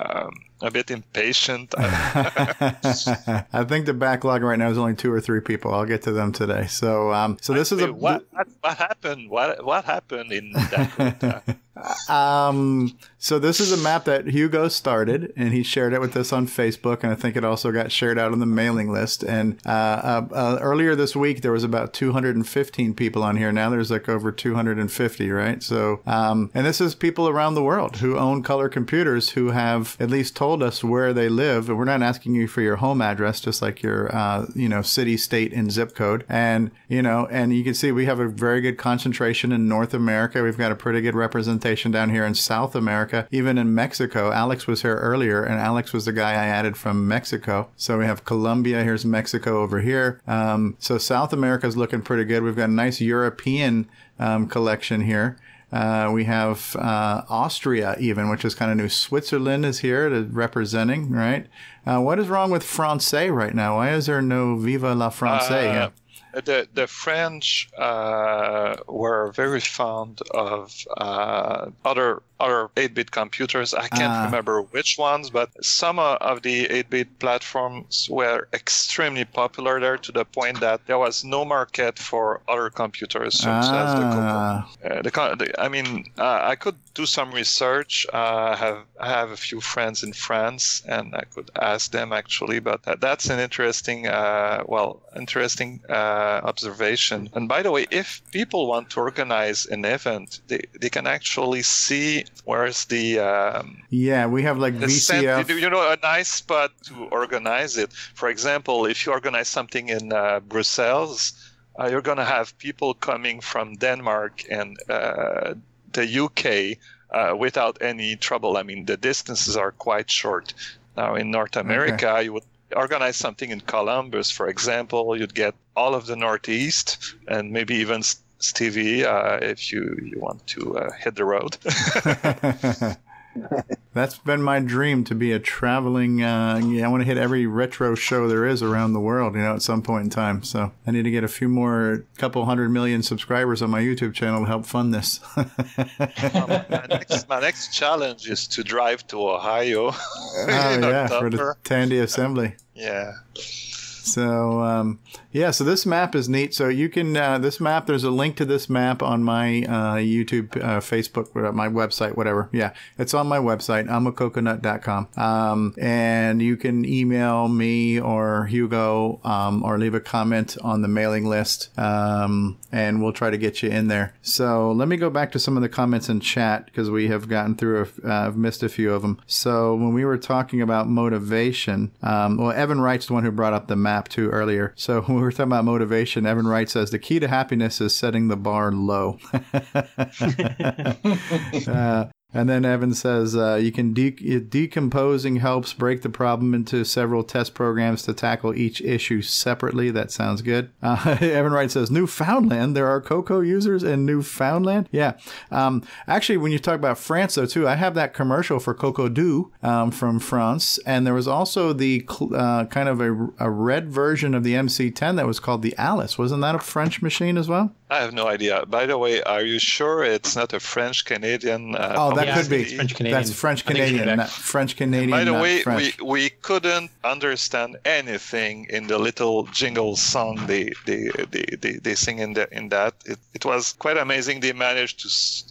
um, 0.01 0.31
a 0.63 0.71
bit 0.71 0.91
impatient. 0.91 1.75
I 1.79 3.65
think 3.67 3.87
the 3.87 3.95
backlog 3.95 4.43
right 4.43 4.59
now 4.59 4.71
is 4.71 4.79
only 4.79 4.95
two 4.95 5.13
or 5.13 5.21
three 5.21 5.41
people. 5.41 5.73
I'll 5.73 5.87
get 5.87 6.03
to 6.03 6.13
them 6.13 6.33
today. 6.33 6.67
So, 6.67 7.13
um, 7.13 7.39
so 7.41 7.53
this 7.53 7.73
is 7.73 7.81
a 7.81 7.93
what, 7.93 8.27
what 8.31 8.49
what 8.61 8.77
happened? 8.77 9.31
What 9.31 9.65
what 9.65 9.85
happened 9.85 10.33
in 10.33 10.53
that? 10.53 11.57
Um, 12.09 12.99
so 13.19 13.39
this 13.39 13.61
is 13.61 13.73
a 13.73 13.77
map 13.77 14.05
that 14.05 14.27
Hugo 14.27 14.69
started, 14.69 15.33
and 15.37 15.53
he 15.53 15.63
shared 15.63 15.93
it 15.93 16.01
with 16.01 16.17
us 16.17 16.33
on 16.33 16.47
Facebook, 16.47 17.03
and 17.03 17.13
I 17.13 17.15
think 17.15 17.37
it 17.37 17.45
also 17.45 17.71
got 17.71 17.93
shared 17.93 18.19
out 18.19 18.33
on 18.33 18.41
the 18.41 18.47
mailing 18.47 18.91
list. 18.91 19.23
And 19.23 19.59
uh, 19.67 19.69
uh, 19.71 20.27
uh, 20.33 20.59
earlier 20.61 20.95
this 20.95 21.15
week, 21.15 21.43
there 21.43 21.53
was 21.53 21.65
about 21.65 21.93
215 21.93 22.95
people 22.95 23.23
on 23.23 23.37
here. 23.37 23.53
Now 23.53 23.71
there's 23.71 23.91
like 23.91 24.09
over 24.09 24.33
250, 24.33 25.31
right? 25.31 25.63
So, 25.63 26.01
um, 26.07 26.51
and 26.55 26.67
this 26.67 26.81
is 26.81 26.95
people 26.95 27.29
around 27.29 27.55
the 27.55 27.63
world 27.63 27.97
who 27.97 28.19
own 28.19 28.43
color 28.43 28.69
computers 28.69 29.31
who 29.31 29.51
have 29.51 29.97
at 30.01 30.11
least 30.11 30.37
told 30.37 30.50
us 30.63 30.83
where 30.83 31.13
they 31.13 31.29
live. 31.29 31.69
And 31.69 31.79
we're 31.79 31.85
not 31.85 32.03
asking 32.03 32.35
you 32.35 32.49
for 32.49 32.61
your 32.61 32.77
home 32.77 33.01
address, 33.01 33.41
just 33.41 33.63
like 33.63 33.83
your, 33.83 34.15
uh, 34.15 34.47
you 34.55 34.69
know, 34.69 34.83
city, 34.83 35.17
state, 35.17 35.53
and 35.53 35.71
zip 35.71 35.95
code. 35.95 36.25
And 36.29 36.71
you 36.89 37.03
know, 37.03 37.29
and 37.31 37.55
you 37.55 37.63
can 37.63 37.75
see 37.75 37.93
we 37.93 38.07
have 38.07 38.21
a 38.21 38.29
very 38.29 38.61
good 38.61 38.77
concentration 38.79 39.53
in 39.53 39.69
North 39.69 39.95
America. 39.95 40.43
We've 40.43 40.59
got 40.59 40.73
a 40.73 40.77
pretty 40.77 41.01
good 41.01 41.15
representation 41.15 41.91
down 41.93 42.11
here 42.11 42.27
in 42.27 42.35
South 42.35 42.75
America, 42.75 43.29
even 43.31 43.59
in 43.59 43.75
Mexico. 43.75 44.33
Alex 44.33 44.67
was 44.67 44.83
here 44.83 44.97
earlier, 44.97 45.43
and 45.45 45.61
Alex 45.61 45.93
was 45.93 46.05
the 46.05 46.13
guy 46.13 46.33
I 46.33 46.47
added 46.47 46.77
from 46.77 47.07
Mexico. 47.07 47.69
So 47.77 47.99
we 47.99 48.05
have 48.05 48.25
Colombia. 48.25 48.83
Here's 48.83 49.05
Mexico 49.05 49.63
over 49.63 49.81
here. 49.81 50.21
Um, 50.27 50.77
so 50.79 50.99
South 50.99 51.33
America 51.33 51.67
is 51.67 51.77
looking 51.77 52.03
pretty 52.03 52.25
good. 52.25 52.43
We've 52.43 52.57
got 52.57 52.69
a 52.69 52.73
nice 52.73 53.01
European 53.01 53.89
um, 54.19 54.47
collection 54.47 55.01
here. 55.03 55.37
Uh, 55.73 56.11
we 56.13 56.25
have 56.25 56.75
uh, 56.77 57.23
Austria, 57.29 57.97
even, 58.01 58.29
which 58.29 58.45
is 58.45 58.55
kind 58.55 58.71
of 58.71 58.77
new. 58.77 58.89
Switzerland 58.89 59.65
is 59.65 59.81
here 59.81 60.09
to 60.09 60.23
representing, 60.23 61.11
right? 61.11 61.47
Uh, 61.87 62.01
what 62.01 62.19
is 62.19 62.29
wrong 62.29 62.51
with 62.51 62.65
Francais 62.65 63.31
right 63.31 63.55
now? 63.55 63.77
Why 63.77 63.93
is 63.93 64.07
there 64.07 64.21
no 64.21 64.57
Viva 64.57 64.95
la 64.95 65.11
Francais? 65.11 65.69
Uh, 65.79 65.91
the 66.33 66.69
the 66.75 66.87
French 66.87 67.69
uh, 67.77 68.77
were 68.89 69.33
very 69.33 69.61
fond 69.61 70.21
of 70.33 70.75
uh, 70.97 71.71
other 71.85 72.23
other 72.41 72.69
8-bit 72.77 73.11
computers. 73.11 73.75
I 73.75 73.89
can't 73.89 74.13
Ah. 74.13 74.25
remember 74.25 74.63
which 74.63 74.97
ones, 74.99 75.31
but 75.31 75.49
some 75.65 75.99
of 75.99 76.43
the 76.43 76.67
8-bit 76.69 77.19
platforms 77.19 78.09
were 78.11 78.49
extremely 78.53 79.25
popular 79.25 79.81
there 79.81 79.99
to 79.99 80.13
the 80.13 80.25
point 80.25 80.61
that 80.61 80.81
there 80.87 80.99
was 80.99 81.25
no 81.25 81.45
market 81.45 81.99
for 81.99 82.41
other 82.49 82.71
computers 82.71 83.39
such 83.39 83.67
as 83.83 83.95
the 83.99 84.05
Coco. 84.15 84.21
Ah. 84.23 84.69
Uh, 84.85 85.35
the, 85.37 85.55
I 85.59 85.69
mean, 85.69 85.89
uh, 86.19 86.41
I 86.53 86.57
could 86.57 86.77
do 86.95 87.07
some 87.07 87.31
research. 87.33 88.07
Uh, 88.13 88.17
I 88.55 88.57
have 88.57 88.79
I 89.01 89.09
have 89.09 89.31
a 89.31 89.37
few 89.37 89.61
friends 89.61 90.03
in 90.03 90.13
France, 90.13 90.83
and 90.87 91.15
I 91.15 91.25
could 91.35 91.51
ask 91.73 91.91
them 91.93 92.13
actually. 92.13 92.59
But 92.61 92.81
that's 93.01 93.27
an 93.31 93.39
interesting, 93.39 94.07
uh, 94.09 94.63
well, 94.67 95.01
interesting 95.17 95.81
uh, 95.89 96.41
observation. 96.51 97.29
And 97.35 97.49
by 97.49 97.63
the 97.63 97.71
way, 97.71 97.87
if 97.91 98.21
people 98.33 98.67
want 98.67 98.91
to 98.91 99.01
organize 99.01 99.67
an 99.67 99.85
event, 99.85 100.41
they, 100.49 100.61
they 100.81 100.91
can 100.91 101.07
actually 101.07 101.63
see 101.63 102.25
where's 102.45 102.85
the 102.87 103.19
um, 103.19 103.83
Yeah, 103.91 104.27
we 104.27 104.43
have 104.43 104.59
like 104.59 104.75
VCF. 104.75 105.49
you 105.49 105.71
know, 105.71 105.93
a 105.93 105.99
nice 106.03 106.29
spot 106.29 106.73
to 106.85 107.05
organize 107.07 107.77
it. 107.77 107.93
For 107.93 108.29
example, 108.29 108.87
if 108.87 109.07
you 109.07 109.13
organize 109.13 109.49
something 109.49 109.89
in 109.89 110.13
uh, 110.13 110.41
Brussels, 110.41 111.33
uh, 111.79 111.87
you're 111.87 112.03
going 112.03 112.19
to 112.19 112.25
have 112.25 112.57
people 112.59 112.95
coming 112.95 113.41
from 113.41 113.77
Denmark 113.77 114.45
and 114.51 114.77
uh, 114.89 115.55
the 115.93 116.07
UK 116.25 116.79
uh, 117.11 117.37
without 117.37 117.79
any 117.81 118.17
trouble. 118.17 118.57
I 118.57 118.63
mean, 118.63 118.87
the 118.87 118.97
distances 118.97 119.57
are 119.57 119.73
quite 119.73 120.11
short. 120.11 120.55
Now, 120.97 121.15
in 121.15 121.31
North 121.31 121.57
America, 121.57 122.21
you 122.23 122.33
would 122.33 122.45
organize 122.77 123.17
something 123.17 123.51
in 123.51 123.61
Columbus, 123.61 124.31
for 124.31 124.49
example, 124.49 125.17
you'd 125.17 125.35
get 125.35 125.55
all 125.77 125.95
of 125.95 126.07
the 126.07 126.17
Northeast 126.17 127.15
and 127.27 127.51
maybe 127.53 127.75
even 127.77 128.03
Stevie 128.41 129.05
uh, 129.05 129.37
if 129.37 129.73
you, 129.73 129.97
you 130.03 130.19
want 130.19 130.47
to 130.49 130.79
uh, 130.79 130.91
hit 130.93 131.15
the 131.15 131.25
road. 131.25 131.57
That's 133.93 134.19
been 134.19 134.43
my 134.43 134.61
dream 134.61 135.05
to 135.05 135.15
be 135.15 135.33
a 135.33 135.39
traveling. 135.39 136.23
Uh, 136.23 136.61
yeah, 136.65 136.85
I 136.85 136.89
want 136.89 137.03
to 137.03 137.05
hit 137.05 137.17
every 137.17 137.47
retro 137.47 137.95
show 137.95 138.29
there 138.29 138.47
is 138.47 138.63
around 138.63 138.93
the 138.93 139.01
world. 139.01 139.35
You 139.35 139.43
know, 139.43 139.55
at 139.55 139.63
some 139.63 139.83
point 139.83 140.05
in 140.05 140.11
time. 140.11 140.43
So 140.43 140.73
I 140.87 140.91
need 140.91 141.05
to 141.05 141.11
get 141.11 141.25
a 141.25 141.29
few 141.29 141.49
more, 141.49 142.05
couple 142.17 142.45
hundred 142.45 142.71
million 142.71 143.03
subscribers 143.03 143.63
on 143.63 143.71
my 143.71 143.81
YouTube 143.81 144.15
channel 144.15 144.41
to 144.41 144.47
help 144.47 144.67
fund 144.67 144.93
this. 144.95 145.21
my, 145.37 145.47
next, 146.89 147.29
my 147.29 147.41
next 147.41 147.75
challenge 147.75 148.29
is 148.29 148.47
to 148.49 148.63
drive 148.63 149.07
to 149.09 149.29
Ohio. 149.29 149.91
oh 149.93 150.79
yeah, 150.81 151.07
for 151.09 151.31
the 151.31 151.55
Tandy 151.65 151.99
Assembly. 151.99 152.55
Yeah. 152.75 153.13
So 153.35 154.61
um, 154.63 154.99
yeah, 155.33 155.53
so 155.53 155.63
this 155.63 155.87
map 155.87 156.15
is 156.15 156.29
neat. 156.29 156.55
So 156.55 156.69
you 156.69 156.89
can 156.89 157.17
uh, 157.17 157.39
this 157.39 157.61
map. 157.61 157.87
There's 157.87 158.05
a 158.05 158.11
link 158.11 158.37
to 158.37 158.45
this 158.45 158.69
map 158.69 159.03
on 159.03 159.23
my 159.23 159.63
uh, 159.63 159.97
YouTube, 159.97 160.57
uh, 160.57 160.81
Facebook, 160.81 161.37
uh, 161.37 161.53
my 161.53 161.69
website, 161.69 162.17
whatever. 162.17 162.49
Yeah, 162.53 162.73
it's 162.99 163.15
on 163.15 163.29
my 163.29 163.39
website, 163.39 163.87
amacoconut.com. 163.87 165.09
Um, 165.17 165.75
and 165.79 166.43
you 166.43 166.57
can 166.57 166.85
email 166.85 167.49
me 167.49 168.01
or 168.01 168.47
Hugo 168.47 169.21
um, 169.23 169.63
or 169.63 169.79
leave 169.79 169.95
a 169.95 170.01
comment 170.01 170.57
on 170.63 170.83
the 170.83 170.89
mailing 170.89 171.27
list, 171.27 171.77
um, 171.79 172.59
and 172.73 173.01
we'll 173.03 173.13
try 173.13 173.31
to 173.31 173.39
get 173.39 173.63
you 173.63 173.71
in 173.71 173.87
there. 173.87 174.15
So 174.23 174.73
let 174.73 174.89
me 174.89 174.97
go 174.97 175.11
back 175.11 175.31
to 175.33 175.39
some 175.39 175.57
of 175.57 175.63
the 175.63 175.69
comments 175.69 176.09
in 176.09 176.21
chat 176.21 176.67
because 176.67 176.91
we 176.91 177.07
have 177.09 177.29
gotten 177.29 177.55
through. 177.55 177.89
Uh, 178.05 178.13
I've 178.13 178.37
missed 178.37 178.65
a 178.65 178.69
few 178.69 178.93
of 178.93 179.03
them. 179.03 179.21
So 179.27 179.75
when 179.77 179.95
we 179.95 180.05
were 180.05 180.19
talking 180.19 180.61
about 180.61 180.89
motivation, 180.89 181.93
um, 182.03 182.37
well, 182.37 182.51
Evan 182.51 182.81
Wright's 182.81 183.07
the 183.07 183.13
one 183.13 183.23
who 183.23 183.31
brought 183.31 183.53
up 183.53 183.69
the 183.69 183.77
map 183.77 184.09
too 184.09 184.29
earlier. 184.31 184.73
So 184.77 185.03
we 185.21 185.25
were 185.25 185.33
talking 185.33 185.45
about 185.45 185.65
motivation, 185.65 186.27
Evan 186.27 186.47
Wright 186.47 186.69
says 186.69 186.91
the 186.91 186.99
key 186.99 187.19
to 187.21 187.29
happiness 187.29 187.81
is 187.81 187.95
setting 187.95 188.29
the 188.29 188.37
bar 188.37 188.73
low. 188.73 189.19
uh, 191.67 192.07
and 192.33 192.49
then 192.49 192.65
Evan 192.65 192.95
says 192.95 193.35
uh, 193.37 193.57
you 193.57 193.73
can 193.73 193.93
de- 193.93 194.41
decomposing 194.41 195.37
helps 195.37 195.73
break 195.73 196.03
the 196.03 196.09
problem 196.09 196.55
into 196.55 196.85
several 196.85 197.25
test 197.25 197.55
programs 197.55 198.03
to 198.05 198.13
tackle 198.13 198.55
each 198.55 198.81
issue 198.83 199.23
separately. 199.23 199.91
That 199.91 200.11
sounds 200.11 200.43
good. 200.43 200.71
Uh, 200.91 201.17
Evan 201.21 201.53
Wright 201.53 201.71
says 201.71 201.91
Newfoundland. 201.91 202.77
There 202.77 202.89
are 202.89 203.01
Coco 203.01 203.41
users 203.41 203.85
in 203.85 204.05
Newfoundland. 204.05 204.89
Yeah. 204.91 205.13
Um, 205.51 205.85
actually, 206.09 206.37
when 206.37 206.51
you 206.51 206.59
talk 206.59 206.75
about 206.75 206.99
France, 206.99 207.37
though, 207.37 207.47
too, 207.47 207.69
I 207.69 207.77
have 207.77 207.95
that 207.95 208.13
commercial 208.13 208.59
for 208.59 208.75
Coco 208.75 209.09
Do 209.09 209.53
um, 209.63 209.93
from 209.93 210.19
France, 210.19 210.79
and 210.85 211.07
there 211.07 211.15
was 211.15 211.29
also 211.29 211.73
the 211.73 212.05
cl- 212.11 212.35
uh, 212.35 212.65
kind 212.67 212.89
of 212.89 213.01
a, 213.01 213.29
a 213.39 213.51
red 213.51 213.89
version 213.89 214.35
of 214.35 214.43
the 214.43 214.55
MC10 214.55 215.17
that 215.17 215.27
was 215.27 215.39
called 215.39 215.63
the 215.63 215.75
Alice. 215.79 216.19
Wasn't 216.19 216.43
that 216.43 216.57
a 216.57 216.59
French 216.59 217.01
machine 217.03 217.39
as 217.39 217.49
well? 217.49 217.73
I 217.91 218.01
have 218.03 218.15
no 218.15 218.29
idea. 218.29 218.65
By 218.67 218.87
the 218.87 218.97
way, 218.97 219.21
are 219.25 219.43
you 219.43 219.59
sure 219.59 220.05
it's 220.05 220.37
not 220.37 220.53
a 220.53 220.61
French 220.61 221.05
Canadian? 221.05 221.75
Uh, 221.75 221.95
Oh, 221.99 222.15
that 222.15 222.27
could 222.37 222.49
be. 222.49 222.65
publicity? 222.65 223.11
That's 223.11 223.33
French 223.33 223.65
Canadian, 223.67 224.17
not 224.17 224.31
French 224.31 224.77
Canadian. 224.77 225.11
By 225.11 225.25
the 225.25 225.35
way, 225.35 225.63
French. 225.63 225.99
we, 226.01 226.07
we 226.15 226.31
couldn't 226.31 226.91
understand 227.03 227.77
anything 227.85 228.67
in 228.71 228.87
the 228.87 228.99
little 228.99 229.43
jingle 229.61 229.97
song 229.97 230.33
they 230.47 230.71
they, 230.87 231.11
they, 231.33 231.45
they, 231.63 231.73
they 231.85 231.95
sing 231.97 232.19
in 232.21 232.35
the, 232.35 232.47
in 232.57 232.69
that. 232.69 232.95
It, 233.07 233.19
it 233.35 233.45
was 233.45 233.73
quite 233.73 233.97
amazing. 233.99 234.39
They 234.41 234.53
managed 234.53 234.97
to 235.03 235.09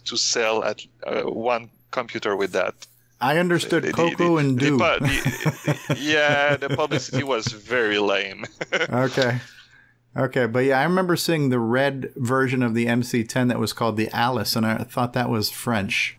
to 0.08 0.16
sell 0.16 0.64
at 0.64 0.78
uh, 1.06 1.22
one 1.52 1.68
computer 1.90 2.36
with 2.36 2.52
that. 2.52 2.74
I 3.20 3.36
understood 3.38 3.82
The- 3.82 3.88
the- 3.88 3.92
Coco 4.16 4.38
and 4.38 4.58
the 4.58 4.66
Do. 4.70 4.78
pu- 4.78 5.94
yeah, 5.94 6.56
the 6.56 6.70
publicity 6.70 7.22
was 7.22 7.44
very 7.48 7.98
lame. 7.98 8.46
okay. 9.08 9.32
Okay, 10.16 10.46
but 10.46 10.64
yeah, 10.64 10.80
I 10.80 10.82
remember 10.82 11.14
seeing 11.14 11.50
the 11.50 11.60
red 11.60 12.12
version 12.16 12.62
of 12.64 12.74
the 12.74 12.86
MC10 12.86 13.48
that 13.48 13.60
was 13.60 13.72
called 13.72 13.96
the 13.96 14.10
Alice, 14.10 14.56
and 14.56 14.66
I 14.66 14.78
thought 14.78 15.12
that 15.12 15.30
was 15.30 15.50
French, 15.50 16.16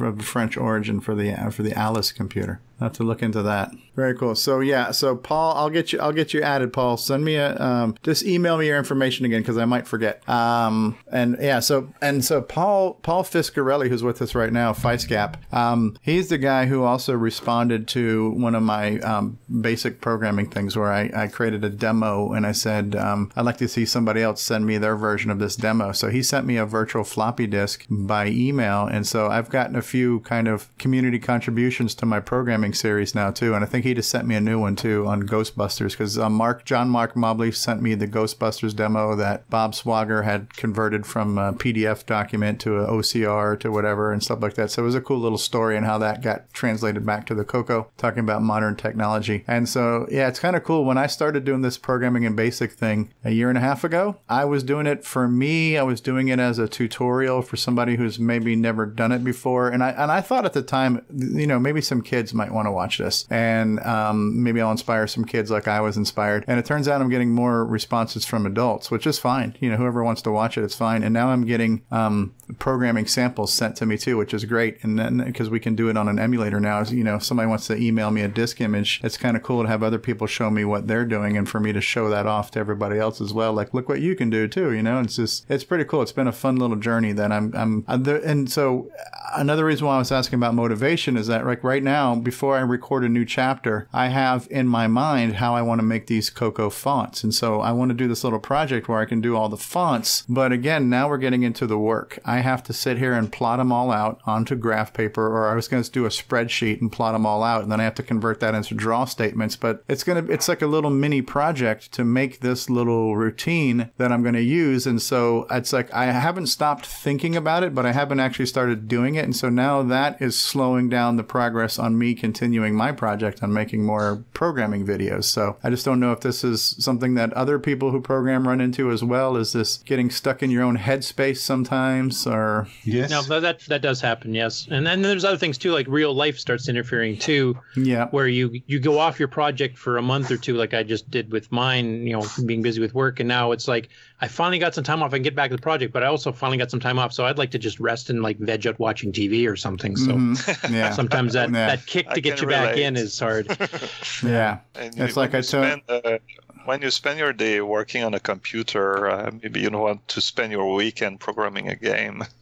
of 0.00 0.22
French 0.22 0.58
origin 0.58 1.00
for 1.00 1.14
the 1.14 1.34
for 1.50 1.62
the 1.62 1.72
Alice 1.72 2.12
computer. 2.12 2.60
Have 2.80 2.92
to 2.94 3.04
look 3.04 3.22
into 3.22 3.42
that. 3.42 3.72
Very 3.94 4.14
cool. 4.14 4.34
So 4.34 4.60
yeah, 4.60 4.90
so 4.90 5.14
Paul, 5.14 5.54
I'll 5.54 5.68
get 5.68 5.92
you. 5.92 6.00
I'll 6.00 6.12
get 6.12 6.32
you 6.32 6.40
added. 6.40 6.72
Paul, 6.72 6.96
send 6.96 7.22
me 7.22 7.36
a. 7.36 7.54
Um, 7.60 7.94
just 8.02 8.24
email 8.24 8.56
me 8.56 8.68
your 8.68 8.78
information 8.78 9.26
again 9.26 9.42
because 9.42 9.58
I 9.58 9.66
might 9.66 9.86
forget. 9.86 10.26
Um, 10.26 10.96
and 11.12 11.36
yeah, 11.38 11.60
so 11.60 11.92
and 12.00 12.24
so 12.24 12.40
Paul 12.40 12.94
Paul 13.02 13.22
Fiscarelli, 13.22 13.88
who's 13.88 14.02
with 14.02 14.22
us 14.22 14.34
right 14.34 14.50
now, 14.50 14.72
FICEGAP. 14.72 15.52
Um, 15.52 15.98
he's 16.00 16.30
the 16.30 16.38
guy 16.38 16.64
who 16.64 16.82
also 16.82 17.12
responded 17.12 17.86
to 17.88 18.30
one 18.30 18.54
of 18.54 18.62
my 18.62 18.98
um, 19.00 19.38
basic 19.60 20.00
programming 20.00 20.48
things 20.48 20.74
where 20.74 20.90
I, 20.90 21.10
I 21.14 21.26
created 21.26 21.62
a 21.62 21.70
demo 21.70 22.32
and 22.32 22.46
I 22.46 22.52
said 22.52 22.96
um, 22.96 23.30
I'd 23.36 23.44
like 23.44 23.58
to 23.58 23.68
see 23.68 23.84
somebody 23.84 24.22
else 24.22 24.40
send 24.40 24.64
me 24.64 24.78
their 24.78 24.96
version 24.96 25.30
of 25.30 25.38
this 25.38 25.54
demo. 25.56 25.92
So 25.92 26.08
he 26.08 26.22
sent 26.22 26.46
me 26.46 26.56
a 26.56 26.64
virtual 26.64 27.04
floppy 27.04 27.46
disk 27.46 27.84
by 27.90 28.28
email, 28.28 28.86
and 28.86 29.06
so 29.06 29.28
I've 29.28 29.50
gotten 29.50 29.76
a 29.76 29.82
few 29.82 30.20
kind 30.20 30.48
of 30.48 30.74
community 30.78 31.18
contributions 31.18 31.94
to 31.96 32.06
my 32.06 32.20
programming 32.20 32.69
series 32.72 33.14
now 33.14 33.30
too. 33.30 33.54
And 33.54 33.64
I 33.64 33.66
think 33.66 33.84
he 33.84 33.94
just 33.94 34.10
sent 34.10 34.26
me 34.26 34.34
a 34.34 34.40
new 34.40 34.58
one 34.58 34.76
too 34.76 35.06
on 35.06 35.24
Ghostbusters 35.24 35.92
because 35.92 36.18
uh, 36.18 36.30
Mark 36.30 36.64
John 36.64 36.88
Mark 36.88 37.16
Mobley 37.16 37.52
sent 37.52 37.82
me 37.82 37.94
the 37.94 38.08
Ghostbusters 38.08 38.74
demo 38.74 39.16
that 39.16 39.48
Bob 39.50 39.72
Swoger 39.72 40.24
had 40.24 40.54
converted 40.56 41.06
from 41.06 41.38
a 41.38 41.52
PDF 41.52 42.06
document 42.06 42.60
to 42.60 42.78
a 42.78 42.88
OCR 42.88 43.58
to 43.60 43.70
whatever 43.70 44.12
and 44.12 44.22
stuff 44.22 44.40
like 44.42 44.54
that. 44.54 44.70
So 44.70 44.82
it 44.82 44.86
was 44.86 44.94
a 44.94 45.00
cool 45.00 45.18
little 45.18 45.38
story 45.38 45.76
and 45.76 45.86
how 45.86 45.98
that 45.98 46.22
got 46.22 46.52
translated 46.52 47.04
back 47.04 47.26
to 47.26 47.34
the 47.34 47.44
Coco, 47.44 47.90
talking 47.96 48.20
about 48.20 48.42
modern 48.42 48.76
technology. 48.76 49.44
And 49.46 49.68
so 49.68 50.06
yeah, 50.10 50.28
it's 50.28 50.40
kind 50.40 50.56
of 50.56 50.64
cool. 50.64 50.84
When 50.84 50.98
I 50.98 51.06
started 51.06 51.44
doing 51.44 51.62
this 51.62 51.78
programming 51.78 52.24
in 52.24 52.36
BASIC 52.36 52.72
thing 52.72 53.12
a 53.24 53.30
year 53.30 53.48
and 53.48 53.58
a 53.58 53.62
half 53.62 53.84
ago, 53.84 54.16
I 54.28 54.44
was 54.44 54.62
doing 54.62 54.86
it 54.86 55.04
for 55.04 55.28
me. 55.28 55.76
I 55.76 55.82
was 55.82 56.00
doing 56.00 56.28
it 56.28 56.38
as 56.38 56.58
a 56.58 56.68
tutorial 56.68 57.42
for 57.42 57.56
somebody 57.56 57.96
who's 57.96 58.18
maybe 58.18 58.56
never 58.56 58.86
done 58.86 59.12
it 59.12 59.24
before. 59.24 59.68
And 59.68 59.82
I 59.82 59.90
and 59.90 60.10
I 60.10 60.20
thought 60.20 60.44
at 60.44 60.52
the 60.52 60.62
time, 60.62 61.04
you 61.14 61.46
know, 61.46 61.58
maybe 61.58 61.80
some 61.80 62.02
kids 62.02 62.32
might 62.34 62.52
want 62.52 62.59
to 62.66 62.72
watch 62.72 62.98
this, 62.98 63.26
and 63.30 63.80
um, 63.80 64.42
maybe 64.42 64.60
I'll 64.60 64.70
inspire 64.70 65.06
some 65.06 65.24
kids 65.24 65.50
like 65.50 65.68
I 65.68 65.80
was 65.80 65.96
inspired. 65.96 66.44
And 66.46 66.58
it 66.58 66.66
turns 66.66 66.88
out 66.88 67.00
I'm 67.00 67.08
getting 67.08 67.30
more 67.30 67.64
responses 67.64 68.24
from 68.24 68.46
adults, 68.46 68.90
which 68.90 69.06
is 69.06 69.18
fine. 69.18 69.56
You 69.60 69.70
know, 69.70 69.76
whoever 69.76 70.02
wants 70.02 70.22
to 70.22 70.30
watch 70.30 70.56
it, 70.56 70.64
it's 70.64 70.74
fine. 70.74 71.02
And 71.02 71.12
now 71.12 71.28
I'm 71.28 71.44
getting 71.44 71.82
um, 71.90 72.34
programming 72.58 73.06
samples 73.06 73.52
sent 73.52 73.76
to 73.76 73.86
me 73.86 73.96
too, 73.96 74.16
which 74.16 74.34
is 74.34 74.44
great. 74.44 74.82
And 74.82 74.98
then 74.98 75.18
because 75.18 75.50
we 75.50 75.60
can 75.60 75.74
do 75.74 75.88
it 75.88 75.96
on 75.96 76.08
an 76.08 76.18
emulator 76.18 76.60
now, 76.60 76.82
you 76.84 77.04
know, 77.04 77.16
if 77.16 77.24
somebody 77.24 77.48
wants 77.48 77.66
to 77.68 77.76
email 77.76 78.10
me 78.10 78.22
a 78.22 78.28
disk 78.28 78.60
image, 78.60 79.00
it's 79.02 79.16
kind 79.16 79.36
of 79.36 79.42
cool 79.42 79.62
to 79.62 79.68
have 79.68 79.82
other 79.82 79.98
people 79.98 80.26
show 80.26 80.50
me 80.50 80.64
what 80.64 80.86
they're 80.86 81.04
doing 81.04 81.36
and 81.36 81.48
for 81.48 81.60
me 81.60 81.72
to 81.72 81.80
show 81.80 82.08
that 82.08 82.26
off 82.26 82.50
to 82.52 82.58
everybody 82.58 82.98
else 82.98 83.20
as 83.20 83.32
well. 83.32 83.52
Like, 83.52 83.74
look 83.74 83.88
what 83.88 84.00
you 84.00 84.14
can 84.14 84.30
do 84.30 84.48
too. 84.48 84.72
You 84.72 84.82
know, 84.82 85.00
it's 85.00 85.16
just 85.16 85.44
it's 85.48 85.64
pretty 85.64 85.84
cool. 85.84 86.02
It's 86.02 86.12
been 86.12 86.28
a 86.28 86.32
fun 86.32 86.56
little 86.56 86.76
journey 86.76 87.12
that 87.12 87.32
I'm 87.32 87.54
I'm 87.54 87.84
uh, 87.88 88.20
and 88.24 88.50
so 88.50 88.90
another 89.34 89.64
reason 89.64 89.86
why 89.86 89.96
I 89.96 89.98
was 89.98 90.12
asking 90.12 90.38
about 90.38 90.54
motivation 90.54 91.16
is 91.16 91.26
that 91.28 91.46
like 91.46 91.62
right 91.62 91.82
now 91.82 92.14
before 92.14 92.49
I 92.52 92.60
record 92.60 93.04
a 93.04 93.08
new 93.08 93.24
chapter, 93.24 93.88
I 93.92 94.08
have 94.08 94.46
in 94.50 94.66
my 94.66 94.86
mind 94.86 95.36
how 95.36 95.54
I 95.54 95.62
want 95.62 95.80
to 95.80 95.86
make 95.86 96.06
these 96.06 96.30
Coco 96.30 96.70
fonts, 96.70 97.22
and 97.22 97.34
so 97.34 97.60
I 97.60 97.72
want 97.72 97.90
to 97.90 97.94
do 97.94 98.08
this 98.08 98.24
little 98.24 98.38
project 98.38 98.88
where 98.88 99.00
I 99.00 99.04
can 99.04 99.20
do 99.20 99.36
all 99.36 99.48
the 99.48 99.56
fonts. 99.56 100.24
But 100.28 100.52
again, 100.52 100.88
now 100.88 101.08
we're 101.08 101.18
getting 101.18 101.42
into 101.42 101.66
the 101.66 101.78
work. 101.78 102.18
I 102.24 102.40
have 102.40 102.62
to 102.64 102.72
sit 102.72 102.98
here 102.98 103.12
and 103.12 103.32
plot 103.32 103.58
them 103.58 103.72
all 103.72 103.90
out 103.90 104.20
onto 104.24 104.56
graph 104.56 104.92
paper, 104.92 105.26
or 105.26 105.48
I 105.48 105.54
was 105.54 105.68
going 105.68 105.82
to 105.82 105.90
do 105.90 106.06
a 106.06 106.10
spreadsheet 106.10 106.80
and 106.80 106.92
plot 106.92 107.14
them 107.14 107.26
all 107.26 107.42
out, 107.42 107.62
and 107.62 107.72
then 107.72 107.80
I 107.80 107.84
have 107.84 107.94
to 107.96 108.02
convert 108.02 108.40
that 108.40 108.54
into 108.54 108.74
draw 108.74 109.04
statements. 109.04 109.56
But 109.56 109.84
it's 109.88 110.04
gonna 110.04 110.24
it's 110.28 110.48
like 110.48 110.62
a 110.62 110.66
little 110.66 110.90
mini 110.90 111.22
project 111.22 111.92
to 111.92 112.04
make 112.04 112.40
this 112.40 112.70
little 112.70 113.16
routine 113.16 113.90
that 113.96 114.12
I'm 114.12 114.22
going 114.22 114.34
to 114.34 114.42
use, 114.42 114.86
and 114.86 115.00
so 115.00 115.46
it's 115.50 115.72
like 115.72 115.92
I 115.92 116.06
haven't 116.06 116.46
stopped 116.46 116.86
thinking 116.86 117.36
about 117.36 117.62
it, 117.62 117.74
but 117.74 117.86
I 117.86 117.92
haven't 117.92 118.20
actually 118.20 118.46
started 118.46 118.88
doing 118.88 119.14
it, 119.14 119.24
and 119.24 119.36
so 119.36 119.48
now 119.48 119.82
that 119.82 120.20
is 120.20 120.38
slowing 120.38 120.88
down 120.88 121.16
the 121.16 121.24
progress 121.24 121.78
on 121.78 121.98
me 121.98 122.14
continuing 122.30 122.76
my 122.76 122.92
project 122.92 123.42
on 123.42 123.52
making 123.52 123.84
more 123.84 124.22
programming 124.34 124.86
videos. 124.86 125.24
So 125.24 125.56
I 125.64 125.70
just 125.70 125.84
don't 125.84 125.98
know 125.98 126.12
if 126.12 126.20
this 126.20 126.44
is 126.44 126.76
something 126.78 127.14
that 127.14 127.32
other 127.32 127.58
people 127.58 127.90
who 127.90 128.00
program 128.00 128.46
run 128.46 128.60
into 128.60 128.92
as 128.92 129.02
well. 129.02 129.36
Is 129.36 129.52
this 129.52 129.78
getting 129.78 130.10
stuck 130.10 130.40
in 130.40 130.48
your 130.48 130.62
own 130.62 130.78
headspace 130.78 131.38
sometimes, 131.38 132.28
or 132.28 132.68
yes, 132.84 133.10
No, 133.10 133.22
that, 133.22 133.40
that 133.40 133.60
that 133.66 133.82
does 133.82 134.00
happen. 134.00 134.32
Yes, 134.32 134.68
and 134.70 134.86
then 134.86 135.02
there's 135.02 135.24
other 135.24 135.36
things 135.36 135.58
too, 135.58 135.72
like 135.72 135.88
real 135.88 136.14
life 136.14 136.38
starts 136.38 136.68
interfering 136.68 137.18
too. 137.18 137.58
Yeah. 137.76 138.06
Where 138.12 138.28
you 138.28 138.60
you 138.68 138.78
go 138.78 139.00
off 139.00 139.18
your 139.18 139.28
project 139.28 139.76
for 139.76 139.96
a 139.96 140.02
month 140.02 140.30
or 140.30 140.36
two, 140.36 140.54
like 140.54 140.72
I 140.72 140.84
just 140.84 141.10
did 141.10 141.32
with 141.32 141.50
mine. 141.50 142.06
You 142.06 142.12
know, 142.12 142.26
being 142.46 142.62
busy 142.62 142.80
with 142.80 142.94
work, 142.94 143.18
and 143.18 143.28
now 143.28 143.50
it's 143.50 143.66
like 143.66 143.88
I 144.22 144.28
finally 144.28 144.58
got 144.58 144.74
some 144.74 144.84
time 144.84 145.02
off. 145.02 145.12
I 145.12 145.16
can 145.16 145.22
get 145.22 145.34
back 145.34 145.50
to 145.50 145.56
the 145.56 145.62
project, 145.62 145.92
but 145.92 146.02
I 146.02 146.06
also 146.06 146.30
finally 146.30 146.58
got 146.58 146.70
some 146.70 146.80
time 146.80 146.98
off, 146.98 147.12
so 147.12 147.24
I'd 147.24 147.38
like 147.38 147.50
to 147.52 147.58
just 147.58 147.80
rest 147.80 148.10
and 148.10 148.22
like 148.22 148.38
veg 148.38 148.66
out 148.66 148.78
watching 148.78 149.12
TV 149.12 149.48
or 149.50 149.56
something. 149.56 149.96
So 149.96 150.12
Mhm. 150.12 150.70
Yeah. 150.72 150.90
sometimes 150.90 151.32
that 151.32 151.50
Yeah. 151.50 151.66
that 151.68 151.86
kick 151.86 152.06
I 152.08 152.14
to 152.14 152.20
get 152.20 152.36
can 152.38 152.48
you 152.48 152.54
back 152.54 152.76
in 152.76 152.96
is 152.96 153.18
hard. 153.18 153.46
yeah, 154.22 154.58
And 154.74 154.98
it's 154.98 155.16
when 155.16 155.24
like 155.24 155.34
I 155.34 155.38
you 155.38 155.42
told. 155.44 155.64
spend, 155.64 155.82
uh, 155.88 156.18
when 156.66 156.82
you 156.82 156.90
spend 156.90 157.18
your 157.18 157.32
day 157.32 157.60
working 157.62 158.04
on 158.04 158.12
a 158.14 158.20
computer, 158.20 159.08
uh, 159.10 159.30
maybe 159.42 159.60
you 159.60 159.70
don't 159.70 159.80
want 159.80 160.06
to 160.08 160.20
spend 160.20 160.52
your 160.52 160.74
weekend 160.74 161.20
programming 161.20 161.68
a 161.68 161.76
game. 161.76 162.22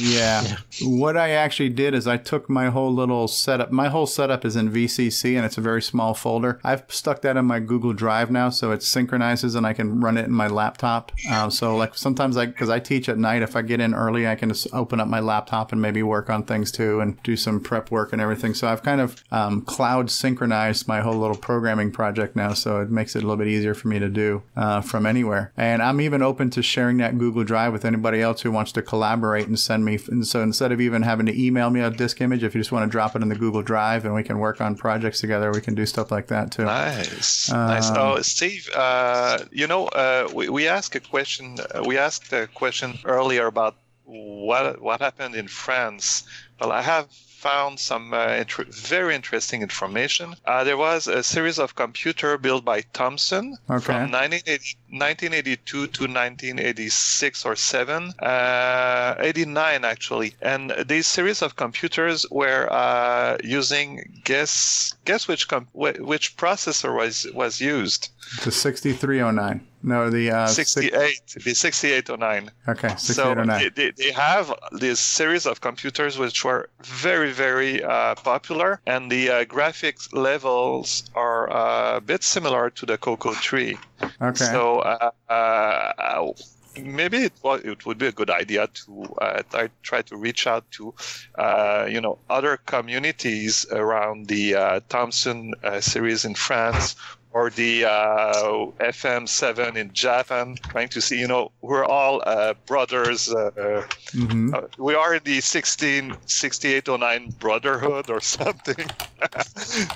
Yeah. 0.00 0.56
What 0.82 1.16
I 1.16 1.30
actually 1.30 1.68
did 1.68 1.94
is 1.94 2.06
I 2.06 2.16
took 2.16 2.48
my 2.48 2.70
whole 2.70 2.92
little 2.92 3.28
setup. 3.28 3.70
My 3.70 3.88
whole 3.88 4.06
setup 4.06 4.44
is 4.44 4.56
in 4.56 4.70
VCC 4.70 5.36
and 5.36 5.44
it's 5.44 5.58
a 5.58 5.60
very 5.60 5.82
small 5.82 6.14
folder. 6.14 6.60
I've 6.64 6.84
stuck 6.88 7.22
that 7.22 7.36
in 7.36 7.44
my 7.44 7.60
Google 7.60 7.92
Drive 7.92 8.30
now 8.30 8.50
so 8.50 8.72
it 8.72 8.82
synchronizes 8.82 9.54
and 9.54 9.66
I 9.66 9.72
can 9.72 10.00
run 10.00 10.16
it 10.16 10.26
in 10.26 10.32
my 10.32 10.46
laptop. 10.48 11.12
Uh, 11.30 11.50
so, 11.50 11.76
like 11.76 11.94
sometimes 11.94 12.36
I, 12.36 12.46
because 12.46 12.70
I 12.70 12.78
teach 12.78 13.08
at 13.08 13.18
night, 13.18 13.42
if 13.42 13.56
I 13.56 13.62
get 13.62 13.80
in 13.80 13.94
early, 13.94 14.26
I 14.26 14.34
can 14.34 14.48
just 14.48 14.66
open 14.72 15.00
up 15.00 15.08
my 15.08 15.20
laptop 15.20 15.72
and 15.72 15.80
maybe 15.80 16.02
work 16.02 16.30
on 16.30 16.44
things 16.44 16.72
too 16.72 17.00
and 17.00 17.22
do 17.22 17.36
some 17.36 17.60
prep 17.60 17.90
work 17.90 18.12
and 18.12 18.20
everything. 18.20 18.54
So, 18.54 18.68
I've 18.68 18.82
kind 18.82 19.00
of 19.00 19.22
um, 19.30 19.62
cloud 19.62 20.10
synchronized 20.10 20.88
my 20.88 21.00
whole 21.00 21.16
little 21.16 21.36
programming 21.36 21.92
project 21.92 22.36
now. 22.36 22.54
So, 22.54 22.80
it 22.80 22.90
makes 22.90 23.14
it 23.14 23.18
a 23.18 23.22
little 23.22 23.36
bit 23.36 23.48
easier 23.48 23.74
for 23.74 23.88
me 23.88 23.98
to 23.98 24.08
do 24.08 24.42
uh, 24.56 24.80
from 24.80 25.06
anywhere. 25.06 25.52
And 25.56 25.82
I'm 25.82 26.00
even 26.00 26.22
open 26.22 26.50
to 26.50 26.62
sharing 26.62 26.96
that 26.98 27.18
Google 27.18 27.44
Drive 27.44 27.72
with 27.72 27.84
anybody 27.84 28.20
else 28.20 28.42
who 28.42 28.50
wants 28.50 28.72
to 28.72 28.82
collaborate 28.82 29.41
and 29.46 29.58
send 29.58 29.84
me. 29.84 29.98
And 30.08 30.26
so 30.26 30.42
instead 30.42 30.72
of 30.72 30.80
even 30.80 31.02
having 31.02 31.26
to 31.26 31.40
email 31.46 31.70
me 31.70 31.80
a 31.80 31.90
disk 31.90 32.20
image, 32.20 32.42
if 32.42 32.54
you 32.54 32.60
just 32.60 32.72
want 32.72 32.84
to 32.84 32.90
drop 32.90 33.14
it 33.16 33.22
in 33.22 33.28
the 33.28 33.34
Google 33.34 33.62
Drive 33.62 34.04
and 34.04 34.14
we 34.14 34.22
can 34.22 34.38
work 34.38 34.60
on 34.60 34.74
projects 34.76 35.20
together, 35.20 35.50
we 35.52 35.60
can 35.60 35.74
do 35.74 35.86
stuff 35.86 36.10
like 36.10 36.28
that 36.28 36.52
too. 36.52 36.64
Nice, 36.64 37.50
nice. 37.50 37.90
Um, 37.90 37.96
Oh, 37.98 38.20
Steve, 38.22 38.68
uh, 38.74 39.38
you 39.50 39.66
know, 39.66 39.86
uh, 39.88 40.28
we, 40.34 40.48
we 40.48 40.68
asked 40.68 40.94
a 40.94 41.00
question. 41.00 41.56
Uh, 41.74 41.82
we 41.84 41.98
asked 41.98 42.32
a 42.32 42.46
question 42.48 42.98
earlier 43.04 43.46
about 43.46 43.76
what 44.04 44.80
what 44.82 45.00
happened 45.00 45.34
in 45.34 45.48
France. 45.48 46.24
Well, 46.60 46.72
I 46.72 46.82
have 46.82 47.08
found 47.42 47.80
some 47.80 48.14
uh, 48.14 48.44
very 48.68 49.14
interesting 49.16 49.62
information. 49.62 50.34
Uh, 50.46 50.62
there 50.62 50.76
was 50.76 51.08
a 51.08 51.22
series 51.22 51.58
of 51.58 51.74
computer 51.74 52.38
built 52.38 52.64
by 52.64 52.78
Thomson 52.92 53.56
Okay. 53.68 53.84
from 53.84 54.10
1980, 54.12 54.76
1982 54.90 55.86
to 55.88 56.02
1986 56.04 57.44
or 57.44 57.56
7, 57.56 58.12
uh, 58.20 59.14
89 59.18 59.84
actually. 59.84 60.34
And 60.40 60.72
these 60.86 61.06
series 61.06 61.42
of 61.42 61.56
computers 61.56 62.24
were 62.30 62.68
uh, 62.72 63.38
using 63.42 64.22
guess 64.24 64.94
guess 65.04 65.26
which 65.26 65.48
com- 65.48 65.68
which 65.72 66.36
processor 66.36 66.94
was 66.94 67.26
was 67.34 67.60
used. 67.60 68.08
The 68.44 68.52
6309. 68.52 69.66
No, 69.82 70.10
the 70.10 70.30
uh, 70.30 70.46
six- 70.46 70.70
68, 70.72 71.22
the 71.44 71.54
6809. 71.54 72.50
okay, 72.68 72.88
So 72.96 73.12
6809. 73.14 73.58
they, 73.58 73.68
they, 73.68 73.90
they 73.96 74.10
have 74.12 74.52
this 74.72 75.00
series 75.00 75.46
of 75.46 75.60
computers 75.60 76.18
which 76.18 76.44
were 76.44 76.68
very, 76.84 77.32
very 77.32 77.82
uh, 77.82 78.14
popular, 78.16 78.80
and 78.86 79.10
the 79.10 79.30
uh, 79.30 79.44
graphics 79.44 80.12
levels 80.12 81.04
are 81.14 81.50
uh, 81.52 81.96
a 81.96 82.00
bit 82.00 82.22
similar 82.22 82.70
to 82.70 82.86
the 82.86 82.96
Coco 82.98 83.32
3. 83.32 83.76
Okay. 84.20 84.44
So 84.44 84.78
uh, 84.80 85.10
uh, 85.28 86.32
maybe 86.80 87.18
it, 87.24 87.32
wa- 87.42 87.60
it 87.62 87.84
would 87.86 87.98
be 87.98 88.06
a 88.06 88.12
good 88.12 88.30
idea 88.30 88.66
to 88.68 89.02
uh, 89.20 89.42
try- 89.50 89.68
try 89.82 90.02
to 90.02 90.16
reach 90.16 90.46
out 90.46 90.64
to 90.72 90.94
uh, 91.36 91.86
you 91.90 92.00
know 92.00 92.18
other 92.30 92.56
communities 92.66 93.66
around 93.72 94.26
the 94.28 94.54
uh, 94.54 94.80
Thomson 94.88 95.52
uh, 95.62 95.80
series 95.80 96.24
in 96.24 96.34
France 96.34 96.96
or 97.32 97.48
the 97.50 97.84
uh, 97.86 98.32
FM7 98.80 99.76
in 99.76 99.92
Japan, 99.92 100.56
trying 100.68 100.88
to 100.90 101.00
see, 101.00 101.18
you 101.18 101.26
know, 101.26 101.50
we're 101.62 101.84
all 101.84 102.22
uh, 102.26 102.54
brothers. 102.66 103.32
Uh, 103.32 103.50
uh, 103.56 103.82
Mhm. 104.12 104.52
uh, 104.54 104.66
we 104.78 104.94
are 104.94 105.18
the 105.18 105.40
16, 105.40 106.14
6809 106.26 107.30
Brotherhood 107.38 108.10
or 108.10 108.20
something. 108.38 108.86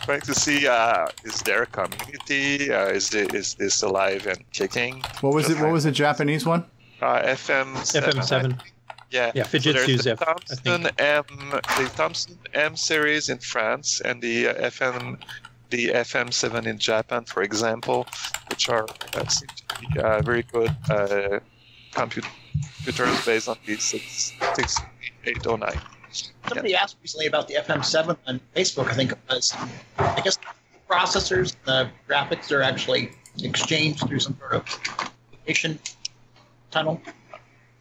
trying 0.05 0.23
to 0.23 0.35
see, 0.35 0.67
uh, 0.67 1.07
is 1.25 1.43
there 1.43 1.63
a 1.63 1.67
community? 1.67 2.73
Uh, 2.73 2.87
is, 2.87 3.11
the, 3.11 3.27
is 3.35 3.55
this 3.55 3.83
alive 3.83 4.27
and 4.27 4.43
kicking? 4.53 5.03
What 5.21 5.35
was 5.35 5.51
it? 5.51 5.59
What 5.61 5.73
was 5.73 5.85
the 5.85 5.93
Japanese 5.93 6.47
one? 6.47 6.65
Uh, 7.03 7.21
FM7. 7.23 8.03
FM7. 8.03 8.61
Yeah. 9.11 9.31
Yeah, 9.35 9.45
So 9.45 9.59
there's 9.59 9.87
Fujitsu's 9.87 10.05
the 10.05 10.13
F- 10.13 10.23
I 10.23 10.25
Thomson 10.25 10.87
M, 10.99 11.25
the 11.79 11.93
Thomson 11.95 12.39
M 12.55 12.75
series 12.77 13.29
in 13.29 13.39
France, 13.39 14.01
and 14.05 14.21
the 14.21 14.49
uh, 14.49 14.71
FM, 14.71 15.19
the 15.71 15.89
FM7 15.89 16.67
in 16.67 16.79
Japan, 16.79 17.25
for 17.25 17.43
example, 17.43 18.07
which 18.49 18.69
are 18.69 18.87
uh, 19.15 19.27
seem 19.29 19.49
to 19.49 19.81
be 19.81 20.01
uh, 20.01 20.23
very 20.23 20.43
good 20.43 20.71
uh, 20.91 21.41
comput- 21.93 22.25
computers 22.85 23.25
based 23.25 23.49
on 23.49 23.57
the 23.67 23.77
six 23.77 24.33
six 24.55 24.77
eight 25.25 25.47
oh 25.47 25.57
nine. 25.57 25.79
Somebody 26.49 26.75
asked 26.75 26.97
recently 27.03 27.27
about 27.27 27.49
the 27.49 27.55
FM7 27.55 28.17
on 28.27 28.41
Facebook. 28.55 28.89
I 28.89 28.95
think 28.95 29.13
it 29.13 29.19
was. 29.29 29.55
I 29.99 30.21
guess 30.21 30.37
the 30.37 30.47
processors, 30.89 31.57
the 31.65 31.91
graphics 32.09 32.53
are 32.53 32.63
actually 32.63 33.11
exchanged 33.43 34.07
through 34.07 34.21
some 34.21 34.37
sort 34.39 34.53
of 34.53 34.65
tunnel. 36.71 37.01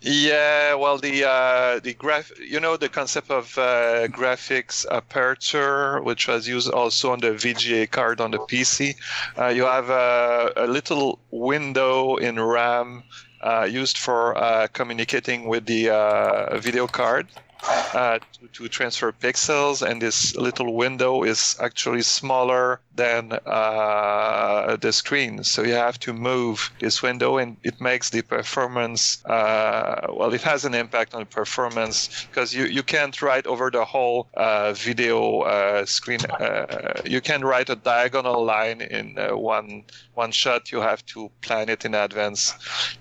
Yeah, 0.02 0.76
well, 0.76 1.00
the 1.00 1.24
uh, 1.24 1.80
the 1.80 1.94
graph, 1.96 2.32
you 2.40 2.60
know, 2.60 2.78
the 2.78 2.90
concept 2.90 3.32
of 3.32 3.58
uh, 3.58 4.08
graphics 4.08 4.86
aperture, 4.92 6.00
which 6.02 6.28
was 6.28 6.48
used 6.48 6.70
also 6.70 7.12
on 7.12 7.22
the 7.22 7.32
VGA 7.32 7.90
card 7.90 8.22
on 8.22 8.30
the 8.32 8.38
PC. 8.38 8.96
Uh, 9.38 9.48
you 9.48 9.64
have 9.64 9.90
a, 9.90 10.54
a 10.58 10.68
little 10.68 11.18
window 11.32 12.18
in 12.18 12.40
RAM 12.40 13.04
uh, 13.42 13.64
used 13.70 13.98
for 13.98 14.38
uh, 14.38 14.68
communicating 14.74 15.48
with 15.48 15.66
the 15.66 15.90
uh, 15.90 16.58
video 16.60 16.86
card. 16.88 17.28
Uh, 17.96 18.20
to, 18.34 18.48
to 18.50 18.68
transfer 18.68 19.12
pixels, 19.12 19.82
and 19.82 20.02
this 20.02 20.36
little 20.36 20.76
window 20.76 21.24
is 21.24 21.56
actually 21.62 22.02
smaller 22.02 22.80
than 22.96 23.32
uh, 23.46 24.76
the 24.82 24.92
screen. 24.92 25.44
So 25.44 25.64
you 25.64 25.74
have 25.74 25.98
to 26.02 26.14
move 26.14 26.72
this 26.80 27.02
window, 27.02 27.38
and 27.38 27.58
it 27.64 27.80
makes 27.80 28.10
the 28.10 28.22
performance. 28.22 29.24
Uh, 29.26 30.08
well, 30.14 30.34
it 30.34 30.42
has 30.42 30.66
an 30.66 30.76
impact 30.76 31.14
on 31.14 31.22
the 31.22 31.26
performance 31.26 32.26
because 32.26 32.54
you, 32.54 32.66
you 32.66 32.84
can't 32.84 33.20
write 33.22 33.48
over 33.48 33.72
the 33.72 33.86
whole 33.86 34.28
uh, 34.36 34.74
video 34.74 35.42
uh, 35.42 35.86
screen. 35.86 36.20
Uh, 36.26 37.02
you 37.06 37.22
can 37.22 37.44
write 37.44 37.70
a 37.70 37.76
diagonal 37.76 38.44
line 38.44 38.82
in 38.82 39.16
one 39.38 39.86
one 40.16 40.32
shot. 40.32 40.72
You 40.72 40.82
have 40.82 41.06
to 41.08 41.30
plan 41.42 41.70
it 41.70 41.86
in 41.86 41.94
advance. 41.94 42.54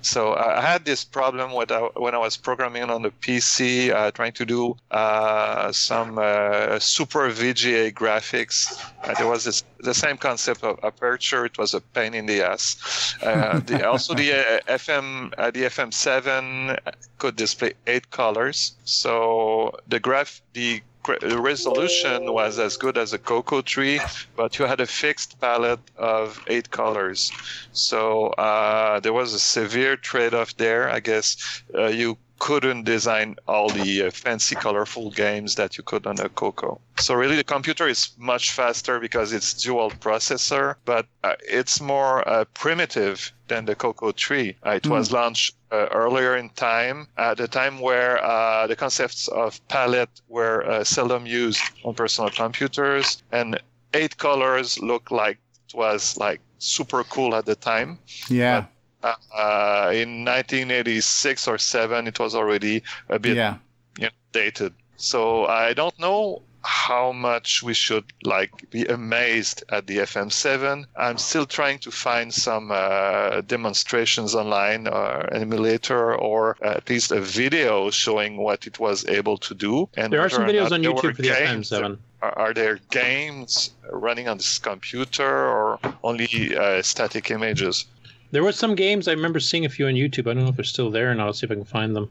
So 0.03 0.35
I 0.35 0.61
had 0.61 0.85
this 0.85 1.05
problem 1.05 1.53
with, 1.53 1.71
uh, 1.71 1.89
when 1.97 2.15
I 2.15 2.19
was 2.19 2.37
programming 2.37 2.85
on 2.85 3.03
the 3.03 3.11
PC, 3.11 3.91
uh, 3.91 4.11
trying 4.11 4.33
to 4.33 4.45
do 4.45 4.77
uh, 4.91 5.73
some 5.73 6.19
uh, 6.19 6.79
super 6.79 7.31
VGA 7.31 7.93
graphics. 7.93 8.83
Uh, 9.03 9.15
there 9.15 9.29
was 9.29 9.45
this, 9.45 9.65
the 9.81 9.95
same 9.95 10.17
concept 10.17 10.63
of 10.65 10.79
aperture. 10.83 11.45
It 11.45 11.59
was 11.59 11.75
a 11.75 11.81
pain 11.81 12.15
in 12.15 12.27
the 12.27 12.43
ass. 12.43 13.15
Uh, 13.23 13.61
the, 13.67 13.89
also, 13.89 14.15
the 14.15 14.33
uh, 14.33 14.61
FM, 14.69 15.33
uh, 15.39 15.51
the 15.51 15.63
FM7 15.63 16.79
could 17.19 17.37
display 17.37 17.75
eight 17.87 18.11
colors. 18.11 18.75
So 18.85 19.79
the 19.89 20.01
graph, 20.01 20.43
the 20.53 20.83
resolution 21.09 22.33
was 22.33 22.59
as 22.59 22.77
good 22.77 22.97
as 22.99 23.13
a 23.13 23.19
Coco 23.19 23.63
3, 23.63 24.01
but 24.37 24.59
you 24.59 24.65
had 24.65 24.81
a 24.81 24.87
fixed 24.87 25.41
palette 25.41 25.81
of 25.97 26.43
eight 26.47 26.71
colors. 26.71 27.33
So 27.73 28.29
uh, 28.29 29.01
there 29.01 29.13
was 29.13 29.35
a 29.35 29.39
severe 29.39 29.97
trade-off 29.97 30.57
there. 30.57 30.91
I 30.91 31.01
guess 31.01 31.63
uh, 31.75 31.87
you 31.87 32.17
couldn't 32.39 32.85
design 32.85 33.37
all 33.47 33.69
the 33.71 34.03
uh, 34.03 34.11
fancy, 34.11 34.55
colorful 34.55 35.11
games 35.11 35.55
that 35.55 35.79
you 35.79 35.85
could 35.85 36.07
on 36.07 36.19
a 36.21 36.29
Coco. 36.29 36.81
So 36.99 37.15
really, 37.15 37.37
the 37.37 37.45
computer 37.45 37.89
is 37.89 38.11
much 38.19 38.53
faster 38.53 39.01
because 39.01 39.33
it's 39.33 39.55
dual 39.55 39.91
processor, 39.91 40.75
but 40.85 41.07
uh, 41.23 41.37
it's 41.41 41.81
more 41.81 42.27
uh, 42.29 42.45
primitive 42.55 43.33
than 43.49 43.65
the 43.65 43.75
Coco 43.75 44.13
3. 44.13 44.57
Uh, 44.65 44.71
it 44.71 44.87
was 44.87 45.13
launched 45.13 45.55
uh, 45.71 45.87
earlier 45.93 46.37
in 46.37 46.49
time, 46.51 47.07
at 47.17 47.41
a 47.41 47.49
time 47.49 47.79
where 47.81 48.23
uh, 48.25 48.67
the 48.67 48.77
concepts 48.77 49.29
of 49.29 49.61
palette 49.69 50.21
were 50.29 50.65
uh, 50.65 50.85
seldom 50.85 51.27
used 51.27 51.63
on 51.85 51.95
personal 51.95 52.31
computers, 52.31 53.23
and 53.33 53.61
eight 53.93 54.17
colors 54.17 54.79
looked 54.81 55.13
like 55.13 55.39
it 55.69 55.75
was 55.75 56.17
like 56.17 56.41
super 56.59 57.05
cool 57.05 57.35
at 57.35 57.45
the 57.45 57.55
time. 57.55 57.99
Yeah. 58.29 58.65
Uh, 59.03 59.91
in 59.93 60.25
1986 60.25 61.49
or 61.49 61.59
7, 61.59 62.07
it 62.07 62.19
was 62.19 62.35
already 62.35 62.83
a 63.11 63.19
bit 63.19 63.37
Yeah. 63.37 63.57
you 63.99 64.07
know, 64.07 64.11
dated. 64.33 64.73
So 64.97 65.45
I 65.47 65.75
don't 65.75 65.99
know 65.99 66.41
how 66.65 67.13
much 67.13 67.63
we 67.63 67.75
should 67.75 68.05
like 68.23 68.71
be 68.71 68.85
amazed 68.87 69.63
at 69.71 69.87
the 69.87 69.99
FM7. 69.99 70.87
I'm 70.97 71.19
still 71.19 71.47
trying 71.47 71.79
to 71.81 71.91
find 71.91 72.33
some 72.33 72.71
uh, 72.73 73.43
demonstrations 73.43 74.35
online 74.35 74.89
or 74.89 75.21
an 75.35 75.43
emulator 75.43 76.15
or 76.15 76.57
at 76.63 76.89
least 76.89 77.13
a 77.13 77.21
video 77.21 77.91
showing 77.91 78.39
what 78.39 78.67
it 78.67 78.79
was 78.79 79.07
able 79.07 79.39
to 79.39 79.55
do. 79.55 79.89
And 79.97 80.13
There 80.13 80.21
are 80.21 80.31
some 80.31 80.45
videos 80.45 80.73
on 80.73 80.83
YouTube 80.83 81.17
for 81.17 81.23
the. 81.23 81.29
FM7. 81.29 81.99
Are, 82.23 82.39
are 82.39 82.55
there 82.55 82.79
games 82.91 83.71
running 83.91 84.29
on 84.29 84.39
this 84.39 84.59
computer 84.59 85.29
or 85.29 85.79
only 86.03 86.57
uh, 86.57 86.81
static 86.83 87.31
images? 87.31 87.85
There 88.31 88.43
were 88.43 88.53
some 88.53 88.75
games 88.75 89.07
I 89.07 89.13
remember 89.13 89.39
seeing 89.41 89.65
a 89.65 89.69
few 89.69 89.87
on 89.87 89.95
YouTube. 89.95 90.29
I 90.29 90.35
don't 90.35 90.43
know 90.45 90.49
if 90.51 90.57
they're 90.57 90.65
still 90.65 90.91
there 90.91 91.11
or 91.11 91.15
not. 91.15 91.27
I'll 91.27 91.33
see 91.33 91.47
if 91.47 91.51
I 91.53 91.55
can 91.55 91.65
find 91.65 91.95
them. 91.95 92.11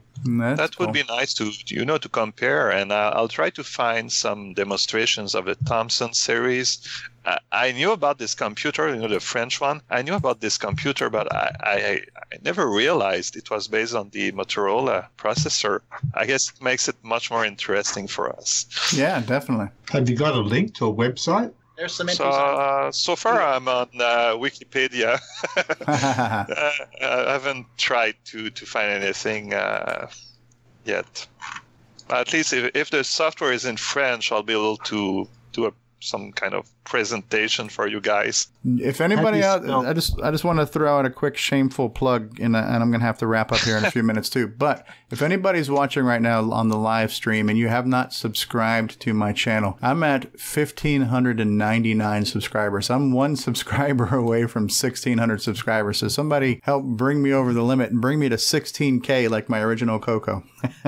that 0.56 0.78
would 0.78 0.92
be 0.92 1.04
nice 1.08 1.34
to 1.34 1.50
you 1.66 1.84
know 1.84 1.98
to 1.98 2.08
compare 2.08 2.70
and 2.70 2.90
uh, 2.92 3.12
i'll 3.14 3.28
try 3.28 3.50
to 3.50 3.62
find 3.62 4.10
some 4.10 4.54
demonstrations 4.54 5.34
of 5.34 5.44
the 5.44 5.54
thomson 5.66 6.14
series 6.14 6.78
I, 7.26 7.38
I 7.52 7.72
knew 7.72 7.90
about 7.92 8.16
this 8.18 8.34
computer 8.34 8.88
you 8.88 9.00
know 9.02 9.08
the 9.08 9.20
french 9.20 9.60
one 9.60 9.82
i 9.90 10.00
knew 10.02 10.14
about 10.14 10.40
this 10.40 10.56
computer 10.56 11.10
but 11.10 11.26
I, 11.30 11.50
I 11.62 11.76
i 12.32 12.36
never 12.42 12.64
realized 12.70 13.36
it 13.36 13.50
was 13.50 13.68
based 13.68 13.94
on 13.94 14.08
the 14.16 14.32
motorola 14.32 15.06
processor 15.18 15.80
i 16.14 16.24
guess 16.24 16.42
it 16.52 16.62
makes 16.62 16.88
it 16.88 16.96
much 17.02 17.30
more 17.30 17.44
interesting 17.44 18.06
for 18.08 18.24
us 18.34 18.48
Yeah, 18.96 19.20
definitely. 19.34 19.68
Have 19.94 20.08
you 20.08 20.16
got 20.16 20.34
a 20.34 20.40
link 20.54 20.74
to 20.78 20.86
a 20.86 20.94
website? 21.04 21.52
There's 21.76 21.92
some 21.92 22.08
so, 22.08 22.28
uh, 22.28 22.92
so 22.92 23.16
far 23.16 23.42
i'm 23.42 23.66
on 23.66 23.88
uh, 23.98 24.34
wikipedia 24.36 25.18
uh, 25.86 26.74
I 27.02 27.32
haven't 27.32 27.66
tried 27.78 28.14
to, 28.26 28.50
to 28.50 28.66
find 28.66 28.90
anything 29.02 29.54
uh, 29.54 30.08
yet. 30.84 31.26
At 32.10 32.32
least 32.32 32.52
if, 32.52 32.70
if 32.74 32.90
the 32.90 33.02
software 33.04 33.52
is 33.52 33.64
in 33.64 33.76
French, 33.76 34.30
I'll 34.30 34.42
be 34.42 34.52
able 34.52 34.76
to 34.78 35.28
do 35.52 35.66
a, 35.66 35.72
some 36.00 36.32
kind 36.32 36.54
of 36.54 36.68
presentation 36.84 37.68
for 37.68 37.86
you 37.86 38.00
guys. 38.00 38.48
If 38.64 39.00
anybody 39.00 39.42
out, 39.42 39.62
do 39.62 39.72
I 39.72 39.92
just 39.92 40.20
I 40.22 40.30
just 40.30 40.44
want 40.44 40.58
to 40.58 40.66
throw 40.66 40.98
out 40.98 41.06
a 41.06 41.10
quick 41.10 41.36
shameful 41.36 41.90
plug, 41.90 42.38
and, 42.40 42.56
and 42.56 42.82
I'm 42.82 42.90
going 42.90 43.00
to 43.00 43.06
have 43.06 43.18
to 43.18 43.26
wrap 43.26 43.52
up 43.52 43.58
here 43.60 43.76
in 43.76 43.84
a 43.84 43.90
few 43.90 44.02
minutes 44.10 44.28
too. 44.30 44.48
But 44.48 44.86
if 45.10 45.22
anybody's 45.22 45.70
watching 45.70 46.04
right 46.04 46.20
now 46.20 46.50
on 46.50 46.68
the 46.68 46.76
live 46.76 47.12
stream 47.12 47.48
and 47.48 47.58
you 47.58 47.68
have 47.68 47.86
not 47.86 48.12
subscribed 48.12 49.00
to 49.00 49.14
my 49.14 49.32
channel, 49.32 49.78
I'm 49.82 50.02
at 50.02 50.32
1,599 50.32 52.24
subscribers. 52.24 52.90
I'm 52.90 53.12
one 53.12 53.36
subscriber 53.44 54.14
away 54.14 54.46
from 54.46 54.64
1,600 54.64 55.40
subscribers. 55.42 55.98
So 55.98 56.08
somebody 56.08 56.60
help 56.64 56.84
bring 56.84 57.22
me 57.22 57.32
over 57.32 57.52
the 57.52 57.62
limit 57.62 57.90
and 57.90 58.00
bring 58.00 58.18
me 58.18 58.28
to 58.28 58.36
16k 58.36 59.28
like 59.30 59.48
my 59.48 59.60
original 59.60 59.98
Coco. 59.98 60.42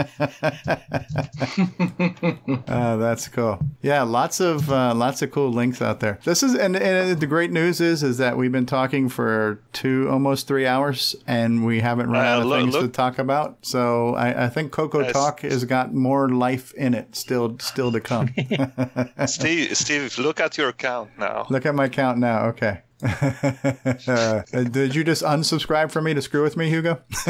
uh, 2.69 2.97
that's 2.97 3.29
cool. 3.29 3.59
Yeah, 3.83 4.03
lots 4.03 4.41
of 4.41 4.71
uh, 4.71 4.95
lots 4.95 5.23
of 5.23 5.31
cool 5.31 5.51
links 5.51 5.81
out 5.87 6.01
there. 6.01 6.19
This 6.25 6.43
is 6.43 6.55
and, 6.55 6.77
and 6.77 7.19
the 7.21 7.27
great 7.27 7.51
news 7.53 7.81
is 7.81 8.03
is 8.03 8.19
that 8.19 8.37
we've 8.37 8.53
been 8.53 8.67
talking 8.67 9.09
for 9.09 9.61
two 9.73 10.09
almost 10.11 10.47
three 10.49 10.67
hours 10.67 11.15
and 11.27 11.65
we 11.65 11.81
haven't 11.81 12.11
run 12.11 12.25
Uh, 12.25 12.29
out 12.29 12.41
of 12.43 12.47
look- 12.47 12.61
things 12.61 12.75
to 12.75 12.89
talk 12.89 13.19
about. 13.19 13.59
So 13.63 14.15
I, 14.15 14.47
I 14.47 14.49
think 14.49 14.73
Coco 14.73 15.01
Yes. 15.01 15.13
Talk 15.13 15.41
has 15.41 15.65
got 15.65 15.95
more 15.95 16.29
life 16.29 16.73
in 16.75 16.93
it 16.95 17.15
still 17.17 17.57
still 17.61 17.93
to 17.93 18.01
come. 18.01 18.35
Steve, 19.27 19.77
Steve, 19.77 20.19
look 20.19 20.41
at 20.41 20.59
your 20.59 20.69
account 20.71 21.11
now. 21.19 21.47
Look 21.49 21.65
at 21.67 21.75
my 21.75 21.89
count 21.89 22.19
now. 22.19 22.47
Okay. 22.47 22.81
Uh, 23.03 24.43
did 24.71 24.95
you 24.95 25.05
just 25.05 25.23
unsubscribe 25.23 25.91
from 25.91 26.05
me 26.05 26.15
to 26.15 26.23
screw 26.23 26.43
with 26.43 26.57
me, 26.57 26.69
Hugo? 26.71 27.01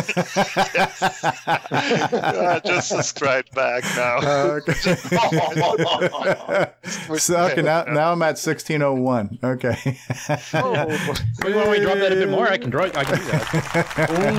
I 1.73 2.61
just 2.65 2.89
subscribed 2.89 3.53
back 3.55 3.83
now. 3.97 4.17
Oh, 7.09 7.17
so, 7.19 7.37
okay, 7.47 7.63
now, 7.63 7.85
now 7.85 8.13
I'm 8.13 8.23
at 8.23 8.39
1601. 8.39 9.39
Okay. 9.43 9.99
Oh, 10.55 10.73
Well, 11.43 11.51
you 11.51 11.57
want 11.57 11.71
me 11.71 11.79
to 11.79 11.83
drop 11.85 11.99
that 11.99 12.13
a 12.13 12.17
bit 12.17 12.29
more? 12.29 12.47
I 12.49 12.59
can 12.59 12.71
draw. 12.71 12.85
I 12.85 13.05
can 13.05 13.19
do 13.19 13.25
that. 13.25 14.37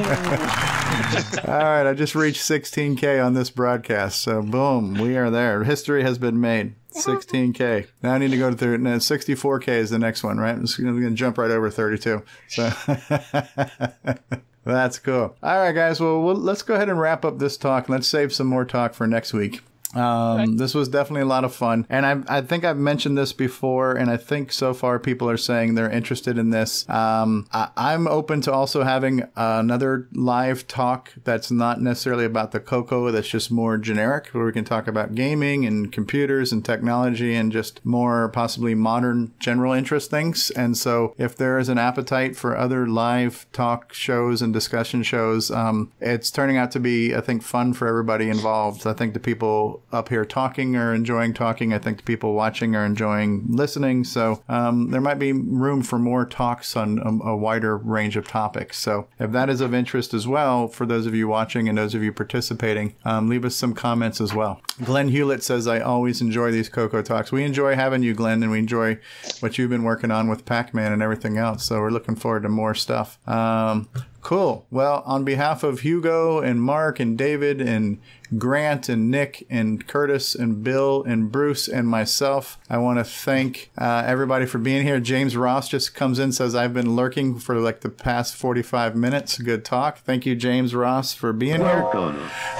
All 1.47 1.53
right, 1.53 1.87
I 1.87 1.93
just 1.93 2.15
reached 2.15 2.41
16K 2.41 3.23
on 3.23 3.33
this 3.33 3.49
broadcast. 3.49 4.21
So, 4.21 4.41
boom, 4.41 4.95
we 4.95 5.15
are 5.17 5.29
there. 5.29 5.63
History 5.63 6.03
has 6.03 6.17
been 6.17 6.39
made. 6.39 6.75
16k. 6.97 7.87
Now 8.03 8.13
I 8.13 8.17
need 8.17 8.31
to 8.31 8.37
go 8.37 8.49
to 8.49 8.55
30. 8.55 8.83
No, 8.83 8.97
64k 8.97 9.67
is 9.69 9.89
the 9.89 9.99
next 9.99 10.23
one, 10.23 10.37
right? 10.37 10.55
I'm 10.55 10.65
just 10.65 10.81
going 10.81 10.99
to 10.99 11.11
jump 11.11 11.37
right 11.37 11.51
over 11.51 11.69
32. 11.69 12.23
So 12.47 12.69
that's 14.63 14.99
cool. 14.99 15.35
All 15.43 15.57
right, 15.57 15.73
guys. 15.73 15.99
Well, 15.99 16.21
well, 16.21 16.35
let's 16.35 16.61
go 16.61 16.75
ahead 16.75 16.89
and 16.89 16.99
wrap 16.99 17.25
up 17.25 17.39
this 17.39 17.57
talk. 17.57 17.89
Let's 17.89 18.07
save 18.07 18.33
some 18.33 18.47
more 18.47 18.65
talk 18.65 18.93
for 18.93 19.07
next 19.07 19.33
week. 19.33 19.61
Um, 19.95 20.57
this 20.57 20.73
was 20.73 20.89
definitely 20.89 21.21
a 21.21 21.25
lot 21.25 21.45
of 21.45 21.55
fun, 21.55 21.85
and 21.89 22.05
I, 22.05 22.37
I 22.37 22.41
think 22.41 22.65
I've 22.65 22.77
mentioned 22.77 23.17
this 23.17 23.31
before, 23.31 23.93
and 23.93 24.09
I 24.09 24.17
think 24.17 24.51
so 24.51 24.73
far 24.73 24.99
people 24.99 25.29
are 25.29 25.37
saying 25.37 25.75
they're 25.75 25.89
interested 25.89 26.37
in 26.37 26.49
this. 26.49 26.87
Um, 26.89 27.47
I, 27.53 27.69
I'm 27.77 28.07
open 28.07 28.41
to 28.41 28.51
also 28.51 28.83
having 28.83 29.23
another 29.35 30.07
live 30.11 30.67
talk 30.67 31.13
that's 31.23 31.51
not 31.51 31.81
necessarily 31.81 32.25
about 32.25 32.51
the 32.51 32.59
Coco, 32.59 33.11
that's 33.11 33.29
just 33.29 33.49
more 33.49 33.77
generic, 33.77 34.27
where 34.27 34.45
we 34.45 34.51
can 34.51 34.65
talk 34.65 34.87
about 34.87 35.15
gaming 35.15 35.65
and 35.65 35.91
computers 35.91 36.51
and 36.51 36.65
technology 36.65 37.33
and 37.33 37.51
just 37.51 37.83
more 37.85 38.29
possibly 38.29 38.75
modern 38.75 39.33
general 39.39 39.71
interest 39.71 40.11
things. 40.11 40.51
And 40.51 40.77
so, 40.77 41.15
if 41.17 41.35
there 41.37 41.57
is 41.59 41.69
an 41.69 41.77
appetite 41.77 42.35
for 42.35 42.57
other 42.57 42.87
live 42.87 43.45
talk 43.53 43.93
shows 43.93 44.41
and 44.41 44.53
discussion 44.53 45.01
shows, 45.03 45.49
um, 45.49 45.93
it's 46.01 46.29
turning 46.29 46.57
out 46.57 46.71
to 46.71 46.79
be, 46.79 47.15
I 47.15 47.21
think, 47.21 47.41
fun 47.41 47.73
for 47.73 47.87
everybody 47.87 48.29
involved. 48.29 48.85
I 48.85 48.93
think 48.93 49.13
the 49.13 49.19
people 49.19 49.77
up 49.91 50.09
here 50.09 50.25
talking 50.25 50.75
are 50.75 50.93
enjoying 50.93 51.33
talking. 51.33 51.73
I 51.73 51.79
think 51.79 51.97
the 51.97 52.03
people 52.03 52.33
watching 52.33 52.75
are 52.75 52.85
enjoying 52.85 53.45
listening. 53.49 54.03
So 54.03 54.43
um, 54.49 54.91
there 54.91 55.01
might 55.01 55.19
be 55.19 55.31
room 55.31 55.81
for 55.81 55.97
more 55.97 56.25
talks 56.25 56.75
on 56.75 56.99
a, 56.99 57.29
a, 57.29 57.37
wider 57.37 57.77
range 57.77 58.17
of 58.17 58.27
topics. 58.27 58.77
So 58.77 59.07
if 59.19 59.31
that 59.31 59.49
is 59.49 59.61
of 59.61 59.73
interest 59.73 60.13
as 60.13 60.27
well, 60.27 60.67
for 60.67 60.85
those 60.85 61.05
of 61.05 61.15
you 61.15 61.27
watching 61.27 61.69
and 61.69 61.77
those 61.77 61.95
of 61.95 62.03
you 62.03 62.11
participating, 62.11 62.95
um, 63.05 63.29
leave 63.29 63.45
us 63.45 63.55
some 63.55 63.73
comments 63.73 64.19
as 64.19 64.33
well. 64.33 64.61
Glenn 64.83 65.09
Hewlett 65.09 65.43
says, 65.43 65.67
I 65.67 65.79
always 65.79 66.21
enjoy 66.21 66.51
these 66.51 66.69
Coco 66.69 67.01
Talks. 67.01 67.31
We 67.31 67.43
enjoy 67.43 67.75
having 67.75 68.03
you, 68.03 68.13
Glenn, 68.13 68.43
and 68.43 68.51
we 68.51 68.59
enjoy 68.59 68.99
what 69.39 69.57
you've 69.57 69.69
been 69.69 69.83
working 69.83 70.11
on 70.11 70.27
with 70.27 70.45
Pac 70.45 70.73
Man 70.73 70.91
and 70.91 71.01
everything 71.01 71.37
else. 71.37 71.63
So 71.63 71.79
we're 71.79 71.91
looking 71.91 72.15
forward 72.15 72.43
to 72.43 72.49
more 72.49 72.75
stuff. 72.75 73.17
Um, 73.27 73.87
Cool. 74.27 74.67
Well, 74.69 75.03
on 75.05 75.23
behalf 75.23 75.63
of 75.63 75.79
Hugo 75.79 76.39
and 76.39 76.61
Mark 76.61 76.99
and 76.99 77.17
David 77.17 77.61
and 77.61 77.97
Grant 78.37 78.89
and 78.89 79.09
Nick 79.09 79.47
and 79.49 79.87
Curtis 79.87 80.35
and 80.35 80.61
Bill 80.65 81.01
and 81.03 81.31
Bruce 81.31 81.69
and 81.69 81.87
myself, 81.87 82.57
I 82.69 82.77
want 82.77 82.99
to 82.99 83.05
thank 83.05 83.71
uh, 83.77 84.03
everybody 84.05 84.45
for 84.45 84.57
being 84.57 84.83
here. 84.83 84.99
James 84.99 85.37
Ross 85.37 85.69
just 85.69 85.95
comes 85.95 86.19
in 86.19 86.33
says 86.33 86.55
I've 86.55 86.73
been 86.73 86.93
lurking 86.93 87.39
for 87.39 87.55
like 87.55 87.79
the 87.79 87.89
past 87.89 88.35
45 88.35 88.97
minutes. 88.97 89.37
Good 89.37 89.63
talk. 89.63 89.99
Thank 89.99 90.25
you, 90.25 90.35
James 90.35 90.75
Ross, 90.75 91.13
for 91.13 91.31
being 91.31 91.61
here. 91.61 91.87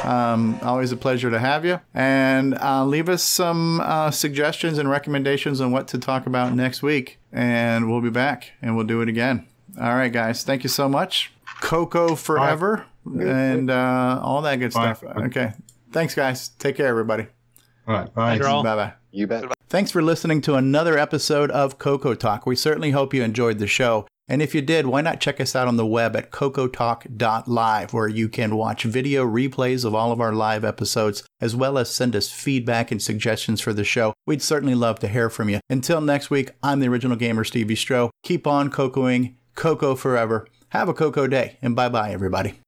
Um, 0.05 0.57
always 0.61 0.93
a 0.93 0.97
pleasure 0.97 1.29
to 1.29 1.39
have 1.39 1.65
you. 1.65 1.81
And 1.93 2.57
uh, 2.61 2.85
leave 2.85 3.09
us 3.09 3.23
some 3.23 3.81
uh, 3.81 4.11
suggestions 4.11 4.77
and 4.77 4.89
recommendations 4.89 5.59
on 5.59 5.73
what 5.73 5.89
to 5.89 5.97
talk 5.97 6.27
about 6.27 6.55
next 6.55 6.81
week. 6.81 7.19
And 7.33 7.91
we'll 7.91 7.99
be 7.99 8.09
back 8.09 8.53
and 8.61 8.77
we'll 8.77 8.87
do 8.87 9.01
it 9.01 9.09
again. 9.09 9.45
All 9.77 9.95
right, 9.95 10.13
guys. 10.13 10.45
Thank 10.45 10.63
you 10.63 10.69
so 10.69 10.87
much. 10.87 11.33
Coco 11.61 12.15
forever 12.15 12.85
and 13.05 13.69
uh, 13.69 14.19
all 14.23 14.41
that 14.41 14.57
good 14.57 14.73
Bye. 14.73 14.93
stuff. 14.93 15.03
Okay. 15.17 15.53
Thanks, 15.91 16.13
guys. 16.15 16.49
Take 16.49 16.77
care, 16.77 16.87
everybody. 16.87 17.27
All 17.87 17.95
right. 17.95 18.13
Bye. 18.13 18.37
Bye 18.37 18.61
bye. 18.63 18.93
You 19.11 19.27
bet. 19.27 19.45
Thanks 19.69 19.91
for 19.91 20.01
listening 20.01 20.41
to 20.41 20.55
another 20.55 20.97
episode 20.97 21.51
of 21.51 21.77
Coco 21.77 22.13
Talk. 22.13 22.45
We 22.45 22.55
certainly 22.55 22.91
hope 22.91 23.13
you 23.13 23.23
enjoyed 23.23 23.59
the 23.59 23.67
show. 23.67 24.05
And 24.29 24.41
if 24.41 24.53
you 24.53 24.61
did, 24.61 24.87
why 24.87 24.99
not 24.99 25.21
check 25.21 25.39
us 25.39 25.55
out 25.55 25.69
on 25.69 25.77
the 25.77 25.85
web 25.85 26.13
at 26.15 26.31
cocotalk.live, 26.31 27.93
where 27.93 28.07
you 28.09 28.27
can 28.27 28.57
watch 28.57 28.83
video 28.83 29.25
replays 29.25 29.85
of 29.85 29.95
all 29.95 30.11
of 30.11 30.19
our 30.19 30.33
live 30.33 30.65
episodes, 30.65 31.23
as 31.39 31.55
well 31.55 31.77
as 31.77 31.89
send 31.89 32.13
us 32.13 32.29
feedback 32.29 32.91
and 32.91 33.01
suggestions 33.01 33.61
for 33.61 33.71
the 33.71 33.85
show. 33.85 34.13
We'd 34.25 34.41
certainly 34.41 34.75
love 34.75 34.99
to 34.99 35.07
hear 35.07 35.29
from 35.29 35.47
you. 35.47 35.61
Until 35.69 36.01
next 36.01 36.29
week, 36.29 36.51
I'm 36.61 36.81
the 36.81 36.89
original 36.89 37.15
gamer, 37.15 37.45
Stevie 37.45 37.75
Strow. 37.75 38.11
Keep 38.23 38.45
on 38.47 38.69
cocoing, 38.69 39.35
Coco 39.55 39.95
forever. 39.95 40.45
Have 40.69 40.89
a 40.89 40.93
Coco 40.93 41.27
day, 41.27 41.57
and 41.61 41.75
bye 41.75 41.89
bye, 41.89 42.11
everybody. 42.11 42.59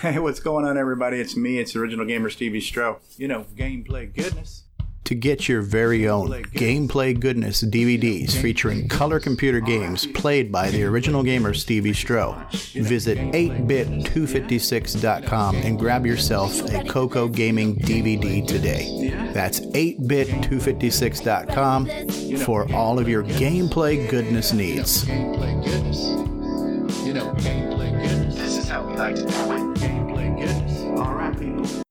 Hey, 0.00 0.18
what's 0.18 0.40
going 0.40 0.66
on, 0.66 0.76
everybody? 0.76 1.20
It's 1.20 1.36
me, 1.36 1.58
it's 1.58 1.76
original 1.76 2.04
gamer 2.04 2.28
Stevie 2.30 2.60
Strow. 2.60 2.98
You 3.16 3.28
know, 3.28 3.46
gameplay 3.56 4.12
goodness. 4.14 4.64
To 5.04 5.14
get 5.14 5.48
your 5.48 5.62
very 5.62 6.08
own 6.08 6.30
Gameplay 6.30 7.20
Goodness 7.20 7.62
DVDs 7.62 8.32
featuring 8.32 8.88
color 8.88 9.20
computer 9.20 9.60
games 9.60 10.04
played 10.04 10.50
by 10.50 10.68
the 10.68 10.82
original 10.82 11.22
gamer 11.22 11.54
Stevie 11.54 11.92
Strow, 11.92 12.36
visit 12.74 13.16
8bit256.com 13.16 15.54
and 15.54 15.78
grab 15.78 16.06
yourself 16.06 16.60
a 16.72 16.82
Coco 16.82 17.28
Gaming 17.28 17.76
DVD 17.76 18.44
today. 18.44 19.30
That's 19.32 19.60
8bit256.com 19.60 22.38
for 22.38 22.66
all 22.74 22.98
of 22.98 23.08
your 23.08 23.22
gameplay 23.22 24.10
goodness 24.10 24.52
needs. 24.52 25.06
You 27.04 27.14
know, 27.14 27.32
gameplay 27.34 27.90
goodness. 27.92 28.34
This 28.36 28.56
is 28.56 28.68
how 28.68 28.86
we 28.86 28.94
like 28.94 29.16
to 29.16 29.22
do 29.22 29.28
it. 29.28 29.32
Gameplay 29.32 30.38
goodness. 30.38 30.82
All 31.00 31.14
right, 31.14 31.36
people. 31.38 31.85